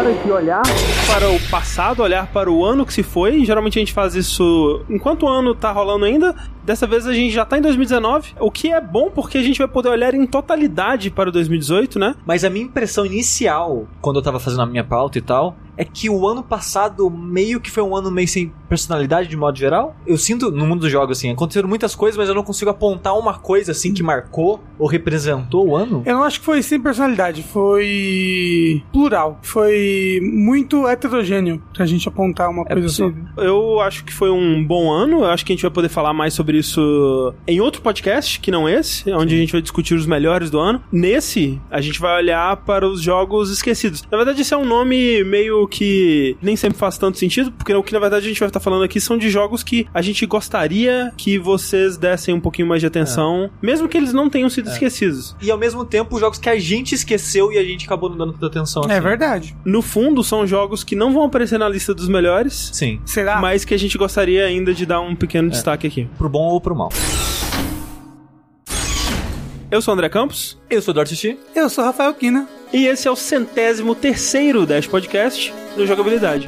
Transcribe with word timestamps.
hora 0.00 0.14
de 0.14 0.32
olhar 0.32 0.62
para 1.06 1.30
o 1.30 1.38
passado, 1.50 2.02
olhar 2.02 2.26
para 2.28 2.50
o 2.50 2.64
ano 2.64 2.86
que 2.86 2.92
se 2.92 3.02
foi. 3.02 3.44
Geralmente 3.44 3.78
a 3.78 3.80
gente 3.80 3.92
faz 3.92 4.14
isso 4.14 4.82
enquanto 4.88 5.24
o 5.24 5.28
ano 5.28 5.54
tá 5.54 5.70
rolando 5.70 6.06
ainda. 6.06 6.34
Dessa 6.64 6.86
vez 6.86 7.06
a 7.06 7.12
gente 7.12 7.32
já 7.34 7.44
tá 7.44 7.58
em 7.58 7.60
2019, 7.60 8.34
o 8.40 8.50
que 8.50 8.72
é 8.72 8.80
bom 8.80 9.10
porque 9.10 9.36
a 9.36 9.42
gente 9.42 9.58
vai 9.58 9.68
poder 9.68 9.90
olhar 9.90 10.14
em 10.14 10.26
totalidade 10.26 11.10
para 11.10 11.28
o 11.28 11.32
2018, 11.32 11.98
né? 11.98 12.14
Mas 12.24 12.44
a 12.44 12.50
minha 12.50 12.64
impressão 12.64 13.04
inicial, 13.04 13.86
quando 14.00 14.20
eu 14.20 14.22
tava 14.22 14.40
fazendo 14.40 14.62
a 14.62 14.66
minha 14.66 14.84
pauta 14.84 15.18
e 15.18 15.20
tal, 15.20 15.54
é 15.80 15.84
que 15.84 16.10
o 16.10 16.28
ano 16.28 16.42
passado 16.42 17.08
meio 17.08 17.58
que 17.58 17.70
foi 17.70 17.82
um 17.82 17.96
ano 17.96 18.10
meio 18.10 18.28
sem 18.28 18.52
personalidade 18.68 19.28
de 19.28 19.36
modo 19.36 19.58
geral. 19.58 19.96
Eu 20.06 20.18
sinto 20.18 20.50
no 20.50 20.66
mundo 20.66 20.80
dos 20.80 20.92
jogos 20.92 21.16
assim, 21.16 21.30
aconteceram 21.30 21.66
muitas 21.66 21.94
coisas, 21.94 22.18
mas 22.18 22.28
eu 22.28 22.34
não 22.34 22.42
consigo 22.42 22.70
apontar 22.70 23.18
uma 23.18 23.38
coisa 23.38 23.72
assim 23.72 23.94
que 23.94 24.02
marcou 24.02 24.62
ou 24.78 24.86
representou 24.86 25.68
o 25.68 25.74
ano. 25.74 26.02
Eu 26.04 26.16
não 26.16 26.22
acho 26.22 26.38
que 26.38 26.44
foi 26.44 26.62
sem 26.62 26.78
personalidade, 26.78 27.42
foi 27.42 28.82
plural. 28.92 29.38
Foi 29.42 30.20
muito 30.22 30.86
heterogêneo 30.86 31.62
pra 31.72 31.86
gente 31.86 32.06
apontar 32.06 32.50
uma 32.50 32.62
É 32.68 32.74
coisa 32.74 32.88
assim. 32.88 33.14
Eu 33.38 33.80
acho 33.80 34.04
que 34.04 34.12
foi 34.12 34.30
um 34.30 34.62
bom 34.62 34.92
ano. 34.92 35.20
Eu 35.20 35.30
acho 35.30 35.46
que 35.46 35.52
a 35.52 35.56
gente 35.56 35.62
vai 35.62 35.70
poder 35.70 35.88
falar 35.88 36.12
mais 36.12 36.34
sobre 36.34 36.58
isso 36.58 37.34
em 37.46 37.58
outro 37.62 37.80
podcast, 37.80 38.38
que 38.38 38.50
não 38.50 38.68
esse, 38.68 39.10
onde 39.12 39.34
a 39.34 39.38
gente 39.38 39.52
vai 39.52 39.62
discutir 39.62 39.94
os 39.94 40.04
melhores 40.04 40.50
do 40.50 40.58
ano. 40.58 40.82
Nesse, 40.92 41.58
a 41.70 41.80
gente 41.80 41.98
vai 41.98 42.18
olhar 42.18 42.54
para 42.58 42.86
os 42.86 43.00
jogos 43.00 43.50
esquecidos. 43.50 44.04
Na 44.10 44.18
verdade, 44.18 44.42
esse 44.42 44.52
é 44.52 44.56
um 44.58 44.66
nome 44.66 45.24
meio 45.24 45.66
que 45.70 46.36
nem 46.42 46.56
sempre 46.56 46.78
faz 46.78 46.98
tanto 46.98 47.18
sentido, 47.18 47.52
porque 47.52 47.72
o 47.72 47.82
que 47.82 47.92
na 47.92 48.00
verdade 48.00 48.26
a 48.26 48.28
gente 48.28 48.40
vai 48.40 48.48
estar 48.48 48.60
falando 48.60 48.82
aqui 48.82 49.00
são 49.00 49.16
de 49.16 49.30
jogos 49.30 49.62
que 49.62 49.86
a 49.94 50.02
gente 50.02 50.26
gostaria 50.26 51.12
que 51.16 51.38
vocês 51.38 51.96
dessem 51.96 52.34
um 52.34 52.40
pouquinho 52.40 52.68
mais 52.68 52.80
de 52.80 52.86
atenção, 52.86 53.50
mesmo 53.62 53.88
que 53.88 53.96
eles 53.96 54.12
não 54.12 54.28
tenham 54.28 54.50
sido 54.50 54.68
esquecidos. 54.68 55.36
E 55.40 55.50
ao 55.50 55.56
mesmo 55.56 55.84
tempo, 55.84 56.18
jogos 56.18 56.38
que 56.38 56.48
a 56.48 56.58
gente 56.58 56.94
esqueceu 56.94 57.52
e 57.52 57.58
a 57.58 57.62
gente 57.62 57.86
acabou 57.86 58.10
não 58.10 58.18
dando 58.18 58.32
tanta 58.32 58.46
atenção. 58.46 58.82
É 58.84 58.94
assim. 58.94 59.00
verdade. 59.00 59.56
No 59.64 59.80
fundo, 59.80 60.22
são 60.24 60.46
jogos 60.46 60.82
que 60.82 60.96
não 60.96 61.12
vão 61.12 61.24
aparecer 61.24 61.58
na 61.58 61.68
lista 61.68 61.94
dos 61.94 62.08
melhores. 62.08 62.70
Sim. 62.72 63.00
Será? 63.04 63.40
Mas 63.40 63.64
que 63.64 63.72
a 63.72 63.78
gente 63.78 63.96
gostaria 63.96 64.44
ainda 64.44 64.74
de 64.74 64.84
dar 64.84 65.00
um 65.00 65.14
pequeno 65.14 65.48
destaque 65.48 65.86
aqui. 65.86 66.08
Pro 66.18 66.28
bom 66.28 66.48
ou 66.48 66.60
pro 66.60 66.74
mal. 66.74 66.90
Eu 69.70 69.80
sou 69.80 69.92
o 69.92 69.94
André 69.94 70.08
Campos. 70.08 70.58
Eu 70.68 70.82
sou 70.82 70.92
o 70.92 70.94
Eduardo. 70.94 71.14
Eu 71.54 71.68
sou 71.68 71.84
Rafael 71.84 72.12
Kina. 72.14 72.59
E 72.72 72.86
esse 72.86 73.08
é 73.08 73.10
o 73.10 73.16
centésimo 73.16 73.94
terceiro 73.94 74.64
Dash 74.64 74.86
Podcast 74.86 75.52
do 75.76 75.86
Jogabilidade. 75.86 76.46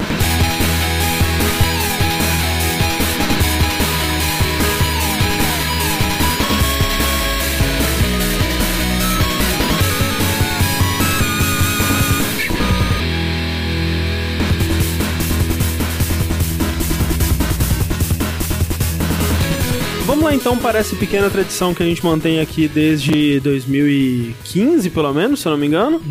Então 20.43 20.57
para 20.57 20.77
essa 20.77 20.93
pequena 20.97 21.29
tradição 21.29 21.73
que 21.73 21.81
a 21.81 21.85
gente 21.85 22.03
mantém 22.03 22.41
aqui 22.41 22.67
desde 22.67 23.39
2015, 23.39 24.89
pelo 24.89 25.13
menos, 25.13 25.39
se 25.39 25.47
eu 25.47 25.53
não 25.53 25.57
me 25.57 25.67
engano. 25.67 26.01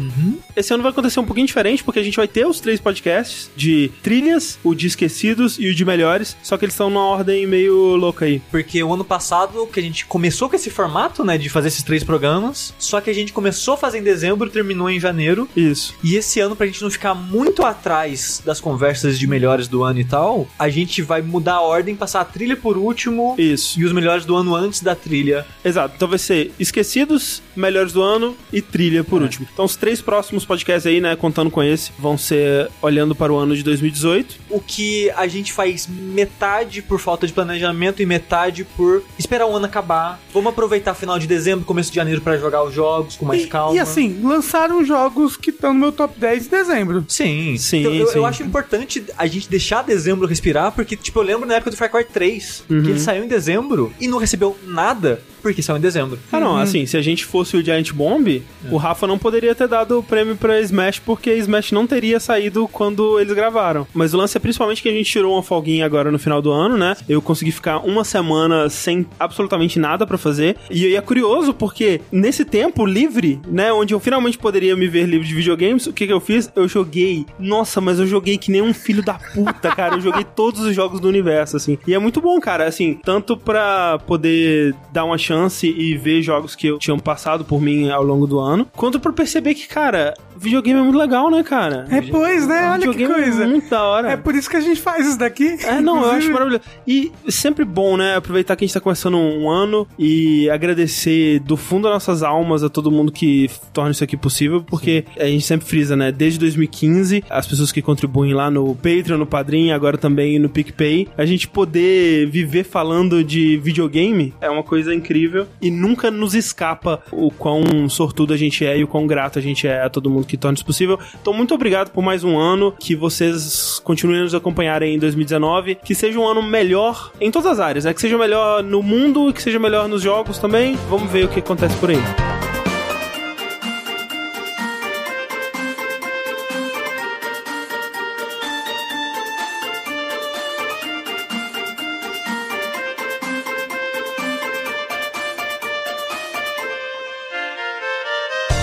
Esse 0.57 0.73
ano 0.73 0.83
vai 0.83 0.91
acontecer 0.91 1.21
um 1.21 1.27
pouquinho 1.27 1.47
diferente, 1.47 1.85
porque 1.85 1.99
a 1.99 2.03
gente 2.03 2.17
vai 2.17 2.27
ter 2.27 2.47
os 2.47 2.59
três 2.59 2.81
podcasts 2.81 3.51
de 3.55 3.91
trilhas, 4.03 4.59
o 4.65 4.75
de 4.75 4.87
esquecidos 4.87 5.59
e 5.59 5.69
o 5.69 5.75
de 5.75 5.85
melhores, 5.85 6.35
só 6.43 6.57
que 6.57 6.65
eles 6.65 6.73
estão 6.73 6.89
numa 6.89 7.05
ordem 7.05 7.47
meio 7.47 7.95
louca 7.95 8.25
aí. 8.25 8.41
Porque 8.51 8.83
o 8.83 8.95
ano 8.95 9.05
passado 9.05 9.67
que 9.67 9.79
a 9.79 9.83
gente 9.83 10.07
começou 10.07 10.49
com 10.49 10.57
esse 10.57 10.71
formato, 10.71 11.23
né, 11.23 11.37
de 11.37 11.51
fazer 11.51 11.69
esses 11.69 11.83
três 11.83 12.03
programas, 12.03 12.73
só 12.79 13.03
que 13.03 13.11
a 13.11 13.15
gente 13.15 13.35
começou 13.35 13.75
a 13.75 13.77
fazer 13.77 13.99
em 13.99 14.03
dezembro, 14.03 14.49
terminou 14.49 14.89
em 14.89 14.99
janeiro. 14.99 15.47
Isso. 15.55 15.95
E 16.03 16.17
esse 16.17 16.41
ano, 16.41 16.57
pra 16.57 16.65
gente 16.65 16.83
não 16.83 16.91
ficar 16.91 17.15
muito 17.15 17.67
atrás 17.67 18.41
das 18.43 18.61
conversas 18.61 19.19
de 19.19 19.27
melhores 19.27 19.69
do 19.69 19.83
ano 19.83 20.01
e 20.01 20.05
tal, 20.05 20.49
a 20.59 20.71
gente 20.71 21.03
vai 21.03 21.21
mudar 21.21 21.57
a 21.57 21.61
ordem, 21.61 21.95
passar 21.95 22.23
a 22.23 22.25
trilha 22.25 22.57
por 22.57 22.79
último 22.79 23.35
Isso. 23.37 23.79
e 23.79 23.85
os 23.85 23.93
melhores 23.93 24.22
do 24.25 24.37
ano 24.37 24.55
antes 24.55 24.81
da 24.81 24.95
trilha. 24.95 25.45
Exato. 25.65 25.95
Então 25.97 26.09
vai 26.09 26.19
ser 26.19 26.53
esquecidos, 26.59 27.43
melhores 27.55 27.93
do 27.93 28.03
ano 28.03 28.37
e 28.53 28.61
trilha 28.61 29.03
por 29.05 29.23
último. 29.23 29.47
Então 29.53 29.65
os 29.65 29.77
três 29.77 30.01
próximos 30.01 30.45
podcasts 30.45 30.87
aí, 30.87 31.01
né, 31.01 31.15
contando 31.17 31.51
com 31.51 31.63
esse, 31.63 31.91
vão 31.99 32.17
ser 32.19 32.69
olhando 32.81 33.15
para 33.15 33.33
o 33.33 33.37
ano 33.37 33.55
de 33.57 33.63
2018. 33.63 34.37
O 34.51 34.61
que 34.61 35.11
a 35.11 35.27
gente 35.27 35.53
faz 35.53 35.87
metade 35.87 36.83
por 36.83 36.99
falta 36.99 37.27
de 37.27 37.33
planejamento 37.33 38.03
e 38.03 38.07
metade 38.07 38.65
por 38.77 39.03
esperar 39.19 39.47
o 39.47 39.57
ano 39.57 39.67
acabar. 39.67 40.21
Vamos 40.33 40.51
aproveitar 40.53 40.95
final 40.95 41.19
de 41.19 41.27
dezembro, 41.27 41.65
começo 41.65 41.91
de 41.91 41.97
janeiro 41.97 42.21
pra 42.21 42.37
jogar 42.37 42.63
os 42.65 42.75
jogos 42.75 43.17
com 43.17 43.25
mais 43.27 43.43
E, 43.43 43.47
calma. 43.47 43.75
e 43.77 43.79
assim, 43.79 44.21
lançaram 44.23 44.85
jogos 44.85 45.37
que 45.37 45.51
estão 45.51 45.73
no 45.73 45.81
meu 45.81 45.93
top 45.93 46.19
10 46.19 46.45
de 46.45 46.49
dezembro. 46.51 47.05
Sim, 47.09 47.57
Sim, 47.59 47.81
Então, 47.81 47.95
eu, 47.95 48.07
sim. 48.07 48.19
eu 48.19 48.27
acho 48.27 48.43
importante 48.43 49.03
a 49.17 49.27
gente 49.27 49.49
deixar 49.49 49.83
dezembro 49.83 50.27
respirar, 50.27 50.73
porque, 50.73 50.97
tipo, 50.97 51.19
eu 51.19 51.23
lembro 51.23 51.47
na 51.47 51.55
época 51.55 51.71
do 51.71 51.77
Far 51.77 51.91
Cry 51.91 52.05
3, 52.05 52.65
Uhum. 52.69 52.83
que 52.83 52.91
ele 52.91 53.01
saiu 53.01 53.25
em 53.25 53.29
dezembro 53.29 53.93
e 54.01 54.07
não 54.13 54.19
recebeu 54.19 54.57
nada 54.65 55.21
porque 55.43 55.63
saiu 55.63 55.77
em 55.77 55.81
dezembro. 55.81 56.19
Ah, 56.31 56.41
não, 56.41 56.57
assim, 56.57 56.87
se 56.87 56.97
a 56.97 57.03
gente 57.03 57.25
fosse 57.25 57.57
o 57.57 57.65
Giant 57.65 57.93
Bomb, 57.93 58.43
o 58.71 58.77
Rafa 58.77 59.07
não 59.07 59.19
poderia 59.19 59.55
ter 59.55 59.69
dado 59.69 59.99
o 59.99 60.03
prêmio 60.03 60.37
pra 60.37 60.61
Smash, 60.61 61.01
porque 61.01 61.35
Smash 61.35 61.73
não 61.73 61.87
teria 61.87 62.21
saído 62.21 62.69
quando 62.69 63.19
eles 63.19 63.35
gravaram. 63.35 63.87
Mas 63.93 64.15
o 64.15 64.17
lance 64.17 64.37
é 64.37 64.41
principalmente 64.41 64.83
que 64.83 64.89
a 64.89 64.93
gente 64.93 65.11
tirou 65.11 65.35
uma 65.35 65.43
folguinha 65.43 65.85
agora 65.85 66.11
no 66.13 66.19
final 66.19 66.41
do 66.41 66.51
ano, 66.51 66.77
né? 66.77 66.97
Eu 67.09 67.21
consegui 67.21 67.51
ficar 67.51 67.79
uma 67.79 68.05
semana 68.05 68.69
sem 68.71 69.05
absolutamente 69.19 69.79
nada 69.79 70.07
pra 70.07 70.17
fazer. 70.17 70.57
E 70.71 70.87
aí 70.87 70.95
é 70.95 71.01
curioso, 71.01 71.53
porque 71.53 72.01
nesse 72.11 72.45
tempo 72.45 72.87
livre, 72.87 73.41
né, 73.49 73.73
onde 73.73 73.95
eu 73.95 74.01
finalmente 74.01 74.39
poderia 74.39 74.77
me 74.77 74.87
ver 74.87 75.07
livre 75.07 75.27
de 75.27 75.35
videogames, 75.35 75.87
o 75.87 75.93
que 75.93 76.07
que 76.07 76.13
eu 76.13 76.21
fiz? 76.21 76.51
Eu 76.55 76.69
joguei. 76.69 77.27
Nossa, 77.39 77.81
mas 77.81 77.99
eu 77.99 78.07
joguei 78.07 78.39
que 78.39 78.51
nem 78.51 78.63
um 78.63 78.73
filho 78.73 79.03
da 79.03 79.15
puta, 79.15 79.75
cara. 79.75 79.97
Eu 79.97 80.01
joguei 80.01 80.25
todos 80.25 80.61
os 80.61 80.75
jogos 80.75 81.01
do 81.01 81.09
universo, 81.09 81.57
assim. 81.57 81.77
E 81.87 81.95
é 81.95 81.99
muito 81.99 82.21
bom, 82.21 82.39
cara, 82.41 82.65
assim, 82.65 82.99
tanto 83.03 83.37
pra 83.37 83.99
poder 84.07 84.75
dar 84.93 85.05
uma 85.05 85.19
chance 85.19 85.32
e 85.67 85.97
ver 85.97 86.23
jogos 86.23 86.55
que 86.55 86.67
eu 86.67 86.79
tinham 86.79 86.99
passado 86.99 87.45
por 87.45 87.61
mim 87.61 87.91
ao 87.91 88.03
longo 88.03 88.27
do 88.27 88.39
ano, 88.39 88.67
quanto 88.77 89.01
pra 89.01 89.13
perceber 89.13 89.55
que, 89.55 89.67
cara, 89.67 90.15
videogame 90.37 90.81
é 90.81 90.83
muito 90.83 90.99
legal, 90.99 91.31
né, 91.31 91.43
cara? 91.43 91.87
É, 91.91 92.01
pois, 92.03 92.47
né? 92.47 92.71
Olha 92.71 92.81
que 92.81 92.93
videogame 92.93 93.23
coisa. 93.23 93.45
É 93.45 93.47
muito 93.47 93.71
da 93.71 93.83
hora. 93.83 94.13
É 94.13 94.17
por 94.17 94.35
isso 94.35 94.51
que 94.51 94.57
a 94.57 94.61
gente 94.61 94.81
faz 94.81 95.07
isso 95.07 95.19
daqui. 95.19 95.57
É, 95.65 95.81
não, 95.81 96.03
eu 96.03 96.11
acho 96.11 96.31
maravilhoso. 96.31 96.63
E 96.87 97.13
sempre 97.29 97.65
bom, 97.65 97.97
né? 97.97 98.17
Aproveitar 98.17 98.57
que 98.57 98.65
a 98.65 98.67
gente 98.67 98.75
tá 98.75 98.81
começando 98.81 99.17
um 99.17 99.49
ano 99.49 99.87
e 99.99 100.51
agradecer 100.51 101.41
do 101.41 101.57
fundo 101.57 101.85
das 101.85 101.93
nossas 101.93 102.23
almas 102.23 102.63
a 102.63 102.69
todo 102.69 102.91
mundo 102.91 103.13
que 103.13 103.49
torna 103.73 103.93
isso 103.93 104.05
aqui 104.05 104.17
possível, 104.17 104.63
porque 104.63 105.05
a 105.19 105.25
gente 105.25 105.45
sempre 105.45 105.67
frisa, 105.67 105.97
né? 105.97 106.11
Desde 106.11 106.39
2015, 106.39 107.25
as 107.31 107.47
pessoas 107.47 107.71
que 107.71 107.81
contribuem 107.81 108.35
lá 108.35 108.51
no 108.51 108.75
Patreon, 108.75 109.19
no 109.19 109.27
Padrim, 109.27 109.71
agora 109.71 109.97
também 109.97 110.39
no 110.39 110.49
PicPay, 110.49 111.09
a 111.17 111.25
gente 111.25 111.49
poder 111.49 112.29
viver 112.29 112.65
falando 112.65 113.23
de 113.23 113.57
videogame 113.59 114.35
é 114.41 114.51
uma 114.51 114.63
coisa 114.63 114.95
incrível 114.95 115.22
e 115.61 115.71
nunca 115.71 116.11
nos 116.11 116.35
escapa 116.35 117.03
o 117.11 117.31
quão 117.31 117.89
sortudo 117.89 118.33
a 118.33 118.37
gente 118.37 118.65
é 118.65 118.79
e 118.79 118.85
o 118.85 118.89
quão 118.89 119.07
grato 119.07 119.39
a 119.39 119.43
gente 119.43 119.67
é 119.67 119.83
a 119.83 119.91
todo 119.91 120.11
mundo 120.11 120.27
que 120.27 120.37
torna 120.37 120.55
isso 120.55 120.65
possível. 120.65 120.99
Então, 121.21 121.33
muito 121.33 121.55
obrigado 121.55 121.91
por 121.91 122.03
mais 122.03 122.25
um 122.25 122.39
ano, 122.39 122.73
que 122.79 122.95
vocês 122.95 123.81
continuem 123.85 124.21
a 124.21 124.25
nos 124.25 124.35
acompanharem 124.35 124.95
em 124.95 124.99
2019, 124.99 125.77
que 125.77 125.95
seja 125.95 126.19
um 126.19 126.27
ano 126.27 126.43
melhor 126.43 127.13
em 127.21 127.31
todas 127.31 127.53
as 127.53 127.61
áreas, 127.61 127.85
né? 127.85 127.95
Que 127.95 128.01
seja 128.01 128.19
melhor 128.19 128.63
no 128.63 128.83
mundo 128.83 129.31
e 129.31 129.33
que 129.33 129.43
seja 129.43 129.59
melhor 129.59 129.89
nos 129.89 130.03
jogos 130.03 130.39
também. 130.39 130.77
Vamos 130.89 131.11
ver 131.11 131.25
o 131.25 131.29
que 131.29 131.41
acontece 131.41 131.77
por 131.77 131.91
aí. 131.91 132.52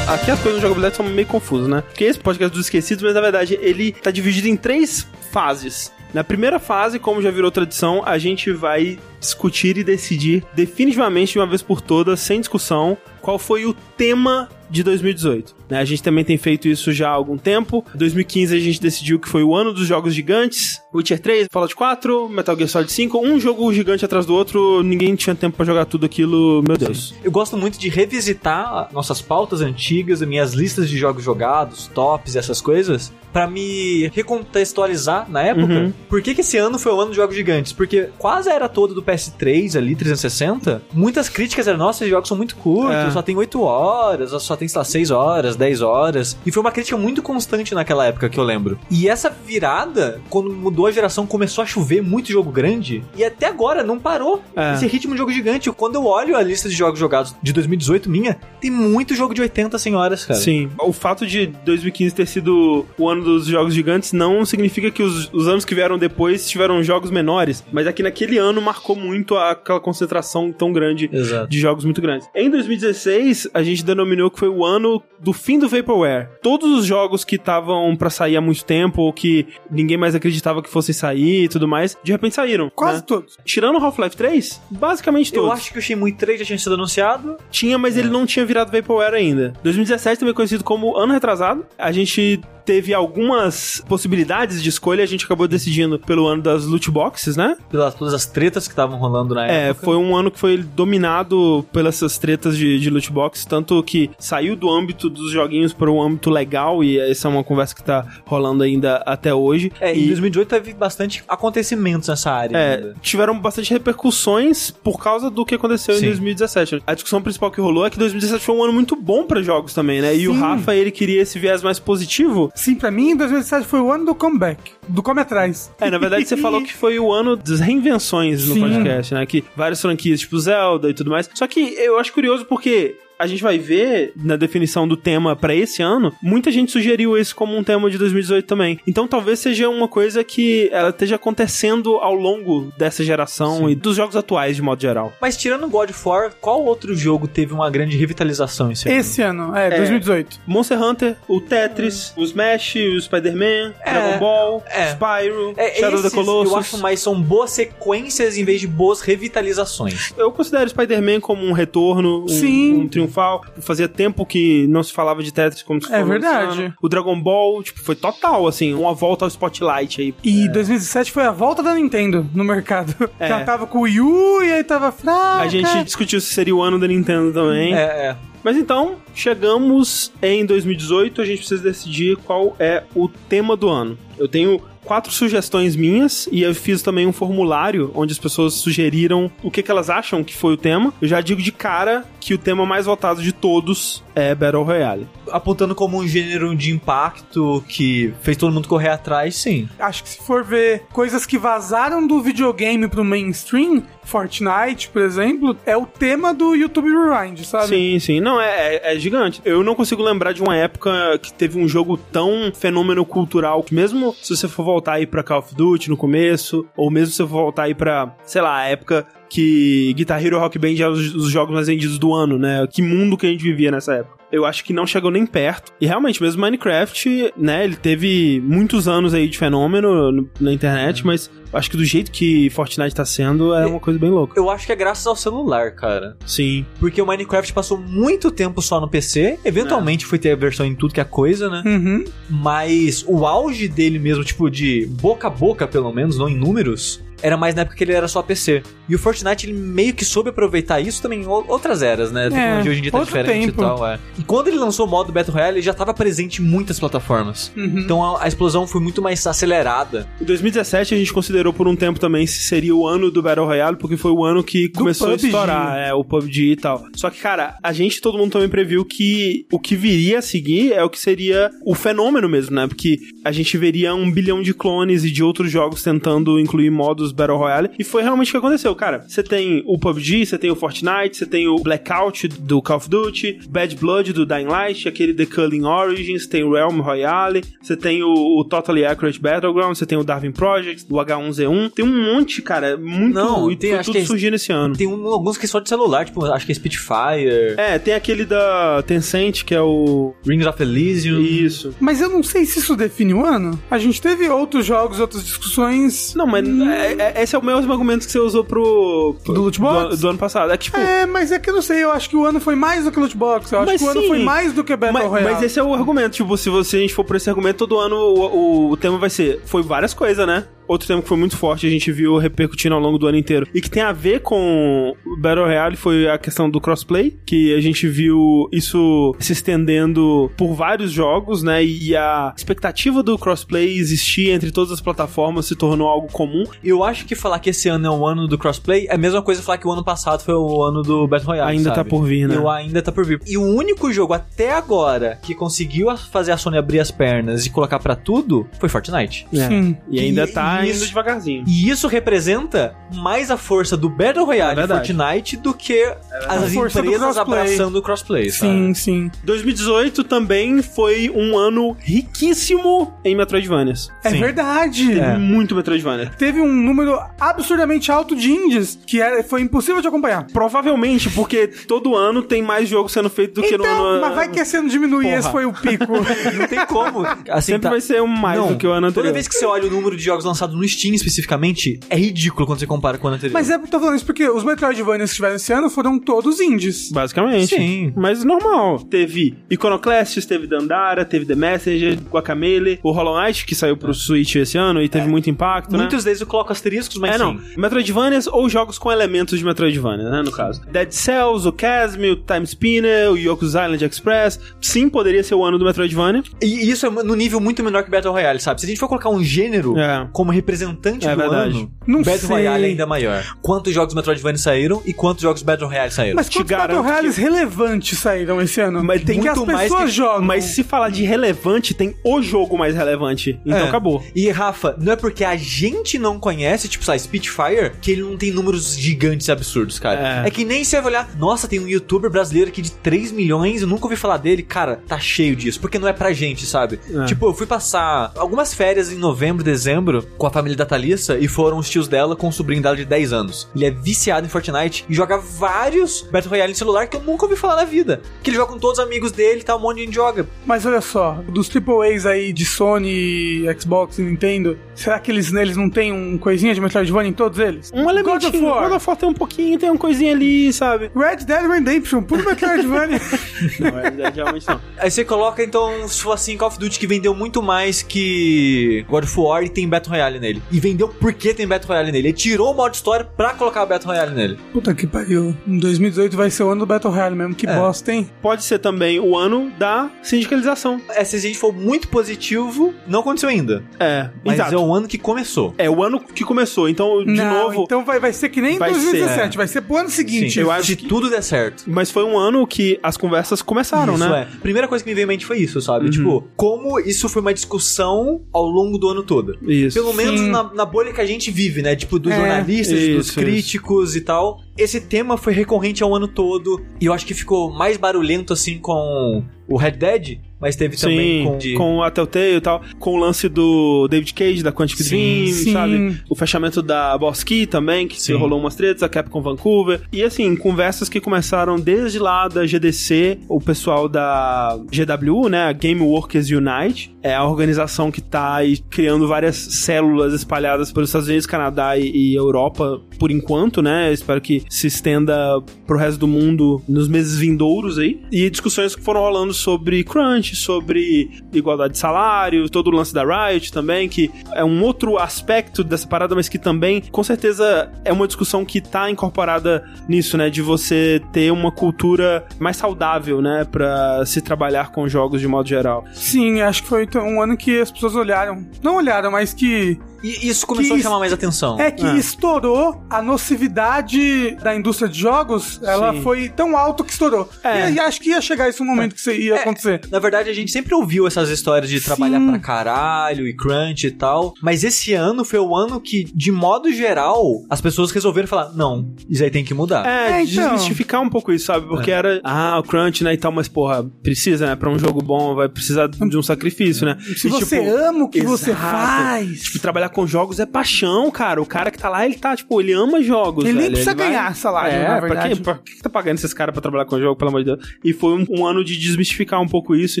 Aqui 0.08 0.30
as 0.30 0.40
coisas 0.40 0.54
no 0.54 0.62
jogabilidade 0.62 0.96
são 0.96 1.04
meio 1.04 1.28
confusas, 1.28 1.68
né? 1.68 1.82
Porque 1.82 2.04
esse 2.04 2.18
podcast 2.18 2.50
dos 2.50 2.64
esquecidos, 2.64 3.04
mas 3.04 3.12
na 3.12 3.20
verdade 3.20 3.58
ele 3.60 3.92
tá 3.92 4.10
dividido 4.10 4.48
em 4.48 4.56
três 4.56 5.06
fases. 5.30 5.92
Na 6.14 6.24
primeira 6.24 6.58
fase, 6.58 6.98
como 6.98 7.20
já 7.20 7.30
virou 7.30 7.50
tradição, 7.50 8.02
a 8.06 8.16
gente 8.16 8.50
vai 8.50 8.98
discutir 9.20 9.76
e 9.76 9.84
decidir 9.84 10.44
definitivamente 10.54 11.32
de 11.32 11.38
uma 11.38 11.46
vez 11.46 11.62
por 11.62 11.80
todas, 11.80 12.20
sem 12.20 12.40
discussão, 12.40 12.96
qual 13.20 13.38
foi 13.38 13.66
o 13.66 13.74
tema 13.96 14.48
de 14.70 14.82
2018. 14.82 15.54
né? 15.68 15.78
A 15.78 15.84
gente 15.84 16.02
também 16.02 16.24
tem 16.24 16.36
feito 16.36 16.68
isso 16.68 16.92
já 16.92 17.08
há 17.08 17.12
algum 17.12 17.36
tempo. 17.36 17.84
2015 17.94 18.54
a 18.54 18.58
gente 18.58 18.80
decidiu 18.80 19.18
que 19.18 19.28
foi 19.28 19.42
o 19.42 19.54
ano 19.54 19.72
dos 19.72 19.86
jogos 19.86 20.14
gigantes. 20.14 20.80
Witcher 20.94 21.18
3, 21.18 21.46
Fallout 21.50 21.74
4, 21.74 22.28
Metal 22.28 22.56
Gear 22.56 22.68
Solid 22.68 22.90
5, 22.90 23.18
um 23.18 23.38
jogo 23.40 23.72
gigante 23.72 24.04
atrás 24.04 24.26
do 24.26 24.34
outro, 24.34 24.82
ninguém 24.82 25.14
tinha 25.14 25.34
tempo 25.34 25.56
pra 25.56 25.66
jogar 25.66 25.84
tudo 25.84 26.06
aquilo, 26.06 26.62
meu 26.66 26.76
Deus. 26.76 27.14
Eu 27.22 27.30
gosto 27.30 27.56
muito 27.56 27.78
de 27.78 27.88
revisitar 27.88 28.88
nossas 28.92 29.20
pautas 29.20 29.60
antigas, 29.60 30.22
as 30.22 30.28
minhas 30.28 30.52
listas 30.52 30.88
de 30.88 30.96
jogos 30.96 31.24
jogados, 31.24 31.86
tops, 31.88 32.36
essas 32.36 32.60
coisas, 32.60 33.12
pra 33.32 33.46
me 33.46 34.08
recontextualizar 34.14 35.30
na 35.30 35.42
época. 35.42 35.72
Uhum. 35.72 35.92
Por 36.08 36.22
que, 36.22 36.34
que 36.34 36.40
esse 36.40 36.56
ano 36.56 36.78
foi 36.78 36.92
o 36.92 37.00
ano 37.00 37.10
de 37.10 37.16
jogos 37.16 37.36
gigantes? 37.36 37.72
Porque 37.72 38.08
quase 38.18 38.50
a 38.50 38.54
era 38.54 38.68
toda 38.68 38.94
do 38.94 39.02
PS3 39.12 39.76
ali, 39.76 39.94
360, 39.94 40.82
muitas 40.92 41.28
críticas 41.28 41.66
eram, 41.66 41.78
nossa, 41.78 42.04
esses 42.04 42.10
jogos 42.10 42.28
são 42.28 42.36
muito 42.36 42.56
curtos, 42.56 42.94
É. 42.94 43.10
só 43.10 43.22
tem 43.22 43.36
8 43.36 43.60
horas, 43.62 44.30
só 44.42 44.56
tem, 44.56 44.68
sei 44.68 44.78
lá, 44.78 44.84
6 44.84 45.10
horas, 45.10 45.56
10 45.56 45.80
horas. 45.82 46.36
E 46.44 46.52
foi 46.52 46.60
uma 46.60 46.70
crítica 46.70 46.96
muito 46.96 47.22
constante 47.22 47.74
naquela 47.74 48.06
época 48.06 48.28
que 48.28 48.38
eu 48.38 48.44
lembro. 48.44 48.78
E 48.90 49.08
essa 49.08 49.30
virada, 49.30 50.20
quando 50.28 50.52
mudou 50.52 50.86
a 50.86 50.90
geração, 50.92 51.26
começou 51.26 51.62
a 51.62 51.66
chover 51.66 52.02
muito 52.02 52.30
jogo 52.30 52.50
grande. 52.50 53.02
E 53.16 53.24
até 53.24 53.46
agora 53.46 53.82
não 53.82 53.98
parou. 53.98 54.42
É. 54.54 54.74
Esse 54.74 54.86
ritmo 54.86 55.12
de 55.14 55.18
jogo 55.18 55.32
gigante. 55.32 55.70
Quando 55.72 55.96
eu 55.96 56.04
olho 56.06 56.36
a 56.36 56.42
lista 56.42 56.68
de 56.68 56.74
jogos 56.74 56.98
jogados 56.98 57.34
de 57.42 57.52
2018 57.52 58.08
minha, 58.10 58.38
tem 58.60 58.70
muito 58.70 59.14
jogo 59.14 59.34
de 59.34 59.40
80, 59.40 59.78
100 59.78 59.94
horas, 59.94 60.24
cara. 60.24 60.38
Sim. 60.40 60.70
O 60.80 60.92
fato 60.92 61.26
de 61.26 61.46
2015 61.64 62.14
ter 62.14 62.26
sido 62.26 62.86
o 62.98 63.08
ano 63.08 63.22
dos 63.24 63.46
jogos 63.46 63.74
gigantes 63.74 64.12
não 64.12 64.44
significa 64.44 64.90
que 64.90 65.02
os, 65.02 65.30
os 65.32 65.48
anos 65.48 65.64
que 65.64 65.74
vieram 65.74 65.98
depois 65.98 66.48
tiveram 66.48 66.82
jogos 66.82 67.10
menores, 67.10 67.64
mas 67.72 67.86
é 67.86 67.92
que 67.92 68.02
naquele 68.02 68.38
ano 68.38 68.60
marcou 68.60 68.96
muito 68.98 69.36
aquela 69.36 69.80
concentração 69.80 70.52
tão 70.52 70.72
grande 70.72 71.08
Exato. 71.12 71.48
de 71.48 71.58
jogos 71.58 71.84
muito 71.84 72.00
grandes. 72.00 72.28
Em 72.34 72.50
2016, 72.50 73.48
a 73.54 73.62
gente 73.62 73.84
denominou 73.84 74.30
que 74.30 74.38
foi 74.38 74.48
o 74.48 74.64
ano 74.64 75.02
do 75.18 75.32
fim 75.32 75.58
do 75.58 75.68
Vaporware. 75.68 76.28
Todos 76.42 76.70
os 76.78 76.86
jogos 76.86 77.24
que 77.24 77.36
estavam 77.36 77.96
pra 77.96 78.10
sair 78.10 78.36
há 78.36 78.40
muito 78.40 78.64
tempo, 78.64 79.02
ou 79.02 79.12
que 79.12 79.46
ninguém 79.70 79.96
mais 79.96 80.14
acreditava 80.14 80.62
que 80.62 80.68
fossem 80.68 80.94
sair 80.94 81.44
e 81.44 81.48
tudo 81.48 81.66
mais, 81.66 81.96
de 82.02 82.12
repente 82.12 82.34
saíram. 82.34 82.70
Quase 82.74 83.00
né? 83.00 83.04
todos. 83.06 83.38
Tirando 83.44 83.78
Half-Life 83.78 84.16
3, 84.16 84.60
basicamente 84.70 85.32
todos. 85.32 85.48
Eu 85.48 85.52
acho 85.52 85.72
que 85.72 85.78
o 85.78 85.82
Shenmue 85.82 86.12
3 86.12 86.40
já 86.40 86.44
tinha 86.46 86.58
sido 86.58 86.74
anunciado. 86.74 87.36
Tinha, 87.50 87.78
mas 87.78 87.96
ele 87.96 88.08
não 88.08 88.26
tinha 88.26 88.44
virado 88.44 88.70
Vaporware 88.70 89.14
ainda. 89.14 89.52
2017 89.62 90.20
também 90.20 90.34
conhecido 90.34 90.64
como 90.64 90.96
ano 90.96 91.12
retrasado. 91.12 91.66
A 91.76 91.92
gente 91.92 92.40
teve 92.68 92.92
algumas 92.92 93.82
possibilidades 93.88 94.62
de 94.62 94.68
escolha, 94.68 95.02
a 95.02 95.06
gente 95.06 95.24
acabou 95.24 95.48
decidindo 95.48 95.98
pelo 95.98 96.26
ano 96.26 96.42
das 96.42 96.66
loot 96.66 96.90
boxes, 96.90 97.34
né? 97.34 97.56
Pelas 97.70 97.94
todas 97.94 98.12
as 98.12 98.26
tretas 98.26 98.66
que 98.68 98.72
estavam 98.74 98.98
rolando 98.98 99.34
na 99.34 99.46
É, 99.46 99.68
época. 99.70 99.86
foi 99.86 99.96
um 99.96 100.14
ano 100.14 100.30
que 100.30 100.38
foi 100.38 100.58
dominado 100.58 101.64
pelas 101.72 101.94
essas 101.98 102.18
tretas 102.18 102.58
de, 102.58 102.78
de 102.78 102.90
loot 102.90 103.10
box, 103.10 103.46
tanto 103.46 103.82
que 103.82 104.10
saiu 104.18 104.54
do 104.54 104.68
âmbito 104.70 105.08
dos 105.08 105.32
joguinhos 105.32 105.72
para 105.72 105.90
um 105.90 106.00
âmbito 106.02 106.28
legal, 106.28 106.84
e 106.84 106.98
essa 106.98 107.26
é 107.26 107.30
uma 107.30 107.42
conversa 107.42 107.74
que 107.74 107.82
tá 107.82 108.06
rolando 108.26 108.62
ainda 108.62 108.96
até 109.06 109.32
hoje. 109.34 109.72
É, 109.80 109.96
e, 109.96 110.04
em 110.04 110.08
2018 110.08 110.46
teve 110.48 110.74
bastante 110.74 111.24
acontecimentos 111.26 112.06
nessa 112.08 112.30
área. 112.30 112.54
é, 112.54 112.74
ainda. 112.74 112.94
tiveram 113.00 113.38
bastante 113.40 113.72
repercussões 113.72 114.70
por 114.70 114.98
causa 115.02 115.30
do 115.30 115.44
que 115.46 115.54
aconteceu 115.54 115.94
Sim. 115.94 116.04
em 116.04 116.08
2017. 116.08 116.82
A 116.86 116.92
discussão 116.94 117.22
principal 117.22 117.50
que 117.50 117.60
rolou 117.62 117.86
é 117.86 117.90
que 117.90 117.98
2017 117.98 118.44
foi 118.44 118.54
um 118.54 118.62
ano 118.62 118.74
muito 118.74 118.94
bom 118.94 119.24
para 119.24 119.40
jogos 119.42 119.72
também, 119.72 120.02
né? 120.02 120.14
E 120.14 120.28
o 120.28 120.34
Sim. 120.34 120.40
Rafa, 120.40 120.74
ele 120.74 120.90
queria 120.90 121.22
esse 121.22 121.38
viés 121.38 121.62
mais 121.62 121.78
positivo. 121.78 122.52
Sim, 122.58 122.74
pra 122.74 122.90
mim, 122.90 123.14
2017 123.16 123.66
foi 123.68 123.80
o 123.80 123.92
ano 123.92 124.06
do 124.06 124.14
comeback. 124.16 124.72
Do 124.88 125.00
come 125.00 125.20
atrás. 125.20 125.72
É, 125.80 125.88
na 125.88 125.96
verdade 125.96 126.26
você 126.26 126.36
falou 126.38 126.60
que 126.60 126.74
foi 126.74 126.98
o 126.98 127.12
ano 127.12 127.36
das 127.36 127.60
reinvenções 127.60 128.48
no 128.48 128.54
Sim. 128.54 128.60
podcast, 128.60 129.14
né? 129.14 129.24
Que 129.24 129.44
várias 129.54 129.80
franquias, 129.80 130.18
tipo 130.18 130.36
Zelda 130.40 130.90
e 130.90 130.94
tudo 130.94 131.08
mais. 131.08 131.30
Só 131.34 131.46
que 131.46 131.60
eu 131.60 131.98
acho 132.00 132.12
curioso 132.12 132.44
porque 132.44 132.96
a 133.18 133.26
gente 133.26 133.42
vai 133.42 133.58
ver 133.58 134.12
na 134.16 134.36
definição 134.36 134.86
do 134.86 134.96
tema 134.96 135.34
pra 135.34 135.54
esse 135.54 135.82
ano, 135.82 136.12
muita 136.22 136.50
gente 136.50 136.70
sugeriu 136.72 137.16
esse 137.16 137.34
como 137.34 137.56
um 137.56 137.64
tema 137.64 137.90
de 137.90 137.98
2018 137.98 138.46
também. 138.46 138.78
Então 138.86 139.06
talvez 139.08 139.38
seja 139.40 139.68
uma 139.68 139.88
coisa 139.88 140.22
que 140.24 140.68
ela 140.72 140.90
esteja 140.90 141.16
acontecendo 141.16 141.96
ao 141.96 142.14
longo 142.14 142.72
dessa 142.78 143.02
geração 143.04 143.68
e 143.68 143.74
dos 143.74 143.96
jogos 143.96 144.16
atuais 144.16 144.56
de 144.56 144.62
modo 144.62 144.80
geral. 144.80 145.12
Mas 145.20 145.36
tirando 145.36 145.68
God 145.68 145.90
of 145.90 146.00
War, 146.08 146.32
qual 146.40 146.64
outro 146.64 146.94
jogo 146.94 147.26
teve 147.26 147.52
uma 147.52 147.70
grande 147.70 147.96
revitalização 147.96 148.70
esse 148.72 148.88
ano? 148.88 148.98
Esse 148.98 149.22
ano, 149.22 149.56
é, 149.56 149.70
2018. 149.76 150.40
Monster 150.46 150.82
Hunter, 150.82 151.16
o 151.26 151.40
Tetris, 151.40 152.12
o 152.16 152.22
Smash, 152.24 152.74
o 152.76 153.00
Spider-Man, 153.00 153.74
É, 153.84 153.92
Dragon 153.92 154.18
Ball, 154.18 154.64
é. 154.68 154.90
Spyro, 154.92 155.54
É, 155.56 155.74
Shadow 155.74 155.98
of 156.00 156.08
the 156.08 156.14
Colossus. 156.14 156.52
eu 156.52 156.58
acho 156.58 156.78
mais 156.78 157.00
são 157.00 157.20
boas 157.20 157.50
sequências 157.50 158.36
em 158.38 158.44
vez 158.44 158.60
de 158.60 158.66
boas 158.66 159.00
revitalizações. 159.00 160.12
Eu 160.16 160.30
considero 160.32 160.68
Spider-Man 160.68 161.20
como 161.20 161.44
um 161.44 161.52
retorno, 161.52 162.24
um, 162.24 162.28
Sim. 162.28 162.74
um 162.82 162.88
triunfal. 163.08 163.44
Fazia 163.60 163.88
tempo 163.88 164.24
que 164.24 164.66
não 164.68 164.82
se 164.82 164.92
falava 164.92 165.22
de 165.22 165.32
Tetris 165.32 165.62
como 165.62 165.80
se 165.82 165.92
É 165.92 165.98
fosse 165.98 166.10
verdade. 166.10 166.74
O 166.80 166.88
Dragon 166.88 167.20
Ball, 167.20 167.62
tipo, 167.62 167.80
foi 167.80 167.94
total, 167.96 168.46
assim, 168.46 168.74
uma 168.74 168.94
volta 168.94 169.24
ao 169.24 169.28
spotlight 169.28 170.00
aí. 170.00 170.14
E 170.22 170.48
2017 170.48 171.10
foi 171.10 171.24
a 171.24 171.32
volta 171.32 171.62
da 171.62 171.74
Nintendo 171.74 172.26
no 172.34 172.44
mercado. 172.44 172.94
É. 173.18 173.28
Já 173.28 173.44
tava 173.44 173.66
com 173.66 173.78
o 173.78 173.80
Wii 173.82 174.00
U 174.00 174.42
e 174.44 174.52
aí 174.52 174.62
tava 174.62 174.92
fraca. 174.92 175.42
A 175.42 175.48
gente 175.48 175.82
discutiu 175.82 176.20
se 176.20 176.32
seria 176.32 176.54
o 176.54 176.62
ano 176.62 176.78
da 176.78 176.86
Nintendo 176.86 177.32
também. 177.32 177.74
É, 177.74 177.78
é. 177.78 178.16
Mas 178.44 178.56
então, 178.56 178.96
chegamos 179.12 180.12
em 180.22 180.46
2018, 180.46 181.20
a 181.20 181.24
gente 181.24 181.38
precisa 181.38 181.62
decidir 181.62 182.16
qual 182.18 182.54
é 182.58 182.84
o 182.94 183.08
tema 183.08 183.56
do 183.56 183.68
ano. 183.68 183.98
Eu 184.16 184.28
tenho 184.28 184.60
quatro 184.88 185.12
sugestões 185.12 185.76
minhas 185.76 186.26
e 186.32 186.42
eu 186.42 186.54
fiz 186.54 186.80
também 186.80 187.06
um 187.06 187.12
formulário 187.12 187.90
onde 187.94 188.10
as 188.10 188.18
pessoas 188.18 188.54
sugeriram 188.54 189.30
o 189.42 189.50
que, 189.50 189.62
que 189.62 189.70
elas 189.70 189.90
acham 189.90 190.24
que 190.24 190.34
foi 190.34 190.54
o 190.54 190.56
tema. 190.56 190.94
Eu 191.02 191.06
já 191.06 191.20
digo 191.20 191.42
de 191.42 191.52
cara 191.52 192.06
que 192.18 192.32
o 192.32 192.38
tema 192.38 192.64
mais 192.64 192.86
votado 192.86 193.22
de 193.22 193.30
todos 193.30 194.02
é 194.14 194.34
Battle 194.34 194.62
Royale. 194.62 195.06
Apontando 195.30 195.74
como 195.74 195.98
um 195.98 196.08
gênero 196.08 196.56
de 196.56 196.72
impacto 196.72 197.62
que 197.68 198.14
fez 198.22 198.38
todo 198.38 198.50
mundo 198.50 198.66
correr 198.66 198.88
atrás, 198.88 199.36
sim. 199.36 199.68
Acho 199.78 200.02
que 200.02 200.08
se 200.08 200.18
for 200.22 200.42
ver 200.42 200.84
coisas 200.90 201.26
que 201.26 201.36
vazaram 201.36 202.06
do 202.06 202.22
videogame 202.22 202.88
pro 202.88 203.04
mainstream, 203.04 203.82
Fortnite, 204.08 204.88
por 204.88 205.02
exemplo, 205.02 205.56
é 205.66 205.76
o 205.76 205.84
tema 205.84 206.32
do 206.32 206.54
YouTube 206.54 206.88
Rewind, 206.88 207.44
sabe? 207.44 207.68
Sim, 207.68 207.98
sim. 207.98 208.20
Não, 208.20 208.40
é, 208.40 208.76
é, 208.76 208.94
é 208.94 208.98
gigante. 208.98 209.42
Eu 209.44 209.62
não 209.62 209.74
consigo 209.74 210.02
lembrar 210.02 210.32
de 210.32 210.42
uma 210.42 210.56
época 210.56 211.18
que 211.22 211.32
teve 211.32 211.58
um 211.58 211.68
jogo 211.68 211.96
tão 211.96 212.50
fenômeno 212.54 213.04
cultural 213.04 213.62
que 213.62 213.74
mesmo 213.74 214.14
se 214.14 214.34
você 214.34 214.48
for 214.48 214.64
voltar 214.64 214.94
aí 214.94 215.06
pra 215.06 215.22
Call 215.22 215.40
of 215.40 215.54
Duty 215.54 215.90
no 215.90 215.96
começo, 215.96 216.66
ou 216.74 216.90
mesmo 216.90 217.08
se 217.08 217.16
você 217.18 217.22
for 217.24 217.42
voltar 217.42 217.64
aí 217.64 217.74
pra, 217.74 218.16
sei 218.24 218.40
lá, 218.40 218.56
a 218.56 218.64
época 218.64 219.06
que 219.28 219.92
Guitar 219.94 220.24
Hero 220.24 220.38
Rock 220.38 220.58
Band 220.58 220.74
eram 220.78 220.92
os, 220.92 221.14
os 221.14 221.30
jogos 221.30 221.54
mais 221.54 221.66
vendidos 221.66 221.98
do 221.98 222.14
ano, 222.14 222.38
né? 222.38 222.66
Que 222.66 222.80
mundo 222.80 223.16
que 223.16 223.26
a 223.26 223.30
gente 223.30 223.42
vivia 223.42 223.70
nessa 223.70 223.94
época. 223.94 224.17
Eu 224.30 224.44
acho 224.44 224.62
que 224.64 224.72
não 224.72 224.86
chegou 224.86 225.10
nem 225.10 225.24
perto. 225.24 225.72
E 225.80 225.86
realmente, 225.86 226.22
mesmo 226.22 226.40
Minecraft, 226.42 227.32
né? 227.36 227.64
Ele 227.64 227.76
teve 227.76 228.42
muitos 228.44 228.86
anos 228.86 229.14
aí 229.14 229.26
de 229.28 229.38
fenômeno 229.38 230.12
no- 230.12 230.28
na 230.38 230.52
internet, 230.52 231.04
mas 231.06 231.30
acho 231.52 231.70
que 231.70 231.76
do 231.78 231.84
jeito 231.84 232.10
que 232.10 232.50
Fortnite 232.50 232.94
tá 232.94 233.04
sendo, 233.06 233.54
é 233.54 233.64
uma 233.66 233.80
coisa 233.80 233.98
bem 233.98 234.10
louca. 234.10 234.38
Eu 234.38 234.50
acho 234.50 234.66
que 234.66 234.72
é 234.72 234.76
graças 234.76 235.06
ao 235.06 235.16
celular, 235.16 235.72
cara. 235.74 236.16
Sim. 236.26 236.66
Porque 236.78 237.00
o 237.00 237.06
Minecraft 237.06 237.52
passou 237.54 237.78
muito 237.78 238.30
tempo 238.30 238.60
só 238.60 238.78
no 238.80 238.88
PC. 238.88 239.38
Eventualmente 239.44 240.04
foi 240.04 240.18
ter 240.18 240.32
a 240.32 240.36
versão 240.36 240.66
em 240.66 240.74
tudo 240.74 240.92
que 240.92 241.00
é 241.00 241.04
coisa, 241.04 241.48
né? 241.48 241.62
Uhum. 241.64 242.04
Mas 242.28 243.04
o 243.08 243.26
auge 243.26 243.66
dele 243.66 243.98
mesmo, 243.98 244.22
tipo, 244.24 244.50
de 244.50 244.86
boca 245.00 245.26
a 245.28 245.30
boca, 245.30 245.66
pelo 245.66 245.92
menos, 245.92 246.18
não 246.18 246.28
em 246.28 246.36
números, 246.36 247.02
era 247.22 247.36
mais 247.36 247.54
na 247.54 247.62
época 247.62 247.76
que 247.76 247.84
ele 247.84 247.92
era 247.92 248.08
só 248.08 248.22
PC. 248.22 248.62
E 248.88 248.94
o 248.94 248.98
Fortnite, 248.98 249.46
ele 249.46 249.58
meio 249.58 249.94
que 249.94 250.04
soube 250.04 250.30
aproveitar 250.30 250.80
isso 250.80 251.02
também 251.02 251.22
em 251.22 251.26
outras 251.26 251.82
eras, 251.82 252.10
né? 252.10 252.26
A 252.26 252.30
tecnologia 252.30 252.70
hoje 252.70 252.78
em 252.78 252.82
dia 252.82 252.92
tá 252.92 253.04
diferente 253.04 253.46
tempo. 253.46 253.60
e 253.60 253.64
tal, 253.64 253.86
é. 253.86 253.98
E 254.18 254.22
quando 254.22 254.48
ele 254.48 254.56
lançou 254.56 254.86
o 254.86 254.88
modo 254.88 255.12
Battle 255.12 255.34
Royale, 255.34 255.56
ele 255.56 255.62
já 255.62 255.74
tava 255.74 255.92
presente 255.92 256.40
em 256.40 256.44
muitas 256.44 256.78
plataformas. 256.78 257.52
Uhum. 257.56 257.78
Então 257.78 258.02
a, 258.02 258.24
a 258.24 258.28
explosão 258.28 258.66
foi 258.66 258.80
muito 258.80 259.02
mais 259.02 259.26
acelerada. 259.26 260.08
Em 260.20 260.24
2017 260.24 260.94
a 260.94 260.98
gente 260.98 261.12
considerou 261.12 261.52
por 261.52 261.68
um 261.68 261.76
tempo 261.76 262.00
também 262.00 262.26
se 262.26 262.40
seria 262.40 262.74
o 262.74 262.86
ano 262.86 263.10
do 263.10 263.22
Battle 263.22 263.46
Royale, 263.46 263.76
porque 263.76 263.96
foi 263.96 264.10
o 264.10 264.24
ano 264.24 264.42
que 264.42 264.68
começou 264.70 265.08
PUBG. 265.08 265.24
a 265.24 265.28
estourar, 265.28 265.78
é, 265.78 265.92
o 265.92 266.04
PUBG 266.04 266.52
e 266.52 266.56
tal. 266.56 266.84
Só 266.94 267.10
que, 267.10 267.20
cara, 267.20 267.56
a 267.62 267.72
gente, 267.72 268.00
todo 268.00 268.16
mundo 268.16 268.32
também 268.32 268.48
previu 268.48 268.84
que 268.84 269.46
o 269.52 269.58
que 269.58 269.76
viria 269.76 270.18
a 270.18 270.22
seguir 270.22 270.72
é 270.72 270.82
o 270.82 270.90
que 270.90 270.98
seria 270.98 271.50
o 271.64 271.74
fenômeno 271.74 272.28
mesmo, 272.28 272.54
né? 272.54 272.66
Porque 272.66 272.98
a 273.24 273.32
gente 273.32 273.56
veria 273.56 273.94
um 273.94 274.10
bilhão 274.10 274.42
de 274.42 274.54
clones 274.54 275.04
e 275.04 275.10
de 275.10 275.22
outros 275.22 275.50
jogos 275.50 275.82
tentando 275.82 276.38
incluir 276.38 276.70
modos 276.70 277.07
Battle 277.12 277.36
Royale, 277.38 277.70
e 277.78 277.84
foi 277.84 278.02
realmente 278.02 278.28
o 278.28 278.30
que 278.32 278.36
aconteceu, 278.38 278.74
cara. 278.74 279.04
Você 279.06 279.22
tem 279.22 279.62
o 279.66 279.78
PUBG, 279.78 280.26
você 280.26 280.38
tem 280.38 280.50
o 280.50 280.56
Fortnite, 280.56 281.16
você 281.16 281.26
tem 281.26 281.46
o 281.48 281.56
Blackout 281.56 282.28
do 282.28 282.60
Call 282.62 282.76
of 282.76 282.88
Duty, 282.88 283.40
Bad 283.48 283.76
Blood 283.76 284.12
do 284.12 284.26
Dying 284.26 284.46
Light, 284.46 284.88
aquele 284.88 285.12
The 285.14 285.26
Culling 285.26 285.64
Origins, 285.64 286.26
tem 286.26 286.42
o 286.44 286.52
Realm 286.52 286.80
Royale, 286.80 287.42
você 287.60 287.76
tem 287.76 288.02
o, 288.02 288.08
o 288.38 288.44
Totally 288.44 288.84
Accurate 288.84 289.20
Battleground, 289.20 289.76
você 289.76 289.86
tem 289.86 289.98
o 289.98 290.04
Darwin 290.04 290.32
Project, 290.32 290.84
o 290.88 290.96
H1Z1, 290.96 291.70
tem 291.72 291.84
um 291.84 292.14
monte, 292.14 292.40
cara, 292.42 292.76
muito, 292.76 293.14
Não, 293.14 293.50
e 293.50 293.56
tem- 293.56 293.70
foi 293.70 293.78
acho 293.80 293.86
tudo 293.90 293.96
que 293.98 294.02
é- 294.02 294.06
surgindo 294.06 294.34
esse 294.34 294.52
ano. 294.52 294.76
Tem 294.76 294.86
um- 294.86 295.06
alguns 295.08 295.36
que 295.36 295.46
são 295.46 295.60
de 295.60 295.68
celular, 295.68 296.04
tipo, 296.04 296.24
acho 296.24 296.46
que 296.46 296.52
é 296.52 296.54
Spitfire, 296.54 297.54
É, 297.56 297.78
tem 297.78 297.94
aquele 297.94 298.24
da 298.24 298.82
Tencent, 298.86 299.44
que 299.44 299.54
é 299.54 299.60
o... 299.60 300.14
Rings 300.26 300.46
of 300.46 300.62
Elysium. 300.62 301.20
Isso. 301.20 301.74
Mas 301.80 302.00
eu 302.00 302.08
não 302.08 302.22
sei 302.22 302.44
se 302.44 302.58
isso 302.58 302.76
define 302.76 303.14
o 303.14 303.24
ano. 303.24 303.58
A 303.70 303.78
gente 303.78 304.00
teve 304.00 304.28
outros 304.28 304.64
jogos, 304.66 305.00
outras 305.00 305.24
discussões. 305.24 306.14
Não, 306.14 306.26
mas 306.26 306.46
é- 306.46 306.96
é- 306.98 307.22
esse 307.22 307.34
é 307.34 307.38
o 307.38 307.44
mesmo 307.44 307.72
argumento 307.72 308.04
que 308.06 308.12
você 308.12 308.18
usou 308.18 308.44
pro... 308.44 309.14
pro- 309.24 309.34
Do 309.34 309.42
loot 309.42 309.60
box? 309.60 309.96
Do, 309.96 310.02
do 310.02 310.08
ano 310.10 310.18
passado. 310.18 310.52
É 310.52 310.56
que, 310.56 310.64
tipo... 310.64 310.76
É, 310.78 311.06
mas 311.06 311.32
é 311.32 311.38
que 311.38 311.50
eu 311.50 311.54
não 311.54 311.62
sei, 311.62 311.82
eu 311.84 311.90
acho 311.92 312.08
que 312.10 312.16
o 312.16 312.24
ano 312.24 312.40
foi 312.40 312.54
mais 312.54 312.84
do 312.84 312.92
que 312.92 312.98
Loot 313.00 313.16
Box. 313.16 313.52
Eu 313.52 313.60
acho 313.60 313.78
que 313.78 313.84
o 313.84 313.88
ano 313.88 314.00
sim. 314.02 314.08
foi 314.08 314.18
mais 314.24 314.52
do 314.52 314.62
que 314.64 314.74
Battle 314.76 314.92
Mas, 315.00 315.10
Royale. 315.10 315.34
mas 315.34 315.42
esse 315.42 315.58
é 315.58 315.62
o 315.62 315.74
argumento, 315.74 316.10
tipo, 316.12 316.36
se 316.36 316.50
você, 316.50 316.76
a 316.76 316.80
gente 316.80 316.94
for 316.94 317.04
por 317.04 317.16
esse 317.16 317.28
argumento, 317.28 317.58
todo 317.58 317.78
ano 317.78 317.96
o, 317.96 318.20
o, 318.68 318.70
o 318.72 318.76
tema 318.76 318.98
vai 318.98 319.10
ser, 319.10 319.40
foi 319.44 319.62
várias 319.62 319.94
coisas, 319.94 320.26
né? 320.26 320.44
Outro 320.68 320.86
tema 320.86 321.02
que 321.02 321.08
foi 321.08 321.16
muito 321.16 321.36
forte, 321.36 321.66
a 321.66 321.70
gente 321.70 321.90
viu 321.90 322.16
repercutindo 322.18 322.74
ao 322.74 322.80
longo 322.80 322.98
do 322.98 323.06
ano 323.06 323.18
inteiro, 323.18 323.46
e 323.54 323.60
que 323.60 323.70
tem 323.70 323.82
a 323.82 323.92
ver 323.92 324.20
com 324.20 324.94
o 325.04 325.16
Battle 325.16 325.44
Royale, 325.46 325.76
foi 325.76 326.08
a 326.08 326.18
questão 326.18 326.48
do 326.48 326.60
crossplay, 326.60 327.16
que 327.24 327.54
a 327.54 327.60
gente 327.60 327.88
viu 327.88 328.48
isso 328.52 329.14
se 329.18 329.32
estendendo 329.32 330.30
por 330.36 330.54
vários 330.54 330.90
jogos, 330.92 331.42
né? 331.42 331.64
E 331.64 331.96
a 331.96 332.32
expectativa 332.36 333.02
do 333.02 333.18
crossplay 333.18 333.78
existir 333.78 334.30
entre 334.30 334.50
todas 334.50 334.72
as 334.72 334.80
plataformas 334.80 335.46
se 335.46 335.56
tornou 335.56 335.88
algo 335.88 336.08
comum. 336.12 336.44
Eu 336.62 336.84
acho 336.84 337.04
que 337.06 337.14
falar 337.14 337.38
que 337.38 337.50
esse 337.50 337.68
ano 337.68 337.86
é 337.86 337.90
o 337.90 338.06
ano 338.06 338.26
do 338.28 338.36
crossplay 338.38 338.86
é 338.88 338.94
a 338.94 338.98
mesma 338.98 339.22
coisa 339.22 339.40
que 339.40 339.46
falar 339.46 339.58
que 339.58 339.66
o 339.66 339.72
ano 339.72 339.84
passado 339.84 340.22
foi 340.22 340.34
o 340.34 340.62
ano 340.62 340.82
do 340.82 341.06
Battle 341.06 341.28
Royale. 341.28 341.50
Ainda 341.52 341.70
sabe? 341.70 341.76
tá 341.76 341.84
por 341.84 342.04
vir, 342.04 342.28
né? 342.28 342.36
Eu 342.36 342.48
ainda 342.48 342.82
tá 342.82 342.92
por 342.92 343.04
vir. 343.04 343.20
E 343.26 343.36
o 343.36 343.42
único 343.42 343.92
jogo 343.92 344.12
até 344.12 344.52
agora 344.52 345.18
que 345.22 345.34
conseguiu 345.34 345.88
fazer 345.96 346.32
a 346.32 346.36
Sony 346.36 346.58
abrir 346.58 346.80
as 346.80 346.90
pernas 346.90 347.46
e 347.46 347.50
colocar 347.50 347.78
pra 347.78 347.94
tudo 347.96 348.46
foi 348.58 348.68
Fortnite. 348.68 349.26
É. 349.32 349.48
Sim. 349.48 349.76
E 349.90 350.00
ainda 350.00 350.24
E- 350.24 350.26
e 350.64 350.68
indo 350.70 350.76
isso- 350.76 350.86
devagarzinho. 350.88 351.44
E 351.46 351.68
isso 351.68 351.86
representa 351.88 352.74
mais 352.94 353.30
a 353.30 353.36
força 353.36 353.76
do 353.76 353.88
Battle 353.88 354.22
É 354.24 354.26
Royale 354.26 354.50
de 354.54 354.66
verdade. 354.66 354.92
Fortnite 354.94 355.36
do 355.36 355.54
que 355.54 355.82
as 356.26 356.44
A 356.44 356.48
força 356.50 356.80
do 356.82 356.86
empresas 356.88 357.14
crossplay. 357.14 357.40
abraçando 357.42 357.76
o 357.76 357.82
crossplay, 357.82 358.30
sabe? 358.30 358.52
Sim, 358.52 358.74
sim. 358.74 359.10
2018 359.24 360.04
também 360.04 360.62
foi 360.62 361.10
um 361.14 361.36
ano 361.36 361.76
riquíssimo 361.78 362.92
em 363.04 363.14
Metroidvanias. 363.14 363.90
É 364.02 364.10
Sim. 364.10 364.20
verdade. 364.20 364.86
Teve 364.94 365.18
muito 365.18 365.54
Metroidvania. 365.54 366.10
Teve 366.18 366.40
um 366.40 366.52
número 366.52 366.98
absurdamente 367.20 367.90
alto 367.92 368.16
de 368.16 368.30
indies 368.30 368.78
que 368.86 369.00
era, 369.00 369.22
foi 369.22 369.40
impossível 369.42 369.80
de 369.80 369.88
acompanhar. 369.88 370.26
Provavelmente, 370.32 371.08
porque 371.10 371.46
todo 371.46 371.94
ano 371.94 372.22
tem 372.22 372.42
mais 372.42 372.68
jogo 372.68 372.88
sendo 372.88 373.08
feito 373.08 373.34
do 373.34 373.42
que 373.42 373.56
no 373.56 373.64
Então, 373.64 373.84
ano. 373.84 374.00
mas 374.00 374.14
vai 374.14 374.28
que 374.30 374.40
esse 374.40 374.56
ano 374.56 374.68
diminuir, 374.68 375.04
Porra. 375.06 375.16
esse 375.18 375.30
foi 375.30 375.44
o 375.46 375.52
pico. 375.52 375.86
Não 376.38 376.46
tem 376.48 376.66
como. 376.66 377.04
Assim, 377.30 377.52
Sempre 377.52 377.62
tá- 377.62 377.70
vai 377.70 377.80
ser 377.80 378.02
um 378.02 378.06
mais 378.06 378.38
Não, 378.38 378.48
do 378.48 378.56
que 378.56 378.66
o 378.66 378.70
ano 378.72 378.86
anterior. 378.88 379.04
Toda 379.08 379.12
vez 379.14 379.28
que 379.28 379.34
você 379.34 379.44
olha 379.46 379.66
o 379.66 379.70
número 379.70 379.96
de 379.96 380.02
jogos 380.02 380.24
lançados 380.24 380.47
no 380.48 380.66
Steam 380.68 380.94
especificamente, 380.94 381.78
é 381.90 381.96
ridículo 381.96 382.46
quando 382.46 382.58
você 382.58 382.66
compara 382.66 382.98
com 382.98 383.06
o 383.06 383.08
ano 383.08 383.16
anterior. 383.16 383.34
Mas 383.34 383.50
é, 383.50 383.58
tô 383.58 383.78
falando 383.78 383.96
isso 383.96 384.04
porque 384.06 384.28
os 384.28 384.44
Metroidvanias 384.44 385.10
que 385.10 385.16
tiveram 385.16 385.36
esse 385.36 385.52
ano 385.52 385.68
foram 385.70 385.98
todos 385.98 386.40
indies. 386.40 386.90
Basicamente. 386.90 387.54
Sim. 387.54 387.92
Mas 387.96 388.24
normal. 388.24 388.78
Teve 388.80 389.36
Iconoclasts, 389.50 390.24
teve 390.26 390.46
Dandara, 390.46 391.04
teve 391.04 391.24
The 391.26 391.34
Messenger, 391.34 391.98
Guacamele, 392.10 392.78
o 392.82 392.92
Hollow 392.92 393.20
Knight, 393.22 393.44
que 393.46 393.54
saiu 393.54 393.76
pro 393.76 393.92
Switch 393.94 394.34
esse 394.36 394.56
ano 394.58 394.82
e 394.82 394.88
teve 394.88 395.08
muito 395.08 395.28
impacto, 395.30 395.72
né? 395.72 395.78
Muitos 395.78 396.04
deles 396.04 396.20
eu 396.20 396.26
coloco 396.26 396.52
asteriscos, 396.52 396.96
mas 396.98 397.14
É, 397.14 397.18
não. 397.18 397.38
sim. 397.38 397.44
Metroidvanias 397.56 398.26
ou 398.26 398.48
jogos 398.48 398.78
com 398.78 398.90
elementos 398.90 399.38
de 399.38 399.44
Metroidvania, 399.44 400.08
né, 400.10 400.22
no 400.22 400.30
caso. 400.32 400.62
Dead 400.70 400.90
Cells, 400.92 401.46
o 401.46 401.54
Chasm, 401.58 402.00
o 402.12 402.16
Time 402.16 402.44
Spinner, 402.46 403.10
o 403.10 403.16
Yoku's 403.16 403.50
Island 403.54 403.84
Express. 403.84 404.38
Sim, 404.60 404.88
poderia 404.88 405.22
ser 405.22 405.34
o 405.34 405.44
ano 405.44 405.58
do 405.58 405.64
Metroidvania. 405.64 406.22
E 406.42 406.70
isso 406.70 406.86
é 406.86 406.90
no 406.90 407.14
nível 407.14 407.40
muito 407.40 407.62
menor 407.62 407.82
que 407.84 407.90
Battle 407.90 408.12
Royale, 408.12 408.40
sabe? 408.40 408.60
Se 408.60 408.66
a 408.66 408.68
gente 408.68 408.78
for 408.78 408.88
colocar 408.88 409.08
um 409.10 409.22
gênero 409.22 409.76
É. 409.78 410.08
como 410.12 410.30
representante 410.38 411.06
É 411.06 411.10
do 411.14 411.16
verdade. 411.20 411.58
ano, 411.58 411.72
Não 411.86 411.98
Battle 412.02 412.18
sei. 412.20 412.28
Royale 412.28 412.64
é 412.64 412.68
ainda 412.68 412.86
maior. 412.86 413.24
Quantos 413.42 413.72
jogos 413.74 413.94
Metroidvania 413.94 414.38
saíram 414.38 414.82
e 414.84 414.92
quantos 414.92 415.22
jogos 415.22 415.42
Battle 415.42 415.68
Royale 415.68 415.90
saíram? 415.90 416.16
Mas 416.16 416.28
te 416.28 416.38
quantos 416.38 416.50
garanto 416.50 416.68
Battle 416.76 416.82
Royales 416.84 417.16
relevantes 417.16 417.98
saíram 417.98 418.40
esse 418.40 418.60
ano? 418.60 418.82
Mas 418.84 419.02
tem 419.04 419.20
que 419.20 419.28
as 419.28 419.36
muito 419.36 419.52
mais 419.52 419.70
pessoas 419.70 419.90
que- 419.90 419.96
jogam. 419.96 420.22
Mas 420.22 420.44
se 420.44 420.62
falar 420.62 420.90
de 420.90 421.04
relevante, 421.04 421.74
tem 421.74 421.94
o 422.04 422.20
jogo 422.22 422.56
mais 422.58 422.74
relevante. 422.74 423.38
Então 423.44 423.58
É. 423.60 423.68
acabou. 423.68 424.02
E 424.14 424.28
Rafa, 424.30 424.74
não 424.78 424.92
é 424.92 424.96
porque 424.96 425.24
a 425.24 425.36
gente 425.36 425.98
não 425.98 426.18
conhece, 426.18 426.68
tipo, 426.68 426.84
sabe, 426.84 426.98
Spitfire, 427.00 427.72
que 427.80 427.92
ele 427.92 428.02
não 428.02 428.16
tem 428.16 428.30
números 428.32 428.76
gigantes 428.76 429.28
e 429.28 429.32
absurdos, 429.32 429.78
cara. 429.78 430.22
É. 430.24 430.28
É. 430.28 430.30
que 430.30 430.44
nem 430.44 430.62
você 430.64 430.76
vai 430.80 430.90
olhar, 430.90 431.08
nossa, 431.18 431.46
tem 431.48 431.58
um 431.60 431.68
youtuber 431.68 432.10
brasileiro 432.10 432.48
aqui 432.50 432.60
de 432.62 432.70
3 432.72 433.10
milhões, 433.12 433.62
eu 433.62 433.68
nunca 433.68 433.84
ouvi 433.84 433.96
falar 433.96 434.16
dele. 434.18 434.42
Cara, 434.42 434.80
tá 434.86 434.98
cheio 434.98 435.34
disso, 435.36 435.60
porque 435.60 435.78
não 435.78 435.88
é 435.88 435.92
pra 435.92 436.12
gente, 436.12 436.46
sabe? 436.46 436.78
É. 436.92 437.04
Tipo, 437.06 437.26
eu 437.26 437.34
fui 437.34 437.46
passar 437.46 438.12
algumas 438.16 438.52
férias 438.54 438.92
em 438.92 438.96
novembro, 438.96 439.42
dezembro, 439.42 440.02
com 440.18 440.26
a 440.26 440.30
família 440.30 440.56
da 440.56 440.66
Thalissa, 440.66 441.16
e 441.16 441.28
foram 441.28 441.58
os 441.58 441.70
tios 441.70 441.88
dela 441.88 442.16
com 442.16 442.28
o 442.28 442.32
sobrinho 442.32 442.60
dela 442.62 442.76
de 442.76 442.84
10 442.84 443.12
anos. 443.12 443.48
Ele 443.54 443.64
é 443.64 443.70
viciado 443.70 444.26
em 444.26 444.28
Fortnite 444.30 444.84
e 444.88 444.94
joga 444.94 445.16
vários 445.16 446.02
Battle 446.10 446.30
Royale 446.30 446.52
em 446.52 446.56
celular 446.56 446.86
que 446.88 446.96
eu 446.96 447.02
nunca 447.02 447.24
ouvi 447.24 447.36
falar 447.36 447.56
na 447.56 447.64
vida. 447.64 448.02
Que 448.22 448.30
ele 448.30 448.36
joga 448.36 448.52
com 448.52 448.58
todos 448.58 448.78
os 448.78 448.84
amigos 448.84 449.12
dele 449.12 449.40
e 449.40 449.44
tá, 449.44 449.56
um 449.56 449.60
monte 449.60 449.76
de 449.76 449.84
gente 449.84 449.94
joga. 449.94 450.26
Mas 450.44 450.66
olha 450.66 450.80
só, 450.80 451.22
dos 451.28 451.48
AAAs 451.48 452.04
aí 452.04 452.32
de 452.32 452.44
Sony, 452.44 453.44
Xbox 453.58 453.98
e 453.98 454.02
Nintendo, 454.02 454.58
será 454.74 454.98
que 454.98 455.10
eles 455.10 455.30
neles 455.30 455.56
não 455.56 455.70
tem 455.70 455.92
um 455.92 456.18
coisinha 456.18 456.52
de 456.52 456.60
Metroidvania 456.60 457.10
em 457.10 457.14
todos 457.14 457.38
eles? 457.38 457.70
Um 457.72 457.84
God 457.84 457.90
elementinho. 457.90 458.28
of 458.28 458.44
War. 458.44 458.62
God 458.64 458.76
of 458.76 458.88
War 458.88 458.96
tem 458.96 459.08
um 459.08 459.14
pouquinho, 459.14 459.58
tem 459.58 459.70
uma 459.70 459.78
coisinha 459.78 460.12
ali, 460.12 460.52
sabe? 460.52 460.90
Red 460.94 461.24
Dead 461.24 461.48
Redemption, 461.48 462.02
puro 462.02 462.24
Metroidvania. 462.24 463.00
Não, 463.60 463.78
é, 463.78 464.10
realmente 464.14 464.46
não. 464.46 464.60
Aí 464.78 464.90
você 464.90 465.04
coloca, 465.04 465.42
então, 465.42 465.86
se 465.88 466.02
for 466.02 466.12
assim, 466.12 466.36
Call 466.36 466.48
of 466.48 466.58
Duty 466.58 466.78
que 466.78 466.86
vendeu 466.86 467.14
muito 467.14 467.42
mais 467.42 467.82
que 467.82 468.84
God 468.88 469.04
of 469.04 469.20
War 469.20 469.42
e 469.44 469.48
tem 469.48 469.68
Battle 469.68 469.92
Royale 469.92 470.07
nele. 470.20 470.40
E 470.52 470.60
vendeu 470.60 470.88
porque 470.88 471.34
tem 471.34 471.46
Battle 471.46 471.68
Royale 471.68 471.90
nele. 471.90 472.08
Ele 472.08 472.12
tirou 472.14 472.52
o 472.52 472.54
modo 472.54 472.72
história 472.74 473.04
pra 473.04 473.34
colocar 473.34 473.64
o 473.64 473.66
Battle 473.66 473.90
Royale 473.92 474.14
nele. 474.14 474.38
Puta 474.52 474.72
que 474.74 474.86
pariu. 474.86 475.36
Em 475.46 475.58
2018 475.58 476.16
vai 476.16 476.30
ser 476.30 476.44
o 476.44 476.50
ano 476.50 476.60
do 476.60 476.66
Battle 476.66 476.92
Royale 476.92 477.16
mesmo. 477.16 477.34
Que 477.34 477.46
É. 477.46 477.54
bosta, 477.56 477.92
hein? 477.92 478.08
Pode 478.22 478.44
ser 478.44 478.58
também 478.60 479.00
o 479.00 479.16
ano 479.16 479.50
da 479.58 479.90
sindicalização. 480.02 480.80
É, 480.90 481.02
se 481.02 481.16
a 481.16 481.18
gente 481.18 481.36
for 481.38 481.52
muito 481.52 481.88
positivo, 481.88 482.72
não 482.86 483.00
aconteceu 483.00 483.28
ainda. 483.28 483.64
É, 483.80 484.08
Mas 484.24 484.34
exato. 484.34 484.54
é 484.54 484.58
o 484.58 484.72
ano 484.72 484.86
que 484.86 484.96
começou. 484.98 485.54
É 485.58 485.68
o 485.68 485.82
ano 485.82 485.98
que 486.00 486.24
começou. 486.24 486.68
Então, 486.68 487.04
de 487.04 487.12
não, 487.12 487.44
novo. 487.48 487.62
então 487.64 487.84
vai, 487.84 487.98
vai 487.98 488.12
ser 488.12 488.28
que 488.28 488.40
nem 488.40 488.54
em 488.54 488.58
vai 488.58 488.72
ser, 488.74 488.80
2017, 488.80 489.36
vai 489.36 489.48
ser 489.48 489.60
pro 489.62 489.76
ano 489.78 489.88
seguinte. 489.88 490.34
Sim, 490.34 490.40
eu 490.40 490.50
acho 490.50 490.66
se 490.66 490.76
que- 490.76 490.86
tudo 490.86 491.10
der 491.10 491.22
certo. 491.22 491.64
Mas 491.66 491.90
foi 491.90 492.04
um 492.04 492.16
ano 492.18 492.46
que 492.46 492.78
as 492.82 492.96
conversas 492.96 493.42
começaram, 493.42 493.94
isso 493.94 494.08
né? 494.08 494.28
é. 494.32 494.38
Primeira 494.38 494.68
coisa 494.68 494.84
que 494.84 494.88
me 494.90 494.94
veio 494.94 495.04
em 495.04 495.08
mente 495.08 495.26
foi 495.26 495.38
isso, 495.38 495.60
sabe? 495.60 495.86
Uhum. 495.86 495.90
Tipo, 495.90 496.24
como 496.36 496.78
isso 496.80 497.08
foi 497.08 497.20
uma 497.22 497.34
discussão 497.34 498.22
ao 498.32 498.44
longo 498.46 498.78
do 498.78 498.88
ano 498.88 499.02
todo. 499.02 499.36
Isso. 499.42 499.74
Pelo 499.80 499.92
menos 500.04 500.20
na, 500.22 500.54
na 500.54 500.64
bolha 500.64 500.92
que 500.92 501.00
a 501.00 501.06
gente 501.06 501.30
vive, 501.30 501.62
né? 501.62 501.76
Tipo, 501.76 501.98
dos 501.98 502.12
É, 502.12 502.16
jornalistas, 502.16 502.78
dos 502.88 503.06
isso, 503.08 503.14
críticos 503.20 503.96
e 503.96 504.00
tal. 504.00 504.40
Esse 504.56 504.80
tema 504.80 505.16
foi 505.16 505.32
recorrente 505.32 505.82
ao 505.82 505.94
ano 505.94 506.08
todo. 506.08 506.60
E 506.80 506.86
eu 506.86 506.92
acho 506.92 507.04
que 507.04 507.14
ficou 507.14 507.50
mais 507.52 507.76
barulhento, 507.76 508.32
assim, 508.32 508.58
com 508.58 509.22
o 509.46 509.56
Red 509.56 509.72
Dead. 509.72 510.18
Mas 510.40 510.56
teve 510.56 510.76
também 510.76 511.22
Sim, 511.24 511.28
com... 511.30 511.38
de- 511.38 511.54
com 511.54 511.82
a 511.82 511.90
Telltale 511.90 512.36
e 512.36 512.40
tal, 512.40 512.62
com 512.78 512.94
o 512.94 512.96
lance 512.96 513.28
do 513.28 513.88
David 513.88 514.14
Cage, 514.14 514.42
da 514.42 514.52
Quantic 514.52 514.78
Sim, 514.82 514.88
Dream, 515.24 515.32
sim. 515.34 515.52
sabe? 515.52 516.00
O 516.08 516.14
fechamento 516.14 516.62
da 516.62 516.96
Boss 516.96 517.24
Key 517.24 517.46
também, 517.46 517.88
que 517.88 518.00
se 518.00 518.12
rolou 518.12 518.38
umas 518.40 518.54
tretas, 518.54 518.82
a 518.82 518.88
Capcom 518.88 519.20
Vancouver. 519.20 519.80
E 519.92 520.02
assim, 520.02 520.34
conversas 520.36 520.88
que 520.88 521.00
começaram 521.00 521.58
desde 521.58 521.98
lá 521.98 522.28
da 522.28 522.46
GDC, 522.46 523.18
o 523.28 523.40
pessoal 523.40 523.88
da 523.88 524.58
GW, 524.70 525.28
né, 525.28 525.44
a 525.44 525.52
Game 525.52 525.80
Workers 525.80 526.28
Unite, 526.30 526.94
é 527.02 527.14
a 527.14 527.24
organização 527.24 527.90
que 527.90 528.00
tá 528.00 528.34
aí 528.36 528.58
criando 528.70 529.06
várias 529.08 529.36
células 529.36 530.12
espalhadas 530.12 530.70
pelos 530.72 530.88
Estados 530.88 531.08
Unidos, 531.08 531.26
Canadá 531.26 531.76
e, 531.76 531.90
e 531.90 532.14
Europa, 532.14 532.80
por 532.98 533.10
enquanto, 533.10 533.60
né? 533.62 533.92
Espero 533.92 534.20
que 534.20 534.42
se 534.48 534.66
estenda 534.66 535.40
pro 535.66 535.78
resto 535.78 535.98
do 536.00 536.08
mundo 536.08 536.62
nos 536.68 536.88
meses 536.88 537.18
vindouros 537.18 537.78
aí. 537.78 538.00
E 538.12 538.28
discussões 538.30 538.74
que 538.76 538.82
foram 538.82 539.00
rolando 539.00 539.32
sobre 539.32 539.82
crunch, 539.84 540.27
sobre 540.36 541.22
igualdade 541.32 541.72
de 541.74 541.78
salário, 541.78 542.48
todo 542.48 542.68
o 542.68 542.70
lance 542.70 542.92
da 542.92 543.04
Riot 543.04 543.52
também, 543.52 543.88
que 543.88 544.10
é 544.32 544.44
um 544.44 544.62
outro 544.62 544.98
aspecto 544.98 545.62
dessa 545.64 545.86
parada, 545.86 546.14
mas 546.14 546.28
que 546.28 546.38
também, 546.38 546.80
com 546.80 547.02
certeza, 547.02 547.70
é 547.84 547.92
uma 547.92 548.06
discussão 548.06 548.44
que 548.44 548.60
tá 548.60 548.90
incorporada 548.90 549.64
nisso, 549.88 550.16
né? 550.16 550.30
De 550.30 550.42
você 550.42 551.00
ter 551.12 551.30
uma 551.30 551.50
cultura 551.50 552.26
mais 552.38 552.56
saudável, 552.56 553.20
né? 553.20 553.46
Pra 553.50 554.04
se 554.06 554.20
trabalhar 554.20 554.70
com 554.72 554.88
jogos 554.88 555.20
de 555.20 555.28
modo 555.28 555.48
geral. 555.48 555.84
Sim, 555.92 556.40
acho 556.40 556.62
que 556.62 556.68
foi 556.68 556.88
um 556.96 557.22
ano 557.22 557.36
que 557.36 557.60
as 557.60 557.70
pessoas 557.70 557.94
olharam. 557.94 558.46
Não 558.62 558.76
olharam, 558.76 559.10
mas 559.10 559.32
que. 559.32 559.78
E 560.02 560.28
isso 560.28 560.46
começou 560.46 560.76
a 560.76 560.80
chamar 560.80 560.98
mais 560.98 561.12
atenção. 561.12 561.58
É 561.60 561.70
que 561.70 561.84
É. 561.86 561.96
estourou 561.96 562.80
a 562.88 563.02
nocividade 563.02 564.36
da 564.42 564.54
indústria 564.54 564.88
de 564.88 564.98
jogos. 564.98 565.60
Ela 565.62 565.92
Sim. 565.92 566.02
foi 566.02 566.28
tão 566.28 566.56
alto 566.56 566.84
que 566.84 566.92
estourou. 566.92 567.28
É. 567.42 567.70
E, 567.72 567.80
acho 567.80 568.00
que 568.00 568.10
ia 568.10 568.20
chegar 568.20 568.48
esse 568.48 568.62
momento 568.62 568.94
que 568.94 569.00
isso 569.00 569.10
ia 569.10 569.34
É. 569.36 569.40
acontecer. 569.40 569.80
Na 569.90 569.98
verdade, 569.98 570.30
a 570.30 570.32
gente 570.32 570.50
sempre 570.50 570.74
ouviu 570.74 571.06
essas 571.06 571.28
histórias 571.30 571.70
de 571.70 571.80
trabalhar 571.80 572.18
Sim. 572.20 572.28
pra 572.28 572.38
caralho 572.38 573.26
e 573.26 573.34
crunch 573.34 573.86
e 573.86 573.90
tal. 573.90 574.34
Mas 574.42 574.64
esse 574.64 574.92
ano 574.94 575.24
foi 575.24 575.38
o 575.38 575.54
ano 575.56 575.80
que, 575.80 576.04
de 576.14 576.30
modo 576.30 576.72
geral, 576.72 577.22
as 577.50 577.60
pessoas 577.60 577.90
resolveram 577.90 578.28
falar: 578.28 578.52
não, 578.54 578.94
isso 579.08 579.22
aí 579.24 579.30
tem 579.30 579.44
que 579.44 579.54
mudar. 579.54 579.86
É, 579.86 580.18
É, 580.18 580.22
então. 580.22 580.44
desmistificar 580.50 581.00
um 581.02 581.08
pouco 581.08 581.32
isso, 581.32 581.46
sabe? 581.46 581.66
Porque 581.66 581.90
era, 581.90 582.20
ah, 582.24 582.58
o 582.58 582.62
crunch, 582.62 583.02
né, 583.04 583.14
e 583.14 583.16
tal, 583.16 583.32
mas 583.32 583.48
porra, 583.48 583.84
precisa, 584.02 584.46
né? 584.46 584.56
Pra 584.56 584.70
um 584.70 584.78
jogo 584.78 585.02
bom, 585.02 585.34
vai 585.34 585.48
precisar 585.48 585.88
de 585.88 586.16
um 586.16 586.22
sacrifício, 586.22 586.86
né? 586.86 586.96
Se 587.16 587.26
E, 587.26 587.30
você 587.30 587.60
tipo, 587.62 587.76
ama 587.76 588.04
o 588.04 588.08
que 588.08 588.22
você 588.22 588.50
exato. 588.50 588.62
faz. 588.70 589.42
Tipo, 589.42 589.58
trabalhar 589.58 589.87
com 589.88 590.06
jogos 590.06 590.38
é 590.40 590.46
paixão, 590.46 591.10
cara. 591.10 591.40
O 591.40 591.46
cara 591.46 591.70
que 591.70 591.78
tá 591.78 591.88
lá, 591.88 592.04
ele 592.04 592.14
tá, 592.16 592.36
tipo, 592.36 592.60
ele 592.60 592.72
ama 592.72 593.02
jogos. 593.02 593.44
Ele 593.44 593.52
nem 593.54 593.62
velho. 593.62 593.72
precisa 593.72 593.94
vai- 593.94 594.08
ganhar 594.08 594.34
salário, 594.34 594.72
é, 594.74 594.82
na 594.88 594.98
pra 594.98 595.00
verdade. 595.08 595.34
quê? 595.36 595.42
Pra 595.42 595.54
que 595.58 595.82
tá 595.82 595.90
pagando 595.90 596.16
esses 596.16 596.32
caras 596.34 596.52
pra 596.52 596.60
trabalhar 596.62 596.84
com 596.84 596.98
jogo, 597.00 597.16
pelo 597.16 597.28
amor 597.30 597.44
de 597.44 597.54
Deus? 597.54 597.74
E 597.84 597.92
foi 597.92 598.12
um, 598.12 598.24
um 598.30 598.46
ano 598.46 598.64
de 598.64 598.76
desmistificar 598.76 599.40
um 599.40 599.48
pouco 599.48 599.74
isso. 599.74 600.00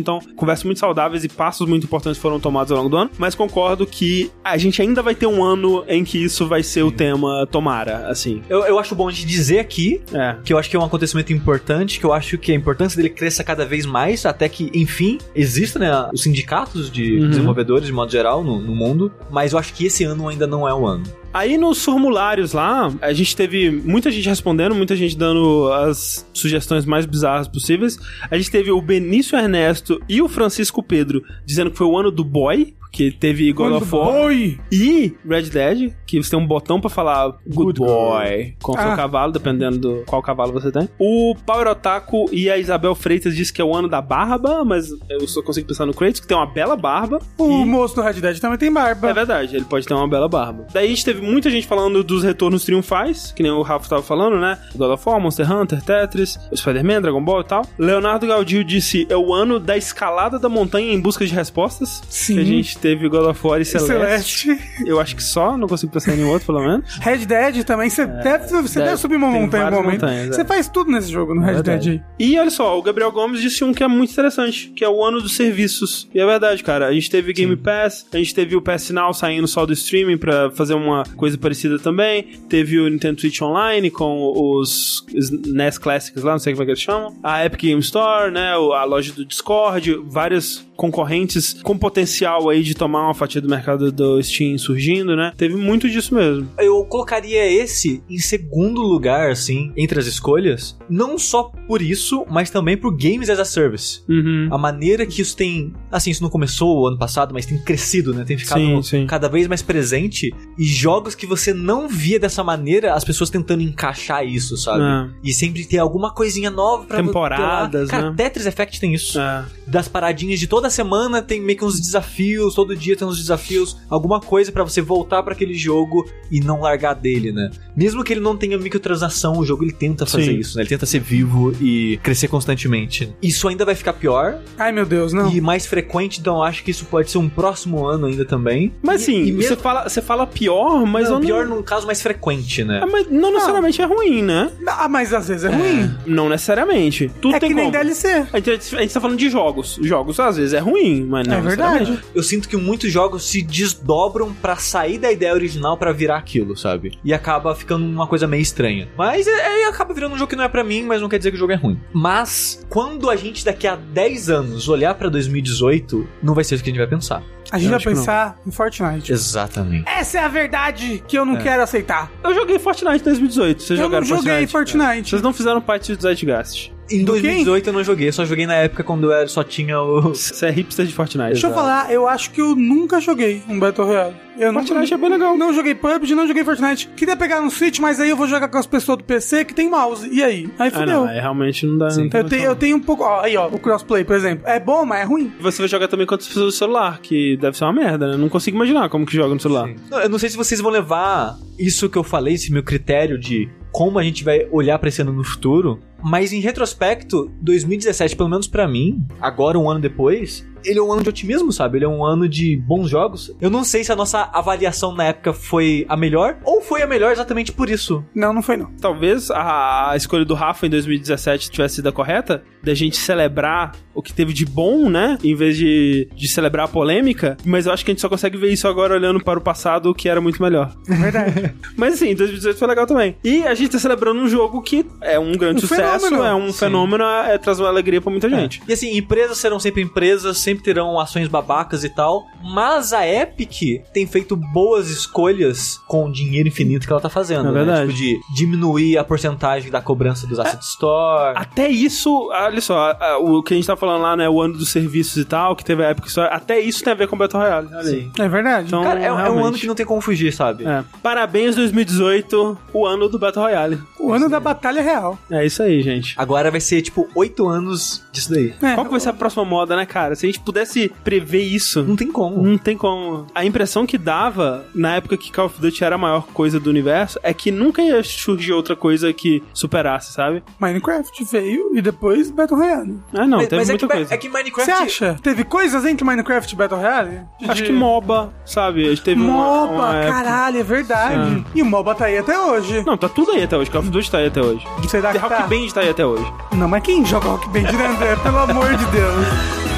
Então, 0.00 0.18
conversas 0.36 0.64
muito 0.64 0.78
saudáveis 0.78 1.24
e 1.24 1.28
passos 1.28 1.68
muito 1.68 1.84
importantes 1.84 2.20
foram 2.20 2.38
tomados 2.40 2.70
ao 2.72 2.78
longo 2.78 2.88
do 2.90 2.96
ano. 2.96 3.10
Mas 3.18 3.34
concordo 3.34 3.86
que 3.86 4.30
a 4.44 4.56
gente 4.56 4.80
ainda 4.82 5.02
vai 5.02 5.14
ter 5.14 5.26
um 5.26 5.42
ano 5.42 5.84
em 5.88 6.04
que 6.04 6.22
isso 6.22 6.46
vai 6.46 6.62
ser 6.62 6.82
o 6.82 6.90
tema 6.90 7.46
tomara, 7.50 8.08
assim. 8.08 8.42
Eu, 8.48 8.60
eu 8.64 8.78
acho 8.78 8.94
bom 8.94 9.10
de 9.10 9.24
dizer 9.24 9.58
aqui 9.58 10.00
É. 10.12 10.36
que 10.44 10.52
eu 10.52 10.58
acho 10.58 10.68
que 10.70 10.76
é 10.76 10.78
um 10.78 10.84
acontecimento 10.84 11.32
importante, 11.32 11.98
que 11.98 12.04
eu 12.06 12.12
acho 12.12 12.36
que 12.38 12.52
a 12.52 12.54
importância 12.54 12.96
dele 12.96 13.10
cresça 13.14 13.42
cada 13.44 13.64
vez 13.64 13.86
mais, 13.86 14.24
até 14.26 14.48
que, 14.48 14.70
enfim, 14.74 15.18
existam 15.34 15.78
né, 15.80 16.08
os 16.12 16.22
sindicatos 16.22 16.90
de 16.90 17.18
Uhum. 17.18 17.28
desenvolvedores, 17.30 17.86
de 17.86 17.92
modo 17.92 18.10
geral, 18.12 18.42
no, 18.44 18.60
no 18.60 18.74
mundo. 18.74 19.12
Mas 19.30 19.52
eu 19.52 19.58
acho 19.58 19.72
que 19.74 19.77
esse 19.86 20.04
ano 20.04 20.28
ainda 20.28 20.46
não 20.46 20.68
é 20.68 20.74
o 20.74 20.86
ano. 20.86 21.04
Aí 21.32 21.58
nos 21.58 21.84
formulários 21.84 22.52
lá, 22.52 22.92
a 23.02 23.12
gente 23.12 23.36
teve 23.36 23.70
muita 23.70 24.10
gente 24.10 24.28
respondendo, 24.28 24.74
muita 24.74 24.96
gente 24.96 25.16
dando 25.16 25.70
as 25.72 26.26
sugestões 26.32 26.86
mais 26.86 27.04
bizarras 27.04 27.46
possíveis. 27.46 27.98
A 28.30 28.36
gente 28.36 28.50
teve 28.50 28.70
o 28.70 28.80
Benício 28.80 29.38
Ernesto 29.38 30.00
e 30.08 30.22
o 30.22 30.28
Francisco 30.28 30.82
Pedro 30.82 31.22
dizendo 31.44 31.70
que 31.70 31.76
foi 31.76 31.86
o 31.86 31.98
ano 31.98 32.10
do 32.10 32.24
boy, 32.24 32.74
que 32.90 33.10
teve 33.10 33.52
God 33.52 33.72
of 33.82 33.94
War 33.94 34.32
e 34.32 35.14
Red 35.26 35.42
Dead, 35.42 35.92
que 36.06 36.22
você 36.22 36.30
tem 36.30 36.38
um 36.38 36.46
botão 36.46 36.80
pra 36.80 36.88
falar 36.90 37.28
Good, 37.46 37.54
Good 37.54 37.78
Boy 37.80 38.54
com 38.62 38.72
o 38.72 38.76
seu 38.80 38.90
Ah. 38.92 38.96
cavalo, 38.96 39.32
dependendo 39.32 39.78
do 39.78 40.02
qual 40.06 40.22
cavalo 40.22 40.52
você 40.52 40.70
tem. 40.72 40.88
O 40.98 41.34
Power 41.46 41.68
Otaku 41.68 42.26
e 42.32 42.50
a 42.50 42.56
Isabel 42.58 42.94
Freitas 42.94 43.36
disse 43.36 43.52
que 43.52 43.60
é 43.60 43.64
o 43.64 43.74
ano 43.74 43.88
da 43.88 44.00
barba, 44.00 44.64
mas 44.64 44.88
eu 45.08 45.26
só 45.28 45.42
consigo 45.42 45.66
pensar 45.68 45.86
no 45.86 45.94
Kratos, 45.94 46.20
que 46.20 46.26
tem 46.26 46.36
uma 46.36 46.46
bela 46.46 46.76
barba. 46.76 47.18
O 47.36 47.62
E- 47.62 47.64
moço 47.64 47.94
do 47.94 48.02
Red 48.02 48.14
Dead 48.14 48.38
também 48.38 48.58
tem 48.58 48.72
barba. 48.72 49.08
é 49.10 49.12
verdade, 49.14 49.56
ele 49.56 49.64
pode 49.64 49.86
ter 49.86 49.94
uma 49.94 50.08
bela 50.08 50.28
barba. 50.28 50.66
Daí 50.72 50.86
a 50.86 50.88
gente 50.88 51.04
teve 51.04 51.20
muita 51.20 51.50
gente 51.50 51.66
falando 51.66 52.02
dos 52.02 52.22
retornos 52.24 52.64
triunfais, 52.64 53.32
que 53.32 53.42
nem 53.42 53.52
o 53.52 53.62
Rafa 53.62 53.88
tava 53.88 54.02
falando, 54.02 54.38
né? 54.40 54.58
God 54.74 54.90
of 54.90 55.02
War, 55.08 55.20
Monster 55.20 55.50
Hunter, 55.52 55.82
Tetris, 55.82 56.38
Spider-Man, 56.54 57.02
Dragon 57.02 57.22
Ball 57.22 57.40
e 57.40 57.44
tal. 57.44 57.62
Leonardo 57.78 58.26
Gaudio 58.26 58.64
disse, 58.64 59.06
é 59.10 59.16
o 59.16 59.32
ano 59.32 59.58
da 59.60 59.76
escalada 59.76 60.38
da 60.38 60.48
montanha 60.48 60.92
em 60.92 61.00
busca 61.00 61.26
de 61.26 61.34
respostas. 61.34 62.02
Sim. 62.08 62.34
Que 62.34 62.40
a 62.40 62.44
gente 62.44 62.77
teve 62.78 63.08
God 63.08 63.26
of 63.26 63.46
War 63.46 63.60
e 63.60 63.64
Celeste. 63.64 64.46
Celeste. 64.46 64.58
Eu 64.86 65.00
acho 65.00 65.14
que 65.16 65.22
só, 65.22 65.56
não 65.56 65.68
consigo 65.68 65.92
pensar 65.92 66.14
em 66.14 66.18
nenhum 66.18 66.30
outro, 66.30 66.46
pelo 66.46 66.60
menos. 66.66 66.94
Red 67.00 67.26
Dead 67.26 67.64
também, 67.64 67.90
você 67.90 68.06
deve, 68.06 68.46
você 68.48 68.78
deve- 68.78 68.90
deve 68.90 68.96
subir 68.96 69.16
uma 69.16 69.28
É, 69.28 69.40
montanha 69.40 69.64
várias 69.64 69.82
momento. 69.82 70.00
montanhas, 70.02 70.34
Você 70.36 70.40
é. 70.40 70.44
faz 70.44 70.68
tudo 70.68 70.90
nesse 70.90 71.10
jogo, 71.10 71.34
no 71.34 71.40
Red 71.42 71.54
verdade. 71.54 71.90
Dead. 71.90 72.02
E 72.18 72.38
olha 72.38 72.50
só, 72.50 72.78
o 72.78 72.82
Gabriel 72.82 73.10
Gomes 73.12 73.40
disse 73.40 73.62
um 73.64 73.72
que 73.72 73.82
é 73.82 73.88
muito 73.88 74.12
interessante, 74.12 74.72
que 74.74 74.84
é 74.84 74.88
o 74.88 75.04
ano 75.04 75.20
dos 75.20 75.32
serviços. 75.34 76.08
E 76.14 76.20
é 76.20 76.26
verdade, 76.26 76.62
cara. 76.62 76.86
A 76.86 76.92
gente 76.92 77.10
teve 77.10 77.32
Game 77.32 77.56
Pass, 77.56 78.06
a 78.12 78.16
gente 78.18 78.34
teve 78.34 78.56
o 78.56 78.62
PS 78.62 78.90
Now 78.92 79.12
saindo 79.12 79.46
só 79.48 79.66
do 79.66 79.72
streaming 79.72 80.16
pra 80.18 80.50
fazer 80.50 80.74
uma 80.74 81.04
coisa 81.16 81.36
parecida 81.36 81.78
também. 81.78 82.22
Teve 82.48 82.78
o 82.78 82.88
Nintendo 82.88 83.20
Switch 83.20 83.40
Online 83.42 83.90
com 83.90 84.32
os, 84.34 85.04
NES 85.46 85.78
Classics 85.78 86.22
lá, 86.22 86.32
não 86.32 86.38
sei 86.38 86.52
como 86.52 86.62
é 86.62 86.66
que 86.66 86.70
eles 86.72 86.82
chamam. 86.82 87.16
A 87.22 87.44
Epic 87.44 87.60
Game 87.62 87.80
Store, 87.80 88.30
né? 88.30 88.52
A 88.52 88.84
loja 88.84 89.12
do 89.12 89.24
Discord, 89.24 90.00
vários 90.06 90.66
concorrentes 90.78 91.60
com 91.60 91.76
potencial 91.76 92.48
aí 92.48 92.62
de 92.62 92.72
tomar 92.72 93.02
uma 93.02 93.14
fatia 93.14 93.40
do 93.40 93.48
mercado 93.48 93.90
do 93.90 94.22
Steam 94.22 94.56
surgindo, 94.56 95.16
né? 95.16 95.32
Teve 95.36 95.56
muito 95.56 95.90
disso 95.90 96.14
mesmo. 96.14 96.48
Eu 96.56 96.84
colocaria 96.84 97.44
esse 97.50 98.00
em 98.08 98.18
segundo 98.18 98.80
lugar, 98.80 99.32
assim, 99.32 99.72
entre 99.76 99.98
as 99.98 100.06
escolhas. 100.06 100.78
Não 100.88 101.18
só 101.18 101.50
por 101.66 101.82
isso, 101.82 102.24
mas 102.30 102.48
também 102.48 102.76
por 102.76 102.96
Games 102.96 103.28
as 103.28 103.40
a 103.40 103.44
Service. 103.44 104.02
Uhum. 104.08 104.48
A 104.52 104.56
maneira 104.56 105.04
que 105.04 105.20
isso 105.20 105.36
tem. 105.36 105.74
Assim, 105.90 106.12
isso 106.12 106.22
não 106.22 106.30
começou 106.30 106.78
o 106.78 106.86
ano 106.86 106.96
passado, 106.96 107.34
mas 107.34 107.44
tem 107.44 107.58
crescido, 107.58 108.14
né? 108.14 108.24
Tem 108.24 108.38
ficado 108.38 108.60
Sim, 108.60 108.82
sim. 108.82 109.06
cada 109.06 109.28
vez 109.28 109.48
mais 109.48 109.62
presente. 109.62 110.32
E 110.56 110.64
jogos 110.64 111.16
que 111.16 111.26
você 111.26 111.52
não 111.52 111.88
via 111.88 112.20
dessa 112.20 112.44
maneira, 112.44 112.94
as 112.94 113.02
pessoas 113.02 113.30
tentando 113.30 113.64
encaixar 113.64 114.24
isso, 114.24 114.56
sabe? 114.56 114.84
É. 114.84 115.10
E 115.24 115.32
sempre 115.32 115.64
ter 115.64 115.78
alguma 115.78 116.14
coisinha 116.14 116.50
nova 116.50 116.84
pra 116.84 117.02
Temporadas. 117.02 117.90
Cara, 117.90 118.10
né? 118.10 118.14
Tetris 118.16 118.46
Effect 118.46 118.78
tem 118.78 118.94
isso. 118.94 119.18
É. 119.18 119.44
Das 119.66 119.88
paradinhas 119.88 120.38
de 120.38 120.46
toda 120.46 120.67
semana 120.70 121.20
tem 121.22 121.40
meio 121.40 121.58
que 121.58 121.64
uns 121.64 121.80
desafios, 121.80 122.54
todo 122.54 122.74
dia 122.76 122.96
tem 122.96 123.06
uns 123.06 123.18
desafios, 123.18 123.76
alguma 123.88 124.20
coisa 124.20 124.50
pra 124.52 124.62
você 124.64 124.80
voltar 124.80 125.22
pra 125.22 125.32
aquele 125.32 125.54
jogo 125.54 126.08
e 126.30 126.40
não 126.40 126.60
largar 126.60 126.94
dele, 126.94 127.32
né? 127.32 127.50
Mesmo 127.76 128.02
que 128.04 128.12
ele 128.12 128.20
não 128.20 128.36
tenha 128.36 128.56
microtransação, 128.58 129.38
o 129.38 129.44
jogo 129.44 129.64
ele 129.64 129.72
tenta 129.72 130.04
fazer 130.06 130.24
Sim. 130.26 130.38
isso, 130.38 130.56
né? 130.56 130.62
Ele 130.62 130.68
tenta 130.68 130.86
ser 130.86 131.00
vivo 131.00 131.52
e 131.60 131.98
crescer 132.02 132.28
constantemente. 132.28 133.12
Isso 133.22 133.46
ainda 133.48 133.64
vai 133.64 133.74
ficar 133.74 133.92
pior 133.94 134.38
Ai, 134.58 134.72
meu 134.72 134.84
Deus, 134.86 135.12
não. 135.12 135.30
e 135.30 135.40
mais 135.40 135.66
frequente, 135.66 136.20
então 136.20 136.36
eu 136.36 136.42
acho 136.42 136.62
que 136.64 136.70
isso 136.70 136.84
pode 136.86 137.10
ser 137.10 137.18
um 137.18 137.28
próximo 137.28 137.86
ano 137.86 138.06
ainda 138.06 138.24
também. 138.24 138.72
Mas 138.82 139.02
E- 139.02 139.04
sim, 139.06 139.22
e 139.22 139.32
você, 139.32 139.50
mesmo... 139.50 139.56
fala, 139.58 139.88
você 139.88 140.02
fala 140.02 140.26
pior, 140.26 140.84
mas 140.86 141.04
não, 141.04 141.14
eu 141.14 141.18
não... 141.20 141.26
pior 141.26 141.46
num 141.46 141.62
caso 141.62 141.86
mais 141.86 142.00
frequente, 142.02 142.64
né? 142.64 142.80
Ah, 142.82 142.86
mas 142.86 143.06
não 143.10 143.32
necessariamente 143.32 143.80
é 143.80 143.84
ruim, 143.84 144.22
né? 144.22 144.50
Ah, 144.66 144.88
mas 144.88 145.12
às 145.14 145.28
vezes 145.28 145.44
é 145.44 145.48
ruim. 145.54 145.90
Não 146.06 146.28
necessariamente. 146.28 147.10
Tudo 147.20 147.36
É 147.36 147.40
tem 147.40 147.50
que 147.50 147.54
nem 147.54 147.70
como. 147.70 147.72
DLC. 147.72 148.26
A 148.32 148.38
gente, 148.40 148.76
a 148.76 148.80
gente 148.80 148.92
tá 148.94 149.00
falando 149.00 149.18
de 149.18 149.28
jogos. 149.30 149.78
Jogos 149.82 150.18
às 150.20 150.36
vezes 150.36 150.52
é 150.54 150.57
ruim, 150.60 151.04
mas 151.04 151.26
não 151.26 151.36
É 151.36 151.40
verdade. 151.40 151.98
Eu 152.14 152.22
sinto 152.22 152.48
que 152.48 152.56
muitos 152.56 152.92
jogos 152.92 153.28
se 153.28 153.42
desdobram 153.42 154.32
pra 154.34 154.56
sair 154.56 154.98
da 154.98 155.10
ideia 155.10 155.32
original 155.32 155.76
pra 155.76 155.92
virar 155.92 156.16
aquilo, 156.16 156.56
sabe? 156.56 156.98
E 157.04 157.12
acaba 157.12 157.54
ficando 157.54 157.84
uma 157.84 158.06
coisa 158.06 158.26
meio 158.26 158.42
estranha. 158.42 158.88
Mas 158.96 159.26
é, 159.26 159.62
é, 159.62 159.68
acaba 159.68 159.94
virando 159.94 160.14
um 160.14 160.18
jogo 160.18 160.30
que 160.30 160.36
não 160.36 160.44
é 160.44 160.48
pra 160.48 160.64
mim, 160.64 160.82
mas 160.84 161.00
não 161.00 161.08
quer 161.08 161.18
dizer 161.18 161.30
que 161.30 161.36
o 161.36 161.40
jogo 161.40 161.52
é 161.52 161.56
ruim. 161.56 161.78
Mas 161.92 162.64
quando 162.68 163.10
a 163.10 163.16
gente 163.16 163.44
daqui 163.44 163.66
a 163.66 163.76
10 163.76 164.30
anos 164.30 164.68
olhar 164.68 164.94
pra 164.94 165.08
2018, 165.08 166.06
não 166.22 166.34
vai 166.34 166.44
ser 166.44 166.54
isso 166.54 166.64
que 166.64 166.70
a 166.70 166.72
gente 166.72 166.80
vai 166.80 166.88
pensar. 166.88 167.22
A 167.50 167.58
gente 167.58 167.72
Eu 167.72 167.78
vai 167.78 167.94
pensar 167.94 168.38
em 168.46 168.50
Fortnite. 168.50 169.10
Exatamente. 169.10 169.88
Essa 169.88 170.18
é 170.18 170.24
a 170.24 170.28
verdade 170.28 171.02
que 171.08 171.16
eu 171.16 171.24
não 171.24 171.36
quero 171.36 171.62
aceitar. 171.62 172.10
Eu 172.22 172.34
joguei 172.34 172.58
Fortnite 172.58 173.00
em 173.00 173.04
2018. 173.04 173.62
Vocês 173.62 173.78
eu 173.78 173.86
jogaram 173.86 174.06
não 174.06 174.16
joguei 174.16 174.46
Fortnite? 174.46 174.78
Fortnite. 174.82 175.10
Vocês 175.10 175.22
não 175.22 175.32
fizeram 175.32 175.60
parte 175.60 175.94
do 175.94 176.02
Zeitgeist. 176.02 176.72
Em 176.90 177.04
Do 177.04 177.12
quê? 177.14 177.20
2018 177.20 177.66
eu 177.68 177.72
não 177.72 177.84
joguei, 177.84 178.10
só 178.12 178.24
joguei 178.24 178.46
na 178.46 178.54
época 178.54 178.82
quando 178.82 179.12
eu 179.12 179.28
só 179.28 179.44
tinha 179.44 179.80
o. 179.80 180.00
Você 180.14 180.46
é 180.46 180.50
hipster 180.50 180.86
de 180.86 180.92
Fortnite. 180.92 181.32
Deixa 181.32 181.46
eu 181.48 181.54
falar, 181.54 181.92
eu 181.92 182.08
acho 182.08 182.30
que 182.30 182.40
eu 182.40 182.54
nunca 182.54 183.00
joguei 183.00 183.42
um 183.48 183.58
Battle 183.58 183.86
Royale. 183.86 184.14
Eu 184.38 184.52
não, 184.52 184.64
Fortnite 184.64 184.94
é 184.94 184.96
bem 184.96 185.10
legal. 185.10 185.36
Não 185.36 185.52
joguei 185.52 185.74
PUBG, 185.74 186.14
não 186.14 186.26
joguei 186.26 186.44
Fortnite. 186.44 186.88
Queria 186.96 187.16
pegar 187.16 187.40
no 187.40 187.50
Switch, 187.50 187.80
mas 187.80 187.98
aí 188.00 188.08
eu 188.08 188.16
vou 188.16 188.26
jogar 188.28 188.48
com 188.48 188.56
as 188.56 188.66
pessoas 188.66 188.98
do 188.98 189.04
PC 189.04 189.44
que 189.44 189.52
tem 189.52 189.68
mouse. 189.68 190.08
E 190.12 190.22
aí? 190.22 190.48
Aí 190.58 190.68
Ah, 190.68 190.70
fudeu. 190.70 190.86
não, 190.86 191.08
é, 191.08 191.20
realmente 191.20 191.66
não 191.66 191.76
dá. 191.76 191.90
Sim. 191.90 192.08
eu, 192.12 192.24
tenho, 192.24 192.42
eu 192.44 192.54
tenho 192.56 192.76
um 192.76 192.80
pouco. 192.80 193.02
Ó, 193.02 193.20
aí, 193.20 193.36
ó, 193.36 193.48
o 193.48 193.58
crossplay, 193.58 194.04
por 194.04 194.14
exemplo. 194.14 194.44
É 194.46 194.60
bom, 194.60 194.84
mas 194.84 195.00
é 195.00 195.04
ruim. 195.04 195.32
Você 195.40 195.60
vai 195.60 195.68
jogar 195.68 195.88
também 195.88 196.06
com 196.06 196.14
outras 196.14 196.28
pessoas 196.28 196.46
do 196.46 196.52
celular, 196.56 197.00
que 197.00 197.36
deve 197.38 197.56
ser 197.58 197.64
uma 197.64 197.72
merda, 197.72 198.06
né? 198.12 198.16
Não 198.16 198.28
consigo 198.28 198.56
imaginar 198.56 198.88
como 198.88 199.04
que 199.04 199.16
joga 199.16 199.34
no 199.34 199.40
celular. 199.40 199.68
Não, 199.90 199.98
Eu 200.00 200.08
não 200.08 200.18
sei 200.20 200.28
se 200.30 200.36
vocês 200.36 200.60
vão 200.60 200.70
levar 200.70 201.36
isso 201.58 201.88
que 201.88 201.98
eu 201.98 202.04
falei, 202.04 202.34
esse 202.34 202.52
meu 202.52 202.62
critério 202.62 203.18
de 203.18 203.48
como 203.78 203.96
a 203.96 204.02
gente 204.02 204.24
vai 204.24 204.44
olhar 204.50 204.76
pra 204.80 204.88
esse 204.88 205.02
ano 205.02 205.12
no 205.12 205.22
futuro, 205.22 205.78
mas 206.02 206.32
em 206.32 206.40
retrospecto, 206.40 207.30
2017, 207.40 208.16
pelo 208.16 208.28
menos 208.28 208.48
pra 208.48 208.66
mim, 208.66 209.06
agora 209.20 209.56
um 209.56 209.70
ano 209.70 209.78
depois, 209.78 210.44
ele 210.64 210.78
é 210.78 210.82
um 210.82 210.92
ano 210.92 211.02
de 211.02 211.08
otimismo, 211.08 211.52
sabe? 211.52 211.78
Ele 211.78 211.84
é 211.84 211.88
um 211.88 212.04
ano 212.04 212.28
de 212.28 212.56
bons 212.56 212.88
jogos. 212.88 213.34
Eu 213.40 213.50
não 213.50 213.64
sei 213.64 213.84
se 213.84 213.92
a 213.92 213.96
nossa 213.96 214.28
avaliação 214.32 214.94
na 214.94 215.04
época 215.04 215.32
foi 215.32 215.84
a 215.88 215.96
melhor 215.96 216.38
ou 216.44 216.60
foi 216.60 216.82
a 216.82 216.86
melhor 216.86 217.12
exatamente 217.12 217.52
por 217.52 217.68
isso. 217.68 218.04
Não, 218.14 218.32
não 218.32 218.42
foi 218.42 218.56
não. 218.56 218.70
Talvez 218.80 219.30
a, 219.30 219.92
escolha 219.96 220.24
do 220.24 220.34
Rafa 220.34 220.66
em 220.66 220.70
2017 220.70 221.50
tivesse 221.50 221.76
sido 221.76 221.88
a 221.88 221.92
correta, 221.92 222.42
da 222.62 222.74
gente 222.74 222.96
celebrar 222.96 223.72
o 223.94 224.02
que 224.02 224.12
teve 224.12 224.32
de 224.32 224.44
bom, 224.44 224.88
né? 224.88 225.18
Em 225.22 225.34
vez 225.34 225.56
de, 225.56 226.08
de 226.14 226.28
celebrar 226.28 226.66
a 226.66 226.68
polêmica. 226.68 227.36
Mas 227.44 227.66
eu 227.66 227.72
acho 227.72 227.84
que 227.84 227.90
a 227.90 227.94
gente 227.94 228.00
só 228.00 228.08
consegue 228.08 228.36
ver 228.36 228.52
isso 228.52 228.68
agora 228.68 228.94
olhando 228.94 229.22
para 229.22 229.38
o 229.38 229.42
passado, 229.42 229.94
que 229.94 230.08
era 230.08 230.20
muito 230.20 230.40
melhor. 230.42 230.74
É 230.88 230.94
verdade. 230.94 231.54
Mas 231.76 231.94
assim, 231.94 232.14
2018 232.14 232.58
foi 232.58 232.68
legal 232.68 232.86
também. 232.86 233.16
E 233.24 233.42
a 233.44 233.54
gente 233.54 233.70
tá 233.70 233.78
celebrando 233.78 234.20
um 234.20 234.28
jogo 234.28 234.62
que 234.62 234.84
é 235.00 235.18
um 235.18 235.32
grande 235.32 235.58
Um 235.58 235.68
sucesso, 235.68 236.06
fenômeno. 236.06 236.24
é 236.24 236.34
um 236.34 236.52
Sim. 236.52 236.58
fenômeno, 236.58 237.04
é, 237.04 237.38
traz 237.38 237.58
uma 237.58 237.68
alegria 237.68 238.00
pra 238.00 238.10
muita 238.10 238.28
gente. 238.28 238.62
E 238.68 238.72
assim, 238.72 238.96
empresas 238.96 239.38
serão 239.38 239.58
sempre 239.58 239.82
empresas, 239.82 240.38
sempre 240.48 240.64
terão 240.64 240.98
ações 240.98 241.28
babacas 241.28 241.84
e 241.84 241.90
tal, 241.90 242.24
mas 242.42 242.92
a 242.92 243.06
Epic 243.06 243.82
tem 243.92 244.06
feito 244.06 244.34
boas 244.36 244.88
escolhas 244.88 245.78
com 245.86 246.06
o 246.06 246.12
dinheiro 246.12 246.48
infinito 246.48 246.86
que 246.86 246.92
ela 246.92 247.00
tá 247.02 247.08
fazendo, 247.10 247.48
É 247.48 247.52
né? 247.52 247.64
verdade. 247.64 247.92
Tipo, 247.92 247.98
de 247.98 248.20
diminuir 248.34 248.96
a 248.98 249.04
porcentagem 249.04 249.70
da 249.70 249.80
cobrança 249.82 250.26
dos 250.26 250.38
Asset 250.38 250.62
Store. 250.64 251.34
Até 251.36 251.68
isso, 251.68 252.28
olha 252.32 252.60
só, 252.60 252.96
o 253.20 253.42
que 253.42 253.52
a 253.54 253.56
gente 253.56 253.66
tá 253.66 253.76
falando 253.76 254.02
lá, 254.02 254.16
né? 254.16 254.28
O 254.28 254.40
ano 254.40 254.54
dos 254.54 254.70
serviços 254.70 255.16
e 255.18 255.24
tal, 255.24 255.54
que 255.54 255.64
teve 255.64 255.84
a 255.84 255.90
Epic 255.90 256.06
Store, 256.06 256.32
até 256.32 256.58
isso 256.58 256.82
tem 256.82 256.92
a 256.92 256.96
ver 256.96 257.08
com 257.08 257.16
Battle 257.16 257.42
Royale. 257.42 257.68
Olha 257.68 257.78
aí. 257.80 257.84
Sim. 257.86 258.12
É 258.18 258.28
verdade. 258.28 258.68
Então, 258.68 258.82
Cara, 258.82 259.00
é, 259.00 259.06
é 259.06 259.30
um 259.30 259.44
ano 259.44 259.56
que 259.58 259.66
não 259.66 259.74
tem 259.74 259.84
como 259.84 260.00
fugir, 260.00 260.32
sabe? 260.32 260.64
É. 260.66 260.82
Parabéns 261.02 261.54
2018, 261.56 262.58
o 262.72 262.86
ano 262.86 263.08
do 263.08 263.18
Battle 263.18 263.44
Royale. 263.44 263.80
o 263.98 264.12
ano 264.12 264.28
da 264.28 264.40
batalha 264.40 264.80
real. 264.82 265.18
É 265.30 265.44
isso 265.44 265.62
aí, 265.62 265.82
gente. 265.82 266.14
Agora 266.16 266.50
vai 266.50 266.60
ser, 266.60 266.80
tipo, 266.82 267.08
oito 267.14 267.46
anos 267.48 268.02
disso 268.12 268.32
daí. 268.32 268.54
É, 268.62 268.74
Qual 268.74 268.84
que 268.86 268.90
vai 268.92 269.00
ser 269.00 269.10
a 269.10 269.12
próxima 269.12 269.44
moda, 269.44 269.76
né, 269.76 269.84
cara? 269.86 270.14
Se 270.14 270.26
a 270.26 270.28
gente 270.28 270.37
pudesse 270.40 270.90
prever 271.04 271.42
isso, 271.42 271.82
Não 271.82 271.96
tem 271.96 272.10
como. 272.10 272.42
não 272.42 272.58
tem 272.58 272.76
como. 272.76 273.26
A 273.34 273.44
impressão 273.44 273.86
que 273.86 273.96
dava 273.98 274.64
na 274.74 274.96
época 274.96 275.16
que 275.16 275.30
Call 275.32 275.46
of 275.46 275.60
Duty 275.60 275.84
era 275.84 275.94
a 275.94 275.98
maior 275.98 276.26
coisa 276.32 276.58
do 276.60 276.70
universo 276.70 277.18
é 277.22 277.32
que 277.34 277.50
nunca 277.50 277.82
ia 277.82 278.02
surgir 278.02 278.52
outra 278.52 278.74
coisa 278.76 279.12
que 279.12 279.42
superasse, 279.52 280.12
sabe? 280.12 280.42
Minecraft 280.60 281.24
veio 281.30 281.70
e 281.76 281.80
depois 281.82 282.30
Battle 282.30 282.58
Royale. 282.58 282.98
Ah, 283.14 283.26
não, 283.26 283.38
mas 283.38 283.48
teve 283.48 283.56
mas 283.60 283.68
é, 283.68 283.72
muita 283.72 283.86
que, 283.86 283.92
coisa. 283.94 284.14
é 284.14 284.16
que 284.16 284.28
Minecraft. 284.28 284.64
Você 284.72 284.82
acha? 284.82 285.16
Teve 285.22 285.44
coisas 285.44 285.84
entre 285.84 286.04
Minecraft 286.04 286.52
e 286.52 286.56
Battle 286.56 286.78
Royale? 286.80 287.20
Acho 287.48 287.62
De- 287.62 287.68
que 287.68 287.72
MOBA, 287.72 288.32
sabe? 288.44 288.84
A 288.86 288.90
gente 288.90 289.02
teve 289.02 289.20
uma- 289.20 289.32
MOBA, 289.32 289.72
uma 289.74 289.96
época- 289.96 290.12
caralho, 290.12 290.58
é 290.58 290.62
verdade. 290.62 291.44
E 291.54 291.62
o 291.62 291.64
MOBA 291.66 291.94
tá 291.94 292.04
aí 292.06 292.18
até 292.18 292.38
hoje. 292.38 292.82
Não, 292.86 292.96
tá 292.96 293.08
tudo 293.08 293.32
aí 293.32 293.42
até 293.42 293.56
hoje. 293.56 293.70
Call 293.70 293.80
of 293.80 293.90
Duty 293.90 294.10
tá 294.10 294.18
aí 294.18 294.26
até 294.26 294.40
hoje. 294.42 294.64
Será 294.88 295.12
que 295.12 295.18
Rock 295.18 295.34
tá? 295.34 295.46
Band 295.46 295.68
tá 295.72 295.80
aí 295.80 295.88
até 295.90 296.04
hoje. 296.06 296.24
Não, 296.52 296.68
mas 296.68 296.82
quem 296.82 297.04
joga 297.04 297.28
Rock 297.28 297.48
Band, 297.48 297.62
né, 297.72 297.86
André? 297.86 298.16
Pelo 298.16 298.38
amor 298.38 298.76
de 298.76 298.84
Deus. 298.86 299.77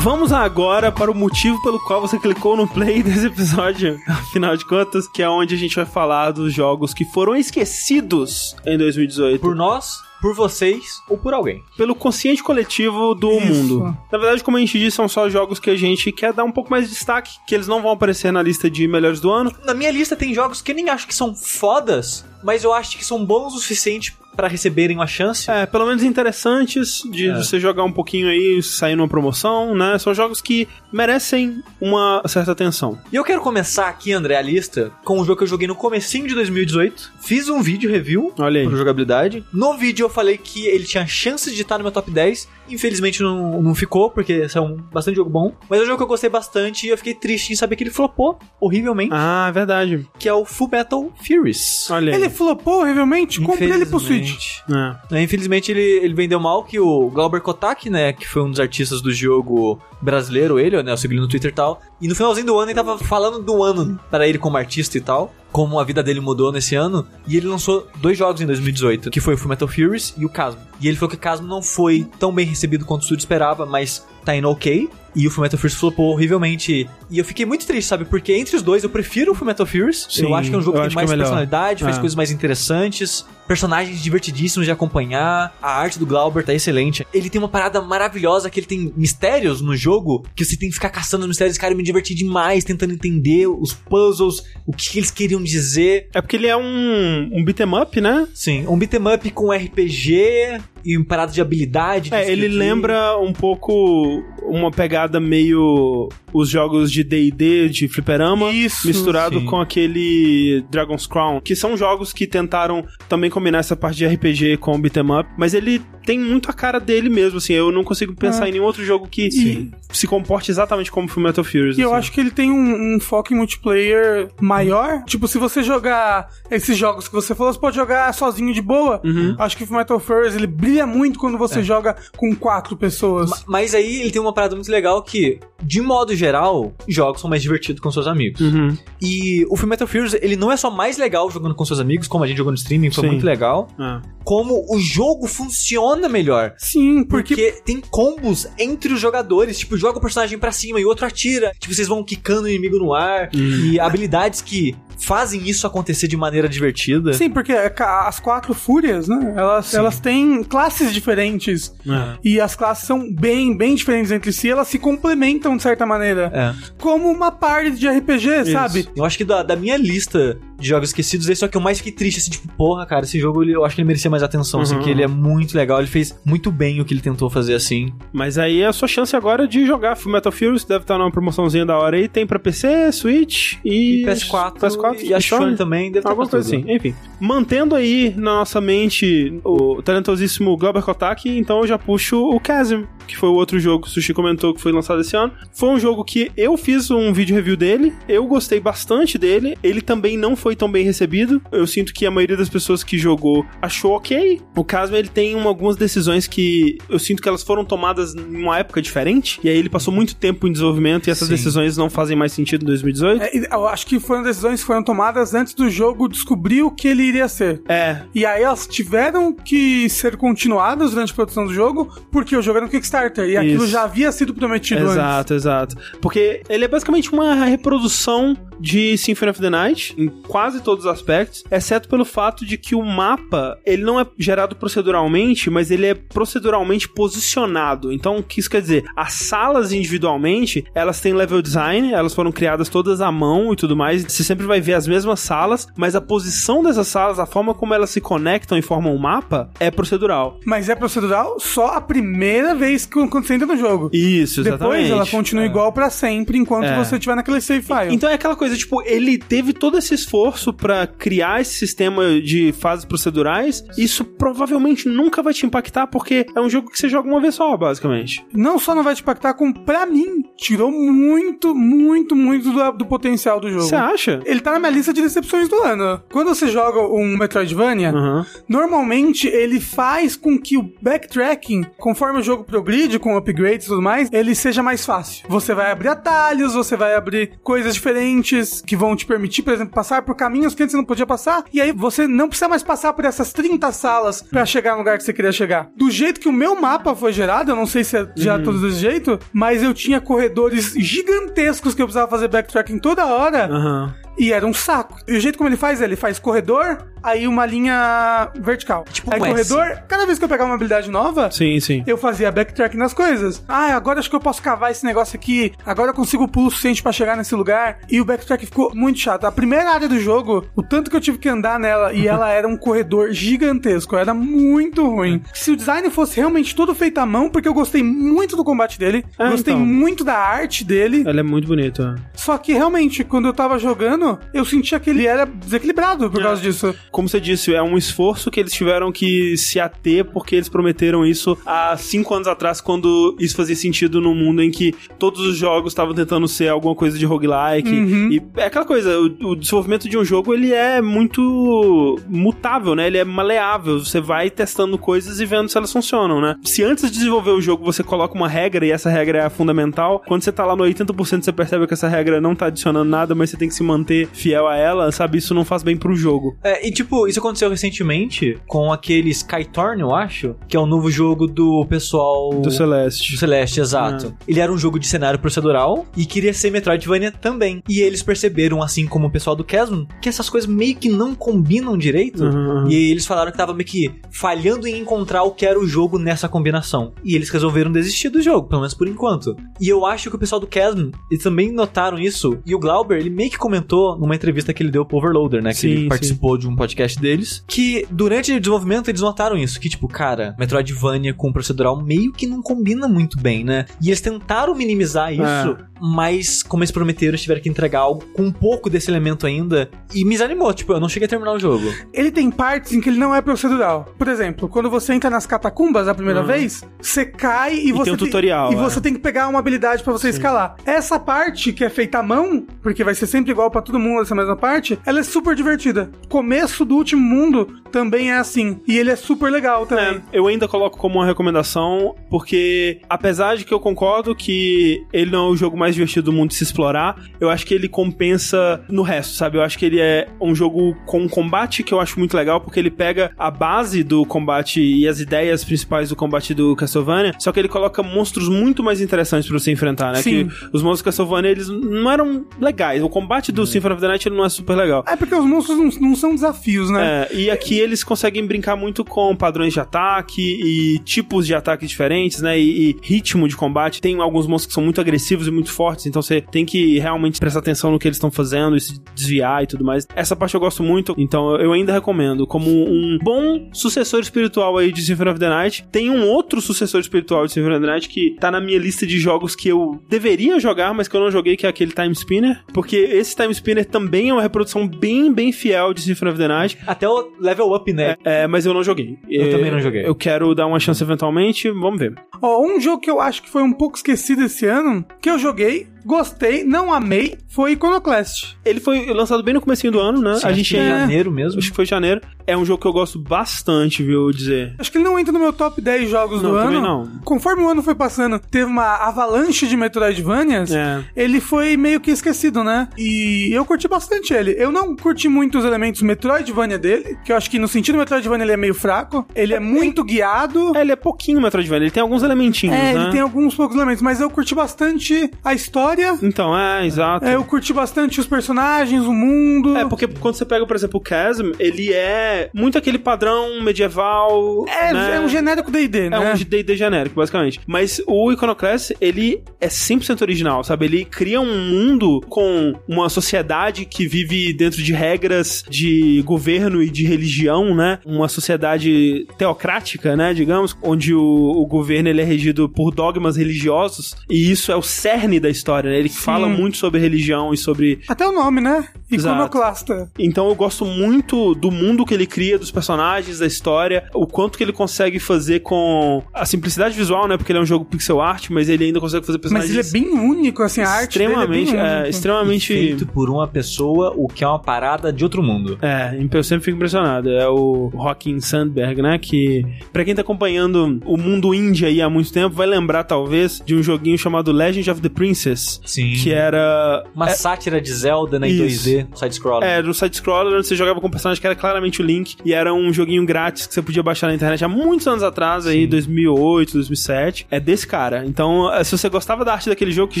Vamos 0.02 0.32
agora 0.32 0.90
para 0.90 1.12
o 1.12 1.14
motivo 1.14 1.62
pelo 1.62 1.78
qual 1.78 2.00
você 2.00 2.18
clicou 2.18 2.56
no 2.56 2.66
play 2.66 3.00
desse 3.04 3.26
episódio, 3.26 4.00
afinal 4.08 4.56
de 4.56 4.66
contas, 4.66 5.06
que 5.06 5.22
é 5.22 5.28
onde 5.28 5.54
a 5.54 5.58
gente 5.58 5.76
vai 5.76 5.86
falar 5.86 6.32
dos 6.32 6.52
jogos 6.52 6.92
que 6.92 7.04
foram 7.04 7.36
esquecidos 7.36 8.56
em 8.66 8.76
2018. 8.76 9.40
Por 9.40 9.54
nós, 9.54 10.00
por 10.20 10.34
vocês 10.34 11.00
ou 11.08 11.16
por 11.16 11.32
alguém. 11.32 11.62
Pelo 11.76 11.94
consciente 11.94 12.42
coletivo 12.42 13.14
do 13.14 13.30
Isso. 13.30 13.44
mundo. 13.44 13.96
Na 14.10 14.18
verdade, 14.18 14.42
como 14.42 14.56
a 14.56 14.60
gente 14.60 14.76
disse, 14.76 14.96
são 14.96 15.06
só 15.06 15.30
jogos 15.30 15.60
que 15.60 15.70
a 15.70 15.76
gente 15.76 16.10
quer 16.10 16.32
dar 16.32 16.42
um 16.42 16.50
pouco 16.50 16.68
mais 16.68 16.88
de 16.88 16.94
destaque, 16.94 17.36
que 17.46 17.54
eles 17.54 17.68
não 17.68 17.80
vão 17.80 17.92
aparecer 17.92 18.32
na 18.32 18.42
lista 18.42 18.68
de 18.68 18.88
melhores 18.88 19.20
do 19.20 19.30
ano. 19.30 19.52
Na 19.64 19.72
minha 19.72 19.92
lista 19.92 20.16
tem 20.16 20.34
jogos 20.34 20.60
que 20.60 20.72
eu 20.72 20.76
nem 20.76 20.90
acho 20.90 21.06
que 21.06 21.14
são 21.14 21.32
fodas, 21.32 22.24
mas 22.42 22.64
eu 22.64 22.72
acho 22.72 22.98
que 22.98 23.04
são 23.04 23.24
bons 23.24 23.54
o 23.54 23.60
suficiente 23.60 24.16
pra 24.36 24.48
receberem 24.48 24.96
uma 24.96 25.06
chance. 25.06 25.50
É, 25.50 25.66
pelo 25.66 25.86
menos 25.86 26.02
interessantes 26.02 27.02
de 27.10 27.28
É. 27.28 27.34
você 27.36 27.60
jogar 27.60 27.84
um 27.84 27.92
pouquinho 27.92 28.28
aí, 28.28 28.62
sair 28.62 28.96
numa 28.96 29.08
promoção, 29.08 29.74
né? 29.74 29.98
São 29.98 30.14
jogos 30.14 30.40
que 30.40 30.66
merecem 30.92 31.62
uma 31.80 32.22
certa 32.26 32.52
atenção. 32.52 32.98
E 33.12 33.16
eu 33.16 33.24
quero 33.24 33.40
começar 33.40 33.88
aqui, 33.88 34.12
André, 34.12 34.36
a 34.36 34.42
lista 34.42 34.90
com 35.04 35.20
um 35.20 35.24
jogo 35.24 35.38
que 35.38 35.44
eu 35.44 35.48
joguei 35.48 35.66
no 35.68 35.74
comecinho 35.74 36.26
de 36.26 36.34
2018. 36.34 37.12
Fiz 37.20 37.48
um 37.48 37.62
vídeo 37.62 37.90
review 37.90 38.32
Olha 38.38 38.60
aí. 38.60 38.68
jogabilidade. 38.70 39.44
No 39.52 39.76
vídeo 39.76 40.04
eu 40.04 40.10
falei 40.10 40.38
que 40.38 40.66
ele 40.66 40.84
tinha 40.84 41.06
chances 41.06 41.54
de 41.54 41.62
estar 41.62 41.78
no 41.78 41.84
meu 41.84 41.92
top 41.92 42.10
10. 42.10 42.48
Infelizmente 42.72 43.22
não, 43.22 43.60
não 43.60 43.74
ficou, 43.74 44.10
porque 44.10 44.46
é 44.54 44.60
um 44.60 44.76
bastante 44.76 45.16
jogo 45.16 45.30
bom. 45.30 45.52
Mas 45.68 45.80
é 45.80 45.82
um 45.82 45.86
jogo 45.86 45.98
que 45.98 46.04
eu 46.04 46.08
gostei 46.08 46.30
bastante 46.30 46.86
e 46.86 46.90
eu 46.90 46.98
fiquei 46.98 47.14
triste 47.14 47.52
em 47.52 47.56
saber 47.56 47.76
que 47.76 47.84
ele 47.84 47.90
flopou 47.90 48.38
horrivelmente. 48.60 49.10
Ah, 49.12 49.46
é 49.48 49.52
verdade. 49.52 50.08
Que 50.18 50.28
é 50.28 50.34
o 50.34 50.44
Full 50.44 50.68
Metal 50.70 51.12
Furies. 51.16 51.90
Olha 51.90 52.12
aí. 52.12 52.18
Ele 52.20 52.30
flopou 52.30 52.80
horrivelmente? 52.80 53.40
Comprei 53.40 53.70
ele 53.70 53.86
pro 53.86 54.00
Switch. 54.00 54.60
Infelizmente. 54.68 55.02
É. 55.10 55.18
É, 55.18 55.22
Infelizmente 55.22 55.70
ele, 55.70 55.82
ele 55.82 56.14
vendeu 56.14 56.40
mal 56.40 56.64
que 56.64 56.78
o 56.78 57.08
Glauber 57.10 57.40
Kotak, 57.40 57.88
né, 57.90 58.12
que 58.12 58.26
foi 58.26 58.42
um 58.42 58.50
dos 58.50 58.60
artistas 58.60 59.00
do 59.00 59.12
jogo 59.12 59.78
brasileiro, 60.00 60.58
ele, 60.58 60.82
né, 60.82 60.92
eu 60.92 60.96
segui 60.96 61.14
ele 61.14 61.20
no 61.20 61.28
Twitter 61.28 61.50
e 61.50 61.54
tal, 61.54 61.80
e 62.00 62.08
no 62.08 62.14
finalzinho 62.14 62.46
do 62.46 62.58
ano 62.58 62.70
ele 62.70 62.74
tava 62.74 62.98
falando 62.98 63.40
do 63.42 63.62
ano 63.62 63.98
para 64.10 64.26
ele 64.26 64.38
como 64.38 64.56
artista 64.56 64.98
e 64.98 65.00
tal, 65.00 65.32
como 65.52 65.78
a 65.78 65.84
vida 65.84 66.02
dele 66.02 66.18
mudou 66.20 66.50
nesse 66.50 66.74
ano, 66.74 67.06
e 67.28 67.36
ele 67.36 67.46
lançou 67.46 67.86
dois 67.98 68.16
jogos 68.18 68.40
em 68.40 68.46
2018, 68.46 69.10
que 69.10 69.20
foi 69.20 69.34
o 69.34 69.36
Fullmetal 69.38 69.68
Furies 69.68 70.14
e 70.16 70.24
o 70.24 70.28
Casmo. 70.28 70.60
E 70.80 70.88
ele 70.88 70.96
falou 70.96 71.10
que 71.10 71.16
o 71.16 71.18
Casmo 71.18 71.46
não 71.46 71.62
foi 71.62 72.08
tão 72.18 72.32
bem 72.32 72.46
recebido 72.46 72.84
quanto 72.86 73.02
o 73.02 73.04
estúdio 73.04 73.20
esperava, 73.22 73.66
mas 73.66 74.04
tá 74.24 74.34
indo 74.34 74.48
ok. 74.48 74.88
E 75.14 75.26
o 75.26 75.30
Fullmetal 75.30 75.58
Furies 75.60 75.76
flopou 75.76 76.10
horrivelmente. 76.10 76.88
E 77.10 77.18
eu 77.18 77.24
fiquei 77.24 77.44
muito 77.44 77.66
triste, 77.66 77.86
sabe? 77.86 78.06
Porque 78.06 78.32
entre 78.32 78.56
os 78.56 78.62
dois 78.62 78.82
eu 78.82 78.88
prefiro 78.88 79.32
o 79.32 79.34
Fullmetal 79.34 79.66
Furies. 79.66 80.06
Sim, 80.08 80.22
eu 80.24 80.34
acho 80.34 80.48
que 80.48 80.54
é 80.56 80.58
um 80.58 80.62
jogo 80.62 80.78
que 80.78 80.82
tem 80.84 80.88
que 80.90 80.94
é 80.94 81.06
mais 81.06 81.10
personalidade, 81.10 81.84
faz 81.84 81.96
É. 81.98 82.00
coisas 82.00 82.16
mais 82.16 82.30
interessantes, 82.30 83.26
personagens 83.52 84.02
divertidíssimos 84.02 84.64
de 84.64 84.72
acompanhar, 84.72 85.54
a 85.60 85.70
arte 85.70 85.98
do 85.98 86.06
Glauber 86.06 86.42
tá 86.42 86.54
excelente. 86.54 87.06
Ele 87.12 87.28
tem 87.28 87.38
uma 87.38 87.50
parada 87.50 87.82
maravilhosa 87.82 88.48
que 88.48 88.58
ele 88.58 88.66
tem 88.66 88.90
mistérios 88.96 89.60
no 89.60 89.76
jogo 89.76 90.24
que 90.34 90.42
você 90.42 90.56
tem 90.56 90.70
que 90.70 90.74
ficar 90.74 90.88
caçando 90.88 91.24
os 91.24 91.28
mistérios. 91.28 91.58
Cara, 91.58 91.74
eu 91.74 91.76
me 91.76 91.82
diverti 91.82 92.14
demais 92.14 92.64
tentando 92.64 92.94
entender 92.94 93.46
os 93.46 93.74
puzzles, 93.74 94.42
o 94.66 94.72
que 94.72 94.98
eles 94.98 95.10
queriam 95.10 95.42
dizer. 95.42 96.08
É 96.14 96.22
porque 96.22 96.36
ele 96.36 96.46
é 96.46 96.56
um, 96.56 97.30
um 97.30 97.44
beat'em 97.44 97.78
up, 97.78 98.00
né? 98.00 98.26
Sim, 98.32 98.66
um 98.66 98.78
beat'em 98.78 99.14
up 99.14 99.30
com 99.32 99.52
RPG 99.52 100.62
e 100.82 100.96
um 100.98 101.04
parada 101.04 101.30
de 101.30 101.40
habilidade. 101.40 102.08
de 102.08 102.16
É, 102.16 102.30
ele 102.30 102.48
lembra 102.48 103.18
um 103.18 103.34
pouco 103.34 104.22
uma 104.42 104.70
pegada 104.70 105.20
meio 105.20 106.08
os 106.32 106.48
jogos 106.48 106.90
de 106.90 107.04
D&D, 107.04 107.68
de 107.68 107.88
fliperama, 107.88 108.50
Isso, 108.50 108.86
misturado 108.86 109.38
sim. 109.38 109.44
com 109.44 109.60
aquele 109.60 110.64
Dragon's 110.70 111.06
Crown, 111.06 111.40
que 111.40 111.54
são 111.54 111.76
jogos 111.76 112.12
que 112.12 112.26
tentaram 112.26 112.86
também 113.08 113.28
combinar 113.42 113.58
essa 113.58 113.74
parte 113.74 113.96
de 113.96 114.06
RPG 114.06 114.58
com 114.58 114.72
o 114.74 114.78
beat'em 114.78 115.02
up, 115.18 115.28
mas 115.36 115.52
ele 115.52 115.82
tem 116.06 116.18
muito 116.18 116.48
a 116.50 116.52
cara 116.52 116.78
dele 116.78 117.08
mesmo, 117.08 117.38
assim, 117.38 117.52
eu 117.52 117.70
não 117.72 117.82
consigo 117.84 118.14
pensar 118.14 118.46
É. 118.46 118.48
em 118.48 118.52
nenhum 118.52 118.64
outro 118.64 118.84
jogo 118.84 119.06
que 119.08 119.30
Sim. 119.30 119.70
se 119.92 120.06
comporte 120.06 120.50
exatamente 120.50 120.90
como 120.90 121.08
o 121.14 121.20
Metal 121.20 121.44
Furies. 121.44 121.76
E 121.78 121.80
eu 121.80 121.90
assim. 121.90 121.98
acho 121.98 122.12
que 122.12 122.20
ele 122.20 122.30
tem 122.30 122.50
um, 122.50 122.96
um 122.96 123.00
foco 123.00 123.32
em 123.32 123.36
multiplayer 123.36 124.28
maior. 124.40 125.04
Tipo, 125.04 125.26
se 125.28 125.38
você 125.38 125.62
jogar 125.62 126.28
esses 126.50 126.76
jogos 126.76 127.06
que 127.08 127.14
você 127.14 127.34
falou, 127.34 127.52
você 127.52 127.58
pode 127.58 127.76
jogar 127.76 128.12
sozinho 128.14 128.52
de 128.52 128.60
boa. 128.62 129.00
Uhum. 129.04 129.34
Acho 129.38 129.56
que 129.56 129.64
o 129.64 129.72
Metal 129.72 129.98
Furies, 130.00 130.34
ele 130.34 130.46
brilha 130.46 130.86
muito 130.86 131.18
quando 131.18 131.38
você 131.38 131.60
É. 131.60 131.62
joga 131.62 131.96
com 132.16 132.34
quatro 132.34 132.76
pessoas. 132.76 133.30
Ma- 133.30 133.36
Mas 133.46 133.74
aí 133.74 134.00
ele 134.02 134.10
tem 134.10 134.20
uma 134.20 134.32
parada 134.32 134.54
muito 134.56 134.70
legal 134.70 135.02
que, 135.02 135.38
de 135.62 135.80
modo 135.80 136.14
geral, 136.16 136.72
jogos 136.88 137.20
são 137.20 137.30
mais 137.30 137.42
divertidos 137.42 137.80
com 137.80 137.90
seus 137.92 138.06
amigos. 138.08 138.40
Uhum. 138.40 138.76
E 139.00 139.46
o 139.48 139.56
Fullmetal 139.56 139.86
Furies, 139.86 140.14
ele 140.14 140.34
não 140.36 140.50
é 140.50 140.56
só 140.56 140.68
mais 140.70 140.98
legal 140.98 141.30
jogando 141.30 141.54
com 141.54 141.64
seus 141.64 141.78
amigos, 141.80 142.08
como 142.08 142.24
a 142.24 142.26
gente 142.26 142.38
jogou 142.38 142.50
no 142.52 142.56
streaming, 142.58 142.90
foi 142.90 143.04
Sim. 143.04 143.10
muito 143.10 143.21
legal, 143.24 143.68
É. 143.78 144.00
como 144.24 144.64
o 144.68 144.78
jogo 144.78 145.26
funciona 145.26 146.08
melhor. 146.08 146.54
Sim, 146.58 147.04
porque, 147.04 147.34
Porque 147.34 147.62
tem 147.64 147.80
combos 147.80 148.46
entre 148.58 148.92
os 148.92 149.00
jogadores, 149.00 149.58
tipo, 149.58 149.76
joga 149.76 149.98
o 149.98 150.00
personagem 150.00 150.38
pra 150.38 150.52
cima 150.52 150.80
e 150.80 150.84
o 150.84 150.88
outro 150.88 151.06
atira, 151.06 151.52
tipo, 151.58 151.74
vocês 151.74 151.88
vão 151.88 152.04
quicando 152.04 152.42
o 152.44 152.48
inimigo 152.48 152.78
no 152.78 152.92
ar, 152.94 153.30
e 153.34 153.78
habilidades 153.80 154.40
que 154.40 154.76
fazem 154.98 155.48
isso 155.48 155.66
acontecer 155.66 156.06
de 156.08 156.16
maneira 156.16 156.48
divertida. 156.48 157.12
Sim, 157.12 157.30
porque 157.30 157.52
ca- 157.70 158.06
as 158.08 158.20
quatro 158.20 158.54
fúrias, 158.54 159.08
né? 159.08 159.34
Elas, 159.36 159.66
Sim. 159.66 159.76
elas 159.78 160.00
têm 160.00 160.42
classes 160.44 160.92
diferentes. 160.92 161.74
É. 161.86 162.18
E 162.24 162.40
as 162.40 162.54
classes 162.54 162.86
são 162.86 163.12
bem, 163.12 163.56
bem 163.56 163.74
diferentes 163.74 164.10
entre 164.12 164.32
si, 164.32 164.48
elas 164.50 164.68
se 164.68 164.78
complementam 164.78 165.56
de 165.56 165.62
certa 165.62 165.84
maneira. 165.86 166.30
É. 166.34 166.54
Como 166.80 167.10
uma 167.10 167.30
party 167.30 167.72
de 167.72 167.88
RPG, 167.88 168.42
Isso. 168.42 168.52
sabe? 168.52 168.88
Eu 168.96 169.04
acho 169.04 169.16
que 169.18 169.24
da, 169.24 169.42
da 169.42 169.56
minha 169.56 169.76
lista 169.76 170.38
de 170.58 170.68
jogos 170.68 170.90
esquecidos, 170.90 171.28
esse 171.28 171.42
é 171.42 171.46
o 171.46 171.50
que 171.50 171.56
eu 171.56 171.60
mais 171.60 171.78
fiquei 171.78 171.92
triste, 171.92 172.18
assim, 172.18 172.30
tipo, 172.30 172.46
porra, 172.56 172.86
cara, 172.86 173.04
esse 173.04 173.18
jogo 173.18 173.42
ele- 173.42 173.52
eu 173.52 173.64
acho 173.64 173.74
que 173.74 173.80
ele 173.80 173.86
merecia 173.88 174.08
mais 174.10 174.22
atenção, 174.22 174.60
assim, 174.60 174.76
Uhum. 174.76 174.82
que 174.82 174.90
ele 174.90 175.02
é 175.02 175.08
muito 175.08 175.56
legal, 175.56 175.78
ele 175.80 175.88
fez 175.88 176.16
muito 176.24 176.52
bem 176.52 176.80
o 176.80 176.84
que 176.84 176.94
ele 176.94 177.00
tentou 177.00 177.28
fazer, 177.28 177.54
assim. 177.54 177.92
Mas 178.12 178.38
aí 178.38 178.60
é 178.62 178.66
a 178.66 178.72
sua 178.72 178.86
chance 178.86 179.14
agora 179.16 179.48
de 179.48 179.66
jogar 179.66 179.96
Full 179.96 180.12
Metal 180.12 180.30
Furies, 180.30 180.64
deve 180.64 180.82
estar 180.84 180.96
numa 180.98 181.10
promoçãozinha 181.10 181.66
da 181.66 181.76
hora 181.76 181.96
aí, 181.96 182.06
tem 182.06 182.24
pra 182.24 182.38
PC, 182.38 182.92
Switch 182.92 183.54
e, 183.64 184.02
E 184.02 184.06
PS4, 184.06 184.58
PS4 184.60 184.81
e 185.00 185.14
a. 185.14 185.20
Sony 185.20 185.56
também, 185.56 185.90
deve 185.90 186.02
ter 186.02 186.08
Alguma 186.08 186.28
coisa 186.28 186.48
tudo. 186.50 186.60
assim, 186.64 186.72
enfim. 186.74 186.94
Mantendo 187.20 187.74
aí 187.74 188.12
na 188.16 188.36
nossa 188.36 188.60
mente 188.60 189.40
o 189.44 189.80
talentosíssimo 189.82 190.56
Glauber 190.56 190.82
Kotak, 190.82 191.28
então 191.28 191.60
eu 191.60 191.66
já 191.66 191.78
puxo 191.78 192.16
o 192.18 192.40
Chasm, 192.44 192.82
que 193.06 193.16
foi 193.16 193.28
o 193.28 193.34
outro 193.34 193.58
jogo 193.58 193.84
que 193.84 193.88
o 193.88 193.90
Sushi 193.90 194.12
comentou 194.14 194.54
que 194.54 194.60
foi 194.60 194.72
lançado 194.72 195.00
esse 195.00 195.16
ano. 195.16 195.32
Foi 195.52 195.68
um 195.70 195.78
jogo 195.78 196.04
que 196.04 196.30
eu 196.36 196.56
fiz 196.56 196.90
um 196.90 197.12
vídeo 197.12 197.34
review 197.34 197.56
dele, 197.56 197.92
eu 198.08 198.26
gostei 198.26 198.60
bastante 198.60 199.16
dele, 199.18 199.56
ele 199.62 199.80
também 199.80 200.16
não 200.16 200.34
foi 200.36 200.54
tão 200.56 200.70
bem 200.70 200.84
recebido. 200.84 201.40
Eu 201.52 201.66
sinto 201.66 201.92
que 201.92 202.04
a 202.06 202.10
maioria 202.10 202.36
das 202.36 202.48
pessoas 202.48 202.82
que 202.84 202.98
jogou 202.98 203.44
achou 203.60 203.92
ok. 203.92 204.40
O 204.56 204.64
Chasm, 204.68 204.94
ele 204.94 205.08
tem 205.08 205.34
uma- 205.34 205.48
algumas 205.48 205.76
decisões 205.76 206.26
que 206.26 206.78
eu 206.88 206.98
sinto 206.98 207.22
que 207.22 207.28
elas 207.28 207.42
foram 207.42 207.64
tomadas 207.64 208.14
em 208.14 208.36
uma 208.36 208.58
época 208.58 208.80
diferente, 208.82 209.38
e 209.44 209.48
aí 209.48 209.56
ele 209.56 209.68
passou 209.68 209.92
muito 209.92 210.14
tempo 210.16 210.46
em 210.48 210.52
desenvolvimento 210.52 211.06
e 211.06 211.10
essas 211.10 211.28
Sim. 211.28 211.34
decisões 211.34 211.76
não 211.76 211.90
fazem 211.90 212.16
mais 212.16 212.32
sentido 212.32 212.62
em 212.62 212.66
2018. 212.66 213.22
É, 213.22 213.30
eu 213.54 213.66
acho 213.68 213.86
que 213.86 214.00
foram 214.00 214.22
decisões 214.22 214.60
que 214.60 214.66
foram 214.72 214.82
tomadas 214.82 215.34
antes 215.34 215.52
do 215.52 215.68
jogo 215.68 216.08
descobrir 216.08 216.62
o 216.62 216.70
que 216.70 216.88
ele 216.88 217.02
iria 217.02 217.28
ser. 217.28 217.60
É, 217.68 217.98
E 218.14 218.24
aí 218.24 218.42
elas 218.42 218.66
tiveram 218.66 219.30
que 219.30 219.86
ser 219.90 220.16
continuadas 220.16 220.92
durante 220.92 221.12
a 221.12 221.14
produção 221.14 221.46
do 221.46 221.52
jogo, 221.52 221.92
porque 222.10 222.34
o 222.34 222.40
jogo 222.40 222.56
era 222.56 222.64
no 222.64 222.72
Kickstarter. 222.72 223.28
E 223.28 223.36
aquilo 223.36 223.64
Isso. 223.64 223.72
já 223.72 223.82
havia 223.82 224.10
sido 224.10 224.32
prometido 224.32 224.80
antes. 224.80 224.94
Exato, 224.94 225.34
exato. 225.34 225.76
Porque 226.00 226.42
ele 226.48 226.64
é 226.64 226.68
basicamente 226.68 227.12
uma 227.12 227.34
reprodução 227.44 228.34
de 228.58 228.96
Symphony 228.96 229.30
of 229.30 229.40
the 229.40 229.50
Night 229.50 229.94
em 229.98 230.08
quase 230.08 230.62
todos 230.62 230.86
os 230.86 230.90
aspectos, 230.90 231.44
exceto 231.50 231.88
pelo 231.88 232.04
fato 232.04 232.46
de 232.46 232.56
que 232.56 232.74
o 232.74 232.82
mapa, 232.82 233.58
ele 233.66 233.82
não 233.82 234.00
é 234.00 234.06
gerado 234.16 234.54
proceduralmente, 234.56 235.50
mas 235.50 235.70
ele 235.70 235.86
é 235.86 235.94
proceduralmente 235.94 236.88
posicionado. 236.88 237.92
Então, 237.92 238.18
o 238.18 238.22
que 238.22 238.40
isso 238.40 238.48
quer 238.48 238.62
dizer? 238.62 238.84
As 238.96 239.14
salas 239.14 239.72
individualmente, 239.72 240.64
elas 240.74 241.00
têm 241.00 241.12
level 241.12 241.42
design, 241.42 241.92
elas 241.92 242.14
foram 242.14 242.32
criadas 242.32 242.68
todas 242.68 243.00
à 243.00 243.10
mão 243.10 243.52
e 243.52 243.56
tudo 243.56 243.76
mais. 243.76 244.04
Você 244.04 244.22
sempre 244.22 244.46
vai 244.46 244.61
ver 244.62 244.74
as 244.74 244.86
mesmas 244.86 245.20
salas, 245.20 245.66
mas 245.76 245.94
a 245.94 246.00
posição 246.00 246.62
dessas 246.62 246.88
salas, 246.88 247.18
a 247.18 247.26
forma 247.26 247.54
como 247.54 247.74
elas 247.74 247.90
se 247.90 248.00
conectam 248.00 248.56
e 248.56 248.62
formam 248.62 248.94
um 248.94 248.98
mapa, 248.98 249.50
é 249.60 249.70
procedural. 249.70 250.38
Mas 250.46 250.68
é 250.68 250.74
procedural 250.74 251.38
só 251.38 251.66
a 251.76 251.80
primeira 251.80 252.54
vez 252.54 252.86
que 252.86 252.98
você 253.06 253.34
entra 253.34 253.46
no 253.46 253.56
jogo. 253.56 253.90
Isso, 253.92 254.40
exatamente. 254.40 254.82
Depois 254.84 254.90
ela 254.90 255.06
continua 255.06 255.44
igual 255.44 255.72
pra 255.72 255.90
sempre 255.90 256.38
enquanto 256.38 256.64
É. 256.64 256.76
você 256.76 256.96
estiver 256.96 257.14
naquele 257.16 257.40
save 257.40 257.62
file. 257.62 257.94
Então 257.94 258.08
é 258.08 258.14
aquela 258.14 258.36
coisa, 258.36 258.56
tipo, 258.56 258.82
ele 258.82 259.18
teve 259.18 259.52
todo 259.52 259.76
esse 259.76 259.94
esforço 259.94 260.52
pra 260.52 260.86
criar 260.86 261.40
esse 261.40 261.52
sistema 261.54 262.20
de 262.20 262.52
fases 262.52 262.84
procedurais. 262.84 263.64
Isso 263.76 264.04
provavelmente 264.04 264.88
nunca 264.88 265.22
vai 265.22 265.34
te 265.34 265.44
impactar, 265.44 265.86
porque 265.86 266.26
é 266.34 266.40
um 266.40 266.48
jogo 266.48 266.70
que 266.70 266.78
você 266.78 266.88
joga 266.88 267.08
uma 267.08 267.20
vez 267.20 267.34
só, 267.34 267.56
basicamente. 267.56 268.24
Não 268.32 268.58
só 268.58 268.74
não 268.74 268.82
vai 268.82 268.94
te 268.94 269.02
impactar, 269.02 269.34
como 269.34 269.52
pra 269.64 269.84
mim, 269.86 270.22
tirou 270.36 270.70
muito, 270.70 271.54
muito, 271.54 272.14
muito 272.14 272.50
do, 272.52 272.72
do 272.72 272.86
potencial 272.86 273.40
do 273.40 273.50
jogo. 273.50 273.62
Você 273.64 273.74
acha? 273.76 274.20
Ele 274.24 274.40
tá 274.40 274.51
tá 274.52 274.58
na 274.58 274.60
minha 274.60 274.70
lista 274.78 274.92
de 274.92 275.02
decepções 275.02 275.48
do 275.48 275.62
ano. 275.62 276.00
Quando 276.12 276.28
você 276.28 276.46
joga 276.48 276.80
um 276.80 277.16
Metroidvania, 277.16 277.90
Aham. 277.90 278.26
normalmente 278.48 279.26
ele 279.26 279.60
faz 279.60 280.16
com 280.16 280.38
que 280.38 280.56
o 280.56 280.72
backtracking, 280.80 281.64
conforme 281.78 282.20
o 282.20 282.22
jogo 282.22 282.44
progride, 282.44 282.98
com 282.98 283.16
upgrades 283.16 283.66
e 283.66 283.68
tudo 283.70 283.82
mais, 283.82 284.08
ele 284.12 284.34
seja 284.34 284.62
mais 284.62 284.84
fácil. 284.84 285.24
Você 285.28 285.54
vai 285.54 285.70
abrir 285.70 285.88
atalhos, 285.88 286.54
você 286.54 286.76
vai 286.76 286.94
abrir 286.94 287.32
coisas 287.42 287.74
diferentes 287.74 288.60
que 288.60 288.76
vão 288.76 288.94
te 288.94 289.06
permitir, 289.06 289.42
por 289.42 289.52
exemplo, 289.54 289.72
passar 289.74 290.02
por 290.02 290.14
caminhos 290.14 290.54
que 290.54 290.62
antes 290.62 290.72
você 290.72 290.76
não 290.76 290.84
podia 290.84 291.06
passar, 291.06 291.44
e 291.52 291.60
aí 291.60 291.72
você 291.72 292.06
não 292.06 292.28
precisa 292.28 292.48
mais 292.48 292.62
passar 292.62 292.92
por 292.92 293.04
essas 293.04 293.32
30 293.32 293.72
salas 293.72 294.22
pra 294.22 294.44
chegar 294.44 294.72
no 294.72 294.78
lugar 294.78 294.98
que 294.98 295.04
você 295.04 295.12
queria 295.12 295.32
chegar. 295.32 295.68
Do 295.76 295.90
jeito 295.90 296.20
que 296.20 296.28
o 296.28 296.32
meu 296.32 296.60
mapa 296.60 296.94
foi 296.94 297.12
gerado, 297.12 297.50
eu 297.50 297.56
não 297.56 297.66
sei 297.66 297.84
se 297.84 297.96
é 297.96 298.08
já 298.16 298.36
Uhum. 298.36 298.42
todo 298.44 298.60
desse 298.60 298.78
jeito, 298.80 299.18
mas 299.32 299.62
eu 299.62 299.72
tinha 299.74 300.00
corredores 300.00 300.74
gigantescos 300.76 301.74
que 301.74 301.82
eu 301.82 301.86
precisava 301.86 302.10
fazer 302.10 302.28
backtracking 302.28 302.78
toda 302.78 303.06
hora. 303.06 303.46
Aham. 303.46 303.94
E 304.18 304.32
era 304.32 304.46
um 304.46 304.52
saco. 304.54 304.96
E 305.08 305.16
o 305.16 305.20
jeito 305.20 305.36
como 305.38 305.48
ele 305.48 305.56
faz, 305.56 305.80
ele 305.80 305.96
faz 305.96 306.18
corredor, 306.18 306.78
aí 307.02 307.26
uma 307.26 307.46
linha 307.46 308.28
vertical. 308.34 308.84
Tipo 308.92 309.12
aí 309.12 309.20
um 309.20 309.24
S. 309.36 309.48
corredor, 309.54 309.82
cada 309.88 310.04
vez 310.06 310.18
que 310.18 310.24
eu 310.24 310.28
pegava 310.28 310.48
uma 310.50 310.54
habilidade 310.54 310.90
nova, 310.90 311.30
Sim, 311.30 311.58
sim. 311.60 311.82
eu 311.86 311.96
fazia 311.96 312.30
backtrack 312.30 312.76
nas 312.76 312.92
coisas. 312.92 313.42
Ah, 313.48 313.74
agora 313.74 313.98
acho 314.00 314.10
que 314.10 314.16
eu 314.16 314.20
posso 314.20 314.42
cavar 314.42 314.70
esse 314.70 314.84
negócio 314.84 315.16
aqui. 315.16 315.52
Agora 315.64 315.90
eu 315.90 315.94
consigo 315.94 316.24
o 316.24 316.28
pulo 316.28 316.50
suficiente 316.50 316.82
pra 316.82 316.92
chegar 316.92 317.16
nesse 317.16 317.34
lugar. 317.34 317.78
E 317.90 318.00
o 318.00 318.04
backtrack 318.04 318.44
ficou 318.46 318.72
muito 318.74 318.98
chato. 318.98 319.24
A 319.24 319.32
primeira 319.32 319.70
área 319.70 319.88
do 319.88 319.98
jogo, 319.98 320.46
o 320.54 320.62
tanto 320.62 320.90
que 320.90 320.96
eu 320.96 321.00
tive 321.00 321.18
que 321.18 321.28
andar 321.28 321.58
nela, 321.58 321.92
e 321.92 322.06
ela 322.06 322.30
era 322.30 322.46
um 322.46 322.56
corredor 322.56 323.12
gigantesco. 323.12 323.96
Era 323.96 324.12
muito 324.14 324.86
ruim. 324.86 325.22
Se 325.32 325.50
o 325.50 325.56
design 325.56 325.88
fosse 325.90 326.16
realmente 326.16 326.54
todo 326.54 326.74
feito 326.74 326.98
à 326.98 327.06
mão, 327.06 327.28
porque 327.30 327.48
eu 327.48 327.54
gostei 327.54 327.82
muito 327.82 328.36
do 328.36 328.44
combate 328.44 328.78
dele, 328.78 329.04
É, 329.18 329.30
gostei 329.30 329.54
então. 329.54 329.64
muito 329.66 330.04
da 330.04 330.16
arte 330.18 330.64
dele. 330.64 331.02
Ela 331.06 331.20
é 331.20 331.22
muito 331.22 331.48
bonita. 331.48 331.94
Só 332.14 332.36
que 332.38 332.52
realmente, 332.52 333.02
quando 333.04 333.26
eu 333.26 333.32
tava 333.32 333.58
jogando, 333.58 334.01
eu 334.34 334.44
sentia 334.44 334.78
que 334.80 334.90
ele 334.90 335.06
era 335.06 335.24
desequilibrado 335.24 336.10
por 336.10 336.20
É. 336.20 336.24
causa 336.24 336.40
disso. 336.42 336.74
Como 336.90 337.08
você 337.08 337.20
disse, 337.20 337.54
é 337.54 337.62
um 337.62 337.76
esforço 337.76 338.30
que 338.30 338.40
eles 338.40 338.52
tiveram 338.52 338.90
que 338.92 339.36
se 339.36 339.58
ater 339.60 340.04
porque 340.04 340.36
eles 340.36 340.48
prometeram 340.48 341.04
isso 341.06 341.36
há 341.46 341.76
cinco 341.76 342.14
anos 342.14 342.28
atrás, 342.28 342.60
quando 342.60 343.16
isso 343.18 343.36
fazia 343.36 343.56
sentido 343.56 344.00
num 344.00 344.14
mundo 344.14 344.42
em 344.42 344.50
que 344.50 344.74
todos 344.98 345.20
os 345.20 345.36
jogos 345.36 345.72
estavam 345.72 345.94
tentando 345.94 346.26
ser 346.28 346.48
alguma 346.48 346.74
coisa 346.74 346.98
de 346.98 347.04
roguelike. 347.04 347.70
E 348.12 348.22
é 348.36 348.46
aquela 348.46 348.64
coisa, 348.64 348.98
o, 349.00 349.30
o 349.30 349.36
desenvolvimento 349.36 349.88
de 349.88 349.96
um 349.98 350.04
jogo 350.04 350.32
ele 350.34 350.52
é 350.52 350.80
muito 350.80 351.98
mutável, 352.08 352.74
né? 352.74 352.86
Ele 352.86 352.98
é 352.98 353.04
maleável. 353.04 353.78
Você 353.78 354.00
vai 354.00 354.30
testando 354.30 354.76
coisas 354.78 355.20
e 355.20 355.26
vendo 355.26 355.48
se 355.48 355.56
elas 355.56 355.72
funcionam, 355.72 356.20
né? 356.20 356.36
Se 356.42 356.62
antes 356.62 356.84
de 356.90 356.98
desenvolver 356.98 357.30
o 357.30 357.40
jogo 357.40 357.64
você 357.64 357.82
coloca 357.82 358.14
uma 358.14 358.28
regra 358.28 358.64
e 358.66 358.70
essa 358.70 358.90
regra 358.90 359.24
é 359.24 359.30
fundamental, 359.30 360.02
quando 360.06 360.22
você 360.22 360.32
tá 360.32 360.44
lá 360.44 360.54
no 360.56 360.64
80% 360.64 361.22
você 361.24 361.32
percebe 361.32 361.66
que 361.66 361.74
essa 361.74 361.88
regra 361.88 362.20
não 362.20 362.34
tá 362.34 362.46
adicionando 362.46 362.88
nada, 362.90 363.14
mas 363.14 363.30
você 363.30 363.36
tem 363.36 363.48
que 363.48 363.54
se 363.54 363.62
manter 363.62 363.91
fiel 364.12 364.46
a 364.46 364.56
ela, 364.56 364.90
sabe? 364.92 365.18
Isso 365.18 365.34
não 365.34 365.44
faz 365.44 365.62
bem 365.62 365.76
pro 365.76 365.94
jogo. 365.94 366.36
É, 366.42 366.66
e 366.66 366.70
tipo, 366.70 367.06
isso 367.06 367.18
aconteceu 367.18 367.48
recentemente 367.50 368.38
com 368.46 368.72
aquele 368.72 369.10
Skytorn, 369.10 369.80
eu 369.82 369.94
acho, 369.94 370.34
que 370.48 370.56
é 370.56 370.60
o 370.60 370.66
novo 370.66 370.90
jogo 370.90 371.26
do 371.26 371.64
pessoal 371.66 372.30
Do 372.40 372.50
Celeste. 372.50 373.12
do 373.12 373.18
Celeste, 373.18 373.60
exato. 373.60 374.14
Ele 374.26 374.40
era 374.40 374.52
um 374.52 374.58
jogo 374.58 374.78
de 374.78 374.86
cenário 374.86 375.18
procedural 375.18 375.86
e 375.96 376.04
queria 376.04 376.32
ser 376.32 376.50
Metroidvania 376.50 377.12
também. 377.12 377.62
E 377.68 377.80
eles 377.80 378.02
perceberam, 378.02 378.62
assim 378.62 378.86
como 378.86 379.06
o 379.06 379.10
pessoal 379.10 379.36
do 379.36 379.46
Chasm, 379.48 379.84
que 380.00 380.08
essas 380.08 380.28
coisas 380.28 380.48
meio 380.48 380.76
que 380.76 380.88
não 380.88 381.14
combinam 381.14 381.76
direito. 381.76 382.24
Uhum. 382.24 382.68
E 382.68 382.90
eles 382.90 383.06
falaram 383.06 383.30
que 383.30 383.38
tava 383.38 383.54
meio 383.54 383.68
que 383.68 383.92
falhando 384.10 384.66
em 384.66 384.78
encontrar 384.78 385.22
o 385.22 385.32
que 385.32 385.46
era 385.46 385.58
o 385.58 385.66
jogo 385.66 385.98
nessa 385.98 386.28
combinação. 386.28 386.92
E 387.04 387.14
eles 387.14 387.30
resolveram 387.30 387.70
desistir 387.72 388.08
do 388.08 388.20
jogo, 388.20 388.48
pelo 388.48 388.62
menos 388.62 388.74
por 388.74 388.88
enquanto. 388.88 389.36
E 389.60 389.68
eu 389.68 389.86
acho 389.86 390.10
que 390.10 390.16
o 390.16 390.18
pessoal 390.18 390.40
do 390.40 390.48
Chasm, 390.52 390.90
eles 391.10 391.22
também 391.22 391.52
notaram 391.52 391.98
isso. 391.98 392.38
E 392.44 392.54
o 392.54 392.58
Glauber, 392.58 392.98
ele 392.98 393.10
meio 393.10 393.30
que 393.30 393.38
comentou 393.38 393.81
numa 393.98 394.14
entrevista 394.14 394.52
que 394.52 394.62
ele 394.62 394.70
deu 394.70 394.84
pro 394.84 394.98
Overloader, 394.98 395.42
né? 395.42 395.50
Que 395.50 395.56
Sim, 395.60 395.68
ele 395.68 395.80
sim. 395.82 395.88
participou 395.88 396.36
de 396.38 396.48
um 396.48 396.54
podcast 396.56 396.98
deles. 397.00 397.44
Que 397.46 397.86
durante 397.90 398.32
o 398.32 398.40
desenvolvimento 398.40 398.88
eles 398.88 399.00
notaram 399.00 399.36
isso. 399.36 399.58
Que 399.60 399.68
tipo, 399.68 399.86
cara, 399.88 400.34
Metroidvania 400.38 401.12
com 401.14 401.32
procedural 401.32 401.80
meio 401.82 402.12
que 402.12 402.26
não 402.26 402.42
combina 402.42 402.86
muito 402.88 403.18
bem, 403.20 403.44
né? 403.44 403.66
E 403.80 403.88
eles 403.88 404.00
tentaram 404.00 404.54
minimizar 404.54 405.12
isso, 405.12 405.22
É. 405.22 405.56
mas 405.80 406.42
como 406.42 406.62
eles 406.62 406.70
prometeram, 406.70 407.10
eles 407.10 407.22
tiveram 407.22 407.40
que 407.42 407.48
entregar 407.48 407.80
algo 407.80 408.04
com 408.14 408.22
um 408.22 408.32
pouco 408.32 408.70
desse 408.70 408.90
elemento 408.90 409.26
ainda. 409.26 409.70
E 409.94 410.04
me 410.04 410.10
desanimou, 410.12 410.52
tipo, 410.54 410.72
eu 410.72 410.80
não 410.80 410.88
cheguei 410.88 411.06
a 411.06 411.08
terminar 411.08 411.32
o 411.32 411.38
jogo. 411.38 411.64
Ele 411.92 412.10
tem 412.10 412.30
partes 412.30 412.72
em 412.72 412.80
que 412.80 412.88
ele 412.88 412.98
não 412.98 413.14
é 413.14 413.20
procedural. 413.20 413.86
Por 413.98 414.08
exemplo, 414.08 414.48
quando 414.48 414.70
você 414.70 414.92
entra 414.94 415.10
nas 415.10 415.26
catacumbas 415.26 415.88
a 415.88 415.94
primeira 415.94 416.20
Uhum. 416.20 416.26
vez, 416.26 416.62
você 416.80 417.04
cai 417.04 417.54
e, 417.56 417.72
você 417.72 417.84
tem 417.84 417.94
um 417.94 417.96
tutorial, 417.96 418.52
e 418.52 418.54
é. 418.54 418.58
você 418.58 418.80
tem 418.80 418.92
que 418.94 419.00
pegar 419.00 419.28
uma 419.28 419.38
habilidade 419.38 419.82
pra 419.82 419.92
você 419.92 420.08
escalar. 420.08 420.56
Essa 420.64 420.98
parte 420.98 421.52
que 421.52 421.64
é 421.64 421.68
feita 421.70 421.98
à 421.98 422.02
mão, 422.02 422.46
porque 422.62 422.84
vai 422.84 422.94
ser 422.94 423.06
sempre 423.06 423.30
igual 423.32 423.50
pra 423.50 423.60
todo 423.72 423.80
mundo 423.80 424.02
essa 424.02 424.14
mesma 424.14 424.36
parte, 424.36 424.78
ela 424.84 425.00
é 425.00 425.02
super 425.02 425.34
divertida. 425.34 425.90
Começo 426.08 426.62
do 426.64 426.76
último 426.76 427.00
mundo 427.00 427.62
também 427.72 428.10
é 428.10 428.18
assim, 428.18 428.60
e 428.68 428.78
ele 428.78 428.90
é 428.90 428.96
super 428.96 429.32
legal 429.32 429.64
também. 429.64 430.02
É, 430.12 430.18
eu 430.18 430.26
ainda 430.26 430.46
coloco 430.46 430.78
como 430.78 430.98
uma 430.98 431.06
recomendação, 431.06 431.94
porque 432.10 432.80
apesar 432.88 433.34
de 433.34 433.46
que 433.46 433.54
eu 433.54 433.58
concordo 433.58 434.14
que 434.14 434.84
ele 434.92 435.10
não 435.10 435.28
é 435.28 435.30
o 435.30 435.36
jogo 435.36 435.56
mais 435.56 435.74
divertido 435.74 436.10
do 436.10 436.12
mundo 436.12 436.28
de 436.28 436.34
se 436.34 436.44
explorar, 436.44 437.02
eu 437.18 437.30
acho 437.30 437.46
que 437.46 437.54
ele 437.54 437.68
compensa 437.68 438.62
no 438.68 438.82
resto, 438.82 439.14
sabe? 439.14 439.38
Eu 439.38 439.42
acho 439.42 439.58
que 439.58 439.64
ele 439.64 439.80
é 439.80 440.06
um 440.20 440.34
jogo 440.34 440.76
com 440.84 441.00
um 441.00 441.08
combate 441.08 441.62
que 441.62 441.72
eu 441.72 441.80
acho 441.80 441.98
muito 441.98 442.14
legal, 442.14 442.42
porque 442.42 442.60
ele 442.60 442.70
pega 442.70 443.12
a 443.16 443.30
base 443.30 443.82
do 443.82 444.04
combate 444.04 444.60
e 444.60 444.86
as 444.86 445.00
ideias 445.00 445.42
principais 445.42 445.88
do 445.88 445.96
combate 445.96 446.34
do 446.34 446.54
Castlevania, 446.54 447.14
só 447.18 447.32
que 447.32 447.40
ele 447.40 447.48
coloca 447.48 447.82
monstros 447.82 448.28
muito 448.28 448.62
mais 448.62 448.82
interessantes 448.82 449.26
pra 449.26 449.38
você 449.38 449.50
enfrentar, 449.50 449.92
né? 449.92 450.02
Sim. 450.02 450.28
Que 450.28 450.34
os 450.52 450.62
monstros 450.62 450.80
do 450.80 450.84
Castlevania, 450.84 451.30
eles 451.30 451.48
não 451.48 451.90
eram 451.90 452.26
legais. 452.38 452.82
O 452.82 452.88
combate 452.90 453.32
do 453.32 453.46
Symphony 453.62 453.74
of 453.74 453.80
the 453.80 453.88
Night 453.88 454.08
ele 454.08 454.16
não 454.16 454.24
é 454.24 454.28
super 454.28 454.56
legal. 454.56 454.84
É 454.86 454.96
porque 454.96 455.14
os 455.14 455.24
monstros 455.24 455.56
não, 455.56 455.88
não 455.88 455.96
são 455.96 456.14
desafios, 456.14 456.68
né? 456.70 457.06
É, 457.10 457.14
e 457.14 457.30
aqui 457.30 457.58
eles 457.58 457.84
conseguem 457.84 458.26
brincar 458.26 458.56
muito 458.56 458.84
com 458.84 459.14
padrões 459.14 459.52
de 459.52 459.60
ataque 459.60 460.20
e 460.20 460.78
tipos 460.80 461.26
de 461.26 461.34
ataque 461.34 461.66
diferentes, 461.66 462.20
né? 462.20 462.38
E, 462.38 462.70
e 462.70 462.76
ritmo 462.82 463.28
de 463.28 463.36
combate. 463.36 463.80
Tem 463.80 464.00
alguns 464.00 464.26
monstros 464.26 464.48
que 464.48 464.54
são 464.54 464.62
muito 464.62 464.80
agressivos 464.80 465.26
e 465.26 465.30
muito 465.30 465.52
fortes, 465.52 465.86
então 465.86 466.02
você 466.02 466.20
tem 466.20 466.44
que 466.44 466.78
realmente 466.78 467.20
prestar 467.20 467.38
atenção 467.38 467.70
no 467.70 467.78
que 467.78 467.86
eles 467.86 467.96
estão 467.96 468.10
fazendo 468.10 468.56
e 468.56 468.60
se 468.60 468.80
desviar 468.94 469.44
e 469.44 469.46
tudo 469.46 469.64
mais. 469.64 469.86
Essa 469.94 470.16
parte 470.16 470.34
eu 470.34 470.40
gosto 470.40 470.62
muito, 470.62 470.94
então 470.98 471.36
eu 471.36 471.52
ainda 471.52 471.72
recomendo. 471.72 472.26
Como 472.26 472.50
um 472.50 472.98
bom 473.02 473.48
sucessor 473.52 474.00
espiritual 474.00 474.58
aí 474.58 474.72
de 474.72 474.82
Symphony 474.82 475.10
of 475.10 475.20
the 475.20 475.28
Night, 475.28 475.64
tem 475.70 475.90
um 475.90 476.06
outro 476.06 476.40
sucessor 476.40 476.80
espiritual 476.80 477.26
de 477.26 477.32
Symphony 477.32 477.56
of 477.56 477.64
the 477.64 477.70
Night 477.70 477.88
que 477.88 478.16
tá 478.18 478.30
na 478.30 478.40
minha 478.40 478.58
lista 478.58 478.86
de 478.86 478.98
jogos 478.98 479.34
que 479.36 479.48
eu 479.48 479.80
deveria 479.88 480.40
jogar, 480.40 480.74
mas 480.74 480.88
que 480.88 480.96
eu 480.96 481.00
não 481.00 481.10
joguei, 481.10 481.36
que 481.36 481.46
é 481.46 481.48
aquele 481.48 481.72
Time 481.72 481.92
Spinner, 481.92 482.42
porque 482.52 482.76
esse 482.76 483.14
Time 483.14 483.32
Spinner 483.32 483.51
também 483.64 484.08
é 484.08 484.12
uma 484.12 484.22
reprodução 484.22 484.66
bem, 484.66 485.12
bem 485.12 485.32
fiel 485.32 485.72
de 485.74 485.82
Symphony 485.82 486.10
of 486.10 486.18
the 486.18 486.28
Night. 486.28 486.58
Até 486.66 486.88
o 486.88 487.12
level 487.18 487.52
up, 487.52 487.72
né? 487.72 487.96
É, 488.04 488.26
mas 488.26 488.46
eu 488.46 488.54
não 488.54 488.62
joguei. 488.62 488.98
Eu 489.08 489.30
também 489.30 489.50
não 489.50 489.60
joguei. 489.60 489.86
Eu 489.86 489.94
quero 489.94 490.34
dar 490.34 490.46
uma 490.46 490.58
chance 490.60 490.82
eventualmente, 490.82 491.50
vamos 491.50 491.78
ver. 491.78 491.94
Ó, 492.20 492.42
um 492.42 492.60
jogo 492.60 492.80
que 492.80 492.90
eu 492.90 493.00
acho 493.00 493.22
que 493.22 493.30
foi 493.30 493.42
um 493.42 493.52
pouco 493.52 493.76
esquecido 493.76 494.22
esse 494.22 494.46
ano, 494.46 494.84
que 495.00 495.10
eu 495.10 495.18
joguei, 495.18 495.66
gostei, 495.84 496.44
não 496.44 496.72
amei, 496.72 497.18
foi 497.28 497.52
Iconoclast. 497.52 498.36
Ele 498.44 498.60
foi 498.60 498.86
lançado 498.92 499.22
bem 499.22 499.34
no 499.34 499.40
comecinho 499.40 499.72
do 499.72 499.80
ano, 499.80 500.00
né? 500.00 500.16
Sim, 500.16 500.26
a 500.26 500.32
gente 500.32 500.56
é- 500.56 500.68
janeiro 500.80 501.10
mesmo. 501.10 501.38
Acho 501.38 501.50
que 501.50 501.56
foi 501.56 501.66
janeiro. 501.66 502.00
É 502.26 502.36
um 502.36 502.44
jogo 502.44 502.60
que 502.60 502.66
eu 502.68 502.72
gosto 502.72 502.98
bastante, 502.98 503.82
viu, 503.82 504.10
dizer. 504.12 504.54
Acho 504.58 504.70
que 504.70 504.78
ele 504.78 504.84
não 504.84 504.96
entra 504.98 505.12
no 505.12 505.18
meu 505.18 505.32
top 505.32 505.60
10 505.60 505.90
jogos 505.90 506.22
Não, 506.22 506.30
do 506.30 506.36
ano. 506.36 506.60
não. 506.60 506.88
Conforme 507.04 507.42
o 507.42 507.48
ano 507.48 507.62
foi 507.62 507.74
passando, 507.74 508.18
teve 508.18 508.44
uma 508.44 508.76
avalanche 508.76 509.46
de 509.46 509.56
Metroidvanias. 509.56 510.52
É. 510.52 510.84
Ele 510.96 511.20
foi 511.20 511.56
meio 511.56 511.80
que 511.80 511.90
esquecido, 511.90 512.44
né? 512.44 512.68
E 512.78 513.28
eu 513.32 513.44
curti 513.44 513.66
bastante 513.66 514.12
ele. 514.14 514.34
Eu 514.38 514.52
não 514.52 514.76
curti 514.76 515.08
muito 515.08 515.38
os 515.38 515.44
elementos 515.44 515.82
Metroidvania 515.82 516.58
dele, 516.58 516.96
que 517.04 517.10
eu 517.12 517.16
acho 517.16 517.28
que 517.30 517.38
no 517.38 517.48
sentido 517.48 517.76
Metroidvania 517.78 518.24
ele 518.24 518.32
é 518.32 518.36
meio 518.36 518.54
fraco. 518.54 519.04
Ele 519.14 519.34
é 519.34 519.40
muito 519.40 519.82
guiado. 519.82 520.56
É, 520.56 520.60
ele 520.60 520.72
é 520.72 520.76
pouquinho 520.76 521.20
Metroidvania, 521.20 521.64
ele 521.64 521.70
tem 521.72 521.82
alguns 521.82 522.02
elementinhos, 522.04 522.54
É, 522.56 522.72
né? 522.74 522.82
ele 522.82 522.92
tem 522.92 523.00
alguns 523.00 523.34
poucos 523.34 523.56
elementos, 523.56 523.82
mas 523.82 524.00
eu 524.00 524.08
curti 524.08 524.34
bastante 524.34 525.10
a 525.24 525.34
história. 525.34 525.71
Então, 526.02 526.38
é, 526.38 526.66
exato. 526.66 527.04
É, 527.06 527.14
eu 527.14 527.24
curti 527.24 527.52
bastante 527.52 528.00
os 528.00 528.06
personagens, 528.06 528.84
o 528.84 528.92
mundo. 528.92 529.56
É, 529.56 529.64
porque 529.64 529.86
quando 529.86 530.14
você 530.14 530.24
pega, 530.24 530.46
por 530.46 530.56
exemplo, 530.56 530.80
o 530.80 530.88
Chasm, 530.88 531.32
ele 531.38 531.72
é 531.72 532.30
muito 532.34 532.58
aquele 532.58 532.78
padrão 532.78 533.42
medieval. 533.42 534.44
É, 534.48 534.72
né? 534.72 534.96
é 534.96 535.00
um 535.00 535.08
genérico 535.08 535.50
D&D, 535.50 535.90
né? 535.90 535.96
É 535.96 536.12
um 536.12 536.16
D&D 536.16 536.56
genérico, 536.56 536.96
basicamente. 536.96 537.40
Mas 537.46 537.80
o 537.86 538.12
Iconoclast, 538.12 538.72
ele 538.80 539.22
é 539.40 539.48
100% 539.48 540.02
original, 540.02 540.44
sabe? 540.44 540.66
Ele 540.66 540.84
cria 540.84 541.20
um 541.20 541.38
mundo 541.38 542.00
com 542.08 542.54
uma 542.68 542.88
sociedade 542.88 543.64
que 543.64 543.86
vive 543.86 544.32
dentro 544.32 544.62
de 544.62 544.72
regras 544.72 545.44
de 545.48 546.02
governo 546.04 546.62
e 546.62 546.70
de 546.70 546.84
religião, 546.84 547.54
né? 547.54 547.78
Uma 547.84 548.08
sociedade 548.08 549.06
teocrática, 549.18 549.96
né? 549.96 550.14
Digamos, 550.14 550.56
onde 550.62 550.94
o, 550.94 551.02
o 551.02 551.46
governo 551.46 551.88
ele 551.88 552.00
é 552.00 552.04
regido 552.04 552.48
por 552.48 552.70
dogmas 552.70 553.16
religiosos 553.16 553.94
e 554.08 554.30
isso 554.30 554.50
é 554.50 554.56
o 554.56 554.62
cerne 554.62 555.20
da 555.20 555.28
história, 555.28 555.61
né? 555.62 555.78
Ele 555.78 555.88
fala 555.88 556.28
muito 556.28 556.56
sobre 556.56 556.80
religião 556.80 557.32
e 557.32 557.36
sobre... 557.36 557.80
Até 557.88 558.06
o 558.06 558.12
nome, 558.12 558.40
né? 558.40 558.68
Iconoclasta. 558.96 559.74
Exato. 559.74 559.90
Então 559.98 560.28
eu 560.28 560.34
gosto 560.34 560.64
muito 560.64 561.34
do 561.34 561.50
mundo 561.50 561.84
que 561.84 561.94
ele 561.94 562.06
cria, 562.06 562.38
dos 562.38 562.50
personagens, 562.50 563.18
da 563.18 563.26
história, 563.26 563.84
o 563.94 564.06
quanto 564.06 564.36
que 564.36 564.44
ele 564.44 564.52
consegue 564.52 564.98
fazer 564.98 565.40
com 565.40 566.02
a 566.12 566.24
simplicidade 566.24 566.76
visual, 566.76 567.08
né? 567.08 567.16
Porque 567.16 567.32
ele 567.32 567.38
é 567.38 567.42
um 567.42 567.46
jogo 567.46 567.64
pixel 567.64 568.00
art, 568.00 568.30
mas 568.30 568.48
ele 568.48 568.64
ainda 568.64 568.80
consegue 568.80 569.04
fazer 569.04 569.18
personagens. 569.18 569.54
Mas 569.54 569.74
ele 569.74 569.84
é 569.84 569.86
bem 569.86 569.98
único, 569.98 570.42
assim, 570.42 570.60
a 570.60 570.68
arte. 570.68 571.00
É 571.00 571.04
extremamente, 571.04 571.56
é, 571.56 571.86
é 571.86 571.88
extremamente. 571.88 572.52
E 572.52 572.56
feito 572.56 572.86
por 572.86 573.10
uma 573.10 573.26
pessoa, 573.26 573.92
o 573.96 574.08
que 574.08 574.24
é 574.24 574.28
uma 574.28 574.38
parada 574.38 574.92
de 574.92 575.04
outro 575.04 575.22
mundo. 575.22 575.58
É, 575.62 575.96
eu 576.12 576.24
sempre 576.24 576.44
fico 576.44 576.56
impressionado. 576.56 577.10
É 577.10 577.28
o 577.28 577.70
Rockin 577.74 578.20
Sandberg, 578.20 578.82
né? 578.82 578.98
Que, 578.98 579.44
pra 579.72 579.84
quem 579.84 579.94
tá 579.94 580.02
acompanhando 580.02 580.80
o 580.84 580.96
mundo 580.96 581.34
indie 581.34 581.66
aí 581.66 581.80
há 581.80 581.88
muito 581.88 582.12
tempo, 582.12 582.34
vai 582.34 582.46
lembrar, 582.46 582.84
talvez, 582.84 583.42
de 583.44 583.54
um 583.54 583.62
joguinho 583.62 583.98
chamado 583.98 584.32
Legend 584.32 584.70
of 584.70 584.80
the 584.80 584.88
Princess. 584.88 585.60
Sim. 585.64 585.94
Que 585.94 586.12
era. 586.12 586.84
Uma 586.94 587.10
é... 587.10 587.14
sátira 587.14 587.60
de 587.60 587.72
Zelda, 587.72 588.18
né? 588.18 588.28
Em 588.28 588.38
2D 588.38 588.81
side-scroller. 588.94 589.48
É, 589.48 589.62
do 589.62 589.72
side-scroller 589.72 590.42
você 590.42 590.54
jogava 590.54 590.80
com 590.80 590.86
um 590.86 590.90
personagem 590.90 591.20
que 591.20 591.26
era 591.26 591.36
claramente 591.36 591.80
o 591.80 591.84
Link 591.84 592.16
e 592.24 592.32
era 592.32 592.52
um 592.52 592.72
joguinho 592.72 593.04
grátis 593.04 593.46
que 593.46 593.54
você 593.54 593.62
podia 593.62 593.82
baixar 593.82 594.08
na 594.08 594.14
internet 594.14 594.44
há 594.44 594.48
muitos 594.48 594.86
anos 594.86 595.02
atrás, 595.02 595.44
Sim. 595.44 595.50
aí 595.50 595.66
2008, 595.66 596.52
2007. 596.54 597.26
É 597.30 597.40
desse 597.40 597.66
cara. 597.66 598.04
Então, 598.06 598.52
eh, 598.52 598.64
se 598.64 598.76
você 598.76 598.88
gostava 598.88 599.24
da 599.24 599.32
arte 599.32 599.48
daquele 599.48 599.70
jogo 599.70 599.92
que 599.92 600.00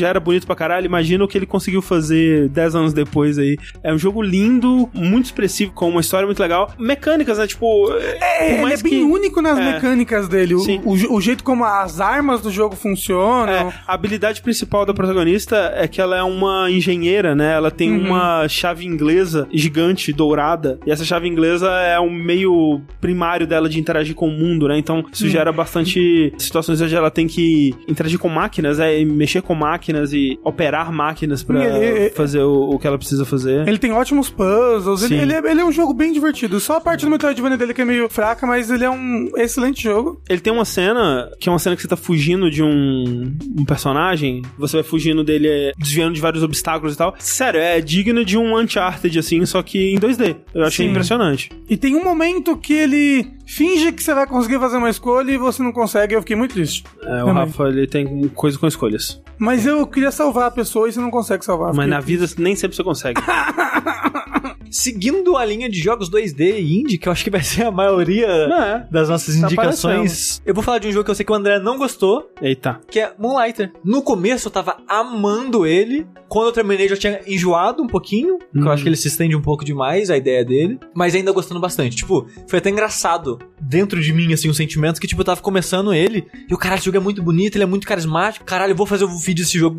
já 0.00 0.08
era 0.08 0.20
bonito 0.20 0.46
pra 0.46 0.56
caralho, 0.56 0.86
imagina 0.86 1.24
o 1.24 1.28
que 1.28 1.36
ele 1.36 1.46
conseguiu 1.46 1.82
fazer 1.82 2.48
10 2.48 2.74
anos 2.74 2.92
depois 2.92 3.38
aí. 3.38 3.56
É 3.82 3.92
um 3.92 3.98
jogo 3.98 4.22
lindo, 4.22 4.88
muito 4.94 5.26
expressivo, 5.26 5.72
com 5.72 5.88
uma 5.88 6.00
história 6.00 6.26
muito 6.26 6.40
legal. 6.40 6.72
Mecânicas, 6.78 7.38
né? 7.38 7.46
Tipo. 7.46 7.92
É, 7.92 8.52
eh, 8.52 8.62
ele 8.62 8.72
é 8.72 8.76
bem 8.76 8.92
que... 8.92 9.02
único 9.02 9.42
nas 9.42 9.58
é. 9.58 9.72
mecânicas 9.72 10.28
dele. 10.28 10.54
O, 10.54 10.60
o, 10.84 11.16
o, 11.16 11.20
jeito 11.20 11.44
como 11.44 11.64
as 11.64 12.00
armas 12.00 12.40
do 12.40 12.50
jogo 12.50 12.76
funcionam. 12.76 13.52
É. 13.52 13.74
A 13.86 13.94
habilidade 13.94 14.40
principal 14.40 14.86
da 14.86 14.94
protagonista 14.94 15.72
é 15.76 15.86
que 15.86 16.00
ela 16.00 16.16
é 16.16 16.22
uma 16.22 16.70
engenheira, 16.70 17.34
né? 17.34 17.52
Ela 17.52 17.70
tem 17.70 17.92
uhum. 17.92 18.06
uma 18.06 18.48
chave 18.48 18.71
inglesa 18.86 19.46
gigante, 19.52 20.12
dourada. 20.12 20.78
E 20.86 20.90
essa 20.90 21.04
chave 21.04 21.28
inglesa 21.28 21.68
é 21.70 21.98
um 22.00 22.10
meio 22.10 22.80
primário 23.00 23.46
dela 23.46 23.68
de 23.68 23.78
interagir 23.78 24.14
com 24.14 24.28
o 24.28 24.30
mundo, 24.32 24.68
né? 24.68 24.78
Então 24.78 25.04
isso 25.12 25.28
gera 25.28 25.52
bastante 25.52 26.32
situações 26.38 26.80
onde 26.80 26.94
ela 26.94 27.10
tem 27.10 27.26
que 27.26 27.74
interagir 27.88 28.18
com 28.18 28.28
máquinas, 28.28 28.78
é, 28.78 29.04
mexer 29.04 29.42
com 29.42 29.54
máquinas 29.54 30.12
e 30.12 30.38
operar 30.44 30.92
máquinas 30.92 31.42
pra 31.42 31.64
Ele- 31.64 32.10
fazer 32.10 32.40
o, 32.40 32.70
o 32.70 32.78
que 32.78 32.86
ela 32.86 32.98
precisa 32.98 33.24
fazer. 33.24 33.66
Ele 33.66 33.78
tem 33.78 33.92
ótimos 33.92 34.28
puzzles. 34.30 35.02
Ele, 35.02 35.16
ele 35.16 35.32
é, 35.32 35.38
ele 35.50 35.60
é 35.60 35.64
um 35.64 35.72
jogo 35.72 35.92
bem 35.94 36.12
divertido. 36.12 36.58
Só 36.60 36.76
a 36.76 36.80
parte 36.80 37.04
do 37.04 37.10
Metroidvania 37.10 37.56
dele 37.56 37.74
que 37.74 37.82
é 37.82 37.84
meio 37.84 38.08
fraca, 38.08 38.46
mas 38.46 38.70
ele 38.70 38.84
é 38.84 38.90
um 38.90 39.30
excelente 39.36 39.82
jogo. 39.82 40.20
Ele 40.28 40.40
tem 40.40 40.52
uma 40.52 40.64
cena, 40.64 41.30
que 41.40 41.48
é 41.48 41.52
uma 41.52 41.58
cena 41.58 41.76
que 41.76 41.82
você 41.82 41.88
tá 41.88 41.96
fugindo 41.96 42.50
de 42.50 42.62
um, 42.62 43.32
um 43.58 43.64
personagem, 43.64 44.42
você 44.58 44.76
vai 44.78 44.84
fugindo 44.84 45.22
dele, 45.24 45.48
é, 45.48 45.72
desviando 45.78 46.14
de 46.14 46.20
vários 46.20 46.42
obstáculos 46.42 46.94
e 46.94 46.98
tal. 46.98 47.14
Sério, 47.18 47.60
é 47.60 47.80
digno 47.80 48.24
de 48.24 48.36
um 48.38 48.56
Uncharted, 48.62 49.18
assim, 49.18 49.44
só 49.46 49.62
que 49.62 49.92
em 49.92 49.98
2D. 49.98 50.36
Eu 50.54 50.64
achei 50.64 50.86
Sim. 50.86 50.90
impressionante. 50.90 51.50
E 51.68 51.76
tem 51.76 51.94
um 51.94 52.04
momento 52.04 52.56
que 52.56 52.72
ele 52.72 53.26
finge 53.46 53.92
que 53.92 54.02
você 54.02 54.14
vai 54.14 54.26
conseguir 54.26 54.58
fazer 54.58 54.76
uma 54.76 54.90
escolha 54.90 55.30
e 55.32 55.36
você 55.36 55.62
não 55.62 55.72
consegue. 55.72 56.14
Eu 56.14 56.20
fiquei 56.20 56.36
muito 56.36 56.52
triste. 56.54 56.84
É, 57.02 57.22
o 57.22 57.26
Também. 57.26 57.34
Rafa, 57.34 57.64
ele 57.68 57.86
tem 57.86 58.28
coisa 58.28 58.58
com 58.58 58.66
escolhas. 58.66 59.20
Mas 59.38 59.66
eu 59.66 59.86
queria 59.86 60.10
salvar 60.10 60.48
a 60.48 60.50
pessoa 60.50 60.88
e 60.88 60.92
você 60.92 61.00
não 61.00 61.10
consegue 61.10 61.44
salvar. 61.44 61.74
Mas 61.74 61.88
na 61.88 62.00
vida 62.00 62.26
nem 62.38 62.54
sempre 62.54 62.76
você 62.76 62.84
consegue. 62.84 63.20
Seguindo 64.72 65.36
a 65.36 65.44
linha 65.44 65.68
de 65.68 65.78
jogos 65.78 66.10
2D 66.10 66.58
e 66.58 66.80
indie, 66.80 66.96
que 66.96 67.06
eu 67.06 67.12
acho 67.12 67.22
que 67.22 67.30
vai 67.30 67.42
ser 67.42 67.64
a 67.64 67.70
maioria 67.70 68.26
é. 68.26 68.86
das 68.90 69.10
nossas 69.10 69.38
Tá 69.38 69.46
indicações, 69.46 70.40
eu 70.46 70.54
vou 70.54 70.62
falar 70.62 70.78
de 70.78 70.88
um 70.88 70.92
jogo 70.92 71.04
que 71.04 71.10
eu 71.10 71.14
sei 71.14 71.26
que 71.26 71.30
o 71.30 71.34
André 71.34 71.58
não 71.58 71.76
gostou, 71.76 72.30
Eita. 72.40 72.80
que 72.90 72.98
é 72.98 73.12
Moonlighter. 73.18 73.70
No 73.84 74.02
começo 74.02 74.48
eu 74.48 74.52
tava 74.52 74.78
amando 74.88 75.66
ele. 75.66 76.06
Quando 76.26 76.46
eu 76.46 76.52
terminei 76.52 76.88
já 76.88 76.96
tinha 76.96 77.20
enjoado 77.26 77.82
um 77.82 77.86
pouquinho. 77.86 78.38
Hum. 78.54 78.64
Eu 78.64 78.70
acho 78.70 78.82
que 78.82 78.88
ele 78.88 78.96
se 78.96 79.08
estende 79.08 79.36
um 79.36 79.42
pouco 79.42 79.62
demais, 79.62 80.08
a 80.08 80.16
ideia 80.16 80.42
dele. 80.42 80.80
Mas 80.94 81.14
ainda 81.14 81.30
gostando 81.32 81.60
bastante. 81.60 81.94
Tipo, 81.94 82.26
foi 82.48 82.58
até 82.58 82.70
engraçado 82.70 83.38
dentro 83.60 84.00
de 84.00 84.12
mim, 84.14 84.32
assim, 84.32 84.48
um 84.48 84.54
sentimento 84.54 84.98
que, 84.98 85.06
tipo, 85.06 85.20
eu 85.20 85.26
tava 85.26 85.42
começando 85.42 85.92
ele. 85.92 86.26
E 86.48 86.54
o 86.54 86.56
caralho, 86.56 86.78
esse 86.78 86.86
jogo 86.86 86.96
é 86.96 87.00
muito 87.00 87.22
bonito, 87.22 87.56
ele 87.56 87.64
é 87.64 87.66
muito 87.66 87.86
carismático. 87.86 88.46
Caralho, 88.46 88.72
eu 88.72 88.76
vou 88.76 88.86
fazer 88.86 89.04
um 89.04 89.18
vídeo 89.18 89.44
desse 89.44 89.58
jogo. 89.58 89.76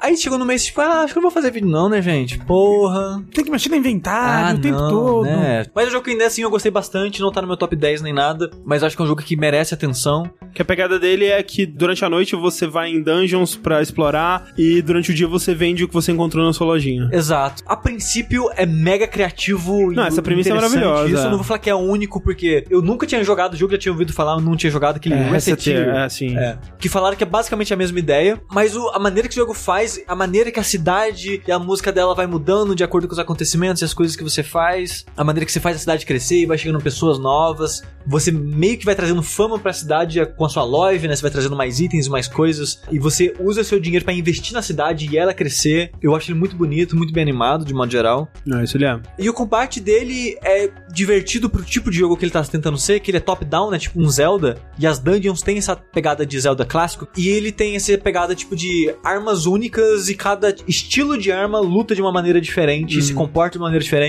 Aí 0.00 0.16
chegou 0.16 0.38
no 0.38 0.46
mês, 0.46 0.64
tipo, 0.64 0.80
ah, 0.80 1.02
acho 1.02 1.12
que 1.12 1.18
eu 1.18 1.22
não 1.22 1.28
vou 1.28 1.34
fazer 1.34 1.50
vídeo 1.50 1.68
não, 1.68 1.90
né, 1.90 2.00
gente? 2.00 2.38
Porra. 2.38 3.22
Tem 3.30 3.44
que 3.44 3.50
mexer 3.50 3.68
no 3.68 3.76
inventário 3.76 4.21
Ah, 4.22 4.54
o 4.54 4.58
tempo 4.60 4.78
não, 4.78 4.88
todo. 4.90 5.24
né? 5.26 5.64
Mas 5.74 5.86
é 5.86 5.88
um 5.88 5.92
jogo 5.92 6.04
que 6.04 6.10
ainda 6.10 6.26
assim 6.26 6.42
eu 6.42 6.50
gostei 6.50 6.70
bastante, 6.70 7.20
não 7.20 7.32
tá 7.32 7.40
no 7.40 7.48
meu 7.48 7.56
top 7.56 7.74
10 7.76 8.02
nem 8.02 8.12
nada, 8.12 8.50
mas 8.64 8.82
acho 8.82 8.96
que 8.96 9.02
é 9.02 9.04
um 9.04 9.08
jogo 9.08 9.22
que 9.22 9.36
merece 9.36 9.74
atenção. 9.74 10.30
Que 10.54 10.62
a 10.62 10.64
pegada 10.64 10.98
dele 10.98 11.26
é 11.26 11.42
que 11.42 11.64
durante 11.66 12.04
a 12.04 12.08
noite 12.10 12.36
você 12.36 12.66
vai 12.66 12.88
em 12.90 13.02
dungeons 13.02 13.56
pra 13.56 13.80
explorar 13.82 14.48
e 14.56 14.82
durante 14.82 15.10
o 15.10 15.14
dia 15.14 15.26
você 15.26 15.54
vende 15.54 15.84
o 15.84 15.88
que 15.88 15.94
você 15.94 16.12
encontrou 16.12 16.44
na 16.44 16.52
sua 16.52 16.66
lojinha. 16.66 17.08
Exato. 17.12 17.62
A 17.66 17.76
princípio 17.76 18.50
é 18.56 18.66
mega 18.66 19.06
criativo 19.06 19.92
e 19.92 19.96
Não, 19.96 20.04
essa 20.04 20.22
premissa 20.22 20.50
é 20.50 20.54
maravilhosa. 20.54 21.08
Isso 21.08 21.22
eu 21.24 21.30
não 21.30 21.36
vou 21.38 21.44
falar 21.44 21.58
que 21.58 21.70
é 21.70 21.74
único, 21.74 22.20
porque 22.22 22.64
eu 22.70 22.82
nunca 22.82 23.06
tinha 23.06 23.22
jogado 23.24 23.54
o 23.54 23.56
jogo, 23.56 23.72
já 23.72 23.78
tinha 23.78 23.92
ouvido 23.92 24.12
falar, 24.12 24.40
não 24.40 24.56
tinha 24.56 24.70
jogado 24.70 24.96
aquele 24.96 25.14
É, 25.14 25.30
Reseteer. 25.30 25.88
é, 25.88 26.04
assim. 26.04 26.36
É, 26.36 26.58
que 26.78 26.88
falaram 26.88 27.16
que 27.16 27.22
é 27.22 27.26
basicamente 27.26 27.72
a 27.72 27.76
mesma 27.76 27.98
ideia, 27.98 28.40
mas 28.52 28.76
o- 28.76 28.88
a 28.90 28.98
maneira 28.98 29.28
que 29.28 29.34
o 29.34 29.40
jogo 29.40 29.54
faz, 29.54 30.02
a 30.06 30.14
maneira 30.14 30.50
que 30.50 30.60
a 30.60 30.62
cidade 30.62 31.42
e 31.46 31.52
a 31.52 31.58
música 31.58 31.90
dela 31.92 32.14
vai 32.14 32.26
mudando 32.26 32.74
de 32.74 32.84
acordo 32.84 33.06
com 33.06 33.12
os 33.14 33.18
acontecimentos 33.18 33.82
e 33.82 33.84
as 33.84 33.94
coisas 33.94 34.11
que 34.16 34.24
você 34.24 34.42
faz, 34.42 35.04
a 35.16 35.24
maneira 35.24 35.44
que 35.46 35.52
você 35.52 35.60
faz 35.60 35.76
a 35.76 35.80
cidade 35.80 36.06
crescer 36.06 36.40
e 36.42 36.46
vai 36.46 36.58
chegando 36.58 36.80
pessoas 36.80 37.18
novas, 37.18 37.82
você 38.06 38.30
meio 38.32 38.78
que 38.78 38.84
vai 38.84 38.94
trazendo 38.94 39.22
fama 39.22 39.58
pra 39.58 39.72
cidade 39.72 40.24
com 40.36 40.44
a 40.44 40.48
sua 40.48 40.64
live, 40.64 41.08
né? 41.08 41.16
Você 41.16 41.22
vai 41.22 41.30
trazendo 41.30 41.56
mais 41.56 41.80
itens, 41.80 42.08
mais 42.08 42.28
coisas, 42.28 42.80
e 42.90 42.98
você 42.98 43.34
usa 43.38 43.64
seu 43.64 43.78
dinheiro 43.78 44.04
pra 44.04 44.14
investir 44.14 44.52
na 44.52 44.62
cidade 44.62 45.08
e 45.10 45.16
ela 45.16 45.32
crescer. 45.32 45.92
Eu 46.02 46.14
acho 46.14 46.30
ele 46.30 46.38
muito 46.38 46.56
bonito, 46.56 46.96
muito 46.96 47.12
bem 47.12 47.22
animado, 47.22 47.64
de 47.64 47.74
modo 47.74 47.90
geral. 47.90 48.28
Não, 48.44 48.62
isso 48.62 48.76
ele 48.76 48.84
é. 48.84 49.00
E 49.18 49.28
o 49.28 49.34
combate 49.34 49.80
dele 49.80 50.36
é 50.42 50.70
divertido 50.92 51.48
pro 51.48 51.62
tipo 51.62 51.90
de 51.90 51.98
jogo 51.98 52.16
que 52.16 52.24
ele 52.24 52.32
tá 52.32 52.42
tentando 52.42 52.78
ser, 52.78 53.00
que 53.00 53.10
ele 53.10 53.18
é 53.18 53.20
top-down, 53.20 53.70
né? 53.70 53.78
Tipo 53.78 54.00
um 54.00 54.08
Zelda. 54.08 54.58
E 54.78 54.86
as 54.86 54.98
dungeons 54.98 55.40
têm 55.42 55.58
essa 55.58 55.76
pegada 55.76 56.26
de 56.26 56.38
Zelda 56.38 56.64
clássico. 56.64 57.08
E 57.16 57.28
ele 57.28 57.52
tem 57.52 57.76
essa 57.76 57.96
pegada, 57.98 58.34
tipo, 58.34 58.56
de 58.56 58.94
armas 59.04 59.46
únicas 59.46 60.08
e 60.08 60.14
cada 60.14 60.54
estilo 60.66 61.16
de 61.16 61.30
arma 61.30 61.60
luta 61.60 61.94
de 61.94 62.02
uma 62.02 62.12
maneira 62.12 62.40
diferente, 62.40 63.00
se 63.02 63.14
comporta 63.14 63.52
de 63.52 63.58
uma 63.58 63.66
maneira 63.66 63.82
diferente. 63.82 64.01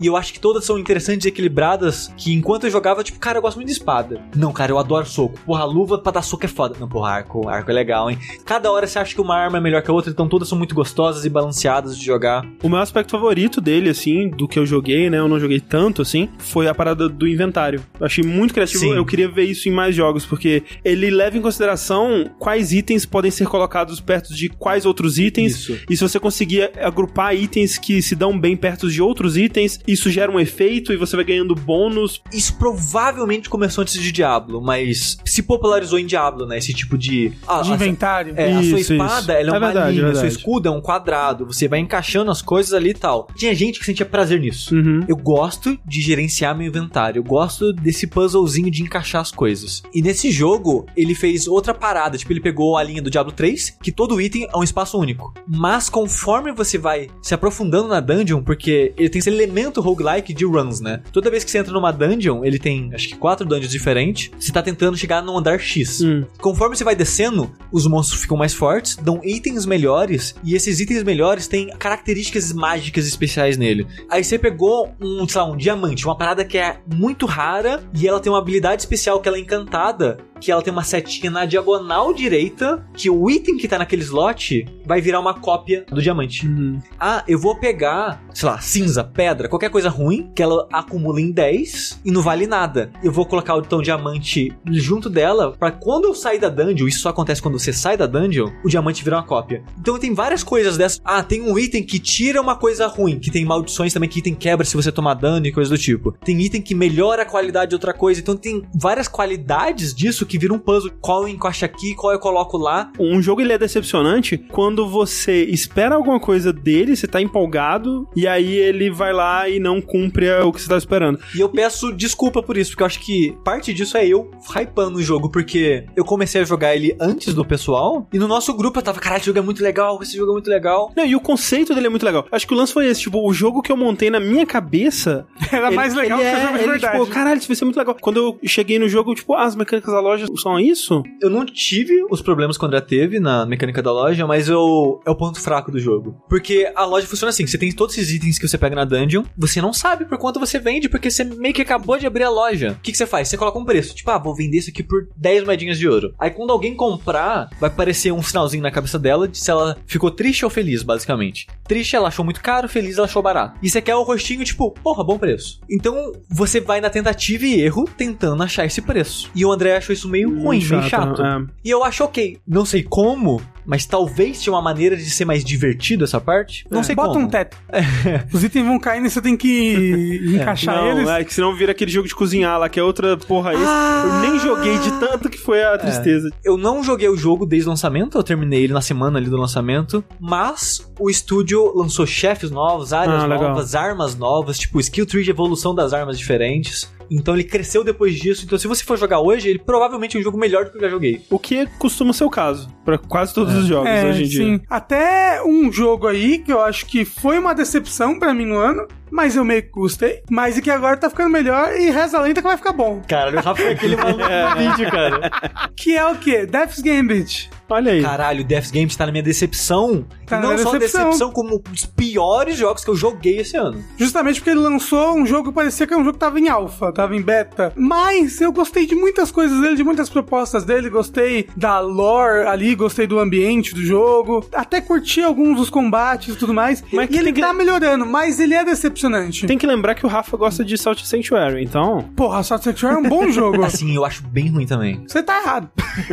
E 0.00 0.06
eu 0.06 0.16
acho 0.16 0.32
que 0.32 0.40
todas 0.40 0.64
são 0.64 0.78
interessantes 0.78 1.24
e 1.24 1.28
equilibradas. 1.28 2.12
Que 2.16 2.32
enquanto 2.32 2.64
eu 2.64 2.70
jogava, 2.70 3.02
tipo, 3.02 3.18
cara, 3.18 3.38
eu 3.38 3.42
gosto 3.42 3.56
muito 3.56 3.68
de 3.68 3.74
espada. 3.74 4.20
Não, 4.34 4.52
cara, 4.52 4.72
eu 4.72 4.78
adoro 4.78 5.06
soco. 5.06 5.38
Porra, 5.44 5.62
a 5.62 5.66
luva 5.66 5.98
pra 5.98 6.12
dar 6.12 6.22
soco 6.22 6.44
é 6.44 6.48
foda. 6.48 6.76
Não, 6.78 6.88
porra, 6.88 7.10
arco, 7.10 7.48
arco 7.48 7.70
é 7.70 7.74
legal, 7.74 8.10
hein? 8.10 8.18
Cada 8.44 8.70
hora 8.70 8.86
você 8.86 8.98
acha 8.98 9.14
que 9.14 9.20
uma 9.20 9.36
arma 9.36 9.58
é 9.58 9.60
melhor 9.60 9.82
que 9.82 9.90
a 9.90 9.94
outra, 9.94 10.10
então 10.10 10.28
todas 10.28 10.48
são 10.48 10.58
muito 10.58 10.74
gostosas 10.74 11.24
e 11.24 11.30
balanceadas 11.30 11.98
de 11.98 12.04
jogar. 12.04 12.44
O 12.62 12.68
meu 12.68 12.78
aspecto 12.78 13.12
favorito 13.12 13.60
dele, 13.60 13.90
assim, 13.90 14.28
do 14.28 14.48
que 14.48 14.58
eu 14.58 14.66
joguei, 14.66 15.10
né? 15.10 15.18
Eu 15.18 15.28
não 15.28 15.40
joguei 15.40 15.60
tanto, 15.60 16.02
assim, 16.02 16.28
foi 16.38 16.68
a 16.68 16.74
parada 16.74 17.08
do 17.08 17.26
inventário. 17.26 17.82
Eu 17.98 18.06
achei 18.06 18.24
muito 18.24 18.54
criativo. 18.54 18.80
Sim. 18.80 18.96
Eu 18.96 19.06
queria 19.06 19.28
ver 19.28 19.44
isso 19.44 19.68
em 19.68 19.72
mais 19.72 19.94
jogos, 19.94 20.24
porque 20.24 20.62
ele 20.84 21.10
leva 21.10 21.36
em 21.36 21.42
consideração 21.42 22.30
quais 22.38 22.72
itens 22.72 23.06
podem 23.06 23.30
ser 23.30 23.46
colocados 23.46 24.00
perto 24.00 24.34
de 24.34 24.48
quais 24.48 24.86
outros 24.86 25.18
itens. 25.18 25.52
Isso. 25.52 25.78
E 25.88 25.96
se 25.96 26.02
você 26.02 26.18
conseguir 26.18 26.70
agrupar 26.80 27.34
itens 27.34 27.78
que 27.78 28.00
se 28.02 28.14
dão 28.14 28.38
bem 28.38 28.56
perto 28.56 28.90
de 28.90 29.02
outros 29.02 29.27
itens, 29.36 29.80
isso 29.86 30.10
gera 30.10 30.30
um 30.30 30.38
efeito 30.40 30.92
e 30.92 30.96
você 30.96 31.16
vai 31.16 31.24
ganhando 31.24 31.54
bônus. 31.54 32.22
Isso 32.32 32.54
provavelmente 32.58 33.48
começou 33.48 33.82
antes 33.82 33.94
de 34.00 34.10
Diablo, 34.12 34.60
mas 34.60 35.18
se 35.24 35.42
popularizou 35.42 35.98
em 35.98 36.06
Diablo, 36.06 36.46
né? 36.46 36.58
Esse 36.58 36.72
tipo 36.72 36.96
de. 36.96 37.32
Ah, 37.46 37.60
De 37.62 37.72
a- 37.72 37.74
inventário. 37.74 38.34
É, 38.36 38.52
a 38.52 38.62
sua 38.62 38.80
Isso, 38.80 38.92
espada, 38.92 39.20
isso. 39.20 39.30
ela 39.32 39.40
é, 39.52 39.54
É 39.54 39.58
uma 39.58 39.60
verdade, 39.72 39.92
linha, 39.96 40.02
é 40.06 40.10
o 40.10 40.12
seu 40.14 40.22
verdade. 40.22 40.36
escudo 40.38 40.68
é 40.68 40.70
um 40.70 40.80
quadrado, 40.80 41.46
você 41.46 41.68
vai 41.68 41.78
encaixando 41.78 42.30
as 42.30 42.40
coisas 42.42 42.72
ali 42.72 42.90
e 42.90 42.94
tal. 42.94 43.28
Tinha 43.36 43.54
gente 43.54 43.78
que 43.78 43.84
sentia 43.86 44.06
prazer 44.06 44.40
nisso. 44.40 44.74
Uhum. 44.74 45.04
Eu 45.08 45.16
gosto 45.16 45.78
de 45.86 46.00
gerenciar 46.00 46.56
meu 46.56 46.66
inventário, 46.66 47.18
eu 47.20 47.24
gosto 47.24 47.72
desse 47.72 48.06
puzzlezinho 48.06 48.70
de 48.70 48.82
encaixar 48.82 49.20
as 49.20 49.30
coisas. 49.30 49.82
E 49.94 50.00
nesse 50.02 50.30
jogo, 50.30 50.86
ele 50.96 51.14
fez 51.14 51.46
outra 51.46 51.74
parada, 51.74 52.16
tipo, 52.16 52.32
ele 52.32 52.40
pegou 52.40 52.76
a 52.76 52.82
linha 52.82 53.02
do 53.02 53.10
Diablo 53.10 53.32
3, 53.32 53.76
que 53.82 53.92
todo 53.92 54.20
item 54.20 54.46
é 54.52 54.56
um 54.56 54.62
espaço 54.62 54.98
único. 54.98 55.32
Mas 55.46 55.88
conforme 55.88 56.52
você 56.52 56.78
vai 56.78 57.08
se 57.22 57.34
aprofundando 57.34 57.88
na 57.88 58.00
dungeon, 58.00 58.42
porque 58.42 58.92
ele 58.96 59.08
tem 59.08 59.17
esse 59.18 59.28
elemento 59.28 59.80
roguelike 59.80 60.32
de 60.32 60.44
runs, 60.44 60.80
né? 60.80 61.00
Toda 61.12 61.30
vez 61.30 61.44
que 61.44 61.50
você 61.50 61.58
entra 61.58 61.72
numa 61.72 61.92
dungeon, 61.92 62.44
ele 62.44 62.58
tem 62.58 62.90
acho 62.94 63.08
que 63.08 63.16
quatro 63.16 63.46
dungeons 63.46 63.72
diferentes, 63.72 64.30
você 64.38 64.52
tá 64.52 64.62
tentando 64.62 64.96
chegar 64.96 65.22
no 65.22 65.36
andar 65.36 65.58
X. 65.58 66.00
Hum. 66.00 66.24
Conforme 66.40 66.76
você 66.76 66.84
vai 66.84 66.94
descendo, 66.94 67.52
os 67.72 67.86
monstros 67.86 68.22
ficam 68.22 68.36
mais 68.36 68.54
fortes, 68.54 68.96
dão 68.96 69.20
itens 69.22 69.66
melhores, 69.66 70.34
e 70.44 70.54
esses 70.54 70.80
itens 70.80 71.02
melhores 71.02 71.46
têm 71.46 71.68
características 71.78 72.52
mágicas 72.52 73.06
especiais 73.06 73.56
nele. 73.56 73.86
Aí 74.10 74.22
você 74.24 74.38
pegou 74.38 74.94
um, 75.00 75.26
sei 75.28 75.40
lá, 75.40 75.46
um 75.46 75.56
diamante, 75.56 76.04
uma 76.04 76.16
parada 76.16 76.44
que 76.44 76.58
é 76.58 76.78
muito 76.92 77.26
rara, 77.26 77.82
e 77.94 78.06
ela 78.06 78.20
tem 78.20 78.30
uma 78.30 78.38
habilidade 78.38 78.82
especial 78.82 79.20
que 79.20 79.28
ela 79.28 79.36
é 79.36 79.40
encantada, 79.40 80.18
que 80.40 80.52
ela 80.52 80.62
tem 80.62 80.72
uma 80.72 80.84
setinha 80.84 81.30
na 81.30 81.44
diagonal 81.44 82.14
direita, 82.14 82.84
que 82.94 83.10
o 83.10 83.30
item 83.30 83.56
que 83.56 83.68
tá 83.68 83.78
naquele 83.78 84.02
slot 84.02 84.64
vai 84.86 85.00
virar 85.00 85.20
uma 85.20 85.34
cópia 85.34 85.84
do 85.90 86.00
diamante. 86.00 86.46
Uhum. 86.46 86.80
Ah, 86.98 87.24
eu 87.26 87.38
vou 87.38 87.56
pegar, 87.56 88.22
sei 88.32 88.48
lá, 88.48 88.60
cinza, 88.60 89.07
pedra, 89.08 89.48
qualquer 89.48 89.70
coisa 89.70 89.88
ruim, 89.88 90.30
que 90.34 90.42
ela 90.42 90.66
acumula 90.72 91.20
em 91.20 91.30
10 91.30 92.00
e 92.04 92.10
não 92.10 92.22
vale 92.22 92.46
nada. 92.46 92.90
Eu 93.02 93.12
vou 93.12 93.26
colocar 93.26 93.54
o 93.56 93.60
então 93.60 93.82
diamante 93.82 94.52
junto 94.70 95.10
dela, 95.10 95.52
pra 95.58 95.70
quando 95.70 96.04
eu 96.04 96.14
sair 96.14 96.38
da 96.38 96.48
dungeon, 96.48 96.86
isso 96.86 97.00
só 97.00 97.10
acontece 97.10 97.42
quando 97.42 97.58
você 97.58 97.72
sai 97.72 97.96
da 97.96 98.06
dungeon, 98.06 98.50
o 98.64 98.68
diamante 98.68 99.02
vira 99.04 99.16
uma 99.16 99.22
cópia. 99.22 99.62
Então 99.78 99.98
tem 99.98 100.14
várias 100.14 100.42
coisas 100.42 100.76
dessas. 100.76 101.00
Ah, 101.04 101.22
tem 101.22 101.42
um 101.42 101.58
item 101.58 101.82
que 101.82 101.98
tira 101.98 102.40
uma 102.40 102.56
coisa 102.56 102.86
ruim, 102.86 103.18
que 103.18 103.30
tem 103.30 103.44
maldições 103.44 103.92
também, 103.92 104.08
que 104.08 104.18
item 104.20 104.34
quebra 104.34 104.64
se 104.64 104.76
você 104.76 104.92
tomar 104.92 105.14
dano 105.14 105.46
e 105.46 105.52
coisa 105.52 105.70
do 105.70 105.78
tipo. 105.78 106.12
Tem 106.24 106.40
item 106.40 106.60
que 106.60 106.74
melhora 106.74 107.22
a 107.22 107.26
qualidade 107.26 107.70
de 107.70 107.74
outra 107.74 107.92
coisa, 107.92 108.20
então 108.20 108.36
tem 108.36 108.62
várias 108.74 109.08
qualidades 109.08 109.94
disso 109.94 110.26
que 110.26 110.38
vira 110.38 110.52
um 110.52 110.58
puzzle. 110.58 110.92
Qual 111.00 111.22
eu 111.22 111.28
encaixo 111.28 111.64
aqui, 111.64 111.94
qual 111.94 112.12
eu 112.12 112.18
coloco 112.18 112.56
lá. 112.56 112.90
Um 112.98 113.20
jogo 113.22 113.40
ele 113.40 113.52
é 113.52 113.58
decepcionante 113.58 114.38
quando 114.38 114.88
você 114.88 115.44
espera 115.44 115.94
alguma 115.94 116.20
coisa 116.20 116.52
dele, 116.52 116.96
você 116.96 117.06
tá 117.06 117.20
empolgado, 117.20 118.08
e 118.14 118.26
aí 118.26 118.54
ele 118.54 118.90
vai 118.98 119.12
lá 119.12 119.48
e 119.48 119.58
não 119.58 119.80
cumpre 119.80 120.30
o 120.42 120.52
que 120.52 120.60
você 120.60 120.68
tá 120.68 120.76
esperando. 120.76 121.18
E 121.34 121.40
eu 121.40 121.48
peço 121.48 121.92
desculpa 121.92 122.42
por 122.42 122.56
isso, 122.56 122.70
porque 122.72 122.82
eu 122.82 122.86
acho 122.86 123.00
que 123.00 123.36
parte 123.44 123.72
disso 123.72 123.96
é 123.96 124.06
eu 124.06 124.30
hypando 124.54 124.98
o 124.98 125.02
jogo, 125.02 125.30
porque 125.30 125.84
eu 125.96 126.04
comecei 126.04 126.40
a 126.42 126.44
jogar 126.44 126.74
ele 126.76 126.96
antes 127.00 127.32
do 127.32 127.44
pessoal, 127.44 128.06
e 128.12 128.18
no 128.18 128.28
nosso 128.28 128.52
grupo 128.54 128.78
eu 128.78 128.82
tava, 128.82 129.00
caralho, 129.00 129.18
esse 129.20 129.26
jogo 129.26 129.38
é 129.38 129.42
muito 129.42 129.62
legal, 129.62 129.98
esse 130.02 130.16
jogo 130.16 130.30
é 130.32 130.34
muito 130.34 130.50
legal. 130.50 130.92
Não, 130.96 131.06
e 131.06 131.14
o 131.16 131.20
conceito 131.20 131.74
dele 131.74 131.86
é 131.86 131.90
muito 131.90 132.04
legal. 132.04 132.26
Acho 132.30 132.46
que 132.46 132.52
o 132.52 132.56
lance 132.56 132.72
foi 132.72 132.86
esse, 132.86 133.00
tipo, 133.02 133.26
o 133.26 133.32
jogo 133.32 133.62
que 133.62 133.70
eu 133.72 133.76
montei 133.76 134.10
na 134.10 134.20
minha 134.20 134.44
cabeça. 134.44 135.26
Era 135.52 135.70
mais 135.70 135.92
ele- 135.92 136.02
legal 136.02 136.20
ele 136.20 136.28
que 136.30 136.34
o 136.34 136.38
é, 136.38 136.42
jogo 136.42 136.52
de 136.58 136.62
ele, 136.64 136.70
verdade. 136.72 136.98
Tipo, 136.98 137.10
caralho, 137.10 137.38
isso 137.38 137.48
vai 137.48 137.56
ser 137.56 137.64
muito 137.64 137.76
legal. 137.78 137.96
Quando 138.00 138.16
eu 138.16 138.38
cheguei 138.44 138.78
no 138.78 138.88
jogo, 138.88 139.14
tipo, 139.14 139.34
ah, 139.34 139.44
as 139.44 139.54
mecânicas 139.56 139.92
da 139.92 140.00
loja 140.00 140.26
são 140.36 140.58
isso? 140.58 141.02
Eu 141.20 141.30
não 141.30 141.44
tive 141.46 142.04
os 142.10 142.20
problemas 142.20 142.56
que 142.58 142.64
o 142.64 142.66
André 142.66 142.80
teve 142.80 143.20
na 143.20 143.46
mecânica 143.46 143.82
da 143.82 143.92
loja, 143.92 144.26
mas 144.26 144.48
eu, 144.48 145.00
é 145.06 145.10
o 145.10 145.14
ponto 145.14 145.40
fraco 145.40 145.70
do 145.70 145.78
jogo. 145.78 146.16
Porque 146.28 146.70
a 146.74 146.84
loja 146.84 147.06
funciona 147.06 147.30
assim: 147.30 147.46
você 147.46 147.58
tem 147.58 147.70
todos 147.72 147.96
esses 147.96 148.10
itens 148.12 148.38
que 148.38 148.46
você 148.48 148.58
pega 148.58 148.74
na 148.76 148.84
dungeon, 148.88 149.24
você 149.36 149.60
não 149.60 149.72
sabe 149.72 150.04
por 150.04 150.18
quanto 150.18 150.40
você 150.40 150.58
vende, 150.58 150.88
porque 150.88 151.10
você 151.10 151.24
meio 151.24 151.54
que 151.54 151.62
acabou 151.62 151.98
de 151.98 152.06
abrir 152.06 152.24
a 152.24 152.30
loja. 152.30 152.72
O 152.78 152.82
que, 152.82 152.92
que 152.92 152.98
você 152.98 153.06
faz? 153.06 153.28
Você 153.28 153.36
coloca 153.36 153.58
um 153.58 153.64
preço, 153.64 153.94
tipo, 153.94 154.10
ah, 154.10 154.18
vou 154.18 154.34
vender 154.34 154.58
isso 154.58 154.70
aqui 154.70 154.82
por 154.82 155.08
10 155.16 155.44
moedinhas 155.44 155.78
de 155.78 155.88
ouro. 155.88 156.14
Aí 156.18 156.30
quando 156.30 156.50
alguém 156.50 156.74
comprar, 156.74 157.50
vai 157.60 157.68
aparecer 157.68 158.12
um 158.12 158.22
sinalzinho 158.22 158.62
na 158.62 158.70
cabeça 158.70 158.98
dela 158.98 159.28
de 159.28 159.38
se 159.38 159.50
ela 159.50 159.76
ficou 159.86 160.10
triste 160.10 160.44
ou 160.44 160.50
feliz, 160.50 160.82
basicamente. 160.82 161.46
Triste, 161.66 161.94
ela 161.96 162.08
achou 162.08 162.24
muito 162.24 162.40
caro, 162.40 162.68
feliz, 162.68 162.96
ela 162.96 163.06
achou 163.06 163.22
barato. 163.22 163.58
E 163.62 163.68
você 163.68 163.80
quer 163.82 163.94
o 163.94 164.02
rostinho, 164.02 164.44
tipo, 164.44 164.70
porra, 164.70 165.04
bom 165.04 165.18
preço. 165.18 165.60
Então 165.70 166.12
você 166.28 166.60
vai 166.60 166.80
na 166.80 166.90
tentativa 166.90 167.44
e 167.44 167.60
erro 167.60 167.88
tentando 167.96 168.42
achar 168.42 168.64
esse 168.64 168.80
preço. 168.80 169.30
E 169.34 169.44
o 169.44 169.52
André 169.52 169.76
achou 169.76 169.92
isso 169.92 170.08
meio 170.08 170.28
ruim, 170.30 170.64
meio 170.64 170.82
chato. 170.84 171.22
é. 171.22 171.44
E 171.64 171.70
eu 171.70 171.84
acho 171.84 172.04
ok. 172.04 172.38
Não 172.46 172.64
sei 172.64 172.82
como, 172.82 173.40
mas 173.68 173.84
talvez 173.84 174.40
tinha 174.40 174.50
uma 174.52 174.62
maneira 174.62 174.96
de 174.96 175.10
ser 175.10 175.26
mais 175.26 175.44
divertido 175.44 176.02
essa 176.04 176.18
parte. 176.18 176.64
Não 176.70 176.80
É, 176.80 176.82
sei 176.82 176.96
Bota 176.96 177.12
como. 177.12 177.26
um 177.26 177.28
teto. 177.28 177.54
Os 178.32 178.42
itens 178.42 178.64
vão 178.66 178.80
caindo 178.80 179.06
e 179.06 179.10
você 179.10 179.20
tem 179.20 179.36
que 179.36 180.20
encaixar 180.40 180.74
Não, 180.76 180.88
eles. 180.98 181.08
é 181.08 181.22
que 181.22 181.34
senão 181.34 181.54
vira 181.54 181.72
aquele 181.72 181.90
jogo 181.90 182.08
de 182.08 182.14
cozinhar 182.14 182.58
lá, 182.58 182.66
que 182.70 182.80
é 182.80 182.82
outra 182.82 183.16
porra 183.18 183.52
esse. 183.52 183.62
Ah! 183.64 184.22
Eu 184.24 184.30
nem 184.30 184.40
joguei 184.40 184.78
de 184.78 184.90
tanto 184.98 185.28
que 185.28 185.36
foi 185.36 185.62
a 185.62 185.76
tristeza. 185.76 186.30
Eu 186.42 186.56
não 186.56 186.82
joguei 186.82 187.10
o 187.10 187.16
jogo 187.16 187.44
desde 187.44 187.68
o 187.68 187.70
lançamento, 187.70 188.16
eu 188.16 188.22
terminei 188.22 188.64
ele 188.64 188.72
na 188.72 188.80
semana 188.80 189.18
ali 189.18 189.28
do 189.28 189.36
lançamento, 189.36 190.02
mas 190.18 190.90
o 190.98 191.10
estúdio 191.10 191.72
lançou 191.76 192.06
chefes 192.06 192.50
novos, 192.50 192.94
áreas 192.94 193.22
Ah, 193.22 193.26
legal. 193.26 193.50
novas, 193.50 193.74
armas 193.74 194.16
novas, 194.16 194.58
tipo 194.58 194.80
skill 194.80 195.04
tree 195.04 195.22
de 195.24 195.30
evolução 195.30 195.74
das 195.74 195.92
armas 195.92 196.18
diferentes. 196.18 196.90
Então 197.10 197.34
ele 197.34 197.44
cresceu 197.44 197.82
depois 197.84 198.14
disso. 198.16 198.44
Então 198.44 198.58
se 198.58 198.66
você 198.68 198.84
for 198.84 198.98
jogar 198.98 199.20
hoje, 199.20 199.48
ele 199.48 199.58
provavelmente 199.58 200.16
é 200.16 200.20
um 200.20 200.22
jogo 200.22 200.38
melhor 200.38 200.64
do 200.64 200.70
que 200.70 200.76
eu 200.76 200.82
já 200.82 200.88
joguei. 200.88 201.22
O 201.30 201.38
que 201.38 201.66
costuma 201.78 202.12
ser 202.12 202.24
o 202.24 202.30
caso, 202.30 202.68
pra 202.84 202.98
quase 202.98 203.32
todos 203.34 203.54
os 203.54 203.66
jogos 203.66 203.88
É, 203.88 204.04
hoje 204.06 204.24
em 204.24 204.28
dia. 204.28 204.44
sim. 204.44 204.60
Até 204.68 205.42
um 205.44 205.72
jogo 205.72 206.06
aí 206.06 206.38
que 206.38 206.52
eu 206.52 206.60
acho 206.60 206.86
que 206.86 207.04
foi 207.04 207.38
uma 207.38 207.54
decepção 207.54 208.18
pra 208.18 208.34
mim 208.34 208.44
no 208.46 208.56
ano, 208.56 208.86
mas 209.10 209.36
eu 209.36 209.44
meio 209.44 209.62
que 209.62 209.70
gostei. 209.70 210.22
Mas 210.30 210.58
e 210.58 210.62
que 210.62 210.70
agora 210.70 210.96
tá 210.96 211.08
ficando 211.08 211.30
melhor 211.30 211.72
e 211.74 211.90
reza 211.90 212.18
a 212.18 212.20
lenta 212.20 212.42
que 212.42 212.46
vai 212.48 212.56
ficar 212.56 212.72
bom. 212.72 213.00
Cara, 213.08 213.36
o 213.36 213.40
Rafa 213.42 213.62
é 213.62 213.72
aquele 213.72 213.96
maluco 213.96 214.18
do 214.18 214.70
vídeo, 214.70 214.90
cara. 214.90 215.30
Que 215.74 215.96
é 215.96 216.06
o 216.06 216.14
quê? 216.16 216.44
Death's 216.46 216.80
Gambit. 216.80 217.48
Olha 217.70 217.92
aí. 217.92 218.02
Caralho, 218.02 218.44
Death's 218.44 218.70
Game 218.70 218.90
tá 218.94 219.06
na 219.06 219.12
minha 219.12 219.22
decepção. 219.24 220.04
Na 220.36 220.40
não 220.40 220.58
só 220.58 220.72
decepção. 220.72 221.04
decepção, 221.04 221.30
como 221.32 221.56
um 221.56 221.72
dos 221.72 221.86
piores 221.86 222.56
jogos 222.56 222.84
que 222.84 222.90
eu 222.90 222.96
joguei 222.96 223.38
esse 223.40 223.56
ano. 223.56 223.82
Justamente 223.96 224.40
porque 224.40 224.50
ele 224.50 224.60
lançou 224.60 225.14
um 225.16 225.26
jogo 225.26 225.48
que 225.50 225.54
parecia 225.54 225.86
que 225.86 225.92
era 225.92 226.00
um 226.00 226.04
jogo 226.04 226.14
que 226.14 226.20
tava 226.20 226.38
em 226.40 226.48
alfa, 226.48 226.92
tava 226.92 227.14
em 227.16 227.22
beta. 227.22 227.72
Mas 227.76 228.40
eu 228.40 228.52
gostei 228.52 228.86
de 228.86 228.94
muitas 228.94 229.30
coisas 229.30 229.60
dele, 229.60 229.76
de 229.76 229.84
muitas 229.84 230.08
propostas 230.08 230.64
dele. 230.64 230.88
Gostei 230.90 231.48
da 231.56 231.78
lore 231.80 232.46
ali, 232.46 232.74
gostei 232.74 233.06
do 233.06 233.18
ambiente 233.18 233.74
do 233.74 233.82
jogo. 233.84 234.44
Até 234.52 234.80
curti 234.80 235.22
alguns 235.22 235.56
dos 235.56 235.70
combates 235.70 236.34
e 236.34 236.38
tudo 236.38 236.52
mais. 236.54 236.82
Mas 236.92 237.08
e 237.10 237.16
ele 237.18 237.32
que- 237.32 237.40
tá 237.40 237.52
melhorando, 237.52 238.04
mas 238.06 238.38
ele 238.40 238.54
é 238.54 238.64
decepcionante. 238.64 239.46
Tem 239.46 239.58
que 239.58 239.66
lembrar 239.66 239.94
que 239.94 240.04
o 240.04 240.08
Rafa 240.08 240.36
gosta 240.36 240.64
de 240.64 240.76
Salt 240.78 241.02
Sanctuary, 241.02 241.62
então. 241.64 242.08
Porra, 242.16 242.42
Salt 242.42 242.62
Sanctuary 242.62 242.96
é 242.96 242.98
um 242.98 243.08
bom 243.08 243.30
jogo. 243.30 243.62
Assim, 243.64 243.94
eu 243.94 244.04
acho 244.04 244.22
bem 244.26 244.48
ruim 244.50 244.66
também. 244.66 245.02
Você 245.06 245.22
tá 245.22 245.40
errado. 245.40 245.68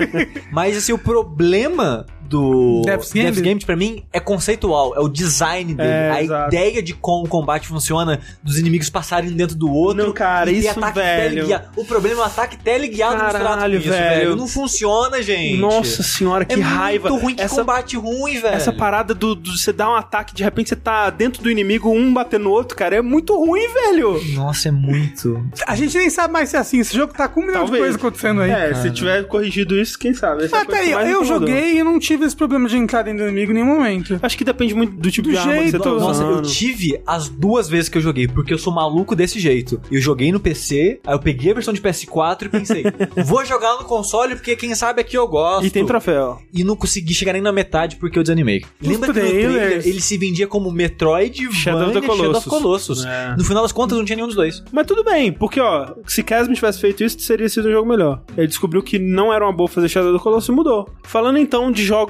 Mas 0.51 0.77
assim, 0.77 0.93
o 0.93 0.97
problema 0.97 2.05
do 2.27 2.81
Death's 2.85 3.11
Death's 3.11 3.35
Gambit? 3.35 3.41
Gambit 3.41 3.65
pra 3.65 3.75
mim 3.75 4.03
é 4.11 4.19
conceitual, 4.19 4.93
é 4.95 4.99
o 4.99 5.07
design 5.07 5.73
dele, 5.73 5.89
É, 5.89 6.11
a 6.11 6.23
exato. 6.23 6.47
ideia 6.55 6.81
de 6.83 6.93
como 6.93 7.25
o 7.25 7.29
combate 7.29 7.67
funciona, 7.67 8.19
dos 8.43 8.57
inimigos 8.57 8.89
passarem 8.89 9.31
dentro 9.31 9.55
do 9.55 9.71
outro. 9.71 10.05
Não, 10.07 10.13
cara, 10.13 10.51
e 10.51 10.59
isso, 10.59 10.69
ataque 10.71 10.99
velho. 10.99 11.29
teleguiado. 11.35 11.67
O 11.75 11.85
problema 11.85 12.15
é 12.21 12.23
o 12.23 12.25
ataque 12.25 12.57
teleguiado 12.57 13.13
misturado 13.15 13.37
com 13.45 13.53
Caralho, 13.55 13.79
isso, 13.79 13.89
velho. 13.89 14.35
Não 14.35 14.47
funciona, 14.47 15.21
gente. 15.21 15.57
Nossa 15.59 16.03
senhora, 16.03 16.45
que 16.45 16.55
é 16.55 16.63
raiva. 16.63 17.09
muito 17.09 17.21
ruim, 17.23 17.35
que 17.35 17.41
essa, 17.41 17.55
combate 17.55 17.97
ruim, 17.97 18.39
velho. 18.39 18.55
essa 18.55 18.71
parada 18.73 19.13
do, 19.13 19.35
do 19.35 19.57
você 19.57 19.71
dar 19.71 19.89
um 19.89 19.95
ataque, 19.95 20.33
de 20.35 20.43
repente 20.43 20.69
você 20.69 20.75
tá 20.75 21.09
dentro 21.09 21.41
do 21.43 21.49
inimigo, 21.49 21.89
um 21.91 22.13
batendo 22.13 22.45
no 22.45 22.51
outro, 22.51 22.75
cara, 22.77 22.95
é 22.97 23.01
muito 23.01 23.35
ruim, 23.37 23.67
velho. 23.73 24.21
Nossa, 24.33 24.69
é 24.69 24.71
muito. 24.71 25.43
A 25.67 25.75
gente 25.75 25.97
nem 25.97 26.09
sabe 26.09 26.33
mais 26.33 26.49
se 26.49 26.55
é 26.55 26.59
assim. 26.59 26.79
Esse 26.79 26.95
jogo 26.95 27.13
tá 27.13 27.27
com 27.27 27.39
um 27.41 27.45
milhão 27.45 27.61
de 27.65 27.71
Talvez. 27.71 27.81
coisas 27.83 27.95
acontecendo 28.01 28.41
aí. 28.41 28.51
É, 28.51 28.73
se 28.75 28.91
tiver 28.91 29.23
corrigido 29.27 29.75
isso, 29.75 29.97
quem 29.97 30.13
sabe? 30.13 30.45
Essa 30.45 30.57
é 30.57 30.61
Até 30.61 30.77
coisa 30.77 30.81
aí, 30.83 30.91
eu 31.11 31.21
incomodou. 31.23 31.25
joguei 31.47 31.79
e 31.79 31.83
não 31.83 31.99
tive 32.15 32.25
esse 32.25 32.35
problema 32.35 32.67
de 32.67 32.77
entrar 32.77 33.03
dentro 33.03 33.23
do 33.23 33.29
inimigo 33.29 33.51
em 33.51 33.55
nenhum 33.55 33.67
momento. 33.77 34.19
Acho 34.21 34.37
que 34.37 34.43
depende 34.43 34.73
muito 34.73 34.95
do 34.95 35.11
tipo 35.11 35.27
Do 35.27 35.31
de 35.33 35.37
arma 35.37 35.51
que 35.53 35.57
você 35.59 35.71
jeito. 35.71 35.83
tá 35.83 35.91
usando. 35.91 36.07
Nossa, 36.07 36.23
eu 36.23 36.41
tive 36.41 37.01
as 37.05 37.29
duas 37.29 37.67
vezes 37.67 37.89
que 37.89 37.97
eu 37.97 38.01
joguei, 38.01 38.27
porque 38.27 38.53
eu 38.53 38.57
sou 38.57 38.73
maluco 38.73 39.15
desse 39.15 39.39
jeito. 39.39 39.81
Eu 39.91 40.01
joguei 40.01 40.31
no 40.31 40.39
PC, 40.39 40.99
aí 41.05 41.13
eu 41.13 41.19
peguei 41.19 41.51
a 41.51 41.53
versão 41.53 41.73
de 41.73 41.81
PS4 41.81 42.43
e 42.43 42.49
pensei, 42.49 42.83
vou 43.25 43.45
jogar 43.45 43.75
no 43.77 43.83
console 43.83 44.35
porque 44.35 44.55
quem 44.55 44.73
sabe 44.75 45.01
aqui 45.01 45.17
eu 45.17 45.27
gosto. 45.27 45.65
E 45.65 45.69
tem 45.69 45.85
troféu. 45.85 46.41
E 46.53 46.63
não 46.63 46.75
consegui 46.75 47.13
chegar 47.13 47.33
nem 47.33 47.41
na 47.41 47.51
metade 47.51 47.97
porque 47.97 48.17
eu 48.17 48.23
desanimei. 48.23 48.63
Lembra 48.81 49.13
que 49.13 49.19
no 49.19 49.25
trailers. 49.27 49.53
trailer 49.53 49.87
ele 49.87 50.01
se 50.01 50.17
vendia 50.17 50.47
como 50.47 50.71
Metroid, 50.71 51.51
Shadow 51.51 51.89
of 51.89 51.93
the 51.93 52.01
Shadow 52.01 52.31
of 52.31 52.49
Colossus. 52.49 52.49
Colossus. 52.49 53.05
É. 53.05 53.35
No 53.37 53.43
final 53.43 53.63
das 53.63 53.71
contas 53.71 53.97
não 53.97 54.05
tinha 54.05 54.15
nenhum 54.15 54.27
dos 54.27 54.35
dois. 54.35 54.63
Mas 54.71 54.85
tudo 54.85 55.03
bem, 55.03 55.31
porque 55.31 55.59
ó, 55.59 55.93
se 56.07 56.23
Casm 56.23 56.53
tivesse 56.53 56.79
feito 56.79 57.03
isso, 57.03 57.17
teria 57.27 57.49
sido 57.49 57.67
um 57.67 57.71
jogo 57.71 57.87
melhor. 57.87 58.21
Ele 58.37 58.47
descobriu 58.47 58.81
que 58.81 58.97
não 58.97 59.33
era 59.33 59.45
uma 59.45 59.53
boa 59.53 59.67
fazer 59.67 59.89
Shadow 59.89 60.11
do 60.11 60.19
Colossus 60.19 60.49
e 60.49 60.51
mudou. 60.51 60.89
Falando 61.03 61.37
então 61.37 61.71
de 61.71 61.83
jogos 61.83 62.04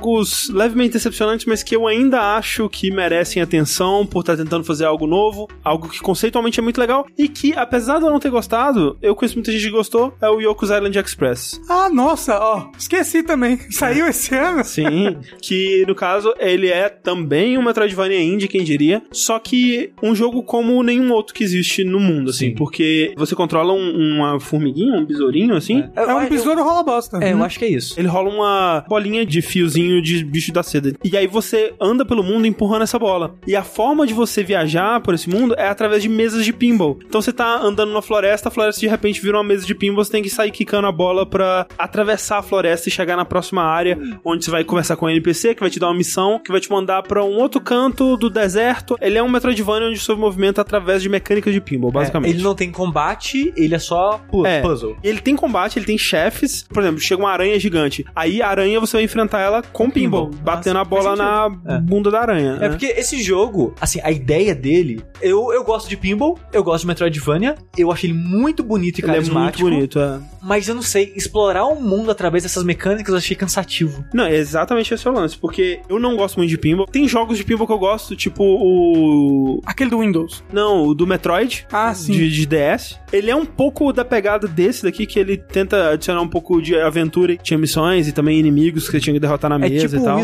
levemente 0.51 0.93
decepcionantes, 0.93 1.45
mas 1.45 1.63
que 1.63 1.75
eu 1.75 1.87
ainda 1.87 2.35
acho 2.35 2.67
que 2.69 2.91
merecem 2.91 3.41
atenção 3.41 4.05
por 4.05 4.21
estar 4.21 4.37
tentando 4.37 4.63
fazer 4.63 4.85
algo 4.85 5.07
novo, 5.07 5.47
algo 5.63 5.89
que 5.89 5.99
conceitualmente 5.99 6.59
é 6.59 6.63
muito 6.63 6.79
legal 6.79 7.05
e 7.17 7.27
que, 7.27 7.53
apesar 7.53 7.99
de 7.99 8.05
eu 8.05 8.09
não 8.11 8.19
ter 8.19 8.29
gostado, 8.29 8.97
eu 9.01 9.15
conheço 9.15 9.35
muita 9.35 9.51
gente 9.51 9.63
que 9.65 9.69
gostou, 9.71 10.13
é 10.21 10.29
o 10.29 10.39
Yoku's 10.39 10.69
Island 10.69 10.97
Express. 10.97 11.59
Ah, 11.69 11.89
nossa, 11.89 12.37
ó. 12.39 12.69
Esqueci 12.77 13.23
também. 13.23 13.57
Saiu 13.71 14.07
esse 14.07 14.33
ano. 14.35 14.63
Sim, 14.63 15.17
que 15.41 15.83
no 15.87 15.95
caso 15.95 16.33
ele 16.39 16.67
é 16.69 16.89
também 16.89 17.57
um 17.57 17.61
Metroidvania 17.63 18.21
indie, 18.21 18.47
quem 18.47 18.63
diria, 18.63 19.01
só 19.11 19.39
que 19.39 19.91
um 20.01 20.15
jogo 20.15 20.43
como 20.43 20.81
nenhum 20.83 21.11
outro 21.11 21.33
que 21.33 21.43
existe 21.43 21.83
no 21.83 21.99
mundo, 21.99 22.29
assim, 22.29 22.49
Sim. 22.49 22.55
porque 22.55 23.13
você 23.17 23.35
controla 23.35 23.73
um- 23.73 24.15
uma 24.15 24.39
formiguinha, 24.39 24.93
um 24.99 25.05
besourinho, 25.05 25.55
assim, 25.55 25.83
É 25.95 26.13
um 26.13 26.27
besouro 26.29 26.63
rola 26.63 26.83
bosta. 26.83 27.19
É, 27.21 27.33
eu 27.33 27.43
acho 27.43 27.59
que 27.59 27.65
é 27.65 27.69
isso. 27.69 27.99
ele 27.99 28.07
rola 28.07 28.29
uma 28.29 28.85
bolinha 28.87 29.25
de 29.25 29.41
fiozinho 29.41 29.84
de 30.01 30.23
bicho 30.23 30.51
da 30.51 30.63
seda. 30.63 30.93
E 31.03 31.15
aí 31.17 31.27
você 31.27 31.73
anda 31.79 32.05
pelo 32.05 32.23
mundo 32.23 32.45
empurrando 32.47 32.83
essa 32.83 32.97
bola. 32.99 33.36
E 33.47 33.55
a 33.55 33.63
forma 33.63 34.05
de 34.07 34.13
você 34.13 34.43
viajar 34.43 34.99
por 35.01 35.13
esse 35.13 35.29
mundo 35.29 35.55
é 35.57 35.67
através 35.67 36.01
de 36.03 36.09
mesas 36.09 36.43
de 36.45 36.53
pinball. 36.53 36.97
Então 37.05 37.21
você 37.21 37.31
tá 37.33 37.57
andando 37.57 37.91
na 37.93 38.01
floresta, 38.01 38.49
a 38.49 38.51
floresta 38.51 38.81
de 38.81 38.88
repente 38.88 39.21
vira 39.21 39.38
uma 39.38 39.43
mesa 39.43 39.65
de 39.65 39.73
pinball, 39.75 40.03
você 40.03 40.11
tem 40.11 40.23
que 40.23 40.29
sair 40.29 40.51
quicando 40.51 40.88
a 40.88 40.91
bola 40.91 41.25
pra 41.25 41.67
atravessar 41.77 42.39
a 42.39 42.41
floresta 42.41 42.89
e 42.89 42.91
chegar 42.91 43.15
na 43.15 43.25
próxima 43.25 43.63
área, 43.63 43.97
onde 44.23 44.43
você 44.45 44.51
vai 44.51 44.63
conversar 44.63 44.95
com 44.95 45.05
o 45.05 45.09
NPC, 45.09 45.55
que 45.55 45.61
vai 45.61 45.69
te 45.69 45.79
dar 45.79 45.88
uma 45.88 45.97
missão, 45.97 46.39
que 46.43 46.51
vai 46.51 46.59
te 46.61 46.69
mandar 46.71 47.03
pra 47.03 47.23
um 47.23 47.36
outro 47.38 47.59
canto 47.61 48.17
do 48.17 48.29
deserto. 48.29 48.95
Ele 49.01 49.17
é 49.17 49.23
um 49.23 49.29
Metroidvania 49.29 49.88
onde 49.89 49.99
seu 49.99 50.17
movimento 50.17 50.59
é 50.59 50.61
através 50.61 51.01
de 51.01 51.09
mecânicas 51.09 51.53
de 51.53 51.61
pinball, 51.61 51.91
basicamente. 51.91 52.31
É, 52.31 52.36
ele 52.36 52.43
não 52.43 52.55
tem 52.55 52.71
combate, 52.71 53.53
ele 53.55 53.75
é 53.75 53.79
só 53.79 54.21
É. 54.45 54.61
puzzle. 54.61 54.95
Ele 55.03 55.19
tem 55.19 55.36
combate, 55.36 55.77
ele 55.79 55.86
tem 55.86 55.97
chefes. 55.97 56.63
Por 56.63 56.81
exemplo, 56.81 56.99
chega 56.99 57.21
uma 57.21 57.31
aranha 57.31 57.59
gigante. 57.59 58.05
Aí 58.15 58.41
a 58.41 58.47
aranha 58.47 58.79
você 58.79 58.97
vai 58.97 59.03
enfrentar 59.03 59.39
ela 59.41 59.61
com 59.76 59.89
pinball, 59.89 60.28
Pinball. 60.30 60.43
batendo 60.43 60.76
Nossa, 60.76 60.88
a 60.88 60.89
bola 60.89 61.15
na. 61.17 61.76
É. 61.76 61.80
bunda 61.80 62.09
da 62.09 62.21
aranha. 62.21 62.55
É 62.55 62.59
né? 62.59 62.69
porque 62.69 62.86
esse 62.86 63.21
jogo, 63.21 63.76
assim, 63.82 63.99
a 64.01 64.09
ideia 64.11 64.55
dele, 64.55 65.03
Eu, 65.21 65.51
eu 65.51 65.63
gosto 65.65 65.89
de 65.89 65.97
Pinball, 65.97 66.39
eu 66.53 66.63
gosto 66.63 66.82
de 66.82 66.88
Metroidvania, 66.88 67.55
eu 67.78 67.91
achei 67.91 68.09
ele 68.09 68.17
muito 68.17 68.63
bonito 68.63 68.99
e 68.99 69.01
Ele 69.01 69.11
é 69.11 69.15
muito 69.15 69.32
carismático. 69.34 69.69
bonito, 69.69 69.99
é. 69.99 70.19
Mas 70.41 70.67
eu 70.69 70.76
não 70.76 70.82
sei, 70.82 71.11
explorar 71.15 71.65
o 71.65 71.82
mundo 71.82 72.09
através 72.11 72.43
dessas 72.43 72.63
mecânicas 72.63 73.09
eu 73.09 73.17
achei 73.17 73.36
cansativo. 73.36 74.05
Não, 74.13 74.26
é 74.26 74.36
exatamente 74.36 74.93
esse 74.93 75.05
é 75.07 75.11
o 75.11 75.13
lance, 75.13 75.38
porque 75.38 75.80
eu 75.89 75.99
não 75.99 76.15
gosto 76.15 76.38
muito 76.38 76.49
de 76.49 76.57
pinball. 76.57 76.86
Tem 76.86 77.07
jogos 77.07 77.38
de 77.38 77.43
pinball 77.43 77.65
que 77.67 77.73
eu 77.73 77.80
gosto, 77.80 78.15
tipo 78.15 78.43
o... 78.43 79.61
Aquele 79.65 79.89
do 79.89 79.99
Windows. 79.99 80.43
Não, 80.53 80.86
o 80.88 80.93
do 80.93 81.07
Metroid, 81.07 81.65
Ah, 81.71 81.93
sim. 81.93 82.11
de, 82.13 82.30
de 82.30 82.45
DS. 82.45 82.99
Ele 83.11 83.30
é 83.32 83.36
um 83.36 83.45
pouco 83.45 83.91
da 83.91 84.03
pegada 84.05 84.47
desse 84.47 84.84
daqui, 84.84 85.05
que 85.05 85.19
ele 85.19 85.38
tenta 85.38 85.91
adicionar 85.91 86.21
um 86.21 86.28
pouco 86.28 86.61
de 86.61 86.76
aventura. 86.80 87.34
e 87.34 87.38
Tinha 87.38 87.57
missões 87.57 88.07
e 88.07 88.11
também 88.11 88.38
inimigos 88.39 88.86
que 88.86 88.91
você 88.91 88.99
tinha 88.99 89.13
que 89.13 89.19
derrotar 89.19 89.49
na 89.49 89.57
É 89.66 89.70
mesa 89.70 89.88
tipo 89.88 90.01
e 90.01 90.05
tal. 90.05 90.18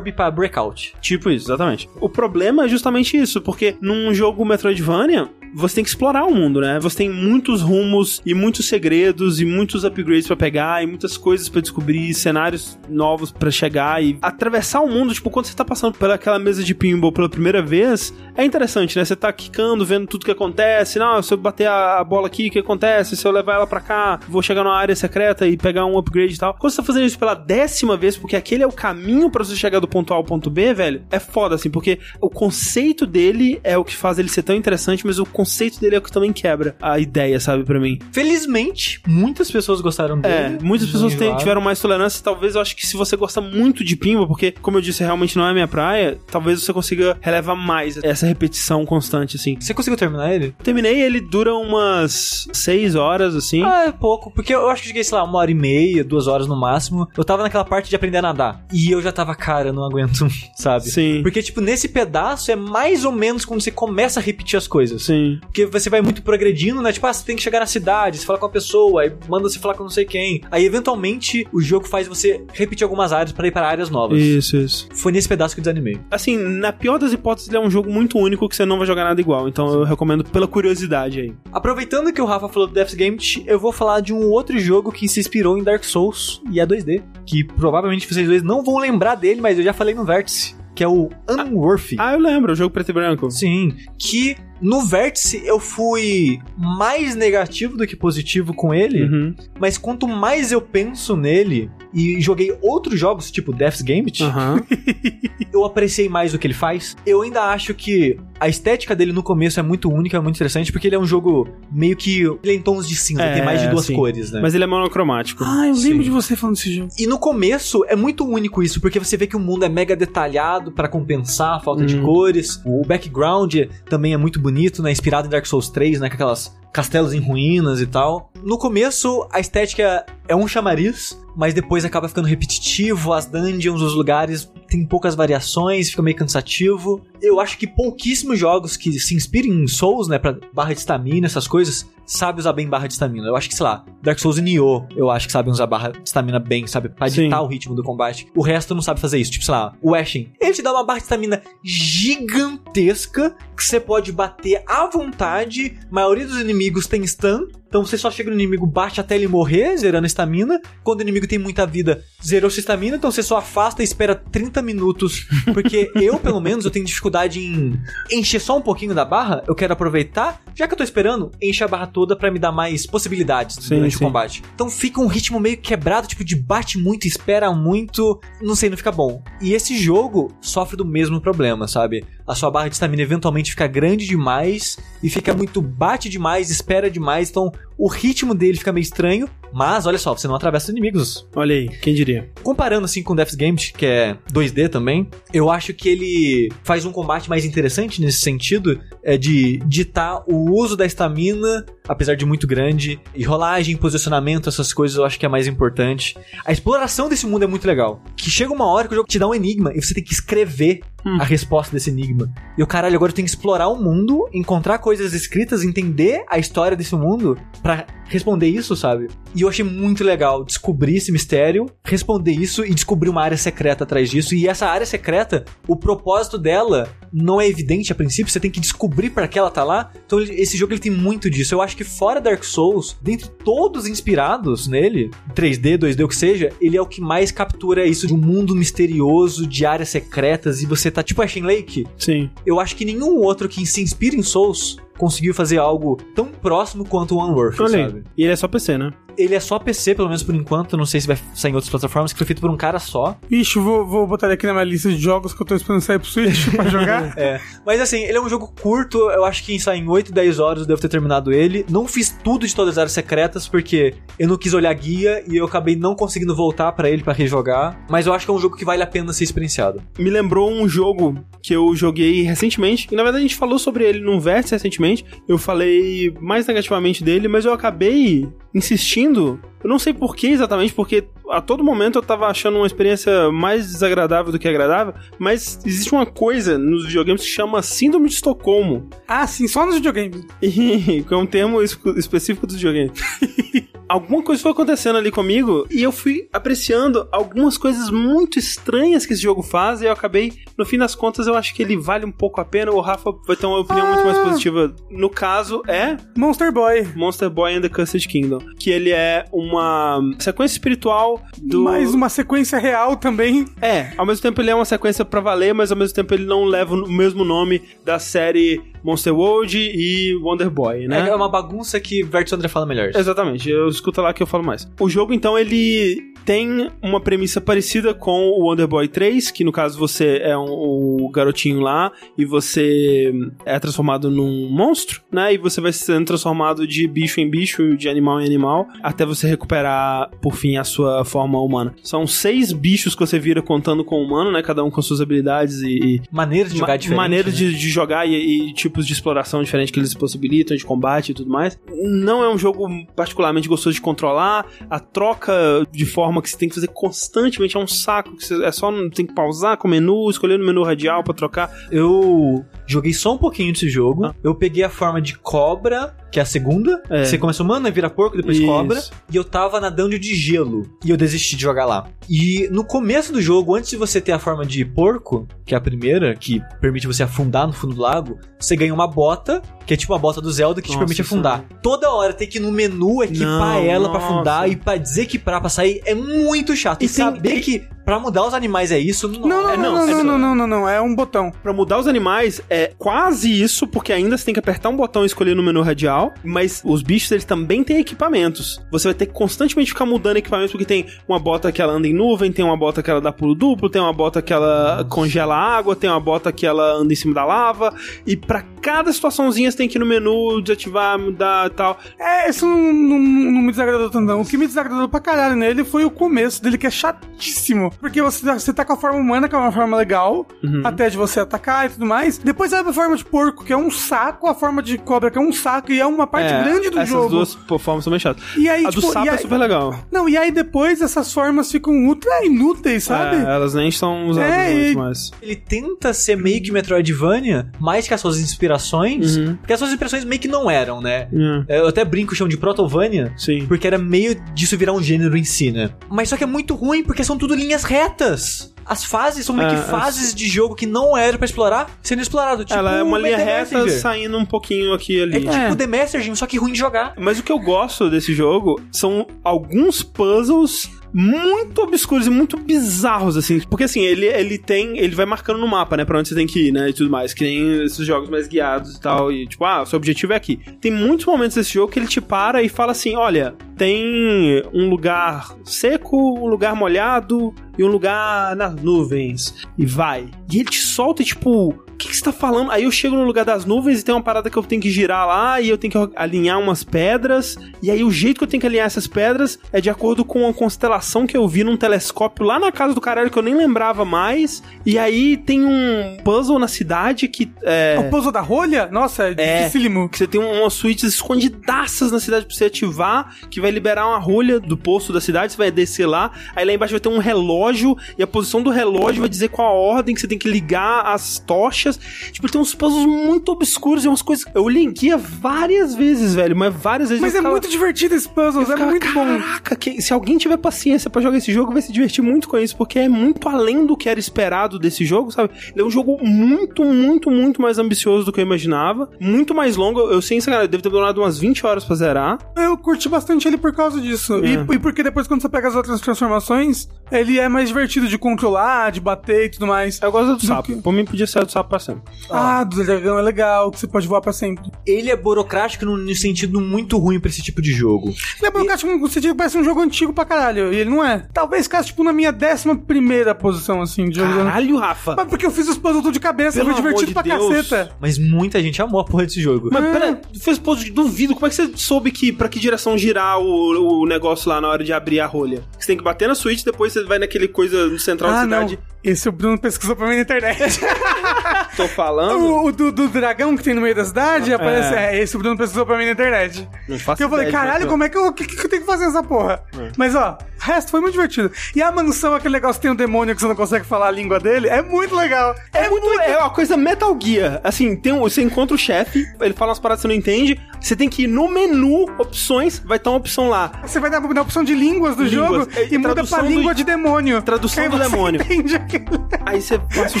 pra 0.12 0.30
Breakout. 0.30 0.94
Tipo 1.00 1.30
isso, 1.30 1.46
exatamente. 1.46 1.88
O 2.00 2.08
problema 2.08 2.64
é 2.64 2.68
justamente 2.68 3.16
isso, 3.16 3.40
porque 3.40 3.76
num 3.80 4.12
jogo 4.14 4.44
Metroidvania, 4.44 5.28
você 5.54 5.76
tem 5.76 5.84
que 5.84 5.90
explorar 5.90 6.24
o 6.24 6.34
mundo, 6.34 6.60
né? 6.60 6.78
Você 6.80 6.98
tem 6.98 7.10
muitos 7.10 7.62
rumos 7.62 8.20
e 8.24 8.34
muitos 8.34 8.68
segredos 8.68 9.40
e 9.40 9.44
muitos 9.44 9.84
upgrades 9.84 10.26
pra 10.26 10.36
pegar 10.36 10.82
e 10.82 10.86
muitas 10.86 11.16
coisas 11.16 11.48
pra 11.48 11.60
descobrir, 11.60 12.12
cenários 12.14 12.78
novos 12.88 13.30
pra 13.30 13.50
chegar 13.50 14.02
e 14.02 14.18
atravessar 14.20 14.80
o 14.80 14.88
mundo, 14.88 15.14
tipo, 15.14 15.30
quando 15.30 15.46
você 15.46 15.54
tá 15.54 15.64
passando 15.64 15.94
pelaquela 15.94 16.38
mesa 16.38 16.62
de 16.62 16.74
pinball 16.74 17.12
pela 17.12 17.28
primeira 17.28 17.62
vez, 17.62 18.14
é 18.36 18.44
interessante, 18.44 18.96
né? 18.98 19.04
Você 19.04 19.16
tá 19.16 19.32
quicando, 19.32 19.84
vendo 19.84 20.06
tudo 20.06 20.24
que 20.24 20.30
acontece. 20.30 20.98
Não, 20.98 21.22
se 21.22 21.32
eu 21.32 21.38
bater 21.38 21.68
a 21.68 22.02
bola 22.04 22.26
aqui, 22.26 22.48
o 22.48 22.50
que 22.50 22.58
acontece? 22.58 23.16
Se 23.16 23.26
eu 23.26 23.32
levar 23.32 23.54
ela 23.54 23.66
pra 23.66 23.80
cá, 23.80 24.20
vou 24.28 24.42
chegar 24.42 24.64
numa 24.64 24.76
área 24.76 24.94
secreta 24.94 25.46
e 25.46 25.56
pegar 25.56 25.86
um 25.86 25.98
upgrade 25.98 26.34
e 26.34 26.38
tal. 26.38 26.54
Quando 26.54 26.70
você 26.70 26.76
tá 26.78 26.82
fazendo 26.82 27.06
isso 27.06 27.18
pela 27.18 27.34
décima 27.34 27.96
vez, 27.96 28.16
porque 28.16 28.36
aquele 28.36 28.62
é 28.62 28.66
o 28.66 28.72
caminho 28.72 29.30
pra 29.30 29.44
você 29.44 29.56
chegar 29.56 29.80
do 29.80 29.88
ponto 29.88 30.12
A 30.12 30.16
ao 30.16 30.24
ponto 30.24 30.50
B, 30.50 30.74
velho, 30.74 31.02
é 31.10 31.18
foda, 31.18 31.54
assim, 31.54 31.70
porque 31.70 31.98
o 32.20 32.28
conceito 32.28 33.06
dele 33.06 33.60
é 33.62 33.76
o 33.76 33.84
que 33.84 33.94
faz 33.94 34.18
ele 34.18 34.28
ser 34.28 34.42
tão 34.42 34.56
interessante, 34.56 35.06
mas 35.06 35.18
o 35.18 35.26
conceito 35.36 35.78
dele 35.80 35.96
é 35.96 35.98
o 35.98 36.02
que 36.02 36.10
também 36.10 36.32
quebra 36.32 36.74
a 36.80 36.98
ideia, 36.98 37.38
sabe, 37.38 37.62
pra 37.64 37.78
mim. 37.78 37.98
Felizmente, 38.12 39.00
muitas 39.06 39.50
pessoas 39.50 39.80
gostaram 39.80 40.18
É, 40.22 40.48
dele. 40.50 40.58
muitas 40.62 40.88
pessoas 40.88 41.12
Enjoaram. 41.12 41.36
tiveram 41.36 41.60
mais 41.60 41.78
tolerância. 41.80 42.22
Talvez 42.24 42.54
eu 42.54 42.60
acho 42.60 42.74
que 42.74 42.86
se 42.86 42.96
você 42.96 43.16
gosta 43.16 43.40
muito 43.40 43.84
de 43.84 43.96
pinball, 43.96 44.26
porque, 44.26 44.52
como 44.52 44.78
eu 44.78 44.80
disse, 44.80 45.02
realmente 45.02 45.36
não 45.36 45.46
é 45.46 45.52
minha 45.52 45.68
praia, 45.68 46.18
talvez 46.30 46.62
você 46.62 46.72
consiga 46.72 47.16
relevar 47.20 47.54
mais 47.54 47.98
essa 48.02 48.26
repetição 48.26 48.84
constante, 48.86 49.36
assim. 49.36 49.56
Você 49.60 49.74
conseguiu 49.74 49.98
terminar 49.98 50.34
ele? 50.34 50.54
Terminei, 50.62 51.00
ele 51.02 51.20
dura 51.20 51.54
umas 51.54 52.46
seis 52.52 52.94
horas, 52.94 53.34
assim. 53.34 53.62
Ah, 53.62 53.84
é 53.88 53.92
pouco. 53.92 54.30
Porque 54.30 54.54
eu 54.54 54.68
acho 54.70 54.82
que 54.82 54.88
eu 54.88 54.90
joguei, 54.92 55.04
sei 55.04 55.18
lá, 55.18 55.24
uma 55.24 55.38
hora 55.38 55.50
e 55.50 55.54
meia, 55.54 56.02
duas 56.02 56.26
horas 56.26 56.46
no 56.46 56.56
máximo. 56.56 57.08
Eu 57.16 57.24
tava 57.24 57.42
naquela 57.42 57.64
parte 57.64 57.88
de 57.90 57.96
aprender 57.96 58.18
a 58.18 58.22
nadar. 58.22 58.64
E 58.72 58.90
eu 58.90 59.02
já 59.02 59.12
tava, 59.12 59.34
cara, 59.34 59.68
eu 59.68 59.72
não 59.72 59.84
aguento, 59.84 60.26
sabe? 60.56 60.88
Sim. 60.88 61.20
Porque, 61.22 61.42
tipo, 61.42 61.60
nesse 61.60 61.88
pedaço 61.88 62.50
é 62.50 62.56
mais 62.56 63.04
ou 63.04 63.12
menos 63.12 63.44
quando 63.44 63.60
você 63.60 63.70
começa 63.70 64.20
a 64.20 64.22
repetir 64.22 64.56
as 64.56 64.66
coisas. 64.66 65.02
Sim. 65.04 65.25
Porque 65.40 65.66
você 65.66 65.90
vai 65.90 66.00
muito 66.00 66.22
progredindo, 66.22 66.80
né? 66.82 66.92
Tipo, 66.92 67.06
ah, 67.06 67.12
você 67.12 67.24
tem 67.24 67.36
que 67.36 67.42
chegar 67.42 67.60
na 67.60 67.66
cidade, 67.66 68.18
você 68.18 68.26
fala 68.26 68.38
com 68.38 68.46
a 68.46 68.50
pessoa, 68.50 69.02
aí 69.02 69.12
manda 69.28 69.48
você 69.48 69.58
falar 69.58 69.74
com 69.74 69.82
não 69.82 69.90
sei 69.90 70.04
quem. 70.04 70.42
Aí, 70.50 70.64
eventualmente, 70.64 71.46
o 71.52 71.60
jogo 71.60 71.86
faz 71.86 72.06
você 72.06 72.44
repetir 72.52 72.84
algumas 72.84 73.12
áreas 73.12 73.32
pra 73.32 73.46
ir 73.46 73.50
para 73.50 73.68
áreas 73.68 73.90
novas. 73.90 74.20
Isso, 74.20 74.56
isso. 74.56 74.88
Foi 74.92 75.12
nesse 75.12 75.28
pedaço 75.28 75.54
que 75.54 75.60
eu 75.60 75.62
desanimei. 75.62 75.98
Assim, 76.10 76.36
na 76.36 76.72
pior 76.72 76.98
das 76.98 77.12
hipóteses, 77.12 77.48
ele 77.48 77.58
é 77.58 77.60
um 77.60 77.70
jogo 77.70 77.90
muito 77.90 78.18
único 78.18 78.48
que 78.48 78.56
você 78.56 78.64
não 78.64 78.78
vai 78.78 78.86
jogar 78.86 79.04
nada 79.04 79.20
igual. 79.20 79.48
Então 79.48 79.66
eu 79.72 79.84
recomendo 79.84 80.24
pela 80.24 80.46
curiosidade 80.46 81.20
aí. 81.20 81.34
Aproveitando 81.52 82.12
que 82.12 82.20
o 82.20 82.24
Rafa 82.24 82.48
falou 82.48 82.68
do 82.68 82.74
Death's 82.74 82.94
Gambit, 82.94 83.44
eu 83.46 83.58
vou 83.58 83.72
falar 83.72 84.00
de 84.00 84.12
um 84.12 84.30
outro 84.30 84.58
jogo 84.58 84.90
que 84.90 85.08
se 85.08 85.20
inspirou 85.20 85.56
em 85.58 85.62
Dark 85.62 85.84
Souls 85.84 86.40
e 86.50 86.60
é 86.60 86.66
2D. 86.66 87.02
Que 87.24 87.44
provavelmente 87.44 88.06
vocês 88.06 88.26
dois 88.26 88.42
não 88.42 88.64
vão 88.64 88.78
lembrar 88.78 89.14
dele, 89.14 89.40
mas 89.40 89.58
eu 89.58 89.64
já 89.64 89.72
falei 89.72 89.94
no 89.94 90.04
Vértice. 90.04 90.55
Que 90.76 90.84
é 90.84 90.88
o 90.88 91.08
Unworthy. 91.28 91.96
Ah, 91.98 92.12
eu 92.12 92.20
lembro, 92.20 92.52
o 92.52 92.54
jogo 92.54 92.70
preto 92.72 92.90
e 92.90 92.92
branco. 92.92 93.30
Sim, 93.30 93.74
que 93.98 94.36
no 94.60 94.82
Vértice 94.82 95.42
eu 95.44 95.58
fui 95.58 96.38
mais 96.56 97.16
negativo 97.16 97.76
do 97.76 97.86
que 97.86 97.96
positivo 97.96 98.54
com 98.54 98.72
ele, 98.72 99.02
Uhum. 99.04 99.34
mas 99.58 99.76
quanto 99.78 100.06
mais 100.06 100.52
eu 100.52 100.60
penso 100.60 101.16
nele 101.16 101.70
e 101.92 102.20
joguei 102.20 102.56
outros 102.62 102.98
jogos, 102.98 103.30
tipo 103.30 103.52
Death's 103.52 103.82
Gambit, 103.82 104.22
Aham. 104.22 104.60
eu 105.52 105.64
apreciei 105.64 106.08
mais 106.08 106.34
o 106.34 106.38
que 106.38 106.46
ele 106.46 106.54
faz. 106.54 106.96
Eu 107.06 107.22
ainda 107.22 107.42
acho 107.44 107.74
que 107.74 108.18
a 108.38 108.48
estética 108.48 108.94
dele 108.94 109.12
no 109.12 109.22
começo 109.22 109.58
é 109.58 109.62
muito 109.62 109.90
única, 109.90 110.16
é 110.16 110.20
muito 110.20 110.36
interessante, 110.36 110.70
porque 110.72 110.86
ele 110.88 110.96
é 110.96 110.98
um 110.98 111.06
jogo 111.06 111.48
meio 111.70 111.96
que. 111.96 112.20
Ele 112.22 112.38
é 112.44 112.54
em 112.54 112.60
tons 112.60 112.86
de 112.88 112.96
cinza, 112.96 113.22
É, 113.22 113.34
tem 113.34 113.44
mais 113.44 113.60
de 113.60 113.68
duas 113.68 113.86
sim. 113.86 113.94
cores, 113.94 114.30
né? 114.30 114.40
Mas 114.40 114.54
ele 114.54 114.64
é 114.64 114.66
monocromático. 114.66 115.42
Ah, 115.44 115.66
eu 115.68 115.74
Sim. 115.74 115.88
lembro 115.90 116.04
de 116.04 116.10
você 116.10 116.36
falando 116.36 116.56
desse 116.56 116.74
jogo. 116.74 116.88
E 116.98 117.06
no 117.06 117.18
começo 117.18 117.84
é 117.88 117.96
muito 117.96 118.26
único 118.26 118.62
isso, 118.62 118.80
porque 118.80 118.98
você 118.98 119.16
vê 119.16 119.26
que 119.26 119.36
o 119.36 119.40
mundo 119.40 119.64
é 119.64 119.68
mega 119.68 119.96
detalhado 119.96 120.72
pra 120.72 120.88
compensar 120.88 121.54
a 121.56 121.60
falta 121.60 121.84
de 121.84 121.96
Uhum. 121.96 122.04
cores. 122.04 122.60
O 122.64 122.84
background 122.86 123.54
também 123.88 124.12
é 124.12 124.16
muito 124.16 124.40
bonito, 124.40 124.82
né? 124.82 124.90
Inspirado 124.92 125.26
em 125.26 125.30
Dark 125.30 125.46
Souls 125.46 125.68
3, 125.70 126.00
né? 126.00 126.08
Com 126.08 126.14
aquelas 126.14 126.54
castelos 126.72 127.14
em 127.14 127.20
ruínas 127.20 127.80
e 127.80 127.86
tal. 127.86 128.30
No 128.42 128.58
começo, 128.58 129.26
a 129.32 129.40
estética 129.40 130.04
é 130.28 130.36
um 130.36 130.46
chamariz, 130.46 131.18
mas 131.36 131.52
depois 131.52 131.84
acaba 131.84 132.08
ficando 132.08 132.26
repetitivo. 132.26 133.12
As 133.12 133.26
dungeons, 133.26 133.82
os 133.82 133.94
lugares 133.94 134.50
tem 134.68 134.84
poucas 134.84 135.14
variações, 135.14 135.90
fica 135.90 136.02
meio 136.02 136.16
cansativo. 136.16 137.04
Eu 137.20 137.38
acho 137.38 137.58
que 137.58 137.66
pouquíssimos 137.66 138.38
jogos 138.38 138.76
que 138.76 138.98
se 138.98 139.14
inspirem 139.14 139.52
em 139.52 139.66
Souls, 139.66 140.08
né? 140.08 140.18
Pra 140.18 140.36
barra 140.52 140.72
de 140.72 140.80
estamina, 140.80 141.26
essas 141.26 141.46
coisas, 141.46 141.88
sabem 142.06 142.40
usar 142.40 142.52
bem 142.52 142.68
barra 142.68 142.86
de 142.86 142.94
estamina. 142.94 143.26
Eu 143.26 143.36
acho 143.36 143.48
que, 143.48 143.54
sei 143.54 143.64
lá, 143.64 143.84
Dark 144.02 144.18
Souls 144.18 144.38
e 144.38 144.42
Nioh, 144.42 144.86
eu 144.96 145.10
acho 145.10 145.26
que 145.26 145.32
sabem 145.32 145.52
usar 145.52 145.66
barra 145.66 145.90
de 145.90 146.06
estamina 146.06 146.38
bem, 146.38 146.66
sabe? 146.66 146.88
Pra 146.88 147.08
ditar 147.08 147.42
o 147.42 147.46
ritmo 147.46 147.74
do 147.74 147.82
combate. 147.82 148.26
O 148.34 148.42
resto 148.42 148.74
não 148.74 148.82
sabe 148.82 149.00
fazer 149.00 149.18
isso. 149.18 149.30
Tipo, 149.30 149.44
sei 149.44 149.52
lá, 149.52 149.74
o 149.82 149.94
Ashen, 149.94 150.32
ele 150.40 150.52
te 150.52 150.62
dá 150.62 150.72
uma 150.72 150.84
barra 150.84 150.98
de 150.98 151.04
estamina 151.04 151.42
gigantesca 151.62 153.36
que 153.56 153.64
você 153.64 153.78
pode 153.78 154.10
bater 154.12 154.62
à 154.66 154.86
vontade. 154.86 155.78
A 155.90 155.94
maioria 155.94 156.26
dos 156.26 156.40
inimigos 156.40 156.86
tem 156.86 157.06
stun. 157.06 157.46
Então 157.76 157.84
você 157.84 157.98
só 157.98 158.10
chega 158.10 158.30
no 158.30 158.36
inimigo, 158.36 158.66
bate 158.66 159.02
até 159.02 159.16
ele 159.16 159.28
morrer, 159.28 159.76
zerando 159.76 160.06
a 160.06 160.06
estamina. 160.06 160.58
Quando 160.82 161.00
o 161.00 161.02
inimigo 161.02 161.26
tem 161.26 161.38
muita 161.38 161.66
vida, 161.66 162.02
zerou 162.24 162.48
sua 162.48 162.60
estamina, 162.60 162.96
então 162.96 163.10
você 163.10 163.22
só 163.22 163.36
afasta 163.36 163.82
e 163.82 163.84
espera 163.84 164.14
30 164.14 164.62
minutos. 164.62 165.26
Porque 165.52 165.92
eu, 166.00 166.18
pelo 166.18 166.40
menos, 166.40 166.64
eu 166.64 166.70
tenho 166.70 166.86
dificuldade 166.86 167.38
em 167.38 167.78
encher 168.10 168.40
só 168.40 168.56
um 168.56 168.62
pouquinho 168.62 168.94
da 168.94 169.04
barra. 169.04 169.44
Eu 169.46 169.54
quero 169.54 169.74
aproveitar, 169.74 170.40
já 170.54 170.66
que 170.66 170.72
eu 170.72 170.78
tô 170.78 170.82
esperando, 170.82 171.30
enche 171.42 171.62
a 171.62 171.68
barra 171.68 171.86
toda 171.86 172.16
pra 172.16 172.30
me 172.30 172.38
dar 172.38 172.50
mais 172.50 172.86
possibilidades 172.86 173.56
Sim, 173.56 173.74
durante 173.74 173.98
sim. 173.98 174.02
o 174.02 174.06
combate. 174.06 174.42
Então 174.54 174.70
fica 174.70 174.98
um 174.98 175.06
ritmo 175.06 175.38
meio 175.38 175.58
quebrado, 175.58 176.08
tipo 176.08 176.24
de 176.24 176.34
bate 176.34 176.78
muito, 176.78 177.06
espera 177.06 177.52
muito, 177.52 178.18
não 178.40 178.54
sei, 178.54 178.70
não 178.70 178.76
fica 178.78 178.90
bom. 178.90 179.22
E 179.38 179.52
esse 179.52 179.78
jogo 179.78 180.34
sofre 180.40 180.78
do 180.78 180.84
mesmo 180.86 181.20
problema, 181.20 181.68
sabe? 181.68 182.06
A 182.26 182.34
sua 182.34 182.50
barra 182.50 182.68
de 182.68 182.74
estamina 182.74 183.02
eventualmente 183.02 183.50
fica 183.50 183.66
grande 183.68 184.04
demais 184.04 184.78
e 185.02 185.08
fica 185.08 185.32
muito 185.32 185.62
bate 185.62 186.08
demais, 186.08 186.50
espera 186.50 186.90
demais, 186.90 187.30
então 187.30 187.52
o 187.78 187.86
ritmo 187.86 188.34
dele 188.34 188.58
fica 188.58 188.72
meio 188.72 188.82
estranho, 188.82 189.28
mas 189.56 189.86
olha 189.86 189.96
só, 189.96 190.14
você 190.14 190.28
não 190.28 190.34
atravessa 190.34 190.66
os 190.66 190.70
inimigos. 190.70 191.26
Olha 191.34 191.54
aí, 191.54 191.66
quem 191.80 191.94
diria? 191.94 192.30
Comparando 192.42 192.84
assim 192.84 193.02
com 193.02 193.16
Death's 193.16 193.34
Gambit, 193.34 193.72
que 193.72 193.86
é 193.86 194.18
2D 194.30 194.68
também, 194.68 195.08
eu 195.32 195.50
acho 195.50 195.72
que 195.72 195.88
ele 195.88 196.52
faz 196.62 196.84
um 196.84 196.92
combate 196.92 197.26
mais 197.30 197.42
interessante 197.46 198.02
nesse 198.02 198.20
sentido, 198.20 198.78
é 199.02 199.16
de 199.16 199.56
ditar 199.66 200.22
o 200.26 200.52
uso 200.52 200.76
da 200.76 200.84
estamina, 200.84 201.64
apesar 201.88 202.16
de 202.16 202.26
muito 202.26 202.46
grande, 202.46 203.00
e 203.14 203.24
rolagem, 203.24 203.78
posicionamento, 203.78 204.50
essas 204.50 204.74
coisas 204.74 204.98
eu 204.98 205.06
acho 205.06 205.18
que 205.18 205.24
é 205.24 205.28
mais 205.28 205.46
importante. 205.46 206.18
A 206.44 206.52
exploração 206.52 207.08
desse 207.08 207.26
mundo 207.26 207.44
é 207.44 207.46
muito 207.46 207.66
legal, 207.66 208.02
que 208.14 208.28
chega 208.28 208.52
uma 208.52 208.66
hora 208.66 208.86
que 208.86 208.92
o 208.92 208.96
jogo 208.96 209.08
te 209.08 209.18
dá 209.18 209.26
um 209.26 209.34
enigma 209.34 209.72
e 209.74 209.80
você 209.80 209.94
tem 209.94 210.04
que 210.04 210.12
escrever 210.12 210.80
Hum. 211.06 211.18
a 211.20 211.24
resposta 211.24 211.72
desse 211.72 211.88
enigma. 211.88 212.28
E 212.58 212.62
o 212.64 212.66
caralho, 212.66 212.96
agora 212.96 213.10
eu 213.10 213.14
tenho 213.14 213.26
que 213.26 213.30
explorar 213.30 213.68
o 213.68 213.80
mundo, 213.80 214.28
encontrar 214.34 214.78
coisas 214.78 215.12
escritas, 215.14 215.62
entender 215.62 216.24
a 216.28 216.36
história 216.36 216.76
desse 216.76 216.96
mundo 216.96 217.38
pra 217.62 217.86
responder 218.08 218.48
isso, 218.48 218.74
sabe? 218.74 219.06
E 219.32 219.44
eu 219.46 219.50
achei 219.50 219.64
muito 219.64 220.04
legal 220.04 220.44
descobrir 220.44 220.96
esse 220.96 221.12
mistério, 221.12 221.66
responder 221.84 222.32
isso 222.32 222.64
e 222.64 222.74
descobrir 222.74 223.08
uma 223.08 223.22
área 223.22 223.36
secreta 223.36 223.84
atrás 223.84 224.10
disso. 224.10 224.34
E 224.34 224.48
essa 224.48 224.66
área 224.66 224.86
secreta, 224.86 225.44
o 225.66 225.76
propósito 225.76 226.38
dela 226.38 226.88
não 227.12 227.40
é 227.40 227.48
evidente 227.48 227.92
a 227.92 227.94
princípio, 227.94 228.30
você 228.30 228.40
tem 228.40 228.50
que 228.50 228.60
descobrir 228.60 229.10
pra 229.10 229.28
que 229.28 229.38
ela 229.38 229.50
tá 229.50 229.64
lá. 229.64 229.90
Então 230.04 230.20
esse 230.20 230.56
jogo 230.56 230.72
ele 230.72 230.80
tem 230.80 230.92
muito 230.92 231.30
disso. 231.30 231.54
Eu 231.54 231.62
acho 231.62 231.76
que 231.76 231.84
fora 231.84 232.20
Dark 232.20 232.44
Souls, 232.44 232.96
dentre 233.00 233.28
todos 233.28 233.86
inspirados 233.86 234.66
nele, 234.66 235.10
3D, 235.34 235.78
2D, 235.78 236.04
o 236.04 236.08
que 236.08 236.16
seja, 236.16 236.50
ele 236.60 236.76
é 236.76 236.80
o 236.80 236.86
que 236.86 237.00
mais 237.00 237.30
captura 237.30 237.86
isso 237.86 238.06
de 238.06 238.14
um 238.14 238.18
mundo 238.18 238.54
misterioso, 238.54 239.46
de 239.46 239.64
áreas 239.64 239.88
secretas 239.88 240.62
e 240.62 240.66
você 240.66 240.90
tá 240.90 241.02
tipo 241.02 241.22
Ashen 241.22 241.44
Lake. 241.44 241.86
Sim. 241.96 242.30
Eu 242.44 242.60
acho 242.60 242.76
que 242.76 242.84
nenhum 242.84 243.18
outro 243.18 243.48
que 243.48 243.64
se 243.64 243.80
inspira 243.80 244.16
em 244.16 244.22
Souls 244.22 244.76
conseguiu 244.96 245.34
fazer 245.34 245.58
algo 245.58 245.96
tão 246.14 246.26
próximo 246.26 246.84
quanto 246.84 247.16
o 247.16 247.24
Unworthy, 247.24 247.62
Olha 247.62 247.76
aí. 247.78 247.84
sabe? 247.90 248.04
E 248.16 248.22
ele 248.24 248.32
é 248.32 248.36
só 248.36 248.48
PC, 248.48 248.78
né? 248.78 248.90
ele 249.18 249.34
é 249.34 249.40
só 249.40 249.58
PC, 249.58 249.94
pelo 249.94 250.08
menos 250.08 250.22
por 250.22 250.34
enquanto. 250.34 250.76
Não 250.76 250.84
sei 250.84 251.00
se 251.00 251.06
vai 251.06 251.16
sair 251.34 251.50
em 251.50 251.54
outras 251.54 251.70
plataformas, 251.70 252.12
que 252.12 252.18
foi 252.18 252.26
feito 252.26 252.38
por 252.40 252.50
um 252.50 252.56
cara 252.56 252.78
só. 252.78 253.16
Ixi, 253.30 253.58
vou, 253.58 253.86
vou 253.86 254.06
botar 254.06 254.26
ele 254.26 254.34
aqui 254.34 254.46
na 254.46 254.52
minha 254.52 254.64
lista 254.64 254.90
de 254.90 254.98
jogos 254.98 255.32
que 255.32 255.40
eu 255.40 255.46
tô 255.46 255.54
esperando 255.54 255.80
sair 255.80 255.98
pro 255.98 256.06
Switch 256.06 256.50
pra 256.54 256.64
jogar. 256.68 257.16
É. 257.16 257.40
Mas 257.64 257.80
assim, 257.80 258.02
ele 258.02 258.18
é 258.18 258.20
um 258.20 258.28
jogo 258.28 258.52
curto. 258.60 258.98
Eu 259.10 259.24
acho 259.24 259.42
que 259.42 259.58
sai 259.58 259.78
em 259.78 259.88
8, 259.88 260.12
10 260.12 260.38
horas 260.38 260.60
eu 260.60 260.66
devo 260.68 260.82
ter 260.82 260.88
terminado 260.90 261.32
ele. 261.32 261.64
Não 261.70 261.88
fiz 261.88 262.14
tudo 262.22 262.46
de 262.46 262.54
todas 262.54 262.72
as 262.74 262.78
áreas 262.78 262.92
secretas, 262.92 263.48
porque 263.48 263.94
eu 264.18 264.28
não 264.28 264.36
quis 264.36 264.52
olhar 264.52 264.74
guia 264.74 265.24
e 265.26 265.34
eu 265.38 265.46
acabei 265.46 265.76
não 265.76 265.94
conseguindo 265.94 266.36
voltar 266.36 266.70
pra 266.72 266.90
ele 266.90 267.02
pra 267.02 267.14
rejogar. 267.14 267.86
Mas 267.88 268.06
eu 268.06 268.12
acho 268.12 268.26
que 268.26 268.30
é 268.30 268.34
um 268.34 268.38
jogo 268.38 268.54
que 268.54 268.66
vale 268.66 268.82
a 268.82 268.86
pena 268.86 269.14
ser 269.14 269.24
experienciado. 269.24 269.82
Me 269.98 270.10
lembrou 270.10 270.52
um 270.52 270.68
jogo 270.68 271.16
que 271.42 271.54
eu 271.56 271.74
joguei 271.74 272.20
recentemente. 272.20 272.86
E 272.92 272.94
na 272.94 273.02
verdade 273.02 273.24
a 273.24 273.26
gente 273.26 273.36
falou 273.36 273.58
sobre 273.58 273.82
ele 273.84 274.00
num 274.00 274.20
vértice 274.20 274.54
recentemente. 274.54 274.85
Eu 275.28 275.38
falei 275.38 276.14
mais 276.20 276.46
negativamente 276.46 277.02
dele, 277.02 277.28
mas 277.28 277.44
eu 277.44 277.52
acabei 277.52 278.28
insistindo. 278.56 279.38
Eu 279.62 279.70
não 279.70 279.78
sei 279.78 279.92
por 279.92 280.14
que 280.14 280.28
exatamente, 280.28 280.72
porque 280.72 281.04
a 281.30 281.40
todo 281.40 281.64
momento 281.64 281.98
eu 281.98 282.02
tava 282.02 282.26
achando 282.26 282.56
uma 282.58 282.66
experiência 282.66 283.30
mais 283.32 283.66
desagradável 283.66 284.30
do 284.30 284.38
que 284.38 284.46
agradável, 284.46 284.94
mas 285.18 285.58
existe 285.66 285.92
uma 285.92 286.06
coisa 286.06 286.56
nos 286.56 286.86
videogames 286.86 287.22
que 287.22 287.28
chama 287.28 287.60
Síndrome 287.62 288.08
de 288.08 288.14
Estocolmo. 288.14 288.88
ah, 289.08 289.26
sim, 289.26 289.48
só 289.48 289.66
nos 289.66 289.74
videogames. 289.76 290.24
Que 290.40 291.04
é 291.12 291.16
um 291.16 291.26
termo 291.26 291.60
es- 291.62 291.78
específico 291.96 292.46
dos 292.46 292.56
videogames. 292.56 292.92
Alguma 293.88 294.20
coisa 294.20 294.42
foi 294.42 294.50
acontecendo 294.50 294.96
ali 294.96 295.12
comigo 295.12 295.64
e 295.70 295.80
eu 295.84 295.92
fui 295.92 296.28
apreciando 296.32 297.06
algumas 297.12 297.56
coisas 297.56 297.88
muito 297.88 298.36
estranhas 298.36 299.06
que 299.06 299.12
esse 299.12 299.22
jogo 299.22 299.44
faz 299.44 299.80
e 299.80 299.84
eu 299.84 299.92
acabei, 299.92 300.32
no 300.58 300.66
fim 300.66 300.76
das 300.76 300.96
contas, 300.96 301.28
eu 301.28 301.36
acho 301.36 301.54
que 301.54 301.62
ele 301.62 301.76
vale 301.76 302.04
um 302.04 302.10
pouco 302.10 302.40
a 302.40 302.44
pena. 302.44 302.72
O 302.72 302.80
Rafa 302.80 303.12
vai 303.24 303.36
ter 303.36 303.46
uma 303.46 303.60
opinião 303.60 303.86
muito 303.86 304.04
mais 304.04 304.18
positiva. 304.18 304.74
No 304.90 305.08
caso, 305.08 305.62
é 305.68 305.96
Monster 306.18 306.50
Boy. 306.50 306.84
Monster 306.96 307.30
Boy 307.30 307.54
and 307.54 307.60
the 307.60 307.68
Cursed 307.68 308.08
Kingdom, 308.08 308.38
que 308.58 308.70
ele 308.70 308.90
é 308.90 309.24
uma 309.32 310.00
sequência 310.18 310.54
espiritual 310.54 311.22
do. 311.38 311.64
Mais 311.64 311.94
uma 311.94 312.08
sequência 312.08 312.58
real 312.58 312.96
também. 312.96 313.46
É, 313.60 313.92
ao 313.96 314.06
mesmo 314.06 314.22
tempo 314.22 314.40
ele 314.40 314.50
é 314.50 314.54
uma 314.54 314.64
sequência 314.64 315.04
pra 315.04 315.20
valer, 315.20 315.54
mas 315.54 315.70
ao 315.70 315.76
mesmo 315.76 315.94
tempo 315.94 316.14
ele 316.14 316.24
não 316.24 316.44
leva 316.44 316.74
o 316.74 316.90
mesmo 316.90 317.24
nome 317.24 317.62
da 317.84 317.98
série 317.98 318.60
Monster 318.82 319.14
World 319.14 319.56
e 319.58 320.14
Wonder 320.16 320.50
Boy, 320.50 320.86
né? 320.88 321.08
É 321.08 321.14
uma 321.14 321.28
bagunça 321.28 321.80
que 321.80 322.02
Vertus 322.02 322.32
André 322.32 322.48
fala 322.48 322.66
melhor. 322.66 322.90
Exatamente, 322.94 323.48
eu 323.50 323.68
escuto 323.68 324.00
lá 324.00 324.12
que 324.12 324.22
eu 324.22 324.26
falo 324.26 324.44
mais. 324.44 324.70
O 324.80 324.88
jogo, 324.88 325.12
então, 325.12 325.38
ele 325.38 326.14
tem 326.24 326.68
uma 326.82 327.00
premissa 327.00 327.40
parecida 327.40 327.94
com 327.94 328.24
o 328.30 328.48
Wonder 328.48 328.66
Boy 328.66 328.88
3, 328.88 329.30
que 329.30 329.44
no 329.44 329.52
caso 329.52 329.78
você 329.78 330.18
é 330.22 330.36
um, 330.36 330.44
o 330.48 331.08
garotinho 331.08 331.60
lá 331.60 331.92
e 332.18 332.24
você 332.24 333.12
é 333.44 333.58
transformado 333.60 334.10
num 334.10 334.48
monstro, 334.50 335.02
né? 335.10 335.32
E 335.34 335.38
você 335.38 335.60
vai 335.60 335.72
sendo 335.72 336.04
transformado 336.04 336.66
de 336.66 336.88
bicho 336.88 337.20
em 337.20 337.30
bicho, 337.30 337.76
de 337.76 337.88
animal 337.88 338.20
em 338.20 338.26
animal, 338.26 338.66
até 338.82 339.06
você 339.06 339.28
recuperar, 339.28 340.10
por 340.20 340.34
fim, 340.34 340.56
a 340.56 340.64
sua 340.64 341.04
forma 341.04 341.40
humana. 341.40 341.72
São 341.82 342.06
seis 342.08 342.52
bichos 342.52 342.94
que 342.96 343.00
você 343.06 343.20
vira 343.20 343.40
contando 343.40 343.84
com 343.84 343.96
o 343.96 344.04
humano, 344.04 344.32
né? 344.32 344.42
Cada 344.42 344.64
um 344.64 344.70
com 344.70 344.82
suas 344.82 345.00
habilidades 345.00 345.60
e, 345.62 345.78
e 345.78 346.02
Maneira 346.10 346.48
de 346.48 346.58
jogar 346.58 346.78
Ma- 346.88 346.96
maneiras 346.96 347.32
né? 347.34 347.38
de, 347.38 347.54
de 347.56 347.68
jogar 347.68 348.04
e, 348.04 348.48
e 348.48 348.52
tipos 348.66 348.86
de 348.86 348.92
exploração 348.92 349.42
diferentes 349.42 349.70
que 349.70 349.78
eles 349.78 349.94
possibilitam, 349.94 350.56
de 350.56 350.64
combate 350.64 351.10
e 351.10 351.14
tudo 351.14 351.30
mais. 351.30 351.58
Não 351.70 352.22
é 352.22 352.28
um 352.28 352.38
jogo 352.38 352.68
particularmente 352.94 353.48
gostoso 353.48 353.74
de 353.74 353.80
controlar. 353.80 354.46
A 354.68 354.80
troca 354.80 355.32
de 355.70 355.86
forma 355.86 356.20
que 356.20 356.28
você 356.28 356.36
tem 356.36 356.48
que 356.48 356.54
fazer 356.54 356.68
constantemente 356.68 357.56
é 357.56 357.60
um 357.60 357.66
saco. 357.66 358.16
Que 358.16 358.24
você, 358.24 358.44
é 358.44 358.52
só 358.52 358.70
tem 358.90 359.06
que 359.06 359.14
pausar 359.14 359.56
com 359.56 359.68
o 359.68 359.70
menu, 359.70 360.10
escolher 360.10 360.38
no 360.38 360.44
menu 360.44 360.62
radial 360.62 361.02
pra 361.02 361.14
trocar. 361.14 361.50
Eu 361.70 362.44
joguei 362.66 362.92
só 362.92 363.14
um 363.14 363.18
pouquinho 363.18 363.52
desse 363.52 363.68
jogo. 363.68 364.06
Ah. 364.06 364.14
Eu 364.22 364.34
peguei 364.34 364.62
a 364.64 364.68
forma 364.70 365.00
de 365.00 365.16
cobra, 365.18 365.94
que 366.10 366.18
é 366.18 366.22
a 366.22 366.26
segunda. 366.26 366.82
É. 366.90 367.04
Você 367.04 367.18
começa 367.18 367.42
humano, 367.42 367.66
aí 367.66 367.72
vira 367.72 367.88
porco, 367.90 368.16
depois 368.16 368.36
Isso. 368.38 368.46
cobra. 368.46 368.82
E 369.12 369.16
eu 369.16 369.24
tava 369.24 369.60
nadando 369.60 369.98
de 369.98 370.14
gelo. 370.14 370.66
E 370.84 370.90
eu 370.90 370.96
desisti 370.96 371.36
de 371.36 371.42
jogar 371.42 371.64
lá. 371.66 371.86
E 372.08 372.48
no 372.50 372.64
começo 372.64 373.12
do 373.12 373.20
jogo, 373.20 373.54
antes 373.54 373.70
de 373.70 373.76
você 373.76 374.00
ter 374.00 374.12
a 374.12 374.18
forma 374.18 374.44
de 374.46 374.64
porco, 374.64 375.26
que 375.44 375.54
é 375.54 375.58
a 375.58 375.60
primeira, 375.60 376.14
que 376.14 376.40
permite 376.60 376.86
você 376.86 377.02
afundar 377.02 377.46
no 377.46 377.52
fundo 377.52 377.74
do 377.74 377.80
lago, 377.82 378.18
você 378.38 378.56
ganha 378.56 378.72
uma 378.74 378.86
bota, 378.86 379.42
que 379.66 379.74
é 379.74 379.76
tipo 379.76 379.92
uma 379.92 379.98
bota 379.98 380.20
do 380.20 380.30
Zelda, 380.32 380.60
que 380.62 380.68
te 380.68 380.72
Nossa 380.74 380.80
permite 380.80 381.02
afundar. 381.02 381.44
Toda 381.62 381.90
hora 381.90 382.12
tem 382.12 382.28
que 382.28 382.38
ir 382.38 382.40
no 382.40 382.52
menu 382.52 383.02
equipar 383.02 383.26
Não, 383.54 383.64
ela 383.64 383.88
pra 383.90 384.00
nossa. 384.00 384.14
afundar 384.14 384.48
e 384.50 384.56
pra 384.56 384.76
desequipar 384.76 385.40
pra 385.40 385.48
sair 385.50 385.80
é 385.84 385.94
muito 385.94 386.54
chato. 386.56 386.82
E, 386.82 386.86
E 386.86 386.88
tem- 386.88 386.96
saber 386.96 387.40
que 387.40 387.64
pra 387.86 388.00
mudar 388.00 388.26
os 388.26 388.34
animais 388.34 388.72
é 388.72 388.78
isso, 388.78 389.08
Não, 389.08 389.28
não, 389.28 389.50
É, 389.50 389.56
não, 389.56 389.72
não, 389.72 389.86
não, 389.86 389.88
é 389.88 389.94
não, 389.94 390.04
não, 390.04 390.18
não, 390.18 390.34
não, 390.34 390.46
não, 390.46 390.68
é 390.68 390.80
um 390.80 390.92
botão. 390.92 391.30
Pra 391.42 391.52
mudar 391.52 391.78
os 391.78 391.86
animais 391.86 392.42
é 392.50 392.72
quase 392.76 393.30
isso, 393.40 393.64
porque 393.66 393.92
ainda 393.92 394.18
você 394.18 394.24
tem 394.24 394.34
que 394.34 394.40
apertar 394.40 394.68
um 394.68 394.76
botão 394.76 395.04
e 395.04 395.06
escolher 395.06 395.36
no 395.36 395.42
menu 395.42 395.62
radial, 395.62 396.12
mas 396.24 396.60
os 396.64 396.82
bichos 396.82 397.12
eles 397.12 397.24
também 397.24 397.62
têm 397.62 397.78
equipamentos. 397.78 398.60
Você 398.72 398.88
vai 398.88 398.94
ter 398.94 399.06
que 399.06 399.12
constantemente 399.12 399.70
ficar 399.70 399.86
mudando 399.86 400.16
equipamentos, 400.16 400.50
porque 400.50 400.64
tem 400.64 400.86
uma 401.08 401.20
bota 401.20 401.52
que 401.52 401.62
ela 401.62 401.74
anda 401.74 401.86
em 401.86 401.94
nuvem, 401.94 402.32
tem 402.32 402.44
uma 402.44 402.56
bota 402.56 402.82
que 402.82 402.90
ela 402.90 403.00
dá 403.00 403.12
pulo 403.12 403.36
duplo, 403.36 403.70
tem 403.70 403.80
uma 403.80 403.92
bota 403.92 404.20
que 404.20 404.32
ela 404.32 404.84
congela 404.90 405.36
água, 405.36 405.76
tem 405.76 405.88
uma 405.88 406.00
bota 406.00 406.32
que 406.32 406.44
ela 406.44 406.72
anda 406.72 406.92
em 406.92 406.96
cima 406.96 407.14
da 407.14 407.24
lava, 407.24 407.72
e 408.04 408.16
pra 408.16 408.42
cada 408.60 408.92
situaçãozinha 408.92 409.48
você 409.48 409.56
tem 409.56 409.68
que 409.68 409.78
ir 409.78 409.80
no 409.80 409.86
menu, 409.86 410.42
desativar, 410.42 410.98
mudar 410.98 411.46
e 411.46 411.50
tal. 411.50 411.78
É, 412.00 412.28
isso 412.28 412.44
não, 412.44 412.58
não, 412.58 412.98
não 412.98 413.42
me 413.42 413.52
desagradou 413.52 413.88
tanto, 413.88 414.04
não. 414.04 414.22
O 414.22 414.26
que 414.26 414.36
me 414.36 414.46
desagradou 414.46 414.88
pra 414.88 414.98
caralho 414.98 415.36
nele 415.36 415.62
foi 415.62 415.84
o 415.84 415.90
começo 415.90 416.42
dele, 416.42 416.58
que 416.58 416.66
é 416.66 416.70
chatíssimo. 416.70 417.70
Porque 417.80 418.00
você, 418.02 418.24
tá- 418.24 418.38
você 418.38 418.52
tá 418.52 418.64
com 418.64 418.72
a 418.72 418.76
forma 418.76 418.98
humana, 418.98 419.28
que 419.28 419.34
é 419.34 419.38
uma 419.38 419.52
forma 419.52 419.76
legal, 419.76 420.26
Uhum. 420.42 420.62
até 420.64 420.88
de 420.88 420.96
você 420.96 421.20
atacar 421.20 421.66
e 421.66 421.70
tudo 421.70 421.86
mais. 421.86 422.18
Depois 422.18 422.50
vai 422.50 422.62
pra 422.62 422.72
forma 422.72 422.96
de 422.96 423.04
porco, 423.04 423.44
que 423.44 423.52
é 423.52 423.56
um 423.56 423.70
saco, 423.70 424.26
a 424.28 424.34
forma 424.34 424.62
de 424.62 424.78
cobra, 424.78 425.10
que 425.10 425.18
é 425.18 425.20
um 425.20 425.32
saco, 425.32 425.72
e 425.72 425.80
é 425.80 425.86
uma 425.86 426.06
parte 426.06 426.32
É, 426.32 426.42
grande 426.42 426.70
do 426.70 426.78
essas 426.78 426.88
jogo. 426.88 427.08
duas 427.10 427.34
pô, 427.34 427.58
formas 427.58 427.84
são 427.84 427.90
bem 427.90 428.00
chatas. 428.00 428.22
E 428.36 428.48
aí, 428.48 428.64
a 428.66 428.70
do 428.70 428.80
tipo, 428.80 428.92
sapo 428.92 429.06
e 429.06 429.08
é 429.08 429.12
aí- 429.12 429.18
super 429.18 429.36
legal. 429.38 429.74
Não, 429.90 430.08
e 430.08 430.16
aí 430.16 430.30
depois 430.30 430.80
essas 430.80 431.12
formas 431.12 431.50
ficam 431.50 431.72
ultra 431.86 432.24
inúteis, 432.24 432.84
sabe? 432.84 433.16
É, 433.16 433.20
elas 433.34 433.54
nem 433.54 433.70
são 433.70 434.08
usadas 434.08 434.30
É, 434.32 434.52
muito 434.54 434.72
e- 434.72 434.76
mais. 434.76 435.10
Ele 435.22 435.36
tenta 435.36 435.92
ser 435.92 436.16
meio 436.16 436.42
que 436.42 436.50
Metroidvania, 436.52 437.50
mais 437.58 437.86
que 437.86 437.94
as 437.94 438.00
suas 438.00 438.18
inspirações, 438.18 439.16
Uhum. 439.16 439.36
porque 439.36 439.52
as 439.52 439.58
suas 439.58 439.70
inspirações 439.70 440.04
meio 440.04 440.20
que 440.20 440.28
não 440.28 440.50
eram, 440.50 440.80
né? 440.80 441.08
É, 441.48 441.58
Eu 441.58 441.66
até 441.68 441.84
brinco 441.84 442.14
chão 442.14 442.28
de 442.28 442.36
Protovania, 442.36 443.12
sim. 443.16 443.44
porque 443.46 443.66
era 443.66 443.78
meio 443.78 444.14
disso 444.34 444.56
virar 444.56 444.72
um 444.72 444.82
gênero 444.82 445.16
em 445.16 445.24
si, 445.24 445.50
né? 445.50 445.70
Mas 445.90 446.08
só 446.08 446.16
que 446.16 446.24
é 446.24 446.26
muito 446.26 446.54
ruim, 446.54 446.82
porque 446.84 447.02
são 447.02 447.16
tudo 447.18 447.34
linhas 447.34 447.64
retas. 447.66 448.54
As 448.68 448.84
fases 448.84 449.24
são 449.24 449.32
meio 449.36 449.48
É, 449.48 449.54
que 449.54 449.62
fases 449.70 450.12
de 450.12 450.26
jogo 450.28 450.56
que 450.56 450.66
não 450.66 450.96
eram 450.96 451.18
pra 451.18 451.24
explorar, 451.24 451.70
sendo 451.84 452.02
explorado. 452.02 452.44
Tipo 452.44 452.58
Ela 452.58 452.78
é 452.78 452.82
uma 452.82 452.98
linha 452.98 453.16
reta 453.16 453.68
saindo 453.70 454.18
um 454.18 454.24
pouquinho 454.26 454.74
aqui 454.74 454.94
e 454.96 455.00
É 455.00 455.02
ali. 455.04 455.20
tipo 455.20 455.54
The 455.56 455.66
Messenger, 455.68 456.16
só 456.16 456.26
que 456.26 456.36
ruim 456.36 456.50
de 456.52 456.58
jogar. 456.58 456.94
Mas 456.98 457.18
o 457.20 457.22
que 457.22 457.30
eu 457.30 457.38
gosto 457.38 457.88
desse 457.88 458.12
jogo 458.12 458.60
são 458.72 459.06
alguns 459.22 459.84
puzzles 459.84 460.68
muito 460.98 461.60
obscuros 461.60 462.06
e 462.06 462.10
muito 462.10 462.38
bizarros, 462.38 463.18
assim. 463.18 463.40
Porque, 463.40 463.64
assim, 463.64 463.82
ele, 463.82 464.06
ele 464.06 464.38
tem... 464.38 464.78
Ele 464.78 464.94
vai 464.94 465.04
marcando 465.04 465.38
no 465.38 465.46
mapa, 465.46 465.76
né? 465.76 465.84
Pra 465.84 465.98
onde 465.98 466.08
você 466.08 466.14
tem 466.14 466.26
que 466.26 466.48
ir, 466.48 466.52
né? 466.52 466.70
E 466.70 466.72
tudo 466.72 466.88
mais. 466.88 467.12
Que 467.12 467.22
nem 467.22 467.64
esses 467.64 467.86
jogos 467.86 468.08
mais 468.08 468.26
guiados 468.26 468.76
e 468.76 468.80
tal. 468.80 469.12
E, 469.12 469.26
tipo, 469.26 469.44
ah, 469.44 469.66
seu 469.66 469.76
objetivo 469.76 470.14
é 470.14 470.16
aqui. 470.16 470.40
Tem 470.58 470.72
muitos 470.72 471.04
momentos 471.04 471.36
desse 471.36 471.52
jogo 471.52 471.70
que 471.70 471.78
ele 471.78 471.86
te 471.86 472.00
para 472.00 472.42
e 472.42 472.48
fala 472.48 472.72
assim, 472.72 472.96
olha, 472.96 473.34
tem 473.58 474.42
um 474.54 474.70
lugar 474.70 475.36
seco, 475.44 476.18
um 476.18 476.26
lugar 476.26 476.56
molhado 476.56 477.34
e 477.58 477.62
um 477.62 477.68
lugar 477.68 478.34
nas 478.34 478.54
nuvens. 478.54 479.46
E 479.58 479.66
vai. 479.66 480.08
E 480.32 480.40
ele 480.40 480.48
te 480.48 480.60
solta 480.60 481.02
e, 481.02 481.04
tipo... 481.04 481.65
O 481.76 481.78
que, 481.78 481.88
que 481.88 481.96
você 481.96 482.04
tá 482.04 482.12
falando? 482.12 482.50
Aí 482.50 482.64
eu 482.64 482.70
chego 482.70 482.96
no 482.96 483.04
lugar 483.04 483.22
das 483.26 483.44
nuvens 483.44 483.80
e 483.80 483.84
tem 483.84 483.94
uma 483.94 484.00
parada 484.02 484.30
que 484.30 484.36
eu 484.38 484.42
tenho 484.42 484.62
que 484.62 484.70
girar 484.70 485.06
lá 485.06 485.42
e 485.42 485.50
eu 485.50 485.58
tenho 485.58 485.70
que 485.70 485.92
alinhar 485.94 486.40
umas 486.40 486.64
pedras. 486.64 487.36
E 487.62 487.70
aí 487.70 487.84
o 487.84 487.90
jeito 487.90 488.16
que 488.16 488.24
eu 488.24 488.28
tenho 488.28 488.40
que 488.40 488.46
alinhar 488.46 488.64
essas 488.64 488.86
pedras 488.86 489.38
é 489.52 489.60
de 489.60 489.68
acordo 489.68 490.02
com 490.02 490.26
a 490.26 490.32
constelação 490.32 491.06
que 491.06 491.14
eu 491.14 491.28
vi 491.28 491.44
num 491.44 491.54
telescópio 491.54 492.24
lá 492.24 492.38
na 492.38 492.50
casa 492.50 492.72
do 492.72 492.80
caralho 492.80 493.10
que 493.10 493.18
eu 493.18 493.22
nem 493.22 493.34
lembrava 493.34 493.84
mais. 493.84 494.42
E 494.64 494.78
aí 494.78 495.18
tem 495.18 495.44
um 495.44 495.98
puzzle 496.02 496.38
na 496.38 496.48
cidade 496.48 497.08
que 497.08 497.30
é. 497.42 497.76
O 497.78 497.90
puzzle 497.90 498.10
da 498.10 498.22
rolha? 498.22 498.68
Nossa, 498.72 499.08
é, 499.08 499.14
É. 499.18 499.38
dificílimo. 499.40 499.86
Que 499.90 499.98
você 499.98 500.06
tem 500.06 500.18
umas 500.18 500.54
suítes 500.54 500.84
escondidaças 500.94 501.92
na 501.92 502.00
cidade 502.00 502.24
pra 502.24 502.34
você 502.34 502.46
ativar, 502.46 503.14
que 503.30 503.38
vai 503.38 503.50
liberar 503.50 503.86
uma 503.86 503.98
rolha 503.98 504.40
do 504.40 504.56
poço 504.56 504.94
da 504.94 505.00
cidade, 505.00 505.32
você 505.32 505.38
vai 505.38 505.50
descer 505.50 505.86
lá, 505.86 506.10
aí 506.34 506.44
lá 506.46 506.52
embaixo 506.54 506.72
vai 506.72 506.80
ter 506.80 506.88
um 506.88 506.98
relógio, 506.98 507.76
e 507.98 508.02
a 508.02 508.06
posição 508.06 508.42
do 508.42 508.48
relógio 508.48 509.00
vai 509.00 509.10
dizer 509.10 509.28
qual 509.28 509.48
a 509.48 509.52
ordem 509.52 509.94
que 509.94 510.00
você 510.00 510.08
tem 510.08 510.18
que 510.18 510.28
ligar 510.28 510.86
as 510.86 511.18
tochas. 511.18 511.65
Tipo, 512.12 512.30
tem 512.30 512.40
uns 512.40 512.54
puzzles 512.54 512.86
muito 512.86 513.30
obscuros 513.32 513.84
e 513.84 513.88
umas 513.88 514.02
coisas. 514.02 514.24
Eu 514.34 514.48
linkia 514.48 514.96
várias 514.96 515.74
vezes, 515.74 516.14
velho, 516.14 516.36
mas 516.36 516.54
várias 516.54 516.88
vezes 516.88 517.02
Mas 517.02 517.14
é 517.14 517.18
ficava- 517.18 517.32
muito 517.34 517.48
divertido 517.48 517.94
esse 517.94 518.08
puzzle, 518.08 518.42
é 518.42 518.46
ficava, 518.46 518.66
muito 518.70 518.92
bom. 518.92 519.04
Caraca, 519.18 519.56
que- 519.56 519.80
se 519.82 519.92
alguém 519.92 520.16
tiver 520.18 520.36
paciência 520.36 520.88
pra 520.90 521.02
jogar 521.02 521.18
esse 521.18 521.32
jogo, 521.32 521.52
vai 521.52 521.62
se 521.62 521.72
divertir 521.72 522.02
muito 522.02 522.28
com 522.28 522.38
isso, 522.38 522.56
porque 522.56 522.78
é 522.78 522.88
muito 522.88 523.28
além 523.28 523.66
do 523.66 523.76
que 523.76 523.88
era 523.88 523.98
esperado 523.98 524.58
desse 524.58 524.84
jogo, 524.84 525.10
sabe? 525.10 525.30
Ele 525.52 525.62
é 525.62 525.64
um 525.64 525.70
jogo 525.70 525.98
muito, 526.02 526.64
muito, 526.64 527.10
muito 527.10 527.40
mais 527.42 527.58
ambicioso 527.58 528.04
do 528.04 528.12
que 528.12 528.20
eu 528.20 528.24
imaginava, 528.24 528.88
muito 529.00 529.34
mais 529.34 529.56
longo. 529.56 529.80
Eu 529.80 530.00
sei, 530.02 530.20
cara, 530.20 530.44
eu 530.44 530.48
devo 530.48 530.62
ter 530.62 530.70
demorado 530.70 530.98
umas 531.00 531.18
20 531.18 531.44
horas 531.46 531.64
pra 531.64 531.76
zerar. 531.76 532.18
Eu 532.36 532.56
curti 532.56 532.88
bastante 532.88 533.26
ele 533.28 533.36
por 533.36 533.52
causa 533.54 533.80
disso. 533.80 534.14
É. 534.24 534.44
E, 534.50 534.54
e 534.54 534.58
porque 534.58 534.82
depois, 534.82 535.06
quando 535.06 535.20
você 535.22 535.28
pega 535.28 535.48
as 535.48 535.54
outras 535.54 535.80
transformações, 535.80 536.68
ele 536.90 537.18
é 537.18 537.28
mais 537.28 537.48
divertido 537.48 537.88
de 537.88 537.98
controlar, 537.98 538.70
de 538.70 538.80
bater 538.80 539.26
e 539.26 539.28
tudo 539.30 539.46
mais. 539.46 539.80
Eu 539.82 539.90
gosto 539.92 540.06
do 540.12 540.16
Do 540.16 540.26
sapo. 540.26 540.42
que- 540.54 540.56
Por 540.62 540.72
mim, 540.72 540.84
podia 540.84 541.06
ser 541.06 541.24
do 541.24 541.30
sapo 541.30 541.50
pra 541.56 541.74
sempre. 541.74 541.82
Ah, 542.10 542.44
do 542.44 542.64
dragão 542.64 542.98
é 542.98 543.02
legal, 543.02 543.50
que 543.50 543.58
você 543.60 543.66
pode 543.66 543.86
voar 543.86 544.00
pra 544.00 544.12
sempre. 544.12 544.50
Ele 544.66 544.90
é 544.90 544.96
burocrático 544.96 545.64
num 545.64 545.76
num 545.76 545.94
sentido 545.94 546.40
muito 546.40 546.78
ruim 546.78 546.98
pra 546.98 547.08
esse 547.10 547.22
tipo 547.22 547.40
de 547.42 547.52
jogo. 547.52 547.92
Que 548.18 548.50
acho 548.50 548.66
que 548.66 548.78
você 548.78 549.00
tinha 549.00 549.12
que 549.12 549.18
parece 549.18 549.36
um 549.38 549.44
jogo 549.44 549.60
antigo 549.60 549.92
pra 549.92 550.04
caralho, 550.04 550.52
e 550.52 550.56
ele 550.56 550.70
não 550.70 550.84
é. 550.84 551.06
Talvez 551.12 551.44
ficasse, 551.44 551.68
tipo, 551.68 551.82
na 551.84 551.92
minha 551.92 552.12
décima 552.12 552.56
primeira 552.56 553.14
posição, 553.14 553.60
assim, 553.62 553.88
de 553.88 553.98
jogo. 553.98 554.12
Caralho, 554.16 554.56
Rafa. 554.56 554.94
Mas 554.96 555.08
porque 555.08 555.26
eu 555.26 555.30
fiz 555.30 555.48
os 555.48 555.58
puzzles 555.58 555.82
tudo 555.82 555.92
de 555.92 556.00
cabeça, 556.00 556.38
Pelo 556.38 556.46
foi 556.52 556.54
divertido 556.54 556.90
amor 556.92 556.94
pra 556.94 557.02
de 557.02 557.08
Deus. 557.10 557.46
caceta. 557.46 557.76
Mas 557.80 557.98
muita 557.98 558.40
gente 558.42 558.60
amou 558.62 558.80
a 558.80 558.84
porra 558.84 559.04
desse 559.04 559.20
jogo. 559.20 559.50
Mas 559.52 559.64
pera, 559.64 560.00
fez 560.20 560.40
de 560.64 560.70
duvido. 560.70 561.14
Como 561.14 561.26
é 561.26 561.28
que 561.28 561.34
você 561.34 561.50
soube 561.56 561.90
que 561.90 562.12
pra 562.12 562.28
que 562.28 562.38
direção 562.38 562.76
girar 562.78 563.18
o, 563.18 563.82
o 563.82 563.86
negócio 563.86 564.28
lá 564.28 564.40
na 564.40 564.48
hora 564.48 564.64
de 564.64 564.72
abrir 564.72 565.00
a 565.00 565.06
rolha? 565.06 565.42
Você 565.58 565.66
tem 565.68 565.76
que 565.76 565.84
bater 565.84 566.08
na 566.08 566.14
Switch, 566.14 566.44
depois 566.44 566.72
você 566.72 566.84
vai 566.84 566.98
naquele 566.98 567.28
coisa 567.28 567.66
no 567.66 567.78
central 567.78 568.10
Ah, 568.10 568.24
da 568.26 568.40
não. 568.40 568.58
Esse 568.86 569.08
o 569.08 569.12
Bruno 569.12 569.36
pesquisou 569.38 569.74
pra 569.74 569.88
mim 569.88 569.96
na 569.96 570.02
internet. 570.02 570.60
Tô 571.56 571.66
falando. 571.68 572.18
o 572.20 572.46
o 572.46 572.52
do, 572.52 572.70
do 572.70 572.88
dragão 572.88 573.36
que 573.36 573.42
tem 573.42 573.52
no 573.54 573.60
meio 573.60 573.74
da 573.74 573.84
cidade 573.84 574.32
aparece. 574.32 574.74
É, 574.74 574.98
esse 575.00 575.16
o 575.16 575.18
Bruno 575.18 575.36
pesquisou 575.36 575.66
pra 575.66 575.76
mim 575.76 575.86
na 575.86 575.90
internet. 575.92 576.48
Não 576.68 576.78
faço 576.78 577.02
eu 577.02 577.08
falei, 577.10 577.30
caralho, 577.30 577.66
como 577.66 577.82
é 577.82 577.88
que 577.88 577.96
eu, 577.98 578.12
que, 578.12 578.24
que 578.26 578.38
eu 578.44 578.48
tenho 578.48 578.62
que 578.62 578.66
fazer 578.66 578.84
essa 578.84 579.02
porra? 579.02 579.42
Mas 579.76 579.94
ó, 579.94 580.16
o 580.38 580.44
resto 580.44 580.70
foi 580.70 580.80
muito 580.80 580.92
divertido. 580.92 581.32
E 581.54 581.60
a 581.62 581.72
mansão, 581.72 582.14
aquele 582.14 582.34
negócio 582.34 582.56
que 582.56 582.62
tem 582.62 582.70
um 582.70 582.76
demônio 582.76 583.14
que 583.14 583.20
você 583.20 583.26
não 583.26 583.34
consegue 583.34 583.64
falar 583.66 583.88
a 583.88 583.90
língua 583.90 584.20
dele, 584.20 584.48
é 584.48 584.62
muito 584.62 584.94
legal. 584.94 585.34
É, 585.52 585.68
muito, 585.68 585.88
é 586.00 586.18
uma 586.18 586.30
coisa 586.30 586.56
Metal 586.56 586.96
Gear. 587.02 587.40
Assim, 587.42 587.74
tem 587.74 587.92
um, 587.92 588.00
você 588.00 588.22
encontra 588.22 588.54
o 588.54 588.58
chefe, 588.58 589.04
ele 589.20 589.34
fala 589.34 589.50
umas 589.50 589.58
paradas 589.58 589.80
que 589.80 589.82
você 589.82 589.88
não 589.88 589.94
entende, 589.94 590.40
você 590.60 590.76
tem 590.76 590.88
que 590.88 591.04
ir 591.04 591.06
no 591.08 591.28
menu, 591.28 591.86
opções, 591.98 592.60
vai 592.64 592.76
estar 592.76 592.90
uma 592.90 592.98
opção 592.98 593.28
lá. 593.28 593.50
Você 593.62 593.80
vai 593.80 593.90
dar 593.90 594.00
na 594.00 594.22
opção 594.22 594.44
de 594.44 594.54
línguas 594.54 594.94
do 594.94 595.02
Línguas. 595.04 595.28
jogo 595.46 595.50
É, 595.56 595.68
e 595.74 595.78
muda 595.78 596.04
pra 596.04 596.18
do- 596.22 596.26
língua 596.28 596.54
de 596.54 596.62
demônio. 596.64 597.20
tradução 597.22 597.68
do 597.68 597.78
demônio. 597.78 598.20
Entende. 598.30 598.58
Aí 599.26 599.40
você 599.40 599.58
passa 599.58 599.80
o 599.80 599.84
É 599.96 600.00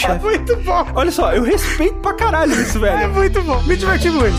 chefe. 0.00 0.24
muito 0.24 0.56
bom. 0.58 0.86
Olha 0.94 1.10
só, 1.10 1.32
eu 1.32 1.42
respeito 1.42 1.94
pra 1.96 2.14
caralho 2.14 2.52
isso, 2.52 2.78
É 2.78 2.80
velho. 2.96 3.12
muito 3.14 3.42
bom. 3.42 3.60
Me 3.62 3.76
diverti 3.76 4.10
muito. 4.10 4.36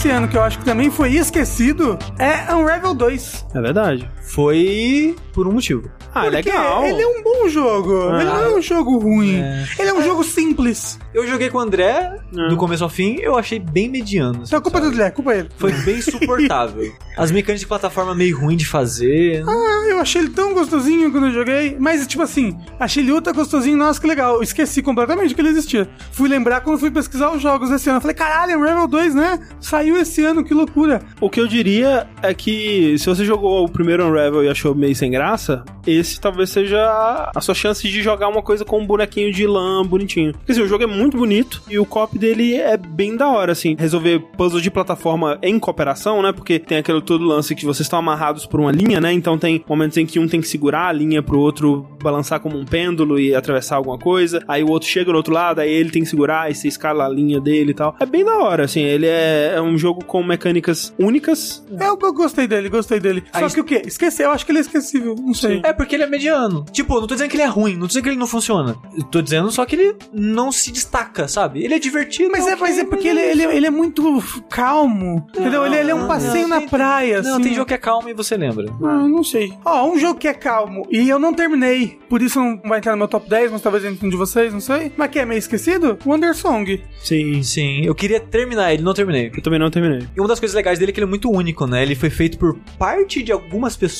Esse 0.00 0.08
ano 0.08 0.26
que 0.28 0.36
eu 0.36 0.42
acho 0.42 0.58
que 0.58 0.64
também 0.64 0.90
foi 0.90 1.12
esquecido 1.12 1.98
é 2.18 2.54
Unravel 2.54 2.94
2. 2.94 3.46
É 3.54 3.60
verdade. 3.60 4.10
Foi 4.30 5.16
por 5.32 5.48
um 5.48 5.52
motivo. 5.52 5.90
Ah, 6.14 6.22
Porque 6.22 6.36
legal. 6.36 6.84
Ele 6.84 7.02
é 7.02 7.06
um 7.06 7.22
bom 7.22 7.48
jogo. 7.48 8.10
Ah. 8.10 8.20
ele 8.22 8.30
não 8.30 8.44
é 8.44 8.56
um 8.58 8.62
jogo 8.62 8.98
ruim. 8.98 9.42
Ele 9.78 9.88
é 9.88 9.92
um 9.92 10.02
jogo 10.02 10.22
simples. 10.22 10.98
Eu 11.12 11.26
joguei 11.26 11.50
com 11.50 11.58
o 11.58 11.60
André, 11.60 12.16
do 12.48 12.56
começo 12.56 12.84
ao 12.84 12.90
fim, 12.90 13.16
eu 13.20 13.36
achei 13.36 13.58
bem 13.58 13.88
mediano. 13.88 14.42
Então 14.46 14.58
a 14.58 14.62
culpa 14.62 14.78
é 14.78 14.82
do? 14.82 14.86
André, 14.88 15.10
culpa 15.10 15.34
é 15.34 15.38
ele. 15.40 15.48
Foi 15.56 15.72
bem 15.72 16.00
suportável. 16.02 16.92
As 17.16 17.32
mecânicas 17.32 17.60
de 17.60 17.66
plataforma 17.66 18.14
meio 18.14 18.38
ruim 18.38 18.56
de 18.56 18.66
fazer. 18.66 19.42
Ah, 19.48 19.86
eu 19.88 19.98
achei 19.98 20.20
ele 20.22 20.30
tão 20.30 20.54
gostosinho 20.54 21.10
quando 21.10 21.26
eu 21.26 21.32
joguei. 21.32 21.76
Mas, 21.78 22.06
tipo 22.06 22.22
assim, 22.22 22.56
achei 22.78 23.02
ele 23.02 23.10
ultra 23.10 23.32
gostosinho. 23.32 23.76
Nossa, 23.76 24.00
que 24.00 24.06
legal. 24.06 24.36
Eu 24.36 24.42
esqueci 24.44 24.80
completamente 24.80 25.34
que 25.34 25.40
ele 25.40 25.48
existia. 25.48 25.88
Fui 26.12 26.28
lembrar 26.28 26.60
quando 26.60 26.78
fui 26.78 26.90
pesquisar 26.90 27.32
os 27.32 27.42
jogos 27.42 27.68
desse 27.68 27.88
ano. 27.88 27.96
Eu 27.98 28.00
falei, 28.00 28.14
caralho, 28.14 28.58
Unravel 28.58 28.86
2, 28.86 29.14
né? 29.14 29.40
Saiu 29.60 29.96
esse 29.96 30.24
ano, 30.24 30.44
que 30.44 30.54
loucura. 30.54 31.02
O 31.20 31.28
que 31.28 31.40
eu 31.40 31.48
diria 31.48 32.06
é 32.22 32.32
que 32.32 32.96
se 32.96 33.06
você 33.06 33.24
jogou 33.24 33.64
o 33.64 33.68
primeiro 33.68 34.04
Unravel 34.06 34.19
e 34.44 34.48
achou 34.48 34.74
meio 34.74 34.94
sem 34.94 35.10
graça, 35.10 35.64
esse 35.86 36.20
talvez 36.20 36.50
seja 36.50 37.30
a 37.34 37.40
sua 37.40 37.54
chance 37.54 37.86
de 37.88 38.02
jogar 38.02 38.28
uma 38.28 38.42
coisa 38.42 38.64
com 38.64 38.80
um 38.80 38.86
bonequinho 38.86 39.32
de 39.32 39.46
lã 39.46 39.84
bonitinho. 39.84 40.32
Porque 40.32 40.52
assim, 40.52 40.62
o 40.62 40.68
jogo 40.68 40.84
é 40.84 40.86
muito 40.86 41.16
bonito 41.16 41.62
e 41.68 41.78
o 41.78 41.86
cop 41.86 42.18
dele 42.18 42.54
é 42.54 42.76
bem 42.76 43.16
da 43.16 43.28
hora, 43.28 43.52
assim. 43.52 43.76
Resolver 43.78 44.18
puzzles 44.36 44.62
de 44.62 44.70
plataforma 44.70 45.38
em 45.42 45.58
cooperação, 45.58 46.22
né? 46.22 46.32
Porque 46.32 46.58
tem 46.58 46.78
aquele 46.78 47.00
todo 47.00 47.24
lance 47.24 47.54
que 47.54 47.64
vocês 47.64 47.86
estão 47.86 47.98
amarrados 47.98 48.46
por 48.46 48.60
uma 48.60 48.72
linha, 48.72 49.00
né? 49.00 49.12
Então 49.12 49.38
tem 49.38 49.64
momentos 49.68 49.96
em 49.96 50.06
que 50.06 50.18
um 50.18 50.28
tem 50.28 50.40
que 50.40 50.48
segurar 50.48 50.88
a 50.88 50.92
linha 50.92 51.22
pro 51.22 51.38
outro 51.38 51.86
balançar 52.02 52.40
como 52.40 52.58
um 52.58 52.64
pêndulo 52.64 53.18
e 53.18 53.34
atravessar 53.34 53.76
alguma 53.76 53.98
coisa. 53.98 54.42
Aí 54.48 54.62
o 54.62 54.70
outro 54.70 54.88
chega 54.88 55.10
do 55.12 55.16
outro 55.16 55.32
lado, 55.32 55.60
aí 55.60 55.70
ele 55.70 55.90
tem 55.90 56.02
que 56.02 56.08
segurar 56.08 56.50
e 56.50 56.54
você 56.54 56.68
escala 56.68 57.04
a 57.06 57.08
linha 57.08 57.40
dele 57.40 57.70
e 57.70 57.74
tal. 57.74 57.94
É 58.00 58.06
bem 58.06 58.24
da 58.24 58.38
hora, 58.38 58.64
assim. 58.64 58.80
Ele 58.82 59.06
é, 59.06 59.54
é 59.56 59.62
um 59.62 59.76
jogo 59.76 60.04
com 60.04 60.22
mecânicas 60.22 60.94
únicas. 60.98 61.64
Eu, 61.70 61.98
eu 62.00 62.12
gostei 62.12 62.46
dele, 62.46 62.68
gostei 62.68 63.00
dele. 63.00 63.22
Só 63.32 63.44
Aí- 63.44 63.50
que 63.50 63.60
o 63.60 63.64
quê? 63.64 63.82
Esqueci, 63.86 64.09
eu 64.18 64.30
acho 64.30 64.44
que 64.44 64.52
ele 64.52 64.58
é 64.58 64.62
esquecível. 64.62 65.14
Não 65.18 65.34
sei. 65.34 65.60
É 65.64 65.72
porque 65.72 65.94
ele 65.94 66.02
é 66.04 66.06
mediano. 66.06 66.64
Tipo, 66.72 66.94
não 67.00 67.06
tô 67.06 67.14
dizendo 67.14 67.30
que 67.30 67.36
ele 67.36 67.42
é 67.42 67.46
ruim, 67.46 67.72
não 67.74 67.82
tô 67.82 67.86
dizendo 67.88 68.02
que 68.04 68.08
ele 68.10 68.16
não 68.18 68.26
funciona. 68.26 68.76
Eu 68.96 69.04
tô 69.04 69.20
dizendo 69.22 69.50
só 69.50 69.64
que 69.64 69.76
ele 69.76 69.96
não 70.12 70.50
se 70.52 70.70
destaca, 70.72 71.28
sabe? 71.28 71.62
Ele 71.64 71.74
é 71.74 71.78
divertido. 71.78 72.30
Mas 72.30 72.46
é, 72.46 72.56
mas 72.56 72.78
é 72.78 72.84
porque 72.84 73.08
ele, 73.08 73.20
ele, 73.20 73.44
ele 73.44 73.66
é 73.66 73.70
muito 73.70 74.02
calmo. 74.48 75.26
entendeu? 75.30 75.64
Ele, 75.66 75.76
ele 75.76 75.90
é 75.90 75.94
um 75.94 76.00
não, 76.00 76.08
passeio 76.08 76.42
não, 76.42 76.48
na 76.56 76.58
tem- 76.60 76.68
praia, 76.68 77.22
Não, 77.22 77.34
assim. 77.34 77.42
tem 77.42 77.54
jogo 77.54 77.66
que 77.66 77.74
é 77.74 77.78
calmo 77.78 78.08
e 78.08 78.14
você 78.14 78.36
lembra. 78.36 78.66
Ah, 78.82 79.06
não 79.08 79.22
sei. 79.24 79.52
Ó, 79.64 79.88
um 79.90 79.98
jogo 79.98 80.18
que 80.18 80.28
é 80.28 80.34
calmo 80.34 80.86
e 80.90 81.08
eu 81.08 81.18
não 81.18 81.32
terminei, 81.34 81.98
por 82.08 82.22
isso 82.22 82.38
não 82.40 82.60
vai 82.64 82.78
entrar 82.78 82.92
no 82.92 82.98
meu 82.98 83.08
top 83.08 83.28
10, 83.28 83.52
mas 83.52 83.62
talvez 83.62 83.84
entre 83.84 84.06
um 84.06 84.10
de 84.10 84.16
vocês, 84.16 84.52
não 84.52 84.60
sei. 84.60 84.92
Mas 84.96 85.10
que 85.10 85.18
é 85.18 85.24
meio 85.24 85.38
esquecido? 85.38 85.98
Wonder 86.04 86.34
Song. 86.34 86.82
Sim. 87.02 87.42
Sim, 87.42 87.84
eu 87.84 87.94
queria 87.94 88.20
terminar 88.20 88.72
ele, 88.72 88.82
não 88.82 88.94
terminei. 88.94 89.30
Eu 89.34 89.42
também 89.42 89.58
não 89.58 89.70
terminei. 89.70 90.06
E 90.16 90.20
uma 90.20 90.28
das 90.28 90.38
coisas 90.40 90.54
legais 90.54 90.78
dele 90.78 90.90
é 90.90 90.94
que 90.94 91.00
ele 91.00 91.06
é 91.06 91.08
muito 91.08 91.30
único, 91.30 91.66
né? 91.66 91.82
Ele 91.82 91.94
foi 91.94 92.10
feito 92.10 92.38
por 92.38 92.56
parte 92.78 93.22
de 93.22 93.32
algumas 93.32 93.76
pessoas. 93.76 93.99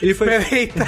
Ele 0.00 0.14
foi, 0.14 0.26
Peraí, 0.28 0.66
tá. 0.68 0.86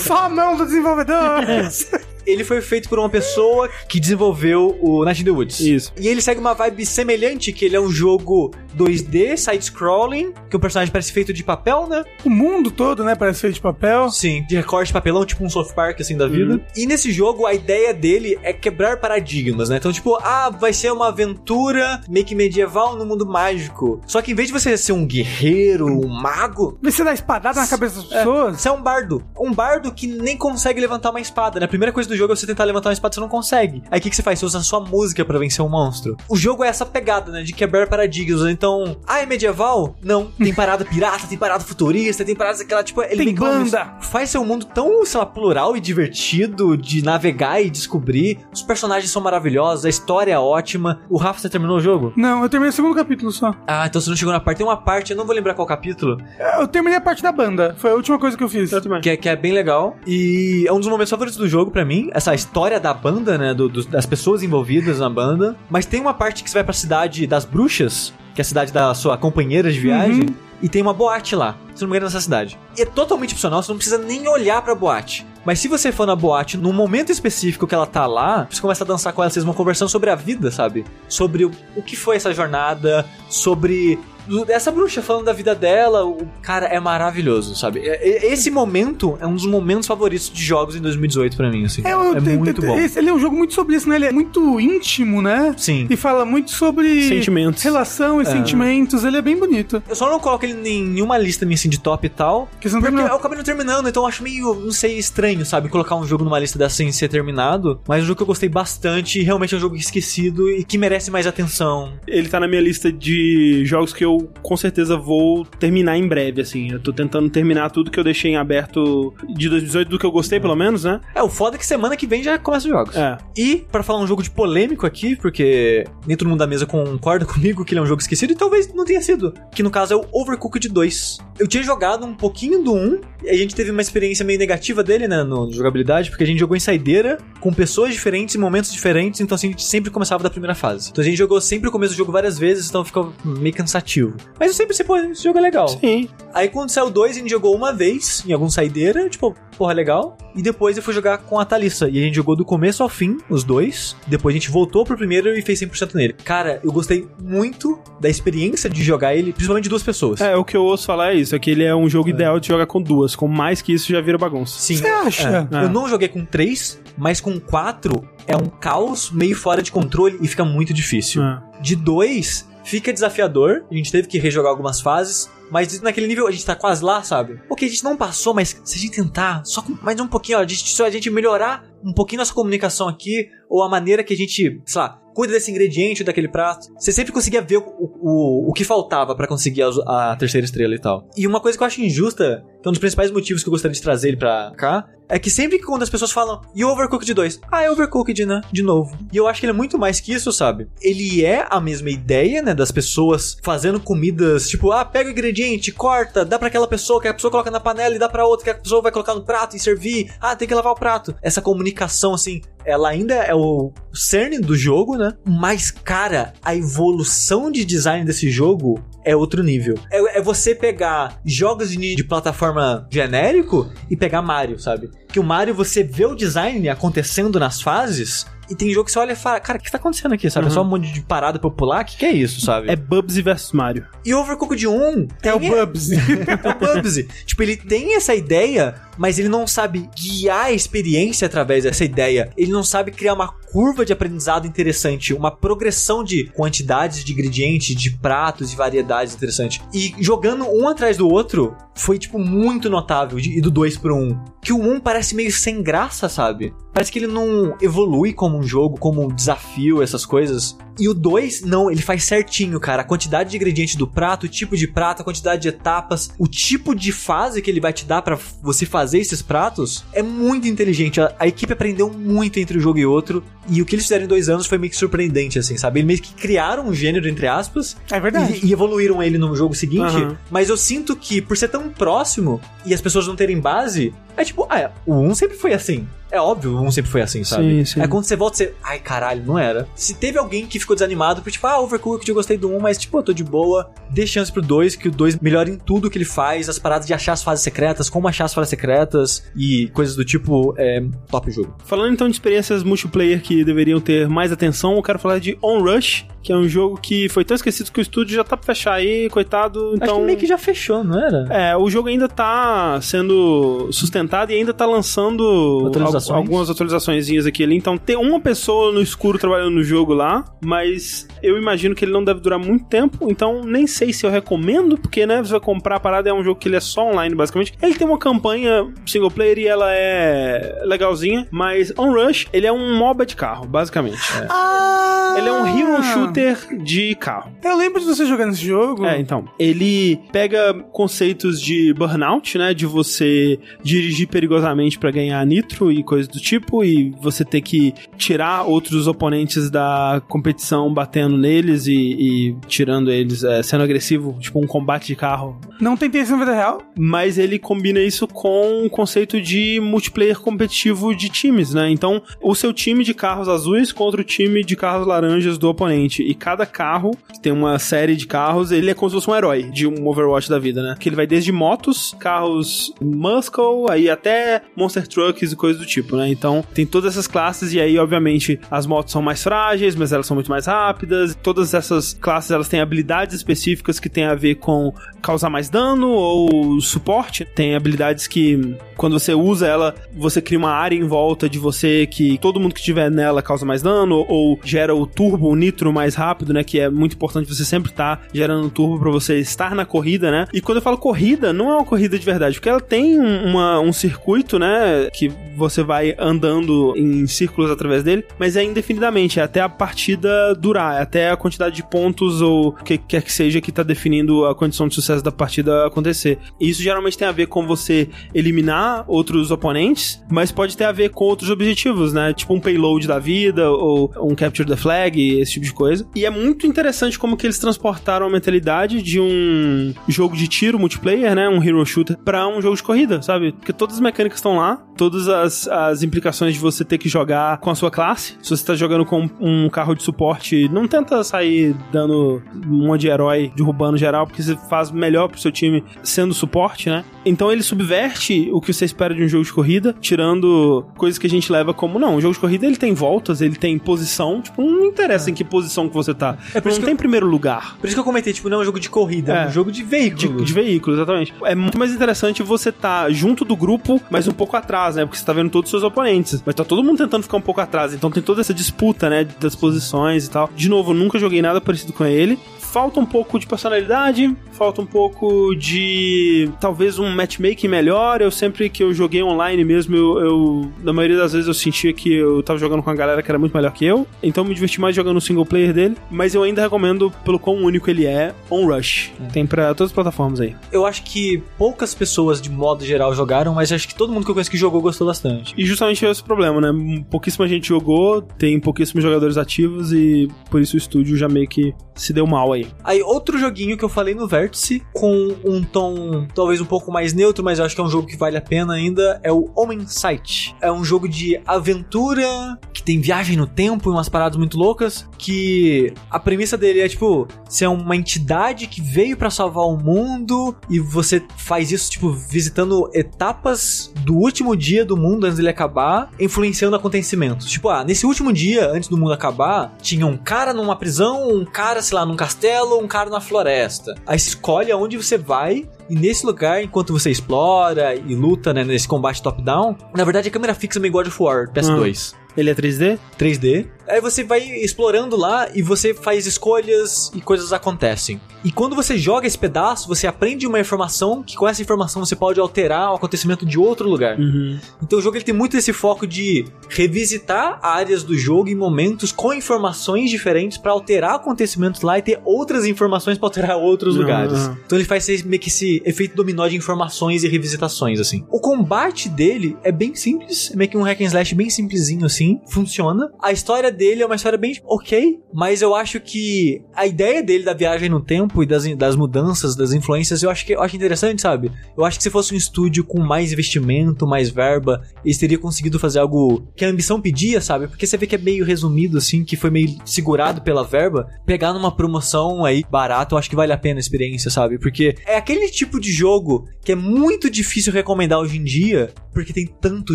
Só 0.00 0.26
a 0.26 0.28
mão 0.28 0.56
do 0.56 0.64
desenvolvedor. 0.64 1.42
ele 2.26 2.44
foi 2.44 2.60
feito 2.60 2.88
por 2.88 2.98
uma 2.98 3.08
pessoa 3.08 3.68
que 3.88 3.98
desenvolveu 4.00 4.78
o 4.80 5.04
Night 5.04 5.22
in 5.22 5.24
the 5.24 5.30
Woods. 5.30 5.60
Isso. 5.60 5.92
E 5.98 6.08
ele 6.08 6.20
segue 6.20 6.40
uma 6.40 6.54
vibe 6.54 6.84
semelhante, 6.86 7.52
que 7.52 7.64
ele 7.64 7.76
é 7.76 7.80
um 7.80 7.90
jogo 7.90 8.50
2D, 8.76 9.36
side-scrolling, 9.36 10.32
que 10.48 10.56
o 10.56 10.60
personagem 10.60 10.92
parece 10.92 11.12
feito 11.12 11.32
de 11.32 11.42
papel, 11.42 11.86
né? 11.88 12.04
o 12.24 12.30
mundo 12.30 12.70
todo, 12.70 13.04
né, 13.04 13.14
parece 13.14 13.40
feito 13.40 13.54
de 13.54 13.60
papel. 13.60 14.10
Sim, 14.10 14.44
de 14.48 14.56
recorte 14.56 14.88
de 14.88 14.92
papelão, 14.92 15.24
tipo 15.24 15.44
um 15.44 15.50
South 15.50 15.72
Park, 15.74 16.00
assim, 16.00 16.16
da 16.16 16.26
vida. 16.26 16.60
E 16.76 16.86
nesse 16.86 17.12
jogo, 17.12 17.46
a 17.46 17.54
ideia 17.54 17.92
dele 17.92 18.38
é 18.42 18.52
quebrar 18.52 18.98
paradigmas, 18.98 19.68
né? 19.68 19.76
Então, 19.76 19.92
tipo, 19.92 20.16
ah, 20.22 20.50
vai 20.50 20.72
ser 20.72 20.92
uma 20.92 21.08
aventura 21.08 22.00
meio 22.08 22.24
que 22.24 22.34
medieval 22.34 22.96
no 22.96 23.04
mundo 23.04 23.26
mágico. 23.26 24.00
Só 24.06 24.22
que 24.22 24.32
em 24.32 24.34
vez 24.34 24.48
de 24.48 24.52
você 24.52 24.76
ser 24.76 24.92
um 24.92 25.06
guerreiro, 25.06 25.86
um 25.86 26.08
mago, 26.08 26.78
Você 26.82 27.02
dá 27.04 27.12
espadada 27.12 27.60
na 27.60 27.66
cabeça 27.66 27.96
das 27.96 28.06
pessoas? 28.06 28.60
você 28.60 28.68
é 28.68 28.72
um 28.72 28.82
bardo. 28.82 29.22
Um 29.38 29.52
bardo 29.52 29.92
que 29.92 30.06
nem 30.06 30.36
consegue 30.36 30.80
levantar 30.80 31.10
uma 31.10 31.20
espada, 31.20 31.58
né? 31.60 31.66
A 31.66 31.68
primeira 31.68 31.92
coisa 31.92 32.08
do 32.12 32.16
jogo 32.16 32.32
é 32.32 32.36
você 32.36 32.46
tentar 32.46 32.64
levantar 32.64 32.90
uma 32.90 32.92
espada, 32.92 33.14
você 33.14 33.20
não 33.20 33.28
consegue. 33.28 33.82
Aí 33.90 33.98
o 33.98 34.02
que, 34.02 34.10
que 34.10 34.16
você 34.16 34.22
faz? 34.22 34.38
Você 34.38 34.46
usa 34.46 34.58
a 34.58 34.62
sua 34.62 34.80
música 34.80 35.24
pra 35.24 35.38
vencer 35.38 35.64
um 35.64 35.68
monstro. 35.68 36.16
O 36.28 36.36
jogo 36.36 36.64
é 36.64 36.68
essa 36.68 36.84
pegada, 36.86 37.32
né? 37.32 37.42
De 37.42 37.52
quebrar 37.52 37.86
paradigmas. 37.88 38.42
Então, 38.50 38.96
ah, 39.06 39.20
é 39.20 39.26
medieval? 39.26 39.96
Não. 40.02 40.26
Tem 40.38 40.54
parada 40.54 40.84
pirata, 40.84 41.26
tem 41.26 41.38
parada 41.38 41.64
futurista, 41.64 42.24
tem 42.24 42.34
parada 42.34 42.62
aquela, 42.62 42.82
tipo, 42.82 43.02
ele 43.02 43.24
Tem 43.24 43.34
banda. 43.34 43.94
faz 44.00 44.30
seu 44.30 44.44
mundo 44.44 44.66
tão, 44.66 45.04
sei 45.04 45.18
lá, 45.20 45.26
plural 45.26 45.76
e 45.76 45.80
divertido 45.80 46.76
de 46.76 47.02
navegar 47.02 47.60
e 47.62 47.70
descobrir. 47.70 48.38
Os 48.52 48.62
personagens 48.62 49.10
são 49.10 49.22
maravilhosos, 49.22 49.84
a 49.84 49.88
história 49.88 50.32
é 50.32 50.38
ótima. 50.38 51.00
O 51.08 51.16
Rafa, 51.16 51.40
você 51.40 51.48
terminou 51.48 51.76
o 51.76 51.80
jogo? 51.80 52.12
Não, 52.16 52.42
eu 52.42 52.48
terminei 52.48 52.70
o 52.70 52.72
segundo 52.72 52.94
capítulo 52.94 53.30
só. 53.32 53.54
Ah, 53.66 53.86
então 53.86 54.00
você 54.00 54.10
não 54.10 54.16
chegou 54.16 54.32
na 54.32 54.40
parte. 54.40 54.58
Tem 54.58 54.66
uma 54.66 54.76
parte, 54.76 55.12
eu 55.12 55.16
não 55.16 55.24
vou 55.24 55.34
lembrar 55.34 55.54
qual 55.54 55.66
capítulo, 55.66 56.18
Eu 56.58 56.68
terminei 56.68 56.98
a 56.98 57.00
parte 57.00 57.22
da 57.22 57.32
banda. 57.32 57.74
Foi 57.78 57.90
a 57.90 57.94
última 57.94 58.18
coisa 58.18 58.36
que 58.36 58.44
eu 58.44 58.48
fiz. 58.48 58.70
Eu 58.72 58.80
que 59.00 59.10
é, 59.10 59.16
que 59.16 59.28
é 59.28 59.36
bem 59.36 59.52
legal. 59.52 59.96
E 60.06 60.64
é 60.66 60.72
um 60.72 60.78
dos 60.78 60.88
momentos 60.88 61.10
favoritos 61.10 61.38
do 61.38 61.48
jogo 61.48 61.70
pra 61.70 61.84
mim. 61.84 62.01
Essa 62.12 62.34
história 62.34 62.80
da 62.80 62.92
banda, 62.94 63.36
né? 63.38 63.52
do- 63.54 63.68
do- 63.68 63.84
das 63.86 64.06
pessoas 64.06 64.42
envolvidas 64.42 64.98
na 64.98 65.08
banda. 65.10 65.56
Mas 65.70 65.86
tem 65.86 66.00
uma 66.00 66.14
parte 66.14 66.42
que 66.42 66.50
você 66.50 66.54
vai 66.54 66.64
pra 66.64 66.72
cidade 66.72 67.26
das 67.26 67.44
bruxas, 67.44 68.12
que 68.34 68.40
é 68.40 68.42
a 68.42 68.44
cidade 68.44 68.72
da 68.72 68.94
sua 68.94 69.16
companheira 69.18 69.70
de 69.70 69.78
viagem. 69.78 70.26
E 70.62 70.68
tem 70.68 70.80
uma 70.80 70.94
boate 70.94 71.34
lá, 71.34 71.56
se 71.74 71.82
não 71.82 71.88
me 71.90 71.96
engano, 71.96 72.06
nessa 72.06 72.20
cidade. 72.20 72.56
E 72.78 72.82
é 72.82 72.86
totalmente 72.86 73.32
opcional, 73.32 73.60
você 73.62 73.72
não 73.72 73.76
precisa 73.76 73.98
nem 73.98 74.28
olhar 74.28 74.62
pra 74.62 74.76
boate. 74.76 75.26
Mas 75.44 75.58
se 75.58 75.66
você 75.66 75.90
for 75.90 76.06
na 76.06 76.14
boate, 76.14 76.56
num 76.56 76.72
momento 76.72 77.10
específico 77.10 77.66
que 77.66 77.74
ela 77.74 77.84
tá 77.84 78.06
lá, 78.06 78.46
você 78.48 78.60
começa 78.60 78.84
a 78.84 78.86
dançar 78.86 79.12
com 79.12 79.20
ela, 79.24 79.28
vocês 79.28 79.44
vão 79.44 79.52
conversando 79.54 79.88
sobre 79.88 80.08
a 80.08 80.14
vida, 80.14 80.52
sabe? 80.52 80.84
Sobre 81.08 81.44
o, 81.44 81.50
o 81.74 81.82
que 81.82 81.96
foi 81.96 82.14
essa 82.14 82.32
jornada, 82.32 83.04
sobre 83.28 83.98
do- 84.26 84.50
essa 84.50 84.70
bruxa 84.70 85.02
falando 85.02 85.24
da 85.24 85.32
vida 85.32 85.54
dela, 85.54 86.04
o 86.04 86.26
cara 86.42 86.66
é 86.66 86.78
maravilhoso, 86.80 87.54
sabe? 87.54 87.80
É- 87.80 88.26
é- 88.26 88.32
Esse 88.32 88.50
momento 88.50 89.16
é 89.20 89.26
um 89.26 89.34
dos 89.34 89.46
momentos 89.46 89.86
favoritos 89.86 90.30
de 90.30 90.42
jogos 90.42 90.74
em 90.76 90.80
2018 90.80 91.36
pra 91.36 91.50
mim, 91.50 91.64
assim. 91.64 91.82
É, 91.84 91.92
eu- 91.92 92.16
É 92.16 92.20
te- 92.20 92.36
muito 92.36 92.60
te- 92.60 92.66
bom. 92.66 92.78
esse- 92.78 92.98
ele 92.98 93.08
é 93.10 93.12
um 93.12 93.18
jogo 93.18 93.36
muito 93.36 93.52
sobre 93.54 93.76
isso, 93.76 93.88
né? 93.88 93.96
Ele 93.96 94.06
é 94.06 94.12
muito 94.12 94.58
íntimo, 94.60 95.20
né? 95.22 95.54
Sim. 95.56 95.86
E 95.90 95.96
fala 95.96 96.24
muito 96.24 96.50
sobre 96.50 97.08
Sentimentos. 97.08 97.62
relação 97.62 98.20
e 98.20 98.26
sentimentos. 98.26 99.04
Ele 99.04 99.16
é 99.16 99.22
bem 99.22 99.36
bonito. 99.36 99.82
Eu 99.88 99.94
só 99.96 100.10
não 100.10 100.18
coloco 100.20 100.44
ele 100.44 100.52
em 100.54 100.82
nenhuma 100.84 101.18
lista 101.18 101.44
minha 101.44 101.54
assim 101.54 101.68
de 101.68 101.78
top 101.78 102.06
e 102.06 102.10
tal. 102.10 102.48
Porque 102.52 102.68
você 102.68 102.74
não 102.74 102.80
Porque 102.80 102.92
terminou. 102.94 103.14
eu 103.14 103.18
acabei 103.18 103.36
não 103.36 103.44
terminando, 103.44 103.88
então 103.88 104.02
eu 104.02 104.08
acho 104.08 104.22
meio, 104.22 104.54
não 104.54 104.72
sei, 104.72 104.98
estranho, 104.98 105.44
sabe? 105.44 105.68
Colocar 105.68 105.96
um 105.96 106.06
jogo 106.06 106.24
numa 106.24 106.38
lista 106.38 106.58
dessa 106.58 106.76
sem 106.76 106.90
ser 106.92 107.08
terminado. 107.08 107.80
Mas 107.86 108.00
é 108.00 108.02
um 108.02 108.06
jogo 108.06 108.16
que 108.16 108.22
eu 108.22 108.26
gostei 108.26 108.48
bastante 108.48 109.20
e 109.20 109.22
realmente 109.22 109.54
é 109.54 109.58
um 109.58 109.60
jogo 109.60 109.76
esquecido 109.76 110.48
e 110.50 110.64
que 110.64 110.78
merece 110.78 111.10
mais 111.10 111.26
atenção. 111.26 111.92
Ele 112.06 112.28
tá 112.28 112.40
na 112.40 112.48
minha 112.48 112.60
lista 112.62 112.90
de 112.92 113.62
jogos 113.64 113.92
que 113.92 114.04
eu 114.04 114.11
eu 114.18 114.30
com 114.42 114.56
certeza 114.56 114.96
vou 114.96 115.44
terminar 115.44 115.98
em 115.98 116.08
breve, 116.08 116.40
assim. 116.40 116.72
Eu 116.72 116.80
tô 116.80 116.92
tentando 116.92 117.28
terminar 117.28 117.70
tudo 117.70 117.90
que 117.90 117.98
eu 117.98 118.04
deixei 118.04 118.32
em 118.32 118.36
aberto 118.36 119.14
de 119.28 119.48
2018, 119.48 119.88
do 119.88 119.98
que 119.98 120.06
eu 120.06 120.10
gostei, 120.10 120.40
pelo 120.40 120.56
menos, 120.56 120.84
né? 120.84 121.00
É, 121.14 121.22
o 121.22 121.28
foda 121.28 121.56
é 121.56 121.58
que 121.58 121.66
semana 121.66 121.96
que 121.96 122.06
vem 122.06 122.22
já 122.22 122.38
começa 122.38 122.66
os 122.66 122.72
jogos. 122.72 122.96
É. 122.96 123.18
E, 123.36 123.64
pra 123.70 123.82
falar 123.82 124.00
um 124.00 124.06
jogo 124.06 124.22
de 124.22 124.30
polêmico 124.30 124.86
aqui, 124.86 125.16
porque 125.16 125.84
nem 126.06 126.16
todo 126.16 126.28
mundo 126.28 126.38
da 126.38 126.46
mesa 126.46 126.66
concorda 126.66 127.24
comigo 127.26 127.64
que 127.64 127.74
ele 127.74 127.80
é 127.80 127.82
um 127.82 127.86
jogo 127.86 128.00
esquecido, 128.00 128.32
e 128.32 128.36
talvez 128.36 128.72
não 128.72 128.84
tenha 128.84 129.00
sido. 129.00 129.34
Que 129.54 129.62
no 129.62 129.70
caso 129.70 129.94
é 129.94 129.96
o 129.96 130.06
Overcooked 130.12 130.68
2. 130.68 131.18
Eu 131.38 131.46
tinha 131.46 131.62
jogado 131.62 132.06
um 132.06 132.14
pouquinho 132.14 132.62
do 132.62 132.74
1, 132.74 133.00
e 133.24 133.28
a 133.28 133.36
gente 133.36 133.54
teve 133.54 133.70
uma 133.70 133.82
experiência 133.82 134.24
meio 134.24 134.38
negativa 134.38 134.82
dele, 134.82 135.06
né, 135.08 135.22
no 135.22 135.42
no 135.46 135.52
jogabilidade, 135.52 136.10
porque 136.10 136.24
a 136.24 136.26
gente 136.26 136.38
jogou 136.38 136.56
em 136.56 136.60
saideira, 136.60 137.18
com 137.40 137.52
pessoas 137.52 137.92
diferentes, 137.92 138.34
em 138.34 138.38
momentos 138.38 138.72
diferentes, 138.72 139.20
então 139.20 139.34
assim, 139.34 139.48
a 139.48 139.50
gente 139.50 139.64
sempre 139.64 139.90
começava 139.90 140.22
da 140.22 140.30
primeira 140.30 140.54
fase. 140.54 140.90
Então 140.90 141.02
a 141.02 141.04
gente 141.04 141.16
jogou 141.16 141.40
sempre 141.40 141.68
o 141.68 141.72
começo 141.72 141.94
do 141.94 141.96
jogo 141.96 142.12
várias 142.12 142.38
vezes, 142.38 142.68
então 142.68 142.84
ficou 142.84 143.12
meio 143.24 143.54
cansativo. 143.54 144.01
Mas 144.38 144.48
eu 144.48 144.54
sempre 144.54 144.68
pensei, 144.68 144.84
pô, 144.84 144.96
esse 144.96 145.22
jogo 145.22 145.38
é 145.38 145.42
legal. 145.42 145.68
Sim. 145.68 146.08
Aí 146.34 146.48
quando 146.48 146.70
saiu 146.70 146.90
2, 146.90 147.16
a 147.16 147.18
gente 147.20 147.30
jogou 147.30 147.54
uma 147.54 147.72
vez, 147.72 148.24
em 148.26 148.32
algum 148.32 148.48
saideira, 148.48 149.08
tipo, 149.08 149.34
porra, 149.56 149.72
legal. 149.72 150.16
E 150.34 150.42
depois 150.42 150.76
eu 150.76 150.82
fui 150.82 150.94
jogar 150.94 151.18
com 151.18 151.38
a 151.38 151.44
Thalissa. 151.44 151.88
E 151.88 151.98
a 151.98 152.02
gente 152.02 152.14
jogou 152.14 152.34
do 152.34 152.44
começo 152.44 152.82
ao 152.82 152.88
fim, 152.88 153.18
os 153.28 153.44
dois. 153.44 153.94
Depois 154.06 154.34
a 154.34 154.38
gente 154.38 154.50
voltou 154.50 154.84
pro 154.84 154.96
primeiro 154.96 155.28
e 155.36 155.42
fez 155.42 155.60
100% 155.60 155.94
nele. 155.94 156.14
Cara, 156.24 156.58
eu 156.64 156.72
gostei 156.72 157.06
muito 157.22 157.78
da 158.00 158.08
experiência 158.08 158.68
de 158.68 158.82
jogar 158.82 159.14
ele, 159.14 159.32
principalmente 159.32 159.64
de 159.64 159.70
duas 159.70 159.82
pessoas. 159.82 160.20
É, 160.20 160.34
o 160.36 160.44
que 160.44 160.56
eu 160.56 160.64
ouço 160.64 160.86
falar 160.86 161.12
é 161.12 161.16
isso, 161.16 161.36
é 161.36 161.38
que 161.38 161.50
ele 161.50 161.64
é 161.64 161.74
um 161.74 161.88
jogo 161.88 162.08
ideal 162.08 162.40
de 162.40 162.48
jogar 162.48 162.66
com 162.66 162.80
duas. 162.80 163.14
Com 163.14 163.28
mais 163.28 163.60
que 163.60 163.72
isso, 163.72 163.92
já 163.92 164.00
vira 164.00 164.16
bagunça. 164.16 164.58
Sim. 164.58 164.76
Você 164.76 164.86
acha? 164.86 165.48
É. 165.50 165.64
Eu 165.64 165.68
não 165.68 165.88
joguei 165.88 166.08
com 166.08 166.24
três, 166.24 166.80
mas 166.96 167.20
com 167.20 167.38
quatro 167.38 168.08
é 168.26 168.36
um 168.36 168.46
caos 168.46 169.10
meio 169.10 169.36
fora 169.36 169.62
de 169.62 169.70
controle 169.70 170.18
e 170.20 170.28
fica 170.28 170.44
muito 170.44 170.72
difícil. 170.72 171.22
É. 171.22 171.40
De 171.60 171.76
dois, 171.76 172.48
fica 172.64 172.92
desafiador. 172.92 173.64
A 173.70 173.74
gente 173.74 173.92
teve 173.92 174.08
que 174.08 174.18
rejogar 174.18 174.50
algumas 174.50 174.80
fases. 174.80 175.30
Mas 175.50 175.80
naquele 175.82 176.06
nível 176.06 176.26
a 176.26 176.30
gente 176.30 176.46
tá 176.46 176.54
quase 176.54 176.82
lá, 176.82 177.02
sabe? 177.02 177.38
Ok, 177.50 177.68
a 177.68 177.70
gente 177.70 177.84
não 177.84 177.94
passou, 177.94 178.32
mas 178.32 178.58
se 178.64 178.78
a 178.78 178.80
gente 178.80 178.96
tentar, 178.96 179.44
só 179.44 179.62
mais 179.82 180.00
um 180.00 180.08
pouquinho, 180.08 180.38
ó, 180.38 180.40
a 180.40 180.46
gente, 180.46 180.70
só 180.70 180.86
a 180.86 180.90
gente 180.90 181.10
melhorar 181.10 181.64
um 181.84 181.92
pouquinho 181.92 182.20
nossa 182.20 182.32
comunicação 182.32 182.88
aqui, 182.88 183.28
ou 183.50 183.62
a 183.62 183.68
maneira 183.68 184.02
que 184.02 184.14
a 184.14 184.16
gente, 184.16 184.62
sei 184.64 184.80
lá, 184.80 185.01
cuida 185.14 185.32
desse 185.32 185.50
ingrediente, 185.50 186.04
daquele 186.04 186.28
prato. 186.28 186.68
Você 186.78 186.92
sempre 186.92 187.12
conseguia 187.12 187.40
ver 187.40 187.58
o, 187.58 187.64
o, 188.00 188.50
o 188.50 188.52
que 188.52 188.64
faltava 188.64 189.14
pra 189.14 189.26
conseguir 189.26 189.62
a, 189.62 190.12
a 190.12 190.16
terceira 190.16 190.44
estrela 190.44 190.74
e 190.74 190.78
tal. 190.78 191.08
E 191.16 191.26
uma 191.26 191.40
coisa 191.40 191.56
que 191.56 191.62
eu 191.62 191.66
acho 191.66 191.80
injusta, 191.80 192.44
que 192.62 192.66
é 192.66 192.68
um 192.68 192.72
dos 192.72 192.80
principais 192.80 193.10
motivos 193.10 193.42
que 193.42 193.48
eu 193.48 193.52
gostaria 193.52 193.74
de 193.74 193.82
trazer 193.82 194.08
ele 194.08 194.16
pra 194.16 194.52
cá, 194.56 194.88
é 195.08 195.18
que 195.18 195.28
sempre 195.28 195.58
que 195.58 195.64
quando 195.64 195.82
as 195.82 195.90
pessoas 195.90 196.10
falam, 196.10 196.40
e 196.54 196.64
o 196.64 196.70
Overcooked 196.70 197.12
2? 197.12 197.40
Ah, 197.50 197.62
é 197.62 197.70
Overcooked, 197.70 198.24
né? 198.24 198.40
De 198.50 198.62
novo. 198.62 198.96
E 199.12 199.16
eu 199.18 199.26
acho 199.28 199.40
que 199.40 199.46
ele 199.46 199.52
é 199.52 199.54
muito 199.54 199.78
mais 199.78 200.00
que 200.00 200.10
isso, 200.10 200.32
sabe? 200.32 200.68
Ele 200.80 201.22
é 201.22 201.46
a 201.50 201.60
mesma 201.60 201.90
ideia, 201.90 202.40
né, 202.40 202.54
das 202.54 202.70
pessoas 202.70 203.36
fazendo 203.42 203.78
comidas, 203.78 204.48
tipo, 204.48 204.72
ah, 204.72 204.84
pega 204.86 205.10
o 205.10 205.12
ingrediente, 205.12 205.70
corta, 205.70 206.24
dá 206.24 206.38
pra 206.38 206.48
aquela 206.48 206.66
pessoa, 206.66 207.00
que 207.00 207.08
a 207.08 207.12
pessoa 207.14 207.30
coloca 207.30 207.50
na 207.50 207.60
panela 207.60 207.94
e 207.94 207.98
dá 207.98 208.08
pra 208.08 208.26
outra, 208.26 208.44
que 208.44 208.50
a 208.50 208.54
pessoa 208.54 208.80
vai 208.80 208.90
colocar 208.90 209.14
no 209.14 209.22
prato 209.22 209.54
e 209.54 209.60
servir. 209.60 210.10
Ah, 210.18 210.34
tem 210.34 210.48
que 210.48 210.54
lavar 210.54 210.72
o 210.72 210.76
prato. 210.76 211.14
Essa 211.20 211.42
comunicação, 211.42 212.14
assim, 212.14 212.40
ela 212.64 212.88
ainda 212.88 213.14
é 213.14 213.34
o 213.34 213.70
cerne 213.92 214.38
do 214.38 214.56
jogo, 214.56 214.96
né? 214.96 215.01
Mas, 215.24 215.70
cara, 215.70 216.32
a 216.44 216.54
evolução 216.54 217.50
de 217.50 217.64
design 217.64 218.04
desse 218.04 218.30
jogo 218.30 218.82
é 219.04 219.14
outro 219.16 219.42
nível. 219.42 219.78
É, 219.90 220.18
é 220.18 220.22
você 220.22 220.54
pegar 220.54 221.20
jogos 221.24 221.70
de, 221.70 221.94
de 221.94 222.04
plataforma 222.04 222.86
genérico 222.90 223.70
e 223.90 223.96
pegar 223.96 224.22
Mario, 224.22 224.58
sabe? 224.58 224.90
Que 225.08 225.20
o 225.20 225.24
Mario 225.24 225.54
você 225.54 225.82
vê 225.82 226.06
o 226.06 226.14
design 226.14 226.68
acontecendo 226.68 227.38
nas 227.38 227.60
fases. 227.60 228.26
E 228.50 228.54
tem 228.54 228.70
jogo 228.70 228.86
que 228.86 228.92
você 228.92 228.98
olha 228.98 229.12
e 229.12 229.16
fala, 229.16 229.40
cara, 229.40 229.58
o 229.58 229.62
que 229.62 229.70
tá 229.70 229.78
acontecendo 229.78 230.12
aqui, 230.12 230.28
sabe? 230.28 230.48
É 230.48 230.50
só 230.50 230.62
um 230.62 230.66
monte 230.66 230.92
de 230.92 231.00
parada 231.00 231.38
pra 231.38 231.48
eu 231.48 231.52
pular? 231.54 231.82
O 231.82 231.84
que, 231.86 231.96
que 231.96 232.04
é 232.04 232.12
isso, 232.12 232.40
sabe? 232.40 232.70
É 232.70 232.76
Bubsy 232.76 233.22
versus 233.22 233.52
Mario. 233.52 233.86
E 234.04 234.12
Overcooked 234.12 234.66
1 234.66 235.08
É 235.22 235.32
o 235.32 235.38
Bubsy. 235.38 235.96
é 236.26 236.48
o 236.48 236.74
Bubsy. 236.74 237.08
tipo, 237.24 237.42
ele 237.42 237.56
tem 237.56 237.96
essa 237.96 238.14
ideia, 238.14 238.74
mas 238.96 239.18
ele 239.18 239.28
não 239.28 239.46
sabe 239.46 239.88
guiar 239.96 240.46
a 240.46 240.52
experiência 240.52 241.26
através 241.26 241.64
dessa 241.64 241.84
ideia. 241.84 242.30
Ele 242.36 242.52
não 242.52 242.62
sabe 242.62 242.90
criar 242.90 243.14
uma 243.14 243.28
curva 243.28 243.84
de 243.84 243.92
aprendizado 243.92 244.46
interessante, 244.46 245.12
uma 245.12 245.30
progressão 245.30 246.02
de 246.02 246.24
quantidades 246.34 247.04
de 247.04 247.12
ingredientes, 247.12 247.76
de 247.76 247.90
pratos 247.90 248.52
e 248.52 248.56
variedades 248.56 249.14
interessante. 249.14 249.62
E 249.72 249.94
jogando 249.98 250.46
um 250.46 250.66
atrás 250.68 250.96
do 250.96 251.08
outro, 251.08 251.54
foi, 251.74 251.98
tipo, 251.98 252.18
muito 252.18 252.70
notável, 252.70 253.18
e 253.18 253.40
do 253.40 253.50
2 253.50 253.76
pro 253.76 253.94
1. 253.94 253.98
Um. 253.98 254.24
Que 254.42 254.52
o 254.52 254.58
1 254.58 254.72
um 254.72 254.80
parece 254.80 255.14
meio 255.14 255.32
sem 255.32 255.62
graça, 255.62 256.08
sabe? 256.08 256.54
Parece 256.72 256.90
que 256.90 256.98
ele 256.98 257.06
não 257.06 257.56
evolui 257.60 258.12
como 258.12 258.38
um 258.38 258.42
jogo, 258.42 258.78
como 258.78 259.04
um 259.04 259.14
desafio, 259.14 259.82
essas 259.82 260.06
coisas. 260.06 260.56
E 260.78 260.88
o 260.88 260.94
2, 260.94 261.42
não, 261.42 261.70
ele 261.70 261.82
faz 261.82 262.04
certinho, 262.04 262.58
cara. 262.58 262.82
A 262.82 262.84
quantidade 262.84 263.30
de 263.30 263.36
ingredientes 263.36 263.76
do 263.76 263.86
prato, 263.86 264.24
o 264.24 264.28
tipo 264.28 264.56
de 264.56 264.66
prato, 264.66 265.02
a 265.02 265.04
quantidade 265.04 265.42
de 265.42 265.48
etapas, 265.48 266.10
o 266.18 266.26
tipo 266.26 266.74
de 266.74 266.90
fase 266.90 267.42
que 267.42 267.50
ele 267.50 267.60
vai 267.60 267.72
te 267.72 267.84
dar 267.84 268.00
pra 268.02 268.18
você 268.42 268.64
fazer 268.64 268.81
esses 268.92 269.22
pratos 269.22 269.84
é 269.92 270.02
muito 270.02 270.46
inteligente. 270.48 271.00
A, 271.00 271.14
a 271.18 271.26
equipe 271.28 271.52
aprendeu 271.52 271.90
muito 271.90 272.38
entre 272.40 272.58
um 272.58 272.60
jogo 272.60 272.78
e 272.78 272.86
outro. 272.86 273.22
E 273.48 273.60
o 273.60 273.64
que 273.64 273.74
eles 273.74 273.84
fizeram 273.84 274.04
em 274.04 274.08
dois 274.08 274.28
anos 274.28 274.46
foi 274.46 274.58
meio 274.58 274.70
que 274.70 274.76
surpreendente, 274.76 275.38
assim, 275.38 275.56
sabe? 275.56 275.80
Eles 275.80 275.86
meio 275.86 276.00
que 276.00 276.12
criaram 276.14 276.66
um 276.68 276.74
gênero, 276.74 277.08
entre 277.08 277.26
aspas, 277.26 277.76
É 277.90 277.98
verdade. 277.98 278.40
e, 278.42 278.46
e 278.48 278.52
evoluíram 278.52 279.02
ele 279.02 279.18
no 279.18 279.34
jogo 279.34 279.54
seguinte. 279.54 279.96
Aham. 279.96 280.16
Mas 280.30 280.48
eu 280.48 280.56
sinto 280.56 280.94
que, 280.94 281.20
por 281.20 281.36
ser 281.36 281.48
tão 281.48 281.68
próximo 281.68 282.40
e 282.66 282.72
as 282.74 282.80
pessoas 282.80 283.06
não 283.06 283.16
terem 283.16 283.40
base, 283.40 283.92
é 284.16 284.24
tipo, 284.24 284.46
ah, 284.48 284.58
é, 284.60 284.70
o 284.86 284.94
1 284.94 285.14
sempre 285.14 285.36
foi 285.36 285.52
assim. 285.54 285.86
É 286.12 286.20
óbvio, 286.20 286.58
o 286.58 286.62
1 286.66 286.70
sempre 286.72 286.90
foi 286.90 287.00
assim, 287.00 287.24
sabe? 287.24 287.42
Sim, 287.42 287.64
sim. 287.64 287.80
Aí 287.80 287.88
quando 287.88 288.04
você 288.04 288.14
volta, 288.14 288.36
você. 288.36 288.52
Ai, 288.62 288.78
caralho, 288.78 289.24
não 289.24 289.38
era. 289.38 289.66
Se 289.74 289.94
teve 289.94 290.18
alguém 290.18 290.46
que 290.46 290.58
ficou 290.60 290.76
desanimado 290.76 291.22
por 291.22 291.32
tipo, 291.32 291.46
ah, 291.46 291.58
Overcooked, 291.58 292.06
eu 292.06 292.14
gostei 292.14 292.36
do 292.36 292.54
1, 292.54 292.60
mas 292.60 292.76
tipo, 292.76 292.98
eu 292.98 293.02
tô 293.02 293.14
de 293.14 293.24
boa, 293.24 293.70
dê 293.88 294.06
chance 294.06 294.30
pro 294.30 294.42
2, 294.42 294.76
que 294.76 294.88
o 294.88 294.90
2 294.90 295.18
melhora 295.20 295.48
em 295.48 295.56
tudo 295.56 295.88
que 295.90 295.96
ele 295.96 296.04
faz, 296.04 296.50
as 296.50 296.58
paradas 296.58 296.86
de 296.86 296.92
achar 296.92 297.14
as 297.14 297.22
fases 297.22 297.42
secretas, 297.42 297.88
como 297.88 298.06
achar 298.06 298.26
as 298.26 298.34
fases 298.34 298.50
secretas 298.50 299.24
e 299.34 299.68
coisas 299.68 299.96
do 299.96 300.04
tipo, 300.04 300.54
é 300.58 300.84
top 301.10 301.30
jogo. 301.30 301.56
Falando 301.64 301.94
então 301.94 302.06
de 302.06 302.12
experiências 302.12 302.62
multiplayer 302.62 303.22
que 303.22 303.42
deveriam 303.42 303.80
ter 303.80 304.06
mais 304.06 304.30
atenção, 304.30 304.76
eu 304.76 304.82
quero 304.82 304.98
falar 304.98 305.18
de 305.18 305.38
On 305.42 305.62
Rush, 305.62 306.06
que 306.22 306.32
é 306.32 306.36
um 306.36 306.48
jogo 306.48 306.78
que 306.80 307.08
foi 307.08 307.24
tão 307.24 307.34
esquecido 307.34 307.72
que 307.72 307.80
o 307.80 307.82
estúdio 307.82 308.14
já 308.14 308.22
tá 308.22 308.36
pra 308.36 308.46
fechar 308.46 308.74
aí, 308.74 309.08
coitado. 309.10 309.72
Então, 309.74 309.88
Acho 309.88 310.00
que 310.00 310.06
meio 310.06 310.18
que 310.18 310.26
já 310.26 310.38
fechou, 310.38 310.84
não 310.84 311.00
era? 311.04 311.26
É, 311.30 311.56
o 311.56 311.68
jogo 311.68 311.88
ainda 311.88 312.08
tá 312.08 312.78
sendo 312.80 313.68
sustentado 313.72 314.30
e 314.30 314.34
ainda 314.36 314.54
tá 314.54 314.64
lançando 314.64 315.70
Atualizações? 316.02 316.10
al- 316.10 316.16
algumas 316.16 316.50
atualizações 316.50 317.26
aqui 317.26 317.42
ali. 317.44 317.56
Então 317.56 317.76
tem 317.78 317.96
uma 317.96 318.20
pessoa 318.20 318.72
no 318.72 318.80
escuro 318.80 319.18
trabalhando 319.18 319.50
no 319.52 319.62
jogo 319.64 319.92
lá, 319.94 320.24
mas 320.42 321.06
eu 321.22 321.38
imagino 321.38 321.74
que 321.74 321.84
ele 321.84 321.92
não 321.92 322.04
deve 322.04 322.20
durar 322.20 322.38
muito 322.38 322.64
tempo, 322.66 323.08
então 323.10 323.42
nem 323.44 323.66
sei 323.66 323.92
se 323.92 324.04
eu 324.06 324.10
recomendo, 324.10 324.76
porque 324.78 325.06
né, 325.06 325.22
você 325.22 325.32
vai 325.32 325.40
comprar 325.40 325.76
a 325.76 325.80
parada, 325.80 326.08
é 326.10 326.12
um 326.12 326.22
jogo 326.22 326.38
que 326.40 326.48
ele 326.48 326.56
é 326.56 326.60
só 326.60 326.88
online, 326.88 327.14
basicamente. 327.14 327.54
Ele 327.62 327.74
tem 327.74 327.86
uma 327.86 327.98
campanha 327.98 328.66
single 328.86 329.10
player 329.10 329.38
e 329.38 329.46
ela 329.46 329.72
é 329.72 330.62
legalzinha, 330.64 331.26
mas 331.30 331.72
On 331.78 331.92
Rush, 331.92 332.26
ele 332.32 332.46
é 332.46 332.52
um 332.52 332.76
MOBA 332.76 333.06
de 333.06 333.16
carro, 333.16 333.46
basicamente. 333.46 334.00
É. 334.20 334.26
Ah! 334.30 335.14
Ele 335.18 335.28
é 335.28 335.32
um 335.32 335.46
hero 335.46 335.82
shooter 335.82 336.38
de 336.64 336.94
carro. 336.94 337.30
Eu 337.44 337.56
lembro 337.58 337.80
de 337.80 337.86
você 337.86 338.06
jogando 338.06 338.32
esse 338.32 338.46
jogo. 338.46 338.86
É, 338.86 338.98
então. 338.98 339.26
Ele 339.38 340.00
pega 340.10 340.54
conceitos 340.72 341.38
de 341.40 341.74
burnout, 341.74 342.38
né? 342.38 342.54
De 342.54 342.64
você 342.64 343.38
dirigir 343.62 344.08
perigosamente 344.08 344.78
pra 344.78 344.90
ganhar 344.90 345.24
nitro 345.26 345.70
e 345.70 345.82
coisas 345.92 346.08
do 346.08 346.18
tipo, 346.18 346.64
e 346.64 346.90
você 347.02 347.22
ter 347.22 347.42
que 347.42 347.74
tirar 347.98 348.44
outros 348.44 348.86
oponentes 348.86 349.50
da 349.50 350.02
competição 350.08 350.72
batendo 350.72 351.18
neles 351.18 351.66
e, 351.66 351.74
e 351.74 352.36
tirando 352.46 352.90
eles, 352.90 353.22
é, 353.22 353.42
sendo 353.42 353.62
agressivo, 353.62 354.16
tipo 354.18 354.42
um 354.42 354.46
combate 354.46 354.86
de 354.86 354.96
carro. 354.96 355.38
Não 355.60 355.76
tem 355.76 355.90
isso 356.00 356.12
na 356.12 356.18
vida 356.24 356.34
real? 356.34 356.62
Mas 356.74 357.18
ele 357.18 357.38
combina 357.38 357.78
isso 357.78 358.08
com 358.08 358.64
o 358.64 358.70
conceito 358.70 359.20
de 359.20 359.60
multiplayer 359.60 360.18
competitivo 360.18 360.96
de 360.96 361.10
times, 361.10 361.52
né? 361.52 361.68
Então, 361.68 362.02
o 362.22 362.34
seu 362.34 362.54
time 362.54 362.82
de 362.84 362.94
carros 362.94 363.28
azuis 363.28 363.70
contra 363.70 364.00
o 364.00 364.04
time 364.04 364.42
de 364.42 364.56
carros 364.56 364.86
laranjas 364.86 365.36
do 365.36 365.46
oponente. 365.50 366.02
E 366.02 366.14
cada 366.14 366.46
carro, 366.46 366.92
que 367.12 367.20
tem 367.20 367.32
uma 367.32 367.58
série 367.58 367.96
de 367.96 368.06
carros, 368.06 368.50
ele 368.50 368.70
é 368.70 368.74
como 368.74 368.88
se 368.88 368.96
fosse 368.96 369.10
um 369.10 369.14
herói 369.14 369.42
de 369.50 369.66
um 369.66 369.86
Overwatch 369.86 370.30
da 370.30 370.38
vida, 370.38 370.62
né? 370.62 370.74
Que 370.80 370.88
ele 370.88 370.96
vai 370.96 371.06
desde 371.06 371.30
motos, 371.30 371.94
carros 372.00 372.72
muscle, 372.80 373.68
aí 373.68 373.90
até 373.90 374.40
monster 374.56 374.88
trucks 374.88 375.32
e 375.32 375.36
coisas 375.36 375.60
do 375.60 375.68
tipo, 375.72 375.96
né? 375.96 376.08
Então, 376.08 376.44
tem 376.54 376.66
todas 376.66 376.92
essas 376.92 377.06
classes 377.06 377.52
e 377.52 377.60
aí, 377.60 377.78
obviamente, 377.78 378.38
as 378.50 378.66
motos 378.66 378.92
são 378.92 379.02
mais 379.02 379.22
frágeis, 379.22 379.74
mas 379.74 379.92
elas 379.92 380.06
são 380.06 380.14
muito 380.14 380.30
mais 380.30 380.46
rápidas. 380.46 381.16
Todas 381.22 381.54
essas 381.54 381.94
classes, 381.94 382.30
elas 382.30 382.48
têm 382.48 382.60
habilidades 382.60 383.14
específicas 383.16 383.80
que 383.80 383.88
têm 383.88 384.04
a 384.04 384.14
ver 384.14 384.36
com 384.36 384.74
causar 385.00 385.30
mais 385.30 385.48
dano 385.48 385.88
ou 385.88 386.60
suporte. 386.60 387.24
Tem 387.24 387.54
habilidades 387.54 388.06
que 388.06 388.56
quando 388.82 388.98
você 388.98 389.14
usa 389.14 389.46
ela, 389.46 389.76
você 389.96 390.20
cria 390.20 390.36
uma 390.36 390.50
área 390.50 390.74
em 390.74 390.82
volta 390.82 391.28
de 391.28 391.38
você 391.38 391.86
que 391.86 392.18
todo 392.18 392.40
mundo 392.40 392.52
que 392.52 392.58
estiver 392.58 392.90
nela 392.90 393.22
causa 393.22 393.46
mais 393.46 393.62
dano, 393.62 394.04
ou 394.08 394.40
gera 394.42 394.74
o 394.74 394.88
turbo, 394.88 395.28
o 395.28 395.36
nitro 395.36 395.72
mais 395.72 395.94
rápido, 395.94 396.32
né? 396.32 396.42
Que 396.42 396.58
é 396.58 396.68
muito 396.68 396.96
importante 396.96 397.32
você 397.32 397.44
sempre 397.44 397.70
estar 397.70 397.98
tá 397.98 398.02
gerando 398.12 398.50
turbo 398.50 398.80
para 398.80 398.90
você 398.90 399.20
estar 399.20 399.54
na 399.54 399.64
corrida, 399.64 400.10
né? 400.10 400.26
E 400.32 400.40
quando 400.40 400.56
eu 400.56 400.62
falo 400.62 400.76
corrida, 400.76 401.32
não 401.32 401.48
é 401.52 401.54
uma 401.54 401.64
corrida 401.64 401.96
de 401.96 402.04
verdade, 402.04 402.34
porque 402.34 402.48
ela 402.48 402.60
tem 402.60 402.98
uma, 402.98 403.60
um 403.60 403.72
circuito, 403.72 404.36
né? 404.36 404.88
Que 404.92 405.12
você 405.36 405.62
vai 405.62 405.94
andando 405.96 406.74
em 406.76 407.06
círculos 407.06 407.52
através 407.52 407.84
dele, 407.84 408.04
mas 408.18 408.36
é 408.36 408.42
indefinidamente, 408.42 409.20
é 409.20 409.22
até 409.22 409.40
a 409.40 409.48
partida 409.48 410.34
durar, 410.34 410.80
é 410.80 410.82
até 410.82 411.10
a 411.10 411.16
quantidade 411.16 411.54
de 411.54 411.62
pontos 411.62 412.20
ou 412.20 412.48
o 412.48 412.52
que 412.52 412.78
quer 412.78 413.02
que 413.02 413.12
seja 413.12 413.40
que 413.40 413.52
tá 413.52 413.62
definindo 413.62 414.26
a 414.26 414.34
condição 414.34 414.66
de 414.66 414.74
sucesso 414.74 415.04
da 415.04 415.12
partida 415.12 415.68
acontecer. 415.68 416.18
E 416.40 416.50
isso 416.50 416.60
geralmente 416.60 416.98
tem 416.98 417.06
a 417.06 417.12
ver 417.12 417.28
com 417.28 417.46
você 417.46 417.88
eliminar 418.12 418.71
outros 418.86 419.30
oponentes, 419.30 420.02
mas 420.10 420.32
pode 420.32 420.56
ter 420.56 420.64
a 420.64 420.72
ver 420.72 420.90
com 420.90 421.04
outros 421.04 421.30
objetivos, 421.30 421.92
né? 421.92 422.12
Tipo 422.12 422.34
um 422.34 422.40
payload 422.40 422.86
da 422.86 422.98
vida 422.98 423.50
ou 423.50 423.92
um 424.00 424.14
capture 424.14 424.48
the 424.48 424.56
flag, 424.56 425.20
esse 425.20 425.32
tipo 425.32 425.46
de 425.46 425.52
coisa. 425.52 425.86
E 425.94 426.04
é 426.04 426.10
muito 426.10 426.46
interessante 426.46 426.98
como 426.98 427.16
que 427.16 427.26
eles 427.26 427.38
transportaram 427.38 428.06
a 428.06 428.10
mentalidade 428.10 428.82
de 428.82 429.00
um 429.00 429.72
jogo 429.88 430.16
de 430.16 430.28
tiro 430.28 430.58
multiplayer, 430.58 431.14
né? 431.14 431.28
Um 431.28 431.42
hero 431.42 431.64
shooter 431.64 431.98
para 431.98 432.26
um 432.28 432.40
jogo 432.40 432.56
de 432.56 432.62
corrida, 432.62 433.02
sabe? 433.02 433.32
Porque 433.32 433.52
todas 433.52 433.76
as 433.76 433.80
mecânicas 433.80 434.18
estão 434.18 434.36
lá, 434.36 434.62
todas 434.76 435.08
as, 435.08 435.46
as 435.48 435.82
implicações 435.82 436.34
de 436.34 436.40
você 436.40 436.64
ter 436.64 436.78
que 436.78 436.88
jogar 436.88 437.38
com 437.38 437.50
a 437.50 437.54
sua 437.54 437.70
classe. 437.70 438.16
Se 438.22 438.30
você 438.30 438.44
tá 438.44 438.54
jogando 438.54 438.84
com 438.84 439.08
um 439.20 439.48
carro 439.48 439.74
de 439.74 439.82
suporte, 439.82 440.48
não 440.48 440.66
tenta 440.66 441.02
sair 441.04 441.54
dando 441.70 442.22
um 442.46 442.66
monte 442.66 442.82
de 442.82 442.88
herói 442.88 443.32
derrubando 443.36 443.76
geral, 443.76 444.06
porque 444.06 444.22
você 444.22 444.36
faz 444.48 444.70
melhor 444.70 445.08
pro 445.08 445.20
seu 445.20 445.32
time 445.32 445.64
sendo 445.82 446.14
suporte, 446.14 446.68
né? 446.68 446.84
Então 447.04 447.32
ele 447.32 447.42
subverte 447.42 448.30
o 448.32 448.40
que 448.40 448.51
você 448.52 448.64
espera 448.64 448.94
de 448.94 449.02
um 449.02 449.08
jogo 449.08 449.24
de 449.24 449.32
corrida, 449.32 449.74
tirando 449.80 450.64
coisas 450.76 450.98
que 450.98 451.06
a 451.06 451.10
gente 451.10 451.30
leva 451.30 451.52
como, 451.54 451.78
não, 451.78 451.96
o 451.96 452.00
jogo 452.00 452.14
de 452.14 452.20
corrida 452.20 452.46
ele 452.46 452.56
tem 452.56 452.74
voltas, 452.74 453.20
ele 453.20 453.36
tem 453.36 453.58
posição, 453.58 454.20
tipo, 454.20 454.42
não 454.42 454.66
interessa 454.66 455.08
é. 455.08 455.12
em 455.12 455.14
que 455.14 455.24
posição 455.24 455.68
que 455.68 455.74
você 455.74 455.94
tá. 455.94 456.16
É 456.34 456.40
por 456.40 456.52
não 456.52 456.60
tem 456.60 456.70
eu... 456.70 456.76
primeiro 456.76 457.06
lugar. 457.06 457.56
Por 457.58 457.66
isso 457.66 457.76
que 457.76 457.80
eu 457.80 457.84
comentei, 457.84 458.12
tipo, 458.12 458.28
não 458.28 458.38
é 458.38 458.40
um 458.42 458.44
jogo 458.44 458.60
de 458.60 458.70
corrida, 458.70 459.12
é, 459.12 459.24
é 459.24 459.28
um 459.28 459.32
jogo 459.32 459.52
de 459.52 459.62
veículo. 459.62 460.18
De, 460.18 460.24
de 460.24 460.32
veículo, 460.32 460.76
exatamente. 460.76 461.14
É 461.24 461.34
muito 461.34 461.58
mais 461.58 461.72
interessante 461.72 462.22
você 462.22 462.50
tá 462.50 462.90
junto 462.90 463.24
do 463.24 463.36
grupo, 463.36 463.80
mas 463.90 464.08
um 464.08 464.12
pouco 464.12 464.36
atrás, 464.36 464.76
né? 464.76 464.84
Porque 464.84 464.98
você 464.98 465.04
tá 465.04 465.12
vendo 465.12 465.30
todos 465.30 465.48
os 465.48 465.50
seus 465.50 465.62
oponentes. 465.62 466.22
Mas 466.24 466.34
tá 466.34 466.44
todo 466.44 466.62
mundo 466.62 466.78
tentando 466.78 467.02
ficar 467.02 467.16
um 467.16 467.22
pouco 467.22 467.40
atrás. 467.40 467.74
Então 467.74 467.90
tem 467.90 468.02
toda 468.02 468.20
essa 468.20 468.34
disputa, 468.34 468.88
né? 468.88 469.06
Das 469.20 469.34
posições 469.34 470.06
e 470.06 470.10
tal. 470.10 470.30
De 470.34 470.48
novo, 470.48 470.72
nunca 470.74 470.98
joguei 470.98 471.22
nada 471.22 471.40
parecido 471.40 471.72
com 471.72 471.84
ele 471.84 472.18
falta 472.52 472.78
um 472.78 472.84
pouco 472.84 473.18
de 473.18 473.26
personalidade, 473.26 474.14
falta 474.32 474.60
um 474.60 474.66
pouco 474.66 475.34
de 475.34 476.28
talvez 476.38 476.78
um 476.78 476.94
matchmaking 476.94 477.48
melhor. 477.48 478.02
Eu 478.02 478.10
sempre 478.10 478.50
que 478.50 478.62
eu 478.62 478.74
joguei 478.74 479.02
online 479.02 479.42
mesmo, 479.42 479.74
eu, 479.74 479.98
eu 479.98 480.52
na 480.62 480.70
maioria 480.70 480.98
das 480.98 481.14
vezes 481.14 481.26
eu 481.26 481.32
sentia 481.32 481.72
que 481.72 481.90
eu 481.94 482.22
tava 482.22 482.38
jogando 482.38 482.62
com 482.62 482.68
a 482.68 482.74
galera 482.74 483.02
que 483.02 483.10
era 483.10 483.18
muito 483.18 483.34
melhor 483.34 483.52
que 483.52 483.64
eu. 483.64 483.86
Então 484.02 484.22
me 484.22 484.34
diverti 484.34 484.60
mais 484.60 484.76
jogando 484.76 484.98
o 484.98 485.00
single 485.00 485.24
player 485.24 485.54
dele, 485.54 485.76
mas 485.90 486.14
eu 486.14 486.22
ainda 486.22 486.42
recomendo 486.42 486.92
pelo 487.02 487.18
quão 487.18 487.36
único 487.36 487.70
ele 487.70 487.86
é, 487.86 488.14
On 488.30 488.46
Rush. 488.46 488.92
É. 489.00 489.06
Tem 489.06 489.26
para 489.26 489.54
todas 489.54 489.70
as 489.70 489.74
plataformas 489.74 490.20
aí. 490.20 490.36
Eu 490.52 490.66
acho 490.66 490.82
que 490.82 491.22
poucas 491.38 491.74
pessoas 491.74 492.20
de 492.20 492.28
modo 492.30 492.66
geral 492.66 492.94
jogaram, 492.94 493.32
mas 493.32 493.50
acho 493.50 493.66
que 493.66 493.74
todo 493.74 493.90
mundo 493.90 494.04
que 494.04 494.10
eu 494.10 494.14
conheço 494.14 494.30
que 494.30 494.36
jogou 494.36 494.60
gostou 494.60 494.86
bastante. 494.86 495.32
E 495.38 495.46
justamente 495.46 495.86
esse 495.86 496.04
problema, 496.04 496.38
né? 496.38 496.84
Pouquíssima 496.90 497.26
gente 497.26 497.48
jogou, 497.48 498.02
tem 498.02 498.38
pouquíssimos 498.38 498.84
jogadores 498.84 499.16
ativos 499.16 499.72
e 499.72 500.06
por 500.30 500.42
isso 500.42 500.54
o 500.54 500.58
estúdio 500.58 500.98
já 500.98 501.08
meio 501.08 501.26
que 501.26 501.54
se 501.74 501.92
deu 501.92 502.06
mal 502.06 502.32
aí. 502.32 502.41
Aí, 502.64 502.82
outro 502.82 503.18
joguinho 503.18 503.56
que 503.56 503.64
eu 503.64 503.68
falei 503.68 503.94
no 503.94 504.06
Vértice, 504.06 504.62
com 504.72 505.14
um 505.24 505.42
tom 505.42 506.06
talvez 506.14 506.40
um 506.40 506.44
pouco 506.44 506.70
mais 506.70 506.92
neutro, 506.92 507.24
mas 507.24 507.38
eu 507.38 507.44
acho 507.44 507.54
que 507.54 507.60
é 507.60 507.64
um 507.64 507.68
jogo 507.68 507.86
que 507.86 507.96
vale 507.96 508.16
a 508.16 508.20
pena 508.20 508.54
ainda, 508.54 509.00
é 509.02 509.12
o 509.12 509.30
Omen 509.34 509.66
Sight. 509.66 510.34
É 510.40 510.50
um 510.50 510.64
jogo 510.64 510.88
de 510.88 511.20
aventura, 511.26 512.38
que 512.52 512.62
tem 512.62 512.80
viagem 512.80 513.16
no 513.16 513.26
tempo 513.26 513.70
e 513.70 513.72
umas 513.72 513.88
paradas 513.88 514.16
muito 514.16 514.38
loucas, 514.38 514.88
que 514.98 515.72
a 515.90 515.98
premissa 515.98 516.36
dele 516.36 516.60
é, 516.60 516.68
tipo, 516.68 517.08
ser 517.28 517.46
uma 517.46 517.76
entidade 517.76 518.46
que 518.46 518.60
veio 518.60 518.96
para 518.96 519.10
salvar 519.10 519.44
o 519.44 519.56
mundo 519.56 520.36
e 520.48 520.58
você 520.58 521.02
faz 521.16 521.50
isso, 521.50 521.70
tipo, 521.70 521.92
visitando 521.92 522.70
etapas 522.74 523.72
do 523.80 523.94
último 523.94 524.36
dia 524.36 524.64
do 524.64 524.76
mundo 524.76 525.04
antes 525.04 525.16
dele 525.16 525.28
acabar, 525.28 525.90
influenciando 525.98 526.56
acontecimentos. 526.56 527.30
Tipo, 527.30 527.48
ah, 527.48 527.64
nesse 527.64 527.86
último 527.86 528.12
dia, 528.12 528.50
antes 528.50 528.68
do 528.68 528.76
mundo 528.76 528.92
acabar, 528.92 529.54
tinha 529.60 529.86
um 529.86 529.96
cara 529.96 530.32
numa 530.32 530.56
prisão, 530.56 531.08
um 531.08 531.24
cara 531.24 531.62
sei 531.62 531.76
lá, 531.76 531.86
num 531.86 531.96
castelo, 531.96 532.31
um 532.40 532.66
cara 532.66 532.90
na 532.90 533.00
floresta. 533.00 533.74
Aí 533.86 533.96
escolhe 533.96 534.50
aonde 534.50 534.76
você 534.76 534.96
vai 534.96 535.48
e 535.68 535.74
nesse 535.74 536.04
lugar, 536.04 536.42
enquanto 536.42 536.72
você 536.72 536.90
explora 536.90 537.74
e 537.74 537.94
luta, 537.94 538.32
né, 538.32 538.44
nesse 538.44 538.68
combate 538.68 539.02
top-down, 539.02 539.56
na 539.74 539.84
verdade 539.84 540.08
a 540.08 540.10
câmera 540.10 540.34
fixa 540.34 540.58
é 540.58 540.62
meio 540.62 540.72
God 540.72 540.88
of 540.88 541.02
War 541.02 541.32
PS2. 541.32 541.94
Hum. 541.94 542.02
Ele 542.16 542.30
é 542.30 542.34
3D? 542.34 542.78
3D. 542.98 543.46
Aí 543.66 543.80
você 543.80 544.04
vai 544.04 544.20
explorando 544.20 544.96
lá 544.96 545.28
e 545.34 545.40
você 545.40 545.72
faz 545.72 546.06
escolhas 546.06 546.90
e 546.94 547.00
coisas 547.00 547.32
acontecem. 547.32 548.00
E 548.24 548.30
quando 548.30 548.54
você 548.54 548.76
joga 548.76 549.06
esse 549.06 549.18
pedaço, 549.18 549.66
você 549.66 549.86
aprende 549.86 550.26
uma 550.26 550.38
informação 550.38 551.02
que 551.02 551.16
com 551.16 551.26
essa 551.26 551.40
informação 551.40 551.84
você 551.84 551.96
pode 551.96 552.20
alterar 552.20 552.72
o 552.72 552.74
acontecimento 552.74 553.24
de 553.24 553.38
outro 553.38 553.68
lugar. 553.68 553.98
Uhum. 553.98 554.38
Então 554.62 554.78
o 554.78 554.82
jogo 554.82 554.96
ele 554.96 555.04
tem 555.04 555.14
muito 555.14 555.36
esse 555.36 555.52
foco 555.52 555.86
de 555.86 556.26
revisitar 556.48 557.38
áreas 557.42 557.82
do 557.82 557.96
jogo 557.96 558.28
em 558.28 558.34
momentos 558.34 558.92
com 558.92 559.12
informações 559.14 559.90
diferentes 559.90 560.36
para 560.36 560.52
alterar 560.52 560.96
acontecimentos 560.96 561.62
lá 561.62 561.78
e 561.78 561.82
ter 561.82 562.00
outras 562.04 562.44
informações 562.44 562.98
para 562.98 563.06
alterar 563.06 563.36
outros 563.38 563.74
uhum. 563.74 563.82
lugares. 563.82 564.30
Então 564.44 564.58
ele 564.58 564.66
faz 564.66 565.02
meio 565.02 565.20
que 565.20 565.28
esse 565.28 565.51
efeito 565.64 565.96
dominó 565.96 566.26
de 566.28 566.36
informações 566.36 567.04
e 567.04 567.08
revisitações 567.08 567.80
assim. 567.80 568.04
O 568.10 568.20
combate 568.20 568.88
dele 568.88 569.36
é 569.42 569.50
bem 569.50 569.74
simples, 569.74 570.30
é 570.32 570.36
meio 570.36 570.50
que 570.50 570.56
um 570.56 570.62
hack 570.62 570.80
and 570.80 570.84
slash 570.84 571.14
bem 571.14 571.28
simplesinho 571.28 571.84
assim, 571.84 572.20
funciona. 572.28 572.90
A 573.02 573.12
história 573.12 573.50
dele 573.50 573.82
é 573.82 573.86
uma 573.86 573.96
história 573.96 574.18
bem 574.18 574.32
ok, 574.44 575.00
mas 575.12 575.42
eu 575.42 575.54
acho 575.54 575.80
que 575.80 576.42
a 576.54 576.66
ideia 576.66 577.02
dele 577.02 577.24
da 577.24 577.34
viagem 577.34 577.68
no 577.68 577.80
tempo 577.80 578.22
e 578.22 578.26
das, 578.26 578.44
das 578.56 578.76
mudanças, 578.76 579.34
das 579.36 579.52
influências, 579.52 580.02
eu 580.02 580.10
acho 580.10 580.24
que 580.24 580.34
eu 580.34 580.42
acho 580.42 580.56
interessante, 580.56 581.02
sabe? 581.02 581.32
Eu 581.56 581.64
acho 581.64 581.78
que 581.78 581.82
se 581.82 581.90
fosse 581.90 582.14
um 582.14 582.16
estúdio 582.16 582.64
com 582.64 582.80
mais 582.80 583.12
investimento, 583.12 583.86
mais 583.86 584.10
verba, 584.10 584.62
eles 584.84 584.98
teriam 584.98 585.20
conseguido 585.20 585.58
fazer 585.58 585.78
algo 585.78 586.26
que 586.36 586.44
a 586.44 586.48
ambição 586.48 586.80
pedia, 586.80 587.20
sabe? 587.20 587.48
Porque 587.48 587.66
você 587.66 587.76
vê 587.76 587.86
que 587.86 587.94
é 587.94 587.98
meio 587.98 588.24
resumido, 588.24 588.78
assim, 588.78 589.04
que 589.04 589.16
foi 589.16 589.30
meio 589.30 589.56
segurado 589.64 590.22
pela 590.22 590.44
verba. 590.44 590.88
Pegar 591.04 591.32
numa 591.32 591.54
promoção 591.54 592.24
aí 592.24 592.44
barato, 592.50 592.94
eu 592.94 592.98
acho 592.98 593.10
que 593.10 593.16
vale 593.16 593.32
a 593.32 593.38
pena 593.38 593.58
a 593.58 593.60
experiência, 593.60 594.10
sabe? 594.10 594.38
Porque 594.38 594.74
é 594.86 594.96
aquele 594.96 595.28
tipo 595.28 595.41
de 595.60 595.72
jogo 595.72 596.28
que 596.44 596.52
é 596.52 596.54
muito 596.54 597.08
difícil 597.08 597.52
recomendar 597.52 597.98
hoje 597.98 598.18
em 598.18 598.24
dia, 598.24 598.72
porque 598.92 599.12
tem 599.12 599.26
tanto 599.26 599.74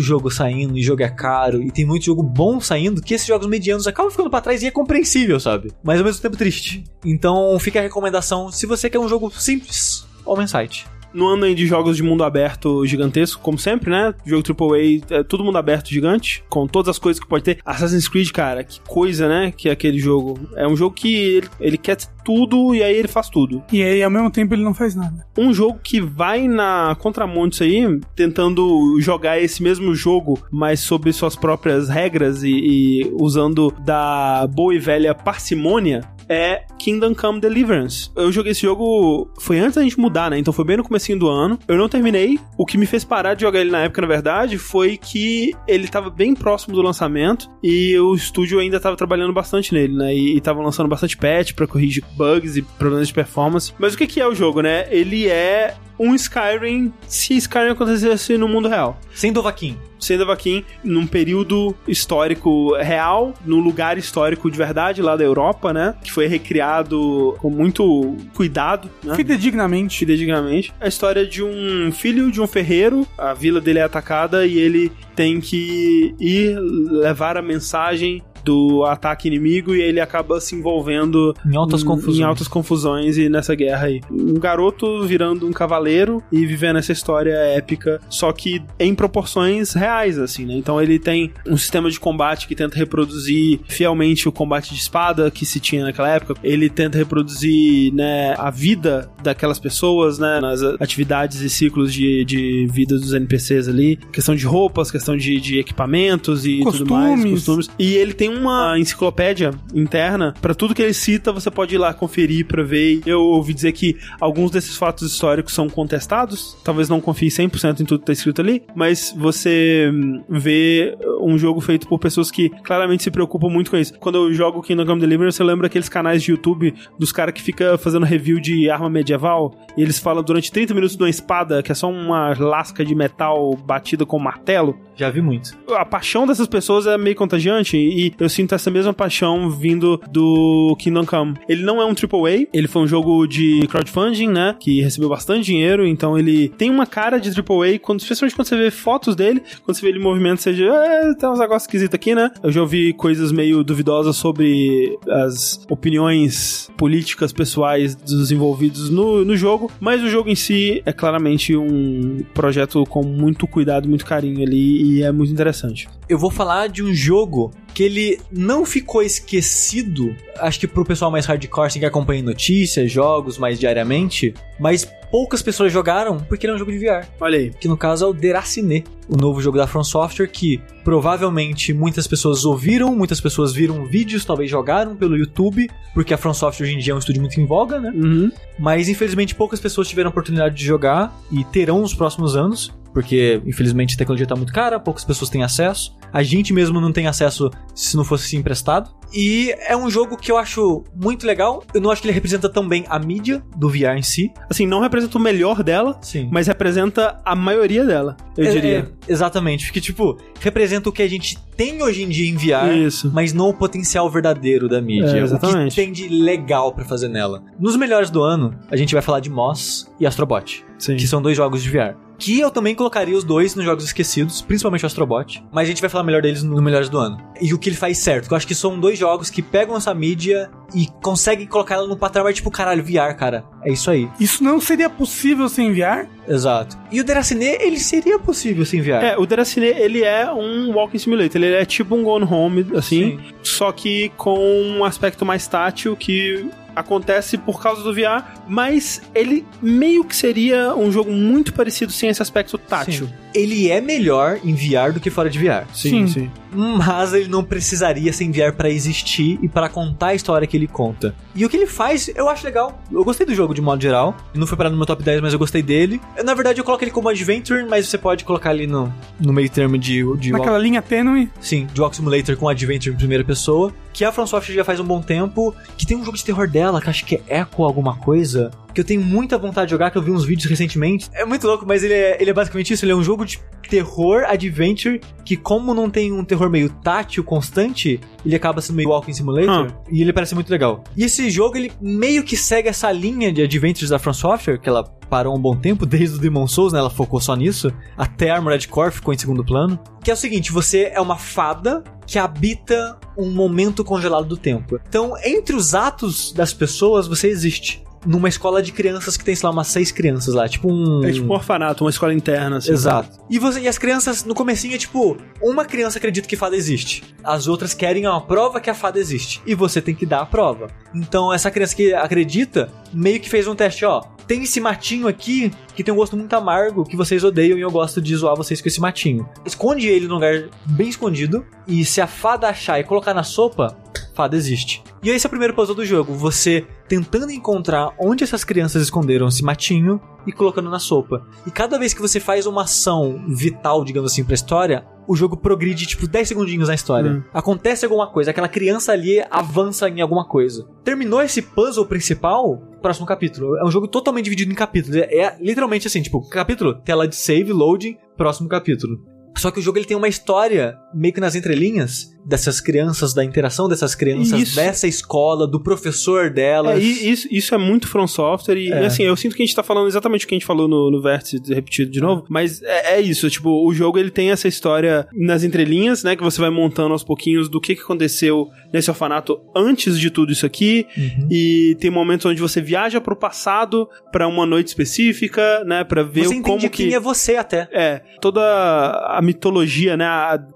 jogo 0.00 0.30
saindo 0.30 0.76
e 0.76 0.82
jogo 0.82 1.02
é 1.02 1.08
caro 1.08 1.62
e 1.62 1.70
tem 1.70 1.84
muito 1.84 2.04
jogo 2.04 2.22
bom 2.22 2.60
saindo 2.60 3.02
que 3.02 3.14
esses 3.14 3.26
jogos 3.26 3.46
medianos 3.46 3.86
acabam 3.86 4.10
ficando 4.10 4.30
para 4.30 4.40
trás 4.40 4.62
e 4.62 4.66
é 4.66 4.70
compreensível, 4.70 5.40
sabe? 5.40 5.70
Mas 5.82 5.98
ao 5.98 6.04
mesmo 6.04 6.20
tempo 6.20 6.36
triste. 6.36 6.84
Então 7.04 7.58
fica 7.58 7.78
a 7.78 7.82
recomendação, 7.82 8.50
se 8.50 8.66
você 8.66 8.90
quer 8.90 8.98
um 8.98 9.08
jogo 9.08 9.30
simples, 9.30 10.06
Homem 10.24 10.46
Sight 10.46 10.86
no 11.12 11.26
ano 11.26 11.44
aí 11.44 11.54
de 11.54 11.66
jogos 11.66 11.96
de 11.96 12.02
mundo 12.02 12.24
aberto 12.24 12.84
gigantesco, 12.86 13.40
como 13.40 13.58
sempre, 13.58 13.90
né? 13.90 14.14
Jogo 14.24 14.42
AAA, 14.46 15.18
é 15.18 15.22
tudo 15.22 15.44
mundo 15.44 15.58
aberto 15.58 15.88
gigante, 15.88 16.44
com 16.48 16.66
todas 16.66 16.88
as 16.90 16.98
coisas 16.98 17.20
que 17.20 17.28
pode 17.28 17.44
ter. 17.44 17.58
Assassin's 17.64 18.08
Creed, 18.08 18.30
cara, 18.30 18.62
que 18.62 18.80
coisa, 18.80 19.28
né? 19.28 19.52
Que 19.56 19.68
é 19.68 19.72
aquele 19.72 19.98
jogo. 19.98 20.38
É 20.56 20.66
um 20.66 20.76
jogo 20.76 20.94
que 20.94 21.14
ele, 21.14 21.48
ele 21.60 21.78
quer 21.78 21.96
tudo 22.28 22.74
e 22.74 22.82
aí 22.82 22.94
ele 22.94 23.08
faz 23.08 23.30
tudo. 23.30 23.62
E 23.72 23.82
aí, 23.82 24.02
ao 24.02 24.10
mesmo 24.10 24.30
tempo, 24.30 24.52
ele 24.52 24.62
não 24.62 24.74
faz 24.74 24.94
nada. 24.94 25.24
Um 25.38 25.50
jogo 25.50 25.80
que 25.82 25.98
vai 25.98 26.46
na 26.46 26.94
contramão 27.00 27.48
disso 27.48 27.62
aí, 27.62 27.98
tentando 28.14 29.00
jogar 29.00 29.40
esse 29.40 29.62
mesmo 29.62 29.94
jogo, 29.94 30.38
mas 30.52 30.80
sob 30.80 31.10
suas 31.10 31.34
próprias 31.34 31.88
regras 31.88 32.42
e, 32.42 32.50
e 32.50 33.12
usando 33.18 33.72
da 33.80 34.46
boa 34.46 34.74
e 34.74 34.78
velha 34.78 35.14
parcimônia, 35.14 36.02
é 36.28 36.64
Kingdom 36.78 37.14
Come 37.14 37.40
Deliverance. 37.40 38.10
Eu 38.14 38.30
joguei 38.30 38.52
esse 38.52 38.62
jogo, 38.62 39.30
foi 39.38 39.58
antes 39.58 39.76
da 39.76 39.82
gente 39.82 39.98
mudar, 39.98 40.30
né? 40.30 40.38
Então 40.38 40.52
foi 40.52 40.64
bem 40.64 40.76
no 40.76 40.84
comecinho 40.84 41.18
do 41.18 41.28
ano. 41.28 41.58
Eu 41.66 41.76
não 41.76 41.88
terminei. 41.88 42.38
O 42.56 42.66
que 42.66 42.76
me 42.76 42.86
fez 42.86 43.04
parar 43.04 43.34
de 43.34 43.42
jogar 43.42 43.60
ele 43.60 43.70
na 43.70 43.84
época, 43.84 44.02
na 44.02 44.08
verdade, 44.08 44.58
foi 44.58 44.96
que 44.96 45.54
ele 45.66 45.88
tava 45.88 46.10
bem 46.10 46.34
próximo 46.34 46.74
do 46.74 46.82
lançamento 46.82 47.50
e 47.62 47.98
o 47.98 48.14
estúdio 48.14 48.60
ainda 48.60 48.78
tava 48.78 48.96
trabalhando 48.96 49.32
bastante 49.32 49.72
nele, 49.72 49.94
né? 49.96 50.14
E, 50.14 50.36
e 50.36 50.40
tava 50.40 50.62
lançando 50.62 50.88
bastante 50.88 51.16
patch 51.16 51.54
para 51.54 51.66
corrigir 51.66 52.04
bugs 52.18 52.56
e 52.56 52.62
problemas 52.62 53.08
de 53.08 53.14
performance. 53.14 53.72
Mas 53.78 53.94
o 53.94 53.98
que, 53.98 54.06
que 54.06 54.20
é 54.20 54.26
o 54.26 54.34
jogo, 54.34 54.60
né? 54.60 54.86
Ele 54.90 55.28
é 55.28 55.74
um 55.98 56.14
Skyrim 56.14 56.92
se 57.06 57.36
Skyrim 57.36 57.70
acontecesse 57.70 58.36
no 58.36 58.48
mundo 58.48 58.68
real. 58.68 58.98
Sem 59.14 59.32
Dovahkiin. 59.32 59.76
Sem 59.98 60.16
Dovahkiin, 60.16 60.64
num 60.84 61.06
período 61.06 61.74
histórico 61.86 62.76
real, 62.76 63.34
num 63.44 63.58
lugar 63.58 63.98
histórico 63.98 64.48
de 64.48 64.56
verdade 64.56 65.02
lá 65.02 65.16
da 65.16 65.24
Europa, 65.24 65.72
né? 65.72 65.96
Que 66.02 66.12
foi 66.12 66.28
recriado 66.28 67.36
com 67.40 67.50
muito 67.50 68.16
cuidado, 68.34 68.88
né? 69.02 69.16
Fidedignamente. 69.16 69.98
Fidedignamente. 69.98 70.72
A 70.80 70.86
história 70.86 71.26
de 71.26 71.42
um 71.42 71.90
filho 71.90 72.30
de 72.30 72.40
um 72.40 72.46
ferreiro, 72.46 73.06
a 73.16 73.34
vila 73.34 73.60
dele 73.60 73.80
é 73.80 73.82
atacada 73.82 74.46
e 74.46 74.56
ele 74.58 74.92
tem 75.16 75.40
que 75.40 76.14
ir 76.20 76.56
levar 76.60 77.36
a 77.36 77.42
mensagem 77.42 78.22
do 78.48 78.84
ataque 78.84 79.28
inimigo 79.28 79.74
e 79.74 79.80
ele 79.82 80.00
acaba 80.00 80.40
se 80.40 80.54
envolvendo 80.54 81.34
Em 81.44 81.54
altas 81.56 81.82
confusões. 81.82 82.18
em 82.18 82.22
altas 82.22 82.48
confusões 82.48 83.18
e 83.18 83.28
nessa 83.28 83.54
guerra 83.54 83.86
aí. 83.86 84.00
Um 84.10 84.34
garoto 84.40 85.02
virando 85.04 85.46
um 85.46 85.52
cavaleiro 85.52 86.22
e 86.32 86.46
vivendo 86.46 86.76
essa 86.78 86.92
história 86.92 87.32
épica, 87.32 88.00
só 88.08 88.32
que 88.32 88.62
em 88.78 88.94
proporções 88.94 89.74
reais, 89.74 90.18
assim, 90.18 90.46
né? 90.46 90.54
Então 90.54 90.80
ele 90.80 90.98
tem 90.98 91.30
um 91.46 91.56
sistema 91.56 91.90
de 91.90 92.00
combate 92.00 92.48
que 92.48 92.54
tenta 92.54 92.76
reproduzir 92.76 93.60
fielmente 93.68 94.28
o 94.28 94.32
combate 94.32 94.72
de 94.74 94.80
espada 94.80 95.30
que 95.30 95.44
se 95.44 95.60
tinha 95.60 95.84
naquela 95.84 96.08
época. 96.08 96.34
Ele 96.42 96.70
tenta 96.70 96.96
reproduzir, 96.96 97.92
né, 97.92 98.34
a 98.38 98.50
vida 98.50 99.10
daquelas 99.22 99.58
pessoas, 99.58 100.18
né, 100.18 100.40
nas 100.40 100.62
atividades 100.80 101.40
e 101.42 101.50
ciclos 101.50 101.92
de, 101.92 102.24
de 102.24 102.66
vida 102.70 102.96
dos 102.98 103.12
NPCs 103.12 103.68
ali. 103.68 103.96
Questão 104.12 104.34
de 104.34 104.46
roupas, 104.46 104.90
questão 104.90 105.16
de, 105.16 105.38
de 105.40 105.58
equipamentos 105.58 106.46
e 106.46 106.60
tudo 106.62 106.86
mais, 106.92 107.14
Costumes. 107.14 107.32
costumes. 107.44 107.70
E 107.78 107.94
ele 107.94 108.12
tem 108.14 108.28
uma 108.38 108.78
enciclopédia 108.78 109.50
interna 109.74 110.34
pra 110.40 110.54
tudo 110.54 110.74
que 110.74 110.82
ele 110.82 110.94
cita, 110.94 111.32
você 111.32 111.50
pode 111.50 111.74
ir 111.74 111.78
lá 111.78 111.92
conferir 111.92 112.46
pra 112.46 112.62
ver. 112.62 113.00
Eu 113.06 113.20
ouvi 113.20 113.54
dizer 113.54 113.72
que 113.72 113.96
alguns 114.20 114.50
desses 114.50 114.76
fatos 114.76 115.10
históricos 115.10 115.54
são 115.54 115.68
contestados, 115.68 116.56
talvez 116.64 116.88
não 116.88 117.00
confie 117.00 117.28
100% 117.28 117.80
em 117.80 117.84
tudo 117.84 118.00
que 118.00 118.06
tá 118.06 118.12
escrito 118.12 118.40
ali, 118.40 118.62
mas 118.74 119.14
você 119.16 119.90
hum, 119.92 120.22
vê 120.28 120.96
um 121.20 121.38
jogo 121.38 121.60
feito 121.60 121.88
por 121.88 121.98
pessoas 121.98 122.30
que 122.30 122.48
claramente 122.62 123.02
se 123.02 123.10
preocupam 123.10 123.48
muito 123.48 123.70
com 123.70 123.76
isso. 123.76 123.98
Quando 123.98 124.16
eu 124.16 124.32
jogo 124.32 124.62
Kingdom 124.62 124.86
Come 124.86 125.00
Deliverance, 125.00 125.40
eu 125.40 125.46
lembro 125.46 125.66
aqueles 125.66 125.88
canais 125.88 126.22
de 126.22 126.30
YouTube 126.30 126.74
dos 126.98 127.12
caras 127.12 127.34
que 127.34 127.42
fica 127.42 127.76
fazendo 127.78 128.04
review 128.04 128.40
de 128.40 128.70
arma 128.70 128.88
medieval, 128.88 129.54
e 129.76 129.82
eles 129.82 129.98
falam 129.98 130.22
durante 130.22 130.50
30 130.50 130.74
minutos 130.74 130.96
de 130.96 131.02
uma 131.02 131.10
espada, 131.10 131.62
que 131.62 131.72
é 131.72 131.74
só 131.74 131.90
uma 131.90 132.34
lasca 132.38 132.84
de 132.84 132.94
metal 132.94 133.54
batida 133.56 134.04
com 134.04 134.18
martelo, 134.18 134.78
Já 134.98 135.10
vi 135.10 135.22
muito. 135.22 135.56
a 135.70 135.84
paixão 135.84 136.26
dessas 136.26 136.48
pessoas 136.48 136.86
é 136.86 136.98
meio 136.98 137.14
contagiante 137.14 137.76
e 137.76 138.12
eu 138.18 138.28
sinto 138.28 138.54
essa 138.54 138.68
mesma 138.68 138.92
paixão 138.92 139.48
vindo 139.48 140.00
do 140.10 140.76
Kingdom 140.76 141.06
Come. 141.06 141.34
Ele 141.48 141.62
não 141.62 141.80
é 141.80 141.84
um 141.84 141.90
AAA, 141.90 142.48
ele 142.52 142.66
foi 142.66 142.82
um 142.82 142.86
jogo 142.86 143.24
de 143.26 143.64
crowdfunding, 143.68 144.28
né, 144.28 144.56
que 144.58 144.80
recebeu 144.80 145.08
bastante 145.08 145.46
dinheiro, 145.46 145.86
então 145.86 146.18
ele 146.18 146.48
tem 146.48 146.68
uma 146.68 146.84
cara 146.84 147.18
de 147.18 147.28
AAA, 147.28 147.78
quando, 147.80 148.00
especialmente 148.00 148.34
quando 148.34 148.48
você 148.48 148.56
vê 148.56 148.70
fotos 148.72 149.14
dele, 149.14 149.40
quando 149.64 149.76
você 149.76 149.82
vê 149.82 149.90
ele 149.90 150.00
em 150.00 150.02
movimento, 150.02 150.42
você 150.42 150.52
diz, 150.52 150.66
é, 150.66 151.14
tem 151.14 151.28
uns 151.28 151.38
negócios 151.38 151.62
esquisitos 151.62 151.94
aqui, 151.94 152.14
né? 152.14 152.30
Eu 152.42 152.50
já 152.50 152.60
ouvi 152.60 152.92
coisas 152.92 153.30
meio 153.30 153.62
duvidosas 153.62 154.16
sobre 154.16 154.98
as 155.08 155.64
opiniões 155.70 156.70
políticas 156.76 157.32
pessoais 157.32 157.94
dos 157.94 158.32
envolvidos 158.32 158.90
no, 158.90 159.24
no 159.24 159.36
jogo, 159.36 159.70
mas 159.78 160.02
o 160.02 160.08
jogo 160.08 160.28
em 160.28 160.34
si 160.34 160.82
é 160.84 160.92
claramente 160.92 161.56
um 161.56 162.24
projeto 162.34 162.84
com 162.86 163.04
muito 163.04 163.46
cuidado, 163.46 163.88
muito 163.88 164.04
carinho 164.04 164.42
ali 164.42 164.87
e 164.88 165.02
é 165.02 165.12
muito 165.12 165.32
interessante. 165.32 165.88
Eu 166.08 166.18
vou 166.18 166.30
falar 166.30 166.68
de 166.68 166.82
um 166.82 166.94
jogo 166.94 167.52
que 167.74 167.82
ele 167.82 168.18
não 168.32 168.64
ficou 168.64 169.02
esquecido, 169.02 170.14
acho 170.38 170.58
que 170.58 170.66
pro 170.66 170.84
pessoal 170.84 171.10
mais 171.10 171.26
hardcore, 171.26 171.66
assim, 171.66 171.78
que 171.78 171.86
acompanha 171.86 172.22
notícias, 172.22 172.90
jogos 172.90 173.38
mais 173.38 173.58
diariamente, 173.58 174.34
mas 174.58 174.88
poucas 175.10 175.42
pessoas 175.42 175.72
jogaram 175.72 176.18
porque 176.18 176.46
ele 176.46 176.52
é 176.52 176.56
um 176.56 176.58
jogo 176.58 176.72
de 176.72 176.78
VR. 176.78 177.06
Olha 177.20 177.38
aí. 177.38 177.50
Que 177.50 177.68
no 177.68 177.76
caso 177.76 178.04
é 178.04 178.08
o 178.08 178.12
Deraciné, 178.12 178.84
o 179.08 179.16
novo 179.16 179.40
jogo 179.40 179.56
da 179.56 179.66
From 179.66 179.84
Software 179.84 180.28
que 180.28 180.60
provavelmente 180.84 181.72
muitas 181.72 182.06
pessoas 182.06 182.44
ouviram, 182.44 182.94
muitas 182.94 183.20
pessoas 183.20 183.52
viram 183.52 183.84
vídeos, 183.84 184.24
talvez 184.24 184.50
jogaram 184.50 184.96
pelo 184.96 185.16
YouTube, 185.16 185.68
porque 185.94 186.14
a 186.14 186.18
From 186.18 186.34
Software 186.34 186.66
hoje 186.66 186.74
em 186.74 186.78
dia 186.78 186.92
é 186.92 186.96
um 186.96 186.98
estúdio 186.98 187.20
muito 187.20 187.40
em 187.40 187.46
voga, 187.46 187.78
né? 187.78 187.92
Uhum. 187.94 188.30
Mas 188.58 188.88
infelizmente 188.88 189.34
poucas 189.34 189.60
pessoas 189.60 189.88
tiveram 189.88 190.08
a 190.08 190.10
oportunidade 190.10 190.54
de 190.54 190.64
jogar 190.64 191.16
e 191.30 191.44
terão 191.44 191.80
nos 191.80 191.94
próximos 191.94 192.36
anos, 192.36 192.72
porque 192.98 193.40
infelizmente 193.46 193.94
a 193.94 193.98
tecnologia 193.98 194.26
tá 194.26 194.34
muito 194.34 194.52
cara, 194.52 194.80
poucas 194.80 195.04
pessoas 195.04 195.30
têm 195.30 195.44
acesso. 195.44 195.96
A 196.12 196.20
gente 196.24 196.52
mesmo 196.52 196.80
não 196.80 196.90
tem 196.90 197.06
acesso 197.06 197.48
se 197.74 197.96
não 197.96 198.02
fosse 198.04 198.36
emprestado. 198.36 198.90
E 199.14 199.54
é 199.68 199.76
um 199.76 199.88
jogo 199.88 200.16
que 200.16 200.32
eu 200.32 200.36
acho 200.36 200.82
muito 200.96 201.24
legal. 201.24 201.62
Eu 201.72 201.80
não 201.80 201.90
acho 201.92 202.02
que 202.02 202.08
ele 202.08 202.14
representa 202.14 202.48
tão 202.48 202.66
bem 202.66 202.84
a 202.88 202.98
mídia 202.98 203.40
do 203.56 203.68
VR 203.68 203.96
em 203.96 204.02
si. 204.02 204.32
Assim, 204.50 204.66
não 204.66 204.80
representa 204.80 205.16
o 205.16 205.20
melhor 205.20 205.62
dela, 205.62 205.96
Sim. 206.02 206.28
mas 206.32 206.46
representa 206.48 207.20
a 207.24 207.36
maioria 207.36 207.84
dela, 207.84 208.16
eu 208.36 208.46
É, 208.46 208.50
diria. 208.50 208.78
é, 209.06 209.12
exatamente, 209.12 209.66
porque 209.66 209.80
tipo, 209.80 210.18
representa 210.40 210.88
o 210.88 210.92
que 210.92 211.02
a 211.02 211.08
gente 211.08 211.38
tem 211.56 211.80
hoje 211.82 212.02
em 212.02 212.08
dia 212.08 212.28
em 212.28 212.34
VR, 212.34 212.76
Isso. 212.86 213.10
mas 213.14 213.32
não 213.32 213.48
o 213.50 213.54
potencial 213.54 214.10
verdadeiro 214.10 214.68
da 214.68 214.80
mídia. 214.82 215.06
É, 215.06 215.10
o 215.10 215.14
que 215.14 215.18
exatamente. 215.20 215.76
tem 215.76 215.92
de 215.92 216.08
legal 216.08 216.72
pra 216.72 216.84
fazer 216.84 217.08
nela. 217.08 217.42
Nos 217.60 217.76
melhores 217.76 218.10
do 218.10 218.22
ano, 218.22 218.54
a 218.70 218.76
gente 218.76 218.92
vai 218.92 219.02
falar 219.02 219.20
de 219.20 219.30
Moss 219.30 219.88
e 220.00 220.06
Astrobot. 220.06 220.64
Sim. 220.78 220.96
que 220.96 221.06
são 221.06 221.20
dois 221.20 221.36
jogos 221.36 221.62
de 221.62 221.70
VR. 221.70 221.96
Que 222.18 222.40
eu 222.40 222.50
também 222.50 222.74
colocaria 222.74 223.16
os 223.16 223.22
dois 223.24 223.54
nos 223.54 223.64
jogos 223.64 223.84
esquecidos, 223.84 224.42
principalmente 224.42 224.84
o 224.84 224.86
Astrobot, 224.86 225.42
mas 225.52 225.64
a 225.64 225.68
gente 225.68 225.80
vai 225.80 225.88
falar 225.88 226.04
melhor 226.04 226.20
deles 226.20 226.42
no 226.42 226.60
Melhores 226.60 226.88
do 226.88 226.98
Ano. 226.98 227.16
E 227.40 227.54
o 227.54 227.58
que 227.58 227.68
ele 227.68 227.76
faz 227.76 227.98
certo, 227.98 228.26
que 228.26 228.34
eu 228.34 228.36
acho 228.36 228.46
que 228.46 228.54
são 228.54 228.78
dois 228.78 228.98
jogos 228.98 229.30
que 229.30 229.40
pegam 229.40 229.76
essa 229.76 229.94
mídia 229.94 230.50
e 230.74 230.88
conseguem 231.00 231.46
colocar 231.46 231.76
ela 231.76 231.86
no 231.86 231.96
patamar 231.96 232.32
tipo, 232.32 232.50
caralho, 232.50 232.82
VR, 232.82 233.14
cara. 233.16 233.44
É 233.62 233.72
isso 233.72 233.90
aí. 233.90 234.08
Isso 234.18 234.42
não 234.42 234.60
seria 234.60 234.90
possível 234.90 235.48
sem 235.48 235.72
VR? 235.72 236.08
Exato. 236.26 236.76
E 236.90 237.00
o 237.00 237.04
Deraciné, 237.04 237.56
ele 237.64 237.78
seria 237.78 238.18
possível 238.18 238.66
sem 238.66 238.82
VR. 238.82 239.02
É, 239.02 239.16
o 239.16 239.24
Deraciné, 239.24 239.68
ele 239.68 240.02
é 240.02 240.30
um 240.30 240.72
walking 240.72 240.98
simulator, 240.98 241.40
ele 241.40 241.54
é 241.54 241.64
tipo 241.64 241.94
um 241.94 242.02
Gone 242.02 242.24
Home, 242.24 242.66
assim, 242.76 243.18
Sim. 243.18 243.20
só 243.42 243.70
que 243.72 244.10
com 244.16 244.38
um 244.38 244.84
aspecto 244.84 245.24
mais 245.24 245.46
tátil 245.46 245.96
que 245.96 246.50
acontece 246.78 247.36
por 247.36 247.60
causa 247.60 247.82
do 247.82 247.92
VR, 247.92 248.24
mas 248.46 249.02
ele 249.14 249.46
meio 249.60 250.04
que 250.04 250.14
seria 250.14 250.74
um 250.74 250.90
jogo 250.92 251.10
muito 251.10 251.52
parecido 251.52 251.92
sem 251.92 252.08
esse 252.08 252.22
aspecto 252.22 252.56
tátil. 252.56 253.06
Sim. 253.06 253.14
Ele 253.34 253.70
é 253.70 253.80
melhor 253.80 254.38
em 254.44 254.54
VR 254.54 254.92
do 254.92 255.00
que 255.00 255.10
fora 255.10 255.28
de 255.28 255.38
VR. 255.38 255.66
Sim. 255.72 256.06
sim. 256.06 256.30
Mas 256.50 257.12
ele 257.12 257.28
não 257.28 257.44
precisaria 257.44 258.12
ser 258.12 258.30
VR 258.30 258.52
pra 258.56 258.70
existir 258.70 259.38
e 259.42 259.48
para 259.48 259.68
contar 259.68 260.08
a 260.08 260.14
história 260.14 260.46
que 260.46 260.56
ele 260.56 260.66
conta. 260.66 261.14
E 261.34 261.44
o 261.44 261.48
que 261.48 261.56
ele 261.56 261.66
faz, 261.66 262.10
eu 262.14 262.28
acho 262.28 262.44
legal. 262.44 262.80
Eu 262.90 263.04
gostei 263.04 263.26
do 263.26 263.34
jogo 263.34 263.54
de 263.54 263.60
modo 263.60 263.80
geral. 263.80 264.16
Não 264.34 264.46
foi 264.46 264.56
parar 264.56 264.70
no 264.70 264.76
meu 264.76 264.86
top 264.86 265.02
10, 265.02 265.20
mas 265.20 265.32
eu 265.32 265.38
gostei 265.38 265.62
dele. 265.62 266.00
Eu, 266.16 266.24
na 266.24 266.34
verdade, 266.34 266.60
eu 266.60 266.64
coloco 266.64 266.82
ele 266.82 266.90
como 266.90 267.08
Adventure, 267.08 267.64
mas 267.68 267.88
você 267.88 267.98
pode 267.98 268.24
colocar 268.24 268.50
ali 268.50 268.66
no, 268.66 268.92
no 269.20 269.32
meio 269.32 269.48
termo 269.50 269.76
de, 269.76 270.02
de 270.16 270.32
Naquela 270.32 270.58
linha 270.58 270.82
tênue. 270.82 271.30
Sim, 271.40 271.66
de 271.72 271.80
Walk 271.80 271.96
Simulator 271.96 272.36
com 272.36 272.48
Adventure 272.48 272.94
em 272.94 272.98
primeira 272.98 273.24
pessoa. 273.24 273.72
Que 273.92 274.04
a 274.04 274.12
From 274.12 274.26
Software 274.26 274.54
já 274.54 274.64
faz 274.64 274.80
um 274.80 274.84
bom 274.84 275.00
tempo. 275.00 275.54
Que 275.76 275.86
tem 275.86 275.96
um 275.96 276.04
jogo 276.04 276.16
de 276.16 276.24
terror 276.24 276.48
dela, 276.48 276.80
que 276.80 276.88
acho 276.88 277.04
que 277.04 277.16
é 277.28 277.40
Echo 277.40 277.62
alguma 277.62 277.96
coisa. 277.96 278.50
Que 278.78 278.82
eu 278.82 278.86
tenho 278.86 279.00
muita 279.00 279.36
vontade 279.36 279.66
de 279.66 279.70
jogar, 279.72 279.90
que 279.90 279.98
eu 279.98 280.02
vi 280.02 280.12
uns 280.12 280.24
vídeos 280.24 280.48
recentemente. 280.48 281.10
É 281.12 281.24
muito 281.24 281.44
louco, 281.48 281.66
mas 281.66 281.82
ele 281.82 281.94
é, 281.94 282.16
ele 282.22 282.30
é 282.30 282.32
basicamente 282.32 282.72
isso. 282.72 282.84
Ele 282.84 282.92
é 282.92 282.94
um 282.94 283.02
jogo 283.02 283.26
de 283.26 283.40
terror 283.68 284.22
adventure 284.24 285.00
que, 285.24 285.36
como 285.36 285.74
não 285.74 285.90
tem 285.90 286.12
um 286.12 286.24
terror 286.24 286.48
meio 286.48 286.70
tátil 286.70 287.24
constante, 287.24 287.98
ele 288.24 288.36
acaba 288.36 288.60
sendo 288.60 288.76
meio 288.76 288.90
Walking 288.90 289.12
Simulator. 289.12 289.66
E 289.90 290.00
ele 290.00 290.12
parece 290.12 290.32
muito 290.32 290.48
legal. 290.48 290.84
E 290.96 291.02
esse 291.02 291.28
jogo, 291.28 291.56
ele 291.56 291.72
meio 291.80 292.22
que 292.22 292.36
segue 292.36 292.68
essa 292.68 292.92
linha 292.92 293.32
de 293.32 293.42
adventures 293.42 293.90
da 293.90 293.98
From 293.98 294.12
Software, 294.12 294.58
que 294.58 294.68
ela 294.68 294.84
parou 294.84 295.36
um 295.36 295.40
bom 295.40 295.56
tempo, 295.56 295.84
desde 295.84 296.14
o 296.14 296.20
Demon 296.20 296.46
Souls, 296.46 296.72
né? 296.72 296.78
Ela 296.78 296.88
focou 296.88 297.20
só 297.20 297.34
nisso. 297.34 297.72
Até 297.96 298.30
Armored 298.30 298.68
Core 298.68 298.92
ficou 298.92 299.12
em 299.12 299.18
segundo 299.18 299.44
plano. 299.44 299.76
Que 300.04 300.12
é 300.12 300.14
o 300.14 300.16
seguinte, 300.16 300.52
você 300.52 300.92
é 300.94 301.00
uma 301.00 301.16
fada 301.16 301.82
que 302.06 302.16
habita 302.16 302.96
um 303.16 303.32
momento 303.32 303.82
congelado 303.82 304.28
do 304.28 304.36
tempo. 304.36 304.78
Então, 304.88 305.14
entre 305.24 305.56
os 305.56 305.74
atos 305.74 306.32
das 306.32 306.52
pessoas, 306.52 307.08
você 307.08 307.26
existe. 307.26 307.87
Numa 308.06 308.28
escola 308.28 308.62
de 308.62 308.72
crianças 308.72 309.16
que 309.16 309.24
tem, 309.24 309.34
sei 309.34 309.46
lá, 309.46 309.52
umas 309.52 309.68
seis 309.68 309.90
crianças 309.90 310.34
lá. 310.34 310.48
Tipo 310.48 310.72
um... 310.72 311.04
É 311.04 311.12
tipo 311.12 311.26
um 311.26 311.32
orfanato, 311.32 311.84
uma 311.84 311.90
escola 311.90 312.14
interna, 312.14 312.58
assim. 312.58 312.72
Exato. 312.72 313.18
E, 313.28 313.38
você, 313.38 313.60
e 313.60 313.68
as 313.68 313.78
crianças, 313.78 314.24
no 314.24 314.34
comecinho, 314.34 314.74
é 314.74 314.78
tipo, 314.78 315.16
uma 315.42 315.64
criança 315.64 315.98
acredita 315.98 316.28
que 316.28 316.36
fada 316.36 316.56
existe. 316.56 317.02
As 317.22 317.46
outras 317.48 317.74
querem 317.74 318.06
uma 318.06 318.20
prova 318.20 318.60
que 318.60 318.70
a 318.70 318.74
fada 318.74 318.98
existe. 318.98 319.42
E 319.46 319.54
você 319.54 319.80
tem 319.82 319.94
que 319.94 320.06
dar 320.06 320.20
a 320.20 320.26
prova. 320.26 320.68
Então, 320.94 321.32
essa 321.32 321.50
criança 321.50 321.74
que 321.74 321.92
acredita, 321.92 322.70
meio 322.92 323.20
que 323.20 323.28
fez 323.28 323.46
um 323.46 323.54
teste, 323.54 323.84
ó. 323.84 324.02
Tem 324.26 324.42
esse 324.42 324.60
matinho 324.60 325.08
aqui 325.08 325.50
que 325.74 325.82
tem 325.82 325.92
um 325.92 325.96
gosto 325.96 326.14
muito 326.14 326.34
amargo 326.34 326.84
que 326.84 326.96
vocês 326.96 327.24
odeiam 327.24 327.56
e 327.56 327.62
eu 327.62 327.70
gosto 327.70 327.98
de 327.98 328.14
zoar 328.14 328.36
vocês 328.36 328.60
com 328.60 328.68
esse 328.68 328.78
matinho. 328.78 329.26
Esconde 329.44 329.88
ele 329.88 330.06
num 330.06 330.16
lugar 330.16 330.50
bem 330.66 330.90
escondido 330.90 331.46
e 331.66 331.82
se 331.82 332.00
a 332.02 332.06
fada 332.06 332.46
achar 332.46 332.78
e 332.78 332.84
colocar 332.84 333.14
na 333.14 333.22
sopa, 333.22 333.74
fada 334.18 334.36
existe. 334.36 334.82
E 335.00 335.10
esse 335.10 335.24
é 335.24 335.28
o 335.28 335.30
primeiro 335.30 335.54
puzzle 335.54 335.76
do 335.76 335.86
jogo, 335.86 336.12
você 336.12 336.66
tentando 336.88 337.30
encontrar 337.30 337.94
onde 338.00 338.24
essas 338.24 338.42
crianças 338.42 338.82
esconderam 338.82 339.28
esse 339.28 339.44
matinho 339.44 340.00
e 340.26 340.32
colocando 340.32 340.68
na 340.68 340.80
sopa. 340.80 341.24
E 341.46 341.52
cada 341.52 341.78
vez 341.78 341.94
que 341.94 342.00
você 342.00 342.18
faz 342.18 342.44
uma 342.44 342.62
ação 342.62 343.24
vital, 343.28 343.84
digamos 343.84 344.10
assim, 344.10 344.24
pra 344.24 344.34
história, 344.34 344.84
o 345.06 345.14
jogo 345.14 345.36
progride 345.36 345.86
tipo 345.86 346.08
10 346.08 346.26
segundinhos 346.26 346.66
na 346.66 346.74
história. 346.74 347.12
Hum. 347.12 347.22
Acontece 347.32 347.84
alguma 347.84 348.10
coisa, 348.10 348.32
aquela 348.32 348.48
criança 348.48 348.90
ali 348.90 349.24
avança 349.30 349.88
em 349.88 350.00
alguma 350.00 350.26
coisa. 350.26 350.68
Terminou 350.82 351.22
esse 351.22 351.40
puzzle 351.40 351.86
principal, 351.86 352.60
próximo 352.82 353.06
capítulo. 353.06 353.56
É 353.56 353.64
um 353.64 353.70
jogo 353.70 353.86
totalmente 353.86 354.24
dividido 354.24 354.50
em 354.50 354.56
capítulos. 354.56 354.96
É, 354.96 355.16
é 355.16 355.36
literalmente 355.40 355.86
assim, 355.86 356.02
tipo, 356.02 356.28
capítulo, 356.28 356.74
tela 356.74 357.06
de 357.06 357.14
save, 357.14 357.52
loading, 357.52 357.96
próximo 358.16 358.48
capítulo. 358.48 358.98
Só 359.38 359.52
que 359.52 359.60
o 359.60 359.62
jogo 359.62 359.78
ele 359.78 359.86
tem 359.86 359.96
uma 359.96 360.08
história 360.08 360.76
meio 360.92 361.14
que 361.14 361.20
nas 361.20 361.36
entrelinhas 361.36 362.10
dessas 362.24 362.60
crianças, 362.60 363.14
da 363.14 363.24
interação 363.24 363.68
dessas 363.68 363.94
crianças, 363.94 364.40
Isso. 364.40 364.56
dessa 364.56 364.86
escola, 364.86 365.46
do 365.46 365.58
professor 365.60 366.30
delas. 366.30 366.76
É, 366.78 366.82
isso, 366.82 367.26
isso 367.30 367.54
é 367.54 367.58
muito 367.58 367.88
From 367.88 368.06
Software 368.06 368.56
e, 368.58 368.70
É. 368.72 368.82
e, 368.82 368.86
assim, 368.86 369.02
eu 369.04 369.16
sinto 369.16 369.34
que 369.34 369.42
a 369.42 369.46
gente 369.46 369.54
tá 369.54 369.62
falando 369.62 369.86
exatamente 369.88 370.24
o 370.24 370.28
que 370.28 370.34
a 370.34 370.38
gente 370.38 370.46
falou 370.46 370.68
no, 370.68 370.90
no 370.90 371.00
Vértice, 371.00 371.40
repetido 371.48 371.90
de 371.90 372.00
novo, 372.00 372.24
mas 372.28 372.62
é, 372.62 372.96
é 372.96 373.00
isso, 373.00 373.28
tipo, 373.30 373.48
o 373.66 373.72
jogo 373.72 373.98
ele 373.98 374.10
tem 374.10 374.30
essa 374.30 374.46
história 374.46 375.06
nas 375.14 375.42
entrelinhas, 375.44 376.04
né, 376.04 376.14
que 376.16 376.22
você 376.22 376.40
vai 376.40 376.50
montando 376.50 376.92
aos 376.92 377.02
pouquinhos 377.04 377.48
do 377.48 377.60
que, 377.60 377.74
que 377.74 377.82
aconteceu 377.82 378.48
nesse 378.72 378.90
orfanato 378.90 379.40
antes 379.56 379.98
de 379.98 380.10
tudo 380.10 380.32
isso 380.32 380.44
aqui, 380.44 380.86
Uhum. 380.96 381.28
e 381.30 381.76
tem 381.80 381.90
momentos 381.90 382.26
onde 382.26 382.40
você 382.40 382.60
viaja 382.60 383.00
pro 383.00 383.16
passado 383.16 383.88
pra 384.12 384.26
uma 384.26 384.44
noite 384.44 384.68
específica, 384.68 385.62
né, 385.64 385.84
pra 385.84 386.02
ver 386.02 386.24
Você 386.24 386.40
como 386.40 386.68
quem 386.70 386.88
que... 386.88 386.94
é 386.94 387.00
você 387.00 387.36
até. 387.36 387.68
É, 387.72 388.02
toda 388.20 388.40
a 388.42 389.20
mitologia, 389.22 389.96
né, 389.96 390.06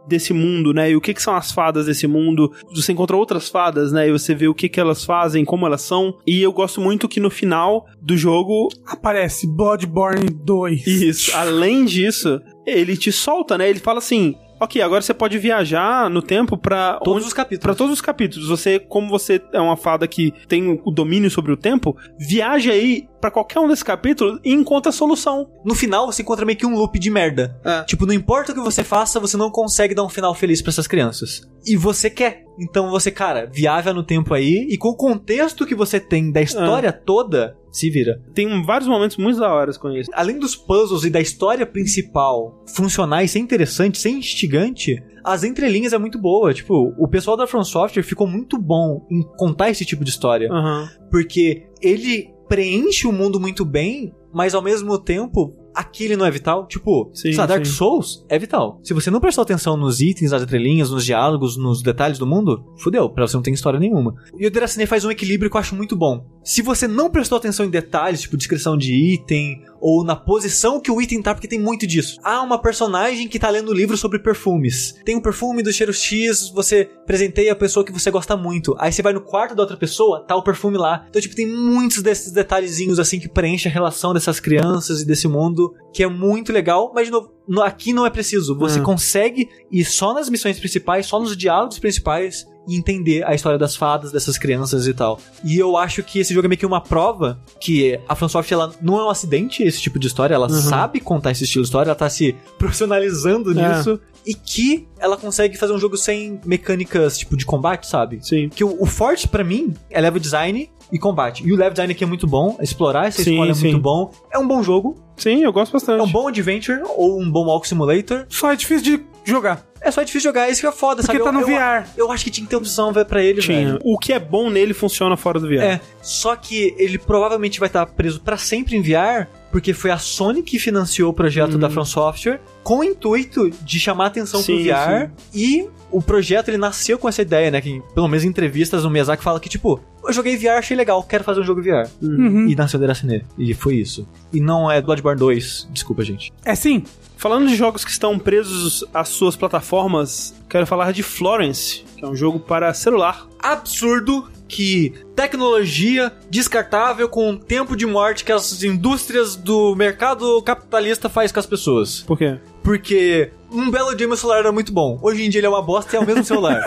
desse 0.09 0.33
mundo, 0.33 0.73
né, 0.75 0.91
e 0.91 0.97
o 0.97 1.01
que 1.01 1.15
que 1.15 1.23
são 1.23 1.35
as 1.35 1.52
fadas 1.53 1.87
desse 1.87 2.07
mundo. 2.07 2.53
Você 2.75 2.93
encontra 2.93 3.17
outras 3.17 3.49
fadas, 3.49 3.93
né, 3.93 4.09
e 4.09 4.13
você 4.13 4.35
vê 4.35 4.49
o 4.49 4.55
que 4.55 4.69
que 4.69 4.81
elas 4.81 5.05
fazem, 5.05 5.45
como 5.45 5.67
elas 5.67 5.83
são. 5.83 6.19
E 6.27 6.41
eu 6.43 6.53
gosto 6.53 6.81
muito 6.81 7.09
que 7.09 7.21
no 7.21 7.31
final 7.31 7.87
do 8.01 8.17
jogo, 8.17 8.69
Aparece 8.87 9.47
Bloodborne 9.47 10.29
2. 10.31 10.87
isso, 10.87 11.35
além 11.37 11.85
disso, 11.85 12.41
ele 12.67 12.97
te 12.97 13.11
solta, 13.13 13.57
né, 13.59 13.69
ele 13.69 13.79
fala 13.81 13.99
assim... 13.99 14.35
Ok, 14.61 14.81
agora 14.81 15.03
você 15.03 15.13
pode 15.13 15.37
viajar 15.39 16.09
no 16.09 16.23
tempo 16.23 16.57
pra 16.57 17.01
Todos 17.03 17.15
onde- 17.17 17.27
os 17.27 17.33
capítulos. 17.33 17.63
Pra 17.65 17.75
todos 17.75 17.93
os 17.95 18.01
capítulos. 18.01 18.49
Você, 18.49 18.79
como 18.79 19.09
você 19.09 19.43
é 19.53 19.61
uma 19.61 19.77
fada 19.77 20.07
que 20.07 20.33
tem 20.47 20.81
o 20.85 20.91
domínio 20.93 21.29
sobre 21.33 21.51
o 21.51 21.57
tempo, 21.57 21.97
viaja 22.17 22.71
aí 22.71 23.09
pra 23.23 23.31
qualquer 23.31 23.61
um 23.61 23.69
desses 23.69 23.85
capítulos 23.85 24.41
e 24.45 24.53
encontra 24.53 24.91
a 24.91 24.93
solução. 24.93 25.49
No 25.65 25.77
final, 25.77 26.07
você 26.07 26.23
encontra 26.23 26.45
meio 26.45 26.59
que 26.59 26.67
um 26.67 26.75
loop 26.75 26.99
de 26.99 27.09
merda. 27.09 27.57
É. 27.65 27.85
Tipo, 27.85 28.05
não 28.05 28.13
importa 28.13 28.51
o 28.51 28.55
que 28.55 28.61
você 28.61 28.83
faça, 28.83 29.21
você 29.21 29.37
não 29.37 29.49
consegue 29.49 29.95
dar 29.95 30.03
um 30.03 30.09
final 30.09 30.35
feliz 30.35 30.61
pra 30.61 30.71
essas 30.71 30.89
crianças. 30.89 31.49
E 31.65 31.77
você 31.77 32.11
quer. 32.11 32.45
Então 32.59 32.91
você, 32.91 33.13
cara, 33.13 33.49
viaja 33.51 33.95
no 33.95 34.03
tempo 34.03 34.35
aí 34.35 34.67
e 34.69 34.77
com 34.77 34.89
o 34.89 34.97
contexto 34.97 35.65
que 35.65 35.75
você 35.75 36.01
tem 36.01 36.33
da 36.33 36.43
história 36.43 36.93
toda, 36.93 37.57
se 37.71 37.89
vira. 37.89 38.21
Tem 38.35 38.61
vários 38.65 38.89
momentos 38.89 39.17
muito 39.17 39.39
da 39.39 39.53
hora 39.53 39.73
com 39.75 39.91
isso. 39.91 40.11
Além 40.13 40.41
dos 40.41 40.57
puzzles 40.57 41.05
e 41.05 41.11
da 41.11 41.21
história 41.21 41.65
principal 41.65 42.61
funcionar 42.75 43.23
e 43.23 43.29
ser 43.29 43.39
interessante, 43.39 43.99
ser 43.99 44.11
instigante, 44.11 45.01
as 45.25 45.45
entrelinhas 45.45 45.93
é 45.93 45.99
muito 45.99 46.19
boa. 46.19 46.53
Tipo, 46.53 46.93
o 46.99 47.07
pessoal 47.07 47.37
da 47.37 47.47
From 47.47 47.63
Software 47.63 48.03
ficou 48.03 48.27
muito 48.27 48.59
bom 48.59 49.07
em 49.09 49.23
contar 49.37 49.71
esse 49.71 49.85
tipo 49.85 50.03
de 50.03 50.11
história. 50.11 50.51
Aham. 50.51 50.91
Porque 51.09 51.67
ele 51.81 52.32
preenche 52.53 53.07
o 53.07 53.13
mundo 53.13 53.41
muito 53.41 53.65
bem, 53.65 54.15
mas 54.31 54.55
ao 54.55 54.61
mesmo 54.61 54.99
tempo, 54.99 55.57
aquele 55.75 56.17
não 56.17 56.27
é 56.27 56.31
vital. 56.31 56.67
Tipo, 56.67 57.11
Sim, 57.15 57.35
lá, 57.35 57.47
Dark 57.47 57.65
sim. 57.65 57.73
Souls 57.73 58.25
é 58.29 58.39
vital. 58.39 58.81
Se 58.83 58.95
você 58.95 59.11
não 59.11 59.21
prestou 59.21 59.43
atenção 59.43 59.77
nos 59.77 60.01
itens, 60.01 60.31
nas 60.31 60.43
entrelinhas, 60.43 60.91
nos 60.91 61.05
diálogos, 61.05 61.57
nos 61.57 61.83
detalhes 61.83 62.19
do 62.19 62.27
mundo, 62.27 62.65
fudeu, 62.79 63.09
pra 63.11 63.27
você 63.27 63.37
não 63.37 63.43
tem 63.43 63.55
história 63.55 63.81
nenhuma. 63.81 64.15
E 64.39 64.47
o 64.47 64.51
Deracine 64.51 64.87
faz 64.87 65.05
um 65.05 65.11
equilíbrio 65.11 65.51
que 65.51 65.57
eu 65.57 65.61
acho 65.61 65.75
muito 65.75 65.97
bom. 65.97 66.27
Se 66.45 66.63
você 66.63 66.89
não 66.89 67.11
prestou 67.11 67.39
atenção 67.39 67.65
em 67.65 67.71
detalhes, 67.71 68.23
tipo 68.23 68.37
descrição 68.37 68.77
de 68.77 68.93
item, 68.93 69.63
ou 69.81 70.05
na 70.05 70.15
posição 70.15 70.81
que 70.81 70.91
o 70.91 71.01
item 71.03 71.21
tá, 71.21 71.35
porque 71.35 71.49
tem 71.49 71.59
muito 71.59 71.87
disso. 71.87 72.19
Ah, 72.23 72.41
uma 72.43 72.59
personagem 72.59 73.27
que 73.27 73.39
tá 73.39 73.51
lendo 73.51 73.73
um 73.73 73.75
livro 73.75 73.97
sobre 73.97 74.21
perfumes. 74.21 74.95
Tem 75.05 75.17
um 75.17 75.21
perfume 75.21 75.63
do 75.63 75.73
cheiro 75.73 75.93
X, 75.93 76.49
você 76.55 76.89
presenteia 77.05 77.53
a 77.53 77.57
pessoa 77.57 77.85
que 77.85 77.93
você 77.93 78.11
gosta 78.11 78.37
muito. 78.37 78.77
Aí 78.79 78.93
você 78.93 79.03
vai 79.03 79.13
no 79.13 79.21
quarto 79.21 79.57
da 79.57 79.63
outra 79.63 79.77
pessoa, 79.77 80.25
tá 80.27 80.37
o 80.37 80.43
perfume 80.43 80.79
lá. 80.79 81.05
Então, 81.09 81.21
tipo, 81.21 81.35
tem 81.35 81.47
muitos 81.47 82.01
desses 82.01 82.33
detalhezinhos 82.33 83.01
assim 83.01 83.19
que 83.19 83.29
preenchem 83.29 83.71
a 83.71 83.73
relação 83.73 84.15
dessas 84.15 84.39
crianças 84.39 85.03
e 85.03 85.07
desse 85.07 85.27
mundo, 85.27 85.62
que 85.93 86.03
é 86.03 86.09
muito 86.09 86.53
legal, 86.53 86.91
mas 86.95 87.11
novo, 87.11 87.31
no- 87.47 87.63
aqui 87.63 87.93
não 87.93 88.07
é 88.07 88.11
preciso. 88.11 88.57
Você 88.59 88.79
Uhum. 88.79 88.85
consegue 88.85 89.49
ir 89.71 89.85
só 89.85 90.15
nas 90.15 90.29
missões 90.29 90.59
principais, 90.59 91.07
só 91.07 91.19
nos 91.21 91.37
diálogos 91.37 91.79
principais 91.79 92.47
e 92.69 92.77
entender 92.77 93.25
a 93.27 93.35
história 93.35 93.59
das 93.59 93.75
fadas, 93.75 94.13
dessas 94.13 94.39
crianças 94.39 94.87
e 94.87 94.95
tal. 94.95 95.19
E 95.45 95.59
eu 95.59 95.77
acho 95.77 96.03
que 96.03 96.21
esse 96.21 96.33
jogo 96.33 96.47
é 96.47 96.49
meio 96.49 96.59
que 96.59 96.65
uma 96.65 96.81
prova 96.81 97.41
que 97.61 97.99
a 98.09 98.15
FromSoft 98.15 98.53
ela 98.55 98.73
não 98.81 98.99
é 99.01 99.05
um 99.05 99.11
acidente 99.11 99.65
esse 99.65 99.81
tipo 99.81 99.99
de 99.99 100.07
história, 100.07 100.35
ela 100.35 100.49
Uhum. 100.49 100.61
sabe 100.63 101.01
contar 101.01 101.33
esse 101.33 101.43
estilo 101.45 101.65
de 101.65 101.69
história, 101.69 101.89
ela 101.91 101.97
tá 101.97 102.09
se 102.09 102.37
profissionalizando 102.59 103.59
É. 103.59 103.77
nisso 103.77 104.01
e 104.25 104.35
que 104.35 104.89
ela 104.99 105.17
consegue 105.17 105.57
fazer 105.59 105.73
um 105.73 105.79
jogo 105.79 105.97
sem 105.97 106.41
mecânicas 106.45 107.19
tipo 107.19 107.37
de 107.37 107.45
combate, 107.45 107.87
sabe? 107.89 108.21
Sim. 108.23 108.49
Que 108.49 108.63
o, 108.65 108.81
o 108.81 108.87
forte 108.87 109.27
pra 109.27 109.43
mim 109.43 109.75
é 109.91 110.01
level 110.01 110.21
design 110.21 110.71
e 110.93 110.99
combate. 110.99 111.43
E 111.47 111.53
o 111.53 111.57
level 111.57 111.73
design 111.73 111.93
aqui 111.93 112.05
é 112.05 112.07
muito 112.07 112.27
bom, 112.27 112.57
explorar 112.61 113.07
essa 113.09 113.23
Sim, 113.23 113.33
escola 113.33 113.51
é 113.51 113.55
sim. 113.55 113.71
muito 113.71 113.81
bom. 113.81 114.13
É 114.31 114.39
um 114.39 114.47
bom 114.47 114.63
jogo, 114.63 114.97
Sim, 115.17 115.43
eu 115.43 115.53
gosto 115.53 115.73
bastante. 115.73 116.01
é 116.01 116.03
um 116.03 116.11
bom 116.11 116.29
adventure 116.29 116.83
ou 116.97 117.21
um 117.21 117.31
bom 117.31 117.47
walk 117.47 117.67
simulator. 117.67 118.27
Só 118.29 118.53
é 118.53 118.57
difícil 118.57 118.99
de 118.99 119.05
jogar. 119.25 119.65
É 119.81 119.91
só 119.91 120.03
difícil 120.03 120.31
jogar, 120.31 120.49
isso 120.49 120.61
que 120.61 120.67
é 120.67 120.71
foda, 120.73 121.03
Porque 121.03 121.19
sabe? 121.19 121.25
tá 121.25 121.33
no 121.33 121.41
eu, 121.41 121.49
eu, 121.49 121.57
VR. 121.57 121.89
eu 121.97 122.13
acho 122.13 122.23
que 122.25 122.31
tinha 122.31 122.45
que 122.45 122.51
ter 122.51 122.57
opção 122.57 122.93
velho, 122.93 123.07
pra 123.07 123.21
ele, 123.23 123.41
Tinha. 123.41 123.67
velho. 123.67 123.79
O 123.85 123.99
que 123.99 124.13
é 124.13 124.19
bom 124.19 124.49
nele 124.49 124.73
funciona 124.75 125.17
fora 125.17 125.41
do 125.41 125.49
VR. 125.49 125.55
É, 125.63 125.81
só 126.01 126.37
que 126.37 126.75
ele 126.79 126.99
provavelmente 126.99 127.59
vai 127.59 127.69
estar 127.69 127.85
preso 127.87 128.21
pra 128.21 128.37
sempre 128.37 128.77
em 128.77 128.81
VR, 128.83 129.27
porque 129.53 129.75
foi 129.75 129.91
a 129.91 129.99
Sony 129.99 130.43
que 130.43 130.59
financiou 130.59 131.11
o 131.11 131.13
projeto 131.13 131.59
da 131.59 131.69
From 131.69 131.85
Software 131.85 132.41
com 132.65 132.79
o 132.79 132.85
intuito 132.85 133.51
de 133.51 133.79
chamar 133.79 134.07
atenção 134.07 134.41
Sim, 134.41 134.65
pro 134.65 134.75
VR 134.75 135.11
e 135.35 135.69
o 135.91 136.01
projeto 136.01 136.49
ele 136.49 136.57
nasceu 136.57 136.99
com 136.99 137.07
essa 137.07 137.21
ideia, 137.21 137.51
né, 137.51 137.61
que 137.61 137.83
pelo 137.95 138.09
menos 138.09 138.25
em 138.25 138.29
entrevistas 138.29 138.85
o 138.85 138.91
Miyazaki 138.91 139.23
fala 139.23 139.39
que 139.39 139.49
tipo, 139.51 139.79
eu 140.03 140.13
joguei 140.13 140.37
VR, 140.39 140.59
achei 140.59 140.75
legal, 140.75 141.03
quero 141.03 141.23
fazer 141.23 141.41
um 141.41 141.45
jogo 141.45 141.63
VR. 141.63 141.87
Uhum. 142.01 142.49
E 142.49 142.57
nasceu 142.57 142.81
Deracine. 142.81 143.25
E 143.39 143.53
foi 143.53 143.77
isso. 143.77 144.09
E 144.33 144.41
não 144.41 144.71
é 144.71 144.81
Bloodborne 144.81 145.19
2, 145.19 145.69
desculpa, 145.71 146.03
gente. 146.03 146.33
É 146.45 146.55
sim. 146.55 146.83
Falando 147.19 147.47
de 147.47 147.55
jogos 147.55 147.85
que 147.85 147.91
estão 147.91 148.19
presos 148.19 148.85
às 148.93 149.11
suas 149.11 149.37
plataformas, 149.37 150.35
quero 150.49 150.67
falar 150.67 150.93
de 150.93 151.03
Florence, 151.03 151.85
que 151.97 152.05
é 152.05 152.09
um 152.09 152.17
jogo 152.17 152.41
para 152.41 152.73
celular. 152.75 153.29
absurdo 153.39 154.29
que 154.53 154.93
tecnologia 155.17 156.13
descartável 156.29 157.09
com 157.09 157.31
o 157.31 157.39
tempo 157.39 157.75
de 157.75 157.87
morte 157.87 158.23
que 158.23 158.31
as 158.31 158.63
indústrias 158.63 159.35
do 159.35 159.75
mercado 159.75 160.43
capitalista 160.43 161.09
faz 161.09 161.33
com 161.33 161.41
as 161.41 161.47
pessoas. 161.47 162.03
Por 162.03 162.19
quê? 162.19 162.39
Porque 162.63 163.33
um 163.51 163.71
belo 163.71 163.95
dia 163.97 164.07
meu 164.07 164.17
celular 164.17 164.41
era 164.41 164.53
muito 164.53 164.71
bom. 164.71 164.99
Hoje 165.03 165.25
em 165.25 165.31
dia 165.31 165.41
ele 165.41 165.47
é 165.47 165.51
uma 165.51 165.63
bosta 165.63 165.97
e 165.97 165.99
é 165.99 166.01
o 166.01 166.07
mesmo 166.07 166.23
celular. 166.23 166.63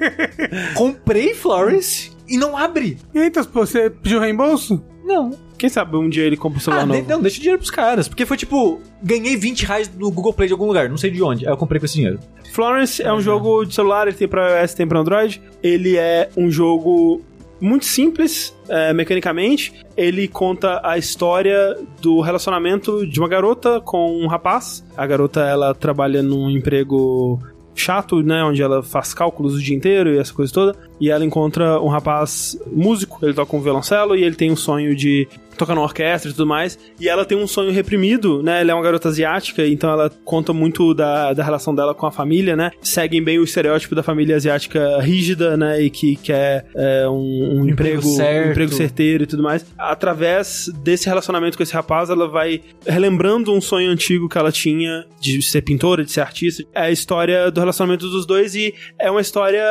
Comprei 0.76 1.32
Florence 1.32 2.12
e 2.28 2.36
não 2.36 2.54
abre. 2.54 2.98
Eita, 3.14 3.42
pô, 3.44 3.64
você 3.64 3.88
pediu 3.88 4.20
reembolso? 4.20 4.84
Não. 5.02 5.30
Quem 5.58 5.68
sabe 5.68 5.96
um 5.96 6.08
dia 6.08 6.24
ele 6.24 6.36
compra 6.36 6.58
um 6.58 6.60
celular 6.60 6.82
Ah, 6.82 6.86
novo. 6.86 7.02
de- 7.02 7.08
não, 7.08 7.20
deixa 7.22 7.36
o 7.38 7.40
dinheiro 7.40 7.58
pros 7.58 7.70
caras. 7.70 8.08
Porque 8.08 8.26
foi 8.26 8.36
tipo, 8.36 8.80
ganhei 9.02 9.36
20 9.36 9.64
reais 9.64 9.90
no 9.96 10.10
Google 10.10 10.32
Play 10.32 10.48
de 10.48 10.52
algum 10.52 10.66
lugar, 10.66 10.88
não 10.88 10.96
sei 10.98 11.10
de 11.10 11.22
onde. 11.22 11.46
Aí 11.46 11.52
eu 11.52 11.56
comprei 11.56 11.78
com 11.80 11.86
esse 11.86 11.94
dinheiro. 11.94 12.18
Florence 12.52 13.02
é 13.02 13.12
um 13.12 13.20
jogo 13.20 13.64
de 13.64 13.74
celular, 13.74 14.06
ele 14.06 14.16
tem 14.16 14.28
pra 14.28 14.60
iOS, 14.62 14.74
tem 14.74 14.86
pra 14.86 15.00
Android. 15.00 15.40
Ele 15.62 15.96
é 15.96 16.28
um 16.36 16.50
jogo 16.50 17.20
muito 17.60 17.86
simples, 17.86 18.54
é, 18.68 18.92
mecanicamente. 18.92 19.72
Ele 19.96 20.28
conta 20.28 20.80
a 20.84 20.98
história 20.98 21.76
do 22.02 22.20
relacionamento 22.20 23.06
de 23.06 23.18
uma 23.18 23.28
garota 23.28 23.80
com 23.80 24.18
um 24.22 24.26
rapaz. 24.26 24.84
A 24.96 25.06
garota, 25.06 25.40
ela 25.40 25.74
trabalha 25.74 26.22
num 26.22 26.50
emprego 26.50 27.40
chato, 27.74 28.22
né, 28.22 28.42
onde 28.42 28.62
ela 28.62 28.82
faz 28.82 29.12
cálculos 29.12 29.54
o 29.54 29.60
dia 29.60 29.76
inteiro 29.76 30.14
e 30.14 30.18
essa 30.18 30.32
coisa 30.32 30.50
toda. 30.52 30.74
E 30.98 31.10
ela 31.10 31.24
encontra 31.24 31.78
um 31.80 31.88
rapaz 31.88 32.58
músico, 32.72 33.18
ele 33.22 33.34
toca 33.34 33.54
um 33.54 33.60
violoncelo 33.60 34.16
e 34.16 34.24
ele 34.24 34.34
tem 34.34 34.50
um 34.50 34.56
sonho 34.56 34.94
de 34.96 35.28
tocar 35.56 35.74
numa 35.74 35.84
orquestra 35.84 36.30
e 36.30 36.34
tudo 36.34 36.46
mais. 36.46 36.78
E 37.00 37.08
ela 37.08 37.24
tem 37.24 37.36
um 37.36 37.46
sonho 37.46 37.70
reprimido, 37.70 38.42
né? 38.42 38.60
Ela 38.60 38.72
é 38.72 38.74
uma 38.74 38.82
garota 38.82 39.08
asiática, 39.08 39.66
então 39.66 39.90
ela 39.90 40.10
conta 40.24 40.52
muito 40.52 40.94
da, 40.94 41.32
da 41.32 41.44
relação 41.44 41.74
dela 41.74 41.94
com 41.94 42.06
a 42.06 42.10
família, 42.10 42.56
né? 42.56 42.70
Seguem 42.80 43.22
bem 43.22 43.38
o 43.38 43.44
estereótipo 43.44 43.94
da 43.94 44.02
família 44.02 44.36
asiática 44.36 45.00
rígida, 45.00 45.56
né? 45.56 45.82
E 45.82 45.90
que 45.90 46.16
quer 46.16 46.66
é, 46.74 47.08
um, 47.08 47.60
um 47.60 47.68
emprego, 47.68 48.06
um 48.06 48.50
emprego 48.50 48.72
certeiro 48.72 49.24
e 49.24 49.26
tudo 49.26 49.42
mais. 49.42 49.64
Através 49.78 50.70
desse 50.82 51.06
relacionamento 51.06 51.56
com 51.56 51.62
esse 51.62 51.74
rapaz, 51.74 52.10
ela 52.10 52.28
vai 52.28 52.60
relembrando 52.86 53.52
um 53.52 53.60
sonho 53.60 53.90
antigo 53.90 54.28
que 54.28 54.38
ela 54.38 54.52
tinha 54.52 55.04
de 55.20 55.40
ser 55.42 55.62
pintora, 55.62 56.04
de 56.04 56.12
ser 56.12 56.20
artista. 56.20 56.64
É 56.74 56.82
a 56.82 56.90
história 56.90 57.50
do 57.50 57.60
relacionamento 57.60 58.08
dos 58.08 58.26
dois 58.26 58.54
e 58.54 58.74
é 58.98 59.10
uma 59.10 59.20
história 59.20 59.64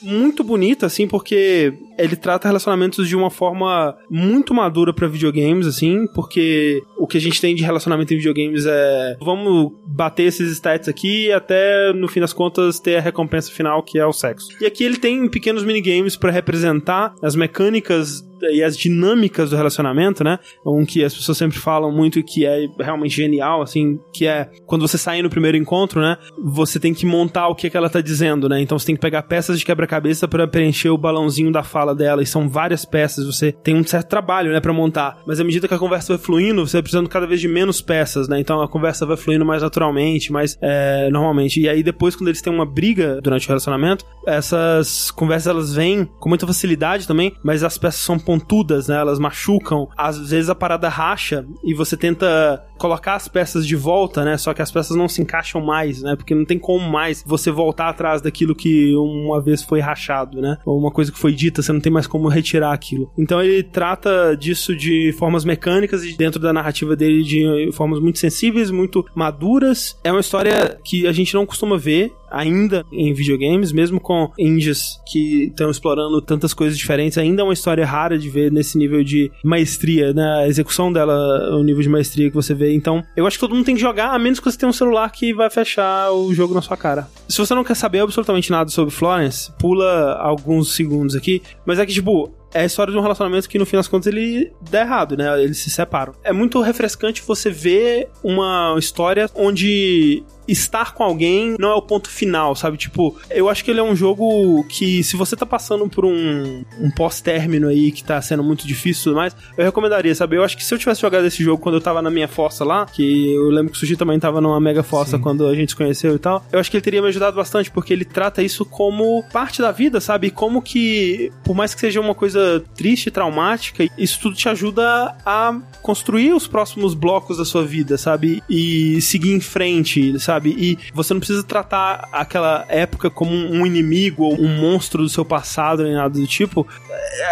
muito 0.00 0.44
bonita, 0.44 0.86
assim, 0.86 1.06
porque 1.06 1.74
ele 1.98 2.16
trata 2.16 2.48
relacionamentos 2.48 3.08
de 3.08 3.16
uma 3.16 3.30
forma 3.30 3.96
muito 4.10 4.54
madura 4.54 4.92
pra 4.92 5.08
videogames, 5.08 5.66
assim, 5.66 6.06
porque 6.14 6.82
o 6.96 7.06
que 7.06 7.18
a 7.18 7.20
gente 7.20 7.40
tem 7.40 7.54
de 7.54 7.62
relacionamento 7.62 8.14
em 8.14 8.16
videogames 8.16 8.64
é 8.66 9.16
vamos 9.20 9.72
bater 9.86 10.24
esses 10.24 10.52
stats 10.52 10.88
aqui 10.88 11.32
até 11.32 11.92
no 11.92 12.08
fim 12.08 12.20
das 12.20 12.32
contas 12.32 12.78
ter 12.78 12.96
a 12.96 13.00
recompensa 13.00 13.50
final 13.50 13.82
que 13.82 13.98
é 13.98 14.06
o 14.06 14.12
sexo. 14.12 14.48
E 14.60 14.66
aqui 14.66 14.84
ele 14.84 14.96
tem 14.96 15.28
pequenos 15.28 15.64
minigames 15.64 16.16
pra 16.16 16.30
representar 16.30 17.14
as 17.22 17.34
mecânicas 17.34 18.27
e 18.42 18.62
as 18.62 18.76
dinâmicas 18.76 19.50
do 19.50 19.56
relacionamento, 19.56 20.22
né? 20.22 20.38
Um 20.64 20.84
que 20.84 21.04
as 21.04 21.14
pessoas 21.14 21.38
sempre 21.38 21.58
falam 21.58 21.90
muito 21.92 22.18
e 22.18 22.22
que 22.22 22.46
é 22.46 22.66
realmente 22.78 23.14
genial, 23.14 23.62
assim, 23.62 23.98
que 24.12 24.26
é 24.26 24.50
quando 24.66 24.86
você 24.86 24.98
sai 24.98 25.22
no 25.22 25.30
primeiro 25.30 25.56
encontro, 25.56 26.00
né? 26.00 26.16
Você 26.44 26.78
tem 26.78 26.94
que 26.94 27.06
montar 27.06 27.48
o 27.48 27.54
que, 27.54 27.70
que 27.70 27.76
ela 27.76 27.90
tá 27.90 28.00
dizendo, 28.00 28.48
né? 28.48 28.60
Então 28.60 28.78
você 28.78 28.86
tem 28.86 28.94
que 28.94 29.00
pegar 29.00 29.22
peças 29.22 29.58
de 29.58 29.64
quebra-cabeça 29.64 30.28
para 30.28 30.46
preencher 30.46 30.90
o 30.90 30.98
balãozinho 30.98 31.52
da 31.52 31.62
fala 31.62 31.94
dela, 31.94 32.22
e 32.22 32.26
são 32.26 32.48
várias 32.48 32.84
peças, 32.84 33.26
você 33.26 33.52
tem 33.52 33.74
um 33.74 33.84
certo 33.84 34.08
trabalho, 34.08 34.52
né, 34.52 34.60
para 34.60 34.72
montar. 34.72 35.18
Mas 35.26 35.40
à 35.40 35.44
medida 35.44 35.68
que 35.68 35.74
a 35.74 35.78
conversa 35.78 36.16
vai 36.16 36.24
fluindo, 36.24 36.66
você 36.66 36.78
vai 36.78 36.82
precisando 36.82 37.08
cada 37.08 37.26
vez 37.26 37.40
de 37.40 37.48
menos 37.48 37.80
peças, 37.80 38.28
né? 38.28 38.38
Então 38.40 38.60
a 38.60 38.68
conversa 38.68 39.06
vai 39.06 39.16
fluindo 39.16 39.44
mais 39.44 39.62
naturalmente, 39.62 40.32
mais 40.32 40.56
é, 40.60 41.08
normalmente. 41.10 41.60
E 41.60 41.68
aí 41.68 41.82
depois, 41.82 42.14
quando 42.14 42.28
eles 42.28 42.42
têm 42.42 42.52
uma 42.52 42.66
briga 42.66 43.20
durante 43.20 43.46
o 43.46 43.48
relacionamento, 43.48 44.04
essas 44.26 45.10
conversas 45.10 45.46
elas 45.46 45.74
vêm 45.74 46.04
com 46.18 46.28
muita 46.28 46.46
facilidade 46.46 47.06
também, 47.06 47.32
mas 47.42 47.64
as 47.64 47.78
peças 47.78 48.00
são 48.00 48.18
pontudas, 48.28 48.88
né? 48.88 48.96
Elas 48.96 49.18
machucam. 49.18 49.88
Às 49.96 50.18
vezes 50.28 50.50
a 50.50 50.54
parada 50.54 50.86
racha 50.86 51.46
e 51.64 51.72
você 51.72 51.96
tenta 51.96 52.62
colocar 52.78 53.14
as 53.14 53.28
peças 53.28 53.66
de 53.66 53.76
volta, 53.76 54.24
né? 54.24 54.36
Só 54.36 54.54
que 54.54 54.62
as 54.62 54.70
peças 54.70 54.96
não 54.96 55.08
se 55.08 55.20
encaixam 55.20 55.60
mais, 55.60 56.02
né? 56.02 56.16
Porque 56.16 56.34
não 56.34 56.44
tem 56.44 56.58
como 56.58 56.88
mais 56.88 57.22
você 57.26 57.50
voltar 57.50 57.88
atrás 57.88 58.22
daquilo 58.22 58.54
que 58.54 58.94
uma 58.94 59.40
vez 59.40 59.62
foi 59.62 59.80
rachado, 59.80 60.40
né? 60.40 60.58
Ou 60.64 60.78
uma 60.78 60.90
coisa 60.90 61.12
que 61.12 61.18
foi 61.18 61.32
dita, 61.32 61.62
você 61.62 61.72
não 61.72 61.80
tem 61.80 61.92
mais 61.92 62.06
como 62.06 62.28
retirar 62.28 62.72
aquilo. 62.72 63.10
Então 63.18 63.42
ele 63.42 63.62
trata 63.62 64.36
disso 64.36 64.74
de 64.74 65.12
formas 65.18 65.44
mecânicas 65.44 66.04
e 66.04 66.16
dentro 66.16 66.40
da 66.40 66.52
narrativa 66.52 66.96
dele 66.96 67.22
de 67.22 67.70
formas 67.72 68.00
muito 68.00 68.18
sensíveis, 68.18 68.70
muito 68.70 69.04
maduras. 69.14 69.98
É 70.04 70.10
uma 70.10 70.20
história 70.20 70.78
que 70.84 71.06
a 71.06 71.12
gente 71.12 71.34
não 71.34 71.44
costuma 71.44 71.76
ver 71.76 72.12
ainda 72.30 72.84
em 72.92 73.12
videogames, 73.12 73.72
mesmo 73.72 74.00
com 74.00 74.30
indies 74.38 75.00
que 75.10 75.44
estão 75.44 75.70
explorando 75.70 76.20
tantas 76.20 76.52
coisas 76.52 76.76
diferentes, 76.76 77.18
ainda 77.18 77.42
é 77.42 77.44
uma 77.44 77.52
história 77.52 77.86
rara 77.86 78.18
de 78.18 78.28
ver 78.28 78.52
nesse 78.52 78.76
nível 78.76 79.02
de 79.02 79.30
maestria, 79.42 80.12
né? 80.12 80.42
A 80.42 80.48
execução 80.48 80.92
dela, 80.92 81.56
o 81.56 81.62
nível 81.62 81.82
de 81.82 81.88
maestria 81.88 82.28
que 82.28 82.34
você 82.34 82.54
vê. 82.54 82.67
Então, 82.74 83.04
eu 83.16 83.26
acho 83.26 83.36
que 83.36 83.40
todo 83.40 83.54
mundo 83.54 83.64
tem 83.64 83.74
que 83.74 83.80
jogar, 83.80 84.10
a 84.10 84.18
menos 84.18 84.38
que 84.38 84.50
você 84.50 84.58
tenha 84.58 84.70
um 84.70 84.72
celular 84.72 85.10
que 85.10 85.32
vai 85.32 85.50
fechar 85.50 86.10
o 86.12 86.32
jogo 86.34 86.54
na 86.54 86.62
sua 86.62 86.76
cara. 86.76 87.08
Se 87.28 87.38
você 87.38 87.54
não 87.54 87.64
quer 87.64 87.74
saber 87.74 88.00
absolutamente 88.00 88.50
nada 88.50 88.70
sobre 88.70 88.94
Florence, 88.94 89.52
pula 89.58 90.14
alguns 90.14 90.74
segundos 90.74 91.14
aqui, 91.14 91.42
mas 91.66 91.78
é 91.78 91.86
que, 91.86 91.92
tipo, 91.92 92.32
é 92.52 92.62
a 92.62 92.64
história 92.64 92.92
de 92.92 92.98
um 92.98 93.02
relacionamento 93.02 93.48
que 93.48 93.58
no 93.58 93.66
fim 93.66 93.76
das 93.76 93.88
contas 93.88 94.06
ele 94.06 94.52
dá 94.70 94.80
errado, 94.80 95.16
né? 95.16 95.42
Eles 95.42 95.58
se 95.58 95.70
separam. 95.70 96.14
É 96.24 96.32
muito 96.32 96.60
refrescante 96.60 97.22
você 97.22 97.50
ver 97.50 98.08
uma 98.22 98.74
história 98.78 99.28
onde 99.34 100.22
estar 100.48 100.94
com 100.94 101.02
alguém 101.02 101.56
não 101.58 101.70
é 101.70 101.74
o 101.74 101.82
ponto 101.82 102.08
final, 102.08 102.56
sabe? 102.56 102.76
Tipo, 102.76 103.16
eu 103.30 103.48
acho 103.48 103.64
que 103.64 103.70
ele 103.70 103.80
é 103.80 103.82
um 103.82 103.94
jogo 103.94 104.64
que, 104.64 105.04
se 105.04 105.16
você 105.16 105.36
tá 105.36 105.44
passando 105.44 105.88
por 105.88 106.04
um, 106.04 106.64
um 106.80 106.90
pós-término 106.90 107.68
aí 107.68 107.92
que 107.92 108.02
tá 108.02 108.20
sendo 108.20 108.42
muito 108.42 108.66
difícil 108.66 109.00
e 109.00 109.04
tudo 109.04 109.16
mais, 109.16 109.36
eu 109.56 109.64
recomendaria, 109.64 110.14
sabe? 110.14 110.36
Eu 110.36 110.42
acho 110.42 110.56
que 110.56 110.64
se 110.64 110.72
eu 110.72 110.78
tivesse 110.78 111.00
jogado 111.00 111.26
esse 111.26 111.42
jogo 111.42 111.62
quando 111.62 111.76
eu 111.76 111.80
tava 111.80 112.00
na 112.00 112.10
minha 112.10 112.28
força 112.28 112.64
lá, 112.64 112.86
que 112.86 113.34
eu 113.34 113.50
lembro 113.50 113.72
que 113.72 113.76
o 113.76 113.80
Sushi 113.80 113.96
também 113.96 114.18
tava 114.18 114.40
numa 114.40 114.60
mega 114.60 114.82
força 114.82 115.16
Sim. 115.16 115.22
quando 115.22 115.46
a 115.46 115.54
gente 115.54 115.70
se 115.70 115.76
conheceu 115.76 116.14
e 116.14 116.18
tal, 116.18 116.44
eu 116.50 116.58
acho 116.58 116.70
que 116.70 116.76
ele 116.76 116.84
teria 116.84 117.02
me 117.02 117.08
ajudado 117.08 117.36
bastante, 117.36 117.70
porque 117.70 117.92
ele 117.92 118.04
trata 118.04 118.42
isso 118.42 118.64
como 118.64 119.22
parte 119.32 119.60
da 119.60 119.70
vida, 119.70 120.00
sabe? 120.00 120.30
Como 120.30 120.62
que, 120.62 121.30
por 121.44 121.54
mais 121.54 121.74
que 121.74 121.80
seja 121.80 122.00
uma 122.00 122.14
coisa 122.14 122.62
triste, 122.74 123.10
traumática, 123.10 123.88
isso 123.98 124.18
tudo 124.20 124.36
te 124.36 124.48
ajuda 124.48 125.16
a 125.24 125.58
construir 125.82 126.32
os 126.32 126.46
próximos 126.46 126.94
blocos 126.94 127.38
da 127.38 127.44
sua 127.44 127.64
vida, 127.64 127.98
sabe? 127.98 128.42
E 128.48 129.00
seguir 129.00 129.32
em 129.32 129.40
frente, 129.40 130.18
sabe? 130.18 130.37
Sabe? 130.38 130.54
E 130.56 130.78
você 130.94 131.12
não 131.12 131.20
precisa 131.20 131.42
tratar 131.42 132.08
aquela 132.12 132.64
época 132.68 133.10
como 133.10 133.32
um 133.32 133.66
inimigo 133.66 134.24
ou 134.24 134.40
um 134.40 134.56
monstro 134.60 135.02
do 135.02 135.08
seu 135.08 135.24
passado, 135.24 135.82
nem 135.82 135.94
nada 135.94 136.18
do 136.18 136.26
tipo. 136.26 136.66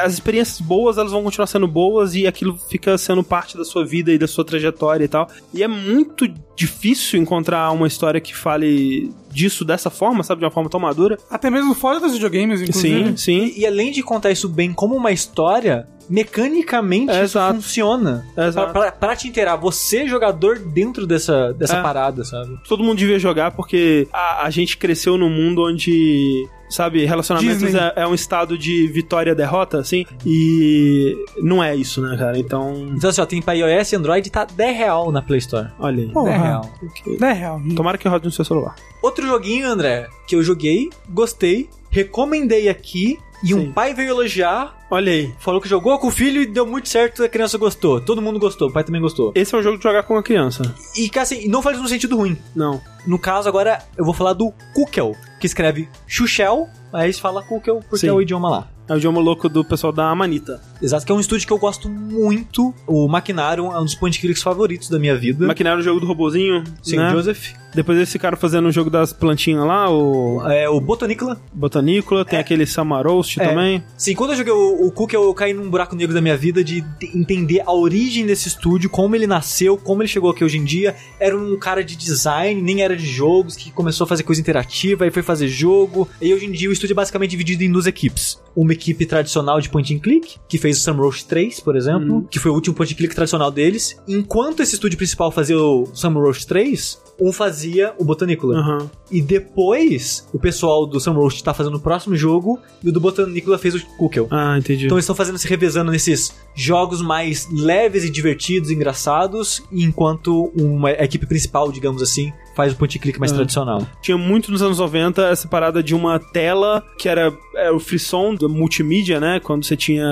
As 0.03 0.15
experiências 0.15 0.61
boas, 0.61 0.99
elas 0.99 1.12
vão 1.12 1.23
continuar 1.23 1.47
sendo 1.47 1.69
boas 1.69 2.15
e 2.15 2.27
aquilo 2.27 2.59
fica 2.69 2.99
sendo 2.99 3.23
parte 3.23 3.57
da 3.57 3.65
sua 3.65 3.85
vida 3.85 4.12
e 4.12 4.19
da 4.19 4.27
sua 4.27 4.45
trajetória 4.45 5.05
e 5.05 5.09
tal. 5.09 5.28
E 5.55 5.62
é 5.62 5.69
muito 5.69 6.27
difícil 6.57 7.20
encontrar 7.20 7.70
uma 7.70 7.87
história 7.87 8.20
que 8.20 8.35
fale 8.35 9.11
disso 9.31 9.65
dessa 9.65 9.91
forma, 9.91 10.23
sabe? 10.23 10.41
De 10.41 10.45
uma 10.47 10.51
forma 10.51 10.70
tão 10.70 10.81
madura. 10.81 11.19
Até 11.31 11.51
mesmo 11.51 11.74
fora 11.74 12.01
dos 12.01 12.15
videogames, 12.15 12.62
inclusive. 12.62 13.09
Sim, 13.11 13.16
sim. 13.16 13.53
E, 13.57 13.61
e 13.61 13.66
além 13.66 13.93
de 13.93 14.03
contar 14.03 14.31
isso 14.31 14.49
bem 14.49 14.73
como 14.73 14.95
uma 14.97 15.12
história, 15.12 15.87
mecanicamente 16.09 17.12
é, 17.12 17.27
funciona. 17.27 18.27
Exato. 18.37 18.73
Pra, 18.73 18.83
pra, 18.83 18.93
pra, 18.93 19.16
te 19.16 19.28
inteirar, 19.28 19.57
você 19.57 20.07
jogador 20.07 20.59
dentro 20.59 21.07
dessa, 21.07 21.53
dessa 21.53 21.77
é. 21.77 21.83
parada, 21.83 22.24
sabe? 22.24 22.59
Todo 22.69 22.83
mundo 22.83 22.99
devia 22.99 23.19
jogar 23.19 23.51
porque 23.53 24.09
a, 24.12 24.47
a 24.47 24.51
gente 24.51 24.77
cresceu 24.77 25.16
num 25.16 25.31
mundo 25.31 25.62
onde 25.62 26.49
sabe? 26.69 27.05
Relacionamentos 27.05 27.74
é, 27.74 27.93
é, 27.97 28.07
um 28.07 28.15
estado 28.15 28.59
de 28.59 28.87
vitória-derrota, 28.89 29.78
assim, 29.78 30.05
e 30.24 31.16
não 31.39 31.62
é 31.62 31.74
isso, 31.74 32.01
né, 32.01 32.16
cara? 32.16 32.39
Então. 32.39 32.89
Então, 32.95 33.11
assim, 33.11 33.20
ó, 33.20 33.27
tem 33.27 33.43
pra 33.43 33.55
iOS 33.55 33.93
e 33.93 33.97
Android 33.97 34.31
tá 34.31 34.45
10 34.45 34.77
real 34.77 35.12
na 35.12 35.23
Play 35.23 35.39
Store. 35.39 35.69
Olha 35.78 36.03
aí. 36.03 36.12
10 36.12 36.43
real. 36.43 36.70
Okay. 36.83 37.19
10 37.19 37.39
real. 37.39 37.62
Tomara 37.74 37.99
que 37.99 38.09
rode 38.09 38.24
no 38.24 38.31
seu 38.31 38.45
celular. 38.45 38.74
Outro 39.03 39.27
joguinho, 39.27 39.69
André, 39.69 40.09
que 40.27 40.35
eu 40.35 40.43
joguei, 40.43 40.91
gostei, 41.09 41.69
recomendei 41.91 42.69
aqui 42.69 43.19
e 43.43 43.49
Sim. 43.49 43.55
um 43.55 43.73
pai 43.73 43.95
veio 43.95 44.11
elogiar. 44.11 44.75
Olha 44.91 45.13
aí. 45.13 45.35
Falou 45.39 45.61
que 45.61 45.69
jogou 45.69 45.99
com 45.99 46.09
o 46.09 46.11
filho 46.11 46.43
e 46.43 46.47
deu 46.47 46.67
muito 46.67 46.89
certo, 46.89 47.23
a 47.23 47.29
criança 47.29 47.59
gostou. 47.59 48.01
Todo 48.01 48.23
mundo 48.23 48.39
gostou, 48.39 48.69
o 48.69 48.73
pai 48.73 48.85
também 48.85 49.01
gostou. 49.01 49.33
Esse 49.35 49.55
é 49.55 49.59
um 49.59 49.63
jogo 49.63 49.79
de 49.79 49.83
jogar 49.83 50.05
com 50.05 50.17
a 50.17 50.23
criança. 50.23 50.75
E, 50.97 51.09
cara, 51.09 51.23
assim, 51.25 51.49
não 51.49 51.63
faz 51.63 51.81
no 51.81 51.89
sentido 51.89 52.17
ruim. 52.17 52.37
Não. 52.55 52.81
No 53.07 53.19
caso, 53.19 53.49
agora, 53.49 53.81
eu 53.97 54.05
vou 54.05 54.15
falar 54.15 54.33
do 54.33 54.53
Kukel, 54.75 55.15
que 55.41 55.47
escreve 55.47 55.89
Xuxel, 56.07 56.69
mas 56.93 57.19
fala 57.19 57.43
Kukel 57.43 57.81
porque 57.81 57.99
Sim. 57.99 58.09
é 58.09 58.13
o 58.13 58.23
idioma 58.23 58.49
lá. 58.49 58.69
É 58.89 58.95
o 58.95 58.97
idioma 58.97 59.21
louco 59.21 59.49
do 59.49 59.65
pessoal 59.65 59.93
da 59.93 60.09
Amanita. 60.09 60.61
Exato, 60.81 61.05
que 61.05 61.11
é 61.11 61.15
um 61.15 61.21
estúdio 61.21 61.47
que 61.47 61.53
eu 61.53 61.59
gosto 61.59 61.89
muito. 61.89 62.73
O 62.87 63.09
Maquinarium 63.09 63.73
é 63.73 63.81
um 63.81 63.85
dos 63.85 63.97
point 63.97 64.19
clicks 64.21 64.43
favoritos 64.43 64.89
da 64.89 64.99
minha 64.99 65.17
vida. 65.17 65.47
Maquinarium 65.47 65.79
é 65.79 65.81
o 65.81 65.85
jogo 65.85 66.01
do 66.01 66.07
robozinho. 66.07 66.63
Sim, 66.83 66.97
né? 66.97 67.11
Joseph. 67.11 67.53
Depois 67.77 67.98
eles 67.98 68.11
ficaram 68.11 68.39
fazendo 68.39 68.69
o 68.69 68.73
jogo 68.73 68.89
das 68.89 69.12
plantinhas 69.12 69.66
lá, 69.66 69.90
o... 69.90 70.40
É, 70.51 70.66
o 70.66 70.81
Botanicula. 70.81 71.39
Botanicula, 71.53 72.24
tem 72.24 72.39
é. 72.39 72.40
aquele 72.40 72.65
Samarost 72.65 73.39
é. 73.39 73.47
também. 73.47 73.85
Sim, 73.98 74.15
quando 74.15 74.31
eu 74.31 74.36
joguei 74.36 74.53
o, 74.53 74.86
o 74.86 74.90
Cook, 74.90 75.12
eu, 75.12 75.35
caí 75.35 75.53
num 75.53 75.69
buraco 75.69 75.94
negro 75.94 76.15
da 76.15 76.23
minha 76.23 76.39
vida 76.39 76.65
de 76.65 76.82
entender 77.15 77.62
a 77.66 77.73
origem 77.74 78.24
desse 78.24 78.48
estúdio, 78.48 78.89
como 78.89 79.15
ele 79.15 79.27
nasceu, 79.27 79.77
como 79.77 80.01
ele 80.01 80.09
chegou 80.09 80.31
aqui 80.31 80.43
hoje 80.43 80.57
em 80.57 80.65
dia. 80.65 80.97
Era 81.20 81.36
um 81.36 81.59
cara 81.59 81.85
de 81.85 81.97
design, 81.97 82.62
nem 82.62 82.81
era 82.81 82.97
de 82.97 83.07
jogos, 83.07 83.57
que 83.57 83.70
começou 83.70 84.07
a 84.07 84.09
fazer 84.09 84.23
coisa 84.23 84.40
interativa, 84.40 85.05
aí 85.05 85.11
foi 85.11 85.23
fazer 85.23 85.47
jogo. 85.47 86.09
E 86.19 86.32
hoje 86.32 86.47
em 86.47 86.53
dia 86.53 86.70
o 86.70 86.73
estúdio 86.73 86.94
é 86.94 86.97
basicamente 86.97 87.32
dividido 87.32 87.62
em 87.62 87.70
duas 87.70 87.86
equipes. 87.86 88.40
Uma 88.57 88.73
equipe 88.73 89.05
tradicional 89.05 89.61
de 89.61 89.69
point 89.69 89.94
and 89.94 89.98
click, 89.98 90.39
que 90.48 90.57
fez 90.57 90.78
o 90.78 90.81
Samrost 90.81 91.27
3, 91.27 91.61
por 91.61 91.77
exemplo, 91.77 92.15
uhum. 92.15 92.23
que 92.23 92.39
foi 92.39 92.51
o 92.51 92.55
último 92.55 92.74
point 92.74 92.94
and 92.94 92.97
click 92.97 93.15
tradicional 93.15 93.51
deles. 93.51 94.01
Enquanto 94.09 94.62
esse 94.62 94.77
estúdio 94.77 94.97
principal 94.97 95.31
fazia 95.31 95.59
o 95.59 95.86
Samrost 95.93 96.47
3, 96.47 97.03
um 97.20 97.32
fazia 97.32 97.66
o 97.99 98.05
Botanicula. 98.05 98.61
Uhum. 98.61 98.91
E 99.11 99.23
depois, 99.23 100.29
o 100.33 100.39
pessoal 100.39 100.87
do 100.87 100.99
Sunroast 100.99 101.43
tá 101.43 101.55
fazendo 101.55 101.77
o 101.77 101.81
próximo 101.81 102.17
jogo 102.17 102.59
e 102.83 102.89
o 102.89 102.93
do 102.93 103.01
Botanicula 103.01 103.59
fez 103.59 103.75
o 103.75 103.87
Kukel. 103.97 104.29
Ah, 104.31 104.57
entendi. 104.59 104.87
Então 104.87 104.97
eles 104.97 105.05
estão 105.05 105.15
fazendo, 105.15 105.39
se 105.39 105.49
revezando 105.49 105.91
nesses 105.91 106.35
jogos 106.55 107.03
mais 107.03 107.49
leves 107.51 108.05
e 108.05 108.11
divertidos, 108.11 108.71
engraçados, 108.71 109.63
enquanto 109.71 110.51
uma 110.57 110.91
equipe 110.91 111.27
principal, 111.27 111.71
digamos 111.71 112.03
assim, 112.03 112.33
faz 112.57 112.73
o 112.73 112.77
point 112.77 112.99
click 112.99 113.21
mais 113.21 113.31
é. 113.33 113.35
tradicional. 113.35 113.87
Tinha 114.01 114.17
muito 114.17 114.51
nos 114.51 114.63
anos 114.63 114.79
90 114.79 115.29
essa 115.29 115.47
parada 115.47 115.83
de 115.83 115.95
uma 115.95 116.19
tela 116.19 116.83
que 116.99 117.09
era, 117.09 117.33
era 117.55 117.75
o 117.75 117.79
frisson 117.79 118.35
do 118.35 118.49
multimídia, 118.49 119.21
né? 119.21 119.39
Quando 119.41 119.65
você 119.65 119.77
tinha. 119.77 120.07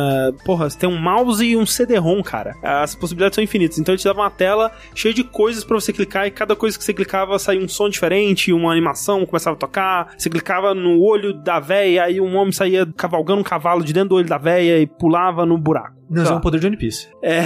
Porra, 0.45 0.69
você 0.69 0.79
tem 0.79 0.89
um 0.89 1.01
mouse 1.01 1.45
e 1.45 1.57
um 1.57 1.65
CD-ROM, 1.65 2.23
cara. 2.23 2.57
As 2.63 2.95
possibilidades 2.95 3.35
são 3.35 3.43
infinitas. 3.43 3.79
Então 3.79 3.95
ele 3.95 4.01
te 4.01 4.05
dava 4.05 4.21
uma 4.21 4.31
tela 4.31 4.71
cheia 4.95 5.15
de 5.15 5.25
coisas 5.25 5.65
para 5.65 5.81
você 5.81 5.93
clicar 5.93 6.27
e 6.27 6.31
cada 6.31 6.55
coisa 6.55 6.77
que 6.77 6.85
você 6.85 6.93
clicava 6.93 7.39
saía 7.45 7.61
um 7.61 7.69
som 7.69 7.89
diferente, 7.89 8.53
uma 8.53 8.73
animação 8.73 9.25
começava 9.27 9.57
a 9.57 9.59
tocar. 9.59 10.15
Você 10.17 10.29
clicava 10.29 10.75
no 10.75 11.01
olho 11.03 11.33
da 11.33 11.61
véia, 11.61 12.05
aí 12.05 12.21
um 12.21 12.37
homem 12.37 12.53
saía 12.53 12.87
cavalgando 12.97 13.41
um 13.41 13.45
cavalo 13.45 13.85
de 13.85 13.93
dentro 13.93 14.11
do 14.11 14.15
olho 14.17 14.29
da 14.29 14.39
véia 14.39 14.81
e 14.81 14.87
pulava 14.87 15.45
no 15.47 15.59
buraco. 15.59 15.95
Não, 16.09 16.25
é 16.25 16.33
um 16.35 16.41
poder 16.41 16.61
de 16.61 16.67
One 16.67 16.77
Piece. 16.77 17.09
É. 17.23 17.43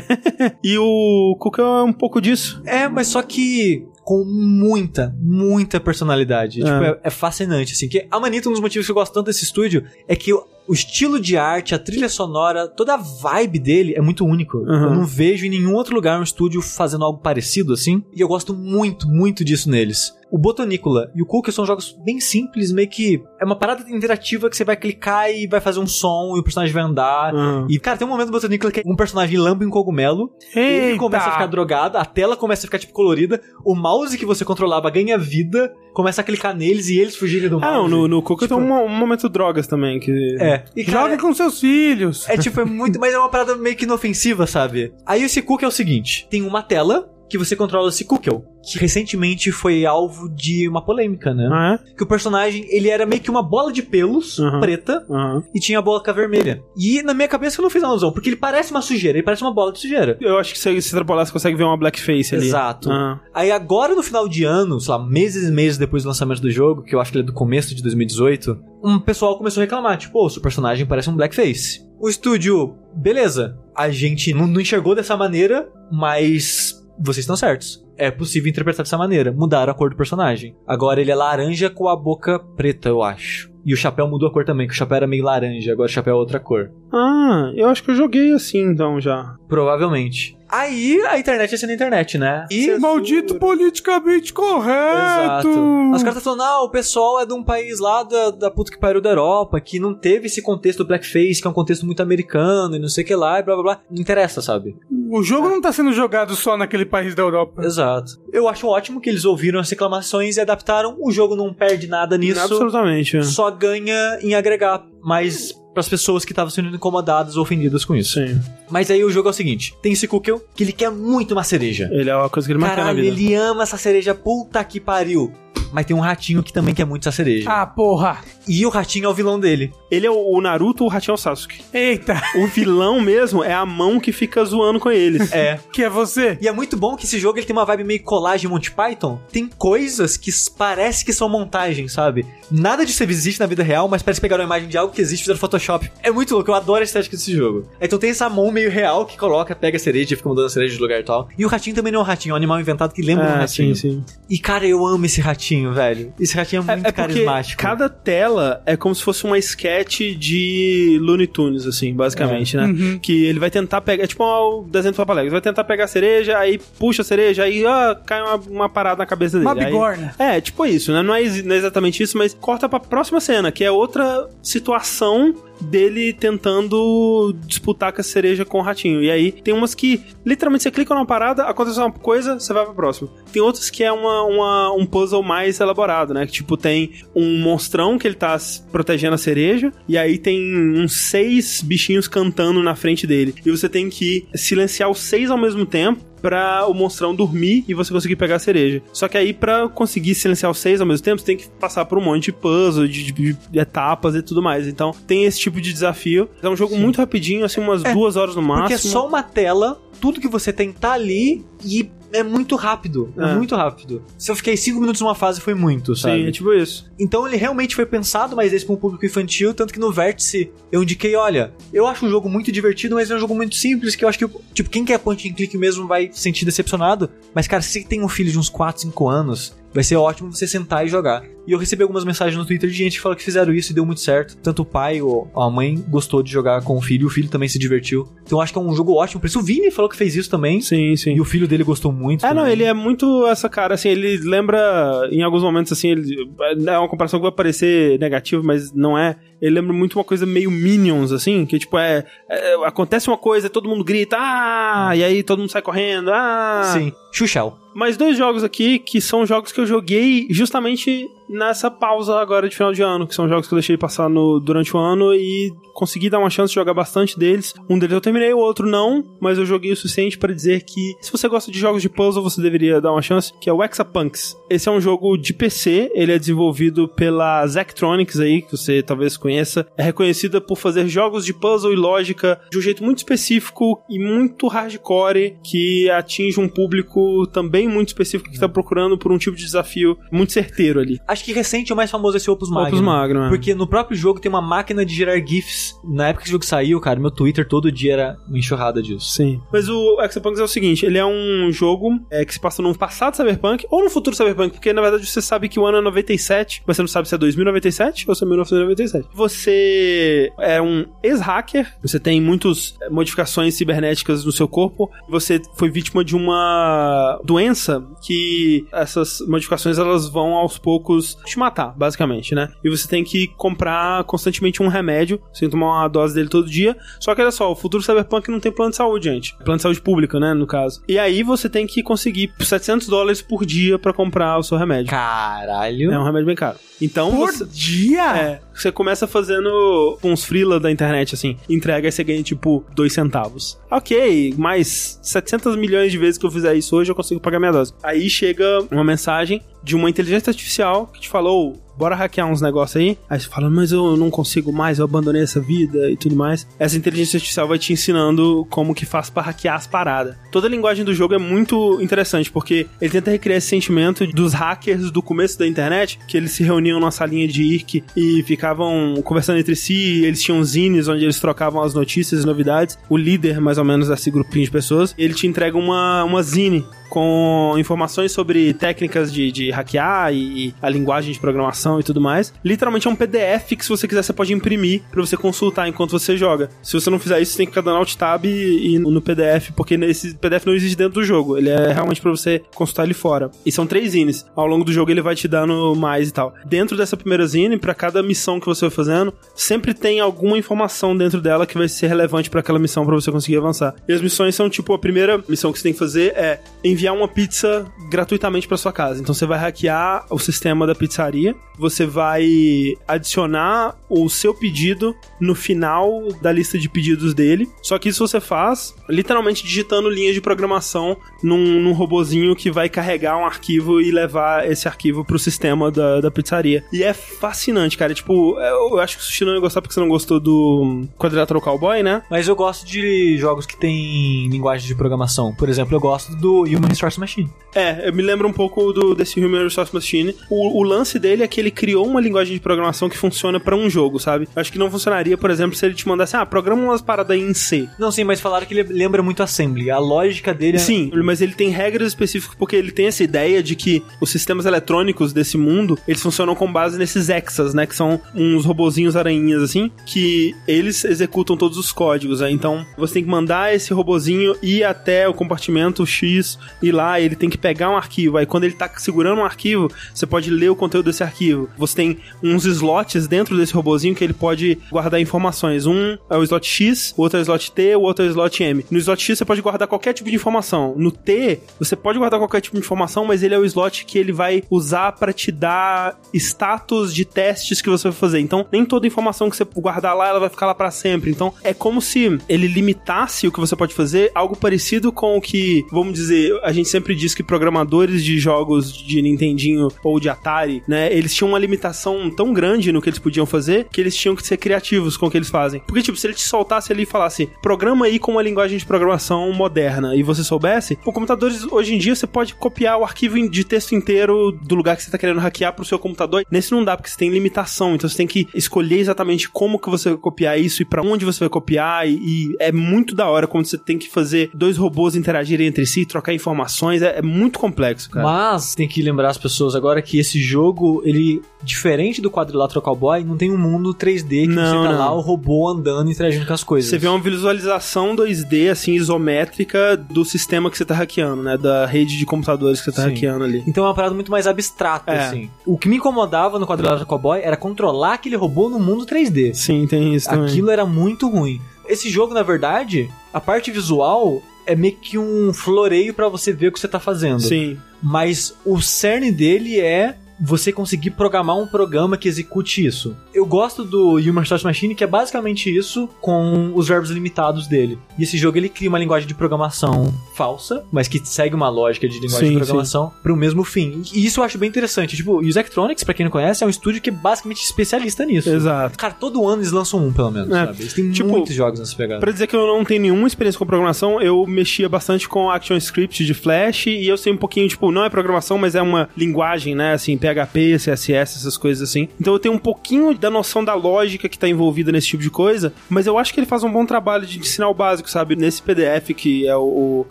e 0.64 0.76
o 0.78 1.36
Kuka 1.38 1.62
é 1.62 1.82
um 1.82 1.92
pouco 1.92 2.20
disso. 2.20 2.62
É, 2.64 2.88
mas 2.88 3.08
só 3.08 3.22
que 3.22 3.86
com 4.02 4.24
muita, 4.24 5.14
muita 5.20 5.78
personalidade. 5.78 6.62
É. 6.62 6.64
Tipo, 6.64 6.84
é, 6.84 7.00
é, 7.04 7.10
fascinante, 7.10 7.72
assim. 7.72 7.88
Que 7.88 8.06
a 8.10 8.18
Manita, 8.18 8.48
um 8.48 8.52
dos 8.52 8.60
motivos 8.60 8.86
que 8.86 8.90
eu 8.90 8.94
gosto 8.94 9.12
tanto 9.12 9.26
desse 9.26 9.44
estúdio 9.44 9.84
é 10.08 10.16
que 10.16 10.32
o, 10.70 10.72
estilo 10.72 11.20
de 11.20 11.36
arte, 11.36 11.74
a 11.74 11.78
trilha 11.78 12.08
sonora, 12.08 12.68
toda 12.68 12.94
a 12.94 12.96
vibe 12.96 13.58
dele 13.58 13.94
é 13.96 14.00
muito 14.00 14.24
único. 14.24 14.58
Uhum. 14.58 14.84
Eu 14.84 14.94
não 14.94 15.04
vejo 15.04 15.44
em 15.44 15.50
nenhum 15.50 15.74
outro 15.74 15.94
lugar 15.94 16.18
um 16.20 16.22
estúdio 16.22 16.62
fazendo 16.62 17.04
algo 17.04 17.20
parecido 17.20 17.72
assim. 17.72 18.02
E 18.14 18.20
eu 18.20 18.28
gosto 18.28 18.54
muito, 18.54 19.08
muito 19.08 19.44
disso 19.44 19.70
neles. 19.70 20.12
O 20.30 20.38
Botanicula 20.38 21.10
e 21.14 21.20
o 21.20 21.26
Cookie 21.26 21.50
são 21.50 21.66
jogos 21.66 21.96
bem 22.04 22.20
simples, 22.20 22.70
meio 22.70 22.88
que 22.88 23.20
é 23.40 23.44
uma 23.44 23.56
parada 23.56 23.84
interativa 23.90 24.48
que 24.48 24.56
você 24.56 24.64
vai 24.64 24.76
clicar 24.76 25.28
e 25.28 25.46
vai 25.46 25.60
fazer 25.60 25.80
um 25.80 25.86
som 25.86 26.34
e 26.36 26.40
o 26.40 26.42
personagem 26.42 26.72
vai 26.72 26.84
andar. 26.84 27.34
Uhum. 27.34 27.66
E, 27.68 27.78
cara, 27.80 27.96
tem 27.96 28.06
um 28.06 28.10
momento 28.10 28.28
do 28.28 28.32
Botanicula 28.32 28.70
que 28.70 28.82
um 28.86 28.94
personagem 28.94 29.36
lambe 29.36 29.66
um 29.66 29.70
cogumelo, 29.70 30.30
Eita. 30.54 30.60
ele 30.60 30.98
começa 30.98 31.28
a 31.28 31.32
ficar 31.32 31.46
drogado, 31.46 31.98
a 31.98 32.04
tela 32.04 32.36
começa 32.36 32.62
a 32.64 32.66
ficar, 32.66 32.78
tipo, 32.78 32.92
colorida, 32.92 33.40
o 33.64 33.74
mouse 33.74 34.16
que 34.16 34.24
você 34.24 34.44
controlava 34.44 34.88
ganha 34.88 35.18
vida, 35.18 35.74
começa 35.92 36.20
a 36.20 36.24
clicar 36.24 36.56
neles 36.56 36.88
e 36.88 36.98
eles 36.98 37.16
fugirem 37.16 37.48
do 37.48 37.58
mouse. 37.58 37.74
Ah, 37.74 37.78
não, 37.78 37.88
no, 37.88 38.06
no 38.06 38.22
Cookie 38.22 38.46
tipo, 38.46 38.60
tem 38.60 38.64
um, 38.64 38.84
um, 38.84 38.88
momento 38.88 39.28
drogas 39.28 39.66
também, 39.66 39.98
que... 39.98 40.36
É, 40.40 40.59
E, 40.74 40.84
cara, 40.84 41.10
Jogue 41.10 41.22
com 41.22 41.34
seus 41.34 41.60
filhos. 41.60 42.28
É 42.28 42.36
tipo, 42.36 42.60
é 42.60 42.64
muito. 42.64 42.98
Mas 42.98 43.12
é 43.14 43.18
uma 43.18 43.28
parada 43.28 43.56
meio 43.56 43.76
que 43.76 43.84
inofensiva, 43.84 44.46
sabe? 44.46 44.92
Aí 45.04 45.22
esse 45.22 45.42
cookie 45.42 45.64
é 45.64 45.68
o 45.68 45.72
seguinte: 45.72 46.26
tem 46.30 46.42
uma 46.42 46.62
tela 46.62 47.10
que 47.28 47.38
você 47.38 47.54
controla 47.54 47.88
esse 47.88 48.04
cookie, 48.04 48.30
que 48.62 48.78
recentemente 48.78 49.50
foi 49.50 49.86
alvo 49.86 50.28
de 50.28 50.68
uma 50.68 50.84
polêmica, 50.84 51.32
né? 51.32 51.48
Ah, 51.50 51.78
é? 51.82 51.94
Que 51.96 52.02
o 52.02 52.06
personagem, 52.06 52.66
ele 52.68 52.88
era 52.88 53.06
meio 53.06 53.20
que 53.22 53.30
uma 53.30 53.42
bola 53.42 53.72
de 53.72 53.82
pelos 53.82 54.38
Uhum. 54.38 54.60
preta 54.60 55.04
Aham. 55.10 55.42
e 55.54 55.60
tinha 55.60 55.78
a 55.78 55.82
boca 55.82 56.12
vermelha. 56.12 56.62
E 56.76 57.02
na 57.02 57.14
minha 57.14 57.28
cabeça 57.28 57.60
eu 57.60 57.62
não 57.62 57.70
fiz 57.70 57.82
alusão, 57.82 58.12
porque 58.12 58.28
ele 58.28 58.36
parece 58.36 58.70
uma 58.70 58.82
sujeira, 58.82 59.18
ele 59.18 59.24
parece 59.24 59.42
uma 59.42 59.52
bola 59.54 59.72
de 59.72 59.80
sujeira. 59.80 60.16
Eu 60.20 60.38
acho 60.38 60.52
que 60.52 60.58
se 60.58 60.70
se 60.70 60.76
extrapolar, 60.76 61.24
você 61.26 61.32
consegue 61.32 61.56
ver 61.56 61.64
uma 61.64 61.76
blackface 61.76 62.34
ali. 62.34 62.46
Exato. 62.46 62.90
Ah. 62.90 63.20
Aí 63.34 63.50
agora 63.50 63.94
no 63.94 64.02
final 64.02 64.28
de 64.28 64.44
ano, 64.44 64.78
sei 64.80 64.92
lá, 64.94 64.98
meses 65.04 65.48
e 65.48 65.52
meses 65.52 65.78
depois 65.78 66.02
do 66.02 66.08
lançamento 66.08 66.40
do 66.42 66.50
jogo, 66.50 66.82
que 66.82 66.94
eu 66.94 67.00
acho 67.00 67.10
que 67.12 67.18
ele 67.18 67.24
é 67.24 67.26
do 67.26 67.32
começo 67.32 67.74
de 67.74 67.82
2018, 67.82 68.58
um 68.84 68.98
pessoal 68.98 69.36
começou 69.36 69.60
a 69.60 69.64
reclamar, 69.64 69.96
tipo, 69.98 70.12
pô, 70.12 70.28
seu 70.28 70.40
personagem 70.42 70.86
parece 70.86 71.08
um 71.10 71.16
blackface. 71.16 71.80
O 71.98 72.08
estúdio, 72.08 72.74
beleza, 72.94 73.58
a 73.76 73.90
gente 73.90 74.32
não, 74.32 74.46
não 74.46 74.60
enxergou 74.60 74.94
dessa 74.94 75.16
maneira, 75.16 75.68
mas 75.92 76.79
vocês 77.00 77.24
estão 77.24 77.36
certos. 77.36 77.84
É 77.96 78.10
possível 78.10 78.50
interpretar 78.50 78.84
dessa 78.84 78.98
maneira. 78.98 79.32
Mudaram 79.32 79.72
a 79.72 79.74
cor 79.74 79.90
do 79.90 79.96
personagem. 79.96 80.54
Agora 80.66 81.00
ele 81.00 81.10
é 81.10 81.14
laranja 81.14 81.70
com 81.70 81.88
a 81.88 81.96
boca 81.96 82.38
preta, 82.38 82.88
eu 82.88 83.02
acho. 83.02 83.50
E 83.64 83.74
o 83.74 83.76
chapéu 83.76 84.08
mudou 84.08 84.28
a 84.28 84.32
cor 84.32 84.44
também, 84.44 84.66
que 84.66 84.72
o 84.72 84.76
chapéu 84.76 84.96
era 84.96 85.06
meio 85.06 85.24
laranja, 85.24 85.72
agora 85.72 85.88
o 85.88 85.92
chapéu 85.92 86.14
é 86.14 86.18
outra 86.18 86.40
cor. 86.40 86.70
Ah, 86.92 87.52
eu 87.54 87.68
acho 87.68 87.82
que 87.82 87.90
eu 87.90 87.94
joguei 87.94 88.32
assim 88.32 88.60
então 88.60 89.00
já. 89.00 89.36
Provavelmente. 89.48 90.36
Aí 90.50 91.00
a 91.06 91.18
internet 91.18 91.54
é 91.54 91.58
sendo 91.58 91.72
internet, 91.72 92.18
né? 92.18 92.46
E 92.50 92.76
Maldito 92.78 93.36
politicamente 93.36 94.32
correto. 94.32 95.48
Exato. 95.48 96.00
Caras 96.00 96.16
estão 96.16 96.36
falando, 96.36 96.42
ah, 96.42 96.62
o 96.62 96.70
pessoal 96.70 97.20
é 97.20 97.26
de 97.26 97.32
um 97.32 97.42
país 97.42 97.78
lá 97.78 98.02
da, 98.02 98.30
da 98.30 98.50
puta 98.50 98.72
que 98.72 98.78
pariu 98.78 99.00
da 99.00 99.10
Europa, 99.10 99.60
que 99.60 99.78
não 99.78 99.94
teve 99.94 100.26
esse 100.26 100.42
contexto 100.42 100.78
do 100.78 100.88
blackface, 100.88 101.40
que 101.40 101.46
é 101.46 101.50
um 101.50 101.54
contexto 101.54 101.86
muito 101.86 102.02
americano 102.02 102.76
e 102.76 102.78
não 102.78 102.88
sei 102.88 103.04
o 103.04 103.06
que 103.06 103.14
lá, 103.14 103.38
e 103.38 103.42
blá 103.42 103.54
blá 103.54 103.62
blá. 103.62 103.80
Não 103.90 104.00
interessa, 104.00 104.42
sabe? 104.42 104.76
O 105.10 105.22
jogo 105.22 105.48
não 105.48 105.60
tá 105.60 105.72
sendo 105.72 105.92
jogado 105.92 106.34
só 106.34 106.56
naquele 106.56 106.84
país 106.84 107.14
da 107.14 107.22
Europa. 107.22 107.62
Exato. 107.64 108.20
Eu 108.32 108.48
acho 108.48 108.66
ótimo 108.66 109.00
que 109.00 109.10
eles 109.10 109.24
ouviram 109.24 109.60
as 109.60 109.68
reclamações 109.68 110.36
e 110.36 110.40
adaptaram. 110.40 110.96
O 111.00 111.10
jogo 111.10 111.34
não 111.36 111.52
perde 111.52 111.86
nada 111.86 112.16
nisso, 112.16 112.40
Absolutamente. 112.40 113.16
é. 113.16 113.22
só 113.22 113.50
ganha 113.50 114.18
em 114.22 114.34
agregar 114.34 114.84
mais 115.02 115.52
pras 115.72 115.88
pessoas 115.88 116.24
que 116.24 116.32
estavam 116.32 116.50
sendo 116.50 116.74
incomodadas 116.74 117.36
ou 117.36 117.42
ofendidas 117.42 117.84
com 117.84 117.94
isso. 117.94 118.14
Sim. 118.14 118.40
Mas 118.70 118.90
aí 118.90 119.04
o 119.04 119.10
jogo 119.10 119.28
é 119.28 119.30
o 119.30 119.34
seguinte: 119.34 119.74
tem 119.82 119.92
esse 119.92 120.06
Cookie 120.08 120.34
que 120.54 120.64
ele 120.64 120.72
quer 120.72 120.90
muito 120.90 121.32
uma 121.32 121.44
cereja. 121.44 121.88
Ele 121.92 122.10
é 122.10 122.16
uma 122.16 122.28
coisa 122.28 122.46
que 122.48 122.52
ele 122.52 122.60
quer 122.60 122.68
na 122.68 122.74
Caralho, 122.74 123.02
vida. 123.02 123.08
ele 123.08 123.34
ama 123.34 123.62
essa 123.62 123.76
cereja, 123.76 124.14
puta 124.14 124.62
que 124.64 124.80
pariu. 124.80 125.32
Mas 125.72 125.86
tem 125.86 125.94
um 125.94 126.00
ratinho 126.00 126.42
que 126.42 126.52
também 126.52 126.74
quer 126.74 126.84
muito 126.84 127.08
essa 127.08 127.14
cereja. 127.16 127.48
Ah, 127.48 127.64
porra. 127.64 128.18
E 128.48 128.66
o 128.66 128.68
ratinho 128.68 129.04
é 129.06 129.08
o 129.08 129.14
vilão 129.14 129.38
dele. 129.38 129.72
Ele 129.88 130.04
é 130.04 130.10
o 130.10 130.40
Naruto 130.40 130.82
ou 130.82 130.90
o 130.90 130.92
Ratinho 130.92 131.12
é 131.12 131.14
o 131.14 131.16
Sasuke. 131.16 131.62
Eita, 131.72 132.20
O 132.34 132.48
vilão 132.48 133.00
mesmo 133.00 133.44
é 133.44 133.52
a 133.54 133.64
mão 133.64 134.00
que 134.00 134.10
fica 134.10 134.44
zoando 134.44 134.80
com 134.80 134.90
eles. 134.90 135.30
É. 135.32 135.60
que 135.72 135.84
é 135.84 135.88
você? 135.88 136.36
E 136.40 136.48
é 136.48 136.52
muito 136.52 136.76
bom 136.76 136.96
que 136.96 137.04
esse 137.04 137.20
jogo 137.20 137.38
ele 137.38 137.46
tem 137.46 137.54
uma 137.54 137.64
vibe 137.64 137.84
meio 137.84 138.02
colagem 138.02 138.50
Monty 138.50 138.72
Python. 138.72 139.20
Tem 139.30 139.48
coisas 139.56 140.16
que 140.16 140.32
parece 140.58 141.04
que 141.04 141.12
são 141.12 141.28
montagem, 141.28 141.86
sabe? 141.86 142.26
Nada 142.50 142.84
disso 142.84 143.04
existe 143.04 143.38
na 143.38 143.46
vida 143.46 143.62
real, 143.62 143.88
mas 143.88 144.02
parece 144.02 144.20
pegar 144.20 144.36
uma 144.38 144.44
imagem 144.44 144.68
de 144.68 144.76
algo 144.76 144.92
que 144.92 145.00
existe 145.00 145.20
e 145.20 145.24
fizeram 145.24 145.38
Photoshop. 145.38 145.88
É 146.02 146.10
muito 146.10 146.34
louco, 146.34 146.50
eu 146.50 146.54
adoro 146.54 146.80
a 146.80 146.84
estética 146.84 147.16
desse 147.16 147.32
jogo. 147.32 147.68
Então 147.80 147.96
tem 147.96 148.10
essa 148.10 148.28
mão 148.28 148.50
meio 148.50 148.70
real 148.70 149.06
que 149.06 149.16
coloca, 149.16 149.54
pega 149.54 149.76
a 149.76 149.80
cereja 149.80 150.14
e 150.14 150.16
fica 150.16 150.28
mudando 150.28 150.46
a 150.46 150.50
cereja 150.50 150.74
de 150.74 150.80
lugar 150.80 150.98
e 150.98 151.04
tal. 151.04 151.28
E 151.38 151.44
o 151.44 151.48
ratinho 151.48 151.76
também 151.76 151.92
não 151.92 152.00
é 152.00 152.02
um 152.02 152.06
ratinho, 152.06 152.32
é 152.32 152.34
um 152.34 152.36
animal 152.36 152.58
inventado 152.60 152.92
que 152.92 153.02
lembra 153.02 153.24
um 153.24 153.28
É, 153.28 153.34
ratinho. 153.40 153.76
sim, 153.76 153.90
sim. 153.92 154.04
E 154.28 154.36
cara, 154.38 154.66
eu 154.66 154.84
amo 154.84 155.06
esse 155.06 155.20
ratinho, 155.20 155.39
velho. 155.72 156.12
Esse 156.20 156.36
ratinho 156.36 156.64
é 156.66 156.72
É, 156.72 156.76
muito 156.76 156.86
é 156.88 156.92
porque 156.92 157.12
carismático. 157.12 157.62
cada 157.62 157.88
tela 157.88 158.62
é 158.66 158.76
como 158.76 158.94
se 158.94 159.02
fosse 159.02 159.24
uma 159.24 159.38
sketch 159.38 160.00
de 160.18 160.98
Looney 161.00 161.26
Tunes, 161.26 161.66
assim, 161.66 161.92
basicamente, 161.94 162.56
né? 162.56 162.64
Uhum. 162.66 162.98
Que 162.98 163.24
ele 163.24 163.38
vai 163.38 163.50
tentar 163.50 163.80
pegar, 163.80 164.04
é 164.04 164.06
tipo 164.06 164.24
o 164.24 164.62
desenho 164.64 164.92
do 164.92 164.96
Papaléguas, 164.96 165.32
vai 165.32 165.40
tentar 165.40 165.64
pegar 165.64 165.84
a 165.84 165.88
cereja, 165.88 166.38
aí 166.38 166.58
puxa 166.78 167.02
a 167.02 167.04
cereja, 167.04 167.44
aí 167.44 167.64
ó, 167.64 167.94
cai 167.94 168.20
uma, 168.22 168.34
uma 168.36 168.68
parada 168.68 168.98
na 168.98 169.06
cabeça 169.06 169.38
dele. 169.38 169.50
Uma 169.50 169.58
Aí- 169.58 169.64
bigorna. 169.66 170.14
é, 170.18 170.40
tipo 170.40 170.64
isso, 170.66 170.92
né? 170.92 171.02
Não 171.02 171.14
é, 171.14 171.22
não 171.42 171.54
é 171.54 171.58
exatamente 171.58 172.02
isso, 172.02 172.16
mas 172.18 172.34
corta 172.34 172.68
pra 172.68 172.78
próxima 172.80 173.20
cena, 173.20 173.50
que 173.50 173.64
é 173.64 173.70
outra 173.70 174.28
situação 174.42 175.34
dele 175.60 176.12
tentando 176.12 177.34
disputar 177.46 177.92
com 177.92 178.00
a 178.00 178.04
cereja 178.04 178.44
com 178.44 178.58
o 178.58 178.62
ratinho. 178.62 179.02
E 179.02 179.10
aí 179.10 179.32
tem 179.32 179.54
umas 179.54 179.74
que 179.74 180.00
literalmente 180.24 180.62
você 180.62 180.70
clica 180.70 180.94
numa 180.94 181.06
parada, 181.06 181.44
acontece 181.44 181.78
uma 181.78 181.90
coisa, 181.90 182.38
você 182.38 182.52
vai 182.52 182.64
pra 182.64 182.74
próxima. 182.74 183.08
Tem 183.32 183.42
outras 183.42 183.70
que 183.70 183.82
é 183.84 183.92
uma, 183.92 184.22
uma- 184.24 184.72
um 184.74 184.86
puzzle 184.86 185.22
mais 185.22 185.60
elaborado, 185.60 186.14
né? 186.14 186.26
Que 186.26 186.32
tipo 186.32 186.56
tem 186.56 186.92
um 187.14 187.40
monstrão 187.40 187.98
que 187.98 188.06
ele 188.06 188.14
tá 188.14 188.36
protegendo 188.70 189.14
a 189.14 189.18
cereja, 189.18 189.72
e 189.88 189.96
aí 189.98 190.18
tem 190.18 190.56
uns 190.78 190.92
seis 190.94 191.62
bichinhos 191.62 192.08
cantando 192.08 192.62
na 192.62 192.74
frente 192.74 193.06
dele. 193.06 193.34
E 193.44 193.50
você 193.50 193.68
tem 193.68 193.88
que 193.90 194.26
silenciar 194.34 194.90
os 194.90 194.98
seis 195.00 195.30
ao 195.30 195.38
mesmo 195.38 195.64
tempo 195.66 196.00
pra 196.20 196.66
o 196.66 196.74
monstrão 196.74 197.14
dormir 197.14 197.64
e 197.68 197.74
você 197.74 197.92
conseguir 197.92 198.16
pegar 198.16 198.36
a 198.36 198.38
cereja. 198.38 198.82
Só 198.92 199.08
que 199.08 199.16
aí, 199.16 199.32
pra 199.32 199.68
conseguir 199.68 200.14
silenciar 200.14 200.50
os 200.50 200.58
seis 200.58 200.80
ao 200.80 200.86
mesmo 200.86 201.04
tempo, 201.04 201.18
você 201.20 201.26
tem 201.26 201.36
que 201.36 201.48
passar 201.48 201.84
por 201.84 201.98
um 201.98 202.00
monte 202.02 202.24
de 202.24 202.32
puzzle, 202.32 202.86
de, 202.86 203.12
de- 203.12 203.32
de 203.50 203.58
etapas 203.58 204.14
e 204.14 204.22
tudo 204.22 204.42
mais. 204.42 204.66
Então, 204.66 204.92
tem 205.06 205.24
esse 205.24 205.38
tipo 205.40 205.60
de 205.60 205.72
desafio. 205.72 206.28
É 206.42 206.48
um 206.48 206.56
jogo 206.56 206.76
muito 206.76 206.98
rapidinho, 206.98 207.44
assim, 207.44 207.60
umas 207.60 207.84
É, 207.84 207.92
duas 207.92 208.16
horas 208.16 208.36
no 208.36 208.42
máximo. 208.42 208.60
Porque 208.68 208.74
é 208.74 208.78
só 208.78 209.06
uma 209.06 209.22
tela, 209.22 209.80
tudo 210.00 210.20
que 210.20 210.28
você 210.28 210.52
tem 210.52 210.72
tá 210.72 210.92
ali 210.92 211.44
e 211.64 211.90
é 212.12 212.24
muito 212.24 212.56
rápido. 212.56 213.12
É, 213.16 213.22
É. 213.30 213.34
muito 213.36 213.54
rápido. 213.54 214.02
Se 214.18 214.30
eu 214.32 214.34
fiquei 214.36 214.56
cinco 214.56 214.80
minutos 214.80 215.00
numa 215.00 215.14
fase, 215.14 215.40
foi 215.40 215.54
muito, 215.54 215.94
sabe? 215.94 216.22
Sim, 216.22 216.28
é 216.28 216.32
tipo 216.32 216.52
isso. 216.52 216.90
Então 216.98 217.26
ele 217.26 217.36
realmente 217.36 217.76
foi 217.76 217.86
pensado 217.86 218.34
mais 218.34 218.52
esse 218.52 218.64
pra 218.66 218.74
um 218.74 218.78
público 218.78 219.06
infantil, 219.06 219.54
tanto 219.54 219.72
que 219.72 219.78
no 219.78 219.92
Vértice 219.92 220.50
eu 220.72 220.82
indiquei, 220.82 221.14
olha, 221.14 221.52
eu 221.72 221.86
acho 221.86 222.04
um 222.04 222.10
jogo 222.10 222.28
muito 222.28 222.50
divertido, 222.50 222.96
mas 222.96 223.10
é 223.10 223.14
um 223.14 223.18
jogo 223.20 223.34
muito 223.34 223.54
simples, 223.54 223.94
que 223.94 224.04
eu 224.04 224.08
acho 224.08 224.18
que, 224.18 224.28
tipo, 224.52 224.68
quem 224.68 224.84
quer 224.84 224.98
point 224.98 225.28
and 225.28 225.34
click 225.34 225.56
mesmo 225.56 225.86
vai 225.86 226.10
se 226.12 226.20
sentir 226.20 226.44
decepcionado. 226.44 227.08
Mas, 227.32 227.46
cara, 227.46 227.62
se 227.62 227.70
você 227.70 227.84
tem 227.84 228.02
um 228.02 228.08
filho 228.08 228.32
de 228.32 228.38
uns 228.38 228.48
4, 228.48 228.82
5 228.82 229.08
anos, 229.08 229.56
vai 229.72 229.84
ser 229.84 229.96
ótimo 229.96 230.32
você 230.32 230.46
sentar 230.46 230.84
e 230.84 230.88
jogar. 230.88 231.22
E 231.46 231.52
eu 231.52 231.58
recebi 231.58 231.82
algumas 231.82 232.04
mensagens 232.04 232.36
no 232.36 232.44
Twitter 232.44 232.68
de 232.68 232.76
gente 232.76 232.96
que 232.96 233.00
falou 233.00 233.16
que 233.16 233.24
fizeram 233.24 233.52
isso 233.52 233.72
e 233.72 233.74
deu 233.74 233.84
muito 233.84 234.00
certo. 234.00 234.36
Tanto 234.36 234.62
o 234.62 234.64
pai 234.64 235.00
ou 235.00 235.30
a 235.34 235.50
mãe 235.50 235.82
gostou 235.88 236.22
de 236.22 236.30
jogar 236.30 236.62
com 236.62 236.76
o 236.76 236.80
filho, 236.80 237.06
o 237.06 237.10
filho 237.10 237.28
também 237.28 237.48
se 237.48 237.58
divertiu. 237.58 238.06
Então 238.22 238.38
eu 238.38 238.42
acho 238.42 238.52
que 238.52 238.58
é 238.58 238.62
um 238.62 238.74
jogo 238.74 238.94
ótimo. 238.94 239.20
Por 239.20 239.26
isso 239.26 239.40
o 239.40 239.42
Vini 239.42 239.70
falou 239.70 239.88
que 239.88 239.96
fez 239.96 240.14
isso 240.14 240.30
também. 240.30 240.60
Sim, 240.60 240.94
sim. 240.96 241.14
E 241.14 241.20
o 241.20 241.24
filho 241.24 241.48
dele 241.48 241.64
gostou 241.64 241.92
muito. 241.92 242.24
É, 242.24 242.28
não, 242.28 242.42
também. 242.42 242.52
ele 242.52 242.64
é 242.64 242.74
muito 242.74 243.26
essa 243.26 243.48
cara, 243.48 243.74
assim, 243.74 243.88
ele 243.88 244.18
lembra, 244.18 245.08
em 245.10 245.22
alguns 245.22 245.42
momentos, 245.42 245.72
assim, 245.72 245.88
ele, 245.88 246.30
é 246.66 246.78
uma 246.78 246.88
comparação 246.88 247.18
que 247.18 247.24
vai 247.24 247.32
parecer 247.32 247.98
negativa, 247.98 248.42
mas 248.44 248.72
não 248.72 248.96
é. 248.96 249.16
Ele 249.40 249.54
lembra 249.54 249.72
muito 249.72 249.98
uma 249.98 250.04
coisa 250.04 250.26
meio 250.26 250.50
Minions, 250.50 251.12
assim, 251.12 251.46
que 251.46 251.58
tipo, 251.58 251.78
é, 251.78 252.04
é, 252.28 252.54
acontece 252.66 253.08
uma 253.08 253.16
coisa, 253.16 253.48
todo 253.48 253.68
mundo 253.68 253.82
grita, 253.82 254.16
ah, 254.20 254.94
e 254.94 255.02
aí 255.02 255.22
todo 255.22 255.38
mundo 255.38 255.50
sai 255.50 255.62
correndo, 255.62 256.10
ah. 256.12 256.70
Sim. 256.74 256.92
Xuxel. 257.12 257.56
Mais 257.74 257.96
dois 257.96 258.16
jogos 258.16 258.42
aqui 258.42 258.78
que 258.78 259.00
são 259.00 259.24
jogos 259.24 259.52
que 259.52 259.60
eu 259.60 259.66
joguei 259.66 260.26
justamente 260.30 261.10
nessa 261.30 261.70
pausa 261.70 262.18
agora 262.18 262.48
de 262.48 262.56
final 262.56 262.72
de 262.72 262.82
ano, 262.82 263.06
que 263.06 263.14
são 263.14 263.28
jogos 263.28 263.46
que 263.46 263.54
eu 263.54 263.58
deixei 263.58 263.76
passar 263.76 264.08
no, 264.08 264.40
durante 264.40 264.76
o 264.76 264.78
ano 264.78 265.14
e 265.14 265.52
consegui 265.72 266.10
dar 266.10 266.18
uma 266.18 266.28
chance 266.28 266.50
de 266.50 266.56
jogar 266.56 266.74
bastante 266.74 267.18
deles. 267.18 267.54
Um 267.68 267.78
deles 267.78 267.94
eu 267.94 268.00
terminei, 268.00 268.34
o 268.34 268.38
outro 268.38 268.66
não, 268.66 269.04
mas 269.20 269.38
eu 269.38 269.46
joguei 269.46 269.72
o 269.72 269.76
suficiente 269.76 270.18
para 270.18 270.34
dizer 270.34 270.64
que 270.64 270.94
se 271.00 271.10
você 271.10 271.28
gosta 271.28 271.50
de 271.50 271.58
jogos 271.58 271.80
de 271.80 271.88
puzzle, 271.88 272.22
você 272.22 272.42
deveria 272.42 272.80
dar 272.80 272.92
uma 272.92 273.00
chance, 273.00 273.32
que 273.40 273.48
é 273.48 273.52
o 273.52 273.62
Exapunks. 273.62 274.36
Esse 274.50 274.68
é 274.68 274.72
um 274.72 274.80
jogo 274.80 275.16
de 275.16 275.32
PC, 275.32 275.90
ele 275.94 276.12
é 276.12 276.18
desenvolvido 276.18 276.88
pela 276.88 277.46
Zectronics 277.46 278.18
aí, 278.18 278.42
que 278.42 278.56
você 278.56 278.82
talvez 278.82 279.16
conheça. 279.16 279.66
É 279.76 279.82
reconhecida 279.82 280.40
por 280.40 280.56
fazer 280.56 280.88
jogos 280.88 281.24
de 281.24 281.32
puzzle 281.32 281.72
e 281.72 281.76
lógica 281.76 282.40
de 282.50 282.58
um 282.58 282.62
jeito 282.62 282.82
muito 282.84 282.98
específico 282.98 283.82
e 283.88 283.98
muito 283.98 284.48
hardcore, 284.48 285.38
que 285.42 285.88
atinge 285.90 286.40
um 286.40 286.48
público 286.48 287.26
também 287.28 287.68
muito 287.68 287.88
específico 287.88 288.28
que 288.28 288.36
está 288.36 288.48
procurando 288.48 288.98
por 288.98 289.12
um 289.12 289.18
tipo 289.18 289.36
de 289.36 289.44
desafio 289.44 289.96
muito 290.10 290.32
certeiro 290.32 290.80
ali. 290.80 290.98
Acho 291.06 291.19
que 291.24 291.32
recente 291.32 291.72
é 291.72 291.74
o 291.74 291.76
mais 291.76 291.90
famoso 291.90 292.16
esse 292.16 292.30
Opus 292.30 292.50
Magnum. 292.50 292.68
Opus 292.68 292.80
Magnum, 292.80 293.24
é. 293.26 293.28
Porque 293.28 293.54
no 293.54 293.66
próprio 293.66 293.96
jogo 293.96 294.20
tem 294.20 294.28
uma 294.28 294.42
máquina 294.42 294.84
de 294.84 294.94
gerar 294.94 295.18
GIFs. 295.18 295.78
Na 295.84 296.08
época 296.08 296.24
que 296.24 296.28
o 296.28 296.32
jogo 296.32 296.44
saiu, 296.44 296.80
cara, 296.80 297.00
meu 297.00 297.10
Twitter 297.10 297.46
todo 297.46 297.70
dia 297.70 297.92
era 297.92 298.16
uma 298.28 298.38
enxurrada 298.38 298.82
disso. 298.82 299.10
Sim. 299.10 299.40
Mas 299.52 299.68
o 299.68 300.00
Exapunks 300.00 300.40
é 300.40 300.44
o 300.44 300.48
seguinte, 300.48 300.84
ele 300.84 300.98
é 300.98 301.04
um 301.04 301.50
jogo 301.52 301.98
é, 302.10 302.24
que 302.24 302.32
se 302.32 302.40
passa 302.40 302.62
no 302.62 302.76
passado 302.76 303.16
cyberpunk 303.16 303.66
ou 303.70 303.84
no 303.84 303.90
futuro 303.90 304.16
cyberpunk, 304.16 304.52
porque 304.52 304.72
na 304.72 304.80
verdade 304.80 305.06
você 305.06 305.20
sabe 305.20 305.48
que 305.48 305.58
o 305.58 305.66
ano 305.66 305.78
é 305.78 305.80
97, 305.80 306.62
mas 306.66 306.76
você 306.76 306.82
não 306.82 306.88
sabe 306.88 307.08
se 307.08 307.14
é 307.14 307.18
2097 307.18 308.04
ou 308.08 308.14
se 308.14 308.24
é 308.24 308.26
1997. 308.26 309.08
Você 309.12 310.32
é 310.38 310.60
um 310.60 310.86
ex-hacker, 311.02 311.74
você 311.82 311.98
tem 311.98 312.20
muitas 312.20 312.76
modificações 312.90 313.54
cibernéticas 313.54 314.24
no 314.24 314.32
seu 314.32 314.48
corpo, 314.48 314.90
você 315.08 315.40
foi 315.54 315.70
vítima 315.70 316.04
de 316.04 316.16
uma 316.16 317.20
doença 317.24 317.84
que 318.02 318.66
essas 318.72 319.20
modificações 319.26 319.78
elas 319.78 320.08
vão 320.08 320.34
aos 320.34 320.58
poucos 320.58 321.09
te 321.24 321.38
matar, 321.38 321.74
basicamente, 321.76 322.34
né? 322.34 322.50
E 322.62 322.70
você 322.70 322.88
tem 322.88 323.04
que 323.04 323.28
comprar 323.36 324.04
constantemente 324.04 324.62
um 324.62 324.68
remédio, 324.68 325.20
você 325.32 325.40
tem 325.40 325.48
que 325.48 325.52
tomar 325.52 325.80
uma 325.80 325.88
dose 325.88 326.14
dele 326.14 326.28
todo 326.28 326.48
dia. 326.48 326.76
Só 326.98 327.14
que 327.14 327.20
olha 327.20 327.30
só, 327.30 327.50
o 327.50 327.56
futuro 327.56 327.82
cyberpunk 327.82 328.30
não 328.30 328.40
tem 328.40 328.52
plano 328.52 328.70
de 328.70 328.76
saúde, 328.76 329.08
gente. 329.08 329.36
Plano 329.44 329.56
de 329.56 329.62
saúde 329.62 329.80
pública, 329.80 330.18
né, 330.18 330.34
no 330.34 330.46
caso. 330.46 330.82
E 330.88 330.98
aí 330.98 331.22
você 331.22 331.48
tem 331.48 331.66
que 331.66 331.82
conseguir 331.82 332.32
700 332.38 332.88
dólares 332.88 333.22
por 333.22 333.44
dia 333.44 333.78
pra 333.78 333.92
comprar 333.92 334.38
o 334.38 334.42
seu 334.42 334.58
remédio. 334.58 334.90
Caralho. 334.90 335.92
É 335.92 335.98
um 335.98 336.04
remédio 336.04 336.26
bem 336.26 336.36
caro. 336.36 336.58
Então 336.80 337.10
Por 337.10 337.32
você... 337.32 337.44
dia? 337.46 338.16
É, 338.16 338.40
Você 338.60 338.70
começa 338.70 339.06
fazendo 339.06 339.98
uns 340.04 340.24
freela 340.24 340.60
da 340.60 340.70
internet, 340.70 341.14
assim, 341.14 341.36
entrega 341.48 341.88
e 341.88 341.92
você 341.92 342.04
ganha, 342.04 342.22
tipo, 342.22 342.64
dois 342.74 342.92
centavos. 342.92 343.58
Ok, 343.70 344.34
mais 344.36 344.98
700 345.02 345.56
milhões 345.56 345.90
de 345.90 345.96
vezes 345.96 346.18
que 346.18 346.26
eu 346.26 346.30
fizer 346.30 346.54
isso 346.54 346.76
hoje, 346.76 346.90
eu 346.90 346.94
consigo 346.94 347.20
pagar 347.20 347.38
minha 347.38 347.52
dose. 347.52 347.72
Aí 347.82 348.10
chega 348.10 348.60
uma 348.70 348.84
mensagem 348.84 349.42
de 349.62 349.74
uma 349.74 349.88
inteligência 349.88 350.30
artificial 350.30 350.86
que 350.86 351.00
te 351.00 351.08
falou, 351.08 351.56
bora 351.80 351.96
hackear 351.96 352.30
uns 352.30 352.42
negócios 352.42 352.76
aí. 352.76 352.98
Aí 353.08 353.18
você 353.18 353.26
fala, 353.26 353.48
mas 353.48 353.72
eu 353.72 353.96
não 353.96 354.10
consigo 354.10 354.52
mais, 354.52 354.78
eu 354.78 354.84
abandonei 354.84 355.22
essa 355.22 355.40
vida 355.40 355.90
e 355.90 355.96
tudo 355.96 356.14
mais. 356.14 356.46
Essa 356.58 356.76
inteligência 356.76 357.16
artificial 357.16 357.48
vai 357.48 357.58
te 357.58 357.72
ensinando 357.72 358.46
como 358.50 358.74
que 358.74 358.84
faz 358.84 359.08
para 359.08 359.22
hackear 359.22 359.56
as 359.56 359.66
paradas. 359.66 360.14
Toda 360.30 360.46
a 360.46 360.50
linguagem 360.50 360.84
do 360.84 360.94
jogo 360.94 361.14
é 361.14 361.18
muito 361.18 361.80
interessante, 361.80 362.30
porque 362.30 362.66
ele 362.80 362.90
tenta 362.90 363.10
recriar 363.10 363.38
esse 363.38 363.46
sentimento 363.46 364.06
dos 364.08 364.34
hackers 364.34 364.90
do 364.90 365.02
começo 365.02 365.38
da 365.38 365.46
internet, 365.46 365.98
que 366.06 366.18
eles 366.18 366.32
se 366.32 366.42
reuniam 366.42 366.78
numa 366.78 366.90
salinha 366.90 367.26
de 367.26 367.42
IRC 367.42 367.82
e 367.96 368.22
ficavam 368.24 369.00
conversando 369.02 369.38
entre 369.38 369.56
si, 369.56 370.04
eles 370.04 370.22
tinham 370.22 370.44
zines 370.44 370.86
onde 370.86 371.04
eles 371.04 371.18
trocavam 371.18 371.62
as 371.62 371.72
notícias 371.72 372.22
e 372.22 372.26
novidades. 372.26 372.78
O 372.90 372.96
líder, 372.96 373.40
mais 373.40 373.56
ou 373.56 373.64
menos, 373.64 373.88
desse 373.88 374.10
grupinho 374.10 374.44
de 374.44 374.50
pessoas, 374.50 374.94
ele 374.98 375.14
te 375.14 375.26
entrega 375.26 375.56
uma, 375.56 376.04
uma 376.04 376.22
zine 376.22 376.62
com 376.90 377.54
informações 377.56 378.12
sobre 378.12 378.52
técnicas 378.52 379.12
de, 379.12 379.30
de 379.30 379.50
hackear 379.50 380.12
e, 380.12 380.48
e, 380.48 380.54
a 380.60 380.68
linguagem 380.68 381.12
de 381.12 381.20
programação 381.20 381.78
e 381.80 381.82
tudo 381.82 382.00
mais. 382.00 382.34
Literalmente 382.44 382.88
é 382.88 382.90
um 382.90 382.96
PDF 382.96 383.56
que, 383.56 383.62
se 383.62 383.68
você 383.68 383.86
quiser, 383.86 384.02
você 384.02 384.12
pode 384.12 384.34
imprimir 384.34 384.82
para 384.90 385.00
você 385.00 385.16
consultar 385.16 385.68
enquanto 385.68 385.92
você 385.92 386.16
joga. 386.16 386.50
Se 386.62 386.74
você 386.74 386.90
não 386.90 386.98
fizer 386.98 387.20
isso, 387.20 387.32
você 387.32 387.38
tem 387.38 387.46
que 387.46 387.52
ficar 387.52 387.62
dando 387.62 387.76
Alt 387.76 387.94
Tab 387.94 388.24
e, 388.24 388.74
e 388.74 388.78
no 388.78 389.00
PDF, 389.00 389.52
porque 389.56 389.74
esse 389.74 390.14
PDF 390.16 390.44
não 390.44 390.52
existe 390.52 390.76
dentro 390.76 390.94
do 390.94 391.04
jogo. 391.04 391.38
Ele 391.38 391.48
é 391.48 391.72
realmente 391.72 392.00
para 392.00 392.10
você 392.10 392.42
consultar 392.54 392.84
ele 392.84 392.94
fora. 392.94 393.30
E 393.46 393.52
são 393.52 393.66
três 393.66 393.92
zines. 393.92 394.26
Ao 394.34 394.46
longo 394.46 394.64
do 394.64 394.72
jogo 394.72 394.90
ele 394.90 395.00
vai 395.00 395.14
te 395.14 395.28
dando 395.28 395.74
mais 395.76 396.08
e 396.08 396.12
tal. 396.12 396.34
Dentro 396.44 396.76
dessa 396.76 396.96
primeira 396.96 397.24
zine, 397.26 397.56
para 397.56 397.72
cada 397.72 398.02
missão 398.02 398.40
que 398.40 398.46
você 398.46 398.62
vai 398.62 398.70
fazendo, 398.70 399.14
sempre 399.34 399.72
tem 399.72 400.00
alguma 400.00 400.36
informação 400.36 400.96
dentro 400.96 401.20
dela 401.20 401.46
que 401.46 401.56
vai 401.56 401.68
ser 401.68 401.86
relevante 401.86 402.28
para 402.28 402.40
aquela 402.40 402.58
missão 402.58 402.84
para 402.84 402.94
você 402.94 403.12
conseguir 403.12 403.36
avançar. 403.36 403.74
E 403.88 403.92
as 403.92 404.00
missões 404.00 404.34
são 404.34 404.50
tipo 404.50 404.72
a 404.72 404.78
primeira 404.78 405.22
missão 405.28 405.52
que 405.52 405.58
você 405.58 405.62
tem 405.62 405.72
que 405.72 405.78
fazer 405.78 406.12
é 406.16 406.40
enviar 406.64 406.79
uma 406.88 407.08
pizza 407.08 407.70
gratuitamente 407.88 408.48
para 408.48 408.56
sua 408.56 408.72
casa. 408.72 409.00
Então 409.00 409.14
você 409.14 409.26
vai 409.26 409.38
hackear 409.38 410.06
o 410.10 410.18
sistema 410.18 410.66
da 410.66 410.74
pizzaria, 410.74 411.34
você 411.58 411.84
vai 411.84 412.74
adicionar 412.88 413.76
o 413.88 414.08
seu 414.08 414.32
pedido 414.32 414.94
no 415.20 415.34
final 415.34 416.08
da 416.22 416.32
lista 416.32 416.58
de 416.58 416.68
pedidos 416.68 417.12
dele. 417.12 417.48
Só 417.62 417.78
que 417.78 417.88
isso 417.90 418.06
você 418.06 418.20
faz 418.20 418.74
literalmente 418.88 419.44
digitando 419.44 419.88
linhas 419.88 420.14
de 420.14 420.20
programação 420.20 420.96
num, 421.22 421.60
num 421.60 421.72
robozinho 421.72 422.34
que 422.34 422.50
vai 422.50 422.68
carregar 422.68 423.16
um 423.18 423.24
arquivo 423.24 423.80
e 423.80 423.90
levar 423.90 424.50
esse 424.50 424.66
arquivo 424.66 425.04
pro 425.04 425.18
sistema 425.18 425.70
da, 425.70 426.00
da 426.00 426.10
pizzaria. 426.10 426.64
E 426.72 426.82
é 426.82 426.94
fascinante, 426.94 427.76
cara. 427.76 427.92
Tipo, 427.92 428.38
eu, 428.38 428.70
eu 428.70 428.80
acho 428.80 428.96
que 428.96 429.02
o 429.02 429.06
Sushi 429.06 429.24
não 429.24 429.34
ia 429.34 429.40
gostar 429.40 429.60
porque 429.60 429.74
você 429.74 429.80
não 429.80 429.88
gostou 429.88 430.18
do 430.18 430.84
Quadrilateral 430.98 431.42
Cowboy, 431.42 431.82
né? 431.82 432.02
Mas 432.10 432.28
eu 432.28 432.36
gosto 432.36 432.66
de 432.66 433.16
jogos 433.18 433.44
que 433.44 433.56
tem 433.56 434.28
linguagem 434.28 434.66
de 434.66 434.74
programação. 434.74 435.34
Por 435.34 435.48
exemplo, 435.48 435.74
eu 435.74 435.80
gosto 435.80 436.14
do 436.16 436.42
Human 436.42 436.69
Resource 436.70 436.98
Machine. 436.98 437.30
É, 437.54 437.88
eu 437.88 437.92
me 437.92 438.02
lembro 438.02 438.26
um 438.26 438.32
pouco 438.32 438.72
do, 438.72 438.94
desse 438.94 439.22
Human 439.22 439.44
Resource 439.44 439.74
Machine. 439.74 440.14
O, 440.28 440.60
o 440.60 440.62
lance 440.62 440.98
dele 440.98 441.22
é 441.22 441.28
que 441.28 441.40
ele 441.40 441.50
criou 441.50 441.86
uma 441.86 442.00
linguagem 442.00 442.34
de 442.34 442.40
programação 442.40 442.88
que 442.88 442.96
funciona 442.96 443.38
para 443.38 443.56
um 443.56 443.68
jogo, 443.68 443.98
sabe? 443.98 444.28
Eu 444.34 444.40
acho 444.40 444.52
que 444.52 444.58
não 444.58 444.70
funcionaria, 444.70 445.18
por 445.18 445.30
exemplo, 445.30 445.56
se 445.56 445.66
ele 445.66 445.74
te 445.74 445.86
mandasse, 445.86 446.16
ah, 446.16 446.24
programa 446.24 446.62
umas 446.62 446.80
paradas 446.80 447.16
aí 447.16 447.22
em 447.22 447.34
C. 447.34 447.68
Não, 447.78 447.90
sim, 447.90 448.04
mas 448.04 448.20
falaram 448.20 448.46
que 448.46 448.54
ele 448.54 448.72
lembra 448.72 449.02
muito 449.02 449.22
Assembly. 449.22 449.70
A 449.70 449.78
lógica 449.78 450.32
dele 450.32 450.56
é... 450.56 450.60
Sim, 450.60 450.90
mas 451.04 451.20
ele 451.20 451.34
tem 451.34 451.50
regras 451.50 451.88
específicas 451.88 452.36
porque 452.36 452.56
ele 452.56 452.70
tem 452.70 452.86
essa 452.86 453.02
ideia 453.02 453.42
de 453.42 453.54
que 453.56 453.82
os 454.00 454.10
sistemas 454.10 454.46
eletrônicos 454.46 455.12
desse 455.12 455.36
mundo, 455.36 455.78
eles 455.86 456.02
funcionam 456.02 456.34
com 456.34 456.50
base 456.50 456.78
nesses 456.78 457.08
hexas, 457.08 457.52
né? 457.52 457.66
Que 457.66 457.74
são 457.74 458.00
uns 458.14 458.44
robozinhos 458.44 458.96
aranhinhas, 458.96 459.42
assim, 459.42 459.70
que 459.84 460.34
eles 460.46 460.84
executam 460.84 461.36
todos 461.36 461.58
os 461.58 461.72
códigos, 461.72 462.20
né? 462.20 462.30
Então, 462.30 462.64
você 462.78 462.94
tem 462.94 463.04
que 463.04 463.10
mandar 463.10 463.54
esse 463.54 463.72
robozinho 463.72 464.34
ir 464.42 464.64
até 464.64 465.08
o 465.08 465.14
compartimento 465.14 465.84
X 465.84 466.38
e 466.62 466.70
lá 466.72 467.00
ele 467.00 467.16
tem 467.16 467.30
que 467.30 467.38
pegar 467.38 467.70
um 467.70 467.76
arquivo. 467.76 468.16
Aí 468.16 468.26
quando 468.26 468.44
ele 468.44 468.54
tá 468.54 468.70
segurando 468.76 469.20
um 469.20 469.24
arquivo, 469.24 469.70
você 469.94 470.06
pode 470.06 470.30
ler 470.30 470.50
o 470.50 470.56
conteúdo 470.56 470.86
desse 470.86 471.02
arquivo. 471.02 471.48
Você 471.56 471.76
tem 471.76 471.98
uns 472.22 472.44
slots 472.44 473.06
dentro 473.06 473.36
desse 473.36 473.52
robozinho 473.52 473.94
que 473.94 474.04
ele 474.04 474.12
pode 474.12 474.58
guardar 474.70 475.00
informações. 475.00 475.66
Um 475.66 475.96
é 476.08 476.16
o 476.16 476.22
slot 476.22 476.46
X, 476.46 476.94
o 476.96 477.02
outro 477.02 477.18
é 477.18 477.20
o 477.20 477.22
slot 477.22 477.52
T, 477.52 477.76
o 477.76 477.82
outro 477.82 478.04
é 478.04 478.08
o 478.08 478.10
slot 478.10 478.42
M. 478.42 478.64
No 478.70 478.78
slot 478.78 479.02
X 479.02 479.18
você 479.18 479.24
pode 479.24 479.40
guardar 479.40 479.68
qualquer 479.68 479.92
tipo 479.92 480.08
de 480.08 480.16
informação. 480.16 480.74
No 480.76 480.90
T, 480.90 481.40
você 481.58 481.76
pode 481.76 481.98
guardar 481.98 482.18
qualquer 482.18 482.40
tipo 482.40 482.56
de 482.56 482.62
informação, 482.62 483.04
mas 483.04 483.22
ele 483.22 483.34
é 483.34 483.38
o 483.38 483.44
slot 483.44 483.84
que 483.84 483.98
ele 483.98 484.12
vai 484.12 484.42
usar 484.50 484.92
para 484.92 485.12
te 485.12 485.32
dar 485.32 485.98
status 486.12 486.94
de 486.94 487.04
testes 487.04 487.60
que 487.62 487.68
você 487.68 487.88
vai 487.88 487.96
fazer. 487.96 488.20
Então, 488.20 488.46
nem 488.52 488.64
toda 488.64 488.86
informação 488.86 489.30
que 489.30 489.36
você 489.36 489.44
guardar 489.56 489.96
lá, 489.96 490.08
ela 490.08 490.20
vai 490.20 490.28
ficar 490.28 490.46
lá 490.46 490.54
para 490.54 490.70
sempre. 490.70 491.10
Então, 491.10 491.32
é 491.42 491.52
como 491.52 491.80
se 491.80 492.18
ele 492.28 492.46
limitasse 492.46 493.26
o 493.26 493.32
que 493.32 493.40
você 493.40 493.56
pode 493.56 493.74
fazer, 493.74 494.10
algo 494.14 494.36
parecido 494.36 494.92
com 494.92 495.16
o 495.16 495.20
que, 495.20 495.64
vamos 495.70 495.94
dizer, 495.94 496.38
a 496.42 496.49
gente 496.52 496.68
sempre 496.68 496.94
diz 496.94 497.14
que 497.14 497.22
programadores 497.22 498.04
de 498.04 498.18
jogos 498.18 498.72
de 498.72 499.00
Nintendinho 499.02 499.68
ou 499.82 500.00
de 500.00 500.08
Atari, 500.08 500.62
né, 500.66 500.92
eles 500.92 501.14
tinham 501.14 501.28
uma 501.28 501.38
limitação 501.38 502.10
tão 502.10 502.32
grande 502.32 502.72
no 502.72 502.80
que 502.80 502.88
eles 502.88 502.98
podiam 502.98 503.26
fazer 503.26 503.66
que 503.70 503.80
eles 503.80 503.96
tinham 503.96 504.16
que 504.16 504.26
ser 504.26 504.36
criativos 504.36 504.96
com 504.96 505.06
o 505.06 505.10
que 505.10 505.16
eles 505.16 505.28
fazem. 505.28 505.60
Porque, 505.66 505.82
tipo, 505.82 505.96
se 505.96 506.06
ele 506.06 506.14
te 506.14 506.26
soltasse 506.26 506.72
ali 506.72 506.82
e 506.82 506.86
falasse, 506.86 507.28
programa 507.42 507.86
aí 507.86 507.98
com 507.98 508.12
uma 508.12 508.22
linguagem 508.22 508.58
de 508.58 508.66
programação 508.66 509.32
moderna 509.32 509.94
e 509.94 510.02
você 510.02 510.24
soubesse, 510.24 510.76
por 510.76 510.92
computadores 510.92 511.44
hoje 511.50 511.74
em 511.74 511.78
dia 511.78 511.94
você 511.94 512.06
pode 512.06 512.34
copiar 512.34 512.78
o 512.78 512.84
arquivo 512.84 513.10
de 513.28 513.44
texto 513.44 513.74
inteiro 513.74 514.32
do 514.32 514.54
lugar 514.54 514.76
que 514.76 514.82
você 514.82 514.88
está 514.88 514.98
querendo 514.98 515.20
hackear 515.20 515.54
pro 515.54 515.64
seu 515.64 515.78
computador. 515.78 516.24
Nesse 516.30 516.52
não 516.52 516.64
dá, 516.64 516.76
porque 516.76 516.90
você 516.90 516.96
tem 516.96 517.10
limitação, 517.10 517.74
então 517.74 517.88
você 517.88 517.96
tem 517.96 518.06
que 518.06 518.26
escolher 518.34 518.78
exatamente 518.78 519.28
como 519.28 519.58
que 519.58 519.68
você 519.68 519.90
vai 519.90 519.98
copiar 519.98 520.38
isso 520.38 520.62
e 520.62 520.64
para 520.64 520.82
onde 520.82 521.04
você 521.04 521.20
vai 521.20 521.28
copiar 521.28 521.88
e, 521.88 521.94
e, 521.94 522.36
é 522.38 522.52
muito 522.52 522.94
da 522.94 523.08
hora 523.08 523.26
quando 523.26 523.46
você 523.46 523.58
tem 523.58 523.78
que 523.78 523.88
fazer 523.88 524.30
dois 524.34 524.56
robôs 524.56 524.94
interagirem 524.94 525.46
entre 525.46 525.66
si, 525.66 525.84
trocar 525.84 526.14
informações, 526.14 526.39
é, 526.82 526.98
é 526.98 527.02
muito 527.02 527.38
complexo, 527.38 527.90
cara. 527.90 528.06
Mas 528.06 528.54
tem 528.54 528.66
que 528.68 528.82
lembrar 528.82 529.10
as 529.10 529.18
pessoas 529.18 529.54
agora 529.54 529.80
que 529.82 529.98
esse 529.98 530.20
jogo, 530.20 530.82
ele 530.84 531.22
diferente 531.42 532.00
do 532.02 532.10
quadrilátero 532.10 532.60
cowboy, 532.60 533.02
não 533.02 533.16
tem 533.16 533.30
um 533.30 533.38
mundo 533.38 533.72
3D 533.74 534.22
que 534.22 534.26
Não, 534.28 534.42
você 534.62 534.68
tá 534.68 534.72
não. 534.72 534.78
lá 534.78 534.94
o 534.94 535.00
robô 535.00 535.48
andando 535.48 535.88
e 535.88 535.92
interagindo 535.92 536.26
com 536.26 536.32
as 536.34 536.44
coisas. 536.44 536.68
Você 536.70 536.76
vê 536.78 536.86
uma 536.86 536.98
visualização 537.00 537.96
2D, 537.96 538.50
assim, 538.50 538.72
isométrica 538.74 539.76
do 539.76 540.04
sistema 540.04 540.50
que 540.50 540.56
você 540.58 540.64
tá 540.64 540.74
hackeando, 540.74 541.22
né? 541.22 541.36
Da 541.38 541.64
rede 541.66 541.96
de 541.96 542.04
computadores 542.06 542.60
que 542.60 542.66
você 542.66 542.72
tá 542.76 542.82
Sim. 542.82 542.88
hackeando 542.90 543.24
ali. 543.24 543.42
Então 543.46 543.64
é 543.64 543.68
uma 543.68 543.74
parada 543.74 543.94
muito 543.94 544.10
mais 544.10 544.26
abstrata, 544.26 544.92
É. 544.92 545.06
assim. 545.06 545.30
O 545.46 545.56
que 545.56 545.68
me 545.68 545.76
incomodava 545.76 546.38
no 546.38 546.46
quadrilátero 546.46 546.86
cowboy 546.86 547.20
era 547.22 547.36
controlar 547.36 547.94
aquele 547.94 548.16
robô 548.16 548.48
no 548.50 548.58
mundo 548.60 548.84
3D. 548.84 549.34
Sim, 549.34 549.66
tem 549.66 549.94
isso 549.94 550.08
também. 550.08 550.26
Aquilo 550.26 550.50
era 550.50 550.66
muito 550.66 551.08
ruim. 551.08 551.40
Esse 551.68 551.88
jogo, 551.88 552.12
na 552.12 552.22
verdade, 552.22 552.90
a 553.14 553.20
parte 553.20 553.50
visual 553.50 554.20
é 554.50 554.56
meio 554.56 554.74
que 554.76 554.98
um 554.98 555.32
floreio 555.32 555.94
pra 555.94 556.08
você 556.08 556.32
ver 556.32 556.48
o 556.48 556.52
que 556.52 556.58
você 556.58 556.66
tá 556.66 556.80
fazendo. 556.80 557.20
Sim. 557.20 557.56
Mas 557.80 558.34
o 558.44 558.60
cerne 558.60 559.12
dele 559.12 559.60
é 559.60 559.96
você 560.20 560.52
conseguir 560.52 560.90
programar 560.90 561.36
um 561.38 561.46
programa 561.46 561.96
que 561.96 562.08
execute 562.08 562.64
isso. 562.64 562.96
Eu 563.14 563.24
gosto 563.26 563.64
do 563.64 563.96
Human 563.96 564.20
Resource 564.20 564.44
Machine, 564.44 564.74
que 564.74 564.84
é 564.84 564.86
basicamente 564.86 565.54
isso 565.54 565.88
com 566.00 566.52
os 566.54 566.68
verbos 566.68 566.90
limitados 566.90 567.46
dele. 567.46 567.78
E 567.98 568.02
esse 568.02 568.18
jogo 568.18 568.36
ele 568.38 568.48
cria 568.48 568.68
uma 568.68 568.78
linguagem 568.78 569.06
de 569.08 569.14
programação 569.14 569.92
falsa, 570.14 570.64
mas 570.70 570.88
que 570.88 571.00
segue 571.04 571.34
uma 571.34 571.48
lógica 571.48 571.88
de 571.88 571.94
linguagem 571.98 572.28
Sim, 572.28 572.34
de 572.34 572.36
programação 572.40 572.92
para 573.02 573.12
o 573.12 573.16
mesmo 573.16 573.44
fim. 573.44 573.82
E 573.94 574.04
isso 574.04 574.20
eu 574.20 574.24
acho 574.24 574.36
bem 574.38 574.48
interessante. 574.48 574.96
Tipo, 574.96 575.22
e 575.22 575.28
o 575.28 575.32
Zectronics, 575.32 575.84
pra 575.84 575.94
quem 575.94 576.04
não 576.04 576.10
conhece, 576.10 576.42
é 576.44 576.46
um 576.46 576.50
estúdio 576.50 576.80
que 576.80 576.90
é 576.90 576.92
basicamente 576.92 577.42
especialista 577.42 578.04
nisso. 578.04 578.28
Exato. 578.30 578.76
Cara, 578.78 578.92
todo 578.94 579.26
ano 579.26 579.40
eles 579.42 579.52
lançam 579.52 579.86
um, 579.86 579.92
pelo 579.92 580.10
menos, 580.10 580.28
É. 580.30 580.46
sabe? 580.46 580.60
Eles 580.62 580.72
têm 580.72 580.90
Tipo, 580.90 581.08
muitos 581.08 581.34
jogos 581.34 581.58
nessa 581.60 581.74
pegada. 581.76 582.00
Pra 582.00 582.12
dizer 582.12 582.26
que 582.26 582.36
eu 582.36 582.46
não 582.46 582.64
tenho 582.64 582.82
nenhuma 582.82 583.06
experiência 583.06 583.38
com 583.38 583.46
programação, 583.46 584.00
eu 584.02 584.26
mexia 584.26 584.68
bastante 584.68 585.08
com 585.08 585.30
ActionScript 585.30 586.04
de 586.04 586.14
Flash 586.14 586.66
e 586.66 586.86
eu 586.86 586.96
sei 586.96 587.12
um 587.12 587.16
pouquinho, 587.16 587.48
tipo, 587.48 587.70
não 587.72 587.84
é 587.84 587.88
programação, 587.90 588.36
mas 588.38 588.54
é 588.54 588.62
uma 588.62 588.88
linguagem, 588.96 589.54
né? 589.54 589.72
Assim, 589.72 589.96
PHP, 590.14 590.56
CSS, 590.56 591.18
essas 591.18 591.36
coisas 591.36 591.68
assim. 591.68 591.88
Então 592.00 592.12
eu 592.12 592.18
tenho 592.18 592.34
um 592.34 592.38
pouquinho 592.38 592.96
da 592.96 593.10
noção 593.10 593.44
da 593.44 593.54
lógica 593.54 594.08
que 594.08 594.18
tá 594.18 594.28
envolvida 594.28 594.72
nesse 594.72 594.88
tipo 594.88 595.02
de 595.02 595.10
coisa, 595.10 595.52
mas 595.68 595.86
eu 595.86 595.98
acho 595.98 596.12
que 596.12 596.20
ele 596.20 596.26
faz 596.26 596.44
um 596.44 596.50
bom 596.50 596.64
trabalho 596.66 597.06
de 597.06 597.18
ensinar 597.18 597.48
o 597.48 597.54
básico, 597.54 597.90
sabe? 597.90 598.16
Nesse 598.16 598.42
PDF 598.42 598.90
que 598.96 599.26
é 599.26 599.36
o, 599.36 599.42
o 599.42 599.86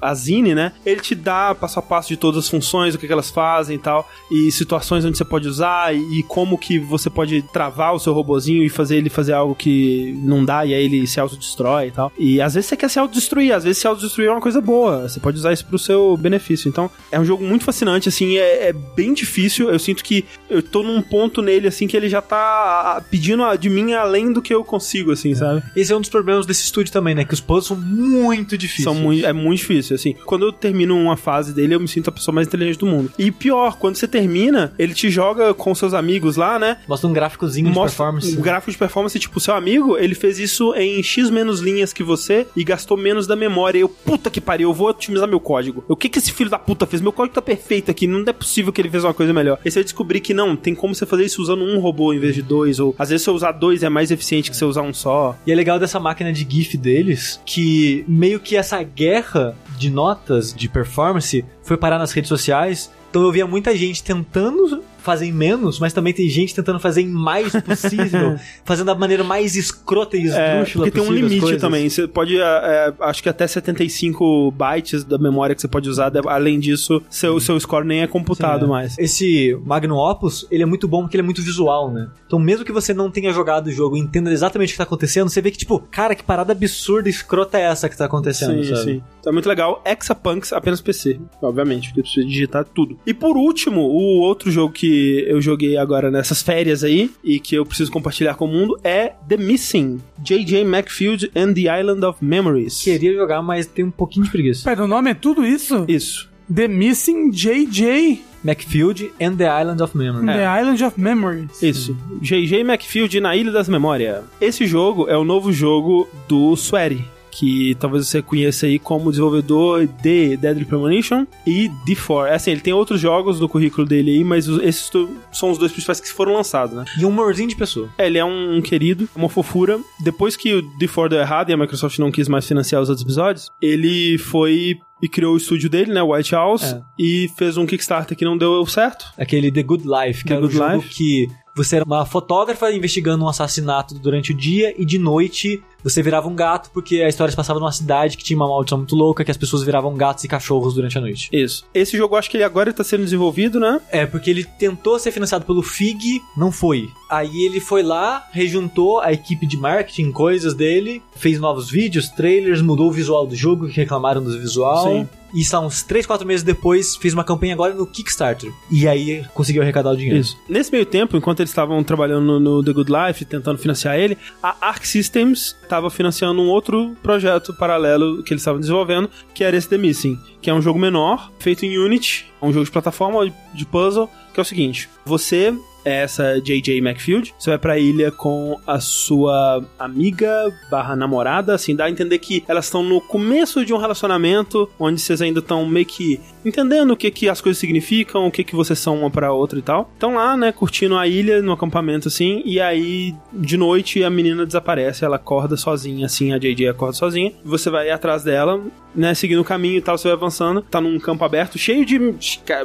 a 0.01 0.13
Zine, 0.13 0.53
né? 0.55 0.73
Ele 0.85 1.01
te 1.01 1.15
dá 1.15 1.55
passo 1.55 1.79
a 1.79 1.81
passo 1.81 2.09
de 2.09 2.17
todas 2.17 2.45
as 2.45 2.49
funções, 2.49 2.95
o 2.95 2.97
que, 2.97 3.07
que 3.07 3.13
elas 3.13 3.29
fazem 3.29 3.75
e 3.75 3.79
tal, 3.79 4.09
e 4.31 4.51
situações 4.51 5.05
onde 5.05 5.17
você 5.17 5.25
pode 5.25 5.47
usar 5.47 5.95
e, 5.95 6.19
e 6.19 6.23
como 6.23 6.57
que 6.57 6.79
você 6.79 7.09
pode 7.09 7.41
travar 7.53 7.93
o 7.93 7.99
seu 7.99 8.13
robozinho 8.13 8.63
e 8.63 8.69
fazer 8.69 8.97
ele 8.97 9.09
fazer 9.09 9.33
algo 9.33 9.55
que 9.55 10.17
não 10.23 10.43
dá 10.43 10.65
e 10.65 10.73
aí 10.73 10.85
ele 10.85 11.05
se 11.07 11.19
autodestrói 11.19 11.87
e 11.87 11.91
tal. 11.91 12.11
E 12.17 12.41
às 12.41 12.53
vezes 12.53 12.69
você 12.69 12.77
quer 12.77 12.89
se 12.89 12.99
autodestruir, 12.99 13.53
às 13.53 13.63
vezes 13.63 13.79
se 13.79 13.87
autodestruir 13.87 14.29
é 14.29 14.31
uma 14.31 14.41
coisa 14.41 14.61
boa, 14.61 15.07
você 15.07 15.19
pode 15.19 15.37
usar 15.37 15.53
isso 15.53 15.65
pro 15.65 15.77
seu 15.77 16.15
benefício. 16.17 16.69
Então 16.69 16.89
é 17.11 17.19
um 17.19 17.25
jogo 17.25 17.43
muito 17.43 17.63
fascinante, 17.63 18.09
assim, 18.09 18.37
é, 18.37 18.69
é 18.69 18.73
bem 18.73 19.13
difícil. 19.13 19.69
Eu 19.69 19.79
sinto 19.79 20.03
que 20.03 20.09
que 20.10 20.26
eu 20.49 20.64
tô 20.64 20.81
num 20.81 21.03
ponto 21.03 21.40
nele, 21.40 21.68
assim, 21.68 21.86
que 21.86 21.95
ele 21.95 22.10
já 22.10 22.19
tá 22.19 22.99
pedindo 23.11 23.44
de 23.57 23.69
mim 23.69 23.94
além 23.94 24.34
do 24.34 24.41
que 24.41 24.52
eu 24.52 24.64
consigo, 24.64 25.11
assim, 25.11 25.36
sabe? 25.36 25.61
Esse 25.76 25.94
é 25.94 25.95
um 25.95 26.02
dos 26.02 26.10
problemas 26.10 26.48
desse 26.48 26.64
estúdio 26.64 26.91
também, 26.91 27.14
né? 27.14 27.23
Que 27.23 27.36
os 27.36 27.40
puzzles 27.40 27.68
são 27.68 27.77
muito 27.77 28.57
difíceis. 28.57 28.86
São 28.86 28.95
muito, 28.95 29.23
é 29.23 29.31
muito 29.31 29.60
difícil, 29.60 29.95
assim. 29.95 30.15
Quando 30.26 30.48
eu 30.48 30.52
termino 30.52 30.98
uma 30.98 31.15
fase 31.15 31.53
dele, 31.53 31.76
eu 31.76 31.80
me 31.80 31.88
sinto 31.88 32.10
a 32.10 32.11
pessoa 32.11 32.34
mais 32.34 32.48
inteligente 32.48 32.80
do 32.80 32.88
mundo. 32.88 33.11
E 33.19 33.30
pior, 33.30 33.77
quando 33.77 33.98
você 33.98 34.07
termina, 34.07 34.73
ele 34.80 34.95
te 34.95 35.11
joga 35.11 35.53
com 35.53 35.76
seus 35.76 35.94
amigos 35.94 36.36
lá, 36.38 36.57
né? 36.57 36.77
Mostra 36.88 37.07
um 37.07 37.14
gráficozinho 37.14 37.72
de 37.72 37.80
performance. 37.80 38.36
Um 38.36 38.41
gráfico 38.41 38.72
de 38.72 38.77
performance, 38.80 39.19
tipo, 39.19 39.40
seu 39.40 39.53
amigo, 39.53 39.95
ele 39.95 40.15
fez 40.15 40.40
isso 40.40 40.73
em 40.73 41.03
X 41.03 41.30
menos 41.30 41.60
linhas 41.60 41.94
que 41.94 42.02
você 42.02 42.48
e 42.56 42.64
gastou 42.64 42.98
menos 42.98 43.27
da 43.27 43.36
memória. 43.36 43.77
Eu, 43.77 43.90
puta 43.90 44.31
que 44.31 44.41
pariu, 44.41 44.69
eu 44.69 44.73
vou 44.73 44.90
otimizar 44.90 45.27
meu 45.27 45.40
código. 45.40 45.84
O 45.88 45.95
que 45.95 46.10
que 46.10 46.18
esse 46.18 46.31
filho 46.31 46.49
da 46.49 46.57
puta 46.57 46.88
fez? 46.88 46.99
Meu 46.99 47.14
código 47.14 47.36
tá 47.36 47.44
perfeito 47.44 47.91
aqui, 47.91 48.07
não 48.07 48.23
é 48.26 48.34
possível 48.34 48.73
que 48.73 48.81
ele 48.81 48.90
fez 48.90 49.03
uma 49.03 49.14
coisa 49.14 49.31
melhor. 49.31 49.60
Esse 49.64 49.77
eu 49.77 49.98
descobri 49.99 50.21
que 50.21 50.34
não, 50.34 50.55
tem 50.55 50.73
como 50.73 50.95
você 50.95 51.05
fazer 51.05 51.26
isso 51.26 51.41
usando 51.41 51.61
um 51.61 51.80
robô 51.80 52.13
em 52.13 52.19
vez 52.19 52.34
de 52.34 52.41
dois, 52.41 52.80
ou 52.80 52.95
às 52.97 53.09
vezes 53.09 53.23
se 53.23 53.30
eu 53.30 53.34
usar 53.34 53.51
dois 53.51 53.84
é 53.84 53.89
mais 53.89 54.11
eficiente 54.11 54.49
que 54.49 54.55
você 54.55 54.63
usar 54.63 54.81
um 54.81 54.93
só. 54.93 55.38
E 55.45 55.51
é 55.51 55.55
legal 55.55 55.77
dessa 55.77 55.99
máquina 55.99 56.31
de 56.31 56.47
GIF 56.49 56.77
deles, 56.77 57.39
que 57.45 58.05
meio 58.07 58.39
que 58.39 58.55
essa 58.55 58.81
guerra 58.81 59.55
de 59.77 59.89
notas 59.89 60.53
de 60.53 60.69
performance 60.69 61.43
foi 61.63 61.76
parar 61.76 61.99
nas 61.99 62.13
redes 62.13 62.30
sociais. 62.30 62.89
Então 63.09 63.23
eu 63.23 63.31
via 63.31 63.45
muita 63.45 63.76
gente 63.76 64.03
tentando 64.03 64.81
fazer 65.10 65.26
em 65.26 65.31
menos, 65.31 65.80
mas 65.80 65.91
também 65.91 66.14
tem 66.14 66.30
gente 66.30 66.53
tentando 66.53 66.80
fazer 66.80 67.02
em 67.02 67.07
mais 67.07 67.52
possível, 67.52 68.36
fazendo 68.64 68.86
da 68.88 68.95
maneira 68.95 69.23
mais 69.23 69.56
escrota 69.56 70.15
e 70.15 70.22
É, 70.22 70.23
esdrúxula 70.26 70.86
porque 70.86 70.99
tem 70.99 71.10
um 71.10 71.11
limite 71.11 71.57
também. 71.57 71.90
Você 71.90 72.07
pode, 72.07 72.38
é, 72.38 72.41
é, 72.44 72.94
acho 72.99 73.23
que 73.23 73.30
até 73.30 73.48
75 73.48 74.52
bytes 74.52 75.03
da 75.03 75.18
memória 75.18 75.56
que 75.56 75.61
você 75.61 75.68
pode 75.68 75.90
usar. 75.90 76.11
Além 76.27 76.60
disso, 76.60 77.02
seu, 77.10 77.40
seu 77.40 77.60
score 77.60 77.86
nem 77.86 78.02
é 78.02 78.07
computado 78.07 78.61
Sim, 78.61 78.65
é. 78.65 78.69
mais. 78.69 78.98
Esse 78.99 79.60
Magnum 79.65 79.95
Opus, 79.98 80.45
ele 80.52 80.61
é 80.61 80.65
muito 80.65 80.88
bom 80.88 81.02
porque 81.02 81.18
ele 81.18 81.23
é 81.23 81.26
muito 81.26 81.41
visual, 81.41 81.91
né? 81.91 82.07
Então, 82.27 82.38
mesmo 82.38 82.64
que 82.64 82.72
você 82.72 82.94
não 82.94 83.10
tenha 83.10 83.34
jogado 83.34 83.68
o 83.68 83.72
jogo 83.72 83.98
e 83.98 83.99
entenda 83.99 84.31
exatamente 84.31 84.69
o 84.69 84.72
que 84.73 84.77
tá 84.77 84.84
acontecendo, 84.84 85.27
você 85.27 85.41
vê 85.41 85.49
que, 85.49 85.57
tipo, 85.57 85.80
cara, 85.90 86.14
que 86.14 86.23
parada 86.23 86.52
absurda 86.52 87.10
e 87.10 87.11
escrota 87.11 87.57
é 87.57 87.64
essa 87.64 87.90
que 87.90 87.98
tá 87.98 88.06
acontecendo, 88.06 88.64
Sim, 88.64 88.76
sabe? 88.76 88.84
sim. 88.84 89.03
Então 89.19 89.31
é 89.31 89.34
muito 89.34 89.49
legal. 89.49 89.81
Exapunks 89.84 90.53
apenas 90.53 90.80
PC, 90.81 91.19
obviamente, 91.41 91.90
porque 91.90 92.02
precisa 92.03 92.27
digitar 92.27 92.65
tudo. 92.65 92.98
E 93.06 93.14
por 93.14 93.36
último, 93.36 93.81
o 93.81 94.19
outro 94.22 94.52
jogo 94.52 94.72
que 94.73 94.98
eu 95.27 95.41
joguei 95.41 95.77
agora 95.77 96.11
nessas 96.11 96.41
férias 96.41 96.84
aí 96.84 97.11
e 97.23 97.39
que 97.39 97.55
eu 97.55 97.65
preciso 97.65 97.91
compartilhar 97.91 98.35
com 98.35 98.45
o 98.45 98.47
mundo 98.47 98.80
é 98.84 99.13
The 99.27 99.38
Missing, 99.38 99.99
J.J. 100.23 100.63
Macfield 100.65 101.31
and 101.35 101.53
the 101.53 101.80
Island 101.80 102.05
of 102.05 102.23
Memories. 102.23 102.84
Queria 102.84 103.13
jogar, 103.13 103.41
mas 103.41 103.65
tem 103.65 103.85
um 103.85 103.91
pouquinho 103.91 104.26
de 104.26 104.31
preguiça. 104.31 104.69
Pera, 104.69 104.84
o 104.84 104.88
nome 104.88 105.11
é 105.11 105.13
tudo 105.13 105.45
isso? 105.45 105.85
Isso. 105.88 106.30
The 106.53 106.67
Missing 106.67 107.30
JJ 107.31 108.23
Macfield 108.43 109.11
and 109.21 109.35
the 109.38 109.47
Island 109.47 109.81
of 109.81 109.95
Memory. 109.95 110.26
The 110.26 110.45
Island 110.45 110.84
of 110.84 110.99
Memories. 110.99 111.61
Isso. 111.61 111.95
J.J. 112.21 112.63
Macfield 112.63 113.19
na 113.19 113.35
Ilha 113.35 113.51
das 113.51 113.67
Memórias. 113.67 114.23
Esse 114.39 114.65
jogo 114.65 115.09
é 115.09 115.17
o 115.17 115.23
novo 115.23 115.51
jogo 115.51 116.07
do 116.27 116.53
Swery. 116.53 117.03
Que 117.31 117.76
talvez 117.80 118.07
você 118.07 118.22
conheça 118.22 118.65
aí 118.65 118.80
como 118.80 119.10
desenvolvedor 119.11 119.85
de 119.88 120.35
Deadly 120.38 120.65
Premonition 120.65 121.26
e 121.45 121.69
D4. 121.88 122.27
É 122.27 122.35
assim, 122.35 122.51
ele 122.51 122.61
tem 122.61 122.73
outros 122.73 122.99
jogos 122.99 123.39
no 123.39 123.47
currículo 123.47 123.85
dele 123.88 124.11
aí, 124.11 124.23
mas 124.23 124.47
esses 124.47 124.89
são 125.31 125.51
os 125.51 125.57
dois 125.57 125.72
principais 125.72 125.99
que 125.99 126.11
foram 126.11 126.34
lançados, 126.34 126.76
né? 126.76 126.85
E 126.99 127.06
um 127.06 127.10
humorzinho 127.10 127.47
de 127.49 127.56
pessoa. 127.56 127.89
É, 127.97 128.07
ele 128.07 128.18
é 128.18 128.26
um, 128.26 128.57
um 128.57 128.61
querido, 128.61 129.07
uma 129.15 129.30
fofura. 129.30 129.80
Depois 130.03 130.35
que 130.35 130.53
o 130.56 130.64
D4 130.80 131.10
deu 131.10 131.19
errado 131.19 131.49
e 131.49 131.53
a 131.53 131.57
Microsoft 131.57 131.99
não 131.99 132.11
quis 132.11 132.27
mais 132.27 132.47
financiar 132.47 132.81
os 132.81 132.89
outros 132.89 133.06
episódios, 133.06 133.49
ele 133.61 134.18
foi 134.18 134.76
e 135.01 135.07
criou 135.07 135.34
o 135.34 135.38
estúdio 135.38 135.69
dele, 135.69 135.93
né, 135.93 136.01
White 136.03 136.34
House, 136.34 136.73
É. 136.73 136.81
e 136.99 137.30
fez 137.38 137.56
um 137.56 137.65
Kickstarter 137.65 138.18
que 138.18 138.26
não 138.26 138.38
deu 138.38 138.65
certo. 138.65 139.06
Aquele 139.18 139.49
The 139.49 139.64
Good 139.64 139.85
Life, 139.88 140.23
que 140.23 140.27
The 140.27 140.34
era 140.34 140.43
um 140.43 140.47
Good 140.47 140.57
jogo 140.57 140.76
Life. 140.76 140.89
que 140.89 141.27
você 141.60 141.76
era 141.76 141.86
uma 141.86 142.06
fotógrafa 142.06 142.72
investigando 142.72 143.26
um 143.26 143.27
assassinato 143.27 143.94
durante 143.95 144.31
o 144.31 144.34
dia 144.34 144.73
e 144.77 144.86
de 144.86 144.98
noite 144.98 145.61
você 145.84 146.02
virava 146.02 146.27
um 146.30 146.36
gato 146.36 146.69
porque 146.73 147.02
a 147.02 147.10
história 147.10 147.31
se 147.31 147.36
passava 147.36 147.60
numa 147.60 147.72
cidade 147.72 148.15
que 148.15 148.23
tinha 148.23 148.38
uma 148.38 148.48
maldição 148.48 148.77
muito 148.77 148.95
louca 148.95 149.26
que 149.26 149.31
as 149.31 149.36
pessoas 149.36 149.61
viravam 149.61 149.94
gatos 149.95 150.23
e 150.23 150.27
cachorros 150.27 150.73
durante 150.73 150.98
a 150.98 151.02
noite. 151.02 151.30
Isso. 151.34 151.65
Esse 151.73 151.98
jogo, 151.98 152.15
acho 152.15 152.30
que 152.30 152.38
ele 152.38 152.45
agora 152.45 152.69
está 152.69 152.84
sendo 152.84 153.03
desenvolvido, 153.03 153.60
né? 153.60 153.81
É, 153.90 154.06
porque 154.06 154.30
ele 154.30 154.45
tentou 154.45 154.98
ser 154.99 155.11
financiado 155.11 155.45
pelo 155.45 155.61
FIG, 155.61 156.22
não 156.38 156.49
foi. 156.52 156.90
Aí 157.10 157.44
ele 157.45 157.60
foi 157.60 157.84
lá, 157.84 158.26
rejuntou 158.31 159.02
a 159.02 159.11
equipe 159.11 159.45
de 159.45 159.57
marketing, 159.57 160.11
coisas 160.11 160.53
dele, 160.53 161.02
fez 161.15 161.40
novos 161.40 161.69
vídeos, 161.69 162.07
trailers, 162.07 162.61
mudou 162.61 162.88
o 162.88 162.91
visual 162.91 163.27
do 163.27 163.36
jogo, 163.36 163.68
que 163.68 163.76
reclamaram 163.76 164.23
do 164.23 164.40
visual. 164.40 164.88
Sim. 164.88 165.10
E 165.34 165.41
está 165.41 165.60
uns 165.60 165.84
3, 165.84 166.06
4 166.06 166.26
meses 166.26 166.43
depois, 166.43 166.95
fez 166.95 167.14
uma 167.14 167.23
campanha 167.23 167.53
agora 167.53 167.73
no 167.73 167.85
Kickstarter. 167.85 168.51
E 168.72 168.88
aí 168.88 169.26
conseguiu 169.34 169.61
arrecadar 169.61 169.91
o 169.91 169.97
dinheiro. 169.97 170.19
Isso. 170.19 170.38
Nesse 170.47 170.72
meio 170.72 170.85
tempo, 170.85 171.18
enquanto 171.18 171.41
eles 171.41 171.51
estavam 171.51 171.84
trabalhando 171.84 172.26
no, 172.26 172.39
no 172.39 172.64
The 172.64 172.73
Good 172.73 172.91
Life, 172.91 173.26
tentando 173.26 173.57
financiar 173.57 173.97
ele, 173.97 174.18
a 174.41 174.56
Arc 174.61 174.85
Systems 174.85 175.56
estava 175.61 175.89
financiando 175.89 176.41
um 176.41 176.47
outro 176.47 176.95
projeto 177.01 177.53
paralelo 177.53 178.23
que 178.23 178.34
eles 178.34 178.41
estavam 178.41 178.60
desenvolvendo, 178.60 179.10
que 179.34 179.43
era 179.43 179.56
esse 179.56 179.69
The 179.69 179.77
Missing, 179.77 180.19
que 180.41 180.49
é 180.49 180.53
um 180.53 180.61
jogo 180.61 180.80
menor, 180.80 181.31
feito 181.39 181.65
em 181.65 181.77
Unity, 181.77 182.26
um 182.41 182.51
jogo 182.51 182.65
de 182.65 182.72
plataforma, 182.72 183.31
de 183.53 183.65
puzzle, 183.65 184.10
que 184.34 184.39
é 184.39 184.43
o 184.43 184.45
seguinte, 184.45 184.89
você 185.06 185.53
é 185.89 186.03
essa 186.03 186.39
J.J. 186.41 186.81
Macfield, 186.81 187.33
você 187.37 187.51
vai 187.51 187.59
pra 187.59 187.79
ilha 187.79 188.11
com 188.11 188.57
a 188.65 188.79
sua 188.79 189.63
amiga 189.77 190.29
barra 190.69 190.95
namorada, 190.95 191.53
assim, 191.53 191.75
dá 191.75 191.85
a 191.85 191.89
entender 191.89 192.19
que 192.19 192.43
elas 192.47 192.65
estão 192.65 192.83
no 192.83 193.01
começo 193.01 193.65
de 193.65 193.73
um 193.73 193.77
relacionamento, 193.77 194.69
onde 194.79 195.01
vocês 195.01 195.21
ainda 195.21 195.39
estão 195.39 195.65
meio 195.65 195.85
que 195.85 196.19
entendendo 196.45 196.91
o 196.91 196.97
que, 196.97 197.11
que 197.11 197.29
as 197.29 197.41
coisas 197.41 197.59
significam, 197.59 198.27
o 198.27 198.31
que, 198.31 198.43
que 198.43 198.55
vocês 198.55 198.79
são 198.79 198.99
uma 198.99 199.09
pra 199.09 199.33
outra 199.33 199.59
e 199.59 199.61
tal. 199.61 199.89
Estão 199.93 200.15
lá, 200.15 200.37
né, 200.37 200.51
curtindo 200.51 200.97
a 200.97 201.07
ilha, 201.07 201.41
no 201.41 201.51
acampamento, 201.51 202.07
assim, 202.07 202.41
e 202.45 202.59
aí, 202.59 203.15
de 203.33 203.57
noite, 203.57 204.03
a 204.03 204.09
menina 204.09 204.45
desaparece, 204.45 205.03
ela 205.03 205.17
acorda 205.17 205.57
sozinha, 205.57 206.05
assim, 206.05 206.33
a 206.33 206.37
JJ 206.37 206.69
acorda 206.69 206.93
sozinha, 206.93 207.33
você 207.43 207.69
vai 207.69 207.89
atrás 207.89 208.23
dela, 208.23 208.61
né, 208.95 209.13
seguindo 209.13 209.41
o 209.41 209.45
caminho 209.45 209.77
e 209.77 209.81
tal, 209.81 209.97
você 209.97 210.07
vai 210.07 210.17
avançando, 210.17 210.61
tá 210.61 210.79
num 210.79 210.99
campo 210.99 211.23
aberto, 211.23 211.57
cheio 211.57 211.85
de... 211.85 211.99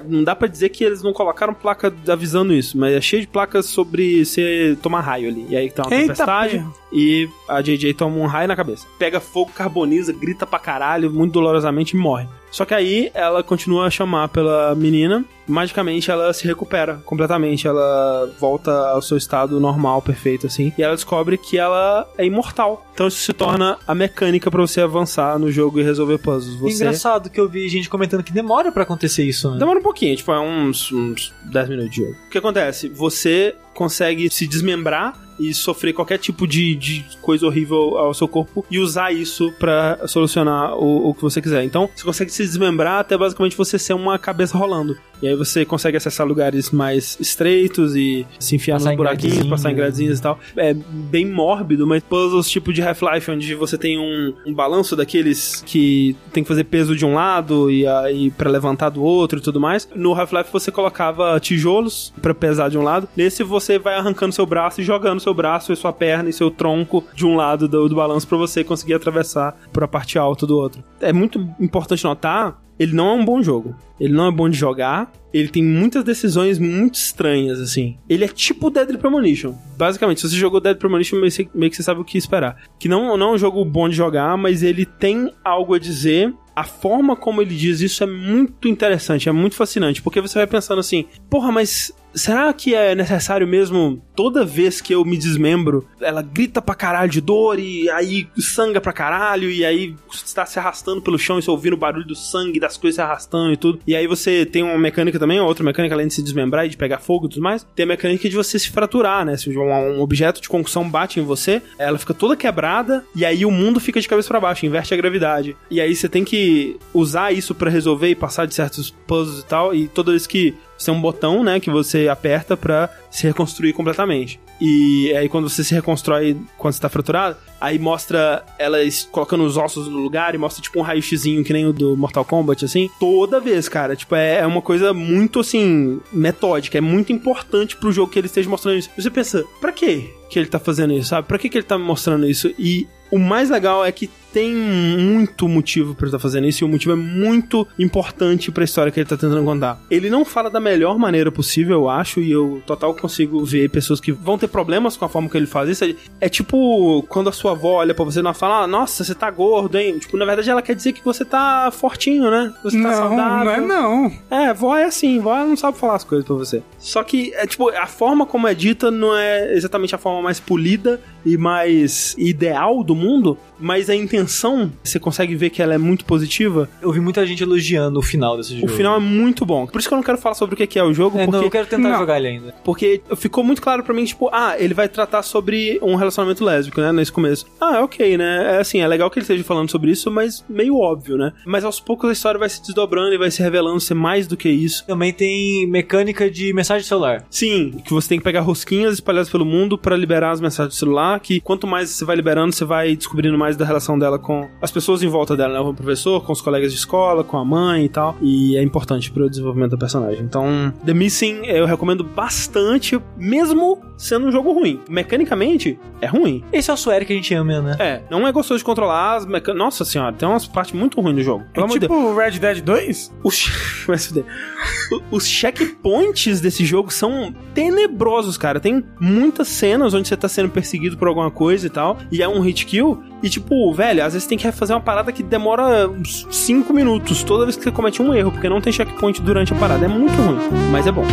Não 0.09 0.25
dá 0.25 0.35
pra 0.35 0.49
dizer 0.49 0.69
que 0.71 0.85
eles 0.85 1.03
não 1.03 1.13
colocaram 1.13 1.55
placa 1.55 1.93
avisando 2.09 2.53
isso, 2.53 2.79
mas 2.79 2.95
é 2.95 3.01
cheio 3.01 3.14
de 3.21 3.27
placas 3.27 3.67
sobre 3.67 4.25
você 4.25 4.77
tomar 4.83 5.01
raio 5.01 5.29
ali. 5.29 5.47
E 5.49 5.57
aí 5.57 5.71
tá 5.71 5.83
uma 5.83 5.95
Eita 5.95 6.03
tempestade, 6.15 6.59
porra. 6.59 6.73
e 6.93 7.29
a 7.49 7.61
JJ 7.61 7.95
toma 7.95 8.17
um 8.17 8.27
raio 8.27 8.49
na 8.49 8.57
cabeça. 8.57 8.87
Pega 8.99 9.21
fogo, 9.21 9.51
carboniza, 9.55 10.13
grita 10.13 10.47
pra 10.47 10.59
caralho, 10.59 11.11
muito 11.11 11.33
dolorosamente 11.33 11.97
e 11.97 11.99
morre. 11.99 12.27
Só 12.55 12.65
que 12.65 12.73
aí 12.73 13.11
ela 13.15 13.43
continua 13.43 13.87
a 13.87 13.91
chamar 13.91 14.29
pela 14.29 14.77
menina. 14.77 15.25
Magicamente 15.45 16.09
ela 16.09 16.33
se 16.33 16.47
recupera 16.47 17.03
completamente. 17.05 17.67
Ela 17.67 18.33
volta 18.39 18.71
ao 18.71 19.03
seu 19.03 19.17
estado 19.17 19.59
normal, 19.59 20.01
perfeito, 20.01 20.47
assim. 20.47 20.73
E 20.79 20.83
ela 20.83 20.95
descobre 20.95 21.37
que 21.37 21.59
ela 21.59 22.09
é 22.17 22.25
imortal. 22.25 22.87
Então 22.95 23.09
isso 23.09 23.19
se 23.19 23.33
torna 23.33 23.77
a 23.85 23.93
mecânica 23.93 24.53
pra 24.53 24.61
você 24.61 24.81
avançar 24.81 25.37
no 25.37 25.51
jogo 25.51 25.81
e 25.81 25.83
resolver 25.83 26.19
puzzles. 26.19 26.55
Você... 26.55 26.77
Engraçado 26.77 27.29
que 27.29 27.41
eu 27.41 27.49
vi 27.49 27.69
gente 27.69 27.91
comentando 27.91 28.23
que 28.23 28.33
demora 28.33 28.71
pra 28.71 28.85
acontecer 28.85 29.25
isso, 29.25 29.51
né? 29.51 29.59
Demora 29.59 29.81
um 29.81 29.83
pouquinho, 29.83 30.15
tipo, 30.15 30.31
é 30.31 30.39
uns, 30.39 30.93
uns 30.93 31.35
10 31.51 31.69
minutos 31.69 31.91
de 31.91 31.97
jogo. 32.03 32.17
O 32.29 32.31
que 32.31 32.39
acontece? 32.39 32.89
Você 32.89 33.57
consegue 33.75 34.31
se 34.31 34.47
desmembrar 34.47 35.24
e 35.39 35.53
sofrer 35.55 35.93
qualquer 35.93 36.19
tipo 36.19 36.47
de, 36.47 36.75
de 36.75 37.05
coisa 37.21 37.47
horrível 37.47 37.97
ao 37.99 38.15
seu 38.15 38.29
corpo 38.29 38.65
e 38.71 38.79
usar 38.79 39.13
isso 39.13 39.53
pra 39.59 40.07
solucionar 40.07 40.77
o, 40.77 41.11
o 41.11 41.15
que 41.15 41.23
você 41.23 41.41
quiser. 41.41 41.65
Então, 41.65 41.89
você 41.95 42.05
consegue 42.05 42.33
se 42.33 42.43
desmembrar 42.43 43.01
até 43.01 43.17
basicamente 43.17 43.57
você 43.57 43.79
ser 43.79 43.95
uma 43.95 44.19
cabeça 44.19 44.57
rolando. 44.57 44.97
E 45.23 45.29
aí 45.29 45.35
você 45.35 45.65
consegue 45.65 45.97
acessar 45.97 46.27
lugares 46.27 46.71
mais 46.71 47.17
estreitos 47.21 47.97
e 47.97 48.27
se 48.39 48.57
enfiar 48.57 48.75
Passar 48.75 48.91
nos 48.91 48.97
buraquinhos, 48.97 49.47
passar 49.47 49.71
em 49.71 49.75
gradezinhas 49.75 50.19
e 50.19 50.23
tal. 50.23 50.39
É 50.57 50.75
bem 50.75 51.25
mórbido, 51.27 51.87
mas 51.87 52.03
puzzles 52.03 52.51
tipo 52.51 52.73
de 52.73 52.83
Half-Life, 52.83 53.31
onde 53.31 53.55
você 53.55 53.79
tem 53.79 53.99
um, 53.99 54.35
um 54.47 54.53
balanço 54.53 54.95
daqueles 54.95 55.63
que 55.65 56.17
tem 56.33 56.43
que 56.43 56.49
fazer 56.49 56.65
peso 56.65 56.95
de 56.95 57.07
um 57.07 57.15
lado 57.15 57.71
e 57.71 57.87
aí 57.87 58.31
para 58.33 58.51
levantar 58.51 58.91
do 58.91 59.03
outro 59.03 59.39
e 59.39 59.43
tudo 59.43 59.61
mais. 59.61 59.89
No 59.95 60.13
Half-Life 60.13 60.53
você 60.53 60.71
colocava 60.71 61.39
tijolos 61.41 62.13
pra 62.21 62.35
pesar 62.35 62.69
de 62.69 62.77
um 62.77 62.83
lado. 62.83 63.09
Nesse 63.17 63.43
você 63.43 63.79
vai 63.79 63.95
arrancando 63.95 64.35
seu 64.35 64.45
braço 64.45 64.81
e 64.81 64.85
jogando 64.85 65.21
seu 65.25 65.35
braço 65.35 65.73
e 65.73 65.77
sua 65.77 65.93
perna 65.93 66.29
e 66.29 66.33
seu 66.33 66.51
tronco 66.51 67.05
de 67.15 67.27
um 67.27 67.35
lado 67.35 67.69
do, 67.69 67.89
do 67.89 67.97
balanço 67.97 68.29
pra 68.29 68.39
você 68.39 68.63
conseguir 68.63 68.95
atravessar 68.95 69.57
pra 69.73 69.89
parte 69.89 70.19
alta 70.19 70.47
do 70.47 70.57
outro. 70.57 70.85
É 71.01 71.13
muito 71.13 71.39
importante 71.59 72.05
notar 72.05 72.63
ele 72.79 72.93
não 72.93 73.09
é 73.09 73.13
um 73.13 73.25
bom 73.25 73.43
jogo. 73.43 73.75
Ele 73.99 74.13
não 74.13 74.27
é 74.27 74.31
bom 74.31 74.49
de 74.49 74.57
jogar. 74.57 75.11
Ele 75.35 75.49
tem 75.49 75.65
muitas 75.65 76.05
decisões 76.05 76.61
muito 76.61 76.95
estranhas, 76.95 77.61
assim. 77.61 77.99
Ele 78.09 78.25
é 78.25 78.29
tipo 78.29 78.71
Deadly 78.71 78.99
Premonition. 78.99 79.53
Basicamente, 79.77 80.21
se 80.21 80.31
você 80.31 80.37
jogou 80.37 80.61
Deadly 80.61 80.79
Premonition, 80.79 81.21
meio 81.53 81.71
que 81.71 81.77
você 81.77 81.83
sabe 81.83 82.01
o 82.01 82.05
que 82.05 82.17
esperar. 82.17 82.63
Que 82.79 82.89
não, 82.89 83.17
não 83.17 83.31
é 83.31 83.35
um 83.35 83.39
jogo 83.39 83.65
bom 83.65 83.89
de 83.89 83.97
jogar, 83.97 84.37
mas 84.39 84.63
ele 84.63 84.87
tem 84.87 85.35
algo 85.45 85.75
a 85.75 85.79
dizer. 85.79 86.33
A 86.55 86.63
forma 86.63 87.17
como 87.17 87.43
ele 87.43 87.57
diz 87.57 87.81
isso 87.81 88.05
é 88.05 88.07
muito 88.07 88.69
interessante, 88.69 89.29
é 89.29 89.33
muito 89.33 89.57
fascinante. 89.57 90.01
Porque 90.01 90.21
você 90.21 90.39
vai 90.39 90.47
pensando 90.47 90.79
assim, 90.79 91.05
porra, 91.29 91.51
mas 91.51 91.93
será 92.15 92.53
que 92.53 92.75
é 92.75 92.95
necessário 92.95 93.47
mesmo 93.47 94.03
toda 94.15 94.45
vez 94.45 94.81
que 94.81 94.95
eu 94.95 95.05
me 95.05 95.17
desmembro, 95.17 95.87
ela 96.01 96.23
grita 96.23 96.63
pra 96.63 96.75
caralho 96.75 97.11
de 97.11 97.21
dor 97.21 97.59
e 97.59 97.91
aí 97.91 98.29
sangra 98.39 98.81
pra 98.81 98.93
caralho 98.93 99.51
e 99.51 99.65
aí 99.65 99.95
está 100.13 100.47
se 100.47 100.59
arrastando 100.59 101.03
pelo 101.03 101.19
chão 101.19 101.39
e 101.39 101.43
você 101.43 101.51
ouvindo 101.51 101.75
o 101.75 101.79
barulho 101.79 102.07
do 102.07 102.15
sangue, 102.15 102.61
das 102.61 102.77
coisas 102.77 102.97
se 102.97 103.03
arrastando 103.03 103.53
e 103.53 103.57
tudo. 103.57 103.81
E 103.87 103.97
aí 103.97 104.07
você 104.07 104.47
tem 104.47 104.63
uma 104.63 104.79
mecânica 104.79 105.19
também, 105.25 105.41
outra 105.41 105.65
mecânica, 105.65 105.95
além 105.95 106.07
de 106.07 106.13
se 106.13 106.23
desmembrar 106.23 106.67
e 106.67 106.69
de 106.69 106.77
pegar 106.77 106.99
fogo 106.99 107.27
e 107.27 107.31
tudo 107.31 107.43
mais, 107.43 107.67
tem 107.75 107.85
a 107.85 107.87
mecânica 107.87 108.29
de 108.29 108.37
você 108.37 108.59
se 108.59 108.69
fraturar, 108.69 109.25
né? 109.25 109.39
Se 109.39 109.49
um, 109.49 109.63
um 109.63 110.01
objeto 110.03 110.39
de 110.39 110.51
concussão 110.51 110.89
bate 110.89 111.19
em 111.19 111.23
você, 111.23 111.63
ela 111.79 111.99
fica 111.99 112.13
toda 112.13 112.37
quebrada 112.37 113.03
e 113.17 113.25
aí 113.25 113.47
o 113.47 113.51
mundo 113.51 113.81
fica 113.81 113.99
de 113.99 114.07
cabeça 114.07 114.29
para 114.29 114.39
baixo, 114.39 114.67
inverte 114.67 114.93
a 114.93 114.97
gravidade. 114.99 115.57
E 115.71 115.81
aí 115.81 115.97
você 115.97 116.11
tem 116.11 116.25
que 116.25 116.77
usar 116.93 117.33
isso 117.33 117.55
para 117.55 117.71
resolver 117.71 118.09
e 118.09 118.15
passar 118.15 118.47
de 118.47 118.55
certos 118.55 118.91
puzzles 118.91 119.41
e 119.41 119.47
tal, 119.47 119.75
e 119.75 119.89
toda 119.89 120.11
vez 120.11 120.27
que 120.27 120.55
você 120.77 120.87
tem 120.87 120.95
um 120.95 121.01
botão, 121.01 121.43
né, 121.43 121.61
que 121.61 121.71
você 121.71 122.09
aperta 122.09 122.57
para 122.57 122.91
se 123.11 123.27
reconstruir 123.27 123.73
completamente. 123.73 124.41
E 124.61 125.13
aí 125.17 125.29
quando 125.29 125.49
você 125.49 125.65
se 125.65 125.75
reconstrói 125.75 126.37
quando 126.57 126.75
você 126.75 126.81
tá 126.81 126.89
fraturado, 126.89 127.37
aí 127.61 127.79
mostra 127.79 128.45
elas 128.59 129.09
colocando 129.11 129.45
os 129.45 129.57
ossos 129.57 129.89
no 129.89 129.99
lugar 129.99 130.35
e 130.35 130.39
mostra 130.39 130.63
tipo 130.63 130.79
um 130.79 130.83
raio-xzinho 130.83 131.43
que 131.43 131.53
nem 131.53 131.67
o 131.67 131.73
do 131.73 131.97
Mortal 131.97 132.25
Kombat, 132.25 132.65
assim. 132.65 132.89
Toda 133.01 133.41
vez, 133.41 133.69
cara. 133.69 133.97
Tipo, 133.97 134.15
é, 134.15 134.39
é 134.39 134.47
uma 134.47 134.63
coisa 134.63 134.93
muito, 134.93 135.41
assim, 135.41 136.01
metódica. 136.13 136.79
É 136.79 136.81
muito 136.81 137.13
importante 137.13 137.77
pro 137.77 137.93
jogo 137.93 138.13
que 138.13 138.19
ele 138.19 138.27
esteja 138.27 138.49
mostrando 138.49 138.79
isso. 138.79 138.91
Você 138.97 139.11
pensa, 139.11 139.45
pra 139.61 139.73
quê 139.73 140.11
que 140.29 140.39
ele 140.39 140.49
tá 140.49 140.59
fazendo 140.59 140.93
isso, 140.93 141.09
sabe? 141.09 141.27
Pra 141.27 141.39
que, 141.39 141.49
que 141.49 141.59
ele 141.59 141.65
tá 141.65 141.79
mostrando 141.79 142.29
isso? 142.29 142.53
E 142.59 142.87
o 143.11 143.19
mais 143.19 143.51
legal 143.51 143.85
é 143.85 143.93
que 143.93 144.11
tem 144.35 144.53
muito 144.53 145.49
motivo 145.49 145.95
para 145.95 146.07
ele 146.07 146.09
estar 146.09 146.19
tá 146.19 146.23
fazendo 146.23 146.49
isso 146.49 146.65
e 146.65 146.67
o 146.67 146.69
motivo 146.69 146.91
é 146.91 146.97
muito 146.97 147.65
importante 147.79 148.51
para 148.51 148.65
a 148.65 148.67
história 148.67 148.91
que 148.91 148.99
ele 148.99 149.09
tá 149.09 149.17
tentando 149.17 149.45
contar. 149.45 149.81
Ele 149.89 150.11
não 150.11 150.25
fala 150.25 150.51
da 150.51 150.59
melhor 150.59 150.99
maneira 150.99 151.31
possível, 151.31 151.83
eu 151.83 151.89
acho, 151.89 152.21
e 152.21 152.33
eu 152.33 152.61
total 152.67 152.93
consigo 152.95 153.45
ver 153.45 153.71
pessoas 153.71 154.01
que 154.01 154.11
vão 154.11 154.37
ter 154.37 154.49
problemas 154.49 154.97
com 154.97 155.05
a 155.05 155.09
forma 155.09 155.29
que 155.29 155.37
ele 155.37 155.47
faz 155.47 155.69
isso. 155.69 155.85
É 156.21 156.29
tipo 156.29 157.05
quando 157.09 157.29
a 157.29 157.33
sua 157.33 157.53
avó 157.53 157.75
olha 157.75 157.95
para 157.95 158.05
você 158.05 158.21
e 158.21 158.35
fala: 158.35 158.65
ah, 158.65 158.67
"Nossa, 158.67 159.05
você 159.05 159.15
tá 159.15 159.31
gordo, 159.31 159.79
hein?". 159.79 160.01
Tipo, 160.01 160.17
na 160.17 160.25
verdade 160.25 160.51
ela 160.51 160.63
quer 160.63 160.75
dizer 160.75 160.93
que 160.93 161.05
você 161.05 161.25
tá 161.25 161.71
fortinho, 161.71 162.29
né? 162.29 162.53
Você 162.65 162.77
tá 162.83 162.89
não, 162.89 162.93
saudável. 162.93 163.45
não 163.45 163.53
é 163.53 163.61
não. 163.61 164.13
É, 164.29 164.53
vó 164.53 164.77
é 164.77 164.87
assim, 164.87 165.21
vó 165.21 165.45
não 165.45 165.57
sabe 165.57 165.79
falar 165.79 165.95
as 165.95 166.03
coisas 166.03 166.27
para 166.27 166.35
você. 166.35 166.61
Só 166.77 167.05
que 167.05 167.33
é 167.35 167.47
tipo, 167.47 167.69
a 167.69 167.87
forma 167.87 168.27
como 168.27 168.49
é 168.49 168.55
dita 168.55 168.91
não 168.91 169.17
é 169.17 169.55
exatamente 169.55 169.95
a 169.95 169.99
forma 169.99 170.21
mais 170.21 170.41
polida 170.41 171.01
e 171.25 171.37
mais 171.37 172.17
ideal 172.19 172.83
do 172.83 172.95
mundo, 172.95 173.39
mas 173.59 173.89
a 173.91 173.95
intenção, 173.95 174.71
você 174.83 174.99
consegue 174.99 175.35
ver 175.35 175.51
que 175.51 175.63
ela 175.63 175.75
é 175.75 175.79
muito 175.79 176.05
positiva. 176.05 176.69
Eu 176.83 176.93
vi 176.93 177.01
muita 177.01 177.25
gente 177.27 177.43
elogiando 177.43 177.99
o 177.99 178.03
final 178.03 178.37
desse 178.37 178.55
jogo. 178.59 178.67
O 178.73 178.77
final 178.77 178.97
é 178.97 179.01
muito 179.01 179.45
bom. 179.47 179.67
Por 179.67 179.79
isso 179.79 179.89
que 179.89 179.95
eu 179.95 179.97
não 179.97 180.03
quero 180.03 180.19
falar 180.19 180.35
sobre 180.35 180.55
o 180.55 180.67
que 180.67 180.79
é 180.79 180.83
o 180.85 180.93
jogo, 180.93 181.19
É, 181.19 181.25
porque 181.25 181.37
não, 181.39 181.45
eu 181.45 181.51
quero 181.51 181.67
tentar 181.67 181.89
Não. 181.91 181.99
jogar 181.99 182.19
ele 182.19 182.29
ainda. 182.29 182.55
porque 182.65 183.01
ficou 183.17 183.45
muito 183.45 183.61
claro 183.63 183.83
pra 183.83 183.95
mim, 183.95 184.05
tipo, 184.05 184.29
ah, 184.33 184.55
ele 184.59 184.75
vai 184.75 184.89
tratar 184.89 185.23
sobre 185.23 185.79
um 185.83 185.95
relacionamento 185.95 186.45
lésbico, 186.45 186.81
né, 186.81 186.93
nesse 186.93 187.13
começo. 187.13 187.47
Ah, 187.61 187.83
ok, 187.83 188.17
né? 188.17 188.57
É 188.57 188.59
assim, 188.59 188.81
é 188.81 188.89
legal 188.89 189.11
que 189.11 189.19
ele 189.19 189.25
esteja 189.25 189.45
falando 189.45 189.71
sobre 189.71 189.91
isso, 189.91 190.11
mas 190.11 190.45
meio 190.49 190.77
óbvio, 190.79 191.17
né? 191.17 191.33
Mas 191.47 191.65
aos 191.65 191.79
poucos 191.81 192.09
a 192.11 192.13
história 192.13 192.39
vai 192.39 192.49
se 192.49 192.61
desdobrando 192.63 193.15
e 193.15 193.19
vai 193.19 193.31
se 193.31 193.43
revelando 193.43 193.81
ser 193.81 193.95
mais 193.95 194.27
do 194.27 194.37
que 194.37 194.49
isso. 194.49 194.85
Também 194.87 195.13
tem 195.13 195.67
mecânica 195.69 196.31
de 196.31 196.53
mensagem 196.53 196.87
celular. 196.87 197.25
Sim, 197.31 197.81
que 197.85 197.93
você 197.93 198.09
tem 198.09 198.19
que 198.19 198.25
pegar 198.25 198.41
rosquinhas 198.41 198.95
espalhadas 198.95 199.29
pelo 199.29 199.45
mundo 199.45 199.77
pra 199.79 199.97
liberar 199.97 200.31
as 200.33 200.41
mensagens 200.41 200.75
do 200.75 200.79
celular, 200.79 201.21
que 201.21 201.41
quanto 201.41 201.67
mais 201.67 201.91
você 201.91 202.05
vai 202.05 202.17
liberando, 202.17 202.53
você 202.55 202.65
vai 202.65 202.97
descobrindo 202.97 203.37
mais 203.39 203.44
da 203.57 203.65
relação 203.65 203.99
dela 203.99 204.19
com 204.19 204.49
as 204.61 204.71
pessoas 204.73 205.03
em 205.03 205.09
volta 205.09 205.37
dela, 205.37 205.55
né? 205.55 205.61
Com 205.63 205.71
o 205.71 205.75
professor, 205.75 206.25
com 206.25 206.33
os 206.33 206.41
colegas 206.41 206.73
de 206.73 206.79
escola, 206.79 207.23
com 207.23 207.37
a 207.37 207.45
mãe 207.45 207.85
e 207.85 207.89
tal. 207.89 208.17
E 208.21 208.57
é 208.57 208.63
importante 208.63 209.11
pro 209.11 209.29
desenvolvimento 209.29 209.73
da 209.73 209.77
personagem. 209.77 210.23
Então, 210.23 210.73
The 210.85 210.95
Missing 210.95 211.47
eu 211.47 211.67
recomendo 211.67 212.03
bastante, 212.03 213.01
mesmo 213.17 213.81
sendo 213.97 214.27
um 214.27 214.33
jogo 214.33 214.53
ruim. 214.53 214.81
Mecanicamente, 214.89 215.79
é 216.01 216.07
ruim. 216.07 216.43
Esse 216.53 216.71
é 216.71 216.75
o 216.75 216.77
Sueri 216.77 217.05
que 217.05 217.13
a 217.13 217.17
gente 217.17 217.33
ama, 217.35 217.61
né? 217.61 217.77
É, 217.79 218.03
não 218.11 218.27
é 218.27 218.33
gostoso 218.33 218.59
de 218.59 218.65
controlar 218.65 219.17
as 219.17 219.27
mecânicas. 219.27 219.57
Nossa 219.57 219.85
senhora, 219.85 220.13
tem 220.13 220.29
umas 220.29 220.47
partes 220.47 220.73
muito 220.75 221.01
ruins 221.01 221.17
do 221.17 221.23
jogo. 221.23 221.45
Pelo 221.53 221.65
É 221.67 221.69
amor 221.69 221.79
de 221.79 221.87
Deus. 221.87 221.99
tipo 222.01 222.15
Red 222.15 222.39
Dead 222.39 222.61
2? 222.63 223.13
Os, 223.23 223.51
os 225.11 225.27
checkpoints 225.27 226.41
desse 226.41 226.65
jogo 226.65 226.93
são 226.93 227.33
tenebrosos, 227.55 228.37
cara. 228.37 228.61
Tem 228.61 228.85
muitas 229.01 229.49
cenas 229.49 229.95
onde 229.95 230.09
você 230.09 230.17
tá 230.17 230.29
sendo 230.29 230.49
perseguido 230.51 230.97
por 230.97 231.09
alguma 231.09 231.31
coisa 231.31 231.67
e 231.67 231.71
tal, 231.71 231.99
e 232.11 232.23
é 232.23 232.29
um 232.29 232.41
hit 232.41 232.67
kill. 232.67 233.03
E 233.23 233.29
tipo, 233.35 233.73
velho, 233.73 234.05
às 234.05 234.13
vezes 234.13 234.27
tem 234.27 234.39
que 234.39 234.51
fazer 234.53 234.73
uma 234.75 234.81
parada 234.81 235.13
que 235.13 235.23
demora 235.23 235.89
uns 235.89 236.27
5 236.31 236.73
minutos 236.73 237.23
toda 237.23 237.45
vez 237.45 237.57
que 237.57 237.63
você 237.63 237.71
comete 237.71 238.01
um 238.01 238.15
erro, 238.15 238.31
porque 238.31 238.49
não 238.49 238.61
tem 238.61 238.73
checkpoint 238.73 239.21
durante 239.21 239.53
a 239.53 239.57
parada. 239.57 239.85
É 239.85 239.89
muito 239.89 240.15
ruim, 240.15 240.39
mas 240.71 240.87
é 240.87 240.93
bom. 240.93 241.05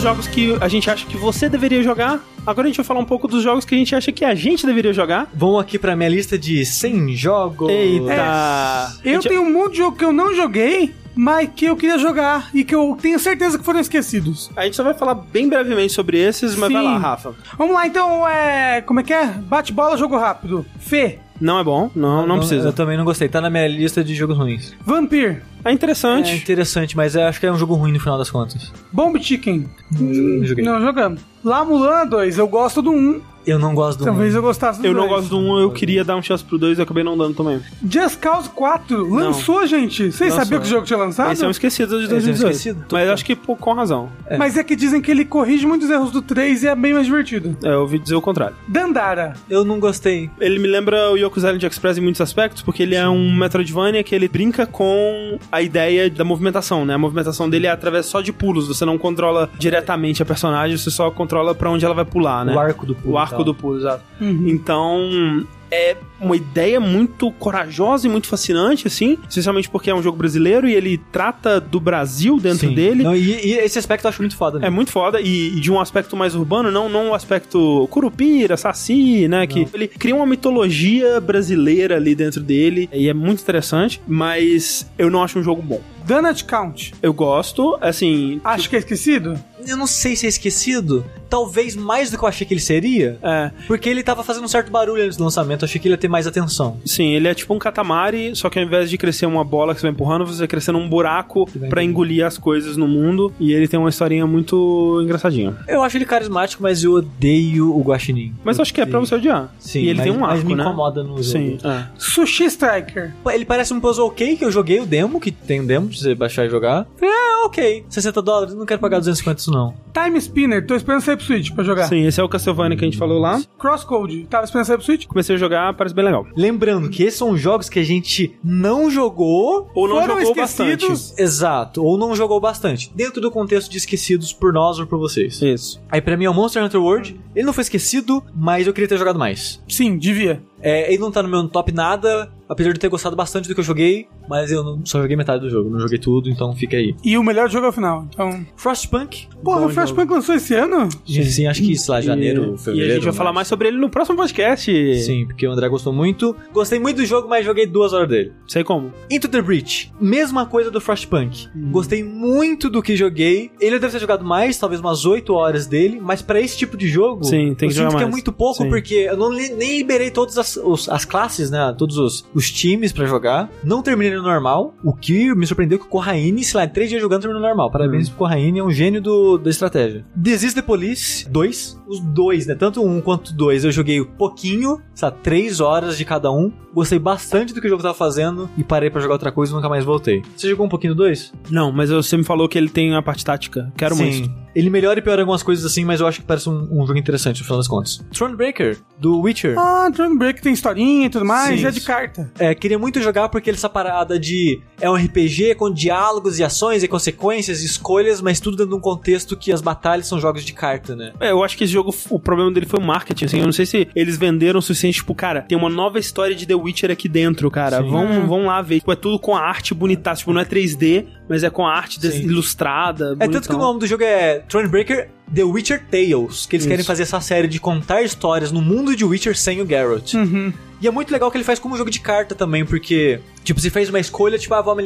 esses 0.00 0.02
são 0.02 0.02
os 0.02 0.02
jogos 0.02 0.26
que 0.26 0.56
a 0.60 0.68
gente 0.68 0.90
acha 0.90 1.06
que 1.06 1.16
você 1.16 1.48
deveria 1.48 1.82
jogar. 1.82 2.20
Agora 2.46 2.66
a 2.66 2.70
gente 2.70 2.76
vai 2.78 2.84
falar 2.84 3.00
um 3.00 3.04
pouco 3.04 3.28
dos 3.28 3.42
jogos 3.42 3.64
que 3.64 3.74
a 3.74 3.78
gente 3.78 3.94
acha 3.94 4.10
que 4.10 4.24
a 4.24 4.34
gente 4.34 4.64
deveria 4.64 4.92
jogar. 4.92 5.28
Vamos 5.34 5.60
aqui 5.60 5.78
pra 5.78 5.94
minha 5.94 6.08
lista 6.08 6.38
de 6.38 6.64
100 6.64 7.14
jogos. 7.14 7.68
Eita! 7.70 8.96
Eu 9.04 9.14
Gente, 9.14 9.28
tenho 9.28 9.42
um 9.42 9.52
monte 9.52 9.72
de 9.72 9.78
jogo 9.78 9.96
que 9.96 10.04
eu 10.04 10.12
não 10.12 10.34
joguei, 10.34 10.94
mas 11.14 11.50
que 11.54 11.66
eu 11.66 11.76
queria 11.76 11.98
jogar 11.98 12.48
e 12.54 12.64
que 12.64 12.74
eu 12.74 12.96
tenho 13.00 13.18
certeza 13.18 13.58
que 13.58 13.64
foram 13.64 13.80
esquecidos. 13.80 14.50
A 14.56 14.64
gente 14.64 14.76
só 14.76 14.82
vai 14.82 14.94
falar 14.94 15.14
bem 15.14 15.48
brevemente 15.48 15.92
sobre 15.92 16.18
esses, 16.18 16.56
mas 16.56 16.72
vai 16.72 16.82
Sim. 16.82 16.88
lá, 16.88 16.98
Rafa. 16.98 17.34
Vamos 17.58 17.74
lá, 17.74 17.86
então, 17.86 18.26
é. 18.26 18.80
Como 18.80 19.00
é 19.00 19.02
que 19.02 19.12
é? 19.12 19.26
Bate 19.26 19.72
bola, 19.72 19.98
jogo 19.98 20.16
rápido. 20.16 20.64
Fê, 20.78 21.18
Não 21.40 21.58
é 21.58 21.64
bom, 21.64 21.90
não, 21.96 22.26
não 22.26 22.36
Eu 22.36 22.40
precisa. 22.40 22.72
também 22.72 22.96
não 22.98 23.04
gostei. 23.04 23.28
Tá 23.28 23.40
na 23.40 23.48
minha 23.48 23.66
lista 23.66 24.04
de 24.04 24.14
jogos 24.14 24.36
ruins. 24.36 24.74
Vampir, 24.84 25.42
É 25.64 25.72
interessante. 25.72 26.30
É 26.30 26.36
interessante, 26.36 26.96
mas 26.96 27.14
eu 27.14 27.22
acho 27.22 27.40
que 27.40 27.46
é 27.46 27.52
um 27.52 27.56
jogo 27.56 27.74
ruim 27.74 27.92
no 27.92 27.98
final 28.00 28.18
das 28.18 28.30
contas. 28.30 28.72
Bomb 28.92 29.18
Chicken. 29.22 29.66
Não 29.98 30.44
joguei. 30.44 30.64
Não 30.64 30.80
jogamos. 30.80 31.20
La 31.44 31.64
Mulana 31.64 32.04
2, 32.06 32.38
eu 32.38 32.46
gosto 32.48 32.82
do 32.82 32.90
1. 32.90 33.20
Eu 33.46 33.58
não 33.58 33.74
gosto 33.74 33.98
do 34.00 34.04
Talvez 34.04 34.34
um. 34.34 34.38
eu 34.38 34.42
gostasse 34.42 34.80
do 34.80 34.86
Eu 34.86 34.92
não 34.92 35.08
2. 35.08 35.10
gosto 35.12 35.28
do 35.30 35.38
1, 35.38 35.58
eu 35.60 35.70
queria 35.70 36.04
dar 36.04 36.16
um 36.16 36.22
chance 36.22 36.44
pro 36.44 36.58
2 36.58 36.78
e 36.78 36.80
eu 36.80 36.84
acabei 36.84 37.02
não 37.02 37.16
dando 37.16 37.34
também. 37.34 37.60
Just 37.88 38.18
Cause 38.20 38.48
4 38.50 39.08
lançou, 39.14 39.66
gente. 39.66 40.12
Vocês 40.12 40.30
Lançou. 40.30 40.44
sabiam 40.44 40.60
que 40.60 40.66
o 40.66 40.70
jogo 40.70 40.86
tinha 40.86 40.98
lançado? 40.98 41.32
Esse 41.32 41.44
é 41.44 41.48
um 41.48 41.50
esquecido 41.50 41.98
de 41.98 42.04
Esse 42.04 42.12
é 42.12 42.16
um 42.16 42.20
2018. 42.20 42.50
esquecido? 42.56 42.84
Mas 42.92 43.08
acho 43.08 43.24
que 43.24 43.34
pô, 43.36 43.56
com 43.56 43.72
razão. 43.72 44.08
Mas 44.38 44.56
é 44.56 44.62
que 44.64 44.76
dizem 44.76 45.00
que 45.00 45.10
ele 45.10 45.24
corrige 45.24 45.66
muitos 45.66 45.88
erros 45.90 46.10
do 46.10 46.20
3 46.22 46.62
e 46.62 46.68
é 46.68 46.74
bem 46.74 46.92
mais 46.92 47.06
divertido. 47.06 47.56
É, 47.64 47.68
eu 47.72 47.80
ouvi 47.80 47.98
dizer 47.98 48.14
o 48.14 48.20
contrário. 48.20 48.54
Dandara. 48.68 49.34
Eu 49.48 49.64
não 49.64 49.80
gostei. 49.80 50.30
Ele 50.40 50.58
me 50.58 50.68
lembra 50.68 51.10
o 51.10 51.16
Yoku's 51.16 51.42
Island 51.42 51.64
Express 51.66 51.98
em 51.98 52.00
muitos 52.00 52.20
aspectos, 52.20 52.62
porque 52.62 52.82
ele 52.82 52.94
é 52.94 53.08
um 53.08 53.34
Metroidvania 53.36 54.02
que 54.02 54.14
ele 54.14 54.28
brinca 54.28 54.66
com 54.66 55.38
a 55.50 55.62
ideia 55.62 56.08
da 56.10 56.24
movimentação, 56.24 56.84
né? 56.84 56.94
A 56.94 56.98
movimentação 56.98 57.48
dele 57.48 57.66
é 57.66 57.70
através 57.70 58.06
só 58.06 58.20
de 58.20 58.32
pulos, 58.32 58.68
você 58.68 58.84
não 58.84 58.98
controla 58.98 59.48
diretamente 59.58 60.22
a 60.22 60.26
personagem, 60.26 60.76
você 60.76 60.90
só 60.90 61.10
controla 61.10 61.54
pra 61.54 61.70
onde 61.70 61.84
ela 61.84 61.94
vai 61.94 62.04
pular, 62.04 62.44
né? 62.44 62.54
O 62.54 62.58
arco 62.58 62.86
do 62.86 62.94
pulo. 62.94 63.14
O 63.14 63.18
arco 63.18 63.29
tal. 63.30 63.44
do 63.44 63.54
pulo, 63.54 63.78
exato. 63.78 64.02
Uhum. 64.20 64.48
Então, 64.48 65.46
é 65.70 65.96
uma 66.20 66.36
ideia 66.36 66.80
muito 66.80 67.30
corajosa 67.32 68.06
e 68.06 68.10
muito 68.10 68.26
fascinante, 68.26 68.86
assim, 68.86 69.16
especialmente 69.28 69.70
porque 69.70 69.88
é 69.88 69.94
um 69.94 70.02
jogo 70.02 70.18
brasileiro 70.18 70.68
e 70.68 70.74
ele 70.74 70.98
trata 71.12 71.60
do 71.60 71.80
Brasil 71.80 72.38
dentro 72.38 72.68
Sim. 72.68 72.74
dele. 72.74 73.02
Não, 73.02 73.14
e, 73.14 73.30
e 73.46 73.52
esse 73.54 73.78
aspecto 73.78 74.04
eu 74.04 74.08
acho 74.08 74.20
muito 74.20 74.36
foda. 74.36 74.58
né? 74.58 74.66
É 74.66 74.70
muito 74.70 74.90
foda 74.90 75.20
e, 75.20 75.56
e 75.56 75.60
de 75.60 75.70
um 75.70 75.80
aspecto 75.80 76.16
mais 76.16 76.34
urbano, 76.34 76.70
não, 76.70 76.88
não 76.88 77.08
um 77.10 77.14
aspecto 77.14 77.86
curupira, 77.90 78.56
saci, 78.56 79.28
né? 79.28 79.46
Que 79.46 79.66
ele 79.72 79.88
cria 79.88 80.14
uma 80.14 80.26
mitologia 80.26 81.20
brasileira 81.20 81.96
ali 81.96 82.14
dentro 82.14 82.40
dele 82.40 82.88
e 82.92 83.08
é 83.08 83.14
muito 83.14 83.40
interessante, 83.40 84.00
mas 84.06 84.90
eu 84.98 85.08
não 85.10 85.22
acho 85.22 85.38
um 85.38 85.42
jogo 85.42 85.62
bom. 85.62 85.80
Donut 86.06 86.44
Count. 86.44 86.92
Eu 87.02 87.12
gosto, 87.12 87.76
assim. 87.80 88.40
Acho 88.44 88.68
que 88.68 88.76
é 88.76 88.78
esquecido? 88.78 89.38
Eu 89.66 89.76
não 89.76 89.86
sei 89.86 90.16
se 90.16 90.24
é 90.24 90.28
esquecido. 90.28 91.04
Talvez 91.28 91.76
mais 91.76 92.10
do 92.10 92.16
que 92.18 92.24
eu 92.24 92.28
achei 92.28 92.46
que 92.46 92.54
ele 92.54 92.60
seria. 92.60 93.18
É, 93.22 93.50
Porque 93.66 93.88
ele 93.88 94.02
tava 94.02 94.24
fazendo 94.24 94.44
um 94.44 94.48
certo 94.48 94.70
barulho 94.70 95.04
antes 95.04 95.16
do 95.18 95.22
lançamento. 95.24 95.62
Eu 95.62 95.66
achei 95.66 95.80
que 95.80 95.86
ele 95.86 95.94
ia 95.94 95.98
ter 95.98 96.08
mais 96.08 96.26
atenção. 96.26 96.78
sim, 96.84 97.12
ele 97.12 97.28
é 97.28 97.34
tipo 97.34 97.54
um 97.54 97.58
catamari, 97.58 98.34
só 98.34 98.48
que 98.50 98.58
ao 98.58 98.64
invés 98.64 98.88
de 98.90 98.96
crescer 98.98 99.26
uma 99.26 99.44
bola 99.44 99.74
que 99.74 99.80
você 99.80 99.86
vai 99.86 99.92
empurrando, 99.92 100.26
você 100.26 100.38
vai 100.40 100.48
crescendo 100.48 100.78
um 100.78 100.88
buraco 100.88 101.48
vai 101.54 101.68
pra 101.68 101.84
engolir. 101.84 102.24
as 102.26 102.36
coisas 102.38 102.76
no 102.76 102.88
mundo. 102.88 103.32
E 103.38 103.52
ele 103.52 103.68
tem 103.68 103.78
uma 103.78 103.88
historinha 103.90 104.26
muito 104.26 105.00
engraçadinha. 105.04 105.54
Eu 105.68 105.82
acho 105.82 105.96
ele 105.96 106.04
carismático, 106.06 106.62
mas 106.62 106.82
eu 106.82 106.94
odeio 106.94 107.76
o 107.76 107.80
Guaxinim. 107.82 108.34
Mas 108.42 108.56
eu 108.58 108.62
acho 108.62 108.72
que 108.74 108.80
é 108.80 108.86
pra 108.86 108.98
você 108.98 109.14
odiar. 109.14 109.52
Sim, 109.58 109.80
e 109.80 109.88
ele 109.88 109.98
mas, 109.98 110.04
tem 110.04 110.12
um 110.16 110.20
mas 110.20 110.30
arco, 110.38 110.46
me 110.48 110.54
né? 110.54 110.62
incomoda 110.64 111.02
no 111.02 111.10
jogo. 111.10 111.22
Sim, 111.22 111.58
é. 111.62 111.84
Sushi 111.98 112.44
Striker. 112.46 113.12
Pô, 113.22 113.30
Ele 113.30 113.44
parece 113.44 113.72
um 113.74 113.80
puzzle 113.80 114.06
ok, 114.06 114.36
que 114.36 114.44
eu 114.44 114.50
joguei 114.50 114.80
o 114.80 114.86
demo, 114.86 115.20
que 115.20 115.30
tem 115.30 115.60
um 115.60 115.66
demo 115.66 115.88
você 116.00 116.14
baixar 116.14 116.46
e 116.46 116.50
jogar. 116.50 116.86
É, 117.00 117.44
ok. 117.46 117.84
60 117.88 118.22
dólares, 118.22 118.54
não 118.54 118.66
quero 118.66 118.80
pagar 118.80 118.98
250 118.98 119.40
isso 119.40 119.50
não. 119.50 119.74
Time 119.92 120.18
Spinner, 120.18 120.66
tô 120.66 120.74
esperando 120.74 121.00
sair 121.02 121.16
pro 121.16 121.24
Switch 121.24 121.50
pra 121.52 121.64
jogar. 121.64 121.88
Sim, 121.88 122.06
esse 122.06 122.20
é 122.20 122.24
o 122.24 122.28
Castlevania 122.28 122.76
que 122.76 122.84
a 122.84 122.88
gente 122.88 122.98
falou 122.98 123.18
lá. 123.18 123.40
Crosscode, 123.58 124.24
tava 124.28 124.44
esperando 124.44 124.66
sair 124.66 124.76
pro 124.76 124.84
Switch. 124.86 125.06
Comecei 125.06 125.36
a 125.36 125.38
jogar, 125.38 125.74
parece 125.74 125.94
bem 125.94 126.04
legal. 126.04 126.26
Lembrando 126.36 126.88
que 126.90 127.02
esses 127.02 127.18
são 127.18 127.36
jogos 127.36 127.68
que 127.68 127.78
a 127.78 127.84
gente 127.84 128.38
não 128.44 128.90
jogou. 128.90 129.70
Ou 129.74 129.88
não 129.88 129.96
Foram 130.00 130.20
jogou 130.20 130.44
esquecidos. 130.44 130.88
bastante. 130.88 131.22
Exato, 131.22 131.84
ou 131.84 131.98
não 131.98 132.14
jogou 132.14 132.40
bastante. 132.40 132.90
Dentro 132.94 133.20
do 133.20 133.30
contexto 133.30 133.70
de 133.70 133.78
esquecidos 133.78 134.32
por 134.32 134.52
nós 134.52 134.78
ou 134.78 134.86
por 134.86 134.98
vocês. 134.98 135.40
Isso. 135.42 135.80
Aí 135.90 136.00
pra 136.00 136.16
mim 136.16 136.24
é 136.24 136.30
o 136.30 136.34
Monster 136.34 136.62
Hunter 136.64 136.80
World. 136.82 137.20
Ele 137.34 137.46
não 137.46 137.52
foi 137.52 137.62
esquecido, 137.62 138.22
mas 138.34 138.66
eu 138.66 138.72
queria 138.72 138.88
ter 138.88 138.98
jogado 138.98 139.18
mais. 139.18 139.62
Sim, 139.68 139.96
devia. 139.98 140.42
É, 140.62 140.92
ele 140.92 141.00
não 141.00 141.10
tá 141.10 141.22
no 141.22 141.28
meu 141.28 141.46
top 141.48 141.72
nada, 141.72 142.30
apesar 142.48 142.70
de 142.70 142.76
eu 142.76 142.80
ter 142.80 142.88
gostado 142.88 143.16
bastante 143.16 143.48
do 143.48 143.54
que 143.54 143.60
eu 143.60 143.64
joguei, 143.64 144.06
mas 144.28 144.50
eu 144.52 144.62
não- 144.62 144.84
só 144.84 145.00
joguei 145.00 145.16
metade 145.16 145.40
do 145.42 145.50
jogo, 145.50 145.70
não 145.70 145.80
joguei 145.80 145.98
tudo, 145.98 146.28
então 146.28 146.54
fica 146.54 146.76
aí. 146.76 146.94
E 147.04 147.16
o 147.16 147.22
melhor 147.22 147.48
jogo 147.50 147.66
é 147.66 147.68
o 147.68 147.72
final. 147.72 148.06
Então. 148.12 148.44
Frostpunk, 148.56 149.26
Porra, 149.42 149.66
o 149.66 149.70
Flashpunk 149.70 150.12
lançou 150.12 150.34
esse 150.34 150.54
ano? 150.54 150.88
sim, 151.06 151.22
sim 151.24 151.46
acho 151.46 151.62
que, 151.62 151.76
sei 151.76 151.94
lá, 151.94 152.00
janeiro, 152.00 152.54
e, 152.54 152.58
fevereiro. 152.58 152.88
E 152.88 152.90
a 152.90 152.94
gente 152.96 153.04
vai 153.04 153.12
falar 153.14 153.32
mais 153.32 153.48
sobre 153.48 153.68
ele 153.68 153.78
no 153.78 153.88
próximo 153.88 154.16
podcast. 154.18 154.70
Sim, 155.02 155.26
porque 155.26 155.46
o 155.46 155.50
André 155.52 155.68
gostou 155.68 155.92
muito. 155.92 156.36
Gostei 156.52 156.78
muito 156.78 156.98
do 156.98 157.06
jogo, 157.06 157.28
mas 157.28 157.44
joguei 157.44 157.66
duas 157.66 157.92
horas 157.92 158.08
dele. 158.08 158.32
Sei 158.46 158.62
como. 158.62 158.92
Into 159.10 159.28
the 159.28 159.40
Breach, 159.40 159.90
mesma 160.00 160.44
coisa 160.46 160.70
do 160.70 160.80
Frostpunk. 160.80 161.48
Gostei 161.70 162.02
muito 162.04 162.68
do 162.68 162.82
que 162.82 162.94
joguei. 162.96 163.50
Ele 163.60 163.78
deve 163.78 163.92
ter 163.92 163.98
jogado 164.00 164.24
mais, 164.24 164.58
talvez 164.58 164.80
umas 164.80 165.04
8 165.06 165.32
horas 165.32 165.66
dele, 165.66 165.98
mas 166.02 166.20
pra 166.22 166.40
esse 166.40 166.56
tipo 166.56 166.76
de 166.76 166.86
jogo, 166.88 167.24
Sim, 167.24 167.54
tem 167.54 167.66
eu 167.66 167.70
que 167.70 167.74
jogar 167.74 167.90
sinto 167.90 167.96
que 167.98 168.02
é 168.02 168.06
mais. 168.06 168.10
muito 168.14 168.32
pouco, 168.32 168.62
Sim. 168.62 168.68
porque 168.68 168.94
eu 168.94 169.16
não 169.16 169.32
li- 169.32 169.54
nem 169.54 169.78
liberei 169.78 170.10
todas 170.10 170.36
as, 170.36 170.49
os- 170.56 170.88
as 170.88 171.04
classes, 171.04 171.50
né? 171.50 171.74
Todos 171.76 171.96
os, 171.98 172.24
os 172.34 172.50
times 172.50 172.92
pra 172.92 173.06
jogar. 173.06 173.50
Não 173.64 173.82
terminei 173.82 174.14
no 174.16 174.22
normal, 174.22 174.74
o 174.84 174.92
que 174.92 175.34
me 175.34 175.46
surpreendeu 175.46 175.78
que 175.78 175.84
o 175.86 175.88
Corraine, 175.88 176.42
sei 176.44 176.58
lá, 176.58 176.64
em 176.64 176.68
3 176.68 176.88
dias 176.88 177.00
jogando 177.02 177.20
terminou 177.22 177.40
no 177.42 177.46
normal. 177.48 177.70
Parabéns 177.70 178.06
Hum. 178.08 178.10
pro 178.10 178.18
Corraine, 178.18 178.58
é 178.58 178.62
um 178.64 178.70
gênio 178.70 179.00
do, 179.00 179.38
da 179.38 179.50
estratégia. 179.50 180.04
Desist 180.14 180.54
the 180.54 180.62
Police 180.62 181.28
2, 181.28 181.80
os 181.88 182.00
dois, 182.00 182.46
né? 182.46 182.54
Tanto 182.54 182.84
um 182.84 183.00
quanto 183.00 183.32
dois. 183.34 183.64
Eu 183.64 183.72
joguei 183.72 184.04
pouquinho, 184.04 184.80
sabe, 184.94 185.16
3 185.22 185.60
horas 185.60 185.96
de 185.98 186.04
cada 186.04 186.30
um. 186.30 186.52
Gostei 186.72 186.98
bastante 187.00 187.52
do 187.52 187.60
que 187.60 187.66
o 187.66 187.70
jogo 187.70 187.82
tava 187.82 187.94
fazendo 187.94 188.48
e 188.56 188.62
parei 188.62 188.90
pra 188.90 189.00
jogar 189.00 189.14
outra 189.14 189.32
coisa 189.32 189.52
e 189.52 189.54
nunca 189.56 189.68
mais 189.68 189.84
voltei. 189.84 190.22
Você 190.36 190.48
jogou 190.48 190.66
um 190.66 190.68
pouquinho 190.68 190.94
do 190.94 190.98
2? 191.02 191.32
Não, 191.50 191.72
mas 191.72 191.90
você 191.90 192.16
me 192.16 192.22
falou 192.22 192.48
que 192.48 192.56
ele 192.56 192.68
tem 192.68 192.94
a 192.94 193.02
parte 193.02 193.24
tática. 193.24 193.72
Quero 193.76 193.96
muito. 193.96 194.30
Ele 194.54 194.70
melhora 194.70 194.98
e 194.98 195.02
piora 195.02 195.22
algumas 195.22 195.42
coisas 195.42 195.64
assim, 195.64 195.84
mas 195.84 196.00
eu 196.00 196.06
acho 196.06 196.20
que 196.20 196.26
parece 196.26 196.48
um, 196.48 196.68
um 196.70 196.86
jogo 196.86 196.98
interessante 196.98 197.38
no 197.38 197.44
final 197.44 197.58
das 197.58 197.68
contas. 197.68 198.04
Thronebreaker, 198.12 198.78
do 198.98 199.20
Witcher. 199.20 199.58
Ah, 199.58 199.88
Drone 199.88 200.18
Break 200.18 200.42
tem 200.42 200.52
historinha 200.52 201.06
e 201.06 201.10
tudo 201.10 201.24
mais, 201.24 201.60
Sim. 201.60 201.66
é 201.66 201.70
de 201.70 201.80
carta. 201.80 202.30
É, 202.38 202.54
queria 202.54 202.78
muito 202.78 203.00
jogar 203.00 203.28
porque 203.28 203.48
ele 203.48 203.56
essa 203.56 203.68
parada 203.68 204.18
de 204.18 204.60
é 204.80 204.90
um 204.90 204.94
RPG 204.94 205.54
com 205.56 205.70
diálogos 205.70 206.38
e 206.38 206.44
ações 206.44 206.82
e 206.82 206.88
consequências 206.88 207.62
e 207.62 207.66
escolhas, 207.66 208.20
mas 208.20 208.40
tudo 208.40 208.56
dentro 208.56 208.70
de 208.70 208.76
um 208.76 208.80
contexto 208.80 209.36
que 209.36 209.52
as 209.52 209.60
batalhas 209.60 210.06
são 210.06 210.18
jogos 210.18 210.44
de 210.44 210.52
carta, 210.52 210.96
né? 210.96 211.12
É, 211.20 211.30
eu 211.30 211.44
acho 211.44 211.56
que 211.56 211.64
esse 211.64 211.72
jogo, 211.72 211.94
o 212.08 212.18
problema 212.18 212.50
dele 212.50 212.66
foi 212.66 212.78
o 212.78 212.82
marketing, 212.82 213.26
assim. 213.26 213.38
Eu 213.38 213.44
não 213.44 213.52
sei 213.52 213.66
se 213.66 213.88
eles 213.94 214.16
venderam 214.16 214.58
o 214.58 214.62
suficiente, 214.62 214.96
tipo, 214.96 215.14
cara, 215.14 215.42
tem 215.42 215.56
uma 215.56 215.68
nova 215.68 215.98
história 215.98 216.34
de 216.34 216.46
The 216.46 216.54
Witcher 216.54 216.90
aqui 216.90 217.08
dentro, 217.08 217.50
cara. 217.50 217.82
Sim. 217.82 217.90
Vão, 217.90 218.26
vão 218.26 218.46
lá 218.46 218.62
ver. 218.62 218.78
Tipo, 218.80 218.92
é 218.92 218.96
tudo 218.96 219.18
com 219.18 219.36
a 219.36 219.40
arte 219.40 219.74
bonita. 219.74 220.14
Tipo, 220.14 220.32
não 220.32 220.40
é 220.40 220.44
3D, 220.44 221.06
mas 221.28 221.42
é 221.42 221.50
com 221.50 221.66
a 221.66 221.72
arte 221.74 222.04
ilustrada. 222.06 223.16
É 223.20 223.28
tanto 223.28 223.48
que 223.48 223.54
o 223.54 223.58
nome 223.58 223.80
do 223.80 223.86
jogo 223.86 224.02
é 224.02 224.39
Thronebreaker 224.48 225.08
The 225.32 225.44
Witcher 225.44 225.84
Tales, 225.90 226.46
que 226.46 226.56
eles 226.56 226.64
Isso. 226.64 226.68
querem 226.68 226.84
fazer 226.84 227.04
essa 227.04 227.20
série 227.20 227.46
de 227.46 227.60
contar 227.60 228.02
histórias 228.02 228.50
no 228.50 228.60
mundo 228.60 228.96
de 228.96 229.04
Witcher 229.04 229.36
sem 229.36 229.60
o 229.60 229.66
Geralt. 229.66 230.14
Uhum. 230.14 230.52
E 230.80 230.88
é 230.88 230.90
muito 230.90 231.12
legal 231.12 231.30
que 231.30 231.36
ele 231.36 231.44
faz 231.44 231.58
como 231.58 231.76
jogo 231.76 231.90
de 231.90 232.00
carta 232.00 232.34
também, 232.34 232.64
porque, 232.64 233.20
tipo, 233.44 233.60
você 233.60 233.68
fez 233.68 233.88
uma 233.90 234.00
escolha, 234.00 234.38
tipo, 234.38 234.54
ah, 234.54 234.62
vou 234.62 234.76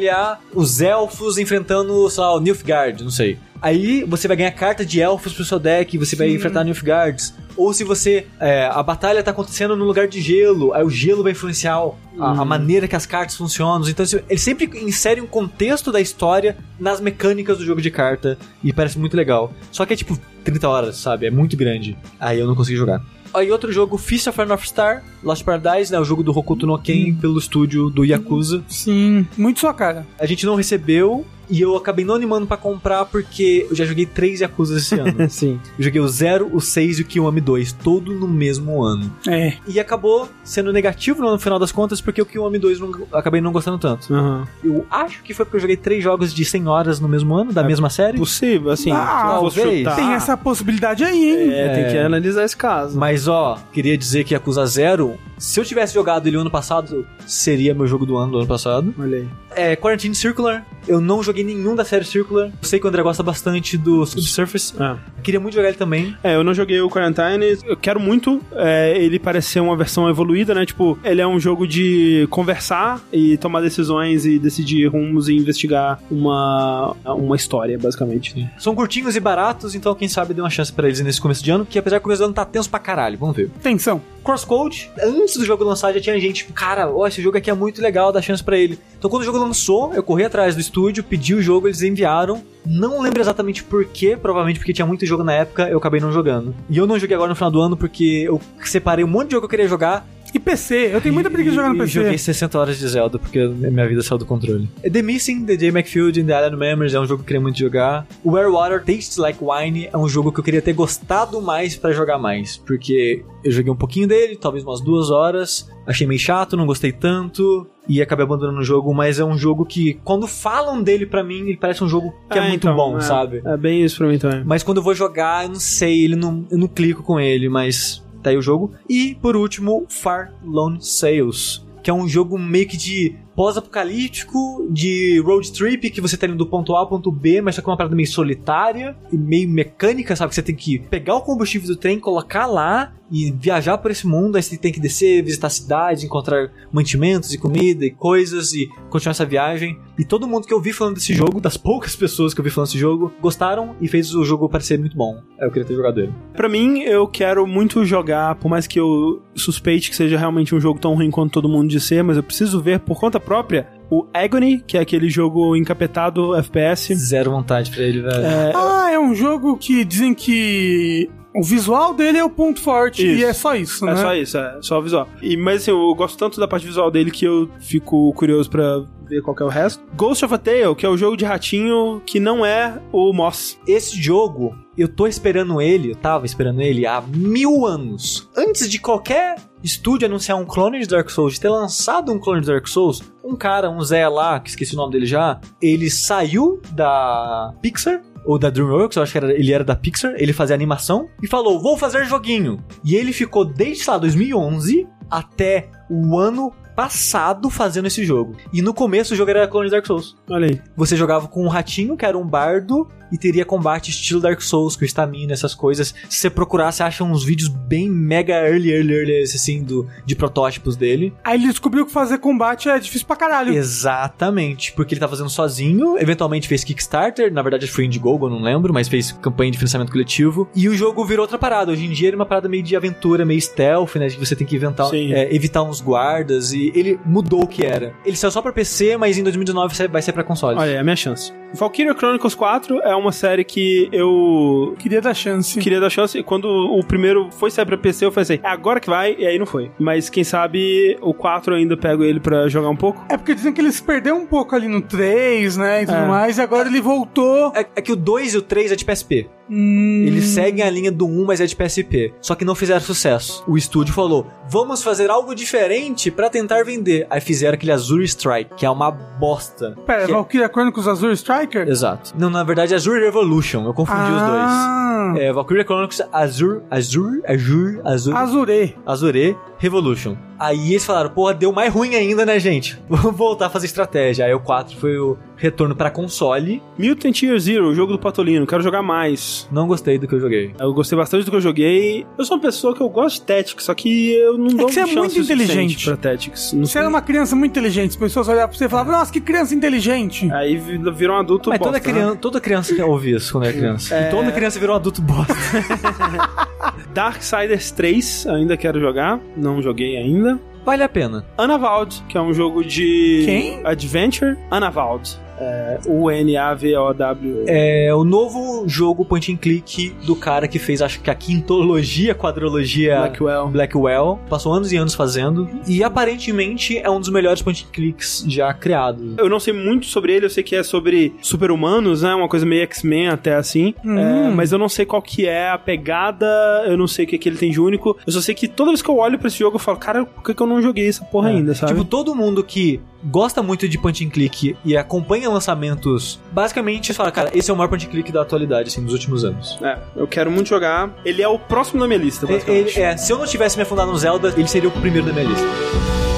os 0.52 0.80
elfos 0.80 1.38
enfrentando, 1.38 2.10
sei 2.10 2.22
lá, 2.22 2.34
o 2.34 2.40
Nilfgaard, 2.40 3.02
não 3.02 3.10
sei. 3.10 3.38
Aí 3.64 4.04
você 4.04 4.28
vai 4.28 4.36
ganhar 4.36 4.50
carta 4.50 4.84
de 4.84 5.00
elfos 5.00 5.32
pro 5.32 5.42
seu 5.42 5.58
deck, 5.58 5.96
você 5.96 6.14
vai 6.14 6.28
enfrentar 6.28 6.64
Nilfgaards. 6.64 7.32
Ou 7.56 7.72
se 7.72 7.82
você. 7.82 8.26
é, 8.38 8.66
a 8.66 8.82
batalha 8.82 9.22
tá 9.22 9.30
acontecendo 9.30 9.74
no 9.74 9.86
lugar 9.86 10.06
de 10.06 10.20
gelo, 10.20 10.74
aí 10.74 10.84
o 10.84 10.90
gelo 10.90 11.22
vai 11.22 11.32
influenciar 11.32 11.76
a, 12.20 12.42
a 12.42 12.44
maneira 12.44 12.86
que 12.86 12.94
as 12.94 13.06
cartas 13.06 13.36
funcionam. 13.36 13.88
Então 13.88 14.04
assim, 14.04 14.18
ele 14.28 14.38
sempre 14.38 14.70
insere 14.80 15.22
um 15.22 15.26
contexto 15.26 15.90
da 15.90 15.98
história 15.98 16.58
nas 16.78 17.00
mecânicas 17.00 17.56
do 17.56 17.64
jogo 17.64 17.80
de 17.80 17.90
carta. 17.90 18.36
E 18.62 18.70
parece 18.70 18.98
muito 18.98 19.16
legal. 19.16 19.50
Só 19.72 19.86
que 19.86 19.94
é 19.94 19.96
tipo 19.96 20.18
30 20.44 20.68
horas, 20.68 20.96
sabe? 20.98 21.24
É 21.24 21.30
muito 21.30 21.56
grande. 21.56 21.96
Aí 22.20 22.38
eu 22.38 22.46
não 22.46 22.54
consegui 22.54 22.76
jogar. 22.76 23.02
Aí 23.32 23.50
outro 23.50 23.72
jogo, 23.72 23.96
Feast 23.96 24.26
of 24.26 24.38
a 24.42 24.44
North 24.44 24.66
Star, 24.66 25.02
Lost 25.22 25.42
Paradise, 25.42 25.90
né? 25.90 25.98
O 25.98 26.04
jogo 26.04 26.22
do 26.22 26.36
Hokuto 26.38 26.66
no 26.66 26.78
Ken 26.78 27.14
pelo 27.14 27.38
estúdio 27.38 27.88
do 27.88 28.04
Yakuza. 28.04 28.62
Sim, 28.68 29.26
muito 29.38 29.58
sua 29.58 29.72
cara. 29.72 30.06
A 30.20 30.26
gente 30.26 30.44
não 30.44 30.54
recebeu 30.54 31.24
e 31.48 31.60
eu 31.60 31.76
acabei 31.76 32.04
não 32.04 32.14
animando 32.14 32.46
pra 32.46 32.56
comprar 32.56 33.04
porque 33.04 33.66
eu 33.70 33.74
já 33.76 33.84
joguei 33.84 34.06
três 34.06 34.40
Yakuza 34.40 34.78
esse 34.78 34.94
ano. 34.98 35.14
Sim. 35.30 35.60
Eu 35.78 35.84
joguei 35.84 36.00
o 36.00 36.08
0, 36.08 36.50
o 36.52 36.60
6 36.60 36.98
e 36.98 37.02
o 37.02 37.04
Kiwami 37.04 37.40
2, 37.40 37.72
todo 37.72 38.12
no 38.12 38.26
mesmo 38.28 38.82
ano. 38.82 39.12
É. 39.28 39.54
E 39.66 39.78
acabou 39.80 40.28
sendo 40.42 40.72
negativo 40.72 41.22
no 41.22 41.38
final 41.38 41.58
das 41.58 41.72
contas 41.72 42.00
porque 42.00 42.20
o 42.22 42.26
Kiwami 42.26 42.58
2 42.58 42.80
não, 42.80 42.92
acabei 43.12 43.40
não 43.40 43.52
gostando 43.52 43.78
tanto. 43.78 44.12
Aham. 44.14 44.46
Eu 44.62 44.86
acho 44.90 45.22
que 45.22 45.34
foi 45.34 45.44
porque 45.44 45.56
eu 45.56 45.60
joguei 45.60 45.76
três 45.76 46.02
jogos 46.02 46.32
de 46.32 46.44
100 46.44 46.68
horas 46.68 47.00
no 47.00 47.08
mesmo 47.08 47.34
ano, 47.34 47.52
da 47.52 47.62
É 47.62 47.66
mesma 47.66 47.90
série. 47.90 48.18
Possível, 48.18 48.70
assim. 48.70 48.90
Ah, 48.92 49.38
talvez. 49.40 49.78
chutar- 49.78 49.96
Tem 49.96 50.12
essa 50.12 50.36
possibilidade 50.36 51.02
aí, 51.04 51.16
hein? 51.30 51.52
É, 51.52 51.68
tem 51.74 51.84
que 51.90 51.96
É. 51.96 52.04
analisar 52.04 52.44
esse 52.44 52.56
caso. 52.56 52.98
Mas 52.98 53.26
ó, 53.26 53.58
queria 53.72 53.96
dizer 53.98 54.24
que 54.24 54.34
Yakuza 54.34 54.64
0, 54.66 55.14
se 55.38 55.58
eu 55.58 55.64
tivesse 55.64 55.94
jogado 55.94 56.26
ele 56.26 56.36
ano 56.36 56.50
passado, 56.50 57.06
seria 57.26 57.74
meu 57.74 57.86
jogo 57.86 58.04
do 58.06 58.16
ano 58.16 58.32
do 58.32 58.38
ano 58.38 58.46
passado. 58.46 58.94
Olha 58.98 59.18
aí. 59.18 59.28
É 59.56 59.76
Quarantine 59.76 60.14
Circular, 60.14 60.64
eu 60.86 61.00
não 61.00 61.22
joguei 61.22 61.33
nenhum 61.42 61.74
da 61.74 61.84
série 61.84 62.04
Circular. 62.04 62.46
Eu 62.46 62.52
sei 62.68 62.78
que 62.78 62.86
o 62.86 62.88
André 62.88 63.02
gosta 63.02 63.22
bastante 63.22 63.76
do 63.76 64.04
Subsurface. 64.06 64.74
Ah. 64.78 64.98
Queria 65.22 65.40
muito 65.40 65.54
jogar 65.54 65.68
ele 65.68 65.76
também. 65.76 66.14
É, 66.22 66.34
eu 66.34 66.44
não 66.44 66.52
joguei 66.52 66.80
o 66.80 66.90
Quarantine, 66.90 67.58
eu 67.64 67.76
quero 67.76 67.98
muito. 67.98 68.40
É, 68.52 68.96
ele 68.98 69.18
parece 69.18 69.48
ser 69.48 69.60
uma 69.60 69.76
versão 69.76 70.08
evoluída, 70.08 70.54
né? 70.54 70.66
Tipo, 70.66 70.98
ele 71.02 71.20
é 71.20 71.26
um 71.26 71.40
jogo 71.40 71.66
de 71.66 72.26
conversar 72.30 73.00
e 73.12 73.36
tomar 73.38 73.62
decisões 73.62 74.26
e 74.26 74.38
decidir 74.38 74.86
rumos 74.86 75.28
e 75.28 75.34
investigar 75.34 75.98
uma, 76.10 76.94
uma 77.06 77.36
história, 77.36 77.78
basicamente. 77.78 78.48
São 78.58 78.74
curtinhos 78.74 79.16
e 79.16 79.20
baratos, 79.20 79.74
então 79.74 79.94
quem 79.94 80.08
sabe 80.08 80.34
dê 80.34 80.42
uma 80.42 80.50
chance 80.50 80.72
pra 80.72 80.86
eles 80.86 81.00
nesse 81.00 81.20
começo 81.20 81.42
de 81.42 81.50
ano, 81.50 81.64
que 81.64 81.78
apesar 81.78 81.96
que 81.96 82.02
o 82.02 82.04
começo 82.04 82.20
do 82.20 82.26
ano 82.26 82.34
tá 82.34 82.44
tenso 82.44 82.68
pra 82.68 82.78
caralho, 82.78 83.16
vamos 83.18 83.34
ver. 83.34 83.50
Tensão. 83.62 84.02
Crosscode, 84.22 84.90
antes 85.02 85.36
do 85.36 85.44
jogo 85.44 85.64
lançar 85.64 85.92
já 85.92 86.00
tinha 86.00 86.18
gente, 86.18 86.36
tipo, 86.36 86.52
cara, 86.52 86.90
ó, 86.90 87.06
esse 87.06 87.20
jogo 87.22 87.36
aqui 87.36 87.50
é 87.50 87.54
muito 87.54 87.80
legal, 87.80 88.10
dá 88.10 88.22
chance 88.22 88.42
pra 88.42 88.58
ele. 88.58 88.78
Então 88.98 89.10
quando 89.10 89.22
o 89.22 89.24
jogo 89.24 89.38
lançou, 89.38 89.92
eu 89.94 90.02
corri 90.02 90.24
atrás 90.24 90.54
do 90.54 90.60
estúdio, 90.60 91.04
pedi 91.04 91.23
o 91.32 91.40
jogo, 91.40 91.68
eles 91.68 91.80
enviaram. 91.80 92.42
Não 92.66 93.00
lembro 93.00 93.20
exatamente 93.20 93.62
por 93.62 93.84
quê, 93.84 94.16
provavelmente 94.20 94.58
porque 94.58 94.72
tinha 94.72 94.86
muito 94.86 95.06
jogo 95.06 95.22
na 95.22 95.32
época, 95.32 95.68
eu 95.68 95.78
acabei 95.78 96.00
não 96.00 96.10
jogando. 96.10 96.54
E 96.68 96.76
eu 96.76 96.86
não 96.86 96.98
joguei 96.98 97.14
agora 97.14 97.28
no 97.28 97.36
final 97.36 97.50
do 97.50 97.60
ano 97.60 97.76
porque 97.76 98.24
eu 98.26 98.40
separei 98.62 99.04
um 99.04 99.08
monte 99.08 99.28
de 99.28 99.32
jogo 99.32 99.42
que 99.42 99.46
eu 99.46 99.56
queria 99.56 99.68
jogar. 99.68 100.06
E 100.34 100.38
PC, 100.40 100.90
eu 100.92 101.00
tenho 101.00 101.14
muita 101.14 101.30
preguiça 101.30 101.50
de 101.52 101.56
jogar 101.56 101.72
no 101.72 101.78
PC. 101.78 101.92
joguei 101.92 102.18
60 102.18 102.58
horas 102.58 102.76
de 102.78 102.88
Zelda, 102.88 103.18
porque 103.20 103.46
minha 103.46 103.86
vida 103.86 104.02
saiu 104.02 104.18
do 104.18 104.26
controle. 104.26 104.68
É 104.82 104.90
The 104.90 105.00
Missing, 105.00 105.46
The 105.46 105.56
J. 105.56 105.68
McField 105.68 106.20
and 106.20 106.26
The 106.26 106.32
Island 106.36 106.56
Memories, 106.56 106.92
é 106.94 106.98
um 107.00 107.06
jogo 107.06 107.18
que 107.18 107.22
eu 107.22 107.26
queria 107.28 107.40
muito 107.40 107.58
jogar. 107.58 108.04
Where 108.24 108.48
Water 108.50 108.80
Tastes 108.84 109.16
Like 109.16 109.38
Wine 109.40 109.88
é 109.92 109.96
um 109.96 110.08
jogo 110.08 110.32
que 110.32 110.40
eu 110.40 110.44
queria 110.44 110.60
ter 110.60 110.72
gostado 110.72 111.40
mais 111.40 111.76
pra 111.76 111.92
jogar 111.92 112.18
mais, 112.18 112.56
porque 112.56 113.24
eu 113.44 113.52
joguei 113.52 113.72
um 113.72 113.76
pouquinho 113.76 114.08
dele, 114.08 114.34
talvez 114.36 114.64
umas 114.64 114.80
duas 114.80 115.08
horas, 115.10 115.70
achei 115.86 116.04
meio 116.06 116.18
chato, 116.18 116.56
não 116.56 116.66
gostei 116.66 116.90
tanto, 116.90 117.66
e 117.88 118.02
acabei 118.02 118.24
abandonando 118.24 118.58
o 118.58 118.64
jogo, 118.64 118.92
mas 118.92 119.20
é 119.20 119.24
um 119.24 119.38
jogo 119.38 119.64
que, 119.64 120.00
quando 120.02 120.26
falam 120.26 120.82
dele 120.82 121.06
pra 121.06 121.22
mim, 121.22 121.40
ele 121.42 121.56
parece 121.56 121.84
um 121.84 121.88
jogo 121.88 122.12
que 122.30 122.38
é, 122.38 122.42
Ah, 122.42 122.48
muito 122.48 122.66
então, 122.66 122.74
bom, 122.74 122.98
é. 122.98 123.00
sabe? 123.02 123.40
É 123.44 123.56
bem 123.56 123.84
isso 123.84 123.98
pra 123.98 124.08
mim 124.08 124.18
também. 124.18 124.42
Mas 124.44 124.62
quando 124.64 124.78
eu 124.78 124.82
vou 124.82 124.94
jogar, 124.94 125.44
eu 125.44 125.50
não 125.50 125.60
sei, 125.60 126.04
ele 126.04 126.16
não, 126.16 126.44
eu 126.50 126.58
não 126.58 126.66
clico 126.66 127.02
com 127.04 127.20
ele, 127.20 127.48
mas 127.48 128.03
tá 128.24 128.30
aí 128.30 128.36
o 128.36 128.42
jogo. 128.42 128.72
E 128.88 129.14
por 129.20 129.36
último, 129.36 129.86
Far 129.88 130.34
Lone 130.42 130.78
Sales, 130.80 131.64
que 131.82 131.90
é 131.90 131.94
um 131.94 132.08
jogo 132.08 132.38
meio 132.38 132.66
que 132.66 132.76
de 132.76 133.14
pós-apocalíptico, 133.36 134.66
de 134.70 135.20
road 135.20 135.52
trip, 135.52 135.90
que 135.90 136.00
você 136.00 136.16
tá 136.16 136.26
indo 136.26 136.36
do 136.36 136.46
ponto 136.46 136.74
A 136.74 136.78
ao 136.78 136.88
ponto 136.88 137.10
B, 137.10 137.40
mas 137.42 137.58
que 137.58 137.60
é 137.60 137.66
uma 137.66 137.76
parada 137.76 137.94
meio 137.94 138.08
solitária 138.08 138.96
e 139.12 139.18
meio 139.18 139.48
mecânica, 139.48 140.16
sabe? 140.16 140.30
Que 140.30 140.36
você 140.36 140.42
tem 140.42 140.54
que 140.54 140.78
pegar 140.78 141.16
o 141.16 141.20
combustível 141.20 141.68
do 141.68 141.76
trem, 141.76 141.98
colocar 141.98 142.46
lá 142.46 142.94
e 143.14 143.30
viajar 143.30 143.78
por 143.78 143.92
esse 143.92 144.08
mundo, 144.08 144.34
aí 144.34 144.42
você 144.42 144.56
tem 144.56 144.72
que 144.72 144.80
descer, 144.80 145.22
visitar 145.22 145.48
cidades, 145.48 146.02
encontrar 146.02 146.50
mantimentos 146.72 147.32
e 147.32 147.38
comida 147.38 147.86
e 147.86 147.90
coisas 147.92 148.52
e 148.52 148.68
continuar 148.90 149.12
essa 149.12 149.24
viagem. 149.24 149.78
E 149.96 150.04
todo 150.04 150.26
mundo 150.26 150.48
que 150.48 150.52
eu 150.52 150.60
vi 150.60 150.72
falando 150.72 150.96
desse 150.96 151.14
jogo, 151.14 151.40
das 151.40 151.56
poucas 151.56 151.94
pessoas 151.94 152.34
que 152.34 152.40
eu 152.40 152.44
vi 152.44 152.50
falando 152.50 152.66
desse 152.66 152.78
jogo, 152.78 153.12
gostaram 153.20 153.76
e 153.80 153.86
fez 153.86 154.12
o 154.16 154.24
jogo 154.24 154.48
parecer 154.48 154.80
muito 154.80 154.96
bom. 154.96 155.22
Eu 155.38 155.48
queria 155.48 155.64
ter 155.64 155.76
jogado 155.76 156.00
ele. 156.00 156.12
Pra 156.32 156.48
mim, 156.48 156.80
eu 156.80 157.06
quero 157.06 157.46
muito 157.46 157.84
jogar, 157.84 158.34
por 158.34 158.48
mais 158.48 158.66
que 158.66 158.80
eu 158.80 159.22
suspeite 159.36 159.90
que 159.90 159.94
seja 159.94 160.18
realmente 160.18 160.52
um 160.52 160.60
jogo 160.60 160.80
tão 160.80 160.94
ruim 160.94 161.12
quanto 161.12 161.34
todo 161.34 161.48
mundo 161.48 161.68
diz 161.68 161.84
ser, 161.84 162.02
mas 162.02 162.16
eu 162.16 162.22
preciso 162.24 162.60
ver 162.60 162.80
por 162.80 162.98
conta 162.98 163.20
própria 163.20 163.68
o 164.00 164.06
Agony, 164.12 164.62
que 164.66 164.76
é 164.76 164.80
aquele 164.80 165.08
jogo 165.08 165.54
encapetado 165.56 166.34
FPS. 166.36 166.94
Zero 166.94 167.30
vontade 167.30 167.70
pra 167.70 167.82
ele, 167.82 168.00
velho. 168.02 168.56
Ah, 168.56 168.90
é 168.90 168.98
um 168.98 169.14
jogo 169.14 169.56
que 169.56 169.84
dizem 169.84 170.14
que 170.14 171.10
o 171.34 171.42
visual 171.42 171.92
dele 171.94 172.18
é 172.18 172.24
o 172.24 172.30
ponto 172.30 172.60
forte 172.60 173.04
Isso. 173.04 173.20
e 173.20 173.24
é 173.24 173.32
só 173.32 173.56
isso, 173.56 173.84
É 173.88 173.94
né? 173.94 173.96
só 174.00 174.14
isso, 174.14 174.38
é 174.38 174.58
só 174.60 174.78
o 174.78 174.82
visual. 174.82 175.08
E, 175.20 175.36
mas 175.36 175.62
assim, 175.62 175.70
eu 175.72 175.94
gosto 175.94 176.16
tanto 176.16 176.38
da 176.38 176.46
parte 176.46 176.64
visual 176.66 176.90
dele 176.90 177.10
que 177.10 177.24
eu 177.24 177.48
fico 177.58 178.12
curioso 178.14 178.48
pra 178.48 178.84
ver 179.08 179.20
qual 179.20 179.34
que 179.36 179.42
é 179.42 179.46
o 179.46 179.48
resto. 179.48 179.82
Ghost 179.96 180.24
of 180.24 180.32
a 180.34 180.38
Tale, 180.38 180.74
que 180.76 180.86
é 180.86 180.88
o 180.88 180.96
jogo 180.96 181.16
de 181.16 181.24
ratinho 181.24 182.00
que 182.06 182.18
não 182.20 182.46
é 182.46 182.80
o 182.92 183.12
Moss. 183.12 183.58
Esse 183.66 184.00
jogo, 184.00 184.56
eu 184.78 184.86
tô 184.88 185.06
esperando 185.06 185.60
ele, 185.60 185.90
eu 185.90 185.96
tava 185.96 186.24
esperando 186.24 186.62
ele 186.62 186.86
há 186.86 187.02
mil 187.02 187.66
anos. 187.66 188.28
Antes 188.36 188.70
de 188.70 188.78
qualquer 188.78 189.36
estúdio 189.64 190.06
anunciar 190.06 190.38
um 190.38 190.44
clone 190.44 190.78
de 190.80 190.86
Dark 190.86 191.08
Souls, 191.08 191.34
de 191.34 191.40
ter 191.40 191.48
lançado 191.48 192.12
um 192.12 192.18
clone 192.18 192.42
de 192.42 192.46
Dark 192.46 192.68
Souls, 192.68 193.02
um 193.24 193.34
cara, 193.34 193.70
um 193.70 193.80
Zé 193.82 194.06
lá, 194.06 194.38
que 194.38 194.50
esqueci 194.50 194.74
o 194.74 194.76
nome 194.76 194.92
dele 194.92 195.06
já, 195.06 195.40
ele 195.60 195.90
saiu 195.90 196.60
da 196.72 197.54
Pixar 197.62 198.02
ou 198.26 198.38
da 198.38 198.50
DreamWorks, 198.50 198.96
eu 198.96 199.02
acho 199.02 199.12
que 199.12 199.18
era, 199.18 199.32
ele 199.32 199.52
era 199.52 199.64
da 199.64 199.74
Pixar, 199.74 200.14
ele 200.16 200.32
fazia 200.32 200.54
animação 200.54 201.08
e 201.22 201.26
falou: 201.26 201.60
"Vou 201.60 201.76
fazer 201.76 202.04
joguinho". 202.04 202.62
E 202.84 202.94
ele 202.94 203.12
ficou 203.12 203.44
desde 203.44 203.88
lá 203.88 203.98
2011 203.98 204.86
até 205.10 205.70
o 205.90 206.18
ano 206.18 206.52
passado 206.74 207.48
fazendo 207.48 207.86
esse 207.86 208.04
jogo. 208.04 208.36
E 208.52 208.60
no 208.60 208.74
começo 208.74 209.14
o 209.14 209.16
jogo 209.16 209.30
era 209.30 209.46
clone 209.46 209.68
de 209.68 209.72
Dark 209.72 209.86
Souls. 209.86 210.16
Olha 210.28 210.46
aí. 210.46 210.60
Você 210.76 210.96
jogava 210.96 211.28
com 211.28 211.44
um 211.44 211.48
ratinho, 211.48 211.96
que 211.96 212.04
era 212.04 212.18
um 212.18 212.26
bardo, 212.26 212.88
e 213.12 213.18
teria 213.18 213.44
combate 213.44 213.90
estilo 213.90 214.20
Dark 214.20 214.40
Souls, 214.40 214.76
com 214.76 214.84
estamina, 214.84 215.32
essas 215.32 215.54
coisas. 215.54 215.94
Se 216.08 216.18
você 216.18 216.30
procurar, 216.30 216.72
você 216.72 216.82
acha 216.82 217.04
uns 217.04 217.24
vídeos 217.24 217.48
bem 217.48 217.88
mega 217.88 218.34
early, 218.34 218.70
early, 218.70 218.94
early, 218.94 219.22
assim, 219.22 219.62
do, 219.62 219.86
de 220.04 220.14
protótipos 220.14 220.76
dele. 220.76 221.12
Aí 221.24 221.38
ele 221.38 221.48
descobriu 221.48 221.86
que 221.86 221.92
fazer 221.92 222.18
combate 222.18 222.68
é 222.68 222.78
difícil 222.78 223.06
pra 223.06 223.16
caralho. 223.16 223.54
Exatamente, 223.54 224.72
porque 224.72 224.94
ele 224.94 225.00
tá 225.00 225.08
fazendo 225.08 225.28
sozinho, 225.28 225.98
eventualmente 225.98 226.48
fez 226.48 226.64
Kickstarter, 226.64 227.32
na 227.32 227.42
verdade 227.42 227.66
foi 227.66 227.84
Indiegogo, 227.84 228.26
eu 228.26 228.30
não 228.30 228.42
lembro, 228.42 228.72
mas 228.72 228.88
fez 228.88 229.12
campanha 229.12 229.50
de 229.50 229.58
financiamento 229.58 229.90
coletivo, 229.90 230.48
e 230.54 230.68
o 230.68 230.74
jogo 230.74 231.04
virou 231.04 231.22
outra 231.22 231.38
parada. 231.38 231.72
Hoje 231.72 231.84
em 231.84 231.90
dia 231.90 232.08
ele 232.08 232.16
é 232.16 232.18
uma 232.18 232.26
parada 232.26 232.48
meio 232.48 232.62
de 232.62 232.76
aventura, 232.76 233.24
meio 233.24 233.40
stealth, 233.40 233.96
né, 233.96 234.08
de 234.08 234.16
você 234.16 234.34
tem 234.36 234.46
que 234.46 234.56
inventar, 234.56 234.92
é, 234.94 235.34
evitar 235.34 235.62
uns 235.62 235.80
guardas, 235.80 236.52
e 236.52 236.72
ele 236.74 236.98
mudou 237.04 237.42
o 237.42 237.46
que 237.46 237.64
era. 237.64 237.94
Ele 238.04 238.16
saiu 238.16 238.30
só 238.30 238.42
pra 238.42 238.52
PC, 238.52 238.96
mas 238.96 239.18
em 239.18 239.22
2019 239.22 239.88
vai 239.88 240.02
ser 240.02 240.12
pra 240.12 240.22
consoles. 240.22 240.60
Olha 240.60 240.70
é 240.70 240.78
a 240.78 240.84
minha 240.84 240.96
chance. 240.96 241.32
Valkyria 241.54 241.94
Chronicles 241.94 242.34
4 242.34 242.80
é 242.82 242.93
uma 242.96 243.12
série 243.12 243.44
que 243.44 243.88
eu 243.92 244.74
Queria 244.78 245.00
dar 245.00 245.14
chance. 245.14 245.58
queria 245.58 245.80
dar 245.80 245.90
chance. 245.90 246.18
E 246.18 246.22
quando 246.22 246.44
o 246.46 246.84
primeiro 246.84 247.28
foi 247.30 247.50
sair 247.50 247.66
pra 247.66 247.76
PC, 247.76 248.04
eu 248.04 248.12
pensei, 248.12 248.40
"É 248.42 248.48
agora 248.48 248.80
que 248.80 248.88
vai, 248.90 249.14
e 249.18 249.26
aí 249.26 249.38
não 249.38 249.46
foi. 249.46 249.70
Mas 249.78 250.08
quem 250.08 250.24
sabe 250.24 250.96
o 251.00 251.12
4 251.14 251.54
eu 251.54 251.58
ainda 251.58 251.76
pego 251.76 252.02
ele 252.04 252.20
pra 252.20 252.48
jogar 252.48 252.68
um 252.68 252.76
pouco. 252.76 253.04
É 253.08 253.16
porque 253.16 253.34
dizem 253.34 253.52
que 253.52 253.60
ele 253.60 253.72
se 253.72 253.82
perdeu 253.82 254.14
um 254.16 254.26
pouco 254.26 254.54
ali 254.54 254.68
no 254.68 254.80
3, 254.80 255.56
né, 255.56 255.82
e 255.82 255.86
tudo 255.86 255.98
É. 255.98 256.06
mais, 256.06 256.38
e 256.38 256.40
agora 256.42 256.68
ele 256.68 256.80
voltou. 256.80 257.52
É, 257.54 257.60
é 257.76 257.80
que 257.82 257.92
o 257.92 257.96
2 257.96 258.34
e 258.34 258.38
o 258.38 258.42
3 258.42 258.72
é 258.72 258.76
de 258.76 258.84
PSP. 258.84 259.28
Hum, 259.50 260.04
Eles 260.06 260.26
seguem 260.26 260.64
a 260.64 260.70
linha 260.70 260.90
do 260.90 261.06
1, 261.06 261.24
mas 261.26 261.40
é 261.40 261.46
de 261.46 261.54
PSP. 261.54 262.14
Só 262.20 262.34
que 262.34 262.44
não 262.44 262.54
fizeram 262.54 262.80
sucesso. 262.80 263.44
O 263.46 263.56
estúdio 263.58 263.92
falou: 263.94 264.26
vamos 264.48 264.82
fazer 264.82 265.10
algo 265.10 265.34
diferente 265.34 266.10
pra 266.10 266.30
tentar 266.30 266.64
vender. 266.64 267.06
Aí 267.10 267.20
fizeram 267.20 267.54
aquele 267.54 267.72
Azure 267.72 268.04
Strike, 268.04 268.54
que 268.56 268.64
é 268.64 268.70
uma 268.70 268.90
bosta. 268.90 269.76
Pera, 269.86 270.06
Que 270.06 270.12
é- 270.12 270.14
Valkyria 270.14 270.48
Chronicles 270.48 270.88
Azure 270.88 271.12
Striker? 271.14 271.68
Exato. 271.68 272.12
Não, 272.18 272.30
na 272.30 272.42
verdade 272.42 272.72
é 272.72 272.76
Azure 272.76 273.00
Revolution. 273.00 273.64
Eu 273.64 273.74
confundi 273.74 274.00
os 274.00 274.20
dois. 274.20 274.50
ah, 274.50 275.14
É, 275.18 275.32
Valkyria 275.32 275.64
Chronicles 275.64 276.00
Azure, 276.12 276.62
Azure, 276.70 277.20
Azure, 277.26 277.80
Azure, 277.84 278.16
Azure. 278.16 278.76
Azure 278.86 279.36
Revolution. 279.64 280.14
Aí 280.38 280.70
eles 280.72 280.84
falaram, 280.84 281.08
porra, 281.10 281.32
deu 281.32 281.50
mais 281.52 281.72
ruim 281.72 281.94
ainda, 281.94 282.26
né, 282.26 282.38
gente? 282.38 282.78
Vamos 282.88 283.16
voltar 283.16 283.46
a 283.46 283.50
fazer 283.50 283.64
estratégia. 283.66 284.26
Aí 284.26 284.34
o 284.34 284.40
4 284.40 284.76
foi 284.76 284.98
o 284.98 285.16
retorno 285.36 285.74
pra 285.74 285.90
console. 285.90 286.62
Mutant 286.78 287.22
Year 287.22 287.38
Zero, 287.38 287.68
o 287.68 287.74
jogo 287.74 287.92
do 287.92 287.98
Patolino, 287.98 288.46
quero 288.46 288.62
jogar 288.62 288.82
mais. 288.82 289.48
Não 289.50 289.66
gostei 289.66 289.98
do 289.98 290.06
que 290.06 290.14
eu 290.14 290.20
joguei. 290.20 290.54
Eu 290.60 290.72
gostei 290.74 290.98
bastante 290.98 291.24
do 291.24 291.30
que 291.30 291.36
eu 291.36 291.40
joguei. 291.40 292.06
Eu 292.18 292.24
sou 292.24 292.36
uma 292.36 292.42
pessoa 292.42 292.74
que 292.74 292.82
eu 292.82 292.88
gosto 292.90 293.20
de 293.20 293.22
Tactics, 293.26 293.64
só 293.64 293.74
que 293.74 294.12
eu 294.12 294.36
não 294.36 294.48
dou 294.48 294.66
que 294.66 294.74
você 294.74 294.80
é 294.80 294.86
muito 294.86 295.18
inteligente. 295.18 295.84
pra 295.86 295.96
Tactics. 295.96 296.52
Não 296.52 296.66
Você 296.66 296.72
sei. 296.72 296.80
era 296.82 296.88
uma 296.90 297.00
criança 297.00 297.34
muito 297.34 297.52
inteligente, 297.52 297.90
as 297.90 297.96
pessoas 297.96 298.28
olhavam 298.28 298.48
pra 298.50 298.58
você 298.58 298.66
e 298.66 298.68
falavam, 298.68 298.92
nossa, 298.92 299.12
que 299.12 299.20
criança 299.20 299.54
inteligente. 299.54 300.30
Aí 300.32 300.56
vi- 300.56 300.78
virou 300.92 301.16
um 301.16 301.20
adulto 301.20 301.48
Mas 301.50 301.58
toda 301.58 301.72
bosta, 301.72 301.88
né? 301.88 301.94
criança, 301.94 302.16
toda 302.16 302.40
criança 302.40 302.84
ouve 302.86 303.14
isso 303.14 303.32
quando 303.32 303.46
é 303.46 303.52
criança. 303.52 303.98
E 303.98 304.10
toda 304.10 304.30
criança 304.30 304.58
virou 304.60 304.74
um 304.74 304.78
adulto 304.78 305.00
bosta. 305.00 305.34
Darksiders 306.92 307.70
3, 307.72 308.26
ainda 308.28 308.56
quero 308.56 308.80
jogar. 308.80 309.18
Não 309.36 309.53
joguei 309.62 309.96
ainda. 309.96 310.40
Vale 310.64 310.82
a 310.82 310.88
pena. 310.88 311.26
Anavald, 311.36 312.02
que 312.08 312.16
é 312.16 312.20
um 312.20 312.32
jogo 312.32 312.64
de... 312.64 313.22
Quem? 313.26 313.60
Adventure. 313.64 314.36
Anavald. 314.50 315.18
É, 315.38 315.78
U-N-A-V-O-W. 315.86 317.44
É 317.46 317.94
o 317.94 318.04
novo 318.04 318.64
jogo 318.66 319.04
point 319.04 319.32
and 319.32 319.36
click 319.36 319.90
do 320.06 320.14
cara 320.14 320.46
que 320.46 320.58
fez, 320.58 320.80
acho 320.80 321.00
que 321.00 321.10
a 321.10 321.14
quintologia, 321.14 322.14
quadrologia 322.14 322.98
Blackwell. 322.98 323.48
Blackwell. 323.48 324.18
Passou 324.28 324.52
anos 324.52 324.72
e 324.72 324.76
anos 324.76 324.94
fazendo. 324.94 325.48
E 325.66 325.82
aparentemente 325.82 326.78
é 326.78 326.90
um 326.90 327.00
dos 327.00 327.08
melhores 327.08 327.42
point 327.42 327.64
and 327.64 327.72
clicks 327.72 328.24
já 328.28 328.52
criados. 328.52 329.14
Eu 329.18 329.28
não 329.28 329.40
sei 329.40 329.52
muito 329.52 329.86
sobre 329.86 330.14
ele, 330.14 330.26
eu 330.26 330.30
sei 330.30 330.42
que 330.42 330.56
é 330.56 330.62
sobre 330.62 331.14
super-humanos, 331.20 332.02
né? 332.02 332.14
Uma 332.14 332.28
coisa 332.28 332.46
meio 332.46 332.62
X-Men 332.62 333.08
até 333.08 333.34
assim. 333.34 333.74
Hum. 333.84 333.98
É, 333.98 334.30
mas 334.30 334.52
eu 334.52 334.58
não 334.58 334.68
sei 334.68 334.84
qual 334.86 335.02
que 335.02 335.26
é 335.26 335.50
a 335.50 335.58
pegada, 335.58 336.26
eu 336.66 336.76
não 336.76 336.86
sei 336.86 337.04
o 337.04 337.08
que, 337.08 337.18
que 337.18 337.28
ele 337.28 337.36
tem 337.36 337.50
de 337.50 337.60
único. 337.60 337.96
Eu 338.06 338.12
só 338.12 338.20
sei 338.20 338.34
que 338.34 338.48
toda 338.48 338.70
vez 338.70 338.82
que 338.82 338.88
eu 338.88 338.98
olho 338.98 339.18
pra 339.18 339.28
esse 339.28 339.38
jogo, 339.38 339.56
eu 339.56 339.60
falo, 339.60 339.78
cara, 339.78 340.04
por 340.04 340.22
que, 340.22 340.34
que 340.34 340.42
eu 340.42 340.46
não 340.46 340.62
joguei 340.62 340.88
essa 340.88 341.04
porra 341.04 341.28
ainda, 341.28 341.54
sabe? 341.54 341.72
Tipo, 341.72 341.84
todo 341.84 342.14
mundo 342.14 342.42
que 342.42 342.80
gosta 343.04 343.42
muito 343.42 343.68
de 343.68 343.78
point 343.78 344.04
and 344.04 344.10
click 344.10 344.56
e 344.64 344.76
acompanha 344.76 345.23
lançamentos, 345.28 346.18
basicamente 346.32 346.92
fala, 346.94 347.10
cara, 347.10 347.30
esse 347.34 347.50
é 347.50 347.54
o 347.54 347.56
maior 347.56 347.68
point 347.68 347.86
click 347.86 348.10
da 348.12 348.22
atualidade, 348.22 348.68
assim, 348.68 348.82
dos 348.82 348.92
últimos 348.92 349.24
anos. 349.24 349.58
É, 349.62 349.78
eu 349.96 350.06
quero 350.06 350.30
muito 350.30 350.48
jogar. 350.48 350.90
Ele 351.04 351.22
é 351.22 351.28
o 351.28 351.38
próximo 351.38 351.80
da 351.80 351.86
minha 351.86 351.98
lista, 351.98 352.26
É, 352.26 352.32
basicamente. 352.32 352.80
é, 352.80 352.96
se 352.96 353.12
eu 353.12 353.18
não 353.18 353.26
tivesse 353.26 353.56
me 353.56 353.62
afundado 353.62 353.90
no 353.90 353.98
Zelda, 353.98 354.32
ele 354.36 354.48
seria 354.48 354.68
o 354.68 354.72
primeiro 354.72 355.06
da 355.06 355.12
minha 355.12 355.24
lista. 355.26 356.13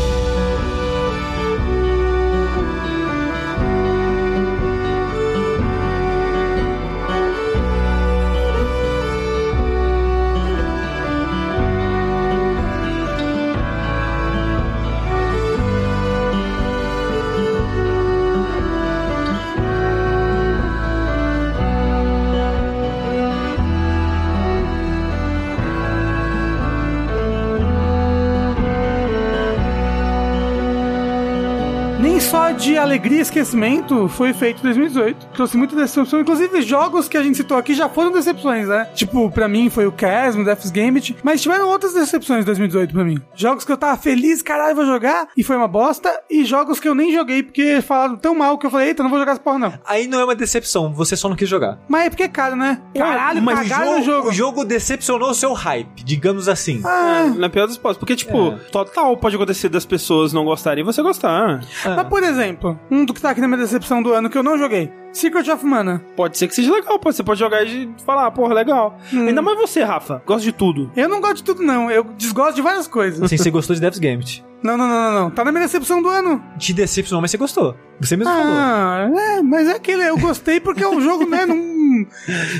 Alegria 32.96 33.15
esquecimento 33.26 34.08
foi 34.08 34.32
feito 34.32 34.60
em 34.60 34.62
2018. 34.62 35.26
Trouxe 35.34 35.56
muita 35.56 35.76
decepção. 35.76 36.20
Inclusive, 36.20 36.62
jogos 36.62 37.08
que 37.08 37.16
a 37.16 37.22
gente 37.22 37.36
citou 37.36 37.56
aqui 37.56 37.74
já 37.74 37.88
foram 37.88 38.10
decepções, 38.12 38.68
né? 38.68 38.86
Tipo, 38.94 39.30
pra 39.30 39.48
mim 39.48 39.68
foi 39.70 39.86
o 39.86 39.92
Chasm, 39.96 40.42
Death's 40.44 40.70
Gambit. 40.70 41.16
Mas 41.22 41.42
tiveram 41.42 41.68
outras 41.68 41.92
decepções 41.94 42.42
em 42.42 42.46
2018 42.46 42.92
pra 42.92 43.04
mim. 43.04 43.20
Jogos 43.34 43.64
que 43.64 43.72
eu 43.72 43.76
tava 43.76 43.96
feliz, 43.96 44.42
caralho, 44.42 44.74
vou 44.76 44.86
jogar. 44.86 45.28
E 45.36 45.42
foi 45.42 45.56
uma 45.56 45.68
bosta. 45.68 46.10
E 46.30 46.44
jogos 46.44 46.80
que 46.80 46.88
eu 46.88 46.94
nem 46.94 47.12
joguei 47.12 47.42
porque 47.42 47.80
falaram 47.80 48.16
tão 48.16 48.34
mal 48.34 48.58
que 48.58 48.66
eu 48.66 48.70
falei, 48.70 48.88
eita, 48.88 49.02
não 49.02 49.10
vou 49.10 49.18
jogar 49.18 49.32
essa 49.32 49.40
porra 49.40 49.58
não. 49.58 49.74
Aí 49.86 50.06
não 50.06 50.20
é 50.20 50.24
uma 50.24 50.34
decepção, 50.34 50.92
você 50.92 51.16
só 51.16 51.28
não 51.28 51.36
quis 51.36 51.48
jogar. 51.48 51.78
Mas 51.88 52.06
é 52.06 52.10
porque 52.10 52.22
é 52.22 52.28
caro, 52.28 52.56
né? 52.56 52.80
Caralho, 52.94 53.42
mas 53.42 53.68
cagaram 53.68 54.00
o 54.00 54.02
jogo. 54.02 54.28
O 54.28 54.32
jogo 54.32 54.64
decepcionou 54.64 55.30
o 55.30 55.34
seu 55.34 55.52
hype, 55.52 56.02
digamos 56.04 56.48
assim. 56.48 56.80
Ah, 56.84 57.24
É, 57.26 57.38
na 57.38 57.48
pior 57.48 57.66
das 57.66 57.76
hipóteses. 57.76 57.98
Porque, 57.98 58.16
tipo, 58.16 58.52
É. 58.52 58.56
total 58.70 59.16
pode 59.16 59.36
acontecer 59.36 59.68
das 59.68 59.84
pessoas 59.86 60.32
não 60.32 60.44
gostarem 60.44 60.82
e 60.82 60.84
você 60.84 61.02
gostar. 61.02 61.60
Mas, 61.84 62.08
por 62.08 62.22
exemplo, 62.22 62.78
um 62.90 63.04
do 63.04 63.14
que 63.16 63.22
tá 63.22 63.30
aqui 63.30 63.40
na 63.40 63.48
minha 63.48 63.60
decepção 63.60 64.02
do 64.02 64.12
ano 64.12 64.30
que 64.30 64.38
eu 64.38 64.42
não 64.42 64.58
joguei. 64.58 64.92
Secret 65.16 65.50
of 65.50 65.64
Mana. 65.64 66.04
Pode 66.14 66.36
ser 66.36 66.46
que 66.46 66.54
seja 66.54 66.70
legal, 66.70 66.98
pode, 66.98 67.16
você 67.16 67.22
pode 67.22 67.40
jogar 67.40 67.62
e 67.64 67.88
falar, 68.04 68.26
ah, 68.26 68.30
porra, 68.30 68.52
legal. 68.52 68.98
Hum. 69.12 69.26
Ainda 69.26 69.40
mais 69.40 69.58
você, 69.58 69.82
Rafa. 69.82 70.22
Gosta 70.26 70.42
de 70.42 70.52
tudo. 70.52 70.90
Eu 70.94 71.08
não 71.08 71.20
gosto 71.20 71.36
de 71.36 71.44
tudo, 71.44 71.62
não. 71.62 71.90
Eu 71.90 72.04
desgosto 72.04 72.56
de 72.56 72.62
várias 72.62 72.86
coisas. 72.86 73.22
Assim, 73.22 73.38
você 73.38 73.50
gostou 73.50 73.74
de 73.74 73.80
Death's 73.80 73.98
Gambit. 73.98 74.44
Não, 74.62 74.76
não, 74.76 74.88
não, 74.88 75.02
não, 75.02 75.22
não. 75.22 75.30
Tá 75.30 75.44
na 75.44 75.52
minha 75.52 75.64
decepção 75.64 76.02
do 76.02 76.08
ano. 76.08 76.42
Te 76.58 76.72
decepcionou, 76.72 77.22
mas 77.22 77.30
você 77.30 77.36
gostou. 77.36 77.76
Você 78.00 78.16
mesmo 78.16 78.32
falou. 78.32 78.52
Ah, 78.52 79.10
é, 79.16 79.42
mas 79.42 79.68
é 79.68 79.72
aquele. 79.72 80.02
Eu 80.02 80.18
gostei 80.18 80.60
porque 80.60 80.84
o 80.84 81.00
jogo, 81.00 81.26
né, 81.26 81.46
não, 81.46 81.56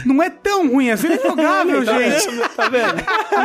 não 0.07 0.23
é 0.23 0.31
tão 0.31 0.69
ruim 0.69 0.91
assim. 0.91 1.09
É 1.09 1.19
jogável, 1.19 1.83
gente. 1.85 2.49
Tá 2.55 2.69
vendo? 2.69 3.03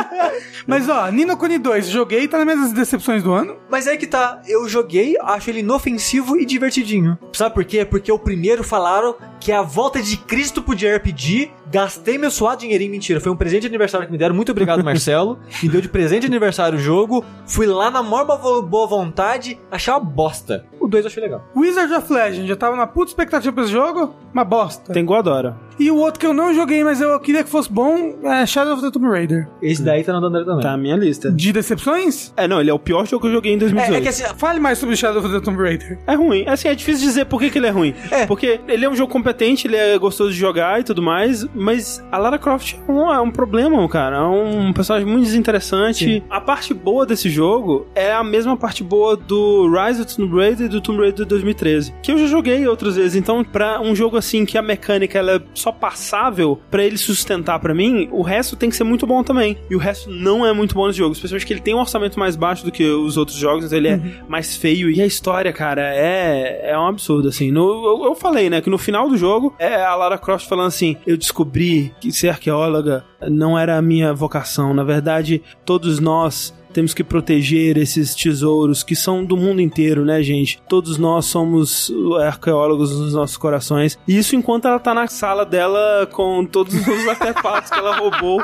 Mas 0.66 0.88
ó, 0.88 1.10
Nino 1.10 1.36
Kuni 1.36 1.58
2, 1.58 1.88
joguei, 1.88 2.28
tá 2.28 2.42
nas 2.42 2.56
minhas 2.56 2.72
decepções 2.72 3.22
do 3.22 3.32
ano. 3.32 3.56
Mas 3.68 3.86
é 3.86 3.96
que 3.96 4.06
tá, 4.06 4.40
eu 4.46 4.68
joguei, 4.68 5.16
acho 5.20 5.50
ele 5.50 5.58
inofensivo 5.58 6.38
e 6.38 6.46
divertidinho. 6.46 7.18
Sabe 7.32 7.54
por 7.54 7.64
quê? 7.64 7.84
Porque 7.84 8.12
o 8.12 8.18
primeiro 8.18 8.62
falaram 8.62 9.01
que 9.40 9.50
é 9.52 9.56
a 9.56 9.62
volta 9.62 10.02
de 10.02 10.16
Cristo 10.16 10.62
pro 10.62 10.74
JRPG, 10.74 11.50
gastei 11.72 12.18
meu 12.18 12.30
suado 12.30 12.60
dinheirinho, 12.60 12.90
mentira, 12.90 13.18
foi 13.18 13.32
um 13.32 13.36
presente 13.36 13.62
de 13.62 13.68
aniversário 13.68 14.06
que 14.06 14.12
me 14.12 14.18
deram, 14.18 14.34
muito 14.34 14.52
obrigado 14.52 14.84
Marcelo, 14.84 15.38
me 15.62 15.68
deu 15.70 15.80
de 15.80 15.88
presente 15.88 16.20
de 16.20 16.26
aniversário 16.26 16.78
o 16.78 16.80
jogo, 16.80 17.24
fui 17.46 17.66
lá 17.66 17.90
na 17.90 18.02
maior 18.02 18.26
boa 18.62 18.86
vontade, 18.86 19.58
achei 19.70 19.92
uma 19.92 20.00
bosta. 20.00 20.66
O 20.78 20.86
2 20.86 21.04
eu 21.04 21.10
achei 21.10 21.22
legal. 21.22 21.42
Wizard 21.56 21.92
of 21.94 22.12
Legend, 22.12 22.50
eu 22.50 22.56
tava 22.56 22.76
na 22.76 22.86
puta 22.86 23.10
expectativa 23.10 23.52
pra 23.54 23.64
esse 23.64 23.72
jogo, 23.72 24.14
uma 24.34 24.44
bosta. 24.44 24.92
Tem 24.92 25.06
adora. 25.14 25.56
E 25.78 25.90
o 25.90 25.96
outro 25.96 26.20
que 26.20 26.26
eu 26.26 26.34
não 26.34 26.54
joguei, 26.54 26.84
mas 26.84 27.00
eu 27.00 27.18
queria 27.20 27.42
que 27.42 27.50
fosse 27.50 27.70
bom, 27.72 28.16
é 28.22 28.44
Shadow 28.46 28.74
of 28.74 28.82
the 28.82 28.90
Tomb 28.90 29.08
Raider. 29.08 29.48
Esse 29.60 29.82
daí 29.82 30.04
tá 30.04 30.12
no 30.12 30.26
André 30.26 30.44
também. 30.44 30.62
Tá 30.62 30.72
na 30.72 30.76
minha 30.76 30.96
lista. 30.96 31.30
De 31.30 31.52
decepções? 31.52 32.32
É, 32.36 32.46
não, 32.46 32.60
ele 32.60 32.70
é 32.70 32.74
o 32.74 32.78
pior 32.78 33.06
jogo 33.06 33.22
que 33.22 33.28
eu 33.28 33.32
joguei 33.32 33.52
em 33.52 33.58
2018. 33.58 33.94
É, 33.94 33.98
é 33.98 34.02
que 34.02 34.08
assim, 34.08 34.22
Fale 34.36 34.60
mais 34.60 34.78
sobre 34.78 34.96
Shadow 34.96 35.20
of 35.22 35.32
the 35.32 35.40
Tomb 35.40 35.60
Raider. 35.62 35.98
É 36.06 36.14
ruim. 36.14 36.44
Assim, 36.46 36.68
é 36.68 36.74
difícil 36.74 37.06
dizer 37.06 37.24
por 37.26 37.40
que, 37.40 37.50
que 37.50 37.58
ele 37.58 37.66
é 37.66 37.70
ruim. 37.70 37.94
É. 38.10 38.26
Porque 38.26 38.60
ele 38.68 38.84
é 38.84 38.88
um 38.88 38.94
jogo 38.94 39.12
competente, 39.12 39.66
ele 39.66 39.76
é 39.76 39.98
gostoso 39.98 40.30
de 40.30 40.38
jogar 40.38 40.80
e 40.80 40.84
tudo 40.84 41.02
mais, 41.02 41.44
Mas 41.62 42.04
a 42.10 42.18
Lara 42.18 42.38
Croft 42.38 42.74
é 42.74 42.92
um, 42.92 43.12
é 43.12 43.20
um 43.20 43.30
problema, 43.30 43.88
cara. 43.88 44.16
É 44.16 44.22
um 44.22 44.72
personagem 44.72 45.06
muito 45.06 45.24
desinteressante. 45.24 46.22
A 46.28 46.40
parte 46.40 46.74
boa 46.74 47.06
desse 47.06 47.30
jogo 47.30 47.86
é 47.94 48.12
a 48.12 48.24
mesma 48.24 48.56
parte 48.56 48.82
boa 48.82 49.16
do 49.16 49.70
Rise 49.70 50.02
of 50.02 50.16
Tomb 50.16 50.36
Raider 50.36 50.66
e 50.66 50.68
do 50.68 50.80
Tomb 50.80 51.00
Raider 51.00 51.24
2013, 51.24 51.94
que 52.02 52.12
eu 52.12 52.18
já 52.18 52.26
joguei 52.26 52.66
outras 52.66 52.96
vezes. 52.96 53.14
Então, 53.14 53.44
pra 53.44 53.80
um 53.80 53.94
jogo 53.94 54.16
assim 54.16 54.44
que 54.44 54.58
a 54.58 54.62
mecânica 54.62 55.18
ela 55.18 55.36
é 55.36 55.42
só 55.54 55.70
passável, 55.70 56.60
pra 56.70 56.84
ele 56.84 56.98
sustentar 56.98 57.58
pra 57.60 57.74
mim, 57.74 58.08
o 58.10 58.22
resto 58.22 58.56
tem 58.56 58.68
que 58.68 58.76
ser 58.76 58.84
muito 58.84 59.06
bom 59.06 59.22
também. 59.22 59.56
E 59.70 59.76
o 59.76 59.78
resto 59.78 60.10
não 60.10 60.44
é 60.44 60.52
muito 60.52 60.74
bom 60.74 60.86
nesse 60.86 60.98
jogo, 60.98 61.12
especialmente 61.12 61.46
que 61.46 61.52
ele 61.52 61.60
tem 61.60 61.74
um 61.74 61.80
orçamento 61.80 62.18
mais 62.18 62.34
baixo 62.34 62.64
do 62.64 62.72
que 62.72 62.84
os 62.84 63.16
outros 63.16 63.36
jogos, 63.36 63.64
então 63.64 63.78
ele 63.78 63.88
é 63.88 64.00
mais 64.28 64.56
feio. 64.56 64.90
E 64.90 65.00
a 65.00 65.06
história, 65.06 65.52
cara, 65.52 65.94
é, 65.94 66.70
é 66.70 66.78
um 66.78 66.86
absurdo, 66.86 67.28
assim. 67.28 67.50
No, 67.50 67.84
eu, 67.84 68.04
eu 68.06 68.14
falei, 68.14 68.50
né, 68.50 68.60
que 68.60 68.70
no 68.70 68.78
final 68.78 69.08
do 69.08 69.16
jogo 69.16 69.54
é 69.58 69.74
a 69.84 69.94
Lara 69.94 70.18
Croft 70.18 70.48
falando 70.48 70.68
assim: 70.68 70.96
eu 71.06 71.16
descobri 71.16 71.51
que 72.00 72.10
ser 72.10 72.30
arqueóloga 72.30 73.04
não 73.28 73.58
era 73.58 73.76
a 73.76 73.82
minha 73.82 74.12
vocação. 74.14 74.72
Na 74.72 74.84
verdade, 74.84 75.42
todos 75.64 76.00
nós 76.00 76.54
temos 76.72 76.94
que 76.94 77.04
proteger 77.04 77.76
esses 77.76 78.14
tesouros 78.14 78.82
que 78.82 78.96
são 78.96 79.24
do 79.24 79.36
mundo 79.36 79.60
inteiro, 79.60 80.04
né, 80.04 80.22
gente? 80.22 80.60
Todos 80.68 80.96
nós 80.98 81.26
somos 81.26 81.92
arqueólogos 82.22 82.98
nos 82.98 83.14
nossos 83.14 83.36
corações. 83.36 83.98
E 84.08 84.16
isso 84.16 84.34
enquanto 84.34 84.66
ela 84.66 84.78
tá 84.78 84.94
na 84.94 85.06
sala 85.06 85.44
dela 85.44 86.08
com 86.10 86.44
todos 86.44 86.74
os 86.74 87.08
artefatos 87.08 87.70
que 87.70 87.78
ela 87.78 87.96
roubou 87.96 88.42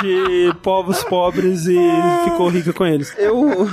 de 0.00 0.54
povos 0.62 1.04
pobres 1.04 1.66
e 1.66 1.76
ficou 2.24 2.48
rica 2.48 2.72
com 2.72 2.86
eles. 2.86 3.14
Eu. 3.18 3.68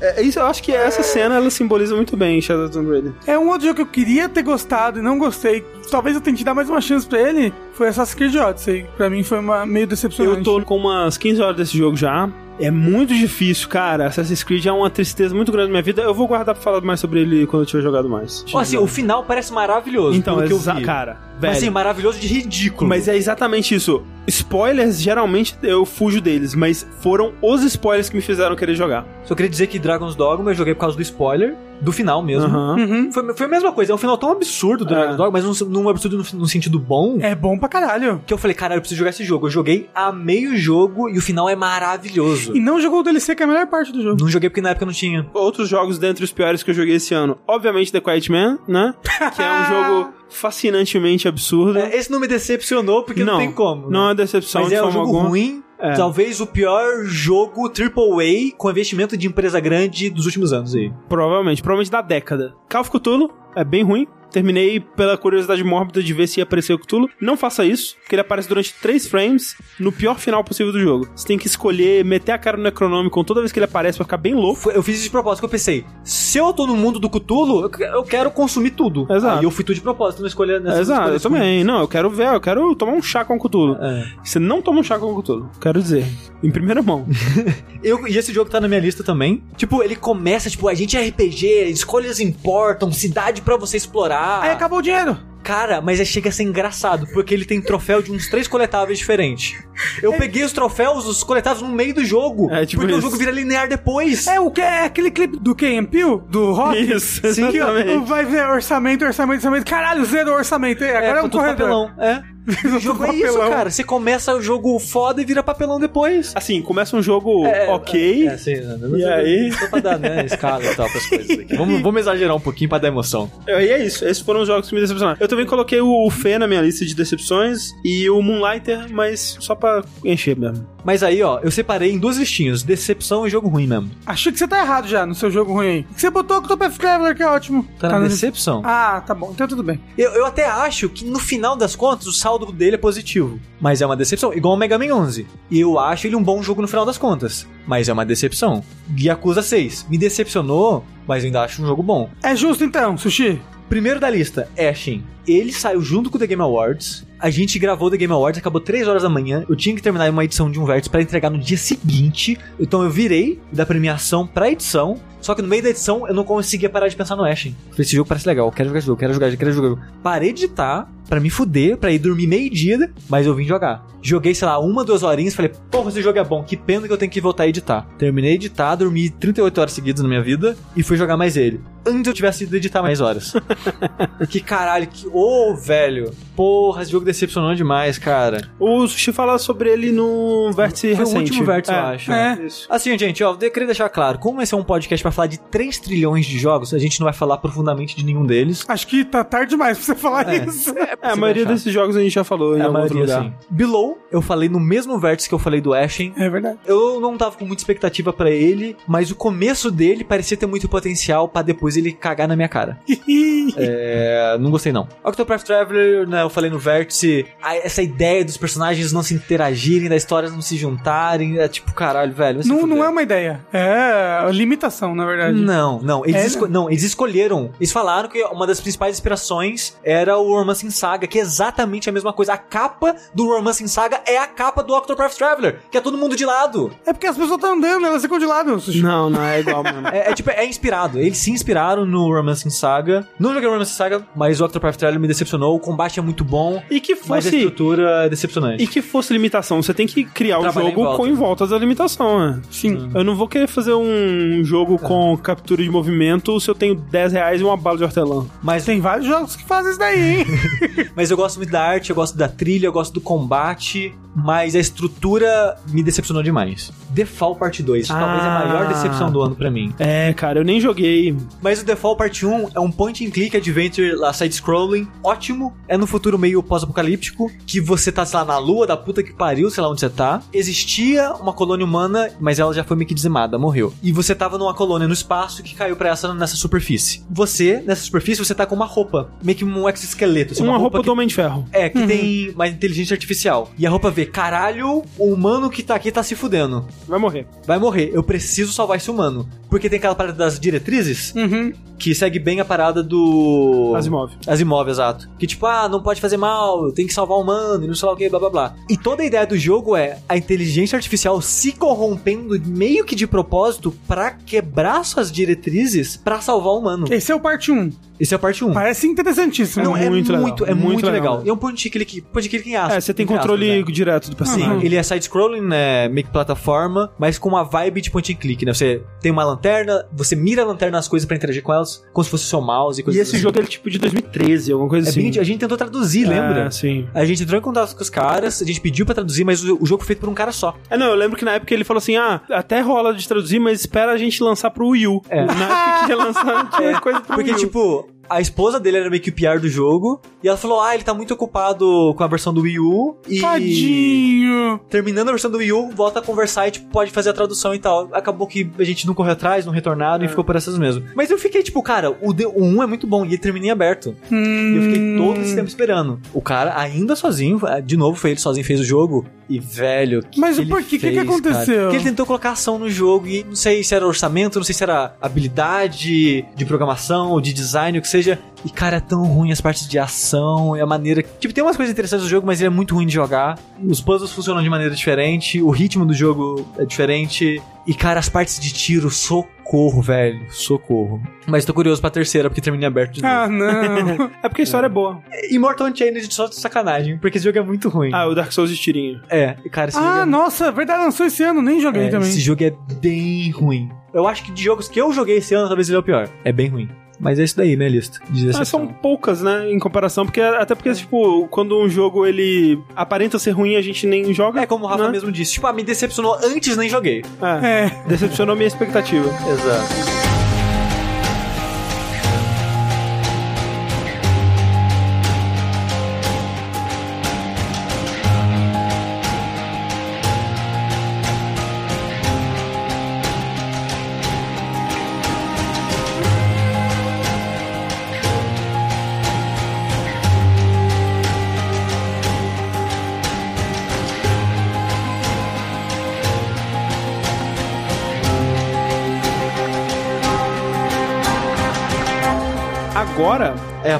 É, 0.00 0.22
isso, 0.22 0.38
eu 0.38 0.46
acho 0.46 0.62
que 0.62 0.72
essa 0.72 1.02
cena 1.02 1.36
ela 1.36 1.50
simboliza 1.50 1.94
muito 1.94 2.16
bem 2.16 2.40
Shadow 2.40 2.64
of 2.64 2.72
the 2.72 2.78
Tomb 2.78 2.90
Raider. 2.90 3.12
É 3.26 3.38
um 3.38 3.48
outro 3.48 3.66
jogo 3.66 3.76
que 3.76 3.82
eu 3.82 3.86
queria 3.86 4.28
ter 4.28 4.42
gostado 4.42 4.98
e 4.98 5.02
não 5.02 5.18
gostei. 5.18 5.64
Talvez 5.90 6.14
eu 6.14 6.22
tente 6.22 6.44
dar 6.44 6.54
mais 6.54 6.68
uma 6.68 6.80
chance 6.80 7.06
pra 7.06 7.20
ele. 7.20 7.52
Foi 7.72 7.88
Assassin's 7.88 8.14
Creed 8.14 8.36
Odyssey. 8.36 8.86
Pra 8.96 9.08
mim 9.10 9.22
foi 9.22 9.38
uma, 9.38 9.64
meio 9.66 9.86
decepcionante. 9.86 10.38
Eu 10.38 10.44
tô 10.44 10.62
com 10.62 10.76
umas 10.76 11.16
15 11.16 11.42
horas 11.42 11.56
desse 11.56 11.76
jogo 11.76 11.96
já. 11.96 12.28
É 12.60 12.70
muito 12.70 13.14
difícil, 13.14 13.68
cara. 13.68 14.06
Assassin's 14.06 14.42
Creed 14.42 14.66
é 14.66 14.72
uma 14.72 14.90
tristeza 14.90 15.34
muito 15.34 15.52
grande 15.52 15.68
na 15.68 15.72
minha 15.72 15.82
vida. 15.82 16.02
Eu 16.02 16.14
vou 16.14 16.26
guardar 16.26 16.54
pra 16.54 16.62
falar 16.62 16.80
mais 16.80 17.00
sobre 17.00 17.20
ele 17.20 17.46
quando 17.46 17.62
eu 17.62 17.66
tiver 17.66 17.82
jogado 17.82 18.08
mais. 18.08 18.44
Ó, 18.52 18.58
assim, 18.58 18.76
o 18.76 18.86
final 18.86 19.24
parece 19.24 19.52
maravilhoso. 19.52 20.16
Então, 20.16 20.36
que 20.44 20.52
eu 20.52 20.58
vi. 20.58 20.82
cara, 20.82 21.12
velho. 21.38 21.52
Mas 21.52 21.58
assim, 21.58 21.70
maravilhoso 21.70 22.18
de 22.18 22.26
ridículo. 22.26 22.88
Mas 22.88 23.06
é 23.08 23.16
exatamente 23.16 23.74
isso. 23.74 24.02
Spoilers, 24.26 25.00
geralmente 25.00 25.56
eu 25.62 25.84
fujo 25.86 26.20
deles, 26.20 26.54
mas 26.54 26.86
foram 27.00 27.32
os 27.40 27.62
spoilers 27.62 28.08
que 28.08 28.16
me 28.16 28.22
fizeram 28.22 28.56
querer 28.56 28.74
jogar. 28.74 29.06
Só 29.24 29.34
queria 29.34 29.48
dizer 29.50 29.68
que 29.68 29.78
Dragon's 29.78 30.14
Dogma 30.14 30.50
eu 30.50 30.54
joguei 30.54 30.74
por 30.74 30.80
causa 30.80 30.96
do 30.96 31.02
spoiler, 31.02 31.54
do 31.80 31.92
final 31.92 32.22
mesmo. 32.22 32.46
Aham. 32.46 32.76
Uhum. 32.76 33.12
Foi, 33.12 33.34
foi 33.34 33.46
a 33.46 33.48
mesma 33.48 33.72
coisa, 33.72 33.92
é 33.92 33.94
um 33.94 33.98
final 33.98 34.16
tão 34.18 34.30
absurdo 34.32 34.84
do 34.84 34.92
É. 34.92 34.96
Dragon's 34.96 35.16
Dogma, 35.16 35.40
mas 35.40 35.60
num, 35.62 35.68
num 35.68 35.88
absurdo 35.88 36.18
no, 36.18 36.40
no 36.40 36.46
sentido 36.48 36.78
bom. 36.78 37.18
É 37.20 37.34
bom 37.34 37.58
pra 37.58 37.68
caralho. 37.68 38.22
Que 38.26 38.32
eu 38.34 38.38
falei, 38.38 38.54
caralho, 38.54 38.78
eu 38.78 38.80
preciso 38.82 38.98
jogar 38.98 39.10
esse 39.10 39.24
jogo. 39.24 39.46
Eu 39.46 39.50
joguei 39.50 39.88
a 39.94 40.12
meio 40.12 40.56
jogo 40.56 41.08
e 41.08 41.18
o 41.18 41.22
final 41.22 41.48
é 41.48 41.54
maravilhoso. 41.56 42.56
E 42.56 42.60
não 42.60 42.80
jogou 42.80 43.00
o 43.00 43.02
DLC, 43.02 43.34
que 43.34 43.42
é 43.42 43.46
a 43.46 43.48
melhor 43.48 43.66
parte 43.66 43.92
do 43.92 44.02
jogo. 44.02 44.16
Não 44.20 44.28
joguei 44.28 44.48
porque 44.50 44.60
na 44.60 44.70
época 44.70 44.86
não 44.86 44.92
tinha. 44.92 45.26
Outros 45.34 45.68
jogos 45.68 45.98
dentre 45.98 46.24
os 46.24 46.32
piores 46.32 46.62
que 46.62 46.70
eu 46.70 46.74
joguei 46.74 46.96
esse 46.96 47.14
ano. 47.14 47.38
Obviamente 47.46 47.92
The 47.92 48.00
Quiet 48.00 48.30
Man, 48.30 48.58
né? 48.66 48.94
Que 49.34 49.42
é 49.42 49.52
um 49.60 49.64
jogo 49.66 50.12
fascinantemente 50.28 51.26
absurdo. 51.28 51.78
É, 51.78 51.96
Esse 51.96 52.10
não 52.10 52.20
me 52.20 52.26
decepcionou 52.26 53.02
porque 53.04 53.24
não, 53.24 53.38
tem 53.38 53.52
como. 53.52 53.90
Não 53.90 54.06
né? 54.06 54.12
é 54.12 54.14
decepção 54.14 54.62
Mas 54.62 54.70
de 54.70 54.76
é 54.76 54.80
um 54.82 54.84
forma 54.84 54.98
jogo 55.00 55.06
alguma. 55.16 55.28
ruim. 55.30 55.62
É. 55.78 55.94
Talvez 55.94 56.40
o 56.40 56.46
pior 56.46 57.04
jogo 57.04 57.68
AAA 57.68 58.56
com 58.56 58.70
investimento 58.70 59.16
de 59.16 59.26
empresa 59.26 59.60
grande 59.60 60.10
dos 60.10 60.26
últimos 60.26 60.52
anos 60.52 60.74
aí. 60.74 60.92
Provavelmente, 61.08 61.62
provavelmente 61.62 61.90
da 61.90 62.02
década. 62.02 62.54
Call 62.68 62.80
of 62.80 62.90
Cthulhu 62.90 63.30
é 63.54 63.64
bem 63.64 63.84
ruim. 63.84 64.06
Terminei 64.30 64.78
pela 64.80 65.16
curiosidade 65.16 65.62
mórbida 65.64 66.02
de 66.02 66.12
ver 66.12 66.26
se 66.26 66.40
ia 66.40 66.44
aparecer 66.44 66.72
o 66.72 66.78
Cthulhu. 66.78 67.08
Não 67.20 67.36
faça 67.36 67.64
isso, 67.64 67.96
porque 68.00 68.14
ele 68.14 68.20
aparece 68.22 68.48
durante 68.48 68.74
3 68.74 69.06
frames 69.06 69.56
no 69.80 69.90
pior 69.90 70.18
final 70.18 70.44
possível 70.44 70.72
do 70.72 70.80
jogo. 70.80 71.08
Você 71.16 71.26
tem 71.26 71.38
que 71.38 71.46
escolher, 71.46 72.04
meter 72.04 72.32
a 72.32 72.38
cara 72.38 72.56
no 72.56 72.62
Necronômico 72.62 73.22
toda 73.24 73.40
vez 73.40 73.52
que 73.52 73.58
ele 73.58 73.64
aparece 73.64 73.96
pra 73.98 74.04
ficar 74.04 74.16
bem 74.18 74.34
louco. 74.34 74.70
Eu 74.70 74.82
fiz 74.82 74.96
isso 74.96 75.04
de 75.04 75.10
propósito, 75.10 75.40
que 75.40 75.46
eu 75.46 75.50
pensei, 75.50 75.84
se 76.04 76.38
eu 76.38 76.52
tô 76.52 76.66
no 76.66 76.76
mundo 76.76 76.98
do 76.98 77.08
Cthulhu, 77.08 77.62
eu 77.62 77.70
que- 77.70 77.82
eu 77.82 78.02
quero 78.04 78.30
consumir 78.30 78.70
tudo. 78.72 79.06
Exato. 79.10 79.38
Aí 79.38 79.44
eu 79.44 79.50
fui 79.50 79.64
tudo 79.64 79.74
de 79.76 79.80
propósito, 79.80 80.20
não 80.20 80.28
escolher 80.28 80.60
nessas 80.60 80.80
Exato, 80.80 81.10
eu 81.10 81.20
também. 81.20 81.64
Não, 81.64 81.80
eu 81.80 81.88
quero 81.88 82.10
ver, 82.10 82.28
eu 82.34 82.40
quero 82.40 82.74
tomar 82.74 82.92
um 82.92 83.02
chá 83.02 83.24
com 83.24 83.36
o 83.36 83.38
Cthulhu. 83.40 83.76
É. 83.80 84.06
Você 84.22 84.38
não 84.38 84.60
toma 84.62 84.80
um 84.80 84.82
chá 84.82 84.98
com 84.98 85.06
o 85.12 85.22
Cthulhu, 85.22 85.50
quero 85.60 85.80
dizer. 85.80 86.04
Em 86.42 86.50
primeira 86.50 86.82
mão. 86.82 87.06
Eu, 87.82 88.08
e 88.08 88.16
esse 88.18 88.32
jogo 88.32 88.50
tá 88.50 88.60
na 88.60 88.66
minha 88.66 88.80
lista 88.80 89.04
também. 89.04 89.40
Tipo, 89.56 89.82
ele 89.84 89.94
começa, 89.94 90.50
tipo, 90.50 90.66
a 90.68 90.74
gente 90.74 90.96
é 90.96 91.00
RPG, 91.08 91.70
escolhas 91.70 92.18
importam, 92.18 92.90
cidade 92.90 93.40
pra 93.40 93.56
você 93.56 93.76
explorar. 93.76 94.17
Aí 94.42 94.50
acabou 94.50 94.78
o 94.78 94.82
dinheiro. 94.82 95.16
Cara, 95.48 95.80
mas 95.80 95.98
aí 95.98 96.04
chega 96.04 96.28
a 96.28 96.32
ser 96.32 96.42
engraçado, 96.42 97.06
porque 97.06 97.32
ele 97.32 97.46
tem 97.46 97.58
troféu 97.58 98.02
de 98.02 98.12
uns 98.12 98.28
três 98.28 98.46
coletáveis 98.46 98.98
diferentes. 98.98 99.56
Eu 100.02 100.12
peguei 100.12 100.44
os 100.44 100.52
troféus, 100.52 101.06
os 101.06 101.24
coletáveis 101.24 101.62
no 101.66 101.74
meio 101.74 101.94
do 101.94 102.04
jogo. 102.04 102.52
É, 102.52 102.66
tipo 102.66 102.82
porque 102.82 102.92
o 102.92 102.98
isso. 102.98 103.06
jogo 103.06 103.16
vira 103.16 103.30
linear 103.30 103.66
depois. 103.66 104.26
É 104.26 104.38
o 104.38 104.50
que 104.50 104.60
é 104.60 104.84
aquele 104.84 105.10
clipe 105.10 105.38
do 105.38 105.54
Key 105.54 105.80
Peele, 105.86 106.20
do 106.28 106.52
Rock. 106.52 106.78
Isso, 106.78 107.22
Sim, 107.32 107.50
que 107.50 107.62
ó, 107.62 108.00
vai 108.00 108.26
ver 108.26 108.46
orçamento, 108.46 109.06
orçamento, 109.06 109.38
orçamento. 109.38 109.64
Caralho, 109.64 110.04
zero 110.04 110.34
orçamento. 110.34 110.84
É, 110.84 110.94
agora 110.98 111.20
é, 111.20 111.22
um 111.22 111.30
tudo 111.30 111.40
corredor. 111.40 111.56
papelão. 111.56 111.90
É. 111.98 112.38
O 112.74 112.78
jogo 112.80 113.04
é 113.04 113.14
isso, 113.14 113.38
cara. 113.38 113.70
Você 113.70 113.84
começa 113.84 114.34
o 114.34 114.40
jogo 114.40 114.78
foda 114.78 115.20
e 115.20 115.24
vira 115.24 115.42
papelão 115.42 115.78
depois. 115.78 116.32
Assim, 116.34 116.62
começa 116.62 116.96
um 116.96 117.02
jogo 117.02 117.44
ok. 117.68 118.26
É, 118.26 118.36
sim. 118.38 118.54
E 118.96 119.04
aí? 119.04 119.52
Só 119.52 119.68
pra 119.68 119.80
dar, 119.80 119.98
né, 119.98 120.24
escala 120.24 120.64
e 120.64 120.74
tal, 120.74 120.88
pras 120.88 121.06
coisas 121.06 121.30
aqui. 121.30 121.56
Vamos, 121.56 121.82
vamos 121.82 122.00
exagerar 122.00 122.34
um 122.34 122.40
pouquinho 122.40 122.70
pra 122.70 122.78
dar 122.78 122.88
emoção. 122.88 123.30
E 123.46 123.50
é 123.50 123.84
isso, 123.84 124.04
esses 124.04 124.22
foram 124.22 124.40
os 124.40 124.48
jogos 124.48 124.68
que 124.68 124.74
me 124.74 124.80
decepcionaram. 124.80 125.18
Eu 125.20 125.28
também 125.38 125.46
coloquei 125.46 125.80
o 125.80 126.10
Fê 126.10 126.36
na 126.36 126.48
minha 126.48 126.60
lista 126.60 126.84
de 126.84 126.94
decepções 126.96 127.70
e 127.84 128.10
o 128.10 128.20
Moonlighter, 128.20 128.92
mas 128.92 129.36
só 129.38 129.54
pra 129.54 129.84
encher 130.04 130.36
mesmo. 130.36 130.66
Mas 130.84 131.02
aí, 131.04 131.22
ó, 131.22 131.38
eu 131.44 131.50
separei 131.50 131.92
em 131.92 131.98
duas 131.98 132.16
listinhas: 132.16 132.64
decepção 132.64 133.24
e 133.24 133.30
jogo 133.30 133.46
ruim 133.48 133.68
mesmo. 133.68 133.88
Achei 134.04 134.32
que 134.32 134.38
você 134.38 134.48
tá 134.48 134.58
errado 134.60 134.88
já 134.88 135.06
no 135.06 135.14
seu 135.14 135.30
jogo 135.30 135.52
ruim 135.52 135.66
aí. 135.68 135.86
Você 135.94 136.10
botou 136.10 136.38
o 136.38 136.40
Octopath 136.40 136.76
Traveler, 136.76 137.14
que 137.14 137.22
é 137.22 137.26
ótimo. 137.28 137.64
Tá 137.78 137.88
na 137.88 138.00
no- 138.00 138.08
decepção. 138.08 138.62
Ah, 138.64 139.00
tá 139.06 139.14
bom. 139.14 139.30
Então 139.32 139.46
tudo 139.46 139.62
bem. 139.62 139.78
Eu, 139.96 140.10
eu 140.12 140.26
até 140.26 140.44
acho 140.46 140.88
que 140.88 141.04
no 141.04 141.20
final 141.20 141.54
das 141.54 141.76
contas 141.76 142.06
o 142.08 142.12
saldo 142.12 142.50
dele 142.50 142.74
é 142.74 142.78
positivo. 142.78 143.38
Mas 143.60 143.80
é 143.80 143.86
uma 143.86 143.96
decepção. 143.96 144.32
Igual 144.34 144.54
o 144.54 144.56
Mega 144.56 144.76
Man 144.78 144.92
11. 144.92 145.24
E 145.50 145.60
eu 145.60 145.78
acho 145.78 146.06
ele 146.08 146.16
um 146.16 146.22
bom 146.22 146.42
jogo 146.42 146.62
no 146.62 146.68
final 146.68 146.84
das 146.84 146.98
contas. 146.98 147.46
Mas 147.64 147.88
é 147.88 147.92
uma 147.92 148.04
decepção. 148.04 148.64
Yakuza 148.98 149.42
6. 149.42 149.86
Me 149.88 149.98
decepcionou, 149.98 150.84
mas 151.06 151.22
eu 151.22 151.28
ainda 151.28 151.42
acho 151.42 151.62
um 151.62 151.66
jogo 151.66 151.82
bom. 151.82 152.10
É 152.24 152.34
justo 152.34 152.64
então, 152.64 152.96
Sushi. 152.98 153.40
Primeiro 153.68 154.00
da 154.00 154.08
lista, 154.08 154.48
Ashen. 154.58 155.04
Ele 155.26 155.52
saiu 155.52 155.82
junto 155.82 156.08
com 156.08 156.16
o 156.16 156.18
The 156.18 156.26
Game 156.26 156.40
Awards. 156.40 157.06
A 157.20 157.28
gente 157.28 157.58
gravou 157.58 157.90
The 157.90 157.98
Game 157.98 158.12
Awards, 158.12 158.38
acabou 158.38 158.62
3 158.62 158.88
horas 158.88 159.02
da 159.02 159.10
manhã. 159.10 159.44
Eu 159.46 159.54
tinha 159.54 159.76
que 159.76 159.82
terminar 159.82 160.10
uma 160.10 160.24
edição 160.24 160.50
de 160.50 160.58
um 160.58 160.64
vértice 160.64 160.88
pra 160.88 161.02
entregar 161.02 161.28
no 161.28 161.38
dia 161.38 161.58
seguinte. 161.58 162.38
Então 162.58 162.82
eu 162.82 162.90
virei 162.90 163.38
da 163.52 163.66
premiação 163.66 164.26
pra 164.26 164.50
edição. 164.50 164.98
Só 165.20 165.34
que 165.34 165.42
no 165.42 165.48
meio 165.48 165.62
da 165.62 165.70
edição 165.70 166.06
eu 166.06 166.14
não 166.14 166.24
conseguia 166.24 166.68
parar 166.68 166.88
de 166.88 166.96
pensar 166.96 167.16
no 167.16 167.24
Ashen. 167.24 167.54
Falei, 167.70 167.82
esse 167.82 167.96
jogo 167.96 168.08
parece 168.08 168.26
legal, 168.28 168.46
eu 168.46 168.52
quero 168.52 168.68
jogar 168.68 168.78
esse 168.78 168.86
jogo, 168.86 168.98
quero 168.98 169.12
jogar, 169.14 169.36
quero 169.36 169.52
jogar. 169.52 169.90
Parei 170.02 170.32
de 170.32 170.44
editar 170.44 170.88
pra 171.08 171.20
me 171.20 171.30
fuder, 171.30 171.76
pra 171.78 171.90
ir 171.90 171.98
dormir 171.98 172.26
meio-dia, 172.26 172.90
mas 173.08 173.26
eu 173.26 173.34
vim 173.34 173.44
jogar. 173.44 173.86
Joguei, 174.02 174.34
sei 174.34 174.46
lá, 174.46 174.58
uma, 174.60 174.84
duas 174.84 175.02
horinhas, 175.02 175.34
falei, 175.34 175.50
porra, 175.70 175.88
esse 175.88 176.02
jogo 176.02 176.18
é 176.18 176.24
bom, 176.24 176.42
que 176.44 176.56
pena 176.56 176.86
que 176.86 176.92
eu 176.92 176.98
tenho 176.98 177.10
que 177.10 177.20
voltar 177.20 177.44
a 177.44 177.48
editar. 177.48 177.86
Terminei 177.98 178.36
de 178.38 178.46
editar, 178.46 178.74
dormi 178.76 179.08
38 179.10 179.58
horas 179.60 179.72
seguidas 179.72 180.02
na 180.02 180.08
minha 180.08 180.22
vida 180.22 180.56
e 180.76 180.82
fui 180.82 180.96
jogar 180.96 181.16
mais 181.16 181.36
ele. 181.36 181.60
Antes 181.86 182.06
eu 182.06 182.12
tivesse 182.14 182.44
ido 182.44 182.54
editar 182.56 182.82
mais 182.82 183.00
horas. 183.00 183.32
que 184.28 184.40
caralho, 184.40 184.86
que. 184.86 185.06
Ô, 185.10 185.54
velho. 185.56 186.10
Porra, 186.36 186.82
esse 186.82 186.92
jogo 186.92 187.04
decepcionou 187.06 187.54
demais, 187.54 187.98
cara. 187.98 188.48
O 188.60 188.86
Sushi 188.86 189.10
fala 189.12 189.38
sobre 189.38 189.70
ele 189.70 189.90
no 189.90 190.52
vértice 190.52 190.94
Foi 190.94 191.04
o 191.04 191.08
recente. 191.08 191.30
último 191.30 191.46
vértice, 191.46 191.72
eu 191.72 191.78
É, 191.78 191.80
acho. 191.94 192.12
É. 192.12 192.38
Isso. 192.46 192.66
Assim, 192.68 192.96
gente, 192.98 193.24
ó, 193.24 193.32
eu 193.40 193.50
queria 193.50 193.66
deixar 193.66 193.88
claro, 193.88 194.18
como 194.18 194.42
esse 194.42 194.54
é 194.54 194.56
um 194.56 194.62
podcast 194.62 195.02
pra 195.08 195.16
falar 195.16 195.28
de 195.28 195.38
3 195.40 195.78
trilhões 195.78 196.26
de 196.26 196.38
jogos, 196.38 196.72
a 196.74 196.78
gente 196.78 196.98
não 197.00 197.04
vai 197.04 197.12
falar 197.14 197.38
profundamente 197.38 197.96
de 197.96 198.04
nenhum 198.04 198.24
deles. 198.24 198.64
Acho 198.68 198.86
que 198.86 199.04
tá 199.04 199.22
tarde 199.24 199.50
demais 199.50 199.76
pra 199.78 199.86
você 199.86 199.94
falar 199.94 200.28
É. 200.34 200.44
isso. 200.46 200.70
É, 200.78 200.96
a 201.02 201.10
Você 201.14 201.20
maioria 201.20 201.42
achar. 201.44 201.52
desses 201.54 201.72
jogos 201.72 201.96
a 201.96 202.00
gente 202.00 202.12
já 202.14 202.24
falou 202.24 202.56
em 202.56 202.60
É 202.60 202.62
a 202.62 202.66
algum 202.66 202.78
outro 202.80 202.94
maioria, 202.96 203.16
lugar. 203.18 203.30
sim. 203.30 203.46
Below, 203.50 203.98
eu 204.10 204.20
falei 204.22 204.48
no 204.48 204.60
mesmo 204.60 204.98
vértice 204.98 205.28
que 205.28 205.34
eu 205.34 205.38
falei 205.38 205.60
do 205.60 205.72
Ashen. 205.74 206.12
É 206.16 206.28
verdade. 206.28 206.58
Eu 206.66 207.00
não 207.00 207.16
tava 207.16 207.36
com 207.36 207.44
muita 207.44 207.60
expectativa 207.60 208.12
pra 208.12 208.30
ele, 208.30 208.76
mas 208.86 209.10
o 209.10 209.14
começo 209.16 209.70
dele 209.70 210.04
parecia 210.04 210.36
ter 210.36 210.46
muito 210.46 210.68
potencial 210.68 211.28
pra 211.28 211.42
depois 211.42 211.76
ele 211.76 211.92
cagar 211.92 212.28
na 212.28 212.36
minha 212.36 212.48
cara. 212.48 212.78
É, 213.56 214.36
não 214.38 214.50
gostei 214.50 214.72
não. 214.72 214.86
Octopath 215.02 215.42
Traveler, 215.42 216.06
né, 216.08 216.22
eu 216.22 216.30
falei 216.30 216.50
no 216.50 216.58
vértice, 216.58 217.26
a- 217.42 217.56
essa 217.56 217.82
ideia 217.82 218.24
dos 218.24 218.36
personagens 218.36 218.92
não 218.92 219.02
se 219.02 219.14
interagirem, 219.14 219.88
das 219.88 220.02
histórias 220.02 220.32
não 220.32 220.40
se 220.42 220.56
juntarem, 220.56 221.38
é 221.38 221.48
tipo, 221.48 221.72
caralho, 221.72 222.12
velho. 222.12 222.40
não, 222.46 222.66
não 222.66 222.84
é 222.84 222.88
uma 222.88 223.02
ideia. 223.02 223.40
É 223.52 224.28
limitação, 224.30 224.94
na 224.98 225.06
verdade. 225.06 225.38
Não, 225.40 225.80
não. 225.80 226.04
Eles, 226.04 226.16
É, 226.22 226.26
esco- 226.26 226.44
né? 226.46 226.50
não, 226.52 226.68
eles 226.68 226.82
escolheram. 226.82 227.50
Eles 227.58 227.72
falaram 227.72 228.08
que 228.08 228.22
uma 228.24 228.46
das 228.46 228.60
principais 228.60 228.96
inspirações 228.96 229.76
era 229.82 230.18
o 230.18 230.34
Romancing 230.34 230.70
Saga, 230.70 231.06
que 231.06 231.18
é 231.18 231.22
exatamente 231.22 231.88
a 231.88 231.92
mesma 231.92 232.12
coisa. 232.12 232.34
A 232.34 232.36
capa 232.38 232.94
do 233.14 233.26
Romancing 233.28 233.66
Saga 233.68 234.00
é 234.06 234.18
a 234.18 234.26
capa 234.26 234.62
do 234.62 234.74
Octopath 234.74 235.14
Traveler, 235.16 235.60
que 235.70 235.78
é 235.78 235.80
todo 235.80 235.96
mundo 235.96 236.14
de 236.16 236.24
lado. 236.24 236.70
É 236.86 236.92
porque 236.92 237.06
as 237.06 237.16
pessoas 237.16 237.36
estão 237.36 237.54
andando, 237.54 237.86
elas 237.86 238.02
ficam 238.02 238.18
de 238.18 238.26
lado. 238.26 238.60
Não, 238.76 239.08
não 239.10 239.22
é 239.22 239.40
igual 239.40 239.62
mesmo. 239.62 239.78
É, 239.88 240.10
é 240.10 240.14
tipo, 240.14 240.30
é 240.30 240.44
inspirado. 240.44 240.98
Eles 240.98 241.16
se 241.18 241.30
inspiraram 241.30 241.86
no 241.86 242.12
Romancing 242.12 242.50
Saga. 242.50 243.06
Não 243.18 243.32
joguei 243.32 243.48
o 243.48 243.50
Rayman 243.50 243.64
Saga, 243.66 244.06
mas 244.14 244.40
o 244.40 244.44
Octopath 244.44 244.76
Traveler 244.76 245.00
me 245.00 245.08
decepcionou. 245.08 245.54
O 245.56 245.60
combate 245.60 245.98
é 245.98 246.02
muito 246.02 246.24
bom, 246.24 246.62
E 246.70 246.80
que 246.80 246.94
mas 247.06 247.26
a 247.26 247.30
fosse. 247.30 247.36
estrutura 247.36 248.04
é 248.04 248.08
decepcionante. 248.08 248.62
E 248.62 248.66
que 248.66 248.82
fosse 248.82 249.12
limitação. 249.12 249.62
Você 249.62 249.72
tem 249.72 249.86
que 249.86 250.04
criar 250.04 250.38
o 250.40 250.46
em 250.46 250.52
jogo 250.52 250.82
volta. 250.82 250.96
com 250.96 251.06
em 251.06 251.14
volta 251.14 251.46
da 251.46 251.56
limitação, 251.58 252.18
né? 252.18 252.40
Sim. 252.50 252.90
Eu 252.94 253.04
não 253.04 253.14
vou 253.16 253.28
querer 253.28 253.46
fazer 253.46 253.72
um 253.74 254.42
jogo 254.44 254.78
com 254.88 255.14
captura 255.18 255.62
de 255.62 255.68
movimento 255.68 256.40
se 256.40 256.50
eu 256.50 256.54
tenho 256.54 256.74
10 256.74 257.12
reais 257.12 257.40
e 257.42 257.44
uma 257.44 257.58
bala 257.58 257.76
de 257.76 257.84
hortelã. 257.84 258.24
Mas, 258.42 258.64
Tem 258.64 258.80
vários 258.80 259.06
jogos 259.06 259.36
que 259.36 259.44
fazem 259.44 259.70
isso 259.70 259.78
daí, 259.78 260.20
hein? 260.20 260.26
mas 260.96 261.10
eu 261.10 261.16
gosto 261.16 261.36
muito 261.36 261.50
da 261.50 261.62
arte, 261.62 261.90
eu 261.90 261.96
gosto 261.96 262.16
da 262.16 262.26
trilha, 262.26 262.66
eu 262.66 262.72
gosto 262.72 262.94
do 262.94 263.00
combate, 263.00 263.94
mas 264.24 264.54
a 264.54 264.58
estrutura 264.58 265.56
me 265.70 265.82
decepcionou 265.82 266.22
demais. 266.22 266.72
The 266.94 267.04
Fall 267.04 267.36
Part 267.36 267.62
2, 267.62 267.88
talvez 267.88 268.24
é 268.24 268.26
a 268.26 268.30
maior 268.46 268.62
Ah. 268.66 268.68
decepção 268.68 269.10
do 269.10 269.20
ano 269.22 269.34
pra 269.36 269.50
mim. 269.50 269.72
É, 269.78 270.12
cara, 270.14 270.40
eu 270.40 270.44
nem 270.44 270.60
joguei. 270.60 271.16
Mas 271.42 271.60
o 271.60 271.64
The 271.64 271.76
Fall 271.76 271.96
Part 271.96 272.24
1 272.26 272.48
é 272.54 272.60
um 272.60 272.70
point 272.70 273.06
and 273.06 273.10
click 273.10 273.36
adventure 273.36 273.92
lá 273.94 274.12
side-scrolling, 274.12 274.88
ótimo. 275.02 275.54
É 275.68 275.76
no 275.76 275.86
futuro 275.86 276.18
meio 276.18 276.42
pós-apocalíptico, 276.42 277.30
que 277.46 277.60
você 277.60 277.92
tá, 277.92 278.04
sei 278.04 278.18
lá, 278.18 278.24
na 278.24 278.38
lua 278.38 278.66
da 278.66 278.76
puta 278.76 279.02
que 279.02 279.12
pariu, 279.12 279.50
sei 279.50 279.62
lá 279.62 279.70
onde 279.70 279.80
você 279.80 279.88
tá. 279.90 280.22
Existia 280.32 281.12
uma 281.12 281.32
colônia 281.32 281.64
humana, 281.64 282.10
mas 282.18 282.38
ela 282.38 282.52
já 282.54 282.64
foi 282.64 282.76
meio 282.76 282.88
que 282.88 282.94
dizimada, 282.94 283.38
morreu. 283.38 283.72
E 283.82 283.92
você 283.92 284.14
tava 284.14 284.38
numa 284.38 284.54
colônia 284.54 284.88
no 284.88 284.94
espaço 284.94 285.42
que 285.42 285.54
caiu 285.54 285.76
pra 285.76 285.90
essa 285.90 286.12
nessa 286.14 286.36
superfície. 286.36 287.02
Você, 287.10 287.62
nessa 287.66 287.82
superfície, 287.82 288.24
você 288.24 288.34
tá 288.34 288.46
com 288.46 288.54
uma 288.54 288.64
roupa, 288.64 289.10
meio 289.22 289.36
que 289.36 289.44
um 289.44 289.68
exoesqueleto. 289.68 290.32
assim, 290.32 290.42
uma, 290.42 290.56
roupa, 290.58 290.78
que 290.80 290.86
do 290.86 290.92
Homem 290.92 291.06
de 291.06 291.14
Ferro. 291.14 291.44
é, 291.52 291.68
que 291.68 291.86
tem 291.86 292.32
mais 292.34 292.52
inteligência 292.52 292.94
artificial. 292.94 293.50
E 293.58 293.66
a 293.66 293.70
roupa 293.70 293.90
vê, 293.90 294.06
caralho, 294.08 294.82
o 294.98 295.12
humano 295.12 295.50
que 295.50 295.62
tá 295.62 295.74
aqui 295.74 295.90
tá 295.92 296.02
se 296.02 296.14
fudendo. 296.14 296.66
Vai 296.86 296.98
morrer. 296.98 297.26
Vai 297.46 297.58
morrer, 297.58 297.90
eu 297.92 298.02
preciso 298.02 298.52
salvar 298.52 298.76
esse 298.76 298.90
humano. 298.90 299.28
Porque 299.48 299.68
tem 299.70 299.78
aquela 299.78 299.94
parada 299.94 300.16
das 300.18 300.38
diretrizes, 300.38 301.14
Uhum. 301.16 301.52
que 301.78 301.94
segue 301.94 302.18
bem 302.18 302.38
a 302.38 302.44
parada 302.44 302.82
do... 302.82 303.72
Asimov. 303.76 304.12
Asimov, 304.26 304.68
exato. 304.68 305.08
Que 305.18 305.26
tipo, 305.26 305.46
ah, 305.46 305.66
não 305.68 305.82
pode 305.82 306.00
fazer 306.02 306.18
mal, 306.18 306.70
tem 306.72 306.86
que 306.86 306.92
salvar 306.92 307.16
o 307.16 307.22
humano, 307.22 307.64
e 307.64 307.66
não 307.66 307.74
sei 307.74 307.86
lá 307.86 307.94
o 307.94 307.96
que, 307.96 308.08
blá 308.10 308.18
blá 308.18 308.30
blá. 308.30 308.54
E 308.68 308.76
toda 308.76 309.02
a 309.02 309.06
ideia 309.06 309.26
do 309.26 309.38
jogo 309.38 309.74
é 309.74 309.98
a 310.08 310.16
inteligência 310.18 310.76
artificial 310.76 311.20
se 311.22 311.52
corrompendo 311.52 312.38
meio 312.46 312.84
que 312.84 312.94
de 312.94 313.06
propósito 313.06 313.74
pra 313.86 314.10
quebrar 314.10 314.84
suas 314.84 315.10
diretrizes 315.10 315.96
pra 315.96 316.20
salvar 316.20 316.52
o 316.52 316.58
humano. 316.58 316.86
Esse 316.90 317.10
é 317.10 317.14
o 317.14 317.20
parte 317.20 317.50
1. 317.50 317.70
Esse 317.98 318.14
é 318.14 318.16
a 318.16 318.18
parte 318.18 318.44
1. 318.44 318.52
Parece 318.52 318.86
interessantíssimo. 318.86 319.64
Não, 319.64 319.76
é 319.76 319.88
muito 319.90 320.12
muito, 320.12 320.44
legal. 320.44 320.46
é 320.46 320.54
muito, 320.54 320.86
legal. 320.86 320.92
legal. 321.14 321.22
E 321.26 321.28
é 321.28 321.32
um 321.32 321.36
point 321.36 321.68
click, 321.70 322.00
point 322.02 322.28
click 322.28 322.48
em 322.48 322.54
aspas. 322.54 322.76
É, 322.76 322.80
você 322.80 322.94
tem 322.94 323.06
controle 323.06 323.50
aspas, 323.50 323.56
né? 323.58 323.62
Direto 323.98 324.10
do 324.10 324.16
personagem. 324.16 324.60
Sim, 324.60 324.66
ele 324.66 324.76
é 324.76 324.82
side-scrolling, 324.82 325.40
né, 325.40 325.88
meio 325.88 326.06
que 326.06 326.12
plataforma, 326.12 326.90
mas 326.98 327.18
com 327.18 327.28
uma 327.28 327.42
vibe 327.44 327.80
de 327.80 327.90
point 327.90 328.12
and 328.12 328.16
click, 328.16 328.44
né? 328.44 328.52
Você 328.54 328.82
tem 329.00 329.10
uma 329.12 329.24
lanterna, 329.24 329.84
você 329.92 330.14
mira 330.16 330.42
a 330.42 330.46
lanterna 330.46 330.78
nas 330.78 330.88
coisas 330.88 331.06
pra 331.06 331.16
interagir 331.16 331.42
com 331.42 331.52
elas, 331.52 331.84
como 331.92 332.04
se 332.04 332.10
fosse 332.10 332.24
seu 332.24 332.40
mouse 332.40 332.80
e 332.80 332.82
E 332.82 332.84
coisas 332.84 333.02
esse 333.02 333.16
assim. 333.16 333.22
jogo 333.22 333.38
é 333.40 333.42
tipo 333.42 333.68
de 333.70 333.78
2013, 333.78 334.52
alguma 334.52 334.70
coisa 334.70 334.88
É 334.88 334.90
assim. 334.90 335.10
bem, 335.10 335.20
a 335.20 335.24
gente 335.24 335.38
tentou 335.38 335.56
traduzir, 335.56 336.06
lembra? 336.06 336.44
É, 336.44 336.50
sim. 336.50 336.86
A 336.94 337.04
gente 337.04 337.22
entrou 337.22 337.38
em 337.38 337.42
contato 337.42 337.74
com 337.74 337.82
os 337.82 337.90
caras, 337.90 338.40
a 338.42 338.44
gente 338.44 338.60
pediu 338.60 338.86
pra 338.86 338.94
traduzir, 338.94 339.24
mas 339.24 339.42
o, 339.44 339.58
o 339.60 339.66
jogo 339.66 339.80
foi 339.82 339.88
feito 339.88 340.00
por 340.00 340.08
um 340.08 340.14
cara 340.14 340.32
só. 340.32 340.54
É, 340.70 340.76
não, 340.76 340.86
eu 340.86 340.94
lembro 340.94 341.16
que 341.16 341.24
na 341.24 341.32
época 341.34 341.52
ele 341.54 341.64
falou 341.64 341.78
assim: 341.78 341.96
ah, 341.96 342.20
até 342.30 342.60
rola 342.60 342.94
de 342.94 343.06
traduzir, 343.06 343.38
mas 343.38 343.60
espera 343.60 343.92
a 343.92 343.96
gente 343.96 344.22
lançar 344.22 344.50
pro 344.50 344.68
Wii 344.68 344.86
U. 344.86 345.02
É. 345.08 345.24
Na 345.24 345.32
época 345.32 345.84
que 345.86 345.90
ia 345.92 345.96
lançar, 345.96 346.50
tinha 346.50 346.80
coisa 346.80 347.00
pro 347.00 347.14
Porque, 347.16 347.30
Wii 347.30 347.34
U. 347.40 347.46
tipo, 347.46 347.88
a 348.08 348.20
esposa 348.20 348.58
dele 348.60 348.78
era 348.78 348.90
meio 348.90 349.02
que 349.02 349.10
o 349.10 349.12
PR 349.12 349.38
do 349.40 349.48
jogo, 349.48 350.00
e 350.22 350.28
ela 350.28 350.36
falou: 350.36 350.60
ah, 350.60 350.74
ele 350.74 350.84
tá 350.84 350.94
muito 350.94 351.12
ocupado 351.14 351.94
com 351.96 352.02
a 352.04 352.06
versão 352.06 352.32
do 352.32 352.42
Wii 352.42 352.58
U, 352.60 352.96
e 353.08 353.20
Tadinho. 353.20 354.60
terminando 354.70 355.08
a 355.08 355.12
versão 355.12 355.30
do 355.30 355.38
Wii 355.38 355.52
U, 355.52 355.70
volta 355.70 355.98
a 356.00 356.02
conversar 356.02 356.48
e, 356.48 356.50
tipo, 356.52 356.68
pode 356.70 356.90
fazer 356.90 357.10
a 357.10 357.12
tradução 357.12 357.54
e 357.54 357.58
tal. 357.58 357.88
Acabou 357.92 358.26
que 358.26 358.50
a 358.58 358.64
gente 358.64 358.86
não 358.86 358.94
correu 358.94 359.12
atrás, 359.12 359.44
não 359.46 359.52
retornado, 359.52 360.04
e 360.04 360.08
ficou 360.08 360.24
por 360.24 360.36
essas 360.36 360.58
mesmo. 360.58 360.84
Mas 360.94 361.10
eu 361.10 361.18
fiquei, 361.18 361.42
tipo, 361.42 361.62
cara, 361.62 361.96
o, 362.02 362.12
D- 362.12 362.26
o 362.26 362.42
1 362.44 362.62
é 362.62 362.66
muito 362.66 362.86
bom, 362.86 363.04
e 363.04 363.08
ele 363.08 363.18
termina 363.18 363.46
em 363.46 363.50
aberto. 363.50 363.94
E 364.10 364.56
eu 364.56 364.62
fiquei 364.62 364.96
todo 364.96 365.20
esse 365.20 365.34
tempo 365.34 365.48
esperando. 365.48 366.00
O 366.12 366.20
cara, 366.20 366.58
ainda 366.58 366.94
sozinho, 366.96 367.40
de 367.64 367.76
novo 367.76 367.96
foi 367.98 368.10
ele 368.10 368.20
sozinho 368.20 368.44
fez 368.44 368.60
o 368.60 368.64
jogo. 368.64 369.06
E, 369.28 369.38
velho. 369.38 370.02
que 370.10 370.18
Mas 370.18 370.38
o 370.38 370.40
ele 370.40 370.48
porquê? 370.50 370.78
Que 370.78 370.90
que 370.90 370.98
aconteceu? 370.98 371.34
cara? 371.44 371.60
Porque 371.64 371.76
ele 371.76 371.84
tentou 371.84 372.06
colocar 372.06 372.30
ação 372.30 372.58
no 372.58 372.70
jogo 372.70 373.06
e 373.06 373.22
não 373.24 373.34
sei 373.36 373.62
se 373.62 373.74
era 373.74 373.86
orçamento, 373.86 374.36
não 374.38 374.44
sei 374.44 374.54
se 374.54 374.62
era 374.62 374.94
habilidade 375.02 376.24
de 376.34 376.44
programação 376.46 377.10
ou 377.12 377.20
de 377.20 377.32
design, 377.32 377.78
o 377.78 377.82
que 377.82 377.88
seja. 377.88 377.97
E, 378.44 378.50
cara, 378.50 378.76
é 378.76 378.80
tão 378.80 379.04
ruim 379.04 379.32
as 379.32 379.40
partes 379.40 379.68
de 379.68 379.78
ação 379.78 380.56
e 380.56 380.60
a 380.60 380.66
maneira. 380.66 381.02
Tipo, 381.18 381.34
tem 381.34 381.42
umas 381.42 381.56
coisas 381.56 381.72
interessantes 381.72 382.06
do 382.06 382.10
jogo, 382.10 382.26
mas 382.26 382.40
ele 382.40 382.46
é 382.46 382.50
muito 382.50 382.74
ruim 382.74 382.86
de 382.86 382.94
jogar. 382.94 383.38
Os 383.62 383.80
puzzles 383.80 384.12
funcionam 384.12 384.42
de 384.42 384.48
maneira 384.48 384.74
diferente, 384.74 385.42
o 385.42 385.50
ritmo 385.50 385.84
do 385.84 385.92
jogo 385.92 386.46
é 386.58 386.64
diferente. 386.64 387.42
E, 387.66 387.74
cara, 387.74 388.00
as 388.00 388.08
partes 388.08 388.40
de 388.40 388.50
tiro, 388.50 388.88
socorro, 388.88 389.82
velho. 389.82 390.24
Socorro. 390.30 391.02
Mas 391.26 391.44
tô 391.44 391.52
curioso 391.52 391.80
pra 391.80 391.90
terceira, 391.90 392.30
porque 392.30 392.40
termina 392.40 392.66
aberto 392.66 392.94
de 392.94 393.02
novo. 393.02 393.14
Ah, 393.14 393.28
não. 393.28 394.10
É 394.22 394.28
porque 394.28 394.42
a 394.42 394.44
história 394.44 394.66
é 394.66 394.70
boa. 394.70 395.02
Immortal 395.30 395.68
Unchained 395.68 396.12
só 396.12 396.26
de 396.26 396.36
sacanagem, 396.36 396.96
porque 396.98 397.18
esse 397.18 397.24
jogo 397.24 397.38
é 397.38 397.42
muito 397.42 397.68
ruim. 397.68 397.90
Ah, 397.92 398.06
o 398.06 398.14
Dark 398.14 398.32
Souls 398.32 398.50
de 398.50 398.56
tirinho. 398.56 399.00
É, 399.10 399.36
e, 399.44 399.50
cara, 399.50 399.68
esse 399.68 399.78
ah, 399.78 399.82
jogo 399.82 399.98
é, 399.98 400.04
nossa, 400.06 400.46
é 400.46 400.52
verdade, 400.52 400.82
lançou 400.82 401.04
esse 401.04 401.22
ano, 401.22 401.42
nem 401.42 401.60
joguei 401.60 401.84
é, 401.84 401.88
também. 401.88 402.08
Esse 402.08 402.20
jogo 402.20 402.42
é 402.42 402.52
bem 402.80 403.30
ruim. 403.30 403.68
Eu 403.92 404.06
acho 404.06 404.24
que 404.24 404.32
de 404.32 404.42
jogos 404.42 404.68
que 404.68 404.80
eu 404.80 404.92
joguei 404.92 405.18
esse 405.18 405.34
ano, 405.34 405.46
talvez 405.46 405.68
ele 405.68 405.76
é 405.76 405.80
o 405.80 405.82
pior. 405.82 406.08
É 406.24 406.32
bem 406.32 406.48
ruim. 406.48 406.68
Mas 406.98 407.18
é 407.18 407.24
isso 407.24 407.36
daí, 407.36 407.56
minha 407.56 407.68
lista. 407.68 407.98
Ah, 408.02 408.06
decepção. 408.10 408.44
são 408.44 408.66
poucas, 408.66 409.22
né, 409.22 409.50
em 409.50 409.58
comparação, 409.58 410.04
porque 410.04 410.20
até 410.20 410.54
porque, 410.54 410.72
tipo, 410.74 411.28
quando 411.28 411.56
um 411.58 411.68
jogo 411.68 412.04
ele 412.06 412.58
aparenta 412.74 413.18
ser 413.18 413.30
ruim, 413.32 413.56
a 413.56 413.62
gente 413.62 413.86
nem 413.86 414.12
joga. 414.12 414.40
É 414.40 414.46
como 414.46 414.64
o 414.64 414.68
Rafa 414.68 414.84
né? 414.84 414.90
mesmo 414.90 415.12
disse. 415.12 415.32
Tipo, 415.34 415.46
ah, 415.46 415.52
me 415.52 415.62
decepcionou 415.62 416.14
antes, 416.22 416.56
nem 416.56 416.68
joguei. 416.68 417.04
É, 417.42 417.48
É. 417.66 417.82
decepcionou 417.86 418.34
minha 418.34 418.48
expectativa. 418.48 419.08
Exato. 419.08 420.07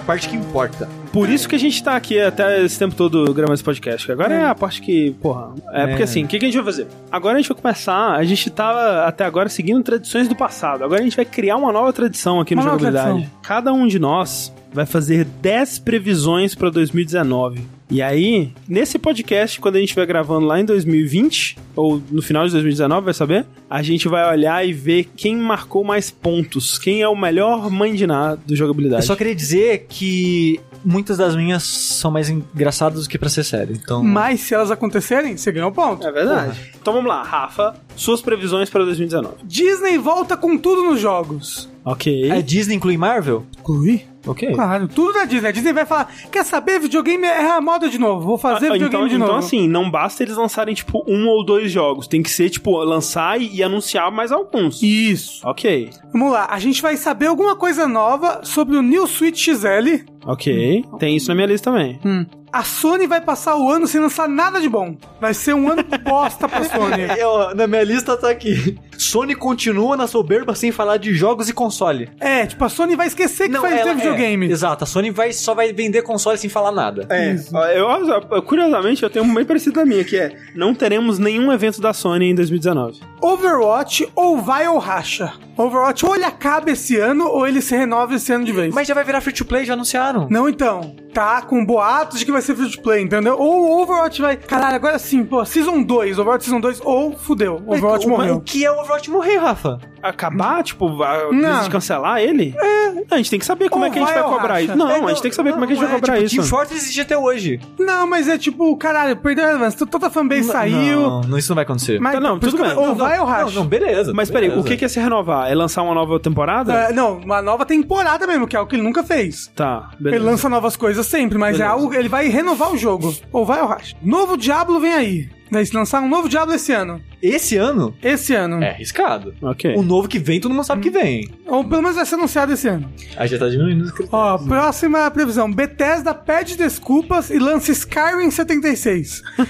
Parte 0.09 0.27
que 0.27 0.37
importa. 0.37 0.89
por 1.13 1.29
isso 1.29 1.47
que 1.47 1.55
a 1.55 1.59
gente 1.59 1.83
tá 1.85 1.95
aqui 1.95 2.19
até 2.19 2.65
esse 2.65 2.79
tempo 2.79 2.95
todo 2.95 3.25
gravando 3.35 3.53
esse 3.53 3.63
podcast. 3.63 4.07
que 4.07 4.13
Agora 4.13 4.33
é, 4.35 4.47
a 4.47 4.55
parte 4.55 4.81
que, 4.81 5.11
porra. 5.21 5.53
É, 5.71 5.83
É. 5.83 5.87
porque 5.89 6.03
assim, 6.03 6.25
o 6.25 6.27
que, 6.27 6.39
que 6.39 6.47
a 6.47 6.49
gente 6.49 6.57
vai 6.57 6.65
fazer? 6.65 6.87
Agora 7.13 7.35
a 7.37 7.41
gente 7.41 7.49
vai 7.53 7.61
começar. 7.61 8.13
A 8.15 8.25
gente 8.25 8.49
tava 8.49 9.05
até 9.05 9.25
agora 9.27 9.51
seguindo 9.51 9.83
tradições 9.83 10.27
do 10.27 10.35
passado. 10.35 10.83
Agora 10.83 11.01
a 11.01 11.05
gente 11.05 11.15
vai 11.15 11.27
criar 11.27 11.57
uma 11.57 11.71
nova 11.71 11.93
tradição 11.93 12.41
aqui 12.41 12.55
no 12.55 12.63
Uma 12.63 12.71
nova 12.73 12.79
Jogabilidade. 12.79 13.17
tradição. 13.21 13.41
Cada 13.43 13.71
um 13.73 13.87
de 13.87 13.99
nós 13.99 14.51
vai 14.73 14.86
fazer 14.86 15.24
10 15.24 15.78
previsões 15.81 16.55
pra 16.55 16.70
2019. 16.70 17.61
E 17.90 18.03
aí, 18.03 18.53
nesse 18.69 18.99
podcast, 18.99 19.59
quando 19.61 19.77
a 19.77 19.81
gente 19.81 19.95
vai 19.95 20.05
gravando 20.05 20.47
lá 20.47 20.61
em 20.61 20.65
2020, 20.65 21.57
ou 21.74 22.03
no 22.11 22.20
final 22.20 22.45
de 22.45 22.53
2019, 22.53 23.03
vai 23.07 23.15
saber, 23.15 23.47
a 23.69 23.82
gente 23.82 24.07
vai 24.09 24.31
olhar 24.31 24.66
e 24.66 24.74
ver 24.74 25.09
quem 25.16 25.35
marcou 25.36 25.82
mais 25.82 26.11
pontos, 26.11 26.78
quem 26.78 27.01
é 27.01 27.09
o 27.09 27.16
melhor 27.16 27.70
mãe 27.70 27.95
de 27.95 28.07
nada 28.07 28.39
do 28.47 28.53
Eu 28.53 28.57
jogabilidade. 28.59 29.07
só 29.07 29.16
queria 29.16 29.35
dizer 29.35 29.86
que 29.89 30.61
muitas 30.85 31.16
das 31.16 31.35
minhas 31.35 31.62
são 31.62 32.11
mais 32.11 32.28
engraçadas 32.28 33.05
do 33.05 33.09
que 33.09 33.16
pra 33.19 33.31
ser 33.31 33.43
sério. 33.43 33.74
Então. 33.74 34.03
Mas 34.05 34.40
se 34.40 34.55
elas 34.55 34.70
acontecerem, 34.70 35.35
você 35.39 35.51
ganhou 35.51 35.73
ponto. 35.73 36.07
É 36.07 36.12
verdade. 36.12 36.73
Então 36.81 36.93
vamos 36.93 37.09
lá, 37.09 37.23
Rafa, 37.23 37.74
suas 37.97 38.20
previsões 38.20 38.69
para 38.69 38.85
2019. 38.85 39.36
Disney 39.45 39.97
volta 39.97 40.36
com 40.36 40.59
tudo 40.59 40.82
nos 40.82 41.01
jogos. 41.01 41.70
Ok. 41.86 42.31
A 42.31 42.43
Disney 42.43 42.74
inclui 42.77 42.99
Marvel? 42.99 43.47
Inclui? 43.59 44.05
Ok. 44.29 44.53
Claro, 44.53 44.87
tudo 44.89 45.13
da 45.15 45.25
Disney. 45.25 45.49
A 45.49 45.53
Disney 45.53 45.73
vai 45.73 45.87
falar: 45.87 46.13
quer 46.31 46.45
saber? 46.45 46.79
Videogame 46.81 47.25
é 47.25 47.51
a 47.51 47.61
moda 47.61 47.89
de 47.89 47.99
novo. 47.99 48.27
Vou 48.27 48.39
fazer 48.39 48.69
Ah, 48.69 48.73
videogame 48.75 48.87
então, 49.07 49.09
de 49.09 49.15
então 49.17 49.27
novo. 49.35 49.39
assim, 49.39 49.67
não 49.69 49.91
basta 49.91 50.23
eles 50.23 50.37
lançarem, 50.37 50.75
tipo, 50.75 51.03
um 51.09 51.27
ou 51.29 51.45
dois 51.45 51.71
jogos. 51.73 52.07
Tem 52.07 52.23
que 52.23 52.31
ser, 52.31 52.51
tipo, 52.51 52.77
lançar 52.79 53.41
e, 53.41 53.57
e 53.57 53.63
anunciar 53.63 54.11
mais 54.13 54.31
alguns. 54.31 54.83
Isso. 54.83 55.41
Ok. 55.47 55.91
Vamos 56.13 56.33
lá, 56.33 56.47
a 56.51 56.59
gente 56.59 56.81
vai 56.83 56.97
saber 56.97 57.27
alguma 57.27 57.57
coisa 57.57 57.87
nova 57.89 58.41
sobre 58.45 58.77
o 58.77 58.83
New 58.83 59.07
Switch 59.07 59.49
XL. 59.49 60.05
Ok. 60.27 60.85
Tem 60.99 61.17
isso 61.17 61.29
na 61.29 61.35
minha 61.35 61.47
lista 61.47 61.71
também. 61.71 61.99
Hum. 62.05 62.27
A 62.53 62.63
Sony 62.65 63.07
vai 63.07 63.21
passar 63.21 63.57
o 63.57 63.71
ano 63.71 63.87
sem 63.87 64.01
lançar 64.01 64.27
nada 64.29 64.59
de 64.61 64.69
bom. 64.69 64.97
Vai 65.21 65.35
ser 65.35 65.55
um 65.55 65.71
ano 65.71 65.85
bosta 66.03 66.49
pra 66.49 66.65
Sony. 66.65 67.03
Eu, 67.19 67.55
na 67.55 67.67
minha 67.67 67.85
lista 67.85 68.17
tá 68.17 68.31
aqui. 68.31 68.79
Sony 69.09 69.35
continua 69.35 69.97
na 69.97 70.07
soberba 70.07 70.55
sem 70.55 70.71
falar 70.71 70.97
de 70.99 71.15
jogos 71.15 71.49
e 71.49 71.53
console. 71.53 72.11
É, 72.21 72.47
tipo, 72.47 72.65
a 72.65 72.69
Sony 72.69 72.95
vai 72.97 73.07
esquecer 73.07 73.49
que 73.49 73.59
faz 73.59 73.75
ela- 73.75 73.85
ter 73.91 73.97
videogame. 73.97 74.47
é, 74.49 74.51
exato, 74.51 74.85
a 74.85 74.87
Sony 74.87 75.11
vai, 75.11 75.33
só 75.33 75.55
vai 75.55 75.73
vender 75.73 76.03
console 76.03 76.37
sem 76.37 76.51
falar 76.51 76.73
nada. 76.73 77.07
É, 77.11 77.35
eu, 77.79 78.43
curiosamente, 78.43 79.03
eu 79.03 79.11
tenho 79.11 79.25
uma 79.25 79.35
bem 79.35 79.45
parecida 79.45 79.81
da 79.81 79.87
minha, 79.87 80.05
que 80.05 80.17
é 80.17 80.37
não 80.55 80.75
teremos 80.75 81.19
nenhum 81.19 81.51
evento 81.53 81.81
da 81.81 81.93
Sony 81.93 82.31
em 82.31 82.35
2019. 82.35 83.01
Overwatch 83.21 84.09
ou 84.15 84.39
vai 84.39 84.67
ou 84.69 84.79
racha? 84.79 85.33
Overwatch 85.57 86.07
ou 86.07 86.15
ele 86.15 86.25
acaba 86.25 86.71
esse 86.71 86.97
ano 86.99 87.27
ou 87.27 87.47
ele 87.47 87.61
se 87.61 87.77
renova 87.77 88.15
esse 88.15 88.33
ano 88.33 88.45
de 88.45 88.53
vez. 88.53 88.73
Mas 88.73 88.87
já 88.87 88.95
vai 88.95 89.03
virar 89.05 89.21
free 89.21 89.33
to 89.33 89.45
play, 89.45 89.65
já 89.65 89.73
anunciaram. 89.73 90.29
Não, 90.31 90.49
então. 90.49 90.95
Tá 91.13 91.43
com 91.43 91.65
boatos 91.67 92.21
de 92.21 92.25
que 92.25 92.31
vai 92.31 92.41
ser 92.41 92.55
free 92.55 92.71
to 92.71 92.81
play, 92.81 93.03
entendeu? 93.03 93.35
Ou 93.37 93.67
o 93.71 93.83
Overwatch 93.83 94.21
vai. 94.23 94.37
Caralho, 94.37 94.77
agora 94.77 94.99
sim, 95.01 95.25
pô, 95.25 95.45
Season 95.45 95.83
2, 95.83 96.17
Overwatch 96.19 96.45
Season 96.45 96.61
2, 96.61 96.81
ou 96.85 97.13
fudeu. 97.19 97.61
Mas 97.67 97.79
Overwatch 97.79 98.07
o- 98.07 98.11
morreu. 98.11 98.37
O 98.37 98.41
que 98.41 98.65
é 98.65 98.71
o 98.71 98.79
Morrer, 99.07 99.37
Rafa? 99.37 99.79
Acabar, 100.03 100.62
tipo, 100.62 101.03
a- 101.03 101.29
Não. 101.33 101.69
cancelar 101.69 102.20
ele? 102.20 102.55
É. 102.57 102.89
A 103.11 103.16
gente 103.16 103.31
tem 103.31 103.39
que 103.39 103.45
saber 103.47 103.69
como 103.69 103.85
Ou 103.85 103.89
é 103.89 103.93
que 103.93 103.99
a 103.99 104.03
gente 104.03 104.12
vai 104.12 104.23
vai 104.23 104.33
cobrar 104.33 104.55
racha? 104.55 104.65
isso. 104.65 104.77
Não, 104.77 104.91
É, 104.91 104.95
a 105.05 105.09
gente 105.09 105.23
tem 105.23 105.31
que 105.31 105.37
saber 105.37 105.53
como 105.53 105.65
é 105.65 105.66
que 105.66 105.73
a 105.73 105.77
gente 105.77 105.85
vai 105.85 105.93
não, 105.93 106.01
cobrar 106.01 106.15
tipo, 106.15 106.27
isso. 106.27 106.35
Team 106.37 106.47
Fortress 106.47 106.77
existe 106.85 107.01
até 107.01 107.16
hoje. 107.19 107.61
Não, 107.79 108.07
mas 108.07 108.29
é 108.29 108.39
tipo, 108.39 108.77
caralho, 108.77 109.16
perdeu 109.16 109.45
a 109.45 109.49
relevância. 109.49 109.87
Toda 109.87 110.07
a 110.07 110.11
fanbase 110.11 110.45
saiu. 110.45 111.01
Não, 111.01 111.20
não, 111.23 111.39
isso 111.39 111.51
não 111.51 111.55
vai 111.57 111.65
acontecer. 111.65 112.01
Mas, 112.01 112.15
Tá, 112.15 112.20
não, 112.20 112.39
tudo 112.39 112.59
bem. 112.62 112.77
Ou 112.77 112.95
vai 112.95 113.19
ou 113.19 113.27
Não, 113.27 113.33
racha? 113.33 113.55
não, 113.59 113.66
beleza. 113.66 114.12
Mas 114.15 114.31
peraí, 114.31 114.49
beleza. 114.49 114.66
o 114.66 114.69
que 114.69 114.77
que 114.77 114.85
é 114.85 114.89
se 114.89 114.99
renovar? 115.01 115.51
É 115.51 115.55
lançar 115.55 115.83
uma 115.83 115.95
nova 115.95 116.19
temporada? 116.20 116.73
É, 116.73 116.93
não, 116.93 117.19
uma 117.19 117.43
nova 117.43 117.65
temporada 117.66 118.27
mesmo, 118.27 118.47
que 118.47 118.57
é 118.57 118.59
algo 118.59 118.69
que 118.70 118.77
ele 118.77 118.83
nunca 118.83 119.03
fez. 119.03 119.49
Tá, 119.55 119.91
Ele 119.95 120.05
beleza. 120.11 120.25
lança 120.25 120.49
novas 120.49 120.77
coisas 120.77 121.07
sempre, 121.07 121.37
mas 121.39 121.59
é 121.61 121.65
algo. 121.65 121.93
Ele 121.93 122.09
vai 122.09 122.29
renovar 122.29 122.73
o 122.73 122.77
jogo. 122.79 123.15
Ou 123.33 123.45
vai 123.45 123.61
ou 123.61 123.66
racha. 123.69 123.97
Novo 124.03 124.37
Diablo 124.37 124.81
vem 124.81 124.93
aí. 124.95 125.29
Vai 125.51 125.65
se 125.65 125.75
lançar 125.75 126.01
um 126.03 126.09
novo 126.09 126.29
Diablo 126.29 126.55
esse 126.55 126.73
ano. 126.73 127.01
Esse 127.20 127.57
ano 127.57 127.95
Esse 128.03 128.33
ano. 128.35 128.62
é 128.62 128.70
arriscado. 128.70 129.35
Ok. 129.43 129.75
O 129.77 129.83
novo 129.83 130.07
que 130.07 130.19
vem, 130.20 130.41
todo 130.41 130.55
mundo 130.55 130.65
sabe 130.65 130.83
que 130.83 130.91
vem. 130.91 131.29
Ou 131.47 131.65
pelo 131.65 131.83
menos 131.83 131.97
vai 131.97 132.07
ser 132.07 132.15
anunciado 132.15 132.53
esse 132.53 132.69
ano. 132.69 132.89
Aí 133.16 133.27
já 133.27 133.39
tá 133.39 133.49
diminuindo 133.49 133.83
os 133.85 133.91
critérios. 133.91 134.12
Ó, 134.12 134.39
próxima 134.39 135.11
previsão. 135.11 135.51
Bethesda 135.53 136.15
pede 136.15 136.57
desculpas 136.57 137.31
e 137.31 137.39
lança 137.39 137.73
Skyrim 137.73 138.31
76. 138.31 139.23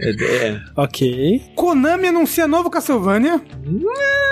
É, 0.00 0.10
é, 0.10 0.60
Ok. 0.76 1.42
Konami 1.54 2.08
anuncia 2.08 2.46
novo 2.46 2.70
Castlevania. 2.70 3.40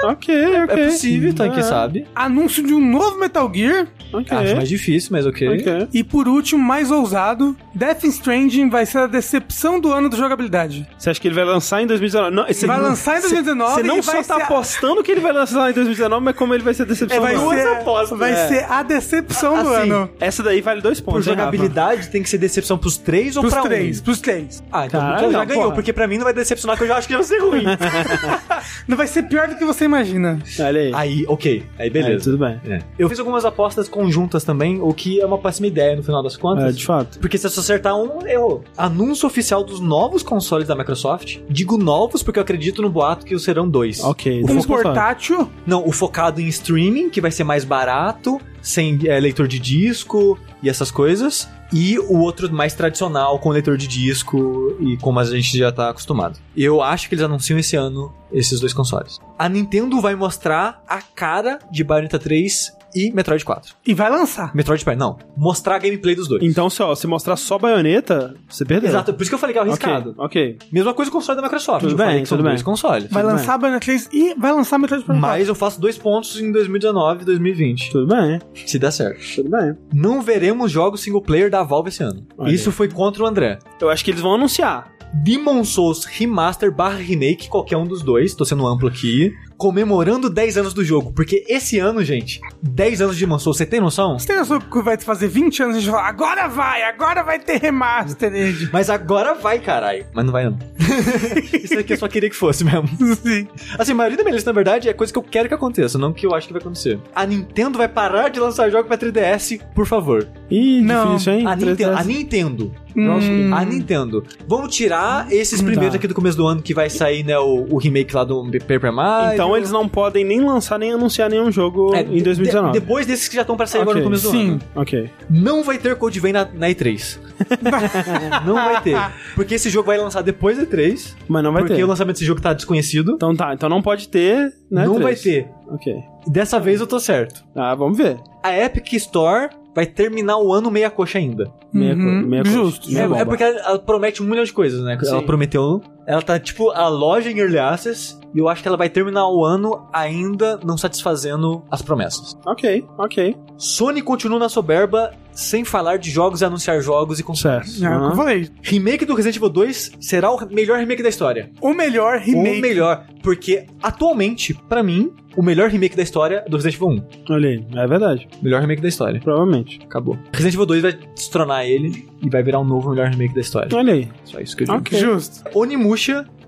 Ok, 0.05 0.35
é 0.35 0.65
ok. 0.65 0.85
possível, 0.87 1.35
tá? 1.35 1.49
Quem 1.49 1.59
É, 1.61 1.63
sabe? 1.63 2.07
Anúncio 2.15 2.63
de 2.67 2.73
um 2.75 2.81
novo 2.81 3.19
Metal 3.19 3.51
Gear. 3.53 3.87
Ok. 4.13 4.37
Acho 4.37 4.57
mais 4.57 4.69
difícil, 4.69 5.11
mas 5.13 5.27
ok. 5.27 5.49
Ok. 5.49 5.89
E 5.93 6.05
por 6.05 6.29
último, 6.29 6.63
mais 6.63 6.91
ousado, 6.91 7.57
Death 7.75 8.05
Stranding 8.05 8.69
vai 8.69 8.87
ser 8.87 8.99
a 8.99 9.07
decepção 9.07 9.81
do 9.81 9.93
ano 9.93 10.09
da 10.09 10.17
jogabilidade. 10.37 10.87
Você 10.99 11.11
acha 11.11 11.21
que 11.21 11.29
ele 11.29 11.35
vai 11.35 11.45
lançar 11.45 11.83
em 11.83 11.87
2019? 11.87 12.35
Não, 12.35 12.45
Vai 12.45 12.77
não- 12.77 12.85
lançar 12.91 13.13
em 13.19 13.21
você- 13.23 13.29
2019 13.29 13.75
Você 13.75 13.83
não 13.83 14.03
só 14.03 14.13
vai 14.13 14.25
tá 14.25 14.35
ser 14.37 14.43
a- 14.43 14.45
apostando 14.45 15.03
que 15.03 15.11
ele 15.11 15.21
vai 15.21 15.33
lançar 15.33 15.71
em 15.71 15.75
2019, 15.75 16.25
mas 16.25 16.37
como 16.37 16.55
ele 16.55 16.63
vai 16.63 16.75
ser 16.75 16.83
É, 16.83 16.87
decepção 16.87 17.21
vai 17.21 17.35
do 17.35 17.51
ano. 17.51 18.07
ser, 18.09 18.17
vai 18.17 18.33
é. 18.33 18.49
ser 18.49 18.67
a 18.71 18.83
decepção 18.83 19.63
do 19.63 19.71
Assim, 19.75 19.91
ano. 19.91 20.11
Essa 20.21 20.43
daí 20.43 20.61
vale 20.61 20.81
dois 20.81 21.01
Por 21.01 21.13
pontos, 21.15 21.27
Rafa? 21.27 21.39
jogabilidade, 21.39 22.09
tem 22.09 22.23
que 22.23 22.29
ser 22.29 22.39
decepção 22.39 22.77
pros 22.79 22.97
três 22.97 23.37
ou 23.37 23.43
Pros 23.43 23.55
pra 23.55 23.63
três, 23.63 24.01
um? 24.01 24.05
pros 24.05 24.21
três. 24.21 24.63
Ah, 24.71 24.87
então 24.87 25.01
Caralho, 25.01 25.19
então 25.19 25.33
já 25.33 25.45
ganhou, 25.45 25.63
porra. 25.65 25.75
porque 25.75 25.93
pra 25.93 26.07
mim 26.07 26.17
não 26.19 26.25
vai 26.25 26.35
decepcionar, 26.35 26.77
que 26.77 26.85
eu 26.85 26.89
já 26.89 26.97
acho 26.99 27.09
que 27.09 27.15
vai 27.15 27.25
ser 27.25 27.39
ruim. 27.39 27.65
Não 28.89 28.97
vai 28.97 29.07
ser 29.07 29.23
pior 29.25 29.49
do 29.49 29.57
que 29.57 29.65
você 29.65 29.85
imagina. 29.85 30.39
Olha 30.61 30.81
aí. 30.81 30.93
Aí, 30.95 31.25
ok. 31.29 31.65
Aí, 31.79 31.85
Aí, 31.85 31.91
beleza. 31.91 32.25
tudo 32.25 32.39
bem. 32.39 32.61
É. 32.69 32.81
Eu 32.99 33.09
fiz 33.09 33.19
algumas 33.19 33.45
apostas 33.45 33.89
conjuntas 33.89 34.45
também, 34.45 34.81
o 34.81 34.93
que 34.93 35.21
é 35.21 35.27
uma 35.27 35.39
péssima 35.39 35.67
ideia 35.67 35.95
no 35.97 36.03
final 36.03 36.23
das 36.23 36.35
É, 36.35 36.39
contas. 36.39 36.77
de 36.77 36.85
fato. 36.85 37.19
Porque 37.21 37.37
se 37.39 37.49
você 37.49 37.61
acertar 37.61 37.97
um, 37.97 38.27
errou. 38.27 38.65
Anúncio 38.77 39.27
oficial 39.27 39.63
dos 39.65 39.81
novos 39.81 40.23
consoles 40.27 40.69
da 40.69 40.75
Microsoft. 40.75 41.39
Digo 41.49 41.79
novos 41.79 42.23
porque 42.23 42.39
eu 42.39 42.43
acredito 42.43 42.83
no 42.83 42.91
boato 42.91 43.25
que 43.25 43.39
serão 43.39 43.69
dois. 43.69 44.03
Ok. 44.05 44.43
Um 44.45 44.63
falar. 44.63 44.83
portátil. 44.83 45.51
Não, 45.67 45.87
o 45.87 45.93
focado 45.93 46.41
em 46.41 46.47
streaming, 46.49 47.09
que 47.09 47.21
vai 47.21 47.31
ser 47.31 47.45
mais 47.45 47.65
barato, 47.65 48.41
sem 48.61 48.99
é, 49.05 49.19
leitor 49.19 49.49
de 49.49 49.59
disco 49.59 50.39
e 50.63 50.69
essas 50.69 50.91
coisas. 50.91 51.49
E 51.73 51.99
o 51.99 52.19
outro 52.19 52.53
mais 52.53 52.75
tradicional, 52.75 53.39
com 53.39 53.51
leitor 53.51 53.77
de 53.77 53.89
disco 53.89 54.77
e 54.81 54.97
como 54.99 55.19
a 55.19 55.25
gente 55.25 55.57
já 55.57 55.73
tá 55.73 55.91
acostumado. 55.91 56.39
Eu 56.57 56.81
acho 56.81 57.09
que 57.09 57.15
eles 57.15 57.25
anunciam 57.25 57.59
esse 57.59 57.77
ano 57.77 58.13
esses 58.33 58.61
dois 58.61 58.73
consoles. 58.73 59.19
A 59.39 59.49
Nintendo 59.49 60.01
vai 60.01 60.15
mostrar 60.15 60.83
a 60.87 61.01
cara 61.01 61.59
de 61.71 61.83
Bayonetta 61.83 62.19
3 62.19 62.76
e 62.97 63.13
Metroid 63.13 63.45
4. 63.45 63.75
E 63.87 63.93
vai 63.95 64.11
lançar. 64.11 64.55
Metroid 64.55 64.83
Prime, 64.85 64.99
não. 64.99 65.19
Mostrar 65.37 65.77
a 65.77 65.79
gameplay 65.79 66.15
dos 66.15 66.27
dois. 66.27 66.43
Então, 66.43 66.71
se, 66.71 66.83
ó, 66.83 66.95
se 66.95 67.07
mostrar 67.07 67.37
só 67.37 67.59
baioneta, 67.59 68.35
você 68.49 68.65
perdeu. 68.65 68.89
Exato, 68.89 69.13
por 69.13 69.23
isso 69.23 69.31
que 69.31 69.35
eu 69.35 69.39
falei 69.39 69.53
que 69.53 69.59
é 69.59 69.63
arriscado. 69.63 70.15
Ok, 70.19 70.55
ok. 70.55 70.59
Mesma 70.73 70.95
coisa 70.95 71.11
com 71.11 71.19
o 71.19 71.21
console 71.21 71.37
da 71.37 71.43
Microsoft. 71.43 71.83
Tudo 71.83 71.97
bem, 71.97 72.25
tudo 72.25 72.43
bem. 72.43 72.61
consoles. 72.63 73.11
Vai 73.11 73.23
Tudo 73.23 73.33
lançar 73.33 73.55
a 73.55 73.59
Bayonetta 73.59 73.85
3 73.85 74.09
e 74.13 74.35
vai 74.35 74.53
lançar 74.53 74.79
Metroid 74.79 75.05
Prime 75.05 75.21
4. 75.21 75.37
Mas 75.39 75.49
eu 75.49 75.55
faço 75.55 75.81
dois 75.81 75.99
pontos 75.99 76.41
em 76.41 76.51
2019 76.51 77.23
e 77.23 77.25
2020. 77.27 77.91
Tudo 77.93 78.07
bem, 78.07 78.41
Se 78.67 78.79
der 78.79 78.91
certo. 78.91 79.21
tudo 79.35 79.51
bem. 79.51 79.75
Não 79.93 80.23
veremos 80.23 80.71
jogos 80.73 81.01
single 81.01 81.21
player 81.23 81.51
da 81.51 81.63
Valve 81.63 81.89
esse 81.91 82.03
ano. 82.03 82.27
Olha 82.39 82.51
Isso 82.53 82.73
foi 82.73 82.89
contra 82.89 83.23
o 83.23 83.27
André. 83.27 83.59
Eu 83.81 83.91
acho 83.91 84.05
que 84.05 84.11
eles 84.11 84.21
vão 84.21 84.35
anunciar. 84.35 84.93
Demon 85.23 85.65
Souls 85.65 86.05
Remaster 86.05 86.71
barra 86.75 86.97
Remake, 86.99 87.49
qualquer 87.49 87.77
um 87.77 87.87
dos 87.87 88.03
dois, 88.03 88.35
tô 88.35 88.45
sendo 88.45 88.67
amplo 88.67 88.89
aqui, 88.89 89.33
comemorando 89.57 90.29
10 90.31 90.59
anos 90.59 90.75
do 90.75 90.85
jogo. 90.85 91.13
Porque 91.13 91.45
esse 91.49 91.79
ano, 91.79 92.03
gente, 92.05 92.41
10 92.63 93.01
anos 93.03 93.17
de 93.17 93.25
Demon 93.25 93.39
Souls, 93.39 93.57
você 93.57 93.67
tem 93.67 93.81
noção? 93.81 94.19
Você 94.19 94.27
tem 94.29 94.37
noção 94.37 94.61
que 94.61 94.83
vai 94.83 94.99
fazer 94.99 95.29
20 95.29 95.63
anos 95.63 95.77
e 95.77 95.79
a 95.79 95.83
gente 95.83 95.91
fala, 95.91 96.09
agora 96.09 96.47
vai, 96.49 96.83
agora 96.83 97.23
vai 97.23 97.39
ter 97.39 97.59
remastered. 97.61 98.71
Mas 98.73 98.91
agora 98.91 99.35
vai, 99.35 99.59
caralho. 99.59 100.07
Mas 100.15 100.25
não 100.25 100.33
vai 100.33 100.45
não. 100.45 100.59
Isso 101.53 101.79
aqui 101.79 101.93
eu 101.93 101.97
só 101.99 102.09
queria 102.09 102.29
que 102.31 102.37
fosse 102.37 102.65
mesmo. 102.65 102.89
Sim. 103.17 103.49
Assim, 103.79 103.93
a 103.93 103.95
maioria 103.95 104.17
da 104.19 104.25
minha 104.25 104.35
lista, 104.35 104.51
na 104.51 104.55
verdade, 104.55 104.89
é 104.89 104.93
coisa 104.93 105.13
que 105.13 105.19
eu 105.19 105.23
quero 105.23 105.49
que 105.49 105.55
aconteça, 105.55 105.99
não 105.99 106.13
que 106.13 106.27
eu 106.27 106.35
acho 106.35 106.47
que 106.47 106.53
vai 106.53 106.61
acontecer. 106.61 106.99
A 107.15 107.25
Nintendo 107.27 107.79
vai 107.79 107.89
parar 107.89 108.29
de 108.29 108.39
lançar 108.41 108.71
jogo 108.71 108.87
pra 108.89 108.97
3DS, 108.99 109.61
por 109.75 109.87
favor. 109.87 110.27
Ih, 110.51 110.81
Não. 110.83 111.13
difícil, 111.13 111.33
hein? 111.35 111.47
A, 111.47 111.57
Nintendo, 111.57 111.77
3DS. 111.77 111.99
a 112.01 112.05
Nintendo. 112.05 112.73
Hum. 112.97 113.53
A 113.55 113.63
Nintendo. 113.65 114.25
Vamos 114.49 114.75
tirar 114.75 115.31
esses 115.31 115.61
primeiros 115.61 115.91
Tá. 115.93 115.97
aqui 115.99 116.07
do 116.09 116.15
começo 116.15 116.35
do 116.37 116.47
ano 116.47 116.63
que 116.63 116.73
vai 116.73 116.89
sair, 116.89 117.23
né, 117.25 117.39
o, 117.39 117.67
o 117.71 117.77
remake 117.77 118.15
lá 118.15 118.25
do 118.25 118.43
Paper 118.67 118.91
Mario. 118.93 119.35
Então 119.35 119.46
eles 119.55 119.71
não 119.71 119.87
podem 119.87 120.25
nem 120.25 120.41
lançar 120.41 120.79
nem 120.79 120.93
anunciar 120.95 121.29
nenhum 121.29 121.53
jogo 121.53 121.95
É, 121.95 122.01
em 122.01 122.23
2019. 122.23 122.73
de- 122.73 122.81
depois 122.81 123.05
desses 123.05 123.29
que 123.29 123.35
já 123.37 123.43
estão 123.43 123.55
pra 123.55 123.67
sair 123.67 123.83
agora 123.83 124.01
no 124.01 124.07
Ok, 124.07 124.19
começo 124.19 124.25
do 124.25 124.31
sim. 124.31 124.49
ano. 124.53 124.61
Ok. 124.75 125.11
Não 125.29 125.63
vai 125.63 125.77
ter 125.77 125.95
Code 125.97 126.19
Vein 126.19 126.33
na, 126.33 126.47
na 126.47 126.69
E3. 126.71 127.19
não 128.47 128.55
vai 128.55 128.81
ter. 128.83 128.97
Porque 129.35 129.55
esse 129.57 129.69
jogo 129.69 129.87
vai 129.89 129.99
lançar 129.99 130.23
depois 130.23 130.57
da 130.57 130.65
E3. 130.65 131.15
Mas 131.29 131.45
não 131.45 131.53
vai 131.53 131.63
porque 131.63 131.77
ter. 131.77 131.85
o 131.85 131.87
lançamento 131.87 132.15
desse 132.17 132.25
jogo 132.25 132.41
tá 132.41 132.53
desconhecido. 132.55 133.13
Então 133.17 133.35
tá, 133.37 133.53
então 133.53 133.69
não 133.69 133.83
pode 133.83 134.09
ter, 134.09 134.53
né? 134.71 134.87
não 134.87 134.95
três. 134.97 135.03
vai 135.03 135.15
ter. 135.15 135.49
Ok. 135.69 135.95
Dessa 136.27 136.59
vez 136.59 136.81
eu 136.81 136.87
tô 136.87 136.99
certo. 136.99 137.45
Ah, 137.55 137.75
vamos 137.75 137.99
ver. 137.99 138.17
A 138.43 138.57
Epic 138.57 138.93
Store 138.95 139.51
vai 139.75 139.85
terminar 139.85 140.39
o 140.39 140.53
ano 140.53 140.71
meia 140.71 140.89
coxa 140.91 141.19
ainda. 141.19 141.51
Meia, 141.73 141.95
co- 141.95 142.01
Uhum, 142.03 142.23
meia 142.27 142.43
coxa, 142.43 142.55
justo. 142.55 142.91
meia 142.91 143.09
É, 143.17 143.21
é 143.21 143.25
porque 143.25 143.43
ela, 143.43 143.59
ela 143.61 143.79
promete 143.79 144.23
um 144.23 144.27
milhão 144.27 144.45
de 144.45 144.53
coisas, 144.53 144.81
né? 144.83 144.97
Ela 145.01 145.21
Sim. 145.21 145.27
prometeu. 145.27 145.83
Ela 146.07 146.23
tá 146.23 146.39
tipo 146.39 146.71
a 146.71 146.89
loja 146.89 147.31
em 147.31 147.39
Early 147.39 147.59
Access. 147.59 148.17
E 148.35 148.39
eu 148.39 148.49
acho 148.49 148.61
que 148.61 148.69
ela 148.69 148.77
vai 148.77 148.91
terminar 148.91 149.29
o 149.29 149.45
ano 149.45 149.89
ainda 149.93 150.61
não 150.63 150.77
satisfazendo 150.77 151.63
as 151.71 151.81
promessas. 151.81 152.37
Ok, 152.45 152.85
ok. 152.99 153.35
Sony 153.57 154.03
continua 154.03 154.39
na 154.39 154.51
soberba, 154.51 155.15
sem 155.33 155.65
falar 155.65 155.97
de 155.97 156.11
jogos 156.11 156.43
e 156.43 156.45
anunciar 156.45 156.79
jogos 156.83 157.19
e 157.19 157.23
consoles. 157.23 157.79
Certo. 157.79 157.95
É 157.95 157.99
que 157.99 158.13
eu 158.13 158.17
falei. 158.17 158.51
Remake 158.63 159.07
do 159.07 159.15
Resident 159.15 159.37
Evil 159.37 159.49
2 159.49 159.93
será 160.01 160.31
o 160.31 160.47
melhor 160.51 160.79
remake 160.79 161.03
da 161.03 161.09
história. 161.09 161.51
O 161.63 161.73
melhor 161.73 162.19
remake. 162.19 162.59
O 162.59 162.61
melhor. 162.61 163.07
Porque, 163.23 163.67
atualmente, 163.83 164.53
pra 164.69 164.83
mim, 164.83 165.11
o 165.35 165.43
melhor 165.43 165.71
remake 165.71 165.97
da 165.97 166.03
história 166.03 166.45
é 166.47 166.49
do 166.49 166.57
Resident 166.59 166.75
Evil 166.77 166.89
1. 166.89 167.33
Olha 167.35 167.49
aí, 167.49 167.67
é 167.75 167.87
verdade. 167.87 168.29
Melhor 168.43 168.61
remake 168.61 168.83
da 168.83 168.89
história. 168.89 169.19
Provavelmente. 169.21 169.81
Acabou. 169.83 170.19
Resident 170.33 170.55
Evil 170.55 170.67
2 170.67 170.83
vai 170.83 170.93
destronar 171.15 171.65
ele 171.65 172.07
e 172.23 172.29
vai 172.29 172.43
virar 172.43 172.61
um 172.61 172.65
novo 172.65 172.91
melhor 172.91 173.09
remake 173.09 173.35
da 173.35 173.41
história. 173.41 173.69
Olha 173.75 173.95
aí. 173.95 174.09
Só 174.25 174.41
isso 174.41 174.55
que 174.57 174.65
eu 174.65 174.67
digo. 174.67 174.79
Ok. 174.79 174.99
Justo. 174.99 175.43
Onimusha 175.55 175.96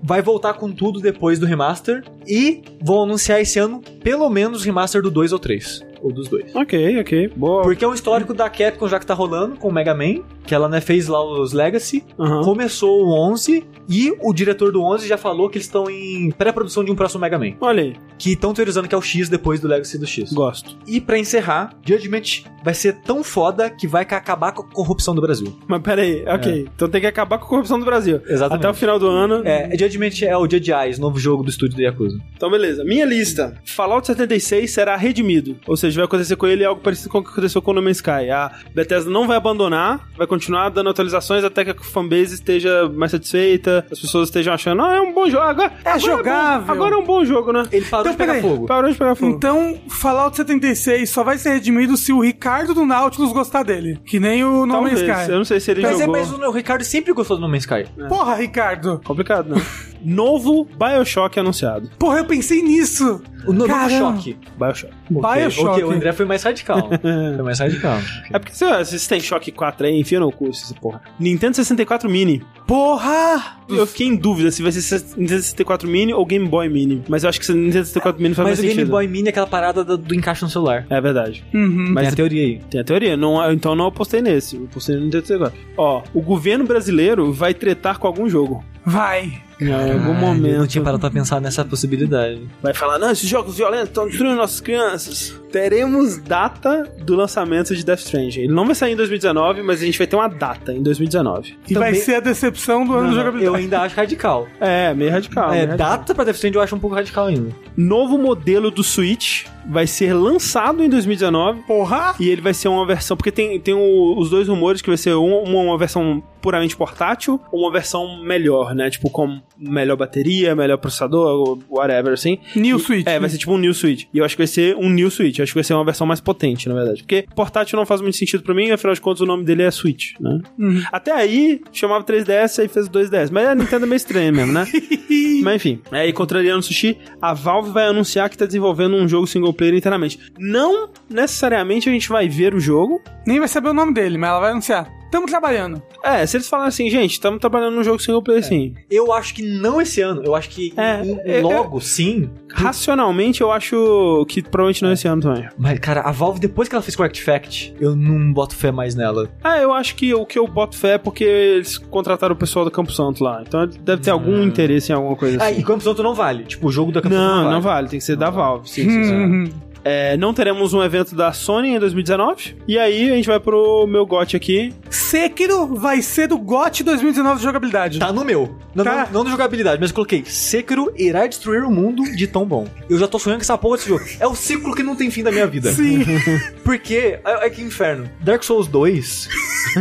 vai 0.01 0.21
voltar 0.21 0.53
com 0.53 0.71
tudo 0.71 0.99
depois 0.99 1.39
do 1.39 1.45
remaster 1.45 2.03
e 2.27 2.61
vão 2.81 3.03
anunciar 3.03 3.41
esse 3.41 3.59
ano 3.59 3.81
pelo 4.03 4.29
menos 4.29 4.61
o 4.61 4.65
remaster 4.65 5.01
do 5.01 5.11
2 5.11 5.33
ou 5.33 5.39
3. 5.39 5.85
Ou 6.01 6.13
dos 6.13 6.29
dois. 6.29 6.55
Ok, 6.55 6.99
ok. 6.99 7.27
Boa. 7.35 7.61
Porque 7.61 7.83
é 7.83 7.87
um 7.87 7.93
histórico 7.93 8.33
da 8.33 8.49
Capcom 8.49 8.87
já 8.87 8.99
que 8.99 9.05
tá 9.05 9.13
rolando 9.13 9.57
com 9.57 9.67
o 9.67 9.71
Mega 9.71 9.93
Man, 9.93 10.23
que 10.49 10.55
ela 10.55 10.67
né, 10.67 10.81
fez 10.81 11.07
lá 11.07 11.23
os 11.23 11.53
Legacy, 11.53 12.03
Aham. 12.19 12.41
começou 12.41 13.05
o 13.05 13.13
11 13.31 13.63
e 13.87 14.11
o 14.19 14.33
diretor 14.33 14.71
do 14.71 14.81
11 14.83 15.07
já 15.07 15.15
falou 15.15 15.47
que 15.47 15.59
eles 15.59 15.67
estão 15.67 15.87
em 15.87 16.31
pré-produção 16.31 16.83
de 16.83 16.91
um 16.91 16.95
próximo 16.95 17.21
Mega 17.21 17.37
Man, 17.37 17.53
Olha 17.61 17.83
aí. 17.83 17.95
que 18.17 18.31
estão 18.31 18.51
teorizando 18.51 18.87
que 18.87 18.95
é 18.95 18.97
o 18.97 19.01
X 19.01 19.29
depois 19.29 19.59
do 19.59 19.67
Legacy 19.67 19.99
do 19.99 20.07
X. 20.07 20.33
Gosto. 20.33 20.75
E 20.87 20.99
pra 20.99 21.19
encerrar, 21.19 21.75
Judgment 21.85 22.43
vai 22.63 22.73
ser 22.73 22.93
tão 23.01 23.23
foda 23.23 23.69
que 23.69 23.87
vai 23.87 24.01
acabar 24.01 24.51
com 24.53 24.63
a 24.63 24.65
corrupção 24.65 25.13
do 25.13 25.21
Brasil. 25.21 25.55
Mas 25.67 25.81
pera 25.83 26.01
aí, 26.01 26.25
ok. 26.27 26.67
Então 26.75 26.89
tem 26.89 26.99
que 26.99 27.07
acabar 27.07 27.37
com 27.37 27.45
a 27.45 27.47
corrupção 27.47 27.77
do 27.79 27.85
Brasil. 27.85 28.19
Exatamente. 28.27 28.65
Até 28.65 28.69
o 28.69 28.73
final 28.73 28.97
do 28.97 29.07
ano. 29.07 29.43
É, 29.45 29.69
Judgment 29.77 30.23
é 30.23 30.35
o 30.35 30.49
Judge 30.49 30.71
Eyes, 30.71 30.97
novo 30.97 31.19
jogo 31.19 31.43
do 31.43 31.49
estúdio 31.51 31.75
do 31.77 31.81
Yakuza. 31.83 32.17
Então, 32.35 32.49
beleza. 32.49 32.83
Minha 32.83 33.05
lista. 33.05 33.55
Fallout 33.65 34.07
76 34.07 34.69
será 34.71 34.95
redimido. 34.95 35.57
Ou 35.67 35.77
seja, 35.77 35.97
vai 35.97 36.05
acontecer 36.05 36.35
com 36.35 36.47
ele 36.47 36.65
algo 36.65 36.81
parecido 36.81 37.09
com 37.09 37.19
o 37.19 37.23
que 37.23 37.29
aconteceu 37.29 37.61
com 37.61 37.71
o 37.71 37.73
No 37.75 37.81
Man's 37.83 37.97
Sky. 37.97 38.29
A 38.31 38.51
Bethesda 38.73 39.09
não 39.11 39.27
vai 39.27 39.37
abandonar, 39.37 40.09
vai 40.17 40.25
continuar 40.25 40.38
continuar 40.39 40.69
dando 40.69 40.89
atualizações 40.89 41.43
até 41.43 41.65
que 41.65 41.71
a 41.71 41.75
fanbase 41.75 42.33
esteja 42.35 42.87
mais 42.89 43.11
satisfeita, 43.11 43.85
as 43.91 43.99
pessoas 43.99 44.29
estejam 44.29 44.53
achando, 44.53 44.81
ah, 44.81 44.95
é 44.95 45.01
um 45.01 45.13
bom 45.13 45.29
jogo. 45.29 45.43
Agora, 45.43 45.73
É 45.83 45.89
agora 45.89 45.99
jogável. 45.99 46.65
bom. 46.65 46.71
agora 46.71 46.95
é 46.95 46.97
um 46.97 47.03
bom 47.03 47.25
jogo, 47.25 47.51
né? 47.51 47.63
Ele 47.71 47.85
parou 47.85 48.05
Então, 48.05 48.11
de 48.13 48.17
pegar 48.17 48.33
peraí. 48.35 48.49
fogo. 48.49 48.65
Parou 48.65 48.89
de 48.91 48.97
pegar 48.97 49.15
fogo. 49.15 49.31
Então, 49.35 49.77
Fallout 49.89 50.37
76 50.37 51.09
só 51.09 51.23
vai 51.23 51.37
ser 51.37 51.51
redimido 51.51 51.97
se 51.97 52.13
o 52.13 52.21
Ricardo 52.21 52.73
do 52.73 52.85
Nautilus 52.85 53.33
gostar 53.33 53.63
dele. 53.63 53.99
Que 54.05 54.19
nem 54.19 54.43
o 54.45 54.65
No 54.65 54.81
Man's. 54.81 55.01
Sky. 55.01 55.29
Eu 55.29 55.37
não 55.37 55.45
sei 55.45 55.59
se 55.59 55.71
ele 55.71 55.81
Mas, 55.81 55.95
é, 55.99 56.05
jogou. 56.05 56.15
mas 56.17 56.31
o 56.31 56.51
Ricardo 56.51 56.83
sempre 56.85 57.11
gostou 57.13 57.35
do 57.37 57.41
No 57.41 57.49
Man's 57.49 57.63
Sky. 57.63 57.85
Porra, 58.07 58.35
Ricardo. 58.35 59.01
Complicado, 59.03 59.49
né? 59.55 59.61
Novo 60.01 60.63
Bioshock 60.65 61.37
anunciado. 61.39 61.89
Porra, 61.99 62.19
eu 62.19 62.25
pensei 62.25 62.61
nisso. 62.61 63.21
O 63.45 63.53
no 63.53 63.65
Caramba. 63.65 64.15
Choque. 64.17 64.37
Bioshock. 64.57 64.93
Bioshock. 65.09 65.69
Ok, 65.69 65.83
o 65.83 65.91
André 65.91 66.13
foi 66.13 66.25
mais 66.25 66.43
radical. 66.43 66.89
foi 67.01 67.43
mais 67.43 67.59
radical. 67.59 67.97
É 68.31 68.39
porque 68.39 68.53
se 68.53 68.65
vocês 68.65 69.07
têm 69.07 69.19
Shock 69.19 69.51
4 69.51 69.87
aí, 69.87 69.99
enfia 69.99 70.19
no 70.19 70.31
curso 70.31 70.63
essa 70.65 70.73
porra. 70.73 71.01
Nintendo 71.19 71.55
64 71.55 72.09
Mini. 72.09 72.43
Porra! 72.67 73.57
Eu 73.67 73.85
fiquei 73.87 74.07
em 74.07 74.15
dúvida 74.15 74.51
se 74.51 74.61
vai 74.61 74.71
ser 74.71 75.01
Nintendo 75.17 75.41
64 75.41 75.87
Mini 75.87 76.13
ou 76.13 76.25
Game 76.25 76.47
Boy 76.47 76.69
Mini. 76.69 77.03
Mas 77.07 77.23
eu 77.23 77.29
acho 77.29 77.39
que 77.39 77.51
Nintendo 77.51 77.85
64 77.85 78.21
Mini 78.21 78.35
faz 78.35 78.47
Mas 78.47 78.57
mais 78.57 78.59
o 78.59 78.61
Game 78.63 78.75
sentido. 78.75 78.91
Boy 78.91 79.07
Mini 79.07 79.27
é 79.27 79.29
aquela 79.29 79.47
parada 79.47 79.83
do, 79.83 79.97
do 79.97 80.15
encaixe 80.15 80.43
no 80.43 80.49
celular. 80.49 80.85
É 80.89 80.99
verdade. 80.99 81.43
Uhum. 81.53 81.91
Mas 81.93 81.93
Mas 81.93 82.03
tem 82.03 82.13
a 82.13 82.15
teoria 82.15 82.43
aí. 82.43 82.59
tem 82.69 82.81
a 82.81 82.83
teoria. 82.83 83.17
Não, 83.17 83.51
então 83.51 83.75
não 83.75 83.87
apostei 83.87 84.21
nesse. 84.21 84.55
Eu 84.55 84.65
apostei 84.65 84.95
no 84.95 85.03
Nintendo 85.03 85.25
64. 85.25 85.59
Ó, 85.77 86.03
o 86.13 86.21
governo 86.21 86.65
brasileiro 86.65 87.31
vai 87.31 87.53
tretar 87.53 87.97
com 87.99 88.07
algum 88.07 88.29
jogo. 88.29 88.63
Vai. 88.85 89.41
Em 89.61 89.71
algum 89.73 90.13
momento. 90.13 90.47
Eu 90.53 90.59
não 90.59 90.67
tinha 90.67 90.83
parado 90.83 90.99
pra 90.99 91.09
pensar 91.11 91.41
nessa 91.41 91.65
possibilidade. 91.65 92.41
Vai 92.61 92.73
falar, 92.73 92.97
não, 92.97 93.11
esses 93.11 93.27
jogos 93.27 93.57
violentos 93.57 93.89
estão 93.89 94.07
destruindo 94.07 94.35
nossas 94.35 94.61
crianças. 94.61 95.35
Teremos 95.51 96.17
data 96.17 96.83
do 97.03 97.15
lançamento 97.15 97.75
de 97.75 97.83
Death 97.83 97.99
Stranding. 97.99 98.41
Ele 98.41 98.53
não 98.53 98.65
vai 98.65 98.75
sair 98.75 98.93
em 98.93 98.95
2019, 98.95 99.61
mas 99.63 99.81
a 99.81 99.85
gente 99.85 99.97
vai 99.97 100.05
ter 100.07 100.15
uma 100.15 100.29
data 100.29 100.71
em 100.71 100.81
2019. 100.81 101.57
E 101.67 101.73
vai 101.73 101.89
Também- 101.89 102.01
ser 102.01 102.15
a 102.15 102.19
decepção 102.19 102.85
do 102.85 102.93
ano 102.93 103.09
de 103.09 103.15
Eu 103.15 103.19
jogabilidade. 103.19 103.57
ainda 103.57 103.81
acho 103.81 103.95
radical. 103.95 104.47
É, 104.61 104.93
meio 104.93 105.11
radical. 105.11 105.49
é, 105.49 105.57
meio 105.57 105.67
radical. 105.71 105.89
data 105.89 106.15
pra 106.15 106.23
Death 106.23 106.35
Stranding 106.35 106.57
eu 106.57 106.61
acho 106.63 106.75
um 106.75 106.79
pouco 106.79 106.95
radical 106.95 107.25
ainda. 107.25 107.49
Novo 107.75 108.17
modelo 108.17 108.69
do 108.71 108.83
Switch 108.83 109.45
vai 109.67 109.87
ser 109.87 110.13
lançado 110.13 110.83
em 110.83 110.89
2019. 110.89 111.63
Porra! 111.63 112.13
E 112.19 112.29
ele 112.29 112.41
vai 112.41 112.53
ser 112.53 112.67
uma 112.67 112.85
versão. 112.85 113.17
Porque 113.17 113.31
tem, 113.31 113.59
tem 113.59 113.73
o- 113.73 114.15
os 114.17 114.29
dois 114.29 114.47
rumores 114.47 114.81
que 114.81 114.87
vai 114.89 114.97
ser 114.97 115.15
um- 115.15 115.43
uma, 115.43 115.61
uma 115.61 115.77
versão 115.77 116.23
puramente 116.41 116.77
portátil 116.77 117.39
ou 117.51 117.61
uma 117.63 117.71
versão 117.71 118.21
melhor, 118.23 118.73
né? 118.75 118.89
Tipo, 118.89 119.09
com 119.09 119.41
melhor 119.59 119.97
bateria, 119.97 120.55
melhor 120.55 120.77
processador, 120.77 121.59
whatever, 121.69 122.13
assim. 122.13 122.37
New 122.55 122.77
E- 122.77 122.79
Switch. 122.79 123.07
É, 123.07 123.19
vai 123.19 123.29
ser 123.29 123.37
tipo 123.37 123.53
um 123.53 123.57
New 123.57 123.73
Switch. 123.73 124.05
E 124.13 124.17
eu 124.17 124.25
acho 124.25 124.35
que 124.35 124.41
vai 124.41 124.47
ser 124.47 124.75
um 124.77 124.89
New 124.89 125.09
Switch. 125.11 125.37
Eu 125.39 125.43
acho 125.43 125.51
que 125.51 125.57
vai 125.57 125.63
ser 125.63 125.73
uma 125.73 125.83
versão 125.85 126.07
mais 126.07 126.21
potente, 126.21 126.67
na 126.69 126.75
verdade. 126.75 127.01
Porque 127.03 127.25
portátil 127.35 127.77
não 127.77 127.85
faz 127.85 128.01
muito 128.01 128.17
sentido 128.17 128.43
pra 128.43 128.53
mim, 128.53 128.71
afinal 128.71 128.93
de 128.93 129.01
contas 129.01 129.21
o 129.21 129.25
nome 129.25 129.43
dele 129.43 129.63
é 129.63 129.71
Switch, 129.71 130.13
né? 130.19 130.39
Uhum. 130.57 130.81
Até 130.91 131.11
aí, 131.11 131.61
chamava 131.71 132.03
3DS, 132.03 132.59
aí 132.61 132.67
fez 132.67 132.87
o 132.87 132.89
2DS. 132.89 133.29
Mas 133.31 133.47
a 133.47 133.55
Nintendo 133.55 133.85
é 133.85 133.87
meio 133.87 133.97
estranha 133.97 134.31
mesmo, 134.31 134.53
né? 134.53 134.65
Mas 135.43 135.55
enfim, 135.55 135.81
aí 135.91 136.11
contrariando 136.13 136.59
o 136.59 136.63
Sushi, 136.63 136.97
a 137.21 137.33
Valve 137.33 137.71
vai 137.71 137.85
anunciar 137.87 138.29
que 138.29 138.37
tá 138.37 138.45
desenvolvendo 138.45 138.95
um 138.95 139.07
jogo 139.07 139.25
single 139.27 139.53
player 139.53 139.75
inteiramente. 139.75 140.19
Não 140.37 140.89
necessariamente 141.09 141.89
a 141.89 141.91
gente 141.91 142.09
vai 142.09 142.27
ver 142.27 142.53
o 142.53 142.59
jogo. 142.59 143.01
Nem 143.25 143.39
vai 143.39 143.47
saber 143.47 143.69
o 143.69 143.73
nome 143.73 143.93
dele, 143.93 144.17
mas 144.17 144.29
ela 144.29 144.39
vai 144.39 144.51
anunciar. 144.51 144.98
Tamo 145.11 145.25
trabalhando. 145.27 145.81
É, 146.03 146.25
se 146.25 146.37
eles 146.37 146.47
falarem 146.47 146.69
assim, 146.69 146.89
gente, 146.89 147.11
estamos 147.13 147.39
trabalhando 147.39 147.75
num 147.75 147.83
jogo 147.83 147.99
single 147.99 148.21
player 148.21 148.43
sim. 148.43 148.73
Eu 148.89 149.11
acho 149.11 149.33
que 149.33 149.41
não 149.41 149.81
esse 149.81 150.01
ano. 150.01 150.21
Eu 150.23 150.35
acho 150.35 150.49
que 150.49 150.73
É, 150.77 151.01
em- 151.03 151.19
é, 151.25 151.41
logo, 151.41 151.81
sim. 151.81 152.29
Racionalmente, 152.51 153.41
eu 153.41 153.51
acho 153.51 154.25
que 154.27 154.41
provavelmente 154.41 154.83
não 154.83 154.91
esse 154.91 155.07
ano 155.07 155.21
também. 155.21 155.47
Mas, 155.57 155.79
cara, 155.79 156.01
a 156.01 156.11
Valve, 156.11 156.39
depois 156.39 156.67
que 156.69 156.75
ela 156.75 156.81
fez 156.81 156.95
Correct 156.95 157.21
Fact, 157.23 157.73
eu 157.79 157.95
não 157.95 158.31
boto 158.31 158.55
fé 158.55 158.71
mais 158.71 158.95
nela. 158.95 159.29
Ah, 159.43 159.57
eu 159.59 159.73
acho 159.73 159.95
que 159.95 160.13
o 160.13 160.25
que 160.25 160.37
eu 160.37 160.47
boto 160.47 160.77
fé 160.77 160.93
é 160.93 160.97
porque 160.97 161.23
eles 161.23 161.77
contrataram 161.77 162.33
o 162.33 162.37
pessoal 162.37 162.63
do 162.65 162.71
Campo 162.71 162.91
Santo 162.91 163.23
lá. 163.23 163.43
Então 163.45 163.67
deve 163.67 164.01
ter 164.01 164.11
algum 164.11 164.43
interesse 164.43 164.91
em 164.91 164.95
alguma 164.95 165.15
coisa 165.15 165.37
Ah, 165.41 165.49
e 165.49 165.53
assim. 165.55 165.63
Campo 165.63 165.83
Santo 165.83 166.01
não 166.03 166.13
vale. 166.13 166.43
Tipo, 166.43 166.67
o 166.67 166.71
jogo 166.71 166.91
da 166.91 167.01
Campo 167.01 167.15
Santo 167.15 167.25
Não, 167.27 167.35
não 167.43 167.51
não 167.51 167.61
vale. 167.61 167.75
vale, 167.75 167.89
tem 167.89 167.99
que 167.99 168.05
ser 168.05 168.15
da 168.15 168.29
Valve. 168.29 168.69
Sim, 168.69 168.89
sim, 168.89 169.03
sim. 169.03 169.53
É, 169.83 170.17
não 170.17 170.33
teremos 170.33 170.73
um 170.73 170.83
evento 170.83 171.15
da 171.15 171.31
Sony 171.33 171.69
em 171.75 171.79
2019. 171.79 172.57
E 172.67 172.77
aí 172.77 173.09
a 173.11 173.15
gente 173.15 173.27
vai 173.27 173.39
pro 173.39 173.85
meu 173.87 174.05
GOT 174.05 174.35
aqui. 174.35 174.73
Sekiro 174.89 175.67
vai 175.75 176.01
ser 176.01 176.27
do 176.27 176.37
GOT 176.37 176.83
2019 176.83 177.37
de 177.37 177.43
jogabilidade. 177.43 177.99
Tá 177.99 178.11
no 178.11 178.23
meu. 178.25 178.55
Não, 178.75 178.83
Tá. 178.83 179.05
não, 179.05 179.19
não 179.19 179.23
de 179.25 179.31
jogabilidade, 179.31 179.79
mas 179.79 179.89
eu 179.89 179.95
coloquei 179.95 180.23
Sekiro 180.25 180.91
irá 180.95 181.25
destruir 181.27 181.63
o 181.63 181.71
mundo 181.71 182.03
de 182.15 182.27
tão 182.27 182.45
bom. 182.45 182.67
Eu 182.89 182.97
já 182.97 183.07
tô 183.07 183.17
sonhando 183.19 183.39
com 183.39 183.43
essa 183.43 183.57
porra 183.57 183.77
desse 183.77 183.89
jogo. 183.89 184.03
É 184.19 184.27
o 184.27 184.35
ciclo 184.35 184.75
que 184.75 184.83
não 184.83 184.95
tem 184.95 185.09
fim 185.09 185.23
da 185.23 185.31
minha 185.31 185.47
vida. 185.47 185.71
Sim. 185.71 186.03
Porque, 186.63 187.19
é, 187.25 187.45
é 187.45 187.49
que 187.49 187.61
inferno. 187.61 188.09
Dark 188.21 188.43
Souls 188.43 188.67
2. 188.67 189.27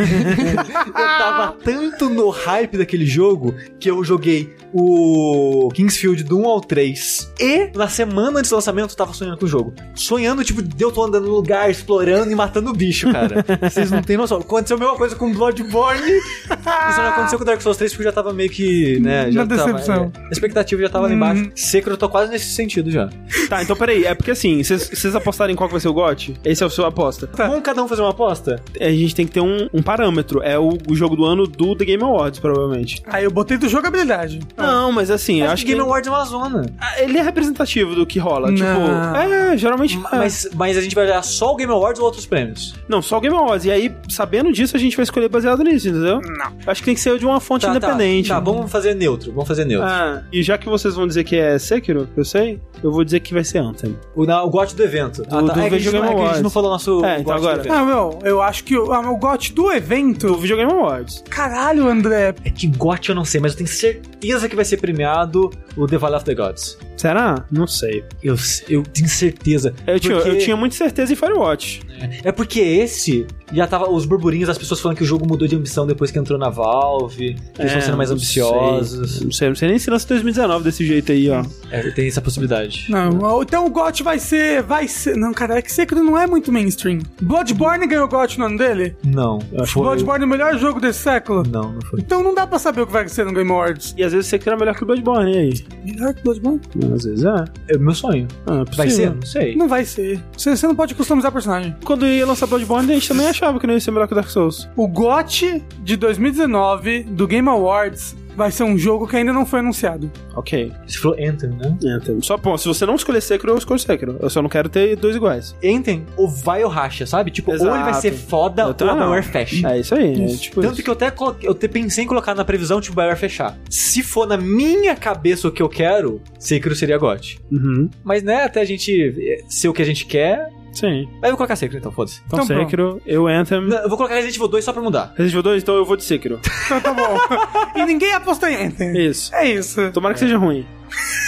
eu 0.87 0.93
tava 0.93 1.57
tanto 1.65 2.09
no 2.09 2.29
hype 2.31 2.77
daquele 2.79 3.07
jogo 3.07 3.55
que 3.79 3.91
eu 3.91 4.03
joguei 4.05 4.55
o 4.73 5.69
Kingsfield 5.75 6.25
do 6.25 6.39
1 6.41 6.47
ao 6.47 6.61
3. 6.61 7.33
E 7.41 7.71
na 7.75 7.89
semana 7.89 8.39
antes 8.39 8.51
do 8.51 8.55
lançamento 8.57 8.91
eu 8.91 8.97
tava 8.97 9.13
sonhando 9.13 9.39
com 9.39 9.45
o 9.47 9.49
jogo. 9.49 9.75
Sonhando, 9.99 10.43
tipo, 10.45 10.63
de 10.63 10.83
eu 10.83 10.91
tô 10.93 11.05
andando 11.05 11.27
no 11.27 11.35
lugar, 11.35 11.71
explorando 11.71 12.31
e 12.31 12.35
matando 12.35 12.73
bicho, 12.73 13.11
cara. 13.13 13.45
Vocês 13.69 13.91
não 13.91 14.03
têm 14.03 14.17
noção. 14.17 14.39
Aconteceu 14.39 14.77
a 14.77 14.81
mesma 14.81 14.97
coisa 14.97 15.17
com 15.17 15.33
Bloodborne. 15.33 16.01
Isso 16.11 17.01
não 17.01 17.09
aconteceu 17.09 17.39
com 17.39 17.45
Dark 17.45 17.61
Souls 17.61 17.77
3 17.77 17.93
porque 17.93 18.03
eu 18.03 18.11
já 18.11 18.13
tava 18.13 18.33
meio 18.33 18.51
que, 18.51 18.99
né, 19.01 19.31
já 19.31 19.45
Na 19.45 19.57
tava, 19.57 19.73
decepção. 19.73 20.13
é, 20.17 20.27
a 20.27 20.31
expectativa 20.31 20.83
já 20.83 20.89
tava 20.89 21.07
lá 21.07 21.13
embaixo. 21.13 21.51
Sekiro 21.55 21.95
eu 21.95 21.99
tô 21.99 22.09
quase 22.09 22.31
nesse 22.31 22.47
sentido 22.53 22.91
já. 22.91 23.09
Tá, 23.49 23.63
então 23.63 23.77
peraí. 23.77 24.05
É 24.05 24.15
porque 24.15 24.31
assim, 24.31 24.63
vocês 24.63 24.89
vocês 24.93 25.15
apostarem 25.15 25.55
qual 25.57 25.69
que 25.69 25.75
vai 25.75 25.81
ser 25.81 25.89
o 25.89 25.93
GOT? 25.93 26.35
Esse 26.45 26.63
é 26.63 26.67
o 26.67 26.71
seu 26.71 26.85
aposta. 26.87 27.29
Vamos 27.37 27.61
cada 27.63 27.83
um 27.83 27.89
fazer 27.89 28.03
uma 28.03 28.11
aposta? 28.11 28.63
A 28.81 28.91
gente 28.91 29.15
tem 29.15 29.27
que 29.27 29.33
ter 29.33 29.41
um, 29.41 29.69
um 29.73 29.83
parâmetro. 29.83 30.43
É 30.43 30.59
o, 30.59 30.79
o 30.89 30.95
jogo 30.95 31.17
do 31.17 31.25
ano 31.25 31.47
do 31.47 31.75
The 31.75 31.85
Game 31.85 32.03
Awards, 32.03 32.39
provavelmente. 32.41 33.03
Aí 33.07 33.25
eu 33.25 33.31
botei 33.31 33.57
do 33.57 33.69
jogabilidade. 33.69 34.41
Não, 34.57 34.93
mas 34.93 35.11
assim, 35.11 35.43
eu 35.43 35.51
Acho 35.51 35.65
que. 35.65 35.73
Game 35.73 35.81
Awards 35.83 36.07
é 36.09 36.11
uma 36.11 36.25
zona. 36.25 36.67
Ah, 36.79 37.03
Ele 37.03 37.19
é 37.19 37.23
representativo 37.23 37.95
do 37.95 38.07
que 38.07 38.19
rola. 38.19 38.51
Não. 38.51 38.57
Tipo, 38.57 39.17
é, 39.17 39.57
geralmente. 39.57 39.88
É. 39.97 40.17
Mas, 40.19 40.49
mas 40.55 40.77
a 40.77 40.81
gente 40.81 40.95
vai 40.95 41.05
olhar 41.05 41.23
só 41.23 41.53
o 41.53 41.57
Game 41.57 41.73
Awards 41.73 41.99
ou 42.01 42.07
outros 42.07 42.27
prêmios? 42.27 42.75
Não, 42.89 43.01
só 43.01 43.19
o 43.19 43.21
Game 43.21 43.35
Awards. 43.37 43.65
E 43.67 43.71
aí, 43.71 43.95
sabendo 44.09 44.53
disso, 44.53 44.77
a 44.77 44.81
gente 44.81 44.97
vai 44.97 45.05
escolher 45.05 45.29
baseado 45.29 45.63
nisso, 45.63 45.89
entendeu? 45.89 46.21
Não. 46.21 46.53
Acho 46.67 46.81
que 46.83 46.87
tem 46.87 46.95
que 46.95 47.01
ser 47.01 47.19
de 47.19 47.25
uma 47.27 47.41
fonte 47.41 47.67
independente. 47.67 48.29
Tá, 48.29 48.35
tá, 48.35 48.41
vamos 48.41 48.71
fazer 48.71 48.95
neutro. 48.95 49.31
Vamos 49.33 49.49
fazer 49.49 49.65
neutro. 49.65 49.87
Ah, 49.89 50.23
e 50.33 50.43
já 50.43 50.59
que 50.59 50.69
vocês 50.69 50.95
vão 50.95 51.07
dizer 51.07 51.25
que 51.25 51.37
é 51.37 51.59
Sekiro, 51.59 52.09
eu 52.17 52.25
sei, 52.25 52.61
eu 52.83 52.91
vou 52.93 53.05
dizer 53.05 53.21
que 53.21 53.33
vai 53.33 53.45
ser 53.45 53.59
Anthem. 53.59 53.97
O, 54.15 54.25
na, 54.25 54.43
o 54.43 54.51
GOT 54.51 54.75
do 54.75 54.83
evento. 54.83 55.23
ah, 55.31 55.41
do 55.41 55.47
tá. 55.49 55.65
É 55.65 55.69
que 55.69 55.75
a 55.77 55.79
gente 55.79 55.85
Video 55.91 56.01
não- 56.01 56.05
é 56.05 56.09
a 56.09 56.11
gente 56.11 56.21
Awards. 56.21 56.43
não 56.43 56.51
falou 56.51 56.71
nosso 56.71 57.05
É, 57.05 57.21
então 57.21 57.35
do 57.35 57.49
agora-. 57.49 57.63
Ah, 57.73 57.85
meu, 57.85 58.19
eu 58.25 58.43
acho 58.43 58.65
que 58.65 58.77
o, 58.77 58.93
ah, 58.93 59.11
o 59.11 59.17
GOT 59.17 59.53
do 59.53 59.73
evento. 59.73 60.27
Do 60.29 60.37
Video 60.39 60.57
Game 60.57 60.71
Awards. 60.73 61.23
Caralho, 61.29 61.89
André. 61.89 62.35
É 62.45 62.51
que 62.51 62.67
GOT 62.67 63.09
eu 63.11 63.15
não 63.15 63.25
sei, 63.25 63.41
mas 63.41 63.53
eu 63.53 63.59
tenho 63.59 63.69
certeza 63.69 64.49
que 64.49 64.57
vai 64.57 64.65
ser 64.65 64.77
premiado 64.79 65.51
o 65.77 65.87
The 65.87 65.97
Valley 65.99 66.17
of 66.17 66.25
the 66.25 66.35
Gods. 66.35 66.79
Será? 66.97 67.45
Não 67.51 67.67
sei. 67.67 68.05
Eu, 68.23 68.35
eu 68.69 68.83
tenho 68.83 69.09
certeza. 69.09 69.73
Eu, 69.87 69.99
tinha, 70.01 70.15
Porque- 70.17 70.31
eu 70.31 70.39
tinha 70.39 70.57
muita 70.57 70.75
certeza 70.75 71.13
em 71.13 71.17
Firewatch. 71.17 71.81
É 72.25 72.33
porque 72.33 72.61
esse 72.61 73.27
já 73.53 73.67
tava 73.67 73.91
os 73.91 74.05
burburinhos 74.05 74.47
das 74.49 74.59
pessoas 74.59 74.81
falando 74.81 74.97
que 74.99 75.03
o 75.03 75.07
jogo 75.07 75.27
mudou 75.27 75.49
de 75.49 75.57
ambição 75.57 75.87
depois 75.87 76.11
que 76.11 76.19
entrou 76.19 76.39
na 76.39 76.49
Valve, 76.51 77.35
que 77.55 77.61
eles 77.61 77.73
estão 77.73 77.81
sendo 77.81 77.97
mais 77.97 78.11
É, 78.11 78.13
não 78.13 78.17
ambiciosos. 78.17 79.11
Sei. 79.13 79.25
Não 79.25 79.33
sei, 79.33 79.49
não 79.49 79.57
sei 79.57 79.69
nem 79.69 79.79
se 79.79 79.91
lança 79.91 80.07
2019 80.09 80.65
desse 80.65 80.85
jeito 80.87 81.13
aí, 81.13 81.31
ó. 81.31 81.43
É, 81.71 81.91
tem 81.91 82.07
essa 82.09 82.21
possibilidade. 82.21 82.87
Não, 82.89 83.43
então 83.43 83.67
o 83.67 83.71
GOT 83.71 84.03
vai 84.03 84.19
ser. 84.19 84.63
Vai 84.63 84.87
ser. 84.89 85.17
Não, 85.17 85.33
cara, 85.33 85.59
é 85.59 85.63
que 85.63 85.73
Sekiro 85.73 86.03
não 86.03 86.19
é 86.19 86.27
muito 86.27 86.53
mainstream. 86.53 86.99
Bloodborne 87.21 87.87
ganhou 87.87 88.05
o 88.05 88.09
GOT 88.09 88.39
no 88.39 88.47
ano 88.47 88.59
dele? 88.59 88.95
Não. 89.05 89.39
Foi... 89.67 89.83
Bloodborne 89.83 90.23
é 90.25 90.27
o 90.27 90.31
melhor 90.31 90.59
jogo 90.59 90.81
desse 90.81 91.01
século? 91.01 91.43
Não, 91.49 91.73
não 91.73 91.81
foi. 91.83 92.01
Então 92.01 92.23
não 92.23 92.35
dá 92.35 92.47
pra 92.47 92.59
saber 92.59 92.83
o 92.83 92.87
que 92.87 92.93
vai 92.93 93.09
ser 93.09 93.25
no 93.25 93.33
Game 93.33 93.51
Awards. 93.51 93.95
E 93.97 94.05
às 94.05 94.13
vezes 94.13 94.27
Sekiro 94.29 94.55
é 94.55 94.59
melhor 94.59 94.75
que 94.75 94.83
o 94.83 94.87
Bloodborne, 94.87 95.33
e 95.33 95.39
aí? 95.39 95.65
Melhor 95.85 96.15
que 96.15 96.23
Bloodborne? 96.23 96.61
Às 96.95 97.05
vezes 97.05 97.25
é. 97.25 97.45
É 97.69 97.77
o 97.77 97.81
meu 97.81 97.95
sonho. 97.95 98.29
Ah, 98.47 98.65
Vai 98.77 98.87
possível. 98.87 98.91
ser? 98.93 99.15
Não 99.15 99.23
sei. 99.27 99.57
Não 99.57 99.69
vai 99.69 99.85
ser. 99.85 100.21
Você, 100.37 100.57
você 100.57 100.67
não 100.67 100.75
pode 100.75 100.95
customizar 100.95 101.33
personagem. 101.33 101.75
Quando 101.89 102.07
ia 102.07 102.27
lançar 102.27 102.47
Bloodborne, 102.47 102.91
a 102.93 102.95
gente 102.97 103.09
também 103.09 103.27
achava 103.27 103.59
que 103.59 103.67
não 103.67 103.73
ia 103.73 103.81
ser 103.81 103.93
melhor 103.93 104.07
que 104.07 104.13
o 104.13 104.15
Dark 104.15 104.29
Souls. 104.29 104.69
O 104.77 104.87
GOT 104.87 105.65
de 105.83 105.97
2019 105.97 107.05
do 107.05 107.27
Game 107.27 107.49
Awards 107.49 108.15
vai 108.37 108.51
ser 108.51 108.63
um 108.65 108.77
jogo 108.77 109.07
que 109.09 109.17
ainda 109.17 109.33
não 109.33 109.47
foi 109.47 109.61
anunciado. 109.61 110.13
Ok. 110.37 110.71
Você 110.87 110.99
falou 110.99 111.17
Anthem, 111.19 111.49
né? 111.49 111.77
Anthem. 111.87 112.21
Só, 112.21 112.37
bom, 112.37 112.59
se 112.59 112.69
você 112.69 112.85
não 112.85 112.95
escolher 112.95 113.23
Sekiro, 113.23 113.53
eu 113.55 113.57
escolho 113.59 113.81
Sekiro. 113.81 114.19
Eu 114.21 114.29
só 114.29 114.43
não 114.43 114.51
quero 114.51 114.69
ter 114.69 114.97
dois 114.97 115.17
iguais. 115.17 115.57
Anthem 115.65 116.05
ou 116.15 116.29
vai 116.29 116.63
ou 116.63 116.69
racha, 116.69 117.07
sabe? 117.07 117.31
Tipo, 117.31 117.53
ou 117.53 117.57
ele 117.57 117.67
vai 117.69 117.81
Exato. 117.89 118.03
ser 118.03 118.13
foda 118.13 118.63
Eu 118.65 118.67
ou 118.87 118.91
a. 118.93 118.95
BioWare 118.95 119.25
fecha. 119.25 119.67
É 119.73 119.81
isso 119.81 119.95
aí. 119.95 120.13
É 120.15 120.25
Isso. 120.27 120.43
tipo 120.43 120.61
Tanto 120.61 120.75
isso. 120.75 120.83
que 120.85 120.91
eu 120.91 120.93
até, 120.95 121.11
coloquei- 121.11 121.49
eu 121.49 121.53
até 121.53 121.67
pensei 121.69 122.05
em 122.05 122.07
colocar 122.07 122.35
na 122.35 122.45
previsão, 122.45 122.83
tipo, 122.83 122.95
BioWare 122.95 123.19
fechar. 123.19 123.57
Se 123.71 124.03
for 124.03 124.27
na 124.29 124.37
minha 124.37 124.95
cabeça 124.95 125.49
o 125.49 125.51
que 125.51 125.63
eu 125.63 125.71
quero, 125.71 126.21
Sekiro 126.39 126.77
seria 126.77 126.99
GOT. 126.99 127.41
Uhum. 127.51 127.89
Mas, 128.05 128.23
né, 128.23 128.45
até 128.45 128.61
a 128.61 128.65
gente 128.67 128.93
eh, 129.19 129.43
ser 129.49 129.69
o 129.69 129.73
que 129.73 129.81
a 129.81 129.87
gente 129.87 130.05
quer... 130.05 130.51
Sim. 130.73 131.09
Aí 131.23 131.25
eu 131.25 131.29
vou 131.31 131.37
colocar 131.37 131.57
Sekiro, 131.57 131.79
então, 131.79 131.91
foda-se. 131.93 132.21
Então, 132.27 132.45
Então, 132.45 132.59
Sekiro, 132.59 133.01
eu 133.07 133.27
Anthem. 133.27 133.61
Não, 133.67 133.79
Eu 133.79 133.89
vou 133.89 133.97
colocar 133.97 134.15
Resident 134.15 134.37
Evil 134.37 134.49
2 134.49 134.65
só 134.65 134.73
pra 134.73 134.83
mudar. 134.83 135.07
Resident 135.17 135.33
Evil 135.33 135.43
2, 135.43 135.63
então 135.63 135.75
eu 135.77 135.85
vou 135.85 135.97
de 135.97 136.05
Sekiro. 136.05 136.41
Então 136.69 136.81
tá 136.81 136.93
bom. 136.93 137.19
e 137.81 137.85
ninguém 137.87 138.13
apostou 138.13 138.49
em 138.49 138.67
Anthem. 138.67 138.95
Isso. 139.07 139.35
É 139.35 139.47
isso. 139.49 139.91
Tomara 139.93 140.13
que 140.15 140.21
seja 140.21 140.37
ruim. 140.37 140.67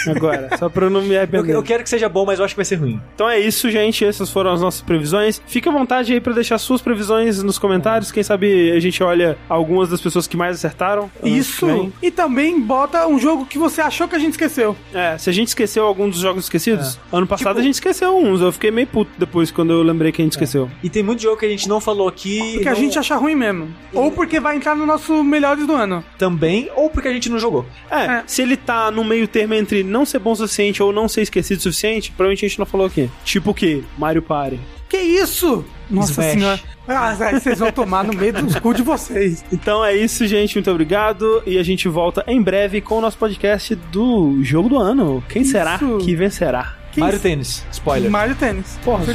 Agora, 0.07 0.49
só 0.57 0.69
pra 0.69 0.85
eu 0.85 0.89
não 0.89 1.01
me 1.01 1.13
Eu, 1.13 1.17
arrepender. 1.19 1.55
eu 1.55 1.63
quero 1.63 1.83
que 1.83 1.89
seja 1.89 2.07
bom, 2.09 2.25
mas 2.25 2.39
eu 2.39 2.45
acho 2.45 2.53
que 2.53 2.57
vai 2.57 2.65
ser 2.65 2.75
ruim. 2.75 2.99
Então 3.15 3.29
é 3.29 3.39
isso, 3.39 3.69
gente. 3.69 4.03
Essas 4.05 4.29
foram 4.29 4.51
as 4.51 4.61
nossas 4.61 4.81
previsões. 4.81 5.41
Fica 5.47 5.69
à 5.69 5.73
vontade 5.73 6.13
aí 6.13 6.19
pra 6.21 6.33
deixar 6.33 6.57
suas 6.57 6.81
previsões 6.81 7.41
nos 7.43 7.57
comentários. 7.59 8.11
Quem 8.11 8.23
sabe 8.23 8.71
a 8.71 8.79
gente 8.79 9.01
olha 9.03 9.37
algumas 9.47 9.89
das 9.89 10.01
pessoas 10.01 10.27
que 10.27 10.35
mais 10.37 10.55
acertaram. 10.57 11.09
Isso. 11.23 11.91
E 12.01 12.09
também 12.11 12.59
bota 12.59 13.07
um 13.07 13.19
jogo 13.19 13.45
que 13.45 13.57
você 13.57 13.81
achou 13.81 14.07
que 14.07 14.15
a 14.15 14.19
gente 14.19 14.31
esqueceu. 14.31 14.75
É, 14.93 15.17
se 15.17 15.29
a 15.29 15.33
gente 15.33 15.49
esqueceu 15.49 15.85
algum 15.85 16.09
dos 16.09 16.19
jogos 16.19 16.45
esquecidos, 16.45 16.99
ano 17.11 17.27
passado 17.27 17.49
Tipo- 17.55 17.59
a 17.59 17.63
gente 17.63 17.73
esqueceu 17.75 18.17
uns. 18.17 18.41
Eu 18.41 18.51
fiquei 18.51 18.71
meio 18.71 18.87
puto 18.87 19.11
depois 19.17 19.51
quando 19.51 19.71
eu 19.73 19.83
lembrei 19.83 20.11
que 20.11 20.21
a 20.21 20.25
gente 20.25 20.33
esqueceu. 20.33 20.69
E 20.83 20.89
tem 20.89 21.03
muito 21.03 21.21
jogo 21.21 21.37
que 21.37 21.45
a 21.45 21.49
gente 21.49 21.67
não 21.67 21.79
falou 21.79 22.07
aqui. 22.07 22.53
Porque 22.53 22.67
a 22.67 22.71
não- 22.71 22.79
gente 22.79 22.97
acha 22.99 23.15
ruim 23.15 23.35
mesmo. 23.35 23.69
Ou 23.93 24.11
porque 24.11 24.39
vai 24.39 24.55
entrar 24.55 24.75
no 24.75 24.85
nosso 24.85 25.23
melhores 25.23 25.65
do 25.65 25.73
ano. 25.73 26.03
Também, 26.17 26.69
ou 26.75 26.89
porque 26.89 27.07
a 27.07 27.13
gente 27.13 27.29
não 27.29 27.37
jogou. 27.39 27.65
É, 27.89 28.05
É. 28.05 28.23
se 28.25 28.41
ele 28.41 28.57
tá 28.57 28.89
no 28.91 29.03
meio 29.03 29.27
termo 29.27 29.50
entre 29.55 29.83
não 29.83 30.05
ser 30.05 30.19
bom 30.19 30.31
o 30.31 30.35
suficiente 30.35 30.81
ou 30.81 30.91
não 30.91 31.07
ser 31.07 31.21
esquecido 31.21 31.59
o 31.59 31.61
suficiente, 31.61 32.11
provavelmente 32.11 32.45
a 32.45 32.47
gente 32.47 32.59
não 32.59 32.65
falou 32.65 32.87
aqui. 32.87 33.09
Tipo 33.23 33.51
o 33.51 33.53
quê? 33.53 33.83
Mario 33.97 34.21
Party. 34.21 34.59
Que 34.89 34.97
isso? 34.97 35.63
Nossa 35.89 36.11
Smash. 36.11 36.33
senhora. 36.33 36.59
Ah, 36.87 37.15
aí 37.17 37.39
vocês 37.39 37.59
vão 37.59 37.71
tomar 37.71 38.03
no 38.03 38.13
meio 38.13 38.33
dos 38.33 38.55
cu 38.59 38.73
de 38.73 38.81
vocês. 38.81 39.43
Então 39.51 39.85
é 39.85 39.95
isso, 39.95 40.25
gente. 40.27 40.55
Muito 40.55 40.69
obrigado. 40.69 41.41
E 41.45 41.57
a 41.57 41.63
gente 41.63 41.87
volta 41.87 42.23
em 42.27 42.41
breve 42.41 42.81
com 42.81 42.97
o 42.97 43.01
nosso 43.01 43.17
podcast 43.17 43.75
do 43.75 44.43
jogo 44.43 44.67
do 44.67 44.77
ano. 44.77 45.23
Quem 45.29 45.43
será 45.43 45.75
Isso. 45.75 45.97
que 45.99 46.15
vencerá? 46.15 46.75
Quem 46.91 47.01
Mario 47.03 47.19
Tênis, 47.19 47.65
spoiler. 47.71 48.11
Mario 48.11 48.35
Tênis. 48.35 48.77
Porra, 48.83 49.05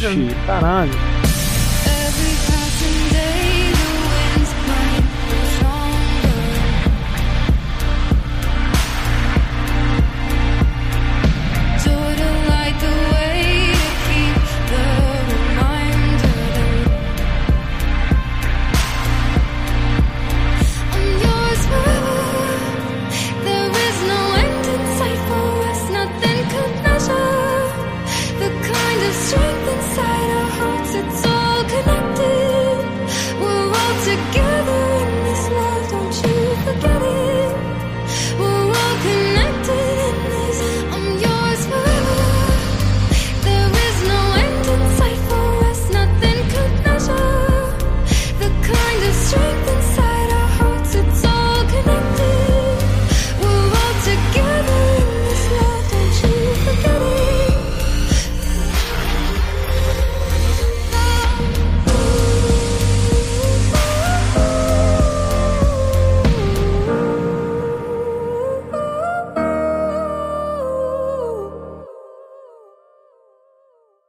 caralho. 0.46 1.25